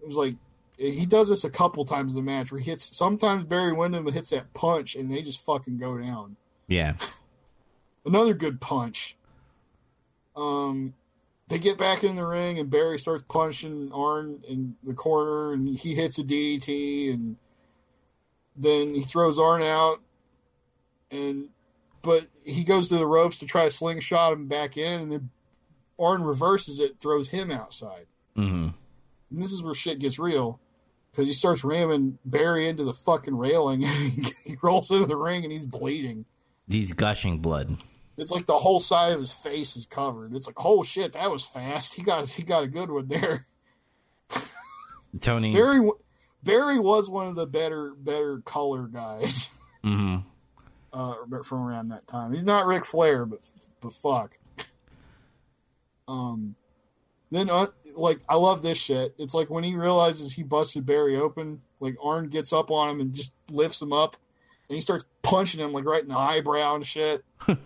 It 0.00 0.06
was 0.06 0.16
like 0.16 0.34
he 0.78 1.06
does 1.06 1.28
this 1.28 1.44
a 1.44 1.50
couple 1.50 1.84
times 1.84 2.12
in 2.12 2.16
the 2.16 2.22
match 2.30 2.52
where 2.52 2.60
he 2.60 2.70
hits. 2.70 2.96
Sometimes 2.96 3.44
Barry 3.44 3.72
Windham 3.72 4.06
hits 4.10 4.30
that 4.30 4.54
punch, 4.54 4.94
and 4.94 5.10
they 5.10 5.22
just 5.22 5.44
fucking 5.44 5.78
go 5.78 5.98
down. 5.98 6.36
Yeah. 6.68 6.94
Another 8.06 8.32
good 8.32 8.60
punch. 8.60 9.16
Um, 10.36 10.94
they 11.48 11.58
get 11.58 11.78
back 11.78 12.04
in 12.04 12.14
the 12.14 12.26
ring, 12.26 12.58
and 12.58 12.70
Barry 12.70 12.98
starts 12.98 13.24
punching 13.28 13.90
Arn 13.92 14.40
in 14.48 14.76
the 14.84 14.94
corner, 14.94 15.52
and 15.52 15.76
he 15.76 15.94
hits 15.94 16.18
a 16.18 16.22
DDT, 16.22 17.12
and 17.12 17.36
then 18.56 18.94
he 18.94 19.02
throws 19.02 19.38
Arn 19.38 19.62
out, 19.62 20.00
and 21.10 21.48
but 22.02 22.26
he 22.44 22.62
goes 22.62 22.88
to 22.88 22.96
the 22.96 23.06
ropes 23.06 23.40
to 23.40 23.46
try 23.46 23.64
to 23.64 23.70
slingshot 23.70 24.32
him 24.32 24.46
back 24.46 24.76
in, 24.76 25.00
and 25.00 25.12
then 25.12 25.30
Arn 25.98 26.22
reverses 26.22 26.78
it, 26.78 27.00
throws 27.00 27.28
him 27.28 27.50
outside. 27.50 28.06
hmm 28.36 28.68
And 29.30 29.42
this 29.42 29.52
is 29.52 29.62
where 29.62 29.74
shit 29.74 29.98
gets 29.98 30.18
real. 30.18 30.60
Because 31.18 31.26
he 31.26 31.32
starts 31.32 31.64
ramming 31.64 32.16
Barry 32.24 32.68
into 32.68 32.84
the 32.84 32.92
fucking 32.92 33.36
railing 33.36 33.82
and 33.84 34.12
he 34.44 34.56
rolls 34.62 34.88
into 34.92 35.04
the 35.04 35.16
ring 35.16 35.42
and 35.42 35.52
he's 35.52 35.66
bleeding. 35.66 36.24
He's 36.68 36.92
gushing 36.92 37.40
blood. 37.40 37.76
It's 38.16 38.30
like 38.30 38.46
the 38.46 38.56
whole 38.56 38.78
side 38.78 39.14
of 39.14 39.18
his 39.18 39.32
face 39.32 39.74
is 39.74 39.84
covered. 39.84 40.36
It's 40.36 40.46
like, 40.46 40.64
oh 40.64 40.84
shit, 40.84 41.14
that 41.14 41.28
was 41.28 41.44
fast. 41.44 41.94
He 41.94 42.02
got 42.02 42.28
he 42.28 42.44
got 42.44 42.62
a 42.62 42.68
good 42.68 42.88
one 42.88 43.08
there. 43.08 43.46
Tony. 45.20 45.52
Barry 45.52 45.90
Barry 46.44 46.78
was 46.78 47.10
one 47.10 47.26
of 47.26 47.34
the 47.34 47.48
better 47.48 47.94
better 47.98 48.38
color 48.44 48.86
guys. 48.86 49.50
hmm 49.82 50.18
uh, 50.92 51.14
from 51.42 51.66
around 51.66 51.88
that 51.88 52.06
time. 52.06 52.32
He's 52.32 52.44
not 52.44 52.66
Ric 52.66 52.84
Flair, 52.84 53.26
but 53.26 53.40
but 53.80 53.92
fuck. 53.92 54.38
Um, 56.06 56.54
then 57.30 57.50
uh, 57.50 57.66
like 57.96 58.20
I 58.28 58.36
love 58.36 58.62
this 58.62 58.78
shit. 58.78 59.14
It's 59.18 59.34
like 59.34 59.50
when 59.50 59.64
he 59.64 59.74
realizes 59.76 60.32
he 60.32 60.42
busted 60.42 60.86
Barry 60.86 61.16
open, 61.16 61.60
like 61.80 61.96
Arn 62.02 62.28
gets 62.28 62.52
up 62.52 62.70
on 62.70 62.88
him 62.88 63.00
and 63.00 63.14
just 63.14 63.32
lifts 63.50 63.80
him 63.82 63.92
up, 63.92 64.16
and 64.68 64.74
he 64.74 64.80
starts 64.80 65.04
punching 65.22 65.60
him 65.60 65.72
like 65.72 65.84
right 65.84 66.02
in 66.02 66.08
the 66.08 66.16
eyebrow 66.18 66.74
and 66.74 66.86
shit. 66.86 67.24
I'm 67.48 67.56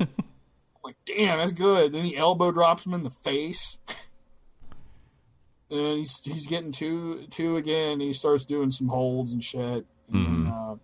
like, 0.85 0.97
damn, 1.05 1.39
that's 1.39 1.53
good. 1.53 1.93
Then 1.93 2.05
he 2.05 2.17
elbow 2.17 2.51
drops 2.51 2.85
him 2.85 2.95
in 2.95 3.03
the 3.05 3.11
face. 3.11 3.79
And 5.71 5.99
he's 5.99 6.23
he's 6.25 6.47
getting 6.47 6.71
two 6.73 7.23
two 7.31 7.57
again. 7.57 8.01
He 8.01 8.13
starts 8.13 8.45
doing 8.45 8.71
some 8.71 8.89
holds 8.89 9.33
and 9.33 9.43
shit. 9.43 9.87
And 10.13 10.27
then, 10.27 10.47
Mhm. 10.47 10.73
uh, 10.73 10.77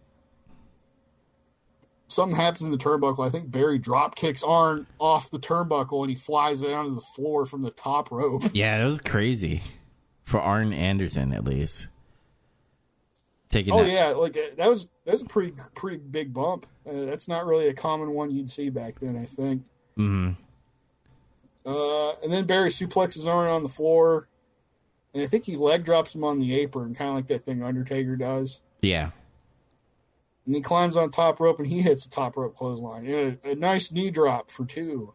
something 2.09 2.37
happens 2.37 2.63
in 2.63 2.71
the 2.71 2.79
turnbuckle. 2.79 3.25
I 3.25 3.31
think 3.31 3.51
Barry 3.51 3.79
drop 3.79 4.17
kicks 4.17 4.43
Arn 4.43 4.87
off 4.99 5.31
the 5.31 5.39
turnbuckle 5.39 6.01
and 6.01 6.11
he 6.11 6.17
flies 6.17 6.63
down 6.63 6.87
to 6.87 6.91
the 6.91 7.01
floor 7.01 7.47
from 7.47 7.63
the 7.63 7.71
top 7.71 8.11
rope. 8.11 8.43
Yeah, 8.53 8.79
that 8.79 8.87
was 8.87 9.01
crazy 9.01 9.63
for 10.25 10.41
Arn 10.41 10.73
Anderson 10.73 11.33
at 11.33 11.45
least. 11.45 11.89
Taking 13.51 13.73
Oh 13.73 13.83
that, 13.83 13.91
yeah, 13.91 14.09
like 14.09 14.37
uh, 14.37 14.55
that 14.57 14.69
was 14.69 14.91
that 15.05 15.13
was 15.13 15.23
a 15.23 15.27
pretty 15.27 15.55
pretty 15.75 15.99
big 15.99 16.35
bump. 16.35 16.67
Uh, 16.87 17.05
that's 17.05 17.29
not 17.29 17.47
really 17.47 17.69
a 17.69 17.75
common 17.75 18.11
one 18.11 18.31
you'd 18.31 18.51
see 18.51 18.69
back 18.69 18.99
then. 19.01 19.17
I 19.17 19.25
think. 19.25 19.63
hmm 19.97 20.31
Uh, 21.65 22.11
and 22.23 22.33
then 22.33 22.45
Barry 22.45 22.69
suplexes 22.71 23.27
Arn 23.27 23.49
on 23.49 23.63
the 23.63 23.69
floor, 23.69 24.29
and 25.15 25.23
I 25.23 25.27
think 25.27 25.45
he 25.45 25.57
leg 25.57 25.85
drops 25.85 26.15
him 26.15 26.25
on 26.25 26.41
the 26.41 26.55
apron, 26.61 26.95
kind 26.95 27.11
of 27.11 27.17
like 27.17 27.27
that 27.29 27.45
thing 27.45 27.63
Undertaker 27.63 28.17
does. 28.17 28.61
Yeah. 28.83 29.11
And 30.49 30.57
he 30.57 30.63
climbs 30.63 30.97
on 30.97 31.11
top 31.11 31.41
rope 31.41 31.59
and 31.59 31.69
he 31.69 31.83
hits 31.83 32.05
the 32.05 32.11
top 32.11 32.35
rope 32.35 32.57
clothesline. 32.57 33.05
And 33.05 33.39
a, 33.45 33.51
a 33.51 33.55
nice 33.55 33.93
knee 33.93 34.11
drop 34.11 34.51
for 34.51 34.65
two. 34.65 35.13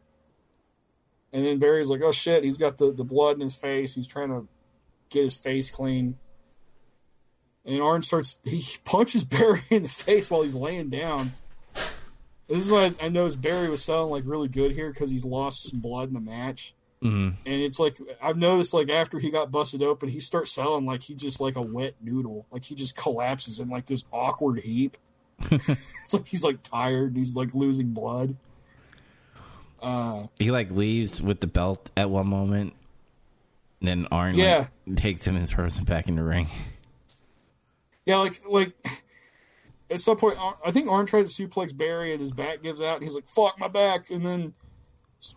And 1.31 1.43
then 1.43 1.57
Barry's 1.57 1.89
like, 1.89 2.01
oh 2.03 2.11
shit, 2.11 2.43
he's 2.43 2.59
got 2.59 2.77
the, 2.77 2.91
the 2.91 3.03
blood 3.03 3.37
in 3.37 3.41
his 3.41 3.55
face. 3.55 3.95
He's 3.95 4.05
trying 4.05 4.29
to 4.29 4.47
get 5.09 5.23
his 5.23 5.35
face 5.35 5.71
clean. 5.71 6.19
And 7.65 7.81
Arn 7.81 8.03
starts, 8.03 8.37
he 8.43 8.63
punches 8.85 9.23
Barry 9.25 9.61
in 9.71 9.81
the 9.81 9.89
face 9.89 10.29
while 10.29 10.43
he's 10.43 10.53
laying 10.53 10.91
down. 10.91 11.33
This 12.47 12.59
is 12.59 12.69
why 12.69 12.93
I 13.01 13.09
noticed 13.09 13.41
Barry 13.41 13.69
was 13.69 13.83
sounding 13.83 14.11
like 14.11 14.25
really 14.27 14.49
good 14.49 14.71
here 14.71 14.91
because 14.91 15.09
he's 15.09 15.25
lost 15.25 15.71
some 15.71 15.79
blood 15.79 16.09
in 16.09 16.13
the 16.13 16.19
match. 16.19 16.75
hmm 17.01 17.29
And 17.47 17.61
it's 17.61 17.79
like 17.79 17.97
I've 18.21 18.37
noticed 18.37 18.75
like 18.75 18.91
after 18.91 19.17
he 19.17 19.31
got 19.31 19.49
busted 19.49 19.81
open, 19.81 20.09
he 20.09 20.19
starts 20.19 20.51
selling 20.51 20.85
like 20.85 21.01
he 21.01 21.15
just 21.15 21.41
like 21.41 21.55
a 21.55 21.61
wet 21.63 21.95
noodle. 22.01 22.45
Like 22.51 22.63
he 22.65 22.75
just 22.75 22.95
collapses 22.95 23.57
in 23.57 23.69
like 23.69 23.87
this 23.87 24.03
awkward 24.11 24.59
heap. 24.59 24.95
it's 25.51 26.13
like 26.13 26.27
he's 26.27 26.43
like 26.43 26.61
tired 26.63 27.09
and 27.09 27.17
he's 27.17 27.35
like 27.35 27.53
losing 27.53 27.87
blood. 27.89 28.35
Uh 29.81 30.27
He 30.39 30.51
like 30.51 30.71
leaves 30.71 31.21
with 31.21 31.39
the 31.41 31.47
belt 31.47 31.89
at 31.97 32.09
one 32.09 32.27
moment. 32.27 32.73
and 33.81 33.87
Then 33.87 34.07
Arn 34.11 34.35
Yeah. 34.35 34.67
like, 34.87 34.97
takes 34.97 35.25
him 35.25 35.35
and 35.35 35.47
throws 35.47 35.77
him 35.77 35.85
back 35.85 36.07
in 36.07 36.15
the 36.15 36.23
ring. 36.23 36.47
yeah, 38.05 38.17
like 38.17 38.39
like 38.47 38.73
at 39.89 39.99
some 39.99 40.17
point 40.17 40.37
I 40.65 40.71
think 40.71 40.87
Arn 40.89 41.05
tries 41.05 41.35
to 41.35 41.47
suplex 41.47 41.75
Barry 41.75 42.11
and 42.13 42.21
his 42.21 42.31
back 42.31 42.61
gives 42.61 42.81
out 42.81 42.95
and 42.95 43.03
he's 43.03 43.15
like, 43.15 43.27
fuck 43.27 43.59
my 43.59 43.67
back 43.67 44.09
and 44.09 44.25
then 44.25 44.53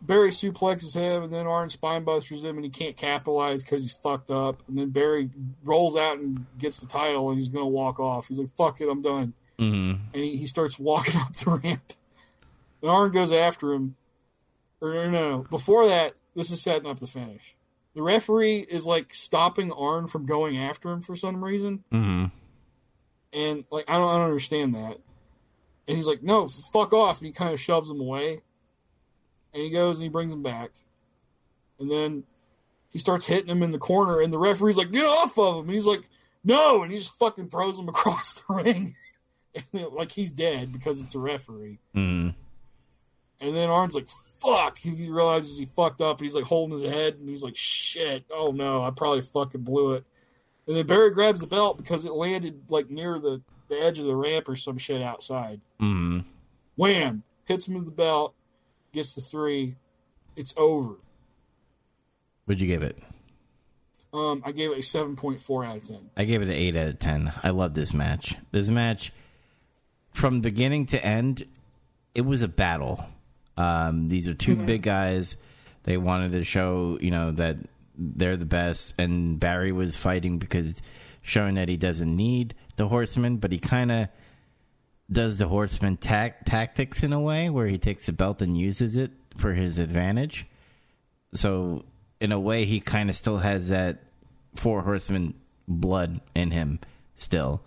Barry 0.03 0.31
suplexes 0.31 0.95
him 0.95 1.23
and 1.25 1.33
then 1.33 1.47
Arn 1.47 1.69
spinebusters 1.69 2.43
him 2.45 2.57
and 2.57 2.65
he 2.65 2.71
can't 2.71 2.97
capitalize 2.97 3.63
because 3.63 3.83
he's 3.83 3.93
fucked 3.95 4.33
up. 4.33 4.61
And 4.67 4.77
then 4.77 4.91
Barry 4.91 5.31
rolls 5.65 5.97
out 5.97 6.19
and 6.19 6.45
gets 6.59 6.81
the 6.81 6.87
title 6.89 7.29
and 7.31 7.39
he's 7.39 7.49
gonna 7.49 7.69
walk 7.69 8.01
off. 8.01 8.27
He's 8.29 8.39
like, 8.41 8.49
fuck 8.49 8.81
it, 8.81 8.89
I'm 8.89 9.01
done. 9.03 9.33
Hmm 9.59 9.95
and 10.13 10.25
he, 10.25 10.37
he 10.37 10.47
starts 10.47 10.79
walking 10.79 11.17
up 11.21 11.35
the 11.37 11.51
ramp. 11.51 11.93
And 12.83 12.91
Arn 12.91 13.11
goes 13.13 13.33
after 13.33 13.73
him. 13.73 13.97
Or 14.81 14.93
no, 14.93 15.11
no, 15.11 15.31
no. 15.31 15.43
Before 15.51 15.87
that, 15.87 16.13
this 16.35 16.51
is 16.51 16.61
setting 16.63 16.87
up 16.89 16.99
the 16.99 17.07
finish. 17.07 17.55
The 17.95 18.03
referee 18.03 18.67
is 18.69 18.87
like 18.87 19.15
stopping 19.15 19.73
Arn 19.73 20.07
from 20.07 20.27
going 20.27 20.59
after 20.59 20.91
him 20.91 21.01
for 21.01 21.17
some 21.17 21.43
reason, 21.43 21.83
hmm 21.91 22.27
and 23.33 23.65
like 23.71 23.89
I 23.89 23.95
don't, 23.99 24.09
I 24.09 24.13
don't 24.19 24.25
understand 24.27 24.75
that. 24.75 24.99
And 25.89 25.97
he's 25.97 26.07
like, 26.07 26.23
"No, 26.23 26.47
fuck 26.73 26.93
off!" 26.93 27.19
And 27.19 27.27
he 27.27 27.33
kind 27.33 27.53
of 27.55 27.61
shoves 27.61 27.91
him 27.91 28.01
away. 28.01 28.41
And 29.55 29.63
he 29.63 29.71
goes 29.71 29.99
and 29.99 30.05
he 30.05 30.09
brings 30.11 30.35
him 30.35 30.43
back, 30.43 30.71
and 31.81 31.91
then 31.91 32.25
he 32.91 32.99
starts 32.99 33.25
hitting 33.25 33.49
him 33.49 33.63
in 33.63 33.71
the 33.71 33.79
corner, 33.79 34.21
and 34.21 34.33
the 34.33 34.39
referee's 34.39 34.77
like, 34.77 34.93
"Get 34.93 35.05
off 35.07 35.39
of 35.39 35.57
him!" 35.57 35.65
And 35.67 35.75
he's 35.75 35.87
like, 35.87 36.03
"No!" 36.45 36.83
And 36.83 36.93
he 36.93 36.99
just 36.99 37.19
fucking 37.19 37.49
throws 37.49 37.79
him 37.79 37.89
across 37.91 38.35
the 38.35 38.55
ring, 38.55 38.95
like 39.93 40.11
he's 40.13 40.31
dead 40.31 40.73
because 40.73 41.01
it's 41.01 41.15
a 41.15 41.19
referee. 41.19 41.79
hmm 41.95 42.31
And 43.41 43.55
then 43.55 43.69
Arn's 43.71 43.95
like, 43.95 44.09
fuck. 44.09 44.79
He 44.79 44.91
realizes 45.11 45.59
he 45.59 45.67
fucked 45.67 46.01
up. 46.01 46.19
And 46.19 46.27
he's 46.27 46.35
like 46.35 46.45
holding 46.45 46.79
his 46.79 46.91
head 46.91 47.19
and 47.19 47.29
he's 47.29 47.43
like, 47.43 47.57
shit. 47.57 48.25
Oh 48.31 48.51
no, 48.53 48.83
I 48.83 48.91
probably 48.91 49.23
fucking 49.23 49.63
blew 49.63 49.93
it. 49.93 50.05
And 50.67 50.77
then 50.77 50.87
Barry 50.87 51.11
grabs 51.11 51.41
the 51.41 51.47
belt 51.47 51.77
because 51.77 52.05
it 52.05 52.13
landed 52.13 52.71
like 52.71 52.91
near 52.91 53.19
the, 53.19 53.41
the 53.69 53.77
edge 53.83 53.99
of 53.99 54.07
the 54.07 54.17
ramp 54.17 54.49
or 54.49 54.57
some 54.57 54.79
shit 54.79 55.03
outside. 55.03 55.61
hmm 55.79 56.21
Wham! 56.77 57.23
Hits 57.47 57.67
him 57.69 57.75
with 57.75 57.87
the 57.87 57.93
belt, 57.93 58.35
gets 58.93 59.15
the 59.15 59.21
three. 59.21 59.77
It's 60.37 60.53
over. 60.59 60.97
What'd 62.45 62.61
you 62.61 62.67
give 62.67 62.83
it? 62.83 62.99
Um, 64.13 64.43
I 64.45 64.53
gave 64.53 64.71
it 64.71 64.79
a 64.79 64.83
7.4 64.83 65.67
out 65.67 65.77
of 65.79 65.85
10. 65.89 66.11
I 66.17 66.25
gave 66.25 66.43
it 66.43 66.49
an 66.49 66.55
eight 66.55 66.77
out 66.77 66.89
of 66.89 66.99
ten. 66.99 67.33
I 67.43 67.51
love 67.51 67.75
this 67.75 67.93
match. 67.95 68.35
This 68.51 68.69
match, 68.69 69.13
from 70.17 70.41
beginning 70.41 70.87
to 70.87 71.05
end, 71.05 71.45
it 72.15 72.23
was 72.23 72.41
a 72.41 72.49
battle. 72.49 73.05
Um, 73.59 74.09
these 74.09 74.29
are 74.29 74.35
2 74.35 74.57
big 74.57 74.83
guys. 74.83 75.37
They 75.83 75.99
wanted 75.99 76.33
to 76.33 76.45
show, 76.45 76.99
you 77.01 77.11
know, 77.11 77.33
that 77.33 77.59
they're 77.99 78.37
the 78.37 78.47
best, 78.47 78.95
and 78.99 79.39
Barry 79.39 79.73
was 79.73 79.95
fighting 79.95 80.39
because 80.39 80.81
showing 81.23 81.57
that 81.57 81.69
he 81.69 81.77
doesn't 81.77 82.17
need 82.17 82.55
the 82.77 82.89
Horseman, 82.89 83.37
but 83.37 83.53
he 83.53 83.59
kind 83.59 83.93
of 83.93 84.09
does 85.13 85.37
the 85.39 85.49
Horseman 85.49 85.99
tac- 85.99 86.47
tactics 86.47 87.03
in 87.03 87.13
a 87.13 87.21
way 87.21 87.51
where 87.51 87.67
he 87.67 87.79
takes 87.79 88.07
the 88.07 88.13
belt 88.13 88.41
and 88.41 88.57
uses 88.57 88.97
it 88.97 89.11
for 89.37 89.53
his 89.53 89.79
advantage. 89.79 90.47
So, 91.35 91.85
in 92.21 92.33
a 92.33 92.41
way, 92.41 92.65
he 92.65 92.81
kind 92.81 93.11
of 93.11 93.17
still 93.17 93.39
has 93.39 93.69
that 93.69 94.03
Four 94.55 94.81
horseman 94.81 95.35
blood 95.69 96.23
in 96.35 96.51
him 96.51 96.81
still. 97.15 97.63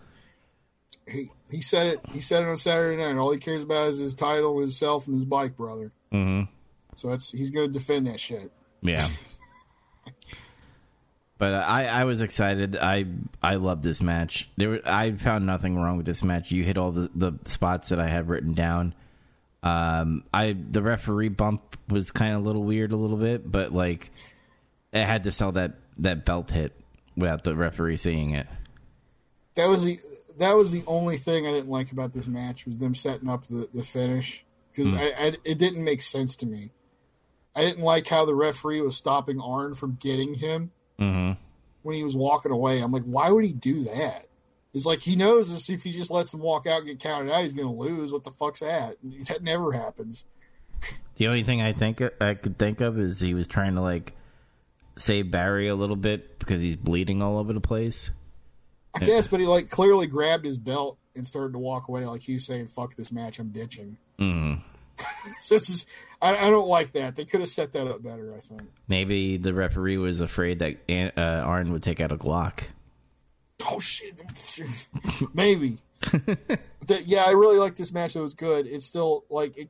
He, 1.08 1.30
he 1.52 1.62
said 1.62 1.88
it. 1.88 2.00
He 2.14 2.22
said 2.22 2.44
it 2.44 2.50
on 2.50 2.58
Saturday 2.58 3.02
night. 3.02 3.18
All 3.18 3.32
he 3.32 3.40
cares 3.40 3.64
about 3.64 3.88
is 3.90 4.00
his 4.00 4.14
title, 4.14 4.60
himself, 4.60 5.08
and 5.08 5.16
his 5.16 5.26
bike 5.26 5.56
brother. 5.58 5.92
hmm 6.12 6.44
So 6.96 7.10
that's 7.10 7.32
he's 7.32 7.50
going 7.52 7.68
to 7.68 7.74
defend 7.74 8.08
that 8.08 8.20
shit. 8.20 8.52
Yeah. 8.82 9.06
but 11.38 11.54
I, 11.54 11.86
I 11.88 12.04
was 12.06 12.22
excited. 12.22 12.78
I 12.78 13.06
I 13.42 13.56
loved 13.56 13.84
this 13.84 14.02
match. 14.02 14.50
There 14.58 14.70
were, 14.70 14.82
I 14.86 15.12
found 15.14 15.46
nothing 15.46 15.76
wrong 15.76 15.98
with 15.98 16.06
this 16.06 16.24
match. 16.24 16.52
You 16.52 16.64
hit 16.64 16.78
all 16.78 16.92
the, 16.92 17.10
the 17.16 17.34
spots 17.46 17.90
that 17.90 18.00
I 18.00 18.08
had 18.08 18.28
written 18.30 18.54
down. 18.54 18.94
Um, 19.64 20.24
I 20.34 20.56
the 20.58 20.82
referee 20.82 21.30
bump 21.30 21.78
was 21.90 22.12
kind 22.12 22.36
of 22.36 22.42
a 22.42 22.44
little 22.46 22.64
weird, 22.64 22.92
a 22.92 22.96
little 22.96 23.18
bit, 23.18 23.50
but 23.50 23.74
like 23.74 24.12
it 24.94 25.04
had 25.04 25.24
to 25.24 25.32
sell 25.32 25.52
that 25.54 25.74
that 25.98 26.26
belt 26.26 26.50
hit 26.52 26.74
without 27.18 27.44
the 27.44 27.56
referee 27.56 27.98
seeing 27.98 28.32
it. 28.32 28.48
that 29.56 29.68
was 29.68 29.84
the 29.84 29.98
that 30.40 30.56
was 30.56 30.72
the 30.72 30.84
only 30.88 31.18
thing 31.18 31.46
I 31.46 31.52
didn't 31.52 31.70
like 31.70 31.92
about 31.92 32.14
this 32.14 32.28
match 32.28 32.66
was 32.66 32.78
them 32.78 32.96
setting 32.96 33.30
up 33.30 33.48
the, 33.48 33.70
the 33.74 33.84
finish 33.84 34.46
because 34.72 34.94
I, 34.94 35.14
I 35.18 35.34
it 35.46 35.58
didn't 35.58 35.84
make 35.84 36.02
sense 36.02 36.36
to 36.38 36.46
me. 36.46 36.72
I 37.56 37.62
didn't 37.62 37.84
like 37.84 38.08
how 38.08 38.26
the 38.26 38.36
referee 38.36 38.82
was 38.82 38.96
stopping 38.96 39.40
Arn 39.42 39.74
from 39.74 39.98
getting 40.00 40.34
him 40.34 40.72
hmm 40.98 41.32
when 41.82 41.96
he 41.96 42.04
was 42.04 42.16
walking 42.16 42.52
away. 42.52 42.82
I'm 42.82 42.92
like, 42.92 43.04
why 43.04 43.32
would 43.32 43.46
he 43.46 43.54
do 43.54 43.84
that? 43.84 44.28
It's 44.74 44.86
like 44.86 45.02
he 45.02 45.16
knows 45.16 45.52
this 45.52 45.70
if 45.70 45.84
he 45.84 45.92
just 45.92 46.12
lets 46.12 46.34
him 46.34 46.42
walk 46.42 46.68
out 46.68 46.80
and 46.80 46.88
get 46.88 47.00
counted 47.00 47.32
out, 47.32 47.42
he's 47.42 47.54
going 47.54 47.68
to 47.68 47.74
lose. 47.74 48.14
What 48.14 48.24
the 48.24 48.32
fuck's 48.32 48.60
that? 48.60 48.98
That 49.28 49.42
never 49.42 49.72
happens. 49.72 50.26
The 51.16 51.28
only 51.28 51.44
thing 51.44 51.62
I 51.62 51.74
think 51.74 52.02
I 52.22 52.34
could 52.34 52.58
think 52.58 52.82
of 52.82 53.00
is 53.00 53.20
he 53.20 53.34
was 53.34 53.48
trying 53.48 53.76
to 53.76 53.82
like 53.82 54.14
save 54.98 55.32
Barry 55.32 55.68
a 55.68 55.76
little 55.76 55.96
bit 55.96 56.40
because 56.40 56.62
he's 56.62 56.76
bleeding 56.76 57.22
all 57.22 57.38
over 57.38 57.54
the 57.54 57.62
place. 57.62 58.12
I 58.96 59.00
guess, 59.00 59.28
but 59.28 59.40
he 59.40 59.46
like 59.46 59.70
clearly 59.70 60.08
grabbed 60.08 60.46
his 60.46 60.58
belt 60.58 60.98
and 61.16 61.26
started 61.26 61.54
to 61.54 61.60
walk 61.60 61.88
away 61.88 62.06
like 62.06 62.24
he 62.24 62.34
was 62.36 62.46
saying, 62.46 62.68
"Fuck 62.68 62.96
this 62.96 63.12
match, 63.12 63.40
I'm 63.40 63.50
ditching." 63.50 63.98
hmm 64.18 64.56
this 65.50 65.70
is 65.70 65.86
I, 66.22 66.36
I 66.36 66.50
don't 66.50 66.68
like 66.68 66.92
that. 66.94 67.16
They 67.16 67.26
could 67.26 67.40
have 67.40 67.50
set 67.50 67.72
that 67.74 67.88
up 67.88 68.04
better. 68.04 68.34
I 68.36 68.40
think. 68.40 68.64
Maybe 68.88 69.38
the 69.38 69.54
referee 69.54 69.98
was 69.98 70.22
afraid 70.22 70.60
that 70.60 70.78
uh, 71.18 71.22
Arn 71.22 71.72
would 71.72 71.84
take 71.84 72.02
out 72.02 72.12
a 72.12 72.18
Glock. 72.18 72.64
Oh 73.70 73.80
shit! 73.80 74.22
Maybe. 75.34 75.78
that, 76.02 77.04
yeah, 77.06 77.24
I 77.26 77.32
really 77.32 77.58
like 77.58 77.76
this 77.76 77.92
match. 77.92 78.16
It 78.16 78.22
was 78.22 78.34
good. 78.34 78.68
It's 78.68 78.86
still 78.86 79.26
like 79.30 79.58
it, 79.58 79.70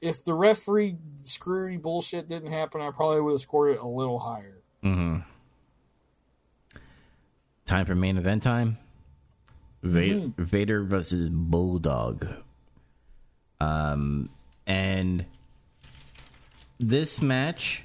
if 0.00 0.24
the 0.24 0.34
referee 0.34 0.96
screwy 1.24 1.76
bullshit 1.76 2.28
didn't 2.28 2.50
happen, 2.50 2.80
I 2.80 2.90
probably 2.90 3.20
would 3.20 3.32
have 3.32 3.40
scored 3.40 3.74
it 3.74 3.80
a 3.80 3.86
little 3.86 4.18
higher. 4.18 4.62
hmm 4.82 5.18
Time 7.70 7.86
for 7.86 7.94
main 7.94 8.18
event 8.18 8.42
time. 8.42 8.78
Va- 9.84 10.32
Vader 10.36 10.82
versus 10.82 11.28
Bulldog 11.28 12.26
Um, 13.60 14.28
and 14.66 15.24
this 16.80 17.22
match 17.22 17.84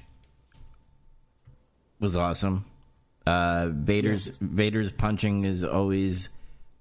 was 2.00 2.16
awesome. 2.16 2.64
Uh, 3.24 3.68
Vader's 3.70 4.26
Yes. 4.26 4.38
Vader's 4.40 4.90
punching 4.90 5.44
is 5.44 5.62
always 5.62 6.30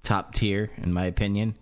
top 0.01 0.33
tier, 0.33 0.71
in 0.77 0.91
my 0.91 1.05
opinion. 1.05 1.53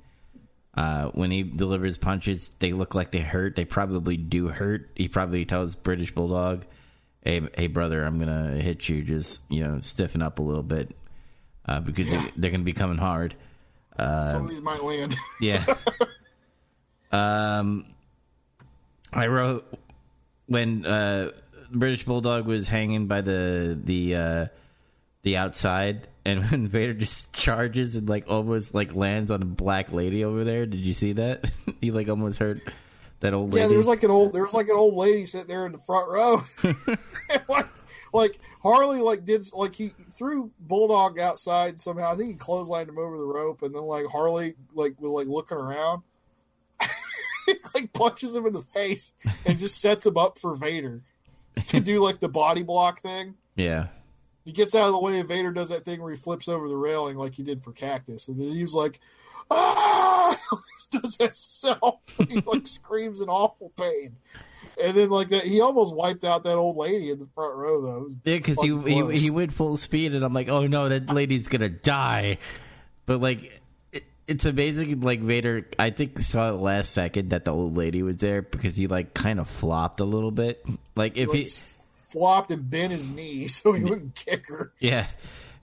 Uh, 0.75 1.07
when 1.09 1.29
he 1.29 1.43
delivers 1.43 1.97
punches, 1.97 2.51
they 2.59 2.71
look 2.71 2.95
like 2.95 3.11
they 3.11 3.19
hurt. 3.19 3.57
They 3.57 3.65
probably 3.65 4.15
do 4.15 4.47
hurt. 4.47 4.89
He 4.95 5.09
probably 5.09 5.43
tells 5.43 5.75
British 5.75 6.13
Bulldog, 6.15 6.63
"Hey, 7.21 7.41
hey, 7.57 7.67
brother, 7.67 8.05
I'm 8.05 8.17
gonna 8.17 8.61
hit 8.61 8.87
you. 8.87 9.03
Just 9.03 9.41
you 9.49 9.61
know, 9.61 9.79
stiffen 9.81 10.21
up 10.21 10.39
a 10.39 10.41
little 10.41 10.63
bit 10.63 10.95
uh, 11.67 11.79
because 11.79 12.09
they, 12.09 12.31
they're 12.37 12.51
gonna 12.51 12.63
be 12.63 12.73
coming 12.73 12.97
hard." 12.97 13.35
Some 13.97 14.43
of 14.43 14.49
these 14.49 14.61
might 14.61 14.83
land. 14.83 15.15
Yeah. 15.39 15.63
um, 17.11 17.85
I 19.11 19.27
wrote 19.27 19.71
when 20.47 20.85
uh, 20.85 21.31
British 21.71 22.05
Bulldog 22.05 22.45
was 22.45 22.67
hanging 22.67 23.07
by 23.07 23.21
the 23.21 23.77
the 23.81 24.15
uh, 24.15 24.45
the 25.23 25.37
outside, 25.37 26.07
and 26.25 26.43
when 26.51 26.67
Vader 26.67 26.93
just 26.93 27.33
charges 27.33 27.95
and 27.95 28.07
like 28.07 28.25
almost 28.29 28.73
like 28.73 28.95
lands 28.95 29.31
on 29.31 29.41
a 29.41 29.45
black 29.45 29.91
lady 29.91 30.23
over 30.23 30.43
there. 30.43 30.65
Did 30.65 30.81
you 30.81 30.93
see 30.93 31.13
that? 31.13 31.49
he 31.81 31.91
like 31.91 32.09
almost 32.09 32.39
hurt 32.39 32.59
that 33.19 33.33
old 33.33 33.53
lady. 33.53 33.61
yeah, 33.61 33.67
there 33.67 33.77
was 33.77 33.87
like 33.87 34.03
an 34.03 34.11
old 34.11 34.33
there 34.33 34.43
was 34.43 34.53
like 34.53 34.67
an 34.67 34.75
old 34.75 34.95
lady 34.95 35.25
sitting 35.25 35.47
there 35.47 35.65
in 35.65 35.71
the 35.71 35.77
front 35.77 36.09
row. 36.09 36.41
like, 37.49 37.67
like 38.13 38.39
Harley 38.63 38.99
like 38.99 39.25
did 39.25 39.43
like 39.53 39.75
he 39.75 39.89
threw 39.89 40.49
Bulldog 40.61 41.19
outside 41.19 41.79
somehow. 41.79 42.11
I 42.11 42.15
think 42.15 42.29
he 42.29 42.37
clotheslined 42.37 42.87
him 42.87 42.97
over 42.97 43.17
the 43.17 43.25
rope, 43.25 43.61
and 43.61 43.75
then 43.75 43.83
like 43.83 44.05
Harley 44.05 44.55
like 44.73 44.99
was 44.99 45.11
like 45.11 45.27
looking 45.27 45.57
around. 45.57 46.01
like 47.75 47.91
punches 47.91 48.35
him 48.35 48.45
in 48.45 48.53
the 48.53 48.61
face 48.61 49.13
and 49.45 49.59
just 49.59 49.81
sets 49.81 50.05
him 50.05 50.17
up 50.17 50.39
for 50.39 50.55
Vader 50.55 51.01
to 51.67 51.79
do 51.81 52.01
like 52.01 52.19
the 52.19 52.29
body 52.29 52.63
block 52.63 53.01
thing. 53.01 53.35
yeah. 53.55 53.87
He 54.45 54.51
gets 54.51 54.75
out 54.75 54.87
of 54.87 54.91
the 54.91 54.99
way, 54.99 55.19
and 55.19 55.27
Vader 55.27 55.53
does 55.53 55.69
that 55.69 55.85
thing 55.85 56.01
where 56.01 56.11
he 56.11 56.17
flips 56.17 56.49
over 56.49 56.67
the 56.67 56.75
railing 56.75 57.15
like 57.15 57.33
he 57.33 57.43
did 57.43 57.61
for 57.61 57.71
Cactus, 57.71 58.27
and 58.27 58.37
then 58.37 58.51
he's 58.51 58.73
like, 58.73 58.99
"Ah!" 59.49 60.37
he 60.91 60.99
does 60.99 61.15
that 61.15 61.33
self. 61.33 62.01
He 62.27 62.41
like 62.41 62.67
screams 62.67 63.21
in 63.21 63.29
awful 63.29 63.71
pain, 63.77 64.17
and 64.81 64.97
then 64.97 65.09
like 65.09 65.29
that, 65.29 65.43
he 65.43 65.61
almost 65.61 65.95
wiped 65.95 66.23
out 66.23 66.43
that 66.43 66.57
old 66.57 66.77
lady 66.77 67.11
in 67.11 67.19
the 67.19 67.27
front 67.35 67.55
row. 67.55 67.81
Though, 67.81 68.09
Yeah, 68.23 68.37
because 68.37 68.61
he, 68.61 68.77
he 68.81 69.17
he 69.17 69.29
went 69.29 69.53
full 69.53 69.77
speed, 69.77 70.15
and 70.15 70.23
I'm 70.23 70.33
like, 70.33 70.49
oh 70.49 70.67
no, 70.67 70.89
that 70.89 71.09
lady's 71.09 71.47
gonna 71.47 71.69
die. 71.69 72.37
But 73.05 73.21
like, 73.21 73.61
it, 73.91 74.03
it's 74.27 74.45
amazing. 74.45 75.01
Like 75.01 75.21
Vader, 75.21 75.67
I 75.77 75.89
think 75.89 76.19
saw 76.19 76.49
it 76.49 76.53
last 76.53 76.91
second 76.91 77.29
that 77.29 77.45
the 77.45 77.51
old 77.51 77.75
lady 77.75 78.03
was 78.03 78.17
there 78.17 78.41
because 78.41 78.75
he 78.75 78.87
like 78.87 79.13
kind 79.13 79.39
of 79.39 79.49
flopped 79.49 79.99
a 79.99 80.05
little 80.05 80.31
bit. 80.31 80.65
Like 80.95 81.17
if 81.17 81.29
like, 81.29 81.37
he, 81.37 81.45
flopped 82.13 82.51
and 82.51 82.69
bent 82.69 82.91
his 82.91 83.09
knee 83.09 83.47
so 83.47 83.73
he 83.73 83.83
wouldn't 83.83 84.15
kick 84.15 84.47
her. 84.49 84.71
yeah, 84.79 85.07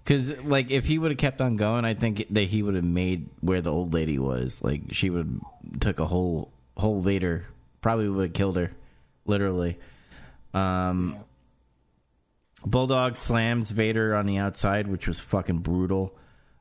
because 0.04 0.42
like 0.44 0.70
if 0.70 0.84
he 0.84 0.98
would 0.98 1.10
have 1.10 1.18
kept 1.18 1.40
on 1.40 1.56
going, 1.56 1.84
I 1.84 1.94
think 1.94 2.26
that 2.30 2.42
he 2.44 2.62
would 2.62 2.74
have 2.74 2.84
made 2.84 3.28
where 3.40 3.60
the 3.60 3.72
old 3.72 3.94
lady 3.94 4.18
was. 4.18 4.62
Like 4.62 4.82
she 4.92 5.10
would 5.10 5.40
took 5.80 5.98
a 5.98 6.06
whole 6.06 6.50
whole 6.76 7.00
Vader, 7.00 7.46
probably 7.80 8.08
would 8.08 8.28
have 8.28 8.32
killed 8.32 8.56
her, 8.56 8.72
literally. 9.30 9.78
Um. 10.52 11.16
Bulldog 12.66 13.16
slams 13.16 13.70
Vader 13.70 14.14
on 14.14 14.26
the 14.26 14.36
outside, 14.36 14.86
which 14.86 15.08
was 15.08 15.18
fucking 15.18 15.60
brutal. 15.60 16.14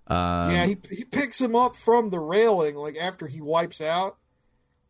Um, 0.07 0.49
yeah, 0.51 0.65
he 0.65 0.77
he 0.89 1.03
picks 1.03 1.39
him 1.41 1.55
up 1.55 1.75
from 1.75 2.09
the 2.09 2.19
railing 2.19 2.75
like 2.75 2.95
after 2.95 3.27
he 3.27 3.41
wipes 3.41 3.81
out, 3.81 4.15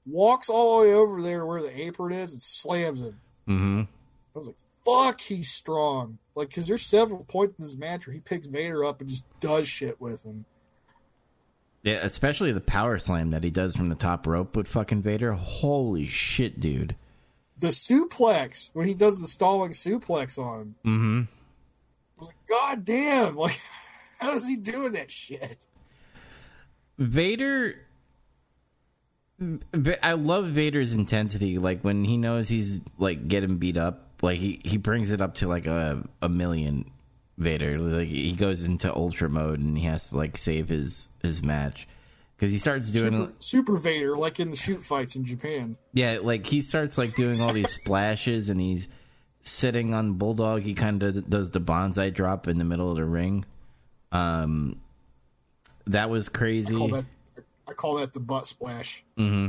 walks 0.06 0.50
all 0.50 0.80
the 0.82 0.88
way 0.88 0.94
over 0.94 1.22
there 1.22 1.46
where 1.46 1.62
the 1.62 1.82
apron 1.82 2.14
is, 2.14 2.34
and 2.34 2.42
slams 2.42 3.02
him. 3.02 3.20
hmm 3.48 3.82
I 4.36 4.40
was 4.40 4.48
like, 4.48 4.58
fuck, 4.86 5.20
he's 5.20 5.50
strong. 5.50 6.20
Like, 6.36 6.50
because 6.50 6.68
there's 6.68 6.86
several 6.86 7.24
points 7.24 7.58
in 7.58 7.66
this 7.66 7.76
match 7.76 8.06
where 8.06 8.14
he 8.14 8.20
picks 8.20 8.46
Vader 8.46 8.86
up 8.86 9.02
and 9.02 9.10
just 9.10 9.26
does 9.40 9.68
shit 9.68 10.00
with 10.00 10.24
him. 10.24 10.46
Yeah, 11.82 12.00
especially 12.04 12.52
the 12.52 12.62
power 12.62 13.00
slam 13.00 13.32
that 13.32 13.44
he 13.44 13.50
does 13.50 13.76
from 13.76 13.90
the 13.90 13.96
top 13.96 14.28
rope 14.28 14.56
with 14.56 14.68
fucking 14.68 15.02
Vader. 15.02 15.34
Holy 15.34 16.08
shit, 16.08 16.60
dude. 16.60 16.96
The 17.60 17.68
suplex, 17.68 18.72
when 18.73 18.88
he 18.88 18.94
does 18.94 19.22
the 19.22 19.27
stalling 19.27 19.72
suplex 19.72 20.38
on 20.38 20.61
him, 20.61 20.76
hmm 20.84 21.22
I 22.18 22.19
was 22.19 22.27
like, 22.27 22.48
God 22.49 22.86
damn, 22.86 23.36
like, 23.36 23.60
how 24.19 24.36
is 24.36 24.48
he 24.48 24.56
doing 24.56 24.94
that 24.94 25.11
shit? 25.11 25.65
Vader. 26.97 27.76
I 30.04 30.13
love 30.13 30.47
Vader's 30.47 30.94
intensity. 30.94 31.57
Like 31.60 31.81
when 31.81 32.04
he 32.04 32.18
knows 32.18 32.49
he's 32.49 32.81
like 32.97 33.29
getting 33.29 33.57
beat 33.57 33.78
up, 33.78 34.10
like 34.21 34.38
he, 34.38 34.60
he 34.65 34.76
brings 34.76 35.12
it 35.12 35.21
up 35.21 35.36
to 35.36 35.47
like 35.47 35.65
a 35.65 36.04
a 36.21 36.28
million. 36.29 36.91
Vader, 37.38 37.79
like 37.79 38.10
he 38.10 38.34
goes 38.34 38.63
into 38.63 38.94
ultra 38.94 39.29
mode 39.29 39.60
and 39.60 39.78
he 39.78 39.86
has 39.86 40.10
to 40.10 40.18
like 40.18 40.38
save 40.38 40.68
his 40.68 41.07
his 41.23 41.41
match 41.41 41.88
because 42.40 42.54
he 42.54 42.58
starts 42.58 42.90
doing 42.94 43.18
Super, 43.18 43.34
Super 43.40 43.78
Vader, 43.78 44.18
like 44.18 44.40
in 44.40 44.50
the 44.50 44.56
shoot 44.56 44.82
fights 44.82 45.18
in 45.18 45.26
Japan. 45.26 45.76
Yeah, 45.92 46.20
like 46.22 46.46
he 46.46 46.62
starts 46.62 46.98
like 46.98 47.14
doing 47.16 47.42
all 47.42 47.52
these 47.52 47.70
splashes 47.70 48.48
and 48.48 48.62
he's 48.62 48.88
sitting 49.42 49.94
on 49.94 50.14
Bulldog. 50.14 50.62
He 50.62 50.74
kind 50.74 51.04
of 51.04 51.30
does 51.30 51.50
the 51.50 51.60
banzai 51.60 52.12
drop 52.12 52.48
in 52.48 52.58
the 52.58 52.64
middle 52.64 52.90
of 52.90 52.96
the 52.96 53.04
ring. 53.04 53.44
Um, 54.14 54.80
that 55.88 56.10
was 56.10 56.30
I 56.30 56.38
crazy. 56.38 56.76
call 56.78 56.88
that, 56.88 57.06
I 57.68 57.74
call 57.74 57.98
that 57.98 58.14
the 58.14 58.22
butt 58.22 58.48
splash. 58.48 59.04
Mm-hmm. 59.18 59.48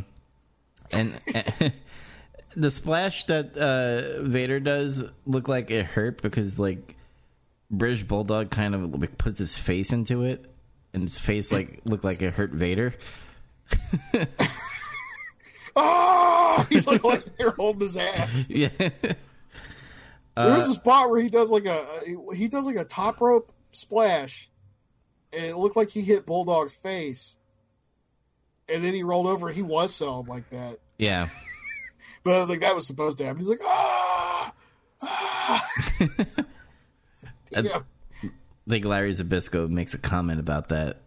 And 0.93 1.73
the 2.57 2.73
splash 2.73 3.25
that 3.27 3.57
uh, 3.57 4.21
Vader 4.25 4.59
does 4.59 5.05
look 5.27 5.47
like 5.47 5.71
it 5.71 5.87
hurt 5.87 6.23
because 6.23 6.59
like 6.59 6.97
British 7.71 8.03
Bulldog 8.03 8.51
kind 8.51 8.75
of 8.75 9.01
like 9.01 9.17
puts 9.17 9.39
his 9.39 9.57
face 9.57 9.93
into 9.93 10.25
it, 10.25 10.45
and 10.93 11.03
his 11.03 11.19
face 11.19 11.53
like 11.53 11.81
looked 11.85 12.05
like 12.05 12.21
it 12.23 12.35
hurt 12.35 12.51
Vader. 12.53 12.95
Oh, 15.77 16.67
he's 16.69 16.87
like, 16.87 17.05
like 17.05 17.25
they're 17.37 17.53
holding 17.53 17.81
his 17.83 17.97
ass. 17.97 18.29
Yeah, 18.49 18.71
There's 20.37 20.69
a 20.69 20.75
spot 20.75 21.11
where 21.11 21.21
he 21.21 21.29
does 21.29 21.51
like 21.51 21.65
a 21.67 21.87
he 22.35 22.49
does 22.49 22.67
like 22.67 22.77
a 22.77 22.85
top 22.85 23.21
rope 23.21 23.53
splash, 23.71 24.51
and 25.33 25.45
it 25.45 25.57
looked 25.57 25.77
like 25.77 25.89
he 25.91 26.01
hit 26.01 26.27
Bulldog's 26.27 26.75
face, 26.75 27.37
and 28.69 28.83
then 28.83 28.95
he 28.95 29.05
rolled 29.05 29.29
over 29.29 29.47
and 29.47 29.57
he 29.57 29.63
was 29.63 29.95
selling 29.95 30.27
like 30.27 30.49
that. 30.51 30.79
yeah. 30.99 31.29
But 32.23 32.51
like 32.51 32.61
that 32.61 32.75
was 32.75 32.87
supposed 32.87 33.17
to 33.19 33.25
happen. 33.25 33.39
He's 33.39 33.49
like 33.49 33.61
ah, 33.65 34.53
ah. 35.03 35.69
Yeah, 37.51 37.81
I 38.71 38.73
think 38.73 38.85
Larry 38.85 39.13
Zbyszko 39.13 39.69
makes 39.69 39.95
a 39.95 39.99
comment 39.99 40.39
about 40.39 40.69
that. 40.69 40.99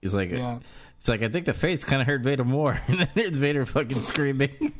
He's 0.00 0.14
like, 0.14 0.30
yeah. 0.30 0.60
it's 0.98 1.08
like 1.08 1.22
I 1.22 1.28
think 1.28 1.44
the 1.44 1.52
face 1.52 1.84
kind 1.84 2.00
of 2.00 2.08
hurt 2.08 2.22
Vader 2.22 2.42
more, 2.42 2.80
and 2.88 3.00
then 3.00 3.08
there's 3.12 3.36
Vader 3.36 3.66
fucking 3.66 4.00
screaming. 4.00 4.48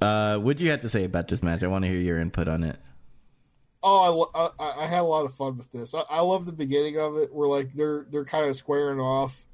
uh, 0.00 0.36
what'd 0.38 0.60
you 0.60 0.70
have 0.70 0.82
to 0.82 0.88
say 0.88 1.02
about 1.02 1.26
this 1.26 1.42
match? 1.42 1.64
I 1.64 1.66
want 1.66 1.84
to 1.84 1.90
hear 1.90 1.98
your 1.98 2.20
input 2.20 2.46
on 2.46 2.62
it. 2.62 2.76
Oh, 3.82 4.30
I, 4.32 4.62
I, 4.64 4.84
I 4.84 4.86
had 4.86 5.00
a 5.00 5.02
lot 5.02 5.24
of 5.24 5.34
fun 5.34 5.56
with 5.56 5.72
this. 5.72 5.92
I, 5.92 6.04
I 6.08 6.20
love 6.20 6.46
the 6.46 6.52
beginning 6.52 7.00
of 7.00 7.16
it, 7.16 7.34
where 7.34 7.48
like 7.48 7.72
they're 7.72 8.06
they're 8.12 8.24
kind 8.24 8.46
of 8.48 8.54
squaring 8.54 9.00
off, 9.00 9.44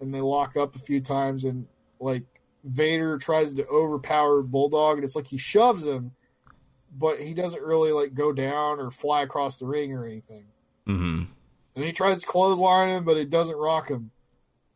and 0.00 0.14
they 0.14 0.22
lock 0.22 0.56
up 0.56 0.74
a 0.74 0.78
few 0.78 1.02
times, 1.02 1.44
and 1.44 1.66
like 2.00 2.24
Vader 2.64 3.18
tries 3.18 3.52
to 3.52 3.66
overpower 3.66 4.40
Bulldog, 4.40 4.96
and 4.96 5.04
it's 5.04 5.16
like 5.16 5.26
he 5.26 5.36
shoves 5.36 5.86
him, 5.86 6.12
but 6.96 7.20
he 7.20 7.34
doesn't 7.34 7.62
really 7.62 7.92
like 7.92 8.14
go 8.14 8.32
down 8.32 8.80
or 8.80 8.90
fly 8.90 9.22
across 9.22 9.58
the 9.58 9.66
ring 9.66 9.92
or 9.92 10.04
anything. 10.04 10.44
hmm 10.86 11.22
And 11.74 11.84
he 11.84 11.92
tries 11.92 12.20
to 12.20 12.26
clothesline 12.26 12.90
him, 12.90 13.04
but 13.04 13.16
it 13.16 13.30
doesn't 13.30 13.56
rock 13.56 13.88
him. 13.88 14.10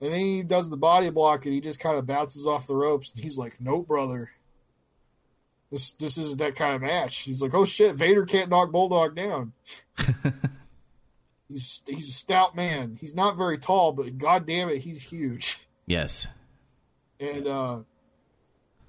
And 0.01 0.13
then 0.13 0.21
he 0.21 0.43
does 0.43 0.71
the 0.71 0.77
body 0.77 1.11
block, 1.11 1.45
and 1.45 1.55
he 1.55 1.61
just 1.61 1.81
kind 1.81 1.99
of 1.99 2.07
bounces 2.07 2.47
off 2.47 2.67
the 2.67 2.77
ropes. 2.77 3.13
And 3.13 3.23
he's 3.23 3.37
like, 3.37 3.61
"Nope, 3.61 3.89
brother, 3.89 4.31
this 5.73 5.93
this 5.95 6.17
isn't 6.19 6.39
that 6.39 6.55
kind 6.55 6.77
of 6.77 6.83
match." 6.83 7.21
He's 7.21 7.43
like, 7.43 7.53
"Oh 7.55 7.65
shit, 7.65 7.97
Vader 7.97 8.25
can't 8.25 8.49
knock 8.49 8.71
Bulldog 8.71 9.17
down." 9.17 9.55
he's 11.49 11.83
he's 11.87 12.09
a 12.09 12.13
stout 12.13 12.55
man. 12.55 12.97
He's 13.01 13.15
not 13.15 13.37
very 13.37 13.59
tall, 13.59 13.93
but 13.93 14.19
god 14.19 14.47
damn 14.47 14.69
it, 14.69 14.79
he's 14.79 15.03
huge. 15.03 15.67
Yes. 15.87 16.29
And 17.19 17.49
uh, 17.49 17.81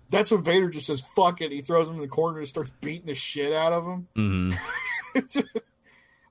that's 0.10 0.32
when 0.32 0.44
Vader 0.44 0.70
just 0.70 0.88
says, 0.88 1.02
"Fuck 1.02 1.42
it." 1.42 1.52
He 1.52 1.62
throws 1.62 1.88
him 1.88 1.96
in 1.96 2.02
the 2.02 2.08
corner 2.08 2.40
and 2.40 2.48
starts 2.48 2.72
beating 2.82 3.06
the 3.06 3.16
shit 3.16 3.54
out 3.54 3.74
of 3.74 3.86
him. 3.86 4.08
hmm 4.16 4.52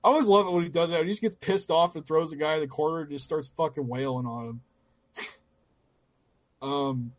I 0.01 0.07
always 0.07 0.27
love 0.27 0.47
it 0.47 0.53
when 0.53 0.63
he 0.63 0.69
does 0.69 0.91
that. 0.91 1.03
He 1.03 1.09
just 1.09 1.21
gets 1.21 1.35
pissed 1.35 1.69
off 1.69 1.95
and 1.95 2.05
throws 2.05 2.29
the 2.29 2.37
guy 2.37 2.55
in 2.55 2.61
the 2.61 2.67
corner 2.67 3.01
and 3.01 3.09
just 3.09 3.25
starts 3.25 3.49
fucking 3.49 3.85
wailing 3.85 4.25
on 4.25 4.45
him. 4.47 4.61
um, 6.61 7.11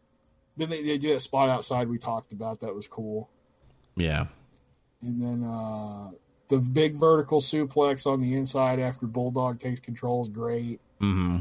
then 0.56 0.70
they, 0.70 0.82
they 0.82 0.96
do 0.96 1.12
that 1.12 1.20
spot 1.20 1.50
outside 1.50 1.88
we 1.88 1.98
talked 1.98 2.32
about. 2.32 2.60
That 2.60 2.74
was 2.74 2.86
cool. 2.86 3.28
Yeah. 3.96 4.26
And 5.02 5.20
then 5.20 5.44
uh, 5.44 6.12
the 6.48 6.58
big 6.58 6.96
vertical 6.96 7.40
suplex 7.40 8.06
on 8.06 8.18
the 8.18 8.34
inside 8.34 8.78
after 8.78 9.06
Bulldog 9.06 9.60
takes 9.60 9.80
control 9.80 10.22
is 10.22 10.28
great. 10.28 10.80
hmm 11.00 11.40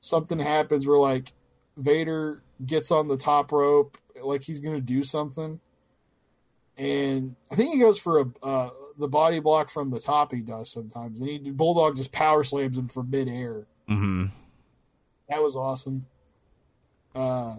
Something 0.00 0.38
happens 0.38 0.86
where 0.86 0.98
like 0.98 1.32
Vader 1.76 2.42
gets 2.66 2.90
on 2.90 3.08
the 3.08 3.16
top 3.16 3.52
rope 3.52 3.96
like 4.22 4.42
he's 4.42 4.60
going 4.60 4.74
to 4.74 4.80
do 4.80 5.02
something, 5.02 5.60
and 6.76 7.34
I 7.50 7.54
think 7.54 7.72
he 7.72 7.80
goes 7.80 8.00
for 8.00 8.20
a 8.20 8.46
uh, 8.46 8.70
the 8.98 9.08
body 9.08 9.40
block 9.40 9.70
from 9.70 9.90
the 9.90 10.00
top. 10.00 10.32
He 10.32 10.40
does 10.40 10.70
sometimes, 10.70 11.20
and 11.20 11.28
he 11.28 11.38
Bulldog 11.50 11.96
just 11.96 12.12
power 12.12 12.44
slams 12.44 12.78
him 12.78 12.88
from 12.88 13.10
midair. 13.10 13.66
Mm-hmm. 13.88 14.26
That 15.28 15.42
was 15.42 15.56
awesome. 15.56 16.06
Uh, 17.14 17.56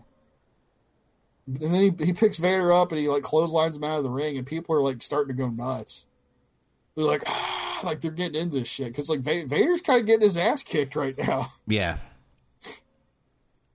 and 1.48 1.74
then 1.74 1.82
he 1.82 2.06
he 2.06 2.14
picks 2.14 2.38
Vader 2.38 2.72
up 2.72 2.92
and 2.92 3.00
he 3.00 3.10
like 3.10 3.24
clotheslines 3.24 3.76
him 3.76 3.84
out 3.84 3.98
of 3.98 4.04
the 4.04 4.10
ring, 4.10 4.38
and 4.38 4.46
people 4.46 4.76
are 4.76 4.82
like 4.82 5.02
starting 5.02 5.36
to 5.36 5.42
go 5.42 5.50
nuts. 5.50 6.08
They're 6.96 7.06
like, 7.06 7.24
ah, 7.28 7.82
like 7.84 8.02
they're 8.02 8.12
getting 8.12 8.42
into 8.42 8.60
this 8.60 8.68
shit 8.68 8.88
because 8.88 9.10
like 9.10 9.22
Vader's 9.22 9.82
kind 9.82 10.00
of 10.00 10.06
getting 10.06 10.24
his 10.24 10.38
ass 10.38 10.64
kicked 10.64 10.96
right 10.96 11.18
now. 11.18 11.52
Yeah. 11.68 11.98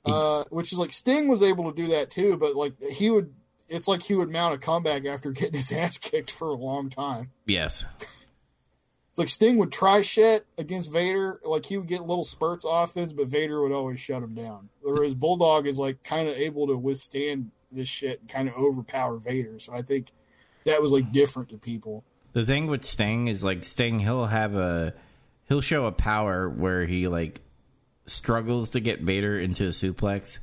Uh, 0.07 0.44
which 0.51 0.73
is 0.73 0.78
like 0.78 0.93
Sting 0.93 1.28
was 1.28 1.43
able 1.43 1.70
to 1.70 1.76
do 1.76 1.89
that 1.89 2.10
too, 2.10 2.36
but 2.36 2.55
like 2.55 2.81
he 2.83 3.10
would, 3.10 3.33
it's 3.68 3.89
like 3.89 4.02
he 4.02 4.15
would 4.15 4.31
mount 4.31 4.55
a 4.55 4.59
comeback 4.59 5.05
after 5.05 5.33
getting 5.33 5.55
his 5.55 5.73
ass 5.73 5.99
kicked 5.99 6.31
for 6.31 6.49
a 6.49 6.55
long 6.55 6.91
time. 6.91 7.31
Yes. 7.47 7.85
It's 9.10 9.18
like 9.18 9.28
Sting 9.28 9.57
would 9.57 9.73
try 9.73 10.02
shit 10.02 10.44
against 10.59 10.93
Vader, 10.93 11.41
like 11.43 11.65
he 11.65 11.78
would 11.78 11.89
get 11.89 12.02
little 12.02 12.25
spurts 12.25 12.67
offense, 12.68 13.15
but 13.15 13.28
Vader 13.28 13.62
would 13.62 13.73
always 13.73 13.99
shut 13.99 14.23
him 14.23 14.35
down. 14.35 14.68
Whereas 14.83 15.15
Bulldog 15.15 15.67
is 15.67 15.78
like 15.78 16.02
kind 16.02 16.28
of 16.28 16.36
able 16.36 16.67
to 16.67 16.76
withstand 16.76 17.51
this 17.73 17.89
shit 17.89 18.20
and 18.20 18.28
kind 18.28 18.49
of 18.49 18.55
overpower 18.57 19.17
Vader. 19.17 19.59
So 19.59 19.73
I 19.73 19.83
think 19.83 20.12
that 20.67 20.83
was 20.83 20.93
like 20.93 21.12
different 21.12 21.49
to 21.49 21.59
people. 21.59 22.05
The 22.33 22.44
thing 22.44 22.67
with 22.67 22.85
Sting 22.85 23.28
is 23.28 23.43
like 23.43 23.65
Sting, 23.65 24.01
he'll 24.01 24.26
have 24.26 24.55
a 24.55 24.93
he'll 25.49 25.62
show 25.62 25.86
a 25.86 25.93
power 25.93 26.49
where 26.49 26.85
he 26.85 27.09
like 27.09 27.41
struggles 28.07 28.70
to 28.70 28.81
get 28.81 29.01
Vader 29.01 29.39
into 29.39 29.65
a 29.65 29.70
suplex, 29.70 30.39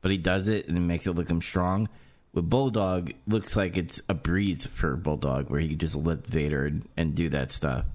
but 0.00 0.10
he 0.10 0.18
does 0.18 0.48
it 0.48 0.68
and 0.68 0.76
it 0.76 0.80
makes 0.80 1.06
it 1.06 1.12
look 1.12 1.30
him 1.30 1.42
strong. 1.42 1.88
With 2.32 2.50
Bulldog, 2.50 3.12
looks 3.26 3.56
like 3.56 3.78
it's 3.78 4.02
a 4.10 4.14
breeze 4.14 4.66
for 4.66 4.94
Bulldog 4.94 5.48
where 5.48 5.60
he 5.60 5.68
can 5.70 5.78
just 5.78 5.96
lift 5.96 6.26
Vader 6.26 6.66
and, 6.66 6.86
and 6.96 7.14
do 7.14 7.30
that 7.30 7.50
stuff. 7.50 7.86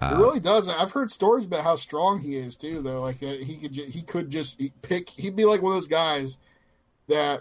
it 0.00 0.14
really 0.14 0.38
does. 0.38 0.68
I've 0.68 0.92
heard 0.92 1.10
stories 1.10 1.46
about 1.46 1.64
how 1.64 1.74
strong 1.74 2.20
he 2.20 2.36
is 2.36 2.56
too, 2.56 2.82
though. 2.82 3.00
Like 3.00 3.18
that 3.18 3.42
he 3.42 3.56
could 3.56 3.72
ju- 3.72 3.88
he 3.90 4.02
could 4.02 4.30
just 4.30 4.62
pick. 4.82 5.10
He'd 5.10 5.34
be 5.34 5.44
like 5.44 5.60
one 5.60 5.72
of 5.72 5.76
those 5.76 5.88
guys 5.88 6.38
that 7.08 7.40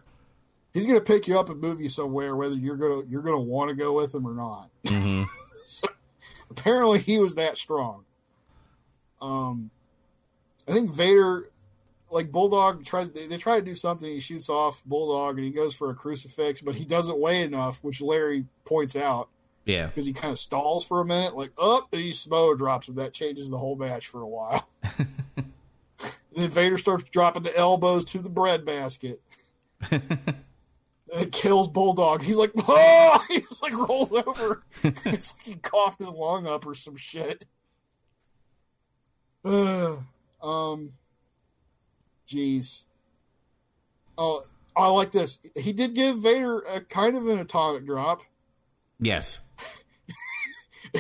he's 0.74 0.88
going 0.88 0.98
to 0.98 1.06
pick 1.06 1.28
you 1.28 1.38
up 1.38 1.50
and 1.50 1.62
move 1.62 1.80
you 1.80 1.90
somewhere, 1.90 2.36
whether 2.36 2.56
you're 2.56 2.78
gonna 2.78 3.04
you're 3.08 3.22
gonna 3.22 3.40
want 3.40 3.70
to 3.70 3.76
go 3.76 3.94
with 3.94 4.14
him 4.14 4.26
or 4.26 4.34
not. 4.34 4.70
Mm-hmm. 4.86 5.24
so, 5.66 5.88
apparently, 6.50 7.00
he 7.00 7.20
was 7.20 7.36
that 7.36 7.58
strong. 7.58 8.06
Um, 9.22 9.70
I 10.68 10.72
think 10.72 10.90
Vader, 10.90 11.50
like 12.12 12.32
Bulldog, 12.32 12.86
tries. 12.86 13.12
They, 13.12 13.28
they 13.28 13.38
try 13.38 13.60
to 13.60 13.66
do 13.66 13.76
something. 13.76 14.08
He 14.10 14.20
shoots 14.20 14.50
off 14.50 14.84
Bulldog, 14.86 15.36
and 15.38 15.44
he 15.46 15.52
goes 15.52 15.76
for 15.76 15.90
a 15.90 15.94
crucifix, 15.96 16.62
but 16.62 16.76
he 16.76 16.86
doesn't 16.86 17.18
weigh 17.20 17.42
enough, 17.44 17.84
which 17.84 18.00
Larry 18.02 18.46
points 18.66 18.96
out 18.96 19.28
Yeah. 19.66 19.88
because 19.88 20.06
he 20.06 20.14
kind 20.14 20.32
of 20.32 20.40
stalls 20.40 20.86
for 20.86 21.02
a 21.02 21.06
minute, 21.06 21.36
like 21.36 21.52
up, 21.58 21.90
and 21.92 22.02
he 22.02 22.12
Samoa 22.14 22.56
drops 22.58 22.88
him. 22.88 22.96
That 22.96 23.14
changes 23.14 23.50
the 23.50 23.58
whole 23.58 23.76
match 23.76 24.08
for 24.08 24.22
a 24.22 24.28
while. 24.28 24.68
and 25.36 25.46
then 26.36 26.50
Vader 26.50 26.78
starts 26.78 27.04
dropping 27.10 27.44
the 27.44 27.56
elbows 27.58 28.06
to 28.06 28.20
the 28.20 28.30
bread 28.30 28.64
basket. 28.66 29.22
It 31.16 31.32
kills 31.32 31.68
Bulldog. 31.68 32.24
He's 32.24 32.38
like, 32.38 32.52
oh! 32.58 33.24
He's 33.30 33.62
like 33.62 33.74
rolls 33.78 34.12
over. 34.14 34.62
it's 34.84 35.34
like 35.38 35.46
he 35.46 35.56
coughed 35.56 36.00
his 36.00 36.10
lung 36.12 36.48
up 36.48 36.66
or 36.66 36.74
some 36.74 36.96
shit. 36.96 37.46
Uh, 39.46 39.98
um, 40.44 40.92
jeez. 42.28 42.86
Oh, 44.18 44.42
I 44.76 44.90
like 44.90 45.12
this. 45.12 45.40
He 45.56 45.74
did 45.74 45.96
give 45.96 46.18
Vader 46.18 46.60
a 46.60 46.82
kind 46.82 47.16
of 47.16 47.28
an 47.28 47.40
atomic 47.40 47.86
drop. 47.86 48.22
Yes. 49.00 49.40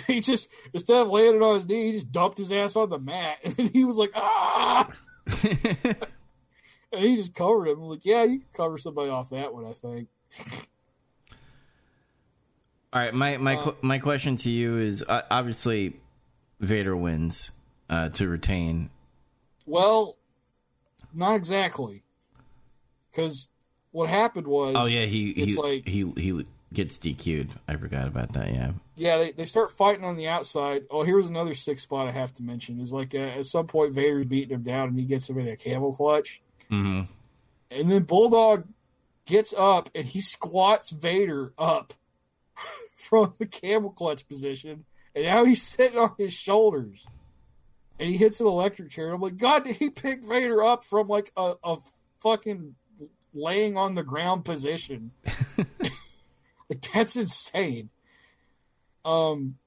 He 0.07 0.21
just 0.21 0.49
instead 0.73 1.03
of 1.03 1.09
landing 1.09 1.43
on 1.43 1.53
his 1.53 1.69
knee, 1.69 1.87
he 1.87 1.91
just 1.91 2.11
dumped 2.11 2.39
his 2.39 2.51
ass 2.51 2.75
on 2.75 2.89
the 2.89 2.97
mat, 2.97 3.37
and 3.43 3.69
he 3.69 3.85
was 3.85 3.95
like, 3.95 4.09
ah. 4.15 4.91
And 6.93 7.01
he 7.01 7.15
just 7.15 7.33
covered 7.33 7.67
him. 7.67 7.79
I'm 7.81 7.87
like, 7.87 8.05
yeah, 8.05 8.23
you 8.23 8.39
can 8.39 8.47
cover 8.55 8.77
somebody 8.77 9.09
off 9.09 9.31
that 9.31 9.51
one, 9.51 9.65
I 9.65 9.73
think. 9.73 10.09
All 12.91 13.01
right, 13.01 13.13
my 13.13 13.37
my 13.37 13.55
Uh, 13.55 13.71
my 13.81 13.97
question 13.97 14.37
to 14.37 14.49
you 14.51 14.77
is 14.77 15.03
uh, 15.07 15.23
obviously 15.31 15.99
Vader 16.59 16.95
wins 16.95 17.49
uh, 17.89 18.09
to 18.09 18.27
retain. 18.27 18.91
Well, 19.65 20.17
not 21.13 21.35
exactly. 21.35 22.03
Because 23.11 23.49
what 23.91 24.09
happened 24.09 24.47
was. 24.47 24.75
Oh 24.77 24.85
yeah, 24.85 25.05
he 25.05 25.33
he 25.33 25.55
like- 25.55 25.87
he 25.87 26.11
he 26.17 26.45
gets 26.73 26.97
DQ'd. 26.97 27.53
I 27.67 27.75
forgot 27.75 28.07
about 28.07 28.33
that. 28.33 28.51
Yeah. 28.51 28.71
Yeah, 28.95 29.17
they, 29.17 29.31
they 29.31 29.45
start 29.45 29.71
fighting 29.71 30.03
on 30.03 30.17
the 30.17 30.27
outside. 30.27 30.83
Oh, 30.89 31.03
here's 31.03 31.29
another 31.29 31.53
sick 31.53 31.79
spot 31.79 32.07
I 32.07 32.11
have 32.11 32.33
to 32.35 32.43
mention. 32.43 32.79
Is 32.79 32.91
like 32.91 33.15
uh, 33.15 33.19
at 33.19 33.45
some 33.45 33.67
point 33.67 33.93
Vader's 33.93 34.25
beating 34.25 34.55
him 34.55 34.63
down 34.63 34.89
and 34.89 34.99
he 34.99 35.05
gets 35.05 35.29
him 35.29 35.37
in 35.39 35.47
a 35.47 35.55
camel 35.55 35.93
clutch. 35.93 36.41
Mm-hmm. 36.71 37.01
And 37.71 37.91
then 37.91 38.03
Bulldog 38.03 38.67
gets 39.25 39.53
up 39.53 39.89
and 39.95 40.05
he 40.05 40.21
squats 40.21 40.91
Vader 40.91 41.53
up 41.57 41.93
from 42.95 43.33
the 43.37 43.45
camel 43.45 43.91
clutch 43.91 44.27
position. 44.27 44.85
And 45.15 45.25
now 45.25 45.45
he's 45.45 45.61
sitting 45.61 45.99
on 45.99 46.13
his 46.17 46.33
shoulders. 46.33 47.05
And 47.99 48.09
he 48.09 48.17
hits 48.17 48.39
an 48.39 48.47
electric 48.47 48.89
chair. 48.89 49.13
I'm 49.13 49.21
like, 49.21 49.37
God, 49.37 49.65
did 49.65 49.75
he 49.75 49.89
pick 49.89 50.23
Vader 50.23 50.63
up 50.63 50.83
from 50.83 51.07
like 51.07 51.31
a, 51.37 51.53
a 51.63 51.77
fucking 52.19 52.75
laying 53.33 53.77
on 53.77 53.95
the 53.95 54.03
ground 54.03 54.45
position? 54.45 55.11
like, 55.57 56.81
that's 56.93 57.15
insane. 57.15 57.89
Um, 59.05 59.57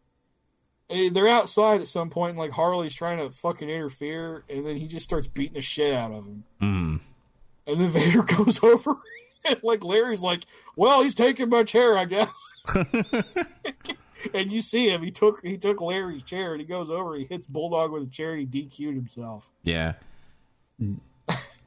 eh, 0.91 1.11
they're 1.13 1.29
outside 1.29 1.81
at 1.81 1.87
some 1.87 2.11
point, 2.11 2.31
and 2.31 2.39
like 2.39 2.51
Harley's 2.51 2.95
trying 2.95 3.19
to 3.19 3.31
fucking 3.31 3.69
interfere, 3.69 4.45
and 4.51 4.67
then 4.67 4.77
he 4.77 4.87
just 4.87 5.05
starts 5.05 5.27
beating 5.27 5.55
the 5.55 5.63
shit 5.63 5.95
out 5.95 6.13
of 6.13 6.25
him. 6.25 6.45
Mm. 6.61 7.01
And 7.67 7.81
then 7.81 7.91
Vader 7.91 8.23
goes 8.23 8.63
over, 8.63 8.97
and 9.45 9.63
like 9.63 9.85
Larry's 9.85 10.23
like, 10.23 10.45
"Well, 10.75 11.03
he's 11.03 11.15
taking 11.15 11.49
my 11.49 11.63
chair, 11.63 11.97
I 11.97 12.07
guess." 12.07 12.55
and 14.35 14.53
you 14.53 14.61
see 14.61 14.89
him; 14.89 15.03
he 15.03 15.11
took 15.11 15.45
he 15.45 15.59
took 15.59 15.81
Larry's 15.81 16.23
chair, 16.23 16.53
and 16.53 16.61
he 16.61 16.67
goes 16.67 16.91
over, 16.91 17.15
he 17.15 17.25
hits 17.25 17.47
Bulldog 17.47 17.91
with 17.93 18.05
a 18.05 18.11
chair, 18.11 18.33
and 18.33 18.41
he 18.41 18.63
DQ'd 18.63 18.95
himself. 18.95 19.51
Yeah. 19.63 19.95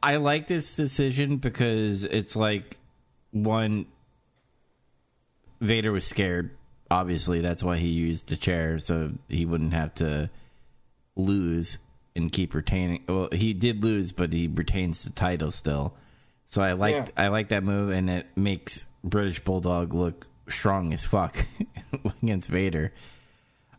I 0.02 0.16
like 0.18 0.48
this 0.48 0.76
decision 0.76 1.38
because 1.38 2.04
it's 2.04 2.36
like 2.36 2.78
one 3.32 3.88
Vader 5.60 5.92
was 5.92 6.06
scared. 6.06 6.52
Obviously, 6.92 7.42
that's 7.42 7.64
why 7.64 7.78
he 7.78 7.90
used 7.90 8.30
the 8.30 8.38
chair 8.38 8.80
so 8.80 9.12
he 9.28 9.46
wouldn't 9.46 9.74
have 9.74 9.94
to 9.96 10.30
lose 11.16 11.78
and 12.16 12.32
keep 12.32 12.54
retaining. 12.54 13.04
Well, 13.08 13.30
he 13.32 13.54
did 13.54 13.84
lose, 13.84 14.12
but 14.12 14.34
he 14.34 14.48
retains 14.48 15.04
the 15.04 15.12
title 15.12 15.52
still. 15.52 15.96
So 16.48 16.62
I 16.62 16.74
like 16.74 16.96
Yeah. 16.96 17.08
I 17.16 17.28
like 17.28 17.50
that 17.50 17.64
move, 17.64 17.92
and 17.92 18.10
it 18.10 18.28
makes 18.36 18.86
British 19.04 19.44
Bulldog 19.44 19.94
look 19.94 20.28
strong 20.50 20.94
as 20.94 21.06
fuck 21.06 21.46
against 22.24 22.50
Vader. 22.50 22.94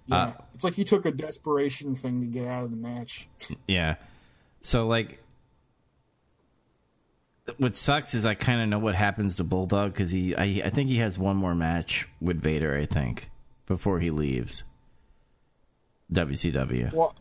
Yeah, 0.06 0.16
Uh, 0.16 0.32
it's 0.54 0.64
like 0.64 0.74
he 0.74 0.84
took 0.84 1.06
a 1.06 1.12
desperation 1.12 1.94
thing 1.94 2.20
to 2.20 2.26
get 2.26 2.46
out 2.46 2.64
of 2.64 2.70
the 2.70 2.76
match. 2.76 3.28
Yeah. 3.68 3.96
So 4.62 4.86
like 4.86 5.22
what 7.58 7.74
sucks 7.76 8.14
is 8.14 8.24
I 8.24 8.34
kind 8.34 8.60
of 8.60 8.68
know 8.68 8.78
what 8.78 8.94
happens 8.94 9.36
to 9.36 9.44
Bulldog 9.44 9.94
cuz 9.94 10.10
he 10.12 10.34
I 10.36 10.62
I 10.66 10.70
think 10.70 10.88
he 10.88 10.96
has 10.98 11.18
one 11.18 11.36
more 11.36 11.54
match 11.54 12.06
with 12.20 12.40
Vader, 12.42 12.76
I 12.76 12.86
think, 12.86 13.30
before 13.66 13.98
he 14.00 14.10
leaves 14.10 14.62
WCW. 16.12 16.92
Well, 16.92 17.14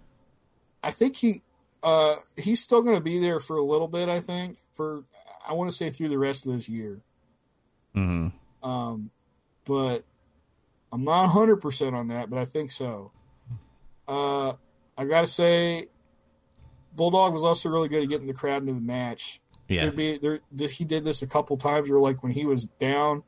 I 0.83 0.91
think 0.91 1.15
he 1.15 1.41
uh 1.83 2.15
he's 2.37 2.61
still 2.61 2.81
going 2.81 2.95
to 2.97 3.03
be 3.03 3.19
there 3.19 3.39
for 3.39 3.57
a 3.57 3.63
little 3.63 3.87
bit. 3.87 4.09
I 4.09 4.19
think 4.19 4.57
for 4.73 5.03
I 5.47 5.53
want 5.53 5.69
to 5.69 5.75
say 5.75 5.89
through 5.89 6.09
the 6.09 6.17
rest 6.19 6.45
of 6.45 6.53
this 6.53 6.67
year. 6.69 6.99
Mhm. 7.95 8.33
Um, 8.61 9.09
but 9.69 10.03
I'm 10.91 11.03
not 11.03 11.21
100 11.21 11.57
percent 11.57 11.95
on 11.95 12.07
that, 12.07 12.29
but 12.31 12.39
I 12.39 12.45
think 12.45 12.71
so. 12.71 13.11
Uh, 14.07 14.53
I 14.97 15.05
got 15.05 15.21
to 15.21 15.27
say, 15.27 15.85
Bulldog 16.95 17.31
was 17.33 17.43
also 17.43 17.69
really 17.69 17.87
good 17.87 18.01
at 18.01 18.09
getting 18.09 18.25
the 18.25 18.33
crowd 18.33 18.63
into 18.63 18.73
the 18.73 18.81
match. 18.81 19.39
Yeah. 19.67 19.81
There'd 19.83 19.95
be 19.95 20.17
there. 20.17 20.39
He 20.67 20.83
did 20.83 21.05
this 21.05 21.21
a 21.21 21.27
couple 21.27 21.55
times 21.57 21.87
where, 21.89 21.99
like, 21.99 22.23
when 22.23 22.31
he 22.31 22.45
was 22.45 22.65
down, 22.65 23.23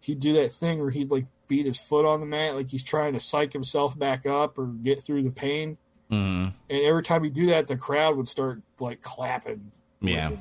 he'd 0.00 0.20
do 0.20 0.34
that 0.34 0.48
thing 0.48 0.78
where 0.78 0.90
he'd 0.90 1.10
like 1.10 1.26
beat 1.48 1.64
his 1.64 1.78
foot 1.80 2.04
on 2.04 2.20
the 2.20 2.26
mat, 2.26 2.54
like 2.54 2.70
he's 2.70 2.84
trying 2.84 3.14
to 3.14 3.20
psych 3.20 3.54
himself 3.54 3.98
back 3.98 4.26
up 4.26 4.58
or 4.58 4.66
get 4.66 5.00
through 5.00 5.22
the 5.22 5.32
pain. 5.32 5.78
Mhm. 6.10 6.52
And 6.68 6.82
every 6.84 7.02
time 7.02 7.24
he'd 7.24 7.32
do 7.32 7.46
that, 7.46 7.66
the 7.66 7.76
crowd 7.78 8.14
would 8.16 8.28
start 8.28 8.60
like 8.78 9.00
clapping. 9.00 9.72
Yeah. 10.02 10.32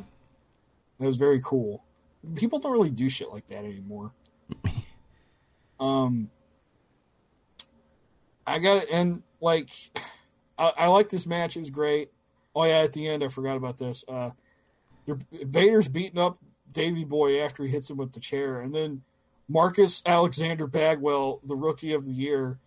That 0.99 1.07
was 1.07 1.15
very 1.15 1.39
cool. 1.41 1.85
People 2.35 2.59
don't 2.59 2.73
really 2.73 2.91
do 2.91 3.07
shit 3.07 3.31
like 3.31 3.47
that 3.47 3.63
anymore. 3.63 4.11
um, 5.79 6.29
I 8.45 8.59
got 8.59 8.83
it, 8.83 8.89
and 8.91 9.23
like, 9.41 9.69
I, 10.57 10.71
I 10.77 10.87
like 10.87 11.09
this 11.09 11.27
match. 11.27 11.55
It 11.55 11.59
was 11.59 11.69
great. 11.69 12.09
Oh 12.55 12.65
yeah, 12.65 12.79
at 12.79 12.93
the 12.93 13.07
end, 13.07 13.23
I 13.23 13.27
forgot 13.27 13.57
about 13.57 13.77
this. 13.77 14.03
Uh, 14.07 14.31
Vader's 15.31 15.87
beating 15.87 16.19
up 16.19 16.37
Davy 16.71 17.05
Boy 17.05 17.41
after 17.41 17.63
he 17.63 17.69
hits 17.69 17.89
him 17.89 17.97
with 17.97 18.13
the 18.13 18.19
chair, 18.19 18.61
and 18.61 18.73
then 18.73 19.03
Marcus 19.47 20.01
Alexander 20.05 20.67
Bagwell, 20.67 21.39
the 21.43 21.55
rookie 21.55 21.93
of 21.93 22.05
the 22.05 22.13
year, 22.13 22.59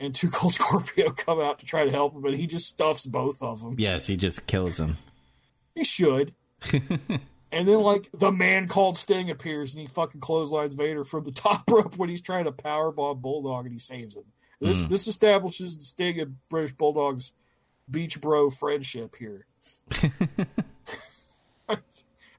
and 0.00 0.14
Two 0.14 0.30
Cold 0.30 0.54
Scorpio 0.54 1.10
come 1.10 1.40
out 1.40 1.58
to 1.60 1.66
try 1.66 1.84
to 1.84 1.90
help 1.90 2.14
him, 2.14 2.22
but 2.22 2.34
he 2.34 2.46
just 2.46 2.66
stuffs 2.66 3.06
both 3.06 3.42
of 3.42 3.60
them. 3.60 3.74
Yes, 3.78 4.06
he 4.06 4.16
just 4.16 4.46
kills 4.46 4.78
him. 4.78 4.96
He 5.74 5.84
should. 5.84 6.34
and 7.54 7.66
then, 7.68 7.80
like, 7.80 8.10
the 8.12 8.30
man 8.32 8.66
called 8.68 8.96
Sting 8.96 9.30
appears 9.30 9.72
and 9.74 9.80
he 9.80 9.86
fucking 9.86 10.20
clotheslines 10.20 10.74
Vader 10.74 11.04
from 11.04 11.24
the 11.24 11.32
top 11.46 11.62
rope 11.70 11.96
when 11.96 12.08
he's 12.08 12.20
trying 12.22 12.44
to 12.44 12.52
powerbomb 12.52 13.20
Bulldog 13.22 13.64
and 13.64 13.72
he 13.72 13.78
saves 13.78 14.16
him. 14.16 14.24
This 14.60 14.84
Mm. 14.86 14.88
this 14.90 15.06
establishes 15.08 15.76
the 15.76 15.84
Sting 15.84 16.20
and 16.20 16.36
British 16.48 16.72
Bulldog's 16.72 17.32
beach 17.90 18.20
bro 18.20 18.50
friendship 18.50 19.14
here. 19.16 19.46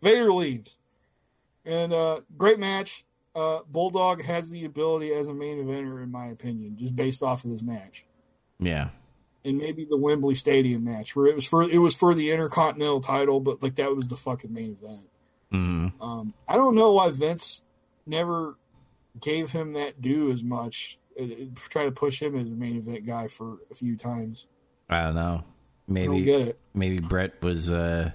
Vader 0.01 0.31
leaves. 0.31 0.77
And 1.65 1.93
uh, 1.93 2.21
great 2.37 2.59
match. 2.59 3.05
Uh, 3.35 3.59
Bulldog 3.69 4.21
has 4.23 4.49
the 4.51 4.65
ability 4.65 5.11
as 5.13 5.27
a 5.27 5.33
main 5.33 5.57
eventer, 5.57 6.01
in 6.03 6.11
my 6.11 6.27
opinion, 6.27 6.77
just 6.77 6.95
based 6.95 7.21
off 7.21 7.43
of 7.43 7.51
this 7.51 7.61
match 7.63 8.05
Yeah. 8.59 8.89
And 9.45 9.57
maybe 9.59 9.85
the 9.85 9.95
Wembley 9.97 10.33
Stadium 10.35 10.83
match 10.83 11.15
where 11.15 11.27
it 11.27 11.35
was 11.35 11.45
for 11.45 11.61
it 11.63 11.77
was 11.77 11.93
for 11.95 12.13
the 12.15 12.31
Intercontinental 12.31 12.99
title, 12.99 13.39
but 13.39 13.61
like 13.61 13.75
that 13.75 13.95
was 13.95 14.07
the 14.07 14.15
fucking 14.15 14.51
main 14.51 14.75
event. 14.81 15.07
hmm 15.51 15.87
Um, 16.01 16.33
I 16.47 16.55
don't 16.55 16.73
know 16.75 16.93
why 16.93 17.11
Vince 17.11 17.63
never 18.07 18.57
gave 19.21 19.51
him 19.51 19.73
that 19.73 20.01
due 20.01 20.31
as 20.31 20.43
much. 20.43 20.97
uh, 21.19 21.23
uh, 21.23 21.27
Try 21.69 21.85
to 21.85 21.91
push 21.91 22.19
him 22.21 22.35
as 22.35 22.51
a 22.51 22.55
main 22.55 22.77
event 22.77 23.05
guy 23.05 23.27
for 23.27 23.59
a 23.69 23.75
few 23.75 23.95
times. 23.95 24.47
I 24.89 25.03
don't 25.03 25.15
know. 25.15 25.43
Don't 25.87 25.93
Maybe 25.93 26.31
it. 26.31 26.59
maybe 26.73 26.99
Bret 26.99 27.39
was 27.43 27.69
uh, 27.69 28.11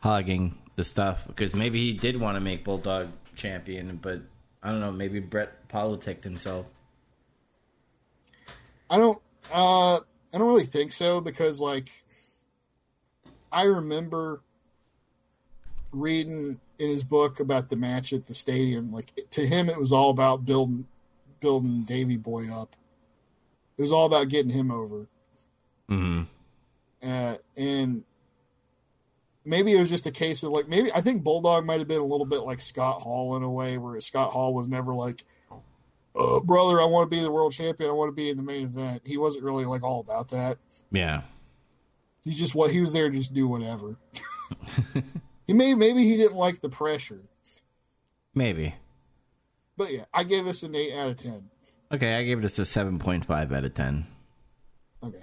hogging 0.00 0.56
the 0.76 0.84
stuff 0.84 1.26
because 1.26 1.54
maybe 1.54 1.78
he 1.80 1.92
did 1.92 2.18
want 2.18 2.36
to 2.36 2.40
make 2.40 2.64
Bulldog 2.64 3.08
champion, 3.34 3.98
but 4.02 4.22
I 4.62 4.70
don't 4.70 4.80
know. 4.80 4.90
Maybe 4.92 5.20
Bret 5.20 5.68
politicked 5.68 6.24
himself. 6.24 6.66
I 8.88 8.96
don't. 8.98 9.18
Uh, 9.52 10.00
I 10.36 10.38
don't 10.38 10.48
really 10.48 10.64
think 10.64 10.92
so 10.92 11.22
because 11.22 11.62
like 11.62 11.88
I 13.50 13.62
remember 13.62 14.42
reading 15.92 16.60
in 16.78 16.88
his 16.90 17.04
book 17.04 17.40
about 17.40 17.70
the 17.70 17.76
match 17.76 18.12
at 18.12 18.26
the 18.26 18.34
stadium. 18.34 18.92
Like 18.92 19.06
to 19.30 19.46
him, 19.46 19.70
it 19.70 19.78
was 19.78 19.92
all 19.92 20.10
about 20.10 20.44
building 20.44 20.86
building 21.40 21.84
Davy 21.84 22.18
Boy 22.18 22.52
up. 22.52 22.76
It 23.78 23.80
was 23.80 23.92
all 23.92 24.04
about 24.04 24.28
getting 24.28 24.50
him 24.50 24.70
over. 24.70 25.06
hmm 25.88 26.24
uh, 27.02 27.36
and 27.56 28.04
maybe 29.46 29.72
it 29.72 29.78
was 29.80 29.88
just 29.88 30.06
a 30.06 30.10
case 30.10 30.42
of 30.42 30.50
like 30.50 30.68
maybe 30.68 30.92
I 30.94 31.00
think 31.00 31.24
Bulldog 31.24 31.64
might 31.64 31.78
have 31.78 31.88
been 31.88 32.02
a 32.02 32.04
little 32.04 32.26
bit 32.26 32.40
like 32.40 32.60
Scott 32.60 33.00
Hall 33.00 33.38
in 33.38 33.42
a 33.42 33.50
way, 33.50 33.78
where 33.78 33.98
Scott 34.00 34.32
Hall 34.32 34.52
was 34.52 34.68
never 34.68 34.92
like, 34.92 35.24
oh, 36.16 36.40
"Brother, 36.40 36.80
I 36.80 36.84
want 36.86 37.10
to 37.10 37.16
be 37.16 37.22
the 37.22 37.30
world 37.30 37.52
champion. 37.52 37.88
I 37.90 37.92
want 37.92 38.08
to 38.08 38.12
be 38.14 38.30
in 38.30 38.36
the 38.36 38.42
main 38.42 38.64
event." 38.64 39.02
He 39.04 39.16
wasn't 39.18 39.44
really 39.44 39.64
like 39.64 39.82
all 39.82 40.00
about 40.00 40.30
that. 40.30 40.58
Yeah. 40.90 41.22
He's 42.24 42.38
just 42.38 42.54
what 42.54 42.70
he 42.72 42.80
was 42.80 42.92
there 42.92 43.08
to 43.08 43.16
just 43.16 43.32
do 43.34 43.46
whatever. 43.46 43.96
he 45.46 45.52
may 45.52 45.74
maybe 45.74 46.02
he 46.02 46.16
didn't 46.16 46.36
like 46.36 46.60
the 46.60 46.68
pressure, 46.68 47.20
Maybe. 48.34 48.74
but 49.76 49.92
yeah, 49.92 50.04
I 50.12 50.24
gave 50.24 50.44
this 50.44 50.62
an 50.62 50.74
eight 50.74 50.92
out 50.94 51.10
of 51.10 51.16
ten. 51.16 51.50
Okay, 51.92 52.16
I 52.16 52.24
gave 52.24 52.42
this 52.42 52.58
a 52.58 52.64
seven 52.64 52.98
point 52.98 53.24
five 53.24 53.52
out 53.52 53.64
of 53.64 53.74
ten. 53.74 54.06
Okay, 55.04 55.22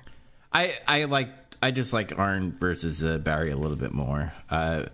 I 0.52 0.78
I 0.88 1.04
like 1.06 1.30
I 1.62 1.72
just 1.72 1.92
like 1.94 2.18
Arn 2.18 2.56
versus 2.58 3.04
uh, 3.04 3.18
Barry 3.18 3.52
a 3.52 3.58
little 3.58 3.78
bit 3.78 3.92
more. 3.92 4.32
Uh, 4.50 4.86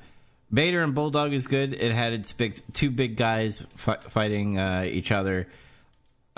Vader 0.52 0.82
and 0.82 0.96
Bulldog 0.96 1.32
is 1.34 1.46
good. 1.46 1.74
It 1.74 1.92
had 1.92 2.14
its 2.14 2.34
big 2.34 2.60
two 2.74 2.90
big 2.90 3.18
guys 3.18 3.66
fi- 3.76 3.98
fighting 3.98 4.58
uh, 4.58 4.84
each 4.88 5.12
other. 5.12 5.48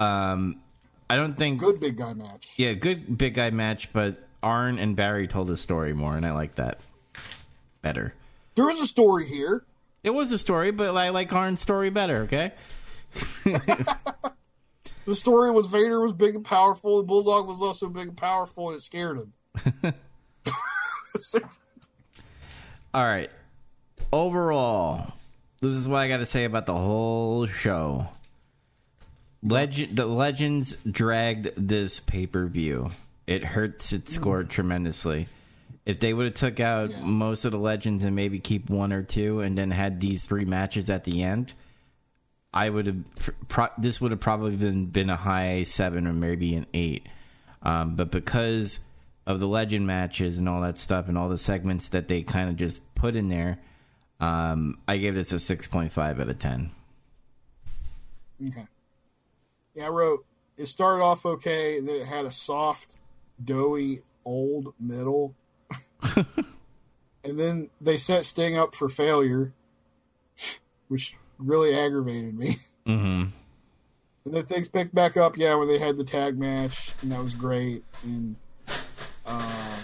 Um, 0.01 0.61
I 1.09 1.15
don't 1.15 1.37
think 1.37 1.59
good 1.59 1.79
big 1.79 1.97
guy 1.97 2.13
match. 2.13 2.53
yeah, 2.57 2.73
good 2.73 3.17
big 3.17 3.33
guy 3.35 3.49
match, 3.51 3.93
but 3.93 4.27
Arn 4.41 4.79
and 4.79 4.95
Barry 4.95 5.27
told 5.27 5.47
the 5.47 5.57
story 5.57 5.93
more, 5.93 6.17
and 6.17 6.25
I 6.25 6.31
like 6.31 6.55
that 6.55 6.79
better. 7.81 8.13
There 8.55 8.65
was 8.65 8.81
a 8.81 8.87
story 8.87 9.27
here. 9.27 9.63
It 10.03 10.09
was 10.09 10.31
a 10.31 10.37
story, 10.37 10.71
but 10.71 10.95
I 10.95 11.09
like 11.09 11.31
Arn's 11.31 11.61
story 11.61 11.89
better. 11.89 12.23
Okay. 12.23 12.51
The 15.05 15.15
story 15.15 15.49
was 15.51 15.65
Vader 15.67 16.01
was 16.01 16.13
big 16.13 16.35
and 16.35 16.45
powerful, 16.45 16.97
The 16.97 17.03
Bulldog 17.03 17.47
was 17.47 17.61
also 17.61 17.89
big 17.89 18.09
and 18.09 18.17
powerful, 18.17 18.69
and 18.69 18.77
it 18.77 18.81
scared 18.81 19.17
him. 19.17 19.33
All 22.93 23.03
right. 23.03 23.31
Overall, 24.13 25.13
this 25.59 25.71
is 25.71 25.87
what 25.87 25.97
I 25.99 26.07
got 26.07 26.17
to 26.17 26.25
say 26.25 26.43
about 26.43 26.65
the 26.65 26.75
whole 26.75 27.47
show. 27.47 28.07
Legend, 29.43 29.95
the 29.95 30.05
legends 30.05 30.75
dragged 30.89 31.49
this 31.57 31.99
pay 31.99 32.27
per 32.27 32.45
view. 32.47 32.91
It 33.25 33.43
hurts 33.43 33.91
its 33.93 34.13
score 34.13 34.43
tremendously. 34.43 35.27
If 35.85 35.99
they 35.99 36.13
would 36.13 36.25
have 36.25 36.33
took 36.35 36.59
out 36.59 36.91
Yeah. 36.91 37.01
most 37.03 37.43
of 37.45 37.51
the 37.51 37.57
legends 37.57 38.03
and 38.03 38.15
maybe 38.15 38.39
keep 38.39 38.69
one 38.69 38.93
or 38.93 39.01
two, 39.01 39.39
and 39.39 39.57
then 39.57 39.71
had 39.71 39.99
these 39.99 40.25
three 40.25 40.45
matches 40.45 40.89
at 40.91 41.05
the 41.05 41.23
end, 41.23 41.53
I 42.53 42.69
would 42.69 42.85
have. 42.85 42.97
Pro- 43.47 43.69
this 43.79 43.99
would 43.99 44.11
have 44.11 44.19
probably 44.19 44.55
been 44.57 44.85
been 44.87 45.09
a 45.09 45.15
high 45.15 45.63
seven 45.63 46.05
or 46.05 46.13
maybe 46.13 46.53
an 46.53 46.67
eight. 46.73 47.07
Um, 47.63 47.95
but 47.95 48.11
because 48.11 48.79
of 49.25 49.39
the 49.39 49.47
legend 49.47 49.87
matches 49.87 50.37
and 50.37 50.47
all 50.49 50.61
that 50.61 50.77
stuff 50.77 51.07
and 51.07 51.17
all 51.17 51.29
the 51.29 51.37
segments 51.37 51.89
that 51.89 52.07
they 52.07 52.21
kind 52.21 52.49
of 52.49 52.57
just 52.57 52.81
put 52.93 53.15
in 53.15 53.29
there, 53.29 53.57
um, 54.19 54.79
I 54.87 54.97
gave 54.97 55.15
this 55.15 55.31
a 55.31 55.39
six 55.39 55.67
point 55.67 55.91
five 55.93 56.19
out 56.19 56.29
of 56.29 56.37
ten. 56.37 56.71
Okay. 58.45 58.65
Yeah, 59.73 59.85
I 59.85 59.89
wrote 59.89 60.25
it 60.57 60.67
started 60.67 61.03
off 61.03 61.25
okay, 61.25 61.77
and 61.77 61.87
then 61.87 61.95
it 61.95 62.05
had 62.05 62.25
a 62.25 62.31
soft, 62.31 62.97
doughy, 63.43 63.99
old 64.25 64.73
middle. 64.79 65.35
and 66.15 67.39
then 67.39 67.69
they 67.79 67.97
set 67.97 68.25
Sting 68.25 68.57
up 68.57 68.75
for 68.75 68.89
failure, 68.89 69.53
which 70.87 71.17
really 71.39 71.75
aggravated 71.75 72.37
me. 72.37 72.57
Mm-hmm. 72.85 73.29
And 74.23 74.33
then 74.35 74.43
things 74.43 74.67
picked 74.67 74.93
back 74.93 75.17
up, 75.17 75.37
yeah, 75.37 75.55
when 75.55 75.67
they 75.67 75.79
had 75.79 75.97
the 75.97 76.03
tag 76.03 76.37
match, 76.37 76.93
and 77.01 77.11
that 77.11 77.21
was 77.21 77.33
great. 77.33 77.83
And 78.03 78.35
uh, 79.25 79.79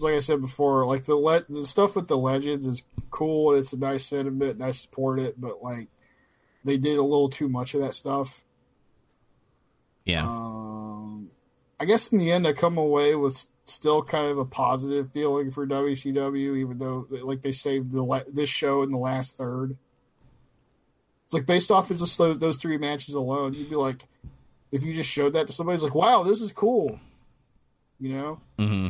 like 0.00 0.14
I 0.14 0.20
said 0.20 0.40
before, 0.40 0.86
like 0.86 1.04
the 1.04 1.16
le- 1.16 1.44
the 1.48 1.66
stuff 1.66 1.96
with 1.96 2.08
the 2.08 2.16
legends 2.16 2.66
is 2.66 2.84
cool. 3.10 3.54
It's 3.54 3.74
a 3.74 3.78
nice 3.78 4.06
sentiment, 4.06 4.54
and 4.54 4.64
I 4.64 4.70
support 4.70 5.18
it. 5.18 5.38
But 5.38 5.62
like, 5.62 5.88
they 6.64 6.78
did 6.78 6.96
a 6.96 7.02
little 7.02 7.28
too 7.28 7.50
much 7.50 7.74
of 7.74 7.82
that 7.82 7.94
stuff. 7.94 8.42
Yeah. 10.04 10.26
Um, 10.26 11.30
I 11.78 11.84
guess 11.84 12.12
in 12.12 12.18
the 12.18 12.30
end, 12.30 12.46
I 12.46 12.52
come 12.52 12.78
away 12.78 13.14
with 13.14 13.46
still 13.66 14.02
kind 14.02 14.30
of 14.30 14.38
a 14.38 14.44
positive 14.44 15.10
feeling 15.10 15.50
for 15.50 15.66
WCW, 15.66 16.58
even 16.58 16.78
though 16.78 17.06
like 17.10 17.42
they 17.42 17.52
saved 17.52 17.92
the 17.92 18.02
la- 18.02 18.22
this 18.32 18.50
show 18.50 18.82
in 18.82 18.90
the 18.90 18.98
last 18.98 19.36
third. 19.36 19.76
It's 21.24 21.34
like 21.34 21.46
based 21.46 21.70
off 21.70 21.90
of 21.90 21.98
just 21.98 22.18
those, 22.18 22.38
those 22.38 22.56
three 22.58 22.78
matches 22.78 23.14
alone, 23.14 23.54
you'd 23.54 23.70
be 23.70 23.76
like, 23.76 24.02
if 24.70 24.82
you 24.82 24.92
just 24.92 25.10
showed 25.10 25.34
that 25.34 25.46
to 25.46 25.52
somebody, 25.52 25.74
it's 25.74 25.84
like, 25.84 25.94
wow, 25.94 26.22
this 26.22 26.40
is 26.40 26.52
cool, 26.52 26.98
you 28.00 28.14
know. 28.14 28.40
mm-hmm. 28.58 28.88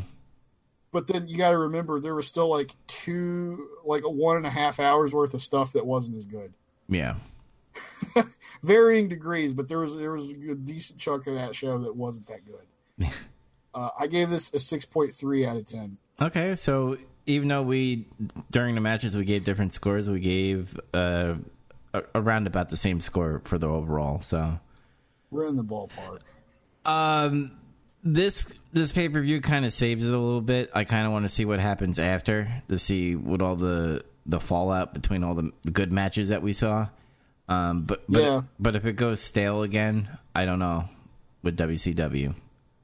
But 0.93 1.07
then 1.07 1.27
you 1.27 1.39
got 1.39 1.51
to 1.51 1.59
remember 1.59 1.99
there 1.99 2.15
was 2.15 2.27
still 2.27 2.49
like 2.49 2.73
two, 2.87 3.69
like 3.85 4.05
a 4.05 4.11
one 4.11 4.37
and 4.37 4.47
a 4.47 4.51
half 4.51 4.79
hours 4.79 5.15
worth 5.15 5.33
of 5.33 5.41
stuff 5.41 5.73
that 5.73 5.87
wasn't 5.87 6.19
as 6.19 6.27
good. 6.27 6.53
Yeah. 6.89 7.15
varying 8.63 9.09
degrees, 9.09 9.55
but 9.55 9.69
there 9.69 9.79
was 9.79 9.97
there 9.97 10.13
was 10.13 10.31
a 10.31 10.55
decent 10.55 10.99
chunk 10.99 11.27
of 11.27 11.35
that 11.35 11.55
show 11.55 11.79
that 11.79 11.95
wasn't 11.95 12.27
that 12.27 12.41
good. 12.45 13.09
uh, 13.75 13.91
I 13.99 14.07
gave 14.07 14.31
this 14.31 14.53
a 14.55 14.59
six 14.59 14.85
point 14.85 15.13
three 15.13 15.47
out 15.47 15.57
of 15.57 15.67
ten. 15.67 15.97
Okay, 16.21 16.57
so 16.57 16.97
even 17.27 17.49
though 17.49 17.63
we 17.63 18.07
during 18.51 18.75
the 18.75 18.81
matches 18.81 19.17
we 19.17 19.25
gave 19.25 19.45
different 19.45 19.75
scores, 19.75 20.09
we 20.09 20.21
gave 20.21 20.79
uh, 20.93 21.35
around 22.15 22.47
about 22.47 22.69
the 22.69 22.77
same 22.77 23.01
score 23.01 23.43
for 23.45 23.59
the 23.59 23.69
overall. 23.69 24.21
So 24.21 24.59
We're 25.31 25.47
in 25.47 25.57
the 25.57 25.65
ballpark. 25.65 26.21
Um, 26.85 27.53
this 28.03 28.47
this 28.73 28.93
pay 28.93 29.09
per 29.09 29.21
view 29.21 29.41
kind 29.41 29.65
of 29.65 29.73
saves 29.73 30.07
it 30.07 30.13
a 30.13 30.19
little 30.19 30.41
bit. 30.41 30.71
I 30.75 30.85
kind 30.85 31.07
of 31.07 31.13
want 31.13 31.25
to 31.25 31.29
see 31.29 31.45
what 31.45 31.61
happens 31.61 31.99
after 31.99 32.63
to 32.69 32.79
see 32.79 33.15
what 33.15 33.41
all 33.41 33.57
the 33.57 34.05
the 34.27 34.41
fallout 34.41 34.95
between 34.95 35.25
all 35.25 35.35
the, 35.35 35.51
the 35.63 35.71
good 35.71 35.93
matches 35.93 36.29
that 36.29 36.43
we 36.43 36.53
saw. 36.53 36.89
Um, 37.49 37.83
but 37.83 38.05
but, 38.09 38.23
Yeah. 38.23 38.43
but 38.59 38.77
if 38.77 38.85
it 38.85 38.95
goes 38.95 39.21
stale 39.21 39.63
again, 39.63 40.09
I 40.35 40.45
don't 40.45 40.59
know 40.59 40.85
with 41.43 41.57
WCW. 41.57 42.35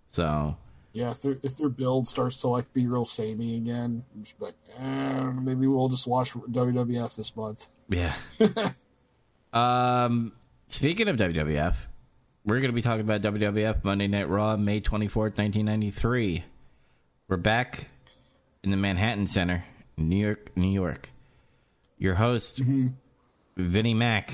So 0.08 0.56
Yeah, 0.92 1.10
if, 1.10 1.22
their 1.22 1.38
if 1.42 1.56
their 1.56 1.68
build 1.68 2.08
starts 2.08 2.38
to 2.38 2.48
like 2.48 2.72
be 2.72 2.86
real 2.88 3.04
samey 3.04 3.56
again, 3.56 4.04
like, 4.40 4.54
eh, 4.78 5.22
maybe 5.40 5.66
we'll 5.66 5.88
just 5.88 6.06
watch 6.06 6.32
WWF 6.32 7.14
this 7.16 7.34
month. 7.36 7.66
yeah. 7.88 8.12
um, 9.52 10.32
speaking 10.68 11.08
of 11.08 11.16
WWF, 11.16 11.74
we're 12.44 12.56
going 12.60 12.70
to 12.70 12.74
be 12.74 12.82
talking 12.82 13.00
about 13.02 13.20
WWF 13.22 13.84
Monday 13.84 14.08
Night 14.08 14.28
Raw, 14.28 14.56
May 14.56 14.80
twenty 14.80 15.06
fourth, 15.08 15.38
nineteen 15.38 15.66
ninety 15.66 15.90
three. 15.90 16.44
We're 17.28 17.36
back 17.36 17.88
in 18.64 18.70
the 18.70 18.76
Manhattan 18.76 19.26
Center, 19.26 19.64
New 19.96 20.16
York, 20.16 20.56
New 20.56 20.70
York. 20.70 21.10
Your 21.98 22.14
host, 22.14 22.60
Vinnie 23.58 23.94
Mac, 23.94 24.32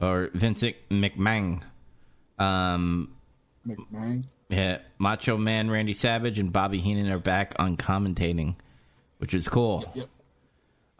or 0.00 0.30
Vincent 0.34 0.76
McMahon. 0.90 1.62
Um, 2.38 3.12
McMahon. 3.66 4.24
yeah, 4.48 4.78
Macho 4.98 5.36
Man 5.36 5.70
Randy 5.70 5.94
Savage 5.94 6.38
and 6.38 6.52
Bobby 6.52 6.78
Heenan 6.80 7.10
are 7.10 7.18
back 7.18 7.54
on 7.58 7.76
commentating, 7.76 8.56
which 9.18 9.34
is 9.34 9.48
cool. 9.48 9.84
Yep. 9.94 10.08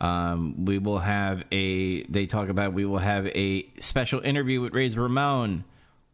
Um, 0.00 0.64
we 0.64 0.78
will 0.78 0.98
have 0.98 1.44
a. 1.52 2.02
They 2.04 2.26
talk 2.26 2.48
about 2.48 2.72
we 2.72 2.86
will 2.86 2.98
have 2.98 3.26
a 3.26 3.66
special 3.80 4.20
interview 4.20 4.60
with 4.62 4.72
Razor 4.74 5.02
Ramon. 5.02 5.64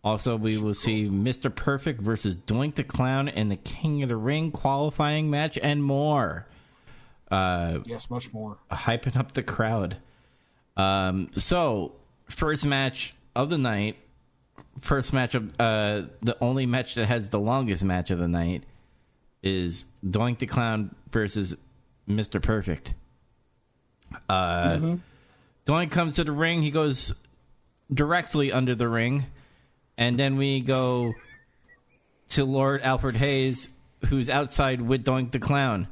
Also, 0.03 0.37
we 0.37 0.59
will 0.59 0.75
see 0.75 1.09
Mr. 1.09 1.53
Perfect 1.55 2.01
versus 2.01 2.37
Doink 2.37 2.77
the 2.77 2.85
Clown 2.85 3.27
in 3.29 3.49
the 3.49 3.57
King 3.57 4.03
of 4.05 4.09
the 4.09 4.17
Ring 4.17 4.53
qualifying 4.53 5.31
match 5.31 5.59
and 5.61 5.83
more. 5.83 6.47
Uh, 7.31 7.79
Yes, 7.87 8.09
much 8.09 8.33
more. 8.33 8.57
hyping 8.71 9.17
up 9.17 9.33
the 9.35 9.43
crowd. 9.43 9.97
Um, 10.77 11.31
so 11.37 11.93
first 12.29 12.67
match 12.67 13.15
of 13.35 13.51
the 13.51 13.59
night, 13.59 13.97
first 14.81 15.13
match 15.13 15.35
of 15.35 15.49
uh, 15.59 16.03
the 16.23 16.37
only 16.41 16.67
match 16.67 16.95
that 16.97 17.07
has 17.07 17.31
the 17.31 17.41
longest 17.41 17.83
match 17.83 18.11
of 18.11 18.19
the 18.19 18.29
night 18.29 18.65
is 19.43 19.85
Doink 20.05 20.39
the 20.39 20.47
Clown 20.47 20.95
versus 21.11 21.55
Mister 22.07 22.41
Perfect. 22.41 22.95
Uh, 24.29 24.97
Doink 25.67 25.91
comes 25.91 26.17
to 26.17 26.25
the 26.25 26.33
ring. 26.33 26.63
He 26.63 26.71
goes 26.71 27.15
directly 27.93 28.53
under 28.53 28.75
the 28.75 28.89
ring, 28.89 29.27
and 29.97 30.19
then 30.19 30.37
we 30.37 30.61
go 30.61 31.13
to 32.31 32.45
Lord 32.45 32.83
Alfred 32.83 33.17
Hayes, 33.17 33.69
who's 34.07 34.29
outside 34.29 34.81
with 34.81 35.05
Doink 35.05 35.33
the 35.33 35.39
Clown. 35.39 35.89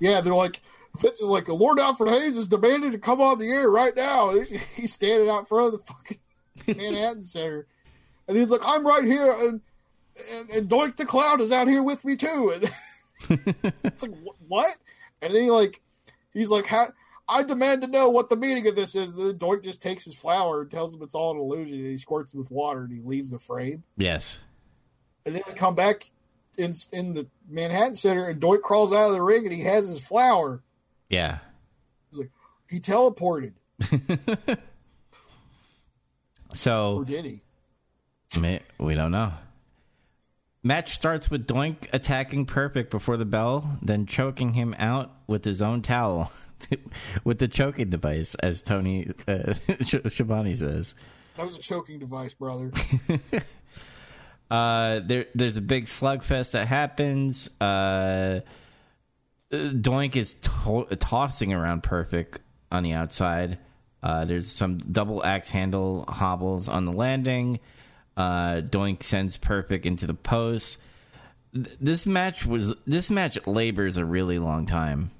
Yeah, 0.00 0.20
they're 0.20 0.34
like 0.34 0.60
Vince 0.98 1.20
is 1.20 1.28
like 1.28 1.48
Lord 1.48 1.80
Alfred 1.80 2.10
Hayes 2.10 2.38
is 2.38 2.48
demanding 2.48 2.92
to 2.92 2.98
come 2.98 3.20
on 3.20 3.38
the 3.38 3.50
air 3.50 3.70
right 3.70 3.94
now. 3.96 4.30
He's 4.74 4.92
standing 4.92 5.28
out 5.28 5.48
front 5.48 5.74
of 5.74 5.80
the 5.80 5.86
fucking 5.86 6.18
Manhattan 6.66 7.22
Center, 7.22 7.66
and 8.28 8.36
he's 8.36 8.50
like, 8.50 8.60
"I'm 8.64 8.86
right 8.86 9.04
here," 9.04 9.32
and 9.32 9.60
and, 10.32 10.50
and 10.50 10.68
Doink 10.68 10.96
the 10.96 11.04
Clown 11.04 11.40
is 11.40 11.52
out 11.52 11.68
here 11.68 11.82
with 11.82 12.04
me 12.04 12.16
too. 12.16 12.54
And 13.30 13.54
it's 13.84 14.02
like 14.02 14.12
what? 14.48 14.76
And 15.22 15.34
then 15.34 15.44
he 15.44 15.50
like 15.50 15.80
he's 16.32 16.50
like, 16.50 16.66
"How?" 16.66 16.88
I 17.28 17.42
demand 17.42 17.82
to 17.82 17.88
know 17.88 18.10
what 18.10 18.28
the 18.28 18.36
meaning 18.36 18.66
of 18.66 18.76
this 18.76 18.94
is. 18.94 19.10
And 19.10 19.18
then 19.18 19.38
Doink 19.38 19.62
just 19.62 19.80
takes 19.80 20.04
his 20.04 20.18
flower 20.18 20.62
and 20.62 20.70
tells 20.70 20.94
him 20.94 21.02
it's 21.02 21.14
all 21.14 21.30
an 21.30 21.38
illusion, 21.38 21.78
and 21.78 21.86
he 21.86 21.96
squirts 21.96 22.34
it 22.34 22.36
with 22.36 22.50
water 22.50 22.84
and 22.84 22.92
he 22.92 23.00
leaves 23.00 23.30
the 23.30 23.38
frame. 23.38 23.82
Yes. 23.96 24.40
And 25.24 25.34
then 25.34 25.42
we 25.46 25.54
come 25.54 25.74
back 25.74 26.10
in 26.58 26.72
in 26.92 27.14
the 27.14 27.26
Manhattan 27.48 27.94
Center, 27.94 28.26
and 28.26 28.40
Doink 28.40 28.60
crawls 28.60 28.92
out 28.92 29.08
of 29.08 29.14
the 29.14 29.22
ring 29.22 29.44
and 29.44 29.54
he 29.54 29.62
has 29.62 29.88
his 29.88 30.06
flower. 30.06 30.62
Yeah. 31.14 31.38
He 32.68 32.80
teleported, 32.80 33.52
So 36.54 36.96
or 36.96 37.04
did 37.04 37.24
he? 37.24 37.40
We 38.78 38.94
don't 38.96 39.12
know. 39.12 39.32
Match 40.64 40.94
starts 40.94 41.30
with 41.30 41.46
Doink 41.46 41.86
attacking 41.92 42.46
Perfect 42.46 42.90
before 42.90 43.16
the 43.16 43.24
bell, 43.24 43.78
then 43.80 44.06
choking 44.06 44.54
him 44.54 44.74
out 44.76 45.12
with 45.28 45.44
his 45.44 45.62
own 45.62 45.82
towel, 45.82 46.32
with 47.24 47.38
the 47.38 47.46
choking 47.46 47.90
device, 47.90 48.34
as 48.36 48.60
Tony 48.60 49.06
uh, 49.28 49.54
Shabani 49.68 50.56
says. 50.56 50.96
That 51.36 51.46
was 51.46 51.56
a 51.56 51.60
choking 51.60 52.00
device, 52.00 52.34
brother. 52.34 52.72
Uh, 54.50 55.00
there, 55.00 55.26
there's 55.34 55.56
a 55.56 55.62
big 55.62 55.86
slugfest 55.86 56.52
that 56.52 56.68
happens. 56.68 57.48
Uh, 57.60 58.40
Doink 59.74 60.16
is 60.16 60.34
to- 60.34 60.86
tossing 60.98 61.52
around 61.52 61.82
Perfect 61.82 62.40
on 62.72 62.82
the 62.82 62.92
outside. 62.92 63.58
Uh, 64.02 64.24
there's 64.24 64.48
some 64.50 64.78
double 64.78 65.24
axe 65.24 65.48
handle 65.50 66.04
hobbles 66.08 66.68
on 66.68 66.84
the 66.84 66.92
landing. 66.92 67.58
Uh, 68.16 68.60
Doink 68.60 69.02
sends 69.02 69.36
Perfect 69.36 69.86
into 69.86 70.06
the 70.06 70.14
post. 70.14 70.78
Th- 71.54 71.68
This 71.80 72.06
match 72.06 72.44
was 72.46 72.74
this 72.86 73.10
match 73.10 73.38
labors 73.46 73.96
a 73.96 74.04
really 74.04 74.38
long 74.38 74.66
time. 74.66 75.10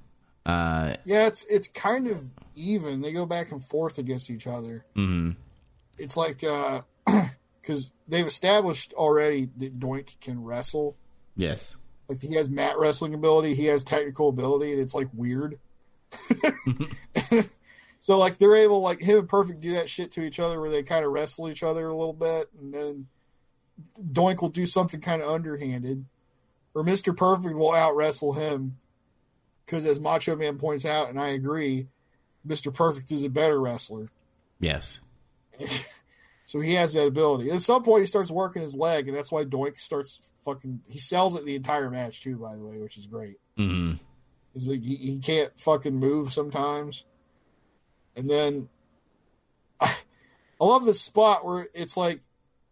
Uh, 0.45 0.95
yeah, 1.05 1.25
it's 1.27 1.43
it's 1.45 1.67
kind 1.67 2.07
of 2.07 2.23
even. 2.55 3.01
They 3.01 3.11
go 3.11 3.25
back 3.25 3.51
and 3.51 3.61
forth 3.61 3.97
against 3.97 4.29
each 4.29 4.45
other. 4.47 4.85
mhm. 4.95 5.35
It's 5.97 6.15
like 6.17 6.43
because 7.61 7.91
they've 8.07 8.27
established 8.27 8.93
already 8.93 9.49
that 9.57 9.79
Doink 9.79 10.19
can 10.19 10.43
wrestle. 10.43 10.95
Yes. 11.35 11.75
Like 12.07 12.21
he 12.21 12.35
has 12.35 12.49
mat 12.49 12.77
wrestling 12.77 13.13
ability, 13.13 13.55
he 13.55 13.65
has 13.65 13.83
technical 13.83 14.29
ability, 14.29 14.73
and 14.73 14.81
it's 14.81 14.95
like 14.95 15.07
weird. 15.13 15.59
Mm-hmm. 16.11 17.39
so 17.99 18.17
like 18.17 18.37
they're 18.37 18.55
able 18.55 18.81
like 18.81 19.01
him 19.01 19.19
and 19.19 19.29
Perfect 19.29 19.61
do 19.61 19.71
that 19.73 19.89
shit 19.89 20.11
to 20.11 20.23
each 20.23 20.39
other 20.39 20.59
where 20.61 20.69
they 20.69 20.83
kind 20.83 21.05
of 21.05 21.11
wrestle 21.11 21.49
each 21.49 21.63
other 21.63 21.87
a 21.87 21.95
little 21.95 22.13
bit, 22.13 22.47
and 22.59 22.73
then 22.73 23.07
Doink 23.99 24.41
will 24.41 24.49
do 24.49 24.65
something 24.65 25.01
kind 25.01 25.21
of 25.21 25.29
underhanded, 25.29 26.05
or 26.73 26.83
Mister 26.83 27.13
Perfect 27.13 27.55
will 27.55 27.73
out 27.73 27.95
wrestle 27.95 28.33
him 28.33 28.77
because 29.65 29.85
as 29.85 29.99
Macho 29.99 30.35
Man 30.35 30.57
points 30.57 30.85
out, 30.85 31.09
and 31.09 31.19
I 31.19 31.29
agree, 31.29 31.87
Mister 32.43 32.71
Perfect 32.71 33.11
is 33.11 33.23
a 33.23 33.29
better 33.29 33.59
wrestler. 33.59 34.09
Yes. 34.59 34.99
So 36.45 36.59
he 36.59 36.73
has 36.73 36.93
that 36.93 37.07
ability. 37.07 37.49
At 37.49 37.61
some 37.61 37.83
point, 37.83 38.01
he 38.01 38.07
starts 38.07 38.29
working 38.29 38.61
his 38.61 38.75
leg, 38.75 39.07
and 39.07 39.17
that's 39.17 39.31
why 39.31 39.45
Doink 39.45 39.79
starts 39.79 40.31
fucking. 40.43 40.81
He 40.87 40.99
sells 40.99 41.35
it 41.35 41.45
the 41.45 41.55
entire 41.55 41.89
match 41.89 42.21
too, 42.21 42.37
by 42.37 42.55
the 42.55 42.65
way, 42.65 42.77
which 42.77 42.97
is 42.97 43.07
great. 43.07 43.37
Mm-hmm. 43.57 43.95
He's 44.53 44.69
like 44.69 44.83
he, 44.83 44.95
he 44.95 45.19
can't 45.19 45.57
fucking 45.57 45.95
move 45.95 46.31
sometimes, 46.31 47.05
and 48.15 48.29
then 48.29 48.69
I, 49.79 49.91
I 50.61 50.65
love 50.65 50.85
this 50.85 51.01
spot 51.01 51.43
where 51.43 51.67
it's 51.73 51.97
like 51.97 52.21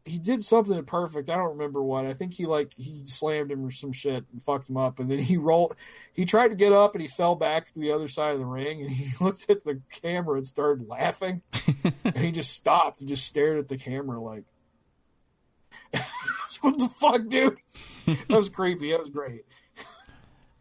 he 0.05 0.19
did 0.19 0.43
something 0.43 0.83
perfect. 0.83 1.29
I 1.29 1.37
don't 1.37 1.51
remember 1.51 1.81
what. 1.81 2.05
I 2.05 2.13
think 2.13 2.33
he 2.33 2.45
like 2.45 2.73
he 2.77 3.03
slammed 3.05 3.51
him 3.51 3.65
or 3.65 3.71
some 3.71 3.93
shit 3.93 4.25
and 4.31 4.41
fucked 4.41 4.69
him 4.69 4.77
up, 4.77 4.99
and 4.99 5.09
then 5.09 5.19
he 5.19 5.37
rolled. 5.37 5.75
He 6.13 6.25
tried 6.25 6.49
to 6.49 6.55
get 6.55 6.73
up 6.73 6.93
and 6.93 7.01
he 7.01 7.07
fell 7.07 7.35
back 7.35 7.71
to 7.71 7.79
the 7.79 7.91
other 7.91 8.07
side 8.07 8.33
of 8.33 8.39
the 8.39 8.45
ring, 8.45 8.81
and 8.81 8.91
he 8.91 9.05
looked 9.23 9.49
at 9.49 9.63
the 9.63 9.81
camera 10.01 10.37
and 10.37 10.47
started 10.47 10.87
laughing, 10.87 11.41
and 12.03 12.17
he 12.17 12.31
just 12.31 12.51
stopped 12.51 12.99
and 12.99 13.07
just 13.07 13.25
stared 13.25 13.59
at 13.59 13.69
the 13.69 13.77
camera 13.77 14.19
like, 14.19 14.43
"What 16.61 16.77
the 16.77 16.89
fuck, 16.89 17.27
dude?" 17.29 17.57
That 18.05 18.37
was 18.37 18.49
creepy. 18.49 18.91
That 18.91 18.99
was 18.99 19.09
great. 19.09 19.45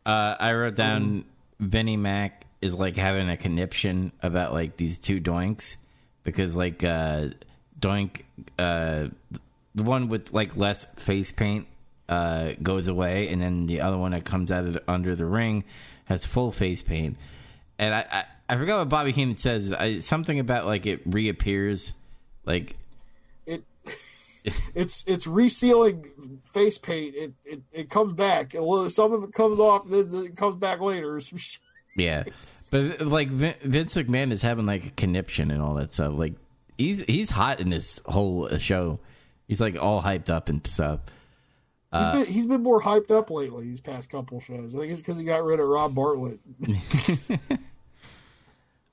Uh, 0.07 0.37
I 0.39 0.53
wrote 0.53 0.77
down 0.77 1.25
Vinnie 1.59 1.97
Mac 1.97 2.47
is 2.61 2.75
like 2.75 2.97
having 2.97 3.29
a 3.29 3.37
conniption 3.37 4.12
about 4.23 4.53
like 4.53 4.77
these 4.77 5.01
two 5.01 5.21
doinks 5.21 5.77
because 6.23 6.55
like 6.55 6.85
uh, 6.85 7.29
doink 7.83 8.23
uh, 8.59 9.09
the 9.75 9.83
one 9.83 10.09
with 10.09 10.33
like 10.33 10.57
less 10.57 10.86
face 10.97 11.31
paint 11.31 11.67
uh, 12.09 12.52
goes 12.62 12.89
away 12.89 13.28
and 13.28 13.43
then 13.43 13.67
the 13.67 13.81
other 13.83 13.99
one 13.99 14.12
that 14.12 14.25
comes 14.25 14.51
out 14.51 14.65
of 14.65 14.73
the, 14.75 14.83
under 14.89 15.15
the 15.15 15.27
ring 15.27 15.65
has 16.07 16.25
full 16.25 16.51
face 16.52 16.81
paint 16.83 17.17
and 17.78 17.94
I 17.94 18.07
I, 18.11 18.25
I 18.55 18.57
forgot 18.57 18.78
what 18.78 18.89
Bobby 18.89 19.12
Heenan 19.12 19.36
says 19.36 19.73
I, 19.73 19.99
something 20.01 20.39
about 20.39 20.65
like 20.67 20.86
it 20.86 21.01
reappears 21.05 21.93
like 22.47 22.77
it 23.47 23.62
it's 24.75 25.05
it's 25.07 25.27
resealing 25.27 26.07
face 26.52 26.77
paint. 26.78 27.15
It 27.17 27.33
it, 27.44 27.62
it 27.73 27.91
comes 27.91 28.12
back. 28.12 28.55
Little- 28.55 28.89
Some 28.91 29.12
of 29.12 29.23
it 29.25 29.33
comes 29.33 29.59
off, 29.61 29.85
and 29.85 29.94
then 29.94 30.25
it 30.27 30.36
comes 30.36 30.57
back 30.57 30.81
later. 30.81 31.20
Yeah, 31.94 32.25
but 32.70 33.02
like 33.02 33.28
Vince 33.28 33.94
McMahon 33.94 34.33
is 34.33 34.41
having 34.41 34.65
like 34.65 34.86
a 34.86 34.91
conniption 34.93 35.51
and 35.51 35.61
all 35.61 35.75
that 35.75 35.93
stuff. 35.93 36.15
Like 36.17 36.33
he's 36.78 37.02
he's 37.05 37.31
hot 37.31 37.60
in 37.60 37.70
this 37.70 38.01
whole 38.07 38.49
uh, 38.51 38.59
show. 38.59 39.01
He's 39.49 39.60
like 39.60 39.76
all 39.81 40.02
hyped 40.02 40.31
up 40.31 40.49
and 40.49 40.67
stuff. 40.67 41.01
He's 41.94 42.07
been 42.07 42.26
he's 42.26 42.47
been 42.47 42.62
more 42.62 42.81
hyped 42.81 43.10
up 43.10 43.31
lately. 43.31 43.65
These 43.65 43.83
past 43.83 44.10
couple 44.10 44.41
shows. 44.41 44.75
I 44.75 44.78
think 44.78 44.92
it's 44.92 45.02
because 45.02 45.18
he 45.18 45.25
got 45.25 45.44
rid 45.44 45.60
of 45.60 45.68
Rob 45.68 45.94
Bartlett. 45.94 46.41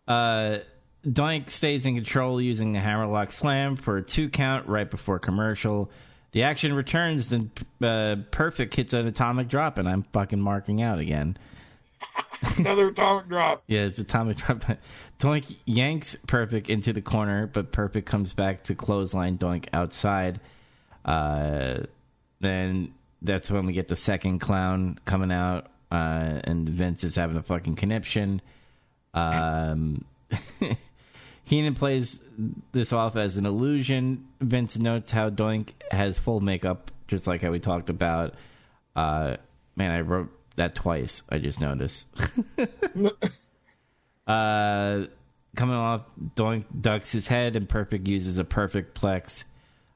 Uh, 0.09 0.57
Doink 1.05 1.49
stays 1.51 1.85
in 1.85 1.93
control 1.93 2.41
using 2.41 2.73
the 2.73 2.79
hammerlock 2.79 3.31
slam 3.31 3.75
for 3.75 3.97
a 3.97 4.01
two 4.01 4.27
count 4.27 4.67
right 4.67 4.89
before 4.89 5.19
commercial. 5.19 5.91
The 6.31 6.43
action 6.43 6.73
returns, 6.73 7.29
then 7.29 7.51
uh, 7.81 8.17
Perfect 8.31 8.73
hits 8.75 8.93
an 8.93 9.07
atomic 9.07 9.47
drop, 9.47 9.77
and 9.77 9.87
I'm 9.87 10.01
fucking 10.01 10.41
marking 10.41 10.81
out 10.81 10.99
again. 10.99 11.37
Another 12.57 12.89
atomic 12.89 13.27
drop. 13.27 13.63
Yeah, 13.67 13.81
it's 13.81 13.99
atomic 13.99 14.37
drop. 14.37 14.63
Doink 15.19 15.57
yanks 15.65 16.15
Perfect 16.27 16.69
into 16.69 16.93
the 16.93 17.01
corner, 17.01 17.47
but 17.47 17.71
Perfect 17.71 18.07
comes 18.07 18.33
back 18.33 18.63
to 18.63 18.75
clothesline 18.75 19.37
Doink 19.37 19.67
outside. 19.73 20.39
Uh, 21.03 21.79
then 22.39 22.93
that's 23.21 23.51
when 23.51 23.65
we 23.65 23.73
get 23.73 23.89
the 23.89 23.95
second 23.95 24.39
clown 24.39 24.97
coming 25.05 25.31
out, 25.31 25.67
uh, 25.91 26.39
and 26.43 26.67
Vince 26.69 27.03
is 27.03 27.15
having 27.15 27.35
a 27.35 27.43
fucking 27.43 27.75
conniption. 27.75 28.41
Um, 29.13 30.05
Heenan 31.43 31.73
plays 31.73 32.21
this 32.71 32.93
off 32.93 33.15
as 33.15 33.35
an 33.35 33.45
illusion. 33.45 34.27
Vince 34.39 34.77
notes 34.77 35.11
how 35.11 35.29
Doink 35.29 35.73
has 35.91 36.17
full 36.17 36.39
makeup, 36.39 36.91
just 37.07 37.27
like 37.27 37.41
how 37.41 37.51
we 37.51 37.59
talked 37.59 37.89
about. 37.89 38.35
Uh, 38.95 39.37
man, 39.75 39.91
I 39.91 40.01
wrote 40.01 40.29
that 40.59 40.75
twice. 40.75 41.23
I 41.29 41.39
just 41.39 41.59
noticed. 41.59 42.05
Uh, 44.27 45.07
coming 45.55 45.75
off, 45.75 46.05
Doink 46.35 46.65
ducks 46.79 47.11
his 47.11 47.27
head, 47.27 47.55
and 47.55 47.67
Perfect 47.67 48.07
uses 48.07 48.37
a 48.37 48.43
perfect 48.43 48.99
plex, 48.99 49.43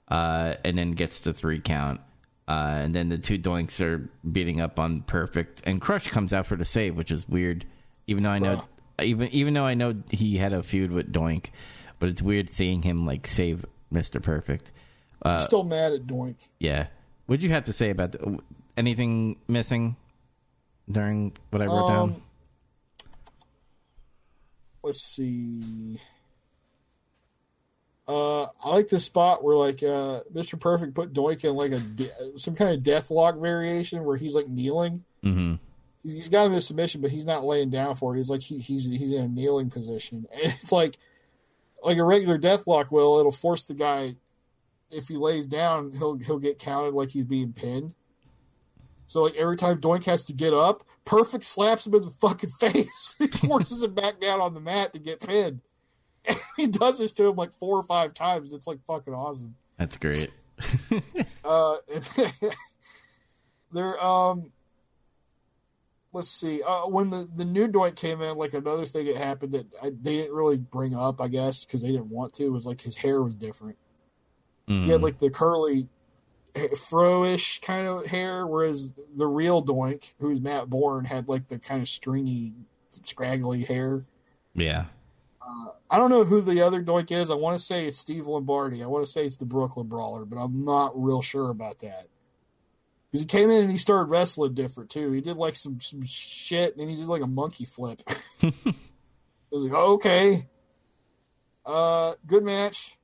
uh, 0.08 0.56
and 0.66 0.76
then 0.76 0.94
gets 0.94 1.20
the 1.20 1.34
three 1.34 1.60
count. 1.60 2.02
Uh, 2.48 2.80
and 2.82 2.96
then 2.96 3.10
the 3.10 3.20
two 3.20 3.38
Doinks 3.38 3.80
are 3.80 4.10
beating 4.30 4.60
up 4.60 4.80
on 4.80 5.02
Perfect, 5.02 5.62
and 5.66 5.80
Crush 5.80 6.08
comes 6.08 6.34
out 6.34 6.48
for 6.48 6.56
the 6.56 6.66
save, 6.66 6.96
which 6.96 7.12
is 7.12 7.30
weird. 7.30 7.66
Even 8.08 8.24
though 8.24 8.32
I 8.32 8.40
know, 8.40 8.64
even 9.00 9.28
even 9.30 9.54
though 9.54 9.66
I 9.66 9.76
know 9.76 10.02
he 10.10 10.38
had 10.38 10.52
a 10.52 10.64
feud 10.64 10.92
with 10.92 11.14
Doink, 11.14 11.52
but 12.00 12.10
it's 12.10 12.22
weird 12.24 12.50
seeing 12.50 12.82
him 12.82 13.06
like 13.06 13.28
save 13.28 13.66
Mister 13.92 14.20
Perfect. 14.20 14.72
I'm 15.22 15.42
still 15.42 15.64
mad 15.64 15.94
at 15.94 16.04
Doink. 16.04 16.36
Yeah. 16.58 16.88
What'd 17.28 17.44
you 17.44 17.52
have 17.52 17.66
to 17.66 17.74
say 17.74 17.92
about 17.92 18.14
the, 18.14 18.40
anything 18.76 19.38
missing 19.48 19.96
during 20.90 21.34
what 21.50 21.62
I 21.62 21.66
wrote 21.66 21.74
Um, 21.90 22.10
down? 22.12 22.22
Let's 24.84 25.02
see. 25.02 26.00
Uh, 28.06 28.44
I 28.44 28.70
like 28.70 28.90
the 28.90 29.00
spot 29.00 29.44
where 29.44 29.56
like 29.56 29.82
uh, 29.82 30.22
Mr. 30.34 30.60
Perfect 30.60 30.94
put 30.94 31.14
Doink 31.14 31.46
in 31.46 31.56
like 31.56 31.72
a 31.72 31.80
de- 31.80 32.38
some 32.38 32.54
kind 32.54 32.76
of 32.76 32.84
death 32.84 33.10
lock 33.10 33.38
variation 33.40 34.04
where 34.04 34.18
he's 34.18 34.36
like 34.36 34.50
kneeling. 34.50 35.06
Mm-hmm. 35.24 35.56
He's, 36.04 36.12
he's 36.12 36.30
got 36.30 36.46
him 36.48 36.52
in 36.52 36.58
a 36.58 36.62
submission, 36.62 37.00
but 37.00 37.12
he's 37.12 37.26
not 37.26 37.46
laying 37.46 37.70
down 37.70 37.96
for 37.96 38.14
it. 38.14 38.18
He's 38.18 38.30
like 38.30 38.42
he, 38.42 38.60
he's 38.60 38.90
he's 38.90 39.14
in 39.14 39.24
a 39.24 39.28
kneeling 39.30 39.70
position, 39.70 40.26
and 40.34 40.54
it's 40.62 40.74
like 40.74 40.98
like 41.82 41.98
a 41.98 42.04
regular 42.04 42.38
death 42.38 42.68
lock 42.68 42.92
will. 42.92 43.20
It'll 43.20 43.32
force 43.32 43.66
the 43.66 43.74
guy 43.74 44.16
if 44.92 45.08
he 45.08 45.16
lays 45.16 45.46
down, 45.46 45.92
he'll 45.92 46.18
he'll 46.18 46.40
get 46.40 46.60
counted 46.60 46.94
like 46.94 47.10
he's 47.10 47.24
being 47.24 47.54
pinned. 47.54 47.94
So 49.14 49.22
like 49.22 49.36
every 49.36 49.58
time 49.58 49.80
Doink 49.80 50.06
has 50.06 50.26
to 50.26 50.34
get 50.34 50.56
up, 50.56 50.84
Perfect 51.06 51.44
slaps 51.44 51.86
him 51.86 51.94
in 51.94 52.02
the 52.02 52.10
fucking 52.10 52.50
face. 52.60 53.16
he 53.20 53.28
forces 53.28 53.84
him 53.84 53.94
back 53.94 54.20
down 54.20 54.42
on 54.42 54.56
the 54.56 54.60
mat 54.60 54.92
to 54.94 55.00
get 55.00 55.20
pinned. 55.20 55.62
And 56.26 56.36
he 56.58 56.66
does 56.66 56.98
this 56.98 57.12
to 57.14 57.28
him 57.28 57.36
like 57.36 57.54
four 57.54 57.78
or 57.78 57.84
five 57.84 58.16
times. 58.16 58.52
It's 58.52 58.66
like 58.66 58.84
fucking 58.88 59.14
awesome. 59.14 59.54
That's 59.78 59.98
great. 59.98 60.32
Uh, 61.46 61.76
there. 63.74 64.02
Um, 64.04 64.52
let's 66.14 66.30
see. 66.30 66.64
Uh, 66.64 66.88
when 66.88 67.10
the 67.10 67.30
the 67.36 67.44
new 67.44 67.68
Doink 67.68 67.98
came 67.98 68.22
in, 68.22 68.38
like 68.38 68.54
another 68.54 68.86
thing 68.86 69.06
that 69.08 69.18
happened 69.18 69.54
that 69.54 69.68
I, 69.84 69.90
they 69.90 70.16
didn't 70.16 70.34
really 70.34 70.58
bring 70.58 70.96
up, 70.96 71.20
I 71.20 71.28
guess, 71.28 71.66
because 71.66 71.82
they 71.82 71.92
didn't 71.92 72.10
want 72.10 72.34
to, 72.36 72.50
was 72.50 72.66
like 72.66 72.80
his 72.80 72.96
hair 72.96 73.22
was 73.22 73.36
different. 73.36 73.78
Mm. 74.70 74.86
He 74.86 74.92
had 74.92 75.02
like 75.02 75.20
the 75.20 75.30
curly, 75.30 75.90
fro-ish 76.90 77.60
kind 77.62 77.88
of 77.88 78.06
hair, 78.06 78.46
whereas 78.48 78.94
the 79.16 79.28
real 79.28 79.64
Doink, 79.64 80.14
who's 80.20 80.40
Matt 80.40 80.70
Bourne, 80.70 81.06
had 81.06 81.28
like 81.28 81.48
the 81.48 81.60
kind 81.60 81.82
of 81.82 81.90
stringy, 81.90 82.54
scraggly 83.04 83.64
hair. 83.64 84.06
yeah. 84.54 84.86
Uh, 85.42 85.72
I 85.90 85.98
don't 85.98 86.10
know 86.10 86.24
who 86.24 86.40
the 86.40 86.62
other 86.62 86.82
Doink 86.82 87.12
is. 87.12 87.30
I 87.30 87.36
want 87.36 87.58
to 87.58 87.64
say 87.64 87.86
it's 87.86 88.00
Steve 88.00 88.28
Lombardi. 88.28 88.82
I 88.82 88.88
want 88.88 89.06
to 89.06 89.12
say 89.12 89.26
it's 89.26 89.36
the 89.36 89.46
Brooklyn 89.46 89.88
Brawler, 89.88 90.24
but 90.24 90.38
I'm 90.38 90.64
not 90.64 90.94
real 90.96 91.22
sure 91.22 91.50
about 91.50 91.80
that. 91.80 92.08
Because 93.12 93.22
he 93.22 93.28
came 93.28 93.50
in 93.50 93.64
and 93.64 93.72
he 93.72 93.78
started 93.78 94.10
wrestling 94.10 94.54
different 94.54 94.90
too. 94.90 95.12
He 95.12 95.20
did 95.20 95.36
like 95.36 95.58
some, 95.58 95.82
some 95.82 96.02
shit, 96.02 96.72
and 96.72 96.80
then 96.80 96.88
he 96.90 96.96
did 96.96 97.08
like 97.08 97.22
a 97.22 97.28
monkey 97.28 97.66
flip. 97.66 98.02
I 98.42 98.54
was 99.52 99.66
like, 99.66 99.74
oh, 99.76 99.94
okay. 99.94 100.48
Uh, 101.66 102.14
good 102.26 102.44
match. 102.44 102.98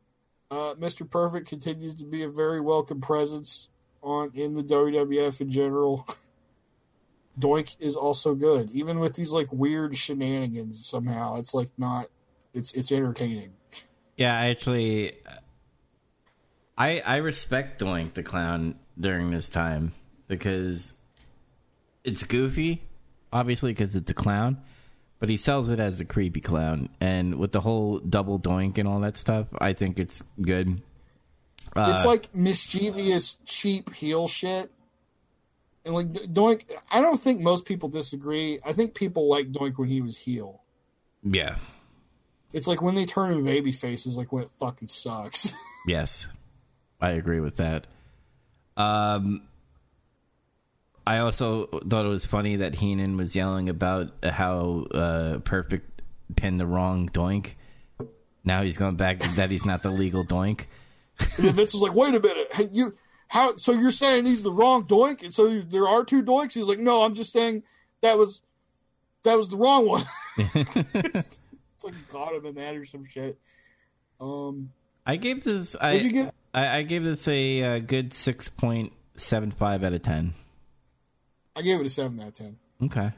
Uh, 0.52 0.74
Mr. 0.76 1.10
Perfect 1.10 1.48
continues 1.48 1.95
to 1.95 2.06
be 2.06 2.24
a 2.24 2.30
very 2.30 2.60
welcome 2.60 3.02
presence 3.02 3.69
on 4.02 4.32
in 4.34 4.53
the 4.53 4.64
WWF 4.64 5.42
in 5.42 5.52
general. 5.52 6.08
Doink 7.40 7.78
is 7.80 7.95
also 7.95 8.36
good, 8.36 8.69
even 8.72 9.00
with 9.00 9.14
these 9.14 9.32
like 9.32 9.48
weird 9.52 9.95
shenanigans. 9.95 10.86
Somehow, 10.86 11.36
it's 11.38 11.53
like 11.53 11.69
not. 11.78 12.08
It's 12.53 12.74
it's 12.74 12.92
entertaining. 12.92 13.53
Yeah, 14.18 14.34
actually, 14.34 15.14
I 16.78 17.00
I 17.06 17.18
respect 17.18 17.80
Doink 17.80 18.14
the 18.14 18.24
Clown 18.24 18.76
during 19.00 19.32
this 19.32 19.48
time 19.48 19.94
because 20.28 20.94
it's 22.03 22.24
goofy, 22.24 22.82
obviously 23.32 23.72
because 23.72 23.95
it's 23.95 24.11
a 24.11 24.16
clown, 24.16 24.58
but 25.20 25.30
he 25.30 25.38
sells 25.38 25.70
it 25.70 25.80
as 25.80 26.00
a 26.02 26.06
creepy 26.06 26.42
clown, 26.42 26.90
and 27.00 27.36
with 27.36 27.52
the 27.52 27.62
whole 27.62 28.00
double 28.00 28.40
Doink 28.40 28.78
and 28.78 28.88
all 28.88 29.00
that 29.02 29.18
stuff, 29.18 29.48
I 29.60 29.74
think 29.74 30.00
it's 30.00 30.24
good. 30.42 30.82
Uh, 31.76 31.92
it's 31.94 32.06
like 32.06 32.34
mischievous, 32.36 33.36
cheap 33.46 33.94
heel 33.94 34.28
shit. 34.28 34.72
And 35.86 35.94
like 35.94 36.08
Doink, 36.12 36.70
I 36.92 37.00
don't 37.02 37.20
think 37.20 37.42
most 37.42 37.66
people 37.66 37.90
disagree. 37.90 38.60
I 38.66 38.74
think 38.74 38.96
people 38.96 39.30
like 39.30 39.52
Doink 39.52 39.78
when 39.78 39.88
he 39.88 40.02
was 40.02 40.18
heel. 40.18 40.62
yeah, 41.24 41.58
It's 42.54 42.68
like 42.68 42.82
when 42.82 42.96
they 42.96 43.06
turn 43.06 43.32
him 43.32 43.46
baby 43.46 43.72
faces, 43.72 44.18
like 44.18 44.32
when 44.32 44.44
it 44.44 44.52
fucking 44.60 44.88
sucks. 44.88 45.54
Yes, 45.88 46.28
I 47.00 47.12
agree 47.12 47.40
with 47.40 47.56
that. 47.58 47.88
Um, 48.76 49.44
I 51.10 51.18
also 51.18 51.66
thought 51.66 52.06
it 52.06 52.10
was 52.10 52.24
funny 52.24 52.58
that 52.58 52.76
Heenan 52.76 53.18
was 53.18 53.36
yelling 53.36 53.68
about 53.68 54.12
how 54.24 54.86
uh, 54.94 55.40
Perfect 55.40 56.04
pinned 56.36 56.60
the 56.60 56.68
wrong 56.68 57.10
Doink. 57.10 57.54
Now 58.44 58.62
he's 58.62 58.78
going 58.78 58.96
back 58.96 59.18
that 59.22 59.50
he's 59.50 59.66
not 59.66 59.82
the 59.82 59.90
legal 59.90 60.24
Doink. 60.24 60.66
and 61.20 61.46
then 61.46 61.54
Vince 61.56 61.74
was 61.74 61.82
like, 61.82 61.96
"Wait 61.96 62.14
a 62.14 62.20
minute, 62.20 62.54
hey, 62.54 62.70
you 62.72 62.96
how? 63.28 63.56
So 63.58 63.72
you're 63.72 63.90
saying 63.90 64.28
he's 64.28 64.44
the 64.44 64.54
wrong 64.54 64.84
Doink? 64.84 65.24
And 65.24 65.34
so 65.34 65.62
there 65.62 65.88
are 65.88 66.06
two 66.06 66.22
Doinks?" 66.22 66.54
He's 66.54 66.66
like, 66.66 66.78
"No, 66.78 67.02
I'm 67.02 67.16
just 67.16 67.34
saying 67.34 67.64
that 68.02 68.16
was 68.16 68.44
that 69.24 69.36
was 69.36 69.50
the 69.50 69.58
wrong 69.58 69.88
one." 69.88 70.04
it's 70.38 71.86
like 71.86 71.96
he 71.96 72.04
caught 72.08 72.36
him 72.36 72.46
in 72.46 72.54
that 72.54 72.76
or 72.76 72.86
some 72.86 73.04
shit. 73.06 73.36
Um, 74.22 74.74
I 75.08 75.16
gave 75.16 75.44
this. 75.44 75.76
I, 75.82 75.94
What'd 75.94 76.04
you 76.04 76.12
give? 76.12 76.32
I, 76.54 76.78
I 76.78 76.82
gave 76.84 77.04
this 77.04 77.28
a, 77.28 77.64
uh 77.64 77.80
good 77.80 78.14
six 78.14 78.48
point 78.48 78.94
seven 79.18 79.50
five 79.50 79.84
out 79.84 79.94
of 79.94 80.04
ten. 80.04 80.36
I 81.60 81.62
gave 81.62 81.82
it 81.82 81.86
a 81.86 81.90
seven 81.90 82.22
out 82.22 82.28
of 82.28 82.34
ten. 82.36 82.58
Okay. 82.82 83.12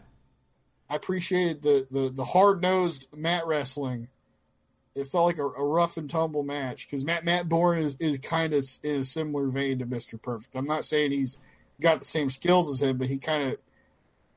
I 0.90 0.95
appreciated 0.95 1.61
the 1.61 1.86
the, 1.92 2.10
the 2.10 2.26
hard 2.26 2.61
nosed 2.61 3.08
mat 3.16 3.45
wrestling. 3.45 4.08
It 4.95 5.06
felt 5.06 5.28
like 5.28 5.38
a, 5.38 5.45
a 5.45 5.64
rough 5.64 5.95
and 5.95 6.10
tumble 6.10 6.42
match 6.42 6.88
because 6.88 7.06
Matt 7.06 7.24
Matt 7.24 7.48
Bourne 7.48 7.78
is, 7.78 7.95
is 8.00 8.18
kind 8.18 8.53
of 8.56 8.66
in 8.84 9.02
a 9.02 9.03
similar 9.03 9.48
vein 9.48 9.78
to 9.78 9.86
Mister 9.86 10.18
Perfect. 10.18 10.56
I'm 10.56 10.66
not 10.66 10.84
saying 10.84 11.11
he's 11.11 11.40
got 11.80 12.00
the 12.00 12.06
same 12.06 12.32
skills 12.32 12.72
as 12.72 12.82
him, 12.82 12.98
but 12.98 13.08
he 13.08 13.20
kind 13.20 13.44
of 13.44 13.58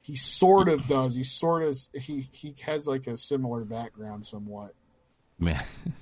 he 0.02 0.16
sort 0.16 0.68
of 0.68 0.86
does. 0.86 1.16
He 1.16 1.22
sort 1.22 1.62
of 1.62 1.78
he 1.94 2.28
he 2.30 2.54
has 2.66 2.86
like 2.86 3.06
a 3.06 3.16
similar 3.16 3.64
background 3.64 4.26
somewhat. 4.26 4.72
Man. 5.38 5.64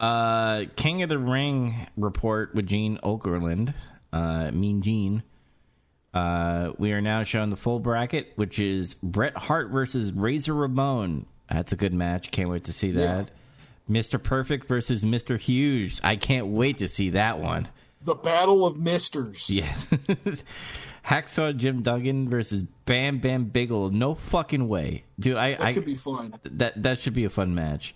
Uh, 0.00 0.64
King 0.74 1.04
of 1.04 1.08
the 1.08 1.18
Ring 1.18 1.86
report 1.96 2.56
with 2.56 2.66
Gene 2.66 2.98
Okerlund, 3.04 3.72
uh, 4.12 4.50
Mean 4.50 4.82
Gene. 4.82 5.22
Uh, 6.14 6.72
we 6.78 6.92
are 6.92 7.00
now 7.00 7.22
showing 7.22 7.50
the 7.50 7.56
full 7.56 7.78
bracket, 7.78 8.32
which 8.36 8.58
is 8.58 8.94
Bret 9.02 9.36
Hart 9.36 9.70
versus 9.70 10.12
Razor 10.12 10.54
Ramon. 10.54 11.26
That's 11.50 11.72
a 11.72 11.76
good 11.76 11.94
match. 11.94 12.30
Can't 12.30 12.48
wait 12.50 12.64
to 12.64 12.72
see 12.72 12.90
that. 12.92 13.30
Mr. 13.90 14.22
Perfect 14.22 14.68
versus 14.68 15.04
Mr. 15.04 15.38
Hughes. 15.38 16.00
I 16.04 16.16
can't 16.16 16.48
wait 16.48 16.78
to 16.78 16.88
see 16.88 17.10
that 17.10 17.38
one. 17.40 17.68
The 18.02 18.14
Battle 18.14 18.66
of 18.66 18.76
Misters. 18.78 19.48
Yeah. 19.50 19.72
Hacksaw 21.06 21.56
Jim 21.56 21.82
Duggan 21.82 22.28
versus 22.28 22.62
Bam 22.84 23.18
Bam 23.18 23.44
Bigelow. 23.46 23.88
No 23.88 24.14
fucking 24.14 24.68
way, 24.68 25.04
dude. 25.18 25.36
I, 25.36 25.52
That 25.54 25.62
I 25.62 25.72
could 25.72 25.84
be 25.84 25.94
fun. 25.94 26.34
that 26.44 26.80
that 26.82 27.00
should 27.00 27.14
be 27.14 27.24
a 27.24 27.30
fun 27.30 27.54
match. 27.54 27.94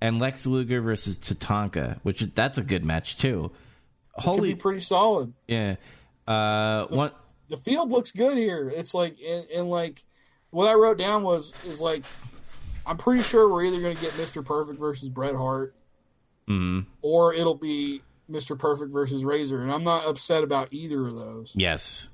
And 0.00 0.18
Lex 0.18 0.46
Luger 0.46 0.80
versus 0.80 1.18
Tatanka, 1.18 1.98
which 2.04 2.22
is 2.22 2.28
that's 2.34 2.56
a 2.56 2.62
good 2.62 2.84
match 2.84 3.16
too. 3.18 3.50
Could 4.14 4.22
Holy 4.24 4.54
be 4.54 4.58
pretty 4.58 4.80
solid. 4.80 5.32
yeah. 5.46 5.76
Uh 6.26 6.86
one 6.88 7.10
the 7.48 7.56
field 7.56 7.90
looks 7.90 8.12
good 8.12 8.36
here. 8.38 8.70
It's 8.74 8.94
like 8.94 9.16
and, 9.26 9.44
and 9.56 9.70
like 9.70 10.04
what 10.50 10.68
I 10.68 10.74
wrote 10.74 10.98
down 10.98 11.22
was 11.22 11.54
is 11.64 11.80
like 11.80 12.04
I'm 12.86 12.96
pretty 12.96 13.22
sure 13.22 13.50
we're 13.50 13.64
either 13.64 13.80
going 13.80 13.94
to 13.94 14.00
get 14.02 14.12
Mr. 14.12 14.44
Perfect 14.44 14.80
versus 14.80 15.08
Bret 15.10 15.34
Hart, 15.34 15.74
mm, 16.48 16.86
or 17.02 17.34
it'll 17.34 17.54
be 17.54 18.00
Mr. 18.30 18.58
Perfect 18.58 18.92
versus 18.92 19.24
Razor, 19.24 19.62
and 19.62 19.70
I'm 19.72 19.84
not 19.84 20.06
upset 20.06 20.42
about 20.44 20.68
either 20.72 21.06
of 21.06 21.14
those. 21.16 21.52
yes. 21.56 22.08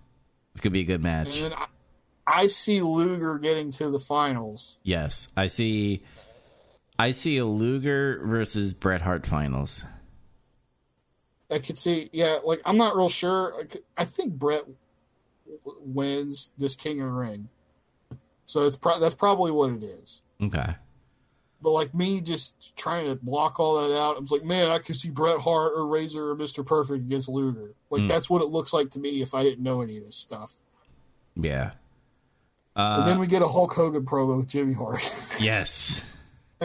It's 0.52 0.60
gonna 0.60 0.72
be 0.72 0.80
a 0.80 0.84
good 0.84 1.02
match. 1.02 1.34
And 1.36 1.46
then 1.46 1.52
I, 1.52 1.66
I 2.26 2.46
see 2.46 2.80
Luger 2.80 3.38
getting 3.38 3.72
to 3.72 3.90
the 3.90 3.98
finals. 3.98 4.78
Yes. 4.84 5.26
I 5.36 5.48
see 5.48 6.04
I 6.96 7.10
see 7.10 7.38
a 7.38 7.44
Luger 7.44 8.20
versus 8.24 8.72
Bret 8.72 9.02
Hart 9.02 9.26
finals. 9.26 9.84
I 11.50 11.58
could 11.58 11.76
see, 11.76 12.08
yeah, 12.12 12.38
like 12.44 12.60
I'm 12.64 12.76
not 12.76 12.96
real 12.96 13.08
sure. 13.08 13.52
I 13.60 13.64
could- 13.64 13.82
I 13.96 14.04
think 14.04 14.34
Bret 14.34 14.64
wins 15.80 16.52
this 16.58 16.76
King 16.76 17.00
of 17.00 17.06
the 17.08 17.12
Ring, 17.12 17.48
so 18.46 18.64
it's 18.64 18.76
pro- 18.76 18.98
that's 18.98 19.14
probably 19.14 19.50
what 19.50 19.70
it 19.70 19.82
is. 19.82 20.22
Okay. 20.42 20.74
But 21.62 21.70
like 21.70 21.94
me 21.94 22.20
just 22.20 22.76
trying 22.76 23.06
to 23.06 23.14
block 23.16 23.58
all 23.58 23.80
that 23.88 23.96
out, 23.96 24.16
I 24.16 24.20
was 24.20 24.30
like, 24.30 24.44
man, 24.44 24.68
I 24.68 24.78
could 24.78 24.96
see 24.96 25.08
Bret 25.10 25.38
Hart 25.38 25.72
or 25.74 25.86
Razor 25.86 26.30
or 26.30 26.36
Mr. 26.36 26.64
Perfect 26.66 27.00
against 27.06 27.28
Luger. 27.28 27.72
Like 27.88 28.02
Mm. 28.02 28.08
that's 28.08 28.28
what 28.28 28.42
it 28.42 28.48
looks 28.48 28.74
like 28.74 28.90
to 28.90 29.00
me 29.00 29.22
if 29.22 29.32
I 29.34 29.42
didn't 29.42 29.62
know 29.62 29.80
any 29.80 29.96
of 29.96 30.04
this 30.04 30.16
stuff. 30.16 30.56
Yeah. 31.36 31.72
Uh, 32.76 32.96
and 32.98 33.08
then 33.08 33.18
we 33.18 33.26
get 33.26 33.40
a 33.40 33.46
Hulk 33.48 33.72
Hogan 33.72 34.04
promo 34.04 34.36
with 34.36 34.48
Jimmy 34.48 34.74
Hart. 34.74 35.00
yes. 35.40 36.02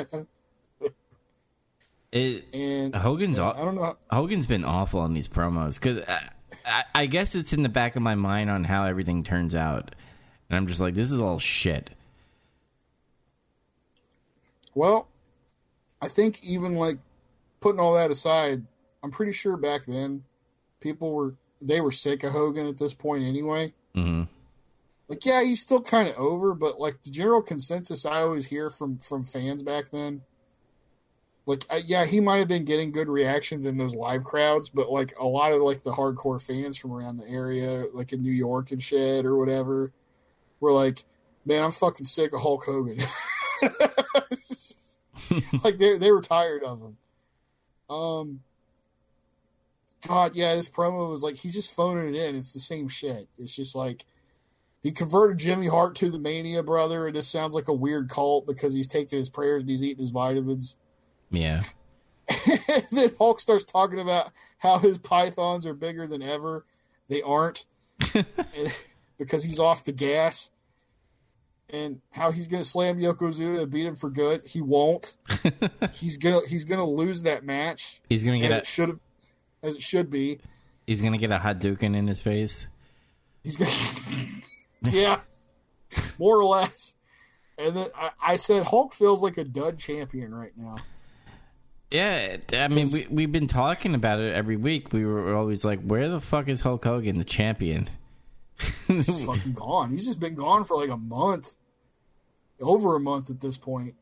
it 2.12 2.46
and 2.54 2.96
Hogan's 2.96 3.40
I 3.40 3.54
don't 3.64 3.76
know. 3.76 3.84
How, 3.84 3.98
Hogan's 4.12 4.48
been 4.48 4.66
awful 4.66 5.00
on 5.00 5.14
these 5.14 5.28
promos 5.28 5.76
because 5.80 6.02
I, 6.08 6.30
I, 6.66 6.84
I 6.96 7.06
guess 7.06 7.36
it's 7.36 7.54
in 7.54 7.64
the 7.64 7.70
back 7.70 7.96
of 7.96 8.02
my 8.02 8.16
mind 8.16 8.50
on 8.50 8.64
how 8.64 8.86
everything 8.86 9.24
turns 9.24 9.56
out, 9.56 9.96
and 10.50 10.58
I'm 10.58 10.68
just 10.68 10.80
like, 10.80 10.94
this 10.94 11.12
is 11.12 11.20
all 11.20 11.40
shit. 11.40 11.90
well, 14.80 15.08
I 16.02 16.08
think 16.08 16.44
even 16.44 16.76
like 16.76 16.98
putting 17.60 17.80
all 17.80 17.94
that 17.96 18.12
aside, 18.12 18.64
I'm 19.04 19.12
pretty 19.12 19.34
sure 19.34 19.58
back 19.58 19.86
then 19.86 20.24
people 20.80 21.12
were 21.12 21.36
they 21.62 21.82
were 21.82 21.92
sick 21.92 22.24
of 22.24 22.32
Hogan 22.32 22.68
at 22.68 22.78
this 22.78 22.94
point 22.94 23.24
anyway. 23.24 23.74
Mm-hmm. 23.96 24.24
Like, 25.10 25.26
yeah, 25.26 25.44
he's 25.44 25.60
still 25.62 25.82
kind 25.82 26.08
of 26.08 26.16
over, 26.18 26.54
but 26.54 26.80
like 26.80 27.02
the 27.02 27.10
general 27.10 27.42
consensus 27.42 28.06
I 28.06 28.22
always 28.22 28.46
hear 28.46 28.70
from 28.70 29.00
from 29.00 29.26
fans 29.26 29.64
back 29.64 29.90
then, 29.90 30.22
like, 31.50 31.66
I, 31.72 31.82
yeah, 31.88 32.06
he 32.06 32.20
might 32.20 32.38
have 32.38 32.48
been 32.48 32.64
getting 32.64 32.92
good 32.92 33.10
reactions 33.10 33.66
in 33.66 33.76
those 33.76 33.96
live 33.96 34.24
crowds, 34.24 34.70
but 34.70 34.92
like 34.92 35.16
a 35.20 35.26
lot 35.26 35.52
of 35.52 35.64
like 35.64 35.82
the 35.82 35.92
hardcore 35.92 36.40
fans 36.40 36.78
from 36.78 36.92
around 36.92 37.18
the 37.18 37.28
area, 37.28 37.86
like 37.92 38.14
in 38.14 38.22
New 38.22 38.32
York 38.32 38.72
and 38.72 38.84
shit 38.84 39.26
or 39.26 39.36
whatever, 39.36 39.92
were 40.60 40.72
like, 40.72 41.04
man, 41.46 41.64
I'm 41.64 41.72
fucking 41.72 42.06
sick 42.06 42.34
of 42.34 42.42
Hulk 42.42 42.66
Hogan. 42.66 43.00
like 45.64 45.80
they 45.80 45.98
they 45.98 46.12
were 46.12 46.22
tired 46.22 46.64
of 46.64 46.82
him. 46.82 46.98
Um. 47.90 48.42
God, 50.08 50.36
yeah, 50.36 50.56
this 50.56 50.70
promo 50.70 51.10
was 51.10 51.24
like 51.24 51.36
he's 51.36 51.56
just 51.56 51.76
phoning 51.76 52.14
it 52.14 52.22
in. 52.22 52.36
It's 52.36 52.54
the 52.54 52.60
same 52.60 52.88
shit. 52.88 53.28
It's 53.40 53.56
just 53.56 53.76
like 53.76 54.06
he 54.82 54.92
converted 54.92 55.40
Jimmy 55.40 55.66
Hart 55.66 55.96
to 55.96 56.12
the 56.12 56.20
Mania 56.20 56.62
brother. 56.62 57.08
It 57.08 57.16
just 57.16 57.32
sounds 57.32 57.56
like 57.56 57.70
a 57.70 57.74
weird 57.74 58.08
cult 58.08 58.46
because 58.46 58.72
he's 58.72 58.88
taking 58.88 59.18
his 59.18 59.30
prayers 59.30 59.64
and 59.64 59.70
he's 59.70 59.84
eating 59.84 60.00
his 60.00 60.12
vitamins. 60.12 60.78
Yeah. 61.32 61.64
and 62.48 62.84
then 62.92 63.10
Hulk 63.18 63.40
starts 63.40 63.66
talking 63.66 64.00
about 64.00 64.32
how 64.58 64.78
his 64.78 64.98
pythons 64.98 65.66
are 65.66 65.74
bigger 65.74 66.08
than 66.08 66.22
ever. 66.22 66.66
They 67.08 67.22
aren't 67.22 67.66
because 69.18 69.44
he's 69.44 69.60
off 69.60 69.84
the 69.84 69.92
gas. 69.92 70.52
And 71.72 72.02
how 72.12 72.32
he's 72.32 72.48
going 72.48 72.64
to 72.64 72.68
slam 72.68 73.00
Yokozuna 73.00 73.62
and 73.62 73.72
beat 73.72 73.86
him 73.86 73.96
for 73.96 74.10
good. 74.10 74.44
He 74.44 74.60
won't. 74.60 75.18
he's 75.94 76.18
gonna 76.18 76.40
he's 76.48 76.64
gonna 76.64 76.84
lose 76.84 77.22
that 77.24 77.44
match 77.46 78.02
He's 78.10 78.24
gonna 78.24 78.38
as 78.38 78.50
get 78.50 78.60
it 78.62 78.66
should 78.66 79.00
as 79.62 79.76
it 79.76 79.82
should 79.82 80.10
be. 80.10 80.40
he's 80.88 81.00
gonna 81.02 81.20
get 81.20 81.32
a 81.32 81.38
Hadouken 81.38 81.96
in 81.96 82.08
his 82.08 82.22
face. 82.24 82.68
He's 83.44 83.56
gonna, 83.56 83.72
yeah, 84.92 85.20
more 86.18 86.38
or 86.38 86.46
less. 86.46 86.96
And 87.60 87.76
then 87.76 87.88
I, 87.96 88.12
I 88.20 88.36
said 88.36 88.64
Hulk 88.64 88.94
feels 88.94 89.22
like 89.22 89.38
a 89.38 89.44
dud 89.44 89.78
champion 89.78 90.34
right 90.34 90.54
now. 90.58 90.78
Yeah, 91.92 92.38
I 92.54 92.68
mean, 92.68 92.88
we 92.92 93.08
we've 93.10 93.32
been 93.32 93.48
talking 93.48 93.96
about 93.96 94.20
it 94.20 94.34
every 94.34 94.58
week. 94.58 94.94
We 94.94 95.06
were 95.06 95.36
always 95.36 95.66
like, 95.66 95.82
"Where 95.82 96.08
the 96.08 96.22
fuck 96.22 96.48
is 96.48 96.62
Hulk 96.62 96.84
Hogan, 96.84 97.18
the 97.18 97.24
champion?" 97.24 97.90
He's 98.88 99.26
fucking 99.26 99.54
gone. 99.54 99.90
He's 99.90 100.06
just 100.06 100.20
been 100.20 100.36
gone 100.36 100.66
for 100.66 100.78
like 100.78 100.90
a 100.90 100.98
month, 100.98 101.56
over 102.62 102.96
a 102.96 103.00
month 103.00 103.32
at 103.32 103.42
this 103.42 103.58
point. 103.58 103.96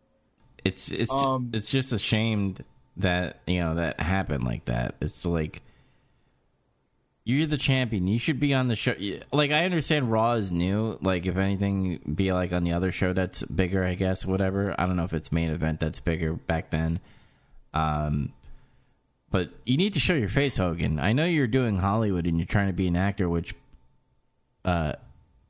It's 0.66 0.92
it's 0.92 1.12
Um, 1.12 1.52
it's 1.54 1.70
just 1.70 1.94
a 1.94 2.00
shame 2.00 2.58
that 2.98 3.40
you 3.48 3.60
know 3.62 3.76
that 3.76 4.02
happened 4.02 4.44
like 4.44 4.66
that. 4.66 4.96
It's 5.00 5.24
like 5.26 5.62
you're 7.24 7.48
the 7.48 7.58
champion. 7.58 8.08
You 8.08 8.20
should 8.20 8.40
be 8.40 8.54
on 8.54 8.68
the 8.68 8.76
show. 8.76 8.96
Like 9.32 9.52
I 9.52 9.64
understand 9.64 10.12
Raw 10.12 10.34
is 10.34 10.52
new. 10.52 10.98
Like 11.02 11.26
if 11.26 11.38
anything, 11.38 12.00
be 12.16 12.34
like 12.34 12.52
on 12.52 12.64
the 12.64 12.74
other 12.74 12.92
show 12.92 13.14
that's 13.14 13.44
bigger. 13.44 13.84
I 13.84 13.94
guess 13.94 14.26
whatever. 14.26 14.76
I 14.78 14.86
don't 14.86 14.98
know 14.98 15.06
if 15.06 15.14
it's 15.14 15.32
main 15.32 15.50
event 15.52 15.80
that's 15.80 16.00
bigger 16.02 16.34
back 16.34 16.72
then. 16.72 17.00
Um, 17.78 18.34
but 19.30 19.50
you 19.66 19.78
need 19.78 19.94
to 19.94 20.00
show 20.00 20.14
your 20.14 20.30
face, 20.30 20.58
Hogan. 20.58 21.00
I 21.00 21.14
know 21.14 21.26
you're 21.26 21.48
doing 21.48 21.80
Hollywood 21.80 22.26
and 22.26 22.38
you're 22.38 22.46
trying 22.48 22.68
to 22.68 22.74
be 22.74 22.88
an 22.88 22.96
actor. 22.96 23.28
Which, 23.30 23.56
uh, 24.64 24.94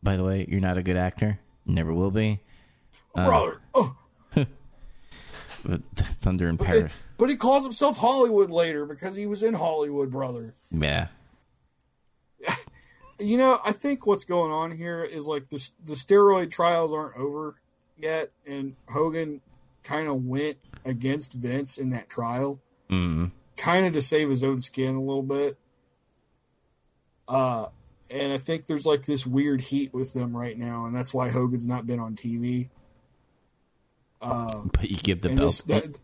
by 0.02 0.18
the 0.18 0.24
way, 0.24 0.46
you're 0.50 0.62
not 0.62 0.78
a 0.78 0.84
good 0.84 0.98
actor. 0.98 1.40
Never 1.66 1.94
will 1.94 2.12
be. 2.12 2.40
Brother, 3.14 3.62
oh, 3.74 3.96
But 5.66 5.82
Thunder 6.22 6.48
in 6.50 6.56
but, 6.56 6.68
Paris. 6.68 6.94
but 7.18 7.30
he 7.30 7.36
calls 7.36 7.64
himself 7.64 7.98
Hollywood 7.98 8.52
later 8.52 8.86
because 8.86 9.16
he 9.16 9.26
was 9.26 9.42
in 9.42 9.54
Hollywood, 9.54 10.12
brother. 10.12 10.54
Yeah. 10.72 11.08
You 13.20 13.40
know, 13.40 13.58
I 13.66 13.72
think 13.72 14.06
what's 14.06 14.26
going 14.26 14.52
on 14.52 14.70
here 14.70 15.04
is 15.04 15.26
like 15.26 15.50
the 15.50 15.58
the 15.84 15.96
steroid 15.96 16.52
trials 16.52 16.94
aren't 16.94 17.18
over 17.18 17.56
yet, 17.98 18.30
and 18.46 18.76
Hogan 18.88 19.42
kind 19.82 20.08
of 20.08 20.24
went 20.24 20.58
against 20.88 21.34
Vince 21.34 21.78
in 21.78 21.92
that 21.92 22.10
trial. 22.10 22.60
Mm. 22.90 23.32
kind 23.58 23.86
of 23.86 23.92
to 23.94 24.02
save 24.02 24.30
his 24.30 24.44
own 24.44 24.62
skin 24.62 24.96
a 24.96 25.02
little 25.02 25.22
bit. 25.22 25.58
Uh, 27.28 27.66
and 28.10 28.32
I 28.32 28.38
think 28.38 28.66
there's 28.66 28.86
like 28.86 29.06
this 29.06 29.26
weird 29.26 29.60
heat 29.60 29.94
with 29.94 30.14
them 30.14 30.36
right 30.36 30.58
now, 30.58 30.86
and 30.86 30.96
that's 30.96 31.14
why 31.14 31.28
Hogan's 31.30 31.68
not 31.68 31.86
been 31.86 32.00
on 32.00 32.16
TV. 32.16 32.70
Uh, 34.22 34.64
But 34.72 34.90
you 34.90 34.98
give 34.98 35.22
the 35.22 35.30
belt. 35.30 35.40
this, 35.40 35.62
that, 35.64 36.00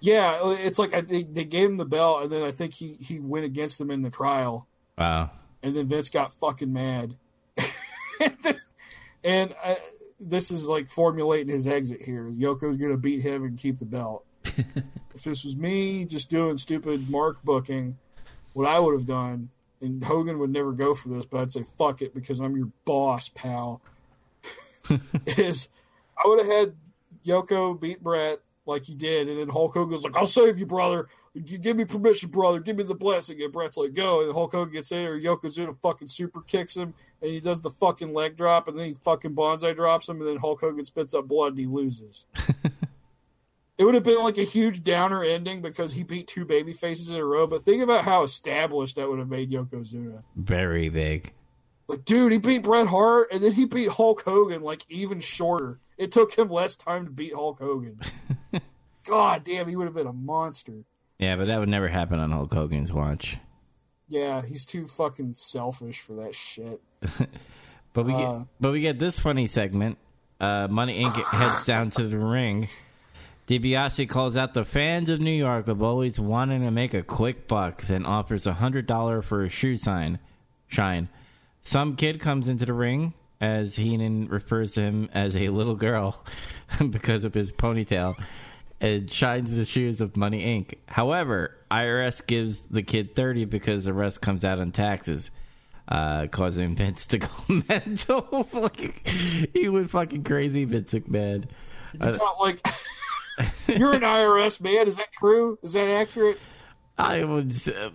yeah, 0.00 0.38
it's 0.42 0.78
like 0.78 0.94
I 0.94 1.00
think 1.00 1.32
they 1.32 1.44
gave 1.44 1.70
him 1.70 1.78
the 1.78 1.86
belt, 1.86 2.24
and 2.24 2.30
then 2.30 2.42
I 2.42 2.50
think 2.50 2.74
he 2.74 2.96
he 3.00 3.18
went 3.18 3.46
against 3.46 3.78
them 3.78 3.90
in 3.90 4.02
the 4.02 4.10
trial, 4.10 4.68
wow. 4.98 5.30
and 5.62 5.74
then 5.74 5.86
Vince 5.86 6.10
got 6.10 6.30
fucking 6.32 6.72
mad, 6.72 7.16
and 9.24 9.54
uh, 9.64 9.74
this 10.18 10.50
is 10.50 10.68
like 10.68 10.88
formulating 10.88 11.52
his 11.52 11.66
exit 11.66 12.02
here. 12.02 12.26
Yoko's 12.26 12.76
gonna 12.76 12.96
beat 12.96 13.22
him 13.22 13.44
and 13.44 13.58
keep 13.58 13.78
the 13.78 13.84
belt. 13.84 14.24
if 14.44 15.24
this 15.24 15.44
was 15.44 15.56
me 15.56 16.04
just 16.04 16.30
doing 16.30 16.56
stupid 16.56 17.08
mark 17.10 17.42
booking, 17.44 17.96
what 18.52 18.68
I 18.68 18.78
would 18.78 18.92
have 18.94 19.06
done, 19.06 19.50
and 19.82 20.02
Hogan 20.02 20.38
would 20.38 20.50
never 20.50 20.72
go 20.72 20.94
for 20.94 21.08
this, 21.08 21.26
but 21.26 21.40
I'd 21.40 21.52
say 21.52 21.62
fuck 21.62 22.02
it 22.02 22.14
because 22.14 22.40
I'm 22.40 22.56
your 22.56 22.70
boss, 22.84 23.28
pal. 23.30 23.80
is 25.26 25.68
I 26.16 26.28
would 26.28 26.38
have 26.38 26.52
had 26.52 26.74
Yoko 27.24 27.78
beat 27.78 28.02
Bret 28.02 28.38
like 28.66 28.84
he 28.84 28.94
did, 28.94 29.28
and 29.28 29.38
then 29.38 29.48
Hulk 29.48 29.74
Hogan's 29.74 30.04
like, 30.04 30.16
"I'll 30.16 30.26
save 30.26 30.58
you, 30.58 30.66
brother. 30.66 31.08
You 31.34 31.58
give 31.58 31.76
me 31.76 31.84
permission, 31.84 32.30
brother. 32.30 32.60
Give 32.60 32.76
me 32.76 32.82
the 32.82 32.94
blessing." 32.94 33.42
And 33.42 33.52
Bret's 33.52 33.76
like, 33.76 33.94
"Go!" 33.94 34.22
And 34.22 34.32
Hulk 34.32 34.52
Hogan 34.52 34.72
gets 34.72 34.90
in 34.92 35.04
there. 35.04 35.20
Yokozuna 35.20 35.76
fucking 35.82 36.08
super 36.08 36.40
kicks 36.42 36.76
him, 36.76 36.94
and 37.22 37.30
he 37.30 37.40
does 37.40 37.60
the 37.60 37.70
fucking 37.70 38.12
leg 38.12 38.36
drop, 38.36 38.68
and 38.68 38.78
then 38.78 38.86
he 38.86 38.94
fucking 38.94 39.34
banzai 39.34 39.72
drops 39.72 40.08
him, 40.08 40.20
and 40.20 40.28
then 40.28 40.36
Hulk 40.36 40.60
Hogan 40.60 40.84
spits 40.84 41.14
up 41.14 41.28
blood 41.28 41.52
and 41.52 41.58
he 41.58 41.66
loses. 41.66 42.26
it 43.78 43.84
would 43.84 43.94
have 43.94 44.04
been 44.04 44.22
like 44.22 44.38
a 44.38 44.42
huge 44.42 44.82
downer 44.82 45.22
ending 45.22 45.60
because 45.60 45.92
he 45.92 46.02
beat 46.02 46.26
two 46.26 46.44
baby 46.44 46.72
faces 46.72 47.10
in 47.10 47.16
a 47.16 47.24
row. 47.24 47.46
But 47.46 47.62
think 47.62 47.82
about 47.82 48.04
how 48.04 48.22
established 48.22 48.96
that 48.96 49.08
would 49.08 49.18
have 49.18 49.28
made 49.28 49.50
Yokozuna. 49.50 50.22
Very 50.36 50.88
big. 50.88 51.32
Like, 51.88 52.04
dude, 52.04 52.32
he 52.32 52.38
beat 52.38 52.62
Bret 52.64 52.86
Hart, 52.86 53.28
and 53.32 53.40
then 53.40 53.52
he 53.52 53.64
beat 53.64 53.88
Hulk 53.88 54.22
Hogan 54.22 54.62
like 54.62 54.82
even 54.88 55.20
shorter. 55.20 55.78
It 55.98 56.12
took 56.12 56.36
him 56.36 56.48
less 56.48 56.74
time 56.74 57.04
to 57.04 57.10
beat 57.10 57.34
Hulk 57.34 57.60
Hogan. 57.60 58.00
God 59.04 59.44
damn, 59.44 59.68
he 59.68 59.76
would 59.76 59.86
have 59.86 59.94
been 59.94 60.06
a 60.06 60.12
monster. 60.12 60.84
Yeah, 61.18 61.36
but 61.36 61.46
that 61.46 61.60
would 61.60 61.68
never 61.68 61.88
happen 61.88 62.18
on 62.18 62.32
Hulk 62.32 62.52
Hogan's 62.52 62.92
watch. 62.92 63.38
Yeah, 64.08 64.42
he's 64.42 64.64
too 64.66 64.84
fucking 64.84 65.34
selfish 65.34 66.00
for 66.00 66.14
that 66.14 66.34
shit. 66.34 66.80
But 67.92 68.04
we 68.04 68.12
Uh. 68.12 68.40
get 68.40 68.48
but 68.60 68.72
we 68.72 68.80
get 68.82 68.98
this 68.98 69.18
funny 69.18 69.46
segment. 69.46 69.96
Uh, 70.38 70.68
Money 70.70 71.02
Inc. 71.02 71.14
heads 71.32 71.64
down 71.64 71.88
to 71.90 72.06
the 72.06 72.18
ring. 72.18 72.68
DiBiase 73.48 74.06
calls 74.06 74.36
out 74.36 74.52
the 74.52 74.66
fans 74.66 75.08
of 75.08 75.18
New 75.20 75.30
York 75.30 75.66
of 75.66 75.82
always 75.82 76.20
wanting 76.20 76.60
to 76.62 76.70
make 76.70 76.92
a 76.92 77.02
quick 77.02 77.48
buck, 77.48 77.82
then 77.84 78.04
offers 78.04 78.46
a 78.46 78.52
hundred 78.54 78.86
dollar 78.86 79.22
for 79.22 79.44
a 79.44 79.48
shoe 79.48 79.78
sign 79.78 80.18
shine. 80.68 81.08
Some 81.62 81.96
kid 81.96 82.20
comes 82.20 82.48
into 82.48 82.66
the 82.66 82.74
ring 82.74 83.14
as 83.40 83.76
Heenan 83.76 84.28
refers 84.28 84.72
to 84.72 84.82
him 84.82 85.08
as 85.14 85.34
a 85.34 85.48
little 85.48 85.74
girl 85.76 86.22
because 86.90 87.24
of 87.24 87.32
his 87.32 87.50
ponytail 87.50 88.22
and 88.80 89.10
shines 89.10 89.56
the 89.56 89.64
shoes 89.64 90.00
of 90.00 90.16
Money 90.16 90.44
Inc. 90.44 90.78
However, 90.88 91.56
IRS 91.70 92.26
gives 92.26 92.62
the 92.62 92.82
kid 92.82 93.16
30 93.16 93.46
because 93.46 93.84
the 93.84 93.92
rest 93.92 94.20
comes 94.20 94.44
out 94.44 94.58
on 94.58 94.72
taxes, 94.72 95.30
uh, 95.88 96.26
causing 96.28 96.74
Vince 96.76 97.06
to 97.08 97.18
go 97.18 97.28
mental. 97.68 98.48
Like, 98.52 99.06
he 99.08 99.68
went 99.68 99.90
fucking 99.90 100.24
crazy, 100.24 100.64
Vince 100.64 100.92
McMahon. 100.94 101.44
It's 101.94 102.18
not 102.18 102.38
like 102.40 102.60
you're 103.68 103.94
an 103.94 104.02
IRS 104.02 104.60
man. 104.60 104.86
Is 104.86 104.96
that 104.96 105.12
true? 105.12 105.58
Is 105.62 105.72
that 105.72 105.88
accurate? 105.88 106.38
I 106.98 107.24
would 107.24 107.52
uh, 107.68 107.90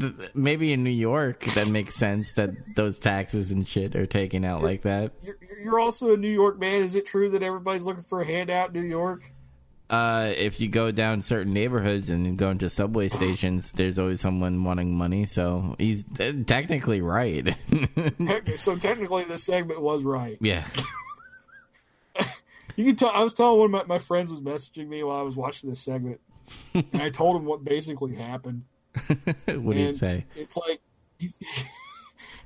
th- 0.00 0.30
maybe 0.34 0.72
in 0.72 0.84
New 0.84 0.90
York 0.90 1.44
that 1.54 1.68
makes 1.68 1.94
sense 1.94 2.32
that 2.34 2.50
those 2.76 2.98
taxes 2.98 3.50
and 3.50 3.66
shit 3.66 3.94
are 3.96 4.06
taken 4.06 4.44
out 4.44 4.62
like 4.62 4.82
that. 4.82 5.12
You're, 5.22 5.38
you're 5.62 5.80
also 5.80 6.14
a 6.14 6.16
New 6.16 6.30
York 6.30 6.58
man. 6.58 6.82
Is 6.82 6.94
it 6.94 7.06
true 7.06 7.28
that 7.30 7.42
everybody's 7.42 7.84
looking 7.84 8.02
for 8.02 8.20
a 8.20 8.26
handout 8.26 8.74
in 8.74 8.82
New 8.82 8.88
York? 8.88 9.32
Uh, 9.90 10.32
if 10.36 10.60
you 10.60 10.68
go 10.68 10.92
down 10.92 11.20
certain 11.20 11.52
neighborhoods 11.52 12.08
and 12.10 12.38
go 12.38 12.50
into 12.50 12.70
subway 12.70 13.08
stations, 13.08 13.72
there's 13.72 13.98
always 13.98 14.20
someone 14.20 14.62
wanting 14.62 14.94
money. 14.94 15.26
So 15.26 15.74
he's 15.78 16.04
uh, 16.20 16.32
technically 16.46 17.00
right. 17.00 17.56
so 18.56 18.76
technically, 18.76 19.24
this 19.24 19.44
segment 19.44 19.82
was 19.82 20.02
right. 20.02 20.38
yeah. 20.40 20.64
You 22.76 22.86
can 22.86 22.96
tell. 22.96 23.10
I 23.10 23.22
was 23.22 23.34
telling 23.34 23.58
one 23.58 23.66
of 23.66 23.88
my, 23.88 23.96
my 23.96 23.98
friends 23.98 24.30
was 24.30 24.40
messaging 24.40 24.88
me 24.88 25.02
while 25.02 25.18
I 25.18 25.22
was 25.22 25.36
watching 25.36 25.68
this 25.68 25.80
segment, 25.80 26.18
and 26.72 26.86
I 26.94 27.10
told 27.10 27.36
him 27.36 27.44
what 27.44 27.62
basically 27.62 28.14
happened. 28.14 28.64
what 29.06 29.74
do 29.74 29.78
you 29.78 29.92
say? 29.92 30.24
It's 30.34 30.56
like 30.56 30.80
he, 31.18 31.28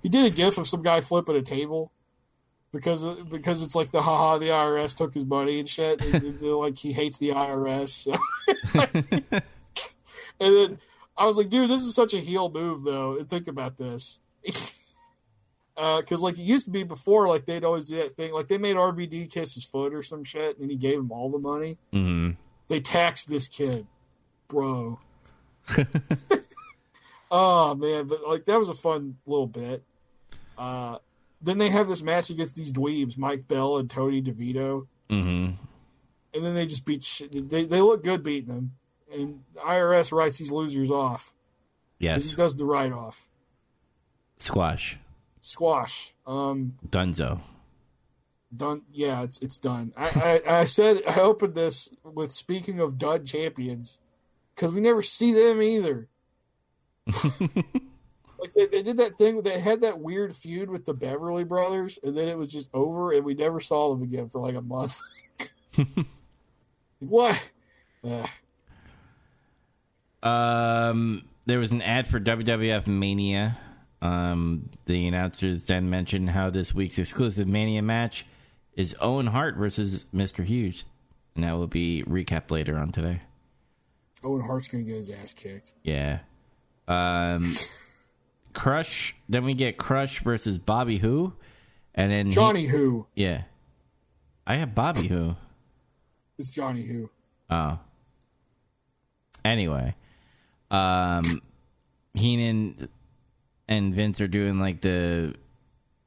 he 0.03 0.09
did 0.09 0.27
a 0.27 0.31
gif 0.31 0.59
of 0.59 0.67
some 0.67 0.83
guy 0.83 1.03
flipping 1.03 1.37
a 1.37 1.43
table 1.43 1.93
because 2.75 3.05
because 3.31 3.63
it's 3.63 3.77
like 3.77 3.93
the 3.93 4.03
haha 4.03 4.37
the 4.39 4.49
IRS 4.49 4.97
took 4.97 5.15
his 5.15 5.25
money 5.25 5.61
and 5.61 5.69
shit. 5.69 6.01
They're 6.01 6.51
like 6.51 6.77
he 6.77 6.93
hates 6.93 7.19
the 7.19 7.31
IRS. 7.31 7.89
so- 7.89 8.17
and 10.41 10.57
then 10.57 10.79
I 11.17 11.27
was 11.27 11.37
like, 11.37 11.49
dude, 11.49 11.71
this 11.71 11.83
is 11.83 11.95
such 11.95 12.15
a 12.15 12.19
heel 12.19 12.51
move 12.51 12.83
though. 12.83 13.17
And 13.17 13.31
think 13.31 13.47
about 13.49 13.79
this. 13.79 14.19
Because 15.77 16.23
like 16.23 16.39
it 16.39 16.45
used 16.45 16.67
to 16.67 16.71
be 16.71 16.85
before, 16.85 17.27
like 17.27 17.47
they'd 17.47 17.65
always 17.65 17.89
do 17.89 17.97
that 17.97 18.13
thing. 18.13 18.33
Like 18.33 18.47
they 18.47 18.59
made 18.59 18.77
RBD 18.77 19.29
kiss 19.29 19.55
his 19.55 19.65
foot 19.65 19.93
or 19.93 20.05
some 20.05 20.23
shit, 20.23 20.55
and 20.55 20.63
then 20.63 20.71
he 20.71 20.77
gave 20.77 21.01
him 21.01 21.11
all 21.11 21.31
the 21.31 21.41
money. 21.41 21.79
Mm-hmm. 21.93 22.31
They 22.69 22.79
taxed 22.79 23.29
this 23.29 23.49
kid, 23.49 23.85
bro. 24.47 25.01
oh 27.33 27.75
man, 27.75 28.07
but 28.07 28.25
like 28.25 28.45
that 28.45 28.57
was 28.57 28.69
a 28.69 28.75
fun 28.75 29.17
little 29.27 29.49
bit. 29.49 29.83
Uh, 30.57 30.99
then 31.45 31.59
they 31.59 31.69
have 31.71 31.89
this 31.89 32.03
match 32.03 32.31
against 32.31 32.57
these 32.57 32.73
dweebs, 32.73 33.17
Mike 33.19 33.47
Bell 33.47 33.79
and 33.79 33.89
Tony 33.91 34.21
DeVito, 34.23 34.87
hmm 35.09 35.51
and 36.35 36.45
then 36.45 36.55
they 36.55 36.67
just 36.67 36.85
beat. 36.85 37.05
Shit. 37.05 37.49
They 37.49 37.65
they 37.65 37.81
look 37.81 38.03
good 38.03 38.23
beating 38.23 38.53
them, 38.53 38.73
and 39.13 39.41
the 39.55 39.61
IRS 39.61 40.11
writes 40.13 40.39
these 40.39 40.51
losers 40.51 40.91
off. 40.91 41.33
Yes. 41.99 42.31
He 42.31 42.37
does 42.37 42.57
the 42.57 42.65
write 42.65 42.93
off. 42.93 43.29
Squash. 44.39 44.99
Squash. 45.41 46.13
Um, 46.27 46.77
Dunzo. 46.89 47.41
done. 48.55 48.83
Yeah, 48.93 49.23
it's 49.23 49.39
it's 49.41 49.59
done. 49.59 49.93
I, 49.97 50.43
I 50.47 50.61
I 50.61 50.65
said 50.65 51.03
I 51.07 51.21
opened 51.21 51.55
this 51.55 51.89
with 52.03 52.33
speaking 52.33 52.81
of 52.81 52.99
dud 52.99 53.27
champions 53.27 54.01
because 54.55 54.73
we 54.73 54.81
never 54.81 55.03
see 55.03 55.33
them 55.33 55.63
either. 55.63 56.09
like 58.45 58.53
they, 58.55 58.67
they 58.67 58.83
did 58.83 58.99
that 58.99 59.17
thing. 59.17 59.41
They 59.41 59.59
had 59.59 59.81
that 59.81 59.99
weird 59.99 60.35
feud 60.35 60.69
with 60.69 60.85
the 60.85 60.93
Beverly 60.93 61.45
Brothers, 61.45 61.99
and 62.03 62.17
then 62.17 62.29
it 62.29 62.37
was 62.37 62.49
just 62.49 62.69
over, 62.75 63.13
and 63.13 63.25
we 63.25 63.35
never 63.35 63.59
saw 63.59 63.93
them 63.93 64.03
again 64.03 64.29
for 64.29 64.41
like 64.41 64.55
a 64.55 64.61
month. 64.61 65.01
what? 66.99 67.51
Ugh. 68.05 68.29
Um, 70.23 71.25
there 71.47 71.59
was 71.59 71.73
an 71.73 71.83
ad 71.83 72.07
for 72.07 72.21
WWF 72.21 72.87
Mania. 72.87 73.59
Um, 74.03 74.69
the 74.85 75.09
announcers 75.09 75.65
then 75.67 75.89
mentioned 75.89 76.31
how 76.31 76.51
this 76.51 76.75
week's 76.75 76.99
exclusive 76.99 77.49
Mania 77.49 77.83
match 77.83 78.27
is 78.75 78.95
Owen 79.01 79.27
Hart 79.27 79.57
versus 79.57 80.05
Mr. 80.15 80.45
Hughes, 80.45 80.85
and 81.35 81.45
that 81.45 81.53
will 81.53 81.67
be 81.67 82.05
recapped 82.07 82.51
later 82.51 82.77
on 82.77 82.91
today. 82.91 83.23
Owen 84.23 84.43
Hart's 84.43 84.69
gonna 84.69 84.85
get 84.85 84.97
his 84.97 85.11
ass 85.11 85.33
kicked. 85.33 85.73
Yeah. 85.83 86.19
Um, 86.87 87.55
Crush. 88.55 89.15
Then 89.29 89.45
we 89.45 89.55
get 89.55 89.77
Crush 89.77 90.21
versus 90.23 90.57
Bobby 90.59 90.99
Who, 90.99 91.35
and 91.95 92.11
then 92.11 92.27
he- 92.27 92.33
Johnny 92.33 92.65
Who? 92.67 93.07
yeah, 93.15 93.43
I 94.47 94.57
have 94.57 94.75
Bobby 94.75 95.07
Who. 95.09 95.37
It's 96.39 96.51
Johnny 96.51 96.83
Who. 96.83 97.11
Oh. 97.51 97.79
Anyway, 99.45 99.95
um, 100.71 101.43
Heenan 102.15 102.89
and 103.69 103.95
Vince 103.95 104.21
are 104.21 104.27
doing 104.29 104.59
like 104.59 104.81
the 104.81 105.35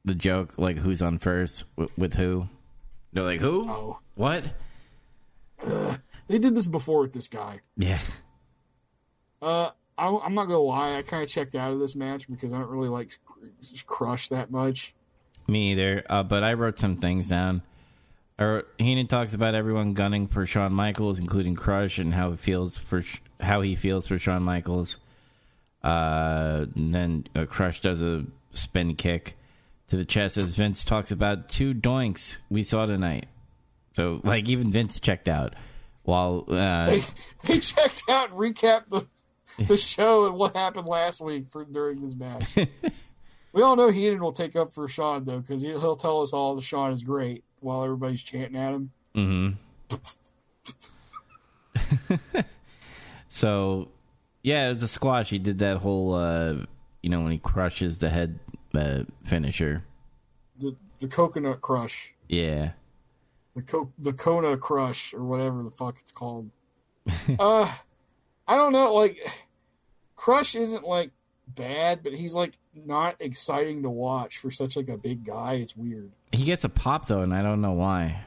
the 0.04 0.14
joke, 0.14 0.58
like 0.58 0.76
who's 0.78 1.02
on 1.02 1.18
first 1.18 1.64
with, 1.76 1.96
with 1.96 2.14
who. 2.14 2.48
They're 3.12 3.22
like, 3.22 3.40
who? 3.40 3.68
Oh, 3.70 3.98
What? 4.16 4.44
they 6.28 6.38
did 6.38 6.54
this 6.54 6.66
before 6.66 7.00
with 7.00 7.12
this 7.12 7.28
guy. 7.28 7.60
Yeah. 7.76 7.98
Uh, 9.40 9.70
I, 9.98 10.16
I'm 10.24 10.34
not 10.34 10.44
gonna 10.44 10.58
lie. 10.58 10.96
I 10.96 11.02
kind 11.02 11.22
of 11.22 11.28
checked 11.28 11.54
out 11.54 11.72
of 11.72 11.80
this 11.80 11.96
match 11.96 12.28
because 12.28 12.52
I 12.52 12.58
don't 12.58 12.70
really 12.70 12.88
like 12.88 13.18
Crush 13.86 14.28
that 14.28 14.50
much. 14.50 14.94
Me 15.46 15.72
either. 15.72 16.04
Uh, 16.08 16.22
but 16.22 16.44
I 16.44 16.54
wrote 16.54 16.78
some 16.78 16.96
things 16.96 17.28
down. 17.28 17.62
I 18.38 18.44
wrote, 18.44 18.68
Heenan 18.78 19.08
talks 19.08 19.34
about 19.34 19.54
everyone 19.54 19.94
gunning 19.94 20.28
for 20.28 20.46
Shawn 20.46 20.72
Michaels, 20.72 21.18
including 21.18 21.56
Crush, 21.56 21.98
and 21.98 22.14
how 22.14 22.32
it 22.32 22.38
feels 22.38 22.78
for 22.78 23.02
how 23.40 23.62
he 23.62 23.74
feels 23.74 24.06
for 24.06 24.18
Shawn 24.18 24.42
Michaels. 24.44 24.98
Uh, 25.82 26.66
and 26.76 26.94
then 26.94 27.26
uh, 27.34 27.46
Crush 27.46 27.80
does 27.80 28.00
a 28.00 28.24
spin 28.52 28.94
kick 28.94 29.36
to 29.88 29.96
the 29.96 30.04
chest 30.04 30.36
as 30.36 30.46
Vince 30.56 30.84
talks 30.84 31.10
about 31.10 31.48
two 31.48 31.74
doinks 31.74 32.36
we 32.48 32.62
saw 32.62 32.86
tonight. 32.86 33.26
So, 33.96 34.20
like, 34.22 34.48
even 34.48 34.70
Vince 34.70 35.00
checked 35.00 35.28
out. 35.28 35.54
While 36.04 36.44
uh, 36.48 36.86
They 36.86 37.00
they 37.46 37.58
checked 37.58 38.04
out 38.08 38.30
and 38.30 38.38
recapped 38.38 38.88
the 38.90 39.06
the 39.66 39.76
show 39.76 40.26
and 40.26 40.34
what 40.36 40.54
happened 40.54 40.86
last 40.86 41.20
week 41.20 41.48
for 41.48 41.64
during 41.64 42.00
this 42.00 42.14
match. 42.14 42.44
we 43.52 43.62
all 43.62 43.76
know 43.76 43.90
Heenan 43.90 44.20
will 44.20 44.32
take 44.32 44.54
up 44.56 44.72
for 44.72 44.86
Shawn 44.88 45.24
though 45.24 45.40
because 45.40 45.62
he, 45.62 45.68
he'll 45.68 45.96
tell 45.96 46.22
us 46.22 46.32
all 46.32 46.54
the 46.54 46.62
Shawn 46.62 46.92
is 46.92 47.02
great 47.02 47.44
while 47.60 47.82
everybody's 47.84 48.22
chanting 48.22 48.56
at 48.56 48.72
him. 48.72 48.90
hmm 49.14 49.48
so, 53.28 53.88
yeah, 54.42 54.70
it's 54.70 54.82
a 54.82 54.88
squash. 54.88 55.30
He 55.30 55.38
did 55.38 55.58
that 55.58 55.78
whole, 55.78 56.14
uh, 56.14 56.54
you 57.02 57.10
know, 57.10 57.20
when 57.22 57.32
he 57.32 57.38
crushes 57.38 57.98
the 57.98 58.08
head 58.08 58.38
uh, 58.74 59.00
finisher. 59.24 59.84
The 60.60 60.76
the 60.98 61.06
coconut 61.08 61.60
crush, 61.60 62.14
Yeah. 62.28 62.72
the 63.54 63.62
co- 63.62 63.92
the 63.98 64.12
Kona 64.12 64.56
crush 64.56 65.14
or 65.14 65.22
whatever 65.22 65.62
the 65.62 65.70
fuck 65.70 65.96
it's 66.00 66.10
called. 66.12 66.50
uh, 67.38 67.72
I 68.48 68.56
don't 68.56 68.72
know. 68.72 68.92
Like, 68.94 69.18
Crush 70.18 70.56
isn't 70.56 70.82
like 70.82 71.12
bad, 71.46 72.02
but 72.02 72.12
he's 72.12 72.34
like 72.34 72.58
not 72.74 73.14
exciting 73.20 73.84
to 73.84 73.88
watch 73.88 74.38
for 74.38 74.50
such 74.50 74.76
like 74.76 74.88
a 74.88 74.98
big 74.98 75.24
guy. 75.24 75.54
It's 75.54 75.76
weird. 75.76 76.10
He 76.32 76.44
gets 76.44 76.64
a 76.64 76.68
pop, 76.68 77.06
though, 77.06 77.20
and 77.20 77.32
I 77.32 77.40
don't 77.40 77.60
know 77.60 77.72
why. 77.72 78.26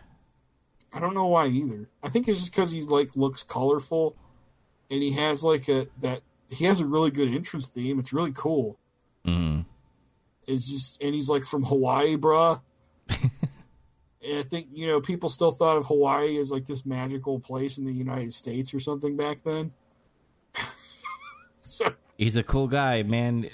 I 0.93 1.01
don't 1.01 1.13
know 1.13 1.27
why 1.27 1.47
either. 1.47 1.89
I 2.01 2.07
think 2.07 2.29
it's 2.29 2.39
just 2.39 2.53
because 2.53 2.71
he 2.71 2.83
like 2.83 3.17
looks 3.17 3.43
colorful, 3.43 4.15
and 4.89 5.03
he 5.03 5.11
has 5.11 5.43
like 5.43 5.67
a 5.67 5.85
that 5.99 6.21
he 6.49 6.63
has 6.63 6.79
a 6.79 6.87
really 6.87 7.11
good 7.11 7.29
entrance 7.29 7.67
theme. 7.67 7.99
It's 7.99 8.13
really 8.13 8.31
cool. 8.33 8.79
Mm. 9.27 9.65
It's 10.47 10.71
just 10.71 11.03
and 11.03 11.13
he's 11.13 11.27
like 11.27 11.43
from 11.43 11.63
Hawaii, 11.63 12.15
bruh. 12.15 12.61
and 13.09 13.29
I 14.23 14.43
think 14.43 14.67
you 14.71 14.87
know 14.87 15.01
people 15.01 15.27
still 15.27 15.51
thought 15.51 15.75
of 15.75 15.85
Hawaii 15.87 16.37
as 16.37 16.53
like 16.53 16.65
this 16.65 16.85
magical 16.85 17.37
place 17.37 17.77
in 17.77 17.83
the 17.83 17.91
United 17.91 18.33
States 18.33 18.73
or 18.73 18.79
something 18.79 19.17
back 19.17 19.43
then. 19.43 19.73
So 21.71 21.93
He's 22.17 22.35
a 22.37 22.43
cool 22.43 22.67
guy, 22.67 23.03
man. 23.03 23.49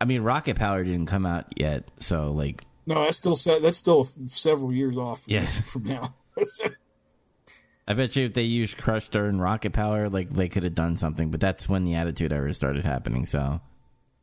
I 0.00 0.04
mean, 0.04 0.22
Rocket 0.22 0.56
Power 0.56 0.84
didn't 0.84 1.06
come 1.06 1.24
out 1.24 1.46
yet, 1.56 1.84
so, 1.98 2.32
like, 2.32 2.64
no, 2.86 3.04
that's 3.04 3.16
still. 3.16 3.36
That's 3.60 3.76
still 3.76 4.04
several 4.26 4.72
years 4.72 4.96
off. 4.96 5.22
From, 5.24 5.32
Yes. 5.32 5.60
from 5.72 5.84
now. 5.84 6.14
I 7.88 7.94
bet 7.94 8.16
you 8.16 8.26
if 8.26 8.34
they 8.34 8.42
used 8.42 8.76
Crush 8.76 9.08
during 9.08 9.38
Rocket 9.38 9.72
Power, 9.72 10.08
like, 10.08 10.28
they 10.30 10.48
could 10.48 10.64
have 10.64 10.74
done 10.74 10.96
something, 10.96 11.30
but 11.30 11.38
that's 11.40 11.68
when 11.68 11.84
the 11.84 11.94
Attitude 11.94 12.32
Era 12.32 12.52
started 12.52 12.84
happening, 12.84 13.26
so. 13.26 13.60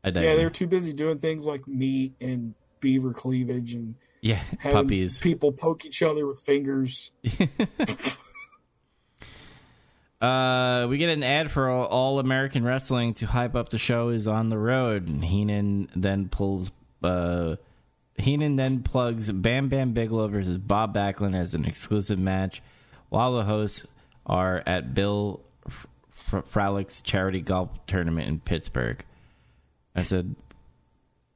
I 0.04 0.08
yeah, 0.08 0.34
they 0.36 0.44
were 0.44 0.50
too 0.50 0.66
busy 0.66 0.92
doing 0.92 1.18
things 1.18 1.46
like 1.46 1.66
meat 1.66 2.12
and 2.20 2.54
beaver 2.80 3.14
cleavage 3.14 3.72
and 3.74 3.94
yeah, 4.20 4.42
puppies. 4.62 5.18
people 5.18 5.50
poke 5.50 5.86
each 5.86 6.02
other 6.02 6.26
with 6.26 6.38
fingers. 6.38 7.10
Uh, 10.24 10.86
we 10.86 10.96
get 10.96 11.10
an 11.10 11.22
ad 11.22 11.50
for 11.50 11.68
all, 11.68 12.18
American 12.18 12.64
Wrestling 12.64 13.12
to 13.14 13.26
hype 13.26 13.54
up 13.54 13.68
the 13.68 13.76
show 13.76 14.08
is 14.08 14.26
on 14.26 14.48
the 14.48 14.56
road. 14.56 15.06
And 15.06 15.22
Heenan 15.22 15.90
then 15.94 16.30
pulls. 16.30 16.72
Uh, 17.02 17.56
Heenan 18.16 18.56
then 18.56 18.82
plugs 18.82 19.30
Bam 19.30 19.68
Bam 19.68 19.92
Bigelow 19.92 20.28
versus 20.28 20.56
Bob 20.56 20.94
Backlund 20.94 21.38
as 21.38 21.52
an 21.52 21.66
exclusive 21.66 22.18
match, 22.18 22.62
while 23.10 23.34
the 23.34 23.44
hosts 23.44 23.86
are 24.24 24.62
at 24.66 24.94
Bill 24.94 25.40
Fralic's 26.30 27.02
charity 27.02 27.42
golf 27.42 27.68
tournament 27.86 28.26
in 28.26 28.40
Pittsburgh. 28.40 29.04
I 29.94 30.04
said, 30.04 30.36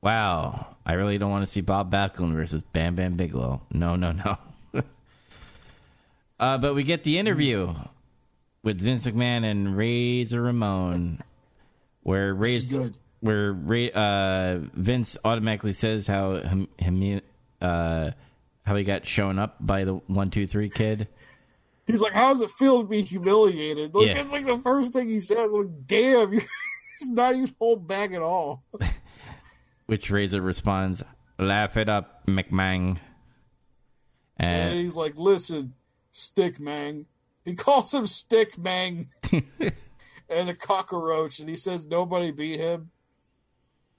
"Wow, 0.00 0.76
I 0.86 0.94
really 0.94 1.18
don't 1.18 1.30
want 1.30 1.44
to 1.44 1.52
see 1.52 1.60
Bob 1.60 1.92
Backlund 1.92 2.32
versus 2.32 2.62
Bam 2.62 2.94
Bam 2.94 3.16
Bigelow. 3.16 3.60
No, 3.70 3.96
no, 3.96 4.12
no." 4.12 4.38
uh, 6.40 6.56
but 6.56 6.74
we 6.74 6.84
get 6.84 7.04
the 7.04 7.18
interview 7.18 7.74
with 8.68 8.82
Vince 8.82 9.06
McMahon 9.06 9.50
and 9.50 9.74
Razor 9.78 10.42
Ramon, 10.42 11.20
where 12.02 12.34
Razor, 12.34 12.78
good. 12.78 12.96
where 13.20 13.50
Ra- 13.54 13.86
uh, 13.94 14.58
Vince 14.74 15.16
automatically 15.24 15.72
says 15.72 16.06
how 16.06 16.34
him, 16.36 16.68
him 16.76 17.22
uh, 17.62 18.10
how 18.66 18.76
he 18.76 18.84
got 18.84 19.06
shown 19.06 19.38
up 19.38 19.56
by 19.58 19.84
the 19.84 19.94
one 19.94 20.28
two 20.30 20.46
three 20.46 20.68
kid. 20.68 21.08
He's 21.86 22.02
like, 22.02 22.12
"How 22.12 22.28
does 22.28 22.42
it 22.42 22.50
feel 22.50 22.82
to 22.82 22.86
be 22.86 23.00
humiliated?" 23.00 23.94
Like 23.94 24.08
Yeah. 24.08 24.14
that's 24.14 24.32
like 24.32 24.44
the 24.44 24.58
first 24.58 24.92
thing 24.92 25.08
he 25.08 25.20
says. 25.20 25.54
Like, 25.54 25.86
damn, 25.86 26.32
you're 26.34 26.42
not 27.08 27.34
even 27.36 27.50
holding 27.58 27.86
back 27.86 28.12
at 28.12 28.20
all. 28.20 28.64
Which 29.86 30.10
Razor 30.10 30.42
responds, 30.42 31.02
"Laugh 31.38 31.78
it 31.78 31.88
up, 31.88 32.26
McMahon." 32.26 32.98
And 34.36 34.72
And 34.72 34.78
he's 34.80 34.94
like, 34.96 35.18
"Listen, 35.18 35.72
Stick 36.12 36.60
Mang." 36.60 37.06
He 37.48 37.54
calls 37.54 37.92
him 37.94 38.06
Stick 38.06 38.58
Mang 38.58 39.08
and 40.28 40.50
a 40.50 40.54
cockroach, 40.54 41.40
and 41.40 41.48
he 41.48 41.56
says 41.56 41.86
nobody 41.86 42.30
beat 42.30 42.60
him. 42.60 42.90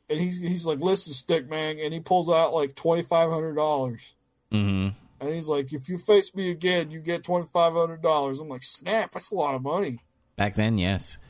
And 0.09 0.19
he's 0.19 0.39
he's 0.39 0.65
like, 0.65 0.79
"Listen, 0.79 1.13
Stick 1.13 1.49
Mang," 1.49 1.81
and 1.81 1.93
he 1.93 1.99
pulls 1.99 2.29
out 2.29 2.53
like 2.53 2.75
twenty 2.75 3.01
five 3.03 3.31
hundred 3.31 3.55
dollars. 3.55 4.15
mhm. 4.51 4.93
And 5.21 5.33
he's 5.33 5.49
like, 5.49 5.73
if 5.73 5.89
you 5.89 5.97
face 5.97 6.33
me 6.33 6.49
again, 6.51 6.91
you 6.91 6.99
get 7.01 7.23
twenty 7.23 7.45
five 7.47 7.73
hundred 7.73 8.01
dollars. 8.01 8.39
I'm 8.39 8.47
like, 8.49 8.63
snap, 8.63 9.11
that's 9.11 9.31
a 9.31 9.35
lot 9.35 9.53
of 9.55 9.61
money. 9.61 9.99
back 10.37 10.55
then, 10.55 10.77
yes. 10.77 11.17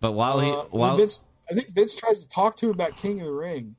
But 0.00 0.12
while 0.12 0.38
he 0.38 0.50
uh, 0.50 0.64
while 0.70 0.96
Vince, 0.96 1.24
I 1.50 1.54
think 1.54 1.70
Vince 1.74 1.94
tries 1.96 2.22
to 2.22 2.28
talk 2.28 2.56
to 2.58 2.66
him 2.66 2.72
about 2.72 2.96
King 2.96 3.20
of 3.20 3.26
the 3.26 3.32
Ring. 3.32 3.74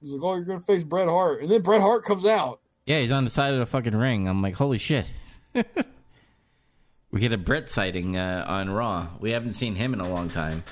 He's 0.00 0.12
like, 0.12 0.22
oh, 0.22 0.34
you're 0.34 0.44
going 0.44 0.60
to 0.60 0.64
face 0.64 0.82
Bret 0.82 1.08
Hart, 1.08 1.40
and 1.42 1.50
then 1.50 1.62
Bret 1.62 1.80
Hart 1.80 2.04
comes 2.04 2.24
out. 2.26 2.60
Yeah, 2.86 3.00
he's 3.00 3.10
on 3.10 3.24
the 3.24 3.30
side 3.30 3.54
of 3.54 3.60
the 3.60 3.66
fucking 3.66 3.96
ring. 3.96 4.28
I'm 4.28 4.42
like, 4.42 4.54
holy 4.54 4.78
shit. 4.78 5.10
we 7.10 7.20
get 7.20 7.32
a 7.32 7.38
Bret 7.38 7.70
sighting 7.70 8.16
uh, 8.16 8.44
on 8.46 8.68
Raw. 8.68 9.08
We 9.20 9.30
haven't 9.30 9.54
seen 9.54 9.74
him 9.74 9.94
in 9.94 10.00
a 10.00 10.08
long 10.08 10.28
time. 10.28 10.62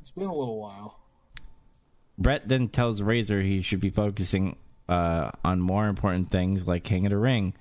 It's 0.00 0.12
been 0.12 0.26
a 0.26 0.34
little 0.34 0.60
while. 0.60 1.00
Bret 2.16 2.46
then 2.46 2.68
tells 2.68 3.02
Razor 3.02 3.42
he 3.42 3.62
should 3.62 3.80
be 3.80 3.90
focusing 3.90 4.56
uh, 4.88 5.32
on 5.44 5.60
more 5.60 5.88
important 5.88 6.30
things 6.30 6.66
like 6.66 6.84
King 6.84 7.06
of 7.06 7.10
the 7.10 7.18
Ring. 7.18 7.54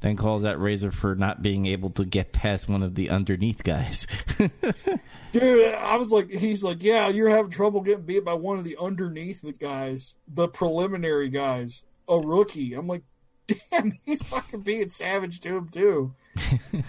Then 0.00 0.16
calls 0.16 0.44
out 0.44 0.60
Razor 0.60 0.90
for 0.90 1.14
not 1.14 1.42
being 1.42 1.66
able 1.66 1.90
to 1.90 2.04
get 2.04 2.32
past 2.32 2.68
one 2.68 2.82
of 2.82 2.94
the 2.94 3.10
underneath 3.10 3.62
guys. 3.62 4.06
Dude, 5.32 5.74
I 5.74 5.96
was 5.96 6.12
like, 6.12 6.30
he's 6.30 6.62
like, 6.62 6.82
yeah, 6.82 7.08
you're 7.08 7.30
having 7.30 7.50
trouble 7.50 7.80
getting 7.80 8.04
beat 8.04 8.24
by 8.24 8.34
one 8.34 8.58
of 8.58 8.64
the 8.64 8.76
underneath 8.80 9.58
guys, 9.58 10.16
the 10.28 10.48
preliminary 10.48 11.28
guys, 11.28 11.84
a 12.08 12.18
rookie. 12.18 12.74
I'm 12.74 12.86
like, 12.86 13.02
damn, 13.46 13.92
he's 14.04 14.22
fucking 14.22 14.60
being 14.60 14.88
savage 14.88 15.40
to 15.40 15.56
him 15.56 15.68
too. 15.68 16.14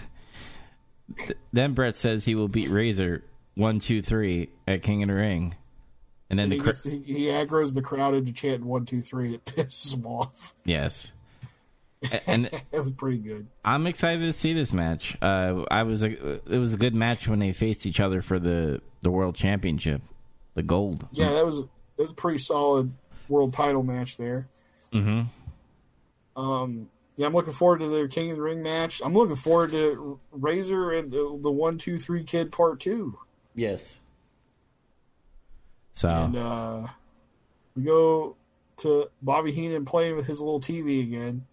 then 1.52 1.72
Bret 1.74 1.96
says 1.96 2.24
he 2.24 2.34
will 2.34 2.48
beat 2.48 2.68
Razor 2.68 3.22
one, 3.54 3.78
two, 3.80 4.02
three 4.02 4.50
at 4.66 4.82
King 4.82 5.02
of 5.02 5.08
the 5.08 5.14
Ring. 5.14 5.54
And 6.28 6.38
then 6.38 6.44
And 6.44 6.52
the 6.52 6.56
he, 6.56 6.62
gets, 6.62 6.84
he, 6.84 6.98
he 7.00 7.24
aggroes 7.26 7.74
the 7.74 7.82
crowd 7.82 8.14
into 8.14 8.32
chanting 8.32 8.66
one, 8.66 8.84
two, 8.84 9.00
three. 9.00 9.26
and 9.26 9.34
It 9.36 9.44
pisses 9.44 9.94
him 9.96 10.06
off. 10.06 10.54
yes. 10.64 11.12
And 12.26 12.46
It 12.72 12.80
was 12.80 12.92
pretty 12.92 13.18
good. 13.18 13.46
I'm 13.64 13.86
excited 13.86 14.20
to 14.20 14.32
see 14.32 14.52
this 14.52 14.72
match. 14.72 15.16
Uh, 15.22 15.64
I 15.70 15.82
was 15.84 16.02
a, 16.04 16.34
it 16.52 16.58
was 16.58 16.74
a 16.74 16.76
good 16.76 16.94
match 16.94 17.26
when 17.26 17.38
they 17.38 17.52
faced 17.52 17.86
each 17.86 18.00
other 18.00 18.20
for 18.22 18.38
the, 18.38 18.80
the 19.02 19.10
world 19.10 19.34
championship, 19.34 20.02
the 20.54 20.62
gold. 20.62 21.08
Yeah, 21.12 21.30
that 21.32 21.44
was 21.46 21.62
that 21.62 22.02
was 22.02 22.10
a 22.10 22.14
pretty 22.14 22.38
solid 22.38 22.92
world 23.28 23.52
title 23.54 23.82
match 23.82 24.16
there. 24.18 24.46
hmm 24.92 25.22
Um, 26.36 26.88
yeah, 27.16 27.26
I'm 27.26 27.32
looking 27.32 27.52
forward 27.54 27.80
to 27.80 27.88
their 27.88 28.08
King 28.08 28.30
of 28.30 28.36
the 28.36 28.42
Ring 28.42 28.62
match. 28.62 29.00
I'm 29.04 29.14
looking 29.14 29.36
forward 29.36 29.70
to 29.70 30.20
Razor 30.32 30.92
and 30.92 31.10
the, 31.10 31.38
the 31.42 31.50
one, 31.50 31.78
two, 31.78 31.98
three 31.98 32.22
kid 32.22 32.52
part 32.52 32.78
two. 32.80 33.18
Yes. 33.54 33.98
So 35.94 36.08
And 36.08 36.36
uh, 36.36 36.86
we 37.74 37.84
go 37.84 38.36
to 38.78 39.08
Bobby 39.22 39.50
Heenan 39.52 39.84
playing 39.86 40.14
with 40.16 40.26
his 40.26 40.40
little 40.42 40.60
TV 40.60 41.00
again. 41.02 41.46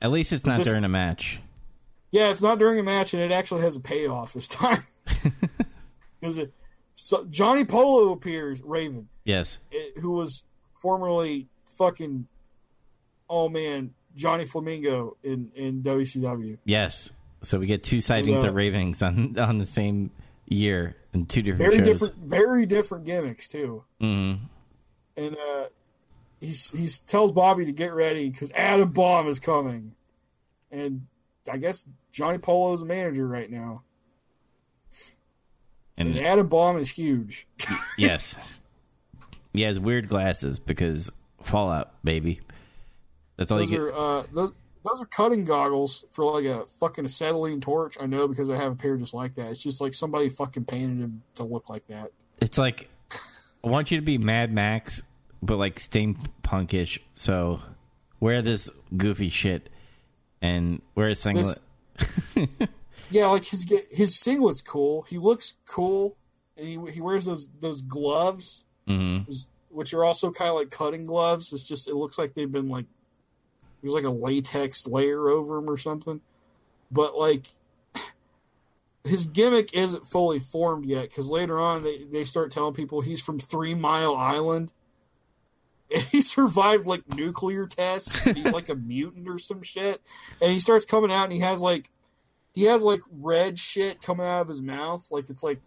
at 0.00 0.10
least 0.10 0.32
it's 0.32 0.44
not 0.44 0.58
this- 0.58 0.66
during 0.68 0.84
a 0.84 0.88
match. 0.88 1.38
Yeah, 2.10 2.28
it's 2.30 2.42
not 2.42 2.58
during 2.58 2.78
a 2.78 2.82
match, 2.82 3.14
and 3.14 3.22
it 3.22 3.32
actually 3.32 3.62
has 3.62 3.74
a 3.76 3.80
payoff 3.80 4.32
this 4.34 4.46
time. 4.48 4.78
Because 6.20 6.38
it, 6.38 6.52
so 6.94 7.24
Johnny 7.24 7.64
Polo 7.64 8.12
appears, 8.12 8.62
Raven, 8.62 9.08
Yes. 9.24 9.58
it, 9.72 9.98
who 9.98 10.12
was 10.12 10.44
formerly 10.80 11.48
fucking, 11.66 12.28
oh 13.32 13.48
man, 13.48 13.94
Johnny 14.14 14.44
Flamingo 14.44 15.16
in 15.24 15.50
in 15.54 15.82
WCW. 15.82 16.58
Yes. 16.64 17.10
So 17.42 17.58
we 17.58 17.66
get 17.66 17.82
two 17.82 18.00
sightings 18.00 18.44
uh, 18.44 18.48
of 18.48 18.54
Ravens 18.54 19.02
on 19.02 19.36
on 19.38 19.58
the 19.58 19.66
same 19.66 20.10
year 20.46 20.96
in 21.14 21.26
two 21.26 21.42
different 21.42 21.58
Very 21.72 21.78
shows. 21.78 21.86
different, 21.88 22.14
very 22.30 22.66
different 22.66 23.04
gimmicks 23.06 23.48
too. 23.48 23.82
hmm 24.00 24.34
And 25.16 25.36
uh, 25.36 25.64
he's 26.40 26.70
he's 26.70 27.00
tells 27.00 27.32
Bobby 27.32 27.64
to 27.64 27.72
get 27.72 27.94
ready 27.94 28.30
because 28.30 28.52
Adam 28.52 28.90
Bomb 28.90 29.26
is 29.26 29.40
coming, 29.40 29.94
and 30.70 31.06
I 31.50 31.56
guess 31.56 31.88
Johnny 32.12 32.38
Polo's 32.38 32.82
a 32.82 32.86
manager 32.86 33.26
right 33.26 33.50
now, 33.50 33.82
and 35.96 36.08
And 36.08 36.18
Adam 36.20 36.46
Bomb 36.48 36.76
is 36.76 36.90
huge. 36.90 37.46
yes, 37.98 38.36
he 39.52 39.62
has 39.62 39.80
weird 39.80 40.08
glasses 40.08 40.58
because 40.58 41.10
Fallout, 41.42 41.92
baby. 42.04 42.40
That's 43.36 43.50
all 43.52 43.58
Those 43.58 43.70
you 43.70 43.78
get. 43.86 43.94
are 43.94 44.18
uh, 44.18 44.22
those, 44.32 44.52
those 44.84 45.02
are 45.02 45.06
cutting 45.06 45.44
goggles 45.44 46.04
for 46.10 46.24
like 46.24 46.44
a 46.44 46.66
fucking 46.66 47.04
acetylene 47.04 47.60
torch. 47.60 47.96
I 48.00 48.06
know 48.06 48.28
because 48.28 48.50
I 48.50 48.56
have 48.56 48.72
a 48.72 48.76
pair 48.76 48.96
just 48.96 49.14
like 49.14 49.34
that. 49.36 49.50
It's 49.50 49.62
just 49.62 49.80
like 49.80 49.94
somebody 49.94 50.28
fucking 50.28 50.64
painted 50.64 50.98
him 50.98 51.22
to 51.36 51.44
look 51.44 51.68
like 51.70 51.86
that. 51.88 52.10
It's 52.40 52.58
like 52.58 52.88
I 53.64 53.68
want 53.68 53.90
you 53.90 53.96
to 53.96 54.02
be 54.02 54.18
Mad 54.18 54.52
Max, 54.52 55.02
but 55.42 55.56
like 55.56 55.76
steampunkish. 55.78 56.98
So 57.14 57.60
wear 58.20 58.42
this 58.42 58.68
goofy 58.96 59.28
shit 59.28 59.70
and 60.40 60.82
wear 60.94 61.08
a 61.08 61.16
singlet. 61.16 61.60
This- 61.98 62.48
Yeah, 63.10 63.26
like 63.26 63.44
his 63.44 63.66
his 63.92 64.18
singlet's 64.18 64.62
cool. 64.62 65.02
He 65.02 65.18
looks 65.18 65.56
cool, 65.66 66.16
and 66.56 66.66
he 66.66 66.78
he 66.92 67.00
wears 67.02 67.26
those 67.26 67.46
those 67.60 67.82
gloves, 67.82 68.64
hmm 68.86 69.18
which 69.68 69.92
are 69.94 70.02
also 70.04 70.30
kind 70.30 70.48
of 70.50 70.56
like 70.56 70.70
cutting 70.70 71.04
gloves. 71.04 71.52
It's 71.52 71.62
just 71.62 71.88
it 71.88 71.94
looks 71.94 72.16
like 72.18 72.32
they've 72.34 72.50
been 72.50 72.70
like 72.70 72.86
there's 73.82 73.94
like 73.94 74.04
a 74.04 74.10
latex 74.10 74.86
layer 74.86 75.28
over 75.28 75.58
him 75.58 75.68
or 75.68 75.76
something. 75.76 76.20
But 76.90 77.16
like 77.16 77.46
his 79.04 79.26
gimmick 79.26 79.74
isn't 79.74 80.06
fully 80.06 80.38
formed 80.38 80.86
yet 80.86 81.08
because 81.08 81.30
later 81.30 81.58
on 81.58 81.82
they, 81.82 82.04
they 82.04 82.24
start 82.24 82.52
telling 82.52 82.74
people 82.74 83.00
he's 83.00 83.22
from 83.22 83.38
Three 83.38 83.74
Mile 83.74 84.16
Island. 84.16 84.72
And 85.94 86.02
he 86.04 86.22
survived 86.22 86.86
like 86.86 87.06
nuclear 87.14 87.66
tests. 87.66 88.24
He's 88.24 88.50
like 88.50 88.70
a 88.70 88.74
mutant 88.74 89.28
or 89.28 89.38
some 89.38 89.60
shit. 89.60 90.00
And 90.40 90.50
he 90.50 90.58
starts 90.58 90.86
coming 90.86 91.12
out 91.12 91.24
and 91.24 91.34
he 91.34 91.40
has 91.40 91.60
like 91.60 91.90
he 92.54 92.64
has 92.64 92.82
like 92.82 93.02
red 93.10 93.58
shit 93.58 94.00
coming 94.00 94.24
out 94.24 94.40
of 94.40 94.48
his 94.48 94.62
mouth, 94.62 95.06
like 95.10 95.28
it's 95.28 95.42
like 95.42 95.60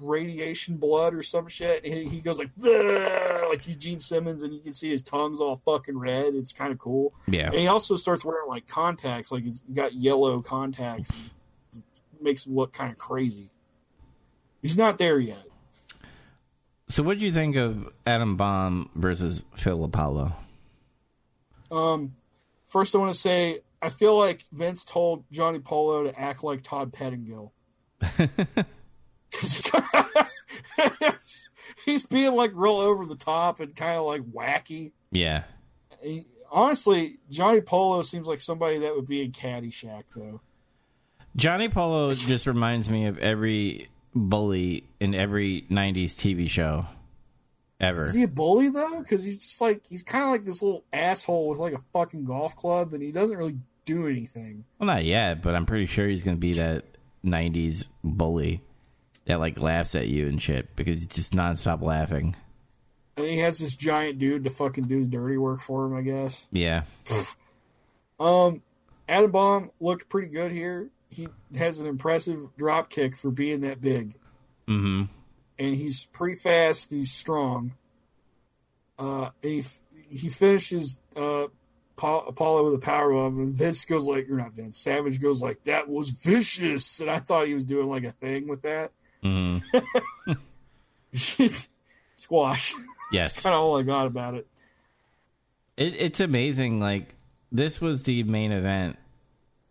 radiation 0.00 0.76
blood 0.76 1.14
or 1.14 1.22
some 1.22 1.48
shit. 1.48 1.84
He, 1.86 2.04
he 2.04 2.20
goes 2.20 2.38
like 2.38 2.54
"Bleh," 2.56 3.48
like 3.48 3.62
he's 3.62 3.76
Gene 3.76 4.00
Simmons, 4.00 4.42
and 4.42 4.52
you 4.52 4.60
can 4.60 4.72
see 4.72 4.90
his 4.90 5.02
tongue's 5.02 5.40
all 5.40 5.56
fucking 5.56 5.98
red. 5.98 6.34
It's 6.34 6.52
kind 6.52 6.72
of 6.72 6.78
cool. 6.78 7.14
Yeah. 7.28 7.46
And 7.46 7.54
he 7.54 7.66
also 7.66 7.96
starts 7.96 8.24
wearing 8.24 8.48
like 8.48 8.66
contacts, 8.66 9.32
like 9.32 9.44
he's 9.44 9.62
got 9.72 9.94
yellow 9.94 10.40
contacts. 10.40 11.12
Makes 12.20 12.46
him 12.46 12.54
look 12.54 12.72
kind 12.72 12.90
of 12.90 12.98
crazy. 12.98 13.50
He's 14.62 14.78
not 14.78 14.98
there 14.98 15.18
yet. 15.18 15.44
So 16.88 17.02
what 17.02 17.18
do 17.18 17.24
you 17.24 17.32
think 17.32 17.56
of 17.56 17.92
Adam 18.06 18.36
Bomb 18.36 18.90
versus 18.94 19.44
Phil 19.56 19.84
Apollo? 19.84 20.32
Um, 21.70 22.14
first, 22.66 22.94
I 22.94 22.98
want 22.98 23.12
to 23.12 23.18
say 23.18 23.58
I 23.82 23.88
feel 23.88 24.18
like 24.18 24.44
Vince 24.52 24.84
told 24.84 25.24
Johnny 25.30 25.58
Polo 25.58 26.04
to 26.04 26.20
act 26.20 26.42
like 26.42 26.62
Todd 26.62 26.92
Pettingill. 26.92 27.52
he's 31.84 32.06
being 32.06 32.34
like 32.34 32.52
real 32.54 32.76
over 32.76 33.06
the 33.06 33.16
top 33.16 33.60
and 33.60 33.74
kind 33.74 33.98
of 33.98 34.04
like 34.04 34.22
wacky. 34.22 34.92
Yeah. 35.10 35.44
He, 36.02 36.24
honestly, 36.50 37.18
Johnny 37.30 37.60
Polo 37.60 38.02
seems 38.02 38.26
like 38.26 38.40
somebody 38.40 38.78
that 38.78 38.94
would 38.94 39.06
be 39.06 39.22
in 39.22 39.32
Caddyshack, 39.32 40.04
though. 40.14 40.40
Johnny 41.36 41.68
Polo 41.68 42.14
just 42.14 42.46
reminds 42.46 42.88
me 42.88 43.06
of 43.06 43.18
every 43.18 43.88
bully 44.14 44.84
in 45.00 45.14
every 45.14 45.66
90s 45.70 46.14
TV 46.14 46.48
show 46.48 46.86
ever. 47.78 48.04
Is 48.04 48.14
he 48.14 48.22
a 48.22 48.28
bully 48.28 48.70
though? 48.70 49.00
Because 49.00 49.22
he's 49.22 49.36
just 49.36 49.60
like 49.60 49.82
he's 49.86 50.02
kind 50.02 50.24
of 50.24 50.30
like 50.30 50.44
this 50.44 50.62
little 50.62 50.84
asshole 50.92 51.48
with 51.48 51.58
like 51.58 51.74
a 51.74 51.82
fucking 51.92 52.24
golf 52.24 52.56
club, 52.56 52.94
and 52.94 53.02
he 53.02 53.12
doesn't 53.12 53.36
really 53.36 53.58
do 53.84 54.06
anything. 54.06 54.64
Well, 54.78 54.86
not 54.86 55.04
yet, 55.04 55.42
but 55.42 55.54
I'm 55.54 55.66
pretty 55.66 55.86
sure 55.86 56.08
he's 56.08 56.22
going 56.22 56.36
to 56.36 56.40
be 56.40 56.54
that 56.54 56.84
90s 57.24 57.86
bully 58.02 58.62
that 59.26 59.40
like 59.40 59.58
laughs 59.60 59.94
at 59.94 60.08
you 60.08 60.26
and 60.26 60.40
shit 60.40 60.74
because 60.76 60.98
he's 60.98 61.06
just 61.06 61.32
nonstop 61.34 61.82
laughing. 61.82 62.34
And 63.16 63.26
he 63.26 63.38
has 63.38 63.58
this 63.58 63.74
giant 63.74 64.18
dude 64.18 64.44
to 64.44 64.50
fucking 64.50 64.84
do 64.84 65.06
dirty 65.06 65.38
work 65.38 65.60
for 65.60 65.86
him, 65.86 65.94
I 65.96 66.02
guess. 66.02 66.46
Yeah. 66.50 66.82
Um, 68.18 68.62
Adam 69.10 69.30
Bomb 69.30 69.70
looked 69.78 70.08
pretty 70.08 70.28
good 70.28 70.50
here. 70.50 70.88
He 71.10 71.28
has 71.54 71.80
an 71.80 71.86
impressive 71.86 72.48
drop 72.56 72.88
kick 72.88 73.14
for 73.14 73.30
being 73.30 73.60
that 73.60 73.82
big, 73.82 74.16
hmm 74.66 75.02
and 75.58 75.74
he's 75.74 76.06
pretty 76.06 76.36
fast. 76.36 76.90
He's 76.90 77.12
strong. 77.12 77.72
Uh, 78.98 79.30
and 79.42 79.52
he 79.52 79.64
he 80.08 80.28
finishes 80.28 81.00
uh, 81.14 81.46
Apollo 81.98 82.64
with 82.64 82.74
a 82.74 82.78
power 82.78 83.12
bomb, 83.12 83.38
and 83.38 83.54
Vince 83.54 83.84
goes 83.84 84.06
like, 84.06 84.26
"You're 84.28 84.38
not 84.38 84.52
Vince." 84.52 84.78
Savage 84.78 85.20
goes 85.20 85.42
like, 85.42 85.62
"That 85.64 85.88
was 85.88 86.10
vicious," 86.10 87.00
and 87.00 87.10
I 87.10 87.18
thought 87.18 87.46
he 87.46 87.54
was 87.54 87.66
doing 87.66 87.88
like 87.88 88.04
a 88.04 88.12
thing 88.12 88.48
with 88.48 88.62
that. 88.62 88.92
Mhm. 89.26 90.38
Squash. 92.16 92.74
Yes. 93.12 93.32
That's 93.32 93.42
kind 93.42 93.54
of 93.54 93.60
all 93.60 93.78
I 93.78 93.82
got 93.82 94.06
about 94.06 94.34
it. 94.34 94.46
It, 95.76 95.94
it's 95.98 96.20
amazing. 96.20 96.80
Like 96.80 97.14
this 97.52 97.80
was 97.80 98.02
the 98.04 98.22
main 98.24 98.52
event, 98.52 98.98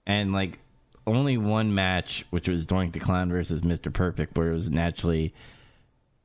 and 0.05 0.31
like 0.31 0.59
only 1.07 1.37
one 1.37 1.73
match, 1.75 2.25
which 2.29 2.47
was 2.47 2.65
Doink 2.65 2.93
the 2.93 2.99
Clown 2.99 3.29
versus 3.29 3.63
Mister 3.63 3.91
Perfect, 3.91 4.37
where 4.37 4.51
it 4.51 4.53
was 4.53 4.69
naturally 4.69 5.33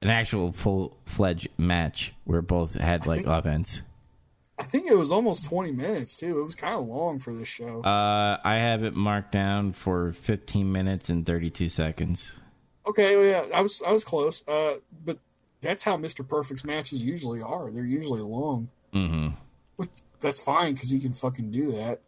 an 0.03 0.09
actual 0.09 0.53
full 0.53 0.97
fledged 1.05 1.49
match 1.59 2.13
where 2.25 2.43
both 2.43 2.75
had 2.75 3.07
like 3.07 3.21
think- 3.21 3.29
offense. 3.29 3.83
I 4.59 4.63
think 4.65 4.91
it 4.91 4.95
was 4.95 5.11
almost 5.11 5.47
20 5.47 5.73
minutes 5.73 6.15
too. 6.15 6.39
It 6.39 6.43
was 6.45 6.55
kind 6.55 6.75
of 6.75 6.87
long 6.87 7.19
for 7.19 7.33
this 7.33 7.49
show. 7.49 7.81
Uh, 7.83 8.39
I 8.45 8.57
have 8.57 8.85
it 8.85 8.95
marked 8.95 9.33
down 9.33 9.73
for 9.73 10.13
15 10.13 10.71
minutes 10.71 11.09
and 11.09 11.25
32 11.25 11.71
seconds. 11.71 12.31
Okay, 12.87 13.17
well, 13.17 13.27
yeah, 13.27 13.57
I 13.57 13.61
was 13.61 13.83
I 13.87 13.93
was 13.93 14.05
close. 14.05 14.43
Uh, 14.49 14.75
but 15.05 15.19
that's 15.61 15.83
how 15.83 15.97
Mr. 15.97 16.27
Perfect's 16.27 16.65
matches 16.65 17.03
usually 17.03 17.43
are. 17.43 17.71
They're 17.71 17.85
usually 17.85 18.21
long. 18.23 18.71
hmm 18.93 19.29
Which 19.77 19.91
that's 20.21 20.43
fine 20.43 20.75
because 20.75 20.91
he 20.91 20.99
can 21.01 21.13
fucking 21.13 21.51
do 21.51 21.73
that. 21.73 22.01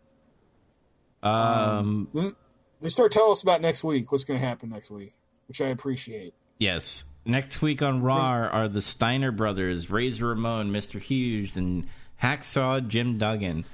Um, 1.22 2.08
Then 2.12 2.32
they 2.80 2.88
start 2.88 3.12
telling 3.12 3.32
us 3.32 3.42
about 3.42 3.60
next 3.60 3.84
week. 3.84 4.10
What's 4.10 4.24
going 4.24 4.40
to 4.40 4.46
happen 4.46 4.70
next 4.70 4.90
week, 4.90 5.12
which 5.48 5.60
I 5.60 5.66
appreciate. 5.68 6.34
yes. 6.58 7.04
Next 7.24 7.62
week 7.62 7.82
on 7.82 8.02
Raw 8.02 8.48
are 8.50 8.66
the 8.66 8.82
Steiner 8.82 9.30
brothers, 9.30 9.88
Razor 9.88 10.26
Ramon, 10.26 10.72
Mr. 10.72 10.98
Hughes, 11.00 11.56
and 11.56 11.86
Hacksaw 12.20 12.88
Jim 12.88 13.16
Duggan. 13.16 13.64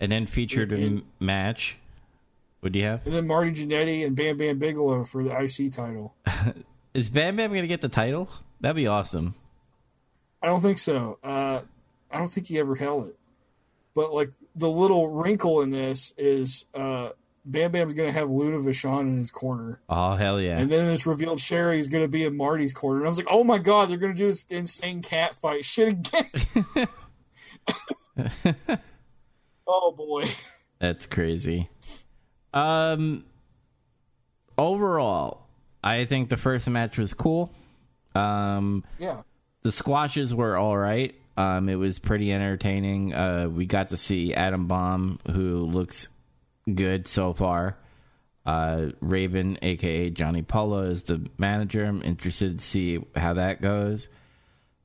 And 0.00 0.10
then 0.10 0.24
featured 0.24 0.72
a 0.72 1.02
match. 1.20 1.76
What 2.60 2.72
do 2.72 2.78
you 2.78 2.84
have? 2.84 3.04
And 3.06 3.14
then 3.14 3.26
Marty 3.26 3.52
Jannetty 3.52 4.06
and 4.06 4.16
Bam 4.16 4.38
Bam 4.38 4.58
Bigelow 4.58 5.04
for 5.04 5.22
the 5.22 5.30
IC 5.30 5.72
title. 5.72 6.14
Is 6.94 7.08
Bam 7.08 7.36
Bam 7.36 7.50
going 7.50 7.62
to 7.62 7.68
get 7.68 7.80
the 7.80 7.88
title? 7.88 8.28
That'd 8.60 8.76
be 8.76 8.86
awesome. 8.86 9.34
I 10.42 10.46
don't 10.46 10.60
think 10.60 10.78
so. 10.78 11.18
Uh, 11.22 11.60
I 12.10 12.18
don't 12.18 12.28
think 12.28 12.46
he 12.46 12.58
ever 12.58 12.74
held 12.74 13.08
it. 13.08 13.16
But 13.94 14.12
like 14.14 14.30
the 14.54 14.68
little 14.68 15.08
wrinkle 15.08 15.60
in 15.62 15.70
this 15.70 16.12
is 16.16 16.64
uh, 16.74 17.10
Bam 17.44 17.72
Bam's 17.72 17.94
going 17.94 18.08
to 18.08 18.14
have 18.14 18.30
Luna 18.30 18.58
Vachon 18.58 19.02
in 19.02 19.18
his 19.18 19.30
corner. 19.30 19.80
Oh, 19.88 20.14
hell 20.14 20.40
yeah. 20.40 20.58
And 20.58 20.70
then 20.70 20.92
it's 20.92 21.06
revealed 21.06 21.40
Sherri 21.40 21.78
is 21.78 21.88
going 21.88 22.04
to 22.04 22.08
be 22.08 22.24
in 22.24 22.36
Marty's 22.36 22.72
corner. 22.72 22.98
And 22.98 23.06
I 23.06 23.10
was 23.10 23.18
like, 23.18 23.28
oh 23.30 23.44
my 23.44 23.58
God, 23.58 23.88
they're 23.88 23.98
going 23.98 24.12
to 24.12 24.18
do 24.18 24.26
this 24.26 24.44
insane 24.50 25.02
cat 25.02 25.34
fight 25.34 25.64
shit 25.64 25.88
again. 25.88 26.88
oh 29.66 29.92
boy. 29.92 30.24
That's 30.78 31.06
crazy. 31.06 31.70
Um, 32.56 33.24
overall, 34.58 35.46
I 35.82 36.04
think 36.04 36.28
the 36.28 36.36
first 36.36 36.68
match 36.68 36.98
was 36.98 37.14
cool. 37.14 37.52
Um, 38.14 38.84
Yeah. 38.98 39.22
the 39.62 39.72
squashes 39.72 40.34
were 40.34 40.56
all 40.56 40.76
right. 40.76 41.14
Um, 41.36 41.68
it 41.68 41.74
was 41.76 41.98
pretty 41.98 42.32
entertaining. 42.32 43.12
Uh, 43.14 43.48
we 43.52 43.66
got 43.66 43.88
to 43.90 43.96
see 43.96 44.32
Adam 44.32 44.66
Bomb, 44.66 45.18
who 45.30 45.66
looks 45.66 46.08
good 46.72 47.06
so 47.06 47.34
far. 47.34 47.76
Uh, 48.46 48.90
Raven, 49.00 49.58
aka 49.60 50.08
Johnny 50.10 50.40
Polo, 50.42 50.84
is 50.84 51.02
the 51.02 51.28
manager. 51.36 51.84
I'm 51.84 52.00
interested 52.02 52.58
to 52.58 52.64
see 52.64 53.04
how 53.14 53.34
that 53.34 53.60
goes. 53.60 54.08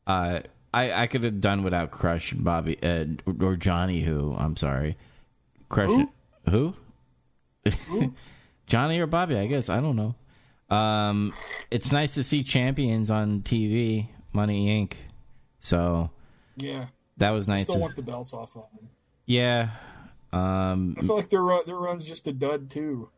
Uh, 0.07 0.39
I 0.73 1.03
I 1.03 1.07
could 1.07 1.23
have 1.23 1.39
done 1.39 1.63
without 1.63 1.91
Crush 1.91 2.31
and 2.31 2.43
Bobby 2.43 2.77
uh, 2.83 3.05
or 3.39 3.55
Johnny. 3.55 4.01
Who 4.01 4.33
I'm 4.35 4.57
sorry, 4.57 4.97
Crush. 5.69 6.05
Who? 6.49 6.75
Johnny 8.67 8.99
or 8.99 9.07
Bobby? 9.07 9.37
I 9.37 9.47
guess 9.47 9.69
I 9.69 9.79
don't 9.81 9.95
know. 9.95 10.15
Um, 10.75 11.33
it's 11.69 11.91
nice 11.91 12.13
to 12.15 12.23
see 12.23 12.43
champions 12.43 13.11
on 13.11 13.41
TV, 13.41 14.07
Money 14.33 14.67
Inc. 14.85 14.93
So 15.59 16.09
Yeah. 16.55 16.85
that 17.17 17.31
was 17.31 17.47
nice. 17.47 17.63
Still 17.63 17.75
to- 17.75 17.81
want 17.81 17.95
the 17.95 18.01
belts 18.03 18.33
off 18.33 18.55
of 18.55 18.63
them. 18.75 18.89
yeah. 19.25 19.71
Um, 20.33 20.95
I 20.97 21.01
feel 21.01 21.17
like 21.17 21.29
their 21.29 21.41
run, 21.43 21.61
their 21.65 21.75
run's 21.75 22.07
just 22.07 22.25
a 22.25 22.31
dud 22.31 22.69
too. 22.69 23.09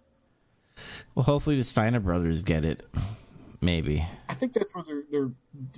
well, 1.14 1.24
hopefully 1.24 1.58
the 1.58 1.64
Steiner 1.64 2.00
brothers 2.00 2.42
get 2.42 2.66
it. 2.66 2.84
Maybe. 3.62 4.04
I 4.28 4.34
think 4.34 4.54
that's 4.54 4.76
what 4.76 4.88
they're 4.88 5.04
they're 5.12 5.32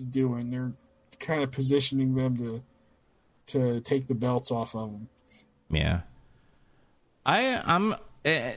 doing. 0.09 0.49
They're 0.49 0.71
kind 1.19 1.43
of 1.43 1.51
positioning 1.51 2.15
them 2.15 2.37
to 2.37 2.63
to 3.47 3.81
take 3.81 4.07
the 4.07 4.15
belts 4.15 4.49
off 4.49 4.75
of 4.77 4.91
them. 4.93 5.09
Yeah. 5.69 6.01
I 7.25 7.61
I'm 7.65 7.95
uh, 8.25 8.51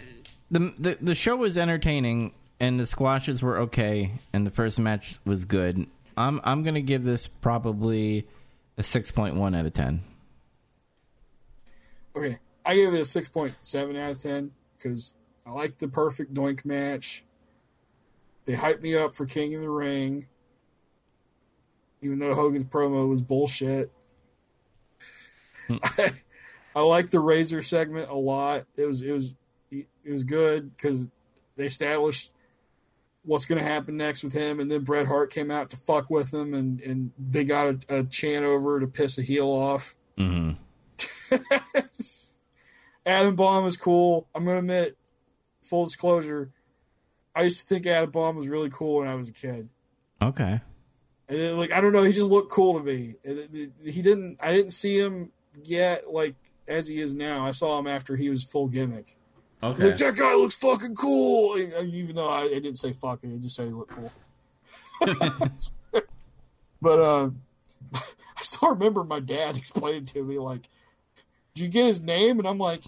the, 0.51 0.75
the 0.79 0.99
the 1.01 1.15
show 1.15 1.37
was 1.37 1.59
entertaining 1.59 2.33
and 2.61 2.81
the 2.81 2.87
squashes 2.87 3.43
were 3.43 3.59
okay 3.59 4.13
and 4.33 4.47
the 4.47 4.51
first 4.51 4.79
match 4.79 5.19
was 5.25 5.45
good. 5.45 5.87
I'm 6.17 6.41
I'm 6.45 6.63
going 6.63 6.75
to 6.75 6.83
give 6.83 7.05
this 7.05 7.27
probably 7.27 8.27
a 8.77 8.83
6.1 8.83 9.57
out 9.57 9.67
of 9.67 9.73
10. 9.73 10.03
Okay, 12.17 12.37
I 12.65 12.75
gave 12.75 12.93
it 12.93 13.01
a 13.01 13.05
six 13.05 13.29
point 13.29 13.55
seven 13.63 13.97
out 13.97 14.11
of 14.11 14.21
ten 14.21 14.51
because 14.77 15.15
I 15.47 15.53
like 15.53 15.79
the 15.79 15.87
perfect 15.87 16.35
doink 16.35 16.65
match. 16.65 17.25
They 18.45 18.55
hyped 18.55 18.83
me 18.83 18.97
up 18.97 19.15
for 19.15 19.25
King 19.25 19.55
of 19.55 19.61
the 19.61 19.71
Ring, 19.71 20.27
even 22.03 22.19
though 22.19 22.35
Hogan's 22.35 22.65
promo 22.65 23.09
was 23.09 23.23
bullshit. 23.23 23.93
I, 25.71 26.11
I 26.75 26.81
like 26.81 27.11
the 27.11 27.21
Razor 27.21 27.63
segment 27.63 28.11
a 28.11 28.17
lot. 28.17 28.65
It 28.77 28.87
was 28.87 29.03
it 29.03 29.13
was 29.13 29.37
it 29.71 29.87
was 30.05 30.25
good 30.25 30.77
because 30.77 31.07
they 31.57 31.67
established 31.67 32.33
what's 33.25 33.45
going 33.45 33.61
to 33.61 33.65
happen 33.67 33.97
next 33.97 34.23
with 34.23 34.33
him, 34.33 34.61
and 34.61 34.71
then 34.71 34.83
Bret 34.85 35.07
Hart 35.07 35.31
came 35.31 35.51
out 35.51 35.71
to 35.71 35.77
fuck 35.77 36.09
with 36.11 36.33
him, 36.33 36.55
and 36.55 36.81
and 36.81 37.11
they 37.19 37.45
got 37.45 37.67
a, 37.67 37.99
a 38.01 38.05
chant 38.05 38.45
over 38.45 38.81
to 38.81 38.87
piss 38.87 39.19
a 39.19 39.23
heel 39.23 39.49
off. 39.51 39.95
Mhm. 40.17 40.57
Adam 43.07 43.37
Bomb 43.37 43.67
is 43.67 43.77
cool. 43.77 44.29
I'm 44.35 44.45
gonna 44.45 44.59
admit, 44.59 44.97
full 45.63 45.85
disclosure, 45.85 46.51
I 47.35 47.43
used 47.43 47.61
to 47.61 47.75
think 47.75 47.87
Adam 47.87 48.11
Bomb 48.11 48.37
was 48.37 48.49
really 48.49 48.71
cool 48.71 48.99
when 49.01 49.09
I 49.09 49.15
was 49.15 49.29
a 49.29 49.33
kid. 49.33 49.69
Okay. 50.21 50.61
And 51.29 51.39
then, 51.39 51.57
like 51.59 51.73
I 51.73 51.81
don't 51.81 51.93
know, 51.93 52.03
he 52.03 52.13
just 52.13 52.31
looked 52.31 52.51
cool 52.51 52.79
to 52.79 52.85
me. 52.85 53.15
And 53.25 53.73
he 53.85 54.03
didn't. 54.03 54.39
I 54.41 54.53
didn't 54.53 54.73
see 54.73 54.99
him 54.99 55.31
yet, 55.63 56.11
like 56.11 56.35
as 56.67 56.89
he 56.89 56.99
is 56.99 57.15
now. 57.15 57.45
I 57.45 57.53
saw 57.53 57.79
him 57.79 57.87
after 57.87 58.17
he 58.17 58.31
was 58.31 58.45
full 58.45 58.67
gimmick. 58.69 59.18
Okay. 59.63 59.87
Like 59.87 59.97
that 59.99 60.17
guy 60.17 60.35
looks 60.35 60.55
fucking 60.55 60.95
cool. 60.95 61.55
And- 61.57 61.93
Even 61.95 62.15
though 62.17 62.29
I, 62.29 62.43
I 62.43 62.49
didn't 62.49 62.77
say 62.77 62.93
fucking, 62.93 63.35
I 63.35 63.39
just 63.39 63.57
said 63.57 63.67
he 63.67 63.73
looked 63.73 63.93
cool. 63.93 64.13
but 66.81 66.99
uh, 67.01 67.31
I 67.95 68.43
still 68.43 68.71
remember 68.71 69.05
my 69.05 69.21
dad 69.21 69.57
explaining 69.59 70.05
to 70.07 70.23
me 70.23 70.39
like, 70.39 70.69
"Did 71.55 71.65
you 71.65 71.69
get 71.69 71.87
his 71.87 72.01
name?" 72.01 72.39
And 72.39 72.47
I'm 72.49 72.59
like, 72.59 72.83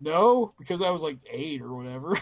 "No," 0.00 0.54
because 0.58 0.80
I 0.82 0.90
was 0.90 1.02
like 1.02 1.18
eight 1.30 1.60
or 1.60 1.74
whatever. 1.74 2.16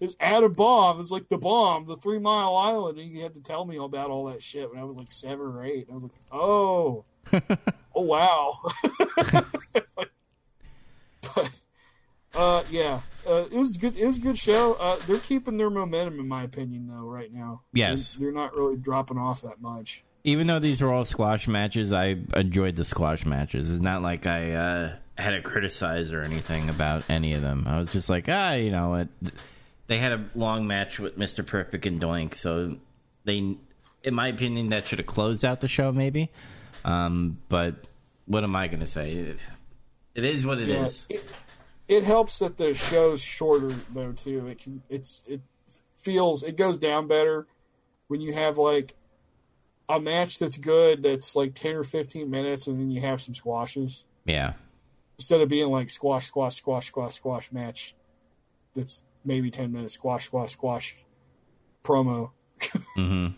it's 0.00 0.16
Adam 0.20 0.52
Bomb. 0.52 1.00
It's 1.00 1.10
like 1.10 1.28
the 1.30 1.38
bomb, 1.38 1.86
the 1.86 1.96
Three 1.96 2.18
Mile 2.18 2.54
Island. 2.56 2.98
And 2.98 3.10
he 3.10 3.20
had 3.20 3.34
to 3.34 3.42
tell 3.42 3.64
me 3.64 3.76
about 3.78 4.10
all 4.10 4.26
that 4.26 4.42
shit 4.42 4.70
when 4.70 4.78
I 4.78 4.84
was 4.84 4.96
like 4.96 5.10
seven 5.10 5.46
or 5.46 5.64
eight. 5.64 5.88
And 5.88 5.92
I 5.92 5.94
was 5.94 6.02
like, 6.02 6.12
"Oh, 6.32 7.04
oh 7.94 8.02
wow." 8.02 8.58
Like- 9.96 10.10
but 11.34 11.50
uh, 12.36 12.62
yeah, 12.70 13.00
uh, 13.28 13.44
it 13.50 13.56
was 13.58 13.76
good. 13.76 13.96
It 13.96 14.06
was 14.06 14.18
a 14.18 14.20
good 14.20 14.38
show. 14.38 14.76
Uh, 14.78 14.96
they're 15.06 15.18
keeping 15.18 15.56
their 15.56 15.70
momentum, 15.70 16.18
in 16.20 16.28
my 16.28 16.42
opinion, 16.44 16.86
though. 16.86 17.06
Right 17.06 17.32
now, 17.32 17.62
Yes. 17.72 18.14
they're, 18.14 18.26
they're 18.26 18.34
not 18.34 18.54
really 18.54 18.76
dropping 18.76 19.18
off 19.18 19.42
that 19.42 19.60
much. 19.60 20.04
Even 20.24 20.46
though 20.48 20.58
these 20.58 20.82
were 20.82 20.92
all 20.92 21.04
squash 21.04 21.46
matches, 21.46 21.92
I 21.92 22.16
enjoyed 22.34 22.74
the 22.76 22.84
squash 22.84 23.24
matches. 23.24 23.70
It's 23.70 23.80
not 23.80 24.02
like 24.02 24.26
I 24.26 24.52
uh, 24.52 24.92
had 25.16 25.30
to 25.30 25.40
criticize 25.42 26.12
or 26.12 26.22
anything 26.22 26.68
about 26.68 27.08
any 27.08 27.32
of 27.34 27.42
them. 27.42 27.64
I 27.68 27.78
was 27.78 27.92
just 27.92 28.08
like, 28.08 28.26
ah, 28.28 28.54
you 28.54 28.72
know, 28.72 28.94
it, 28.94 29.08
they 29.86 29.98
had 29.98 30.12
a 30.12 30.24
long 30.34 30.66
match 30.66 30.98
with 30.98 31.16
Mister 31.16 31.44
Perfect 31.44 31.86
and 31.86 32.00
Doink, 32.00 32.34
so 32.34 32.76
they, 33.24 33.56
in 34.02 34.14
my 34.14 34.26
opinion, 34.28 34.70
that 34.70 34.86
should 34.88 34.98
have 34.98 35.06
closed 35.06 35.44
out 35.44 35.60
the 35.60 35.68
show, 35.68 35.92
maybe. 35.92 36.28
Um, 36.84 37.38
but 37.48 37.76
what 38.26 38.42
am 38.42 38.56
I 38.56 38.66
going 38.66 38.80
to 38.80 38.86
say? 38.86 39.12
It, 39.12 39.38
it 40.16 40.24
is 40.24 40.44
what 40.44 40.58
it 40.58 40.68
is. 40.68 41.06
Yeah, 41.08 41.18
it, 41.18 41.26
it 41.88 42.04
helps 42.04 42.38
that 42.40 42.56
the 42.56 42.74
show's 42.74 43.22
shorter 43.22 43.70
though 43.92 44.12
too. 44.12 44.46
It 44.46 44.58
can 44.58 44.82
it's 44.88 45.22
it 45.28 45.40
feels 45.94 46.42
it 46.42 46.56
goes 46.56 46.78
down 46.78 47.06
better 47.08 47.46
when 48.08 48.20
you 48.20 48.32
have 48.32 48.58
like 48.58 48.94
a 49.88 50.00
match 50.00 50.38
that's 50.38 50.56
good 50.56 51.02
that's 51.02 51.36
like 51.36 51.54
ten 51.54 51.76
or 51.76 51.84
fifteen 51.84 52.30
minutes, 52.30 52.66
and 52.66 52.78
then 52.78 52.90
you 52.90 53.00
have 53.00 53.20
some 53.20 53.34
squashes 53.34 54.04
Yeah. 54.24 54.54
instead 55.18 55.40
of 55.40 55.48
being 55.48 55.68
like 55.70 55.90
squash, 55.90 56.26
squash, 56.26 56.56
squash, 56.56 56.86
squash, 56.86 57.14
squash 57.14 57.52
match 57.52 57.94
that's 58.74 59.02
maybe 59.24 59.50
ten 59.50 59.72
minutes 59.72 59.94
squash, 59.94 60.24
squash, 60.26 60.52
squash 60.52 60.96
promo. 61.84 62.30
Hmm. 62.96 63.28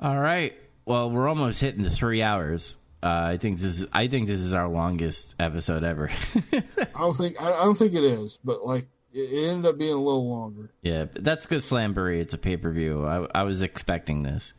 All 0.00 0.18
right. 0.18 0.54
Well, 0.84 1.10
we're 1.10 1.28
almost 1.28 1.60
hitting 1.60 1.82
the 1.82 1.90
three 1.90 2.22
hours. 2.22 2.76
Uh, 3.02 3.30
I 3.32 3.36
think 3.36 3.58
this 3.58 3.80
is 3.80 3.88
I 3.92 4.06
think 4.06 4.28
this 4.28 4.40
is 4.40 4.52
our 4.52 4.68
longest 4.68 5.34
episode 5.40 5.82
ever. 5.82 6.10
I 6.52 6.98
don't 6.98 7.16
think 7.16 7.40
I, 7.40 7.52
I 7.52 7.64
don't 7.64 7.76
think 7.76 7.94
it 7.94 8.04
is, 8.04 8.38
but 8.44 8.64
like 8.64 8.86
it, 9.12 9.48
ended 9.48 9.66
up 9.66 9.78
being 9.78 9.92
a 9.92 9.96
little 9.96 10.28
longer. 10.28 10.70
yeah, 10.82 11.06
but 11.06 11.24
that's 11.24 11.46
good 11.46 11.62
Slamboree. 11.62 12.20
It's 12.20 12.34
a 12.34 12.38
pay 12.38 12.56
per 12.56 12.70
view. 12.70 13.04
I, 13.06 13.26
I 13.34 13.42
was 13.42 13.60
expecting 13.62 14.22
this, 14.22 14.54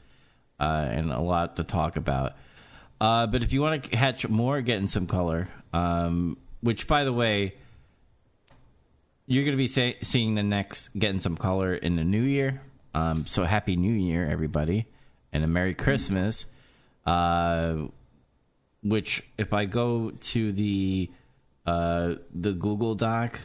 uh, 0.60 0.88
and 0.90 1.12
a 1.12 1.22
lot 1.22 1.56
to 1.56 1.64
talk 1.64 1.96
about. 1.96 2.34
Uh, 3.00 3.28
but 3.28 3.44
if 3.44 3.52
you 3.54 3.62
want 3.62 3.84
to 3.84 3.90
catch 3.90 4.28
more, 4.28 4.62
getting 4.62 4.88
some 4.88 5.08
color. 5.08 5.48
Um, 5.74 6.38
which, 6.64 6.88
by 6.88 7.04
the 7.04 7.12
way, 7.12 7.56
you're 9.28 9.44
going 9.44 9.54
to 9.54 9.58
be 9.58 9.68
say, 9.68 9.98
seeing 10.02 10.36
the 10.36 10.44
next 10.44 10.90
getting 10.98 11.20
some 11.20 11.36
color 11.36 11.76
in 11.76 11.98
the 11.98 12.04
new 12.04 12.22
year. 12.22 12.62
Um, 12.94 13.26
so 13.26 13.44
happy 13.44 13.76
New 13.76 13.94
Year, 13.94 14.30
everybody, 14.30 14.86
and 15.34 15.44
a 15.44 15.48
Merry 15.48 15.74
Christmas. 15.74 16.46
Uh, 17.06 17.88
which, 18.84 19.24
if 19.38 19.54
I 19.54 19.66
go 19.66 20.12
to 20.12 20.52
the 20.52 21.10
uh, 21.66 22.16
the 22.34 22.52
Google 22.52 22.96
Doc 22.96 23.40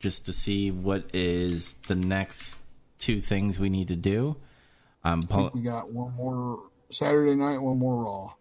just 0.00 0.26
to 0.26 0.32
see 0.32 0.70
what 0.70 1.04
is 1.14 1.74
the 1.86 1.94
next 1.94 2.58
two 2.98 3.20
things 3.20 3.58
we 3.58 3.70
need 3.70 3.88
to 3.88 3.96
do, 3.96 4.36
I'm 5.04 5.22
pull, 5.22 5.50
we 5.54 5.62
got 5.62 5.92
one 5.92 6.14
more 6.14 6.60
Saturday 6.90 7.34
night, 7.34 7.58
one 7.58 7.78
more 7.78 8.04
Raw. 8.04 8.34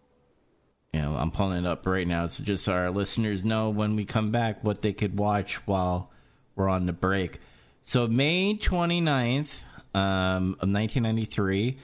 you 0.94 1.02
know 1.02 1.16
I'm 1.16 1.32
pulling 1.32 1.60
it 1.60 1.68
up 1.68 1.86
right 1.86 2.08
now, 2.08 2.28
so 2.28 2.44
just 2.44 2.66
so 2.66 2.74
our 2.74 2.92
listeners 2.92 3.46
know 3.46 3.70
when 3.70 3.96
we 3.96 4.06
come 4.06 4.32
back 4.32 4.64
what 4.64 4.82
they 4.82 4.94
could 4.94 5.18
watch 5.18 5.56
while 5.68 6.12
we're 6.56 6.70
on 6.70 6.86
the 6.86 6.94
break. 6.94 7.40
So 7.84 8.08
May 8.08 8.56
29th 8.56 9.64
um, 9.94 10.56
of 10.60 10.70
1993, 10.70 11.78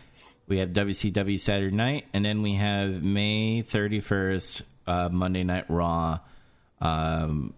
we 0.48 0.59
have 0.59 0.69
WCW 0.69 1.40
Saturday 1.40 1.76
Night, 1.76 2.06
and 2.14 2.24
then 2.24 2.42
we 2.42 2.56
have 2.56 3.03
May 3.03 3.64
31st 3.64 4.61
uh, 4.88 5.09
Monday 5.09 5.43
Night 5.43 5.66
Raw, 5.69 6.19
um, 6.80 7.53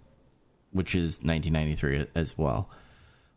which 0.71 0.95
is 0.95 1.19
1993 1.23 2.07
as 2.15 2.37
well. 2.37 2.69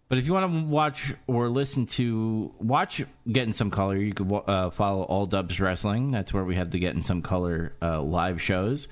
But 0.08 0.18
if 0.18 0.26
you 0.26 0.34
want 0.34 0.52
to 0.52 0.64
watch 0.66 1.14
or 1.26 1.48
listen 1.48 1.86
to 1.86 2.52
watch 2.58 3.02
Getting 3.31 3.55
Some 3.55 3.70
Color, 3.70 3.97
you 3.97 4.12
could 4.12 4.31
uh, 4.31 4.70
follow 4.70 5.05
All 5.05 5.24
Dubs 5.24 5.58
Wrestling. 5.58 6.10
That's 6.10 6.34
where 6.34 6.44
we 6.44 6.56
have 6.56 6.70
the 6.70 6.78
Getting 6.78 7.02
Some 7.02 7.22
Color 7.22 7.72
uh, 7.81 8.02
live 8.02 8.40
shows. 8.42 8.89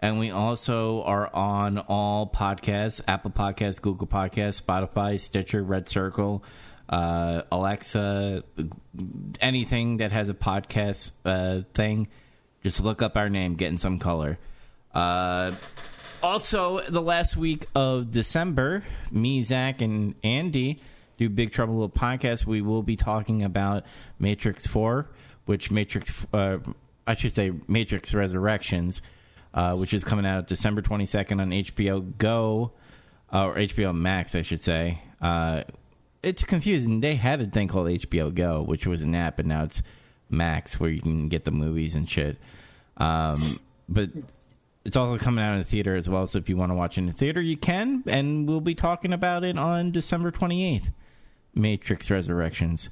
And 0.00 0.18
we 0.18 0.30
also 0.30 1.02
are 1.02 1.34
on 1.34 1.78
all 1.78 2.26
podcasts 2.26 3.00
Apple 3.06 3.30
Podcasts, 3.32 3.82
Google 3.82 4.06
Podcasts, 4.06 4.62
Spotify, 4.62 5.18
Stitcher, 5.20 5.62
Red 5.62 5.88
Circle, 5.88 6.44
uh, 6.90 7.42
Alexa, 7.52 8.42
anything 9.40 9.98
that 9.98 10.10
has 10.12 10.28
a 10.28 10.34
podcast 10.34 11.12
uh, 11.24 11.62
thing. 11.72 12.08
Just 12.62 12.82
look 12.82 13.00
up 13.00 13.16
our 13.16 13.30
name, 13.30 13.54
Getting 13.54 13.78
Some 13.78 13.98
Color. 13.98 14.38
Uh, 14.92 15.52
also, 16.22 16.80
the 16.80 17.00
last 17.00 17.36
week 17.36 17.64
of 17.74 18.10
December, 18.10 18.82
me, 19.10 19.42
Zach, 19.42 19.80
and 19.80 20.14
Andy 20.22 20.80
do 21.16 21.28
Big 21.28 21.52
Trouble 21.52 21.74
Little 21.74 21.88
podcast. 21.88 22.44
We 22.44 22.60
will 22.60 22.82
be 22.82 22.96
talking 22.96 23.44
about 23.44 23.84
Matrix 24.18 24.66
Four, 24.66 25.08
which 25.46 25.70
Matrix, 25.70 26.12
uh, 26.34 26.58
I 27.06 27.14
should 27.14 27.34
say, 27.34 27.52
Matrix 27.68 28.12
Resurrections, 28.12 29.00
uh, 29.54 29.76
which 29.76 29.94
is 29.94 30.02
coming 30.02 30.26
out 30.26 30.48
December 30.48 30.82
twenty 30.82 31.06
second 31.06 31.40
on 31.40 31.50
HBO 31.50 32.18
Go 32.18 32.72
uh, 33.32 33.46
or 33.46 33.54
HBO 33.54 33.96
Max, 33.96 34.34
I 34.34 34.42
should 34.42 34.62
say. 34.62 35.00
It's 36.22 36.44
confusing. 36.44 37.00
They 37.00 37.14
had 37.14 37.40
a 37.40 37.46
thing 37.46 37.68
called 37.68 37.88
HBO 37.88 38.34
Go, 38.34 38.62
which 38.62 38.86
was 38.86 39.02
an 39.02 39.14
app, 39.14 39.38
and 39.38 39.48
now 39.48 39.64
it's 39.64 39.82
Max, 40.28 40.78
where 40.78 40.90
you 40.90 41.00
can 41.00 41.28
get 41.28 41.44
the 41.44 41.50
movies 41.50 41.94
and 41.94 42.08
shit. 42.08 42.38
Um, 42.98 43.58
but 43.88 44.10
it's 44.84 44.96
also 44.96 45.22
coming 45.22 45.44
out 45.44 45.54
in 45.54 45.58
the 45.58 45.64
theater 45.64 45.96
as 45.96 46.08
well. 46.08 46.26
So 46.26 46.38
if 46.38 46.48
you 46.48 46.56
want 46.56 46.70
to 46.70 46.76
watch 46.76 46.98
in 46.98 47.06
the 47.06 47.12
theater, 47.12 47.40
you 47.40 47.56
can, 47.56 48.02
and 48.06 48.46
we'll 48.48 48.60
be 48.60 48.74
talking 48.74 49.12
about 49.12 49.44
it 49.44 49.58
on 49.58 49.92
December 49.92 50.30
twenty 50.30 50.74
eighth. 50.74 50.90
Matrix 51.54 52.10
Resurrections. 52.10 52.90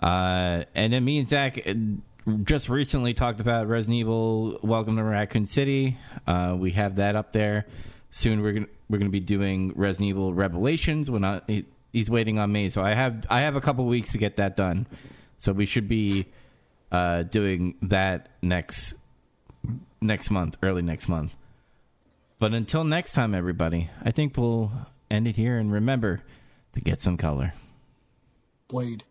Uh, 0.00 0.64
and 0.74 0.92
then 0.92 1.04
me 1.04 1.18
and 1.18 1.28
Zach 1.28 1.66
uh, 1.66 1.74
just 2.44 2.68
recently 2.68 3.14
talked 3.14 3.40
about 3.40 3.68
Resident 3.68 3.98
Evil: 3.98 4.58
Welcome 4.62 4.96
to 4.96 5.04
Raccoon 5.04 5.46
City. 5.46 5.96
Uh, 6.26 6.54
we 6.56 6.72
have 6.72 6.96
that 6.96 7.16
up 7.16 7.32
there. 7.32 7.66
Soon 8.10 8.42
we're 8.42 8.52
gonna 8.52 8.66
we're 8.88 8.98
gonna 8.98 9.10
be 9.10 9.20
doing 9.20 9.72
Resident 9.74 10.10
Evil 10.10 10.34
Revelations. 10.34 11.10
When 11.10 11.24
I, 11.24 11.64
he's 11.92 12.10
waiting 12.10 12.38
on 12.38 12.50
me, 12.50 12.68
so 12.68 12.82
I 12.82 12.94
have 12.94 13.26
I 13.30 13.40
have 13.42 13.56
a 13.56 13.60
couple 13.60 13.84
weeks 13.86 14.12
to 14.12 14.18
get 14.18 14.36
that 14.36 14.56
done. 14.56 14.86
So 15.38 15.52
we 15.52 15.66
should 15.66 15.88
be 15.88 16.26
uh, 16.90 17.24
doing 17.24 17.74
that 17.82 18.28
next 18.42 18.94
next 20.00 20.30
month, 20.30 20.56
early 20.62 20.82
next 20.82 21.08
month. 21.08 21.34
But 22.38 22.54
until 22.54 22.84
next 22.84 23.12
time, 23.12 23.34
everybody, 23.34 23.90
I 24.02 24.10
think 24.10 24.36
we'll 24.36 24.72
end 25.10 25.28
it 25.28 25.36
here 25.36 25.58
and 25.58 25.72
remember 25.72 26.22
to 26.72 26.80
get 26.80 27.02
some 27.02 27.16
color. 27.16 27.52
Blade. 28.68 29.04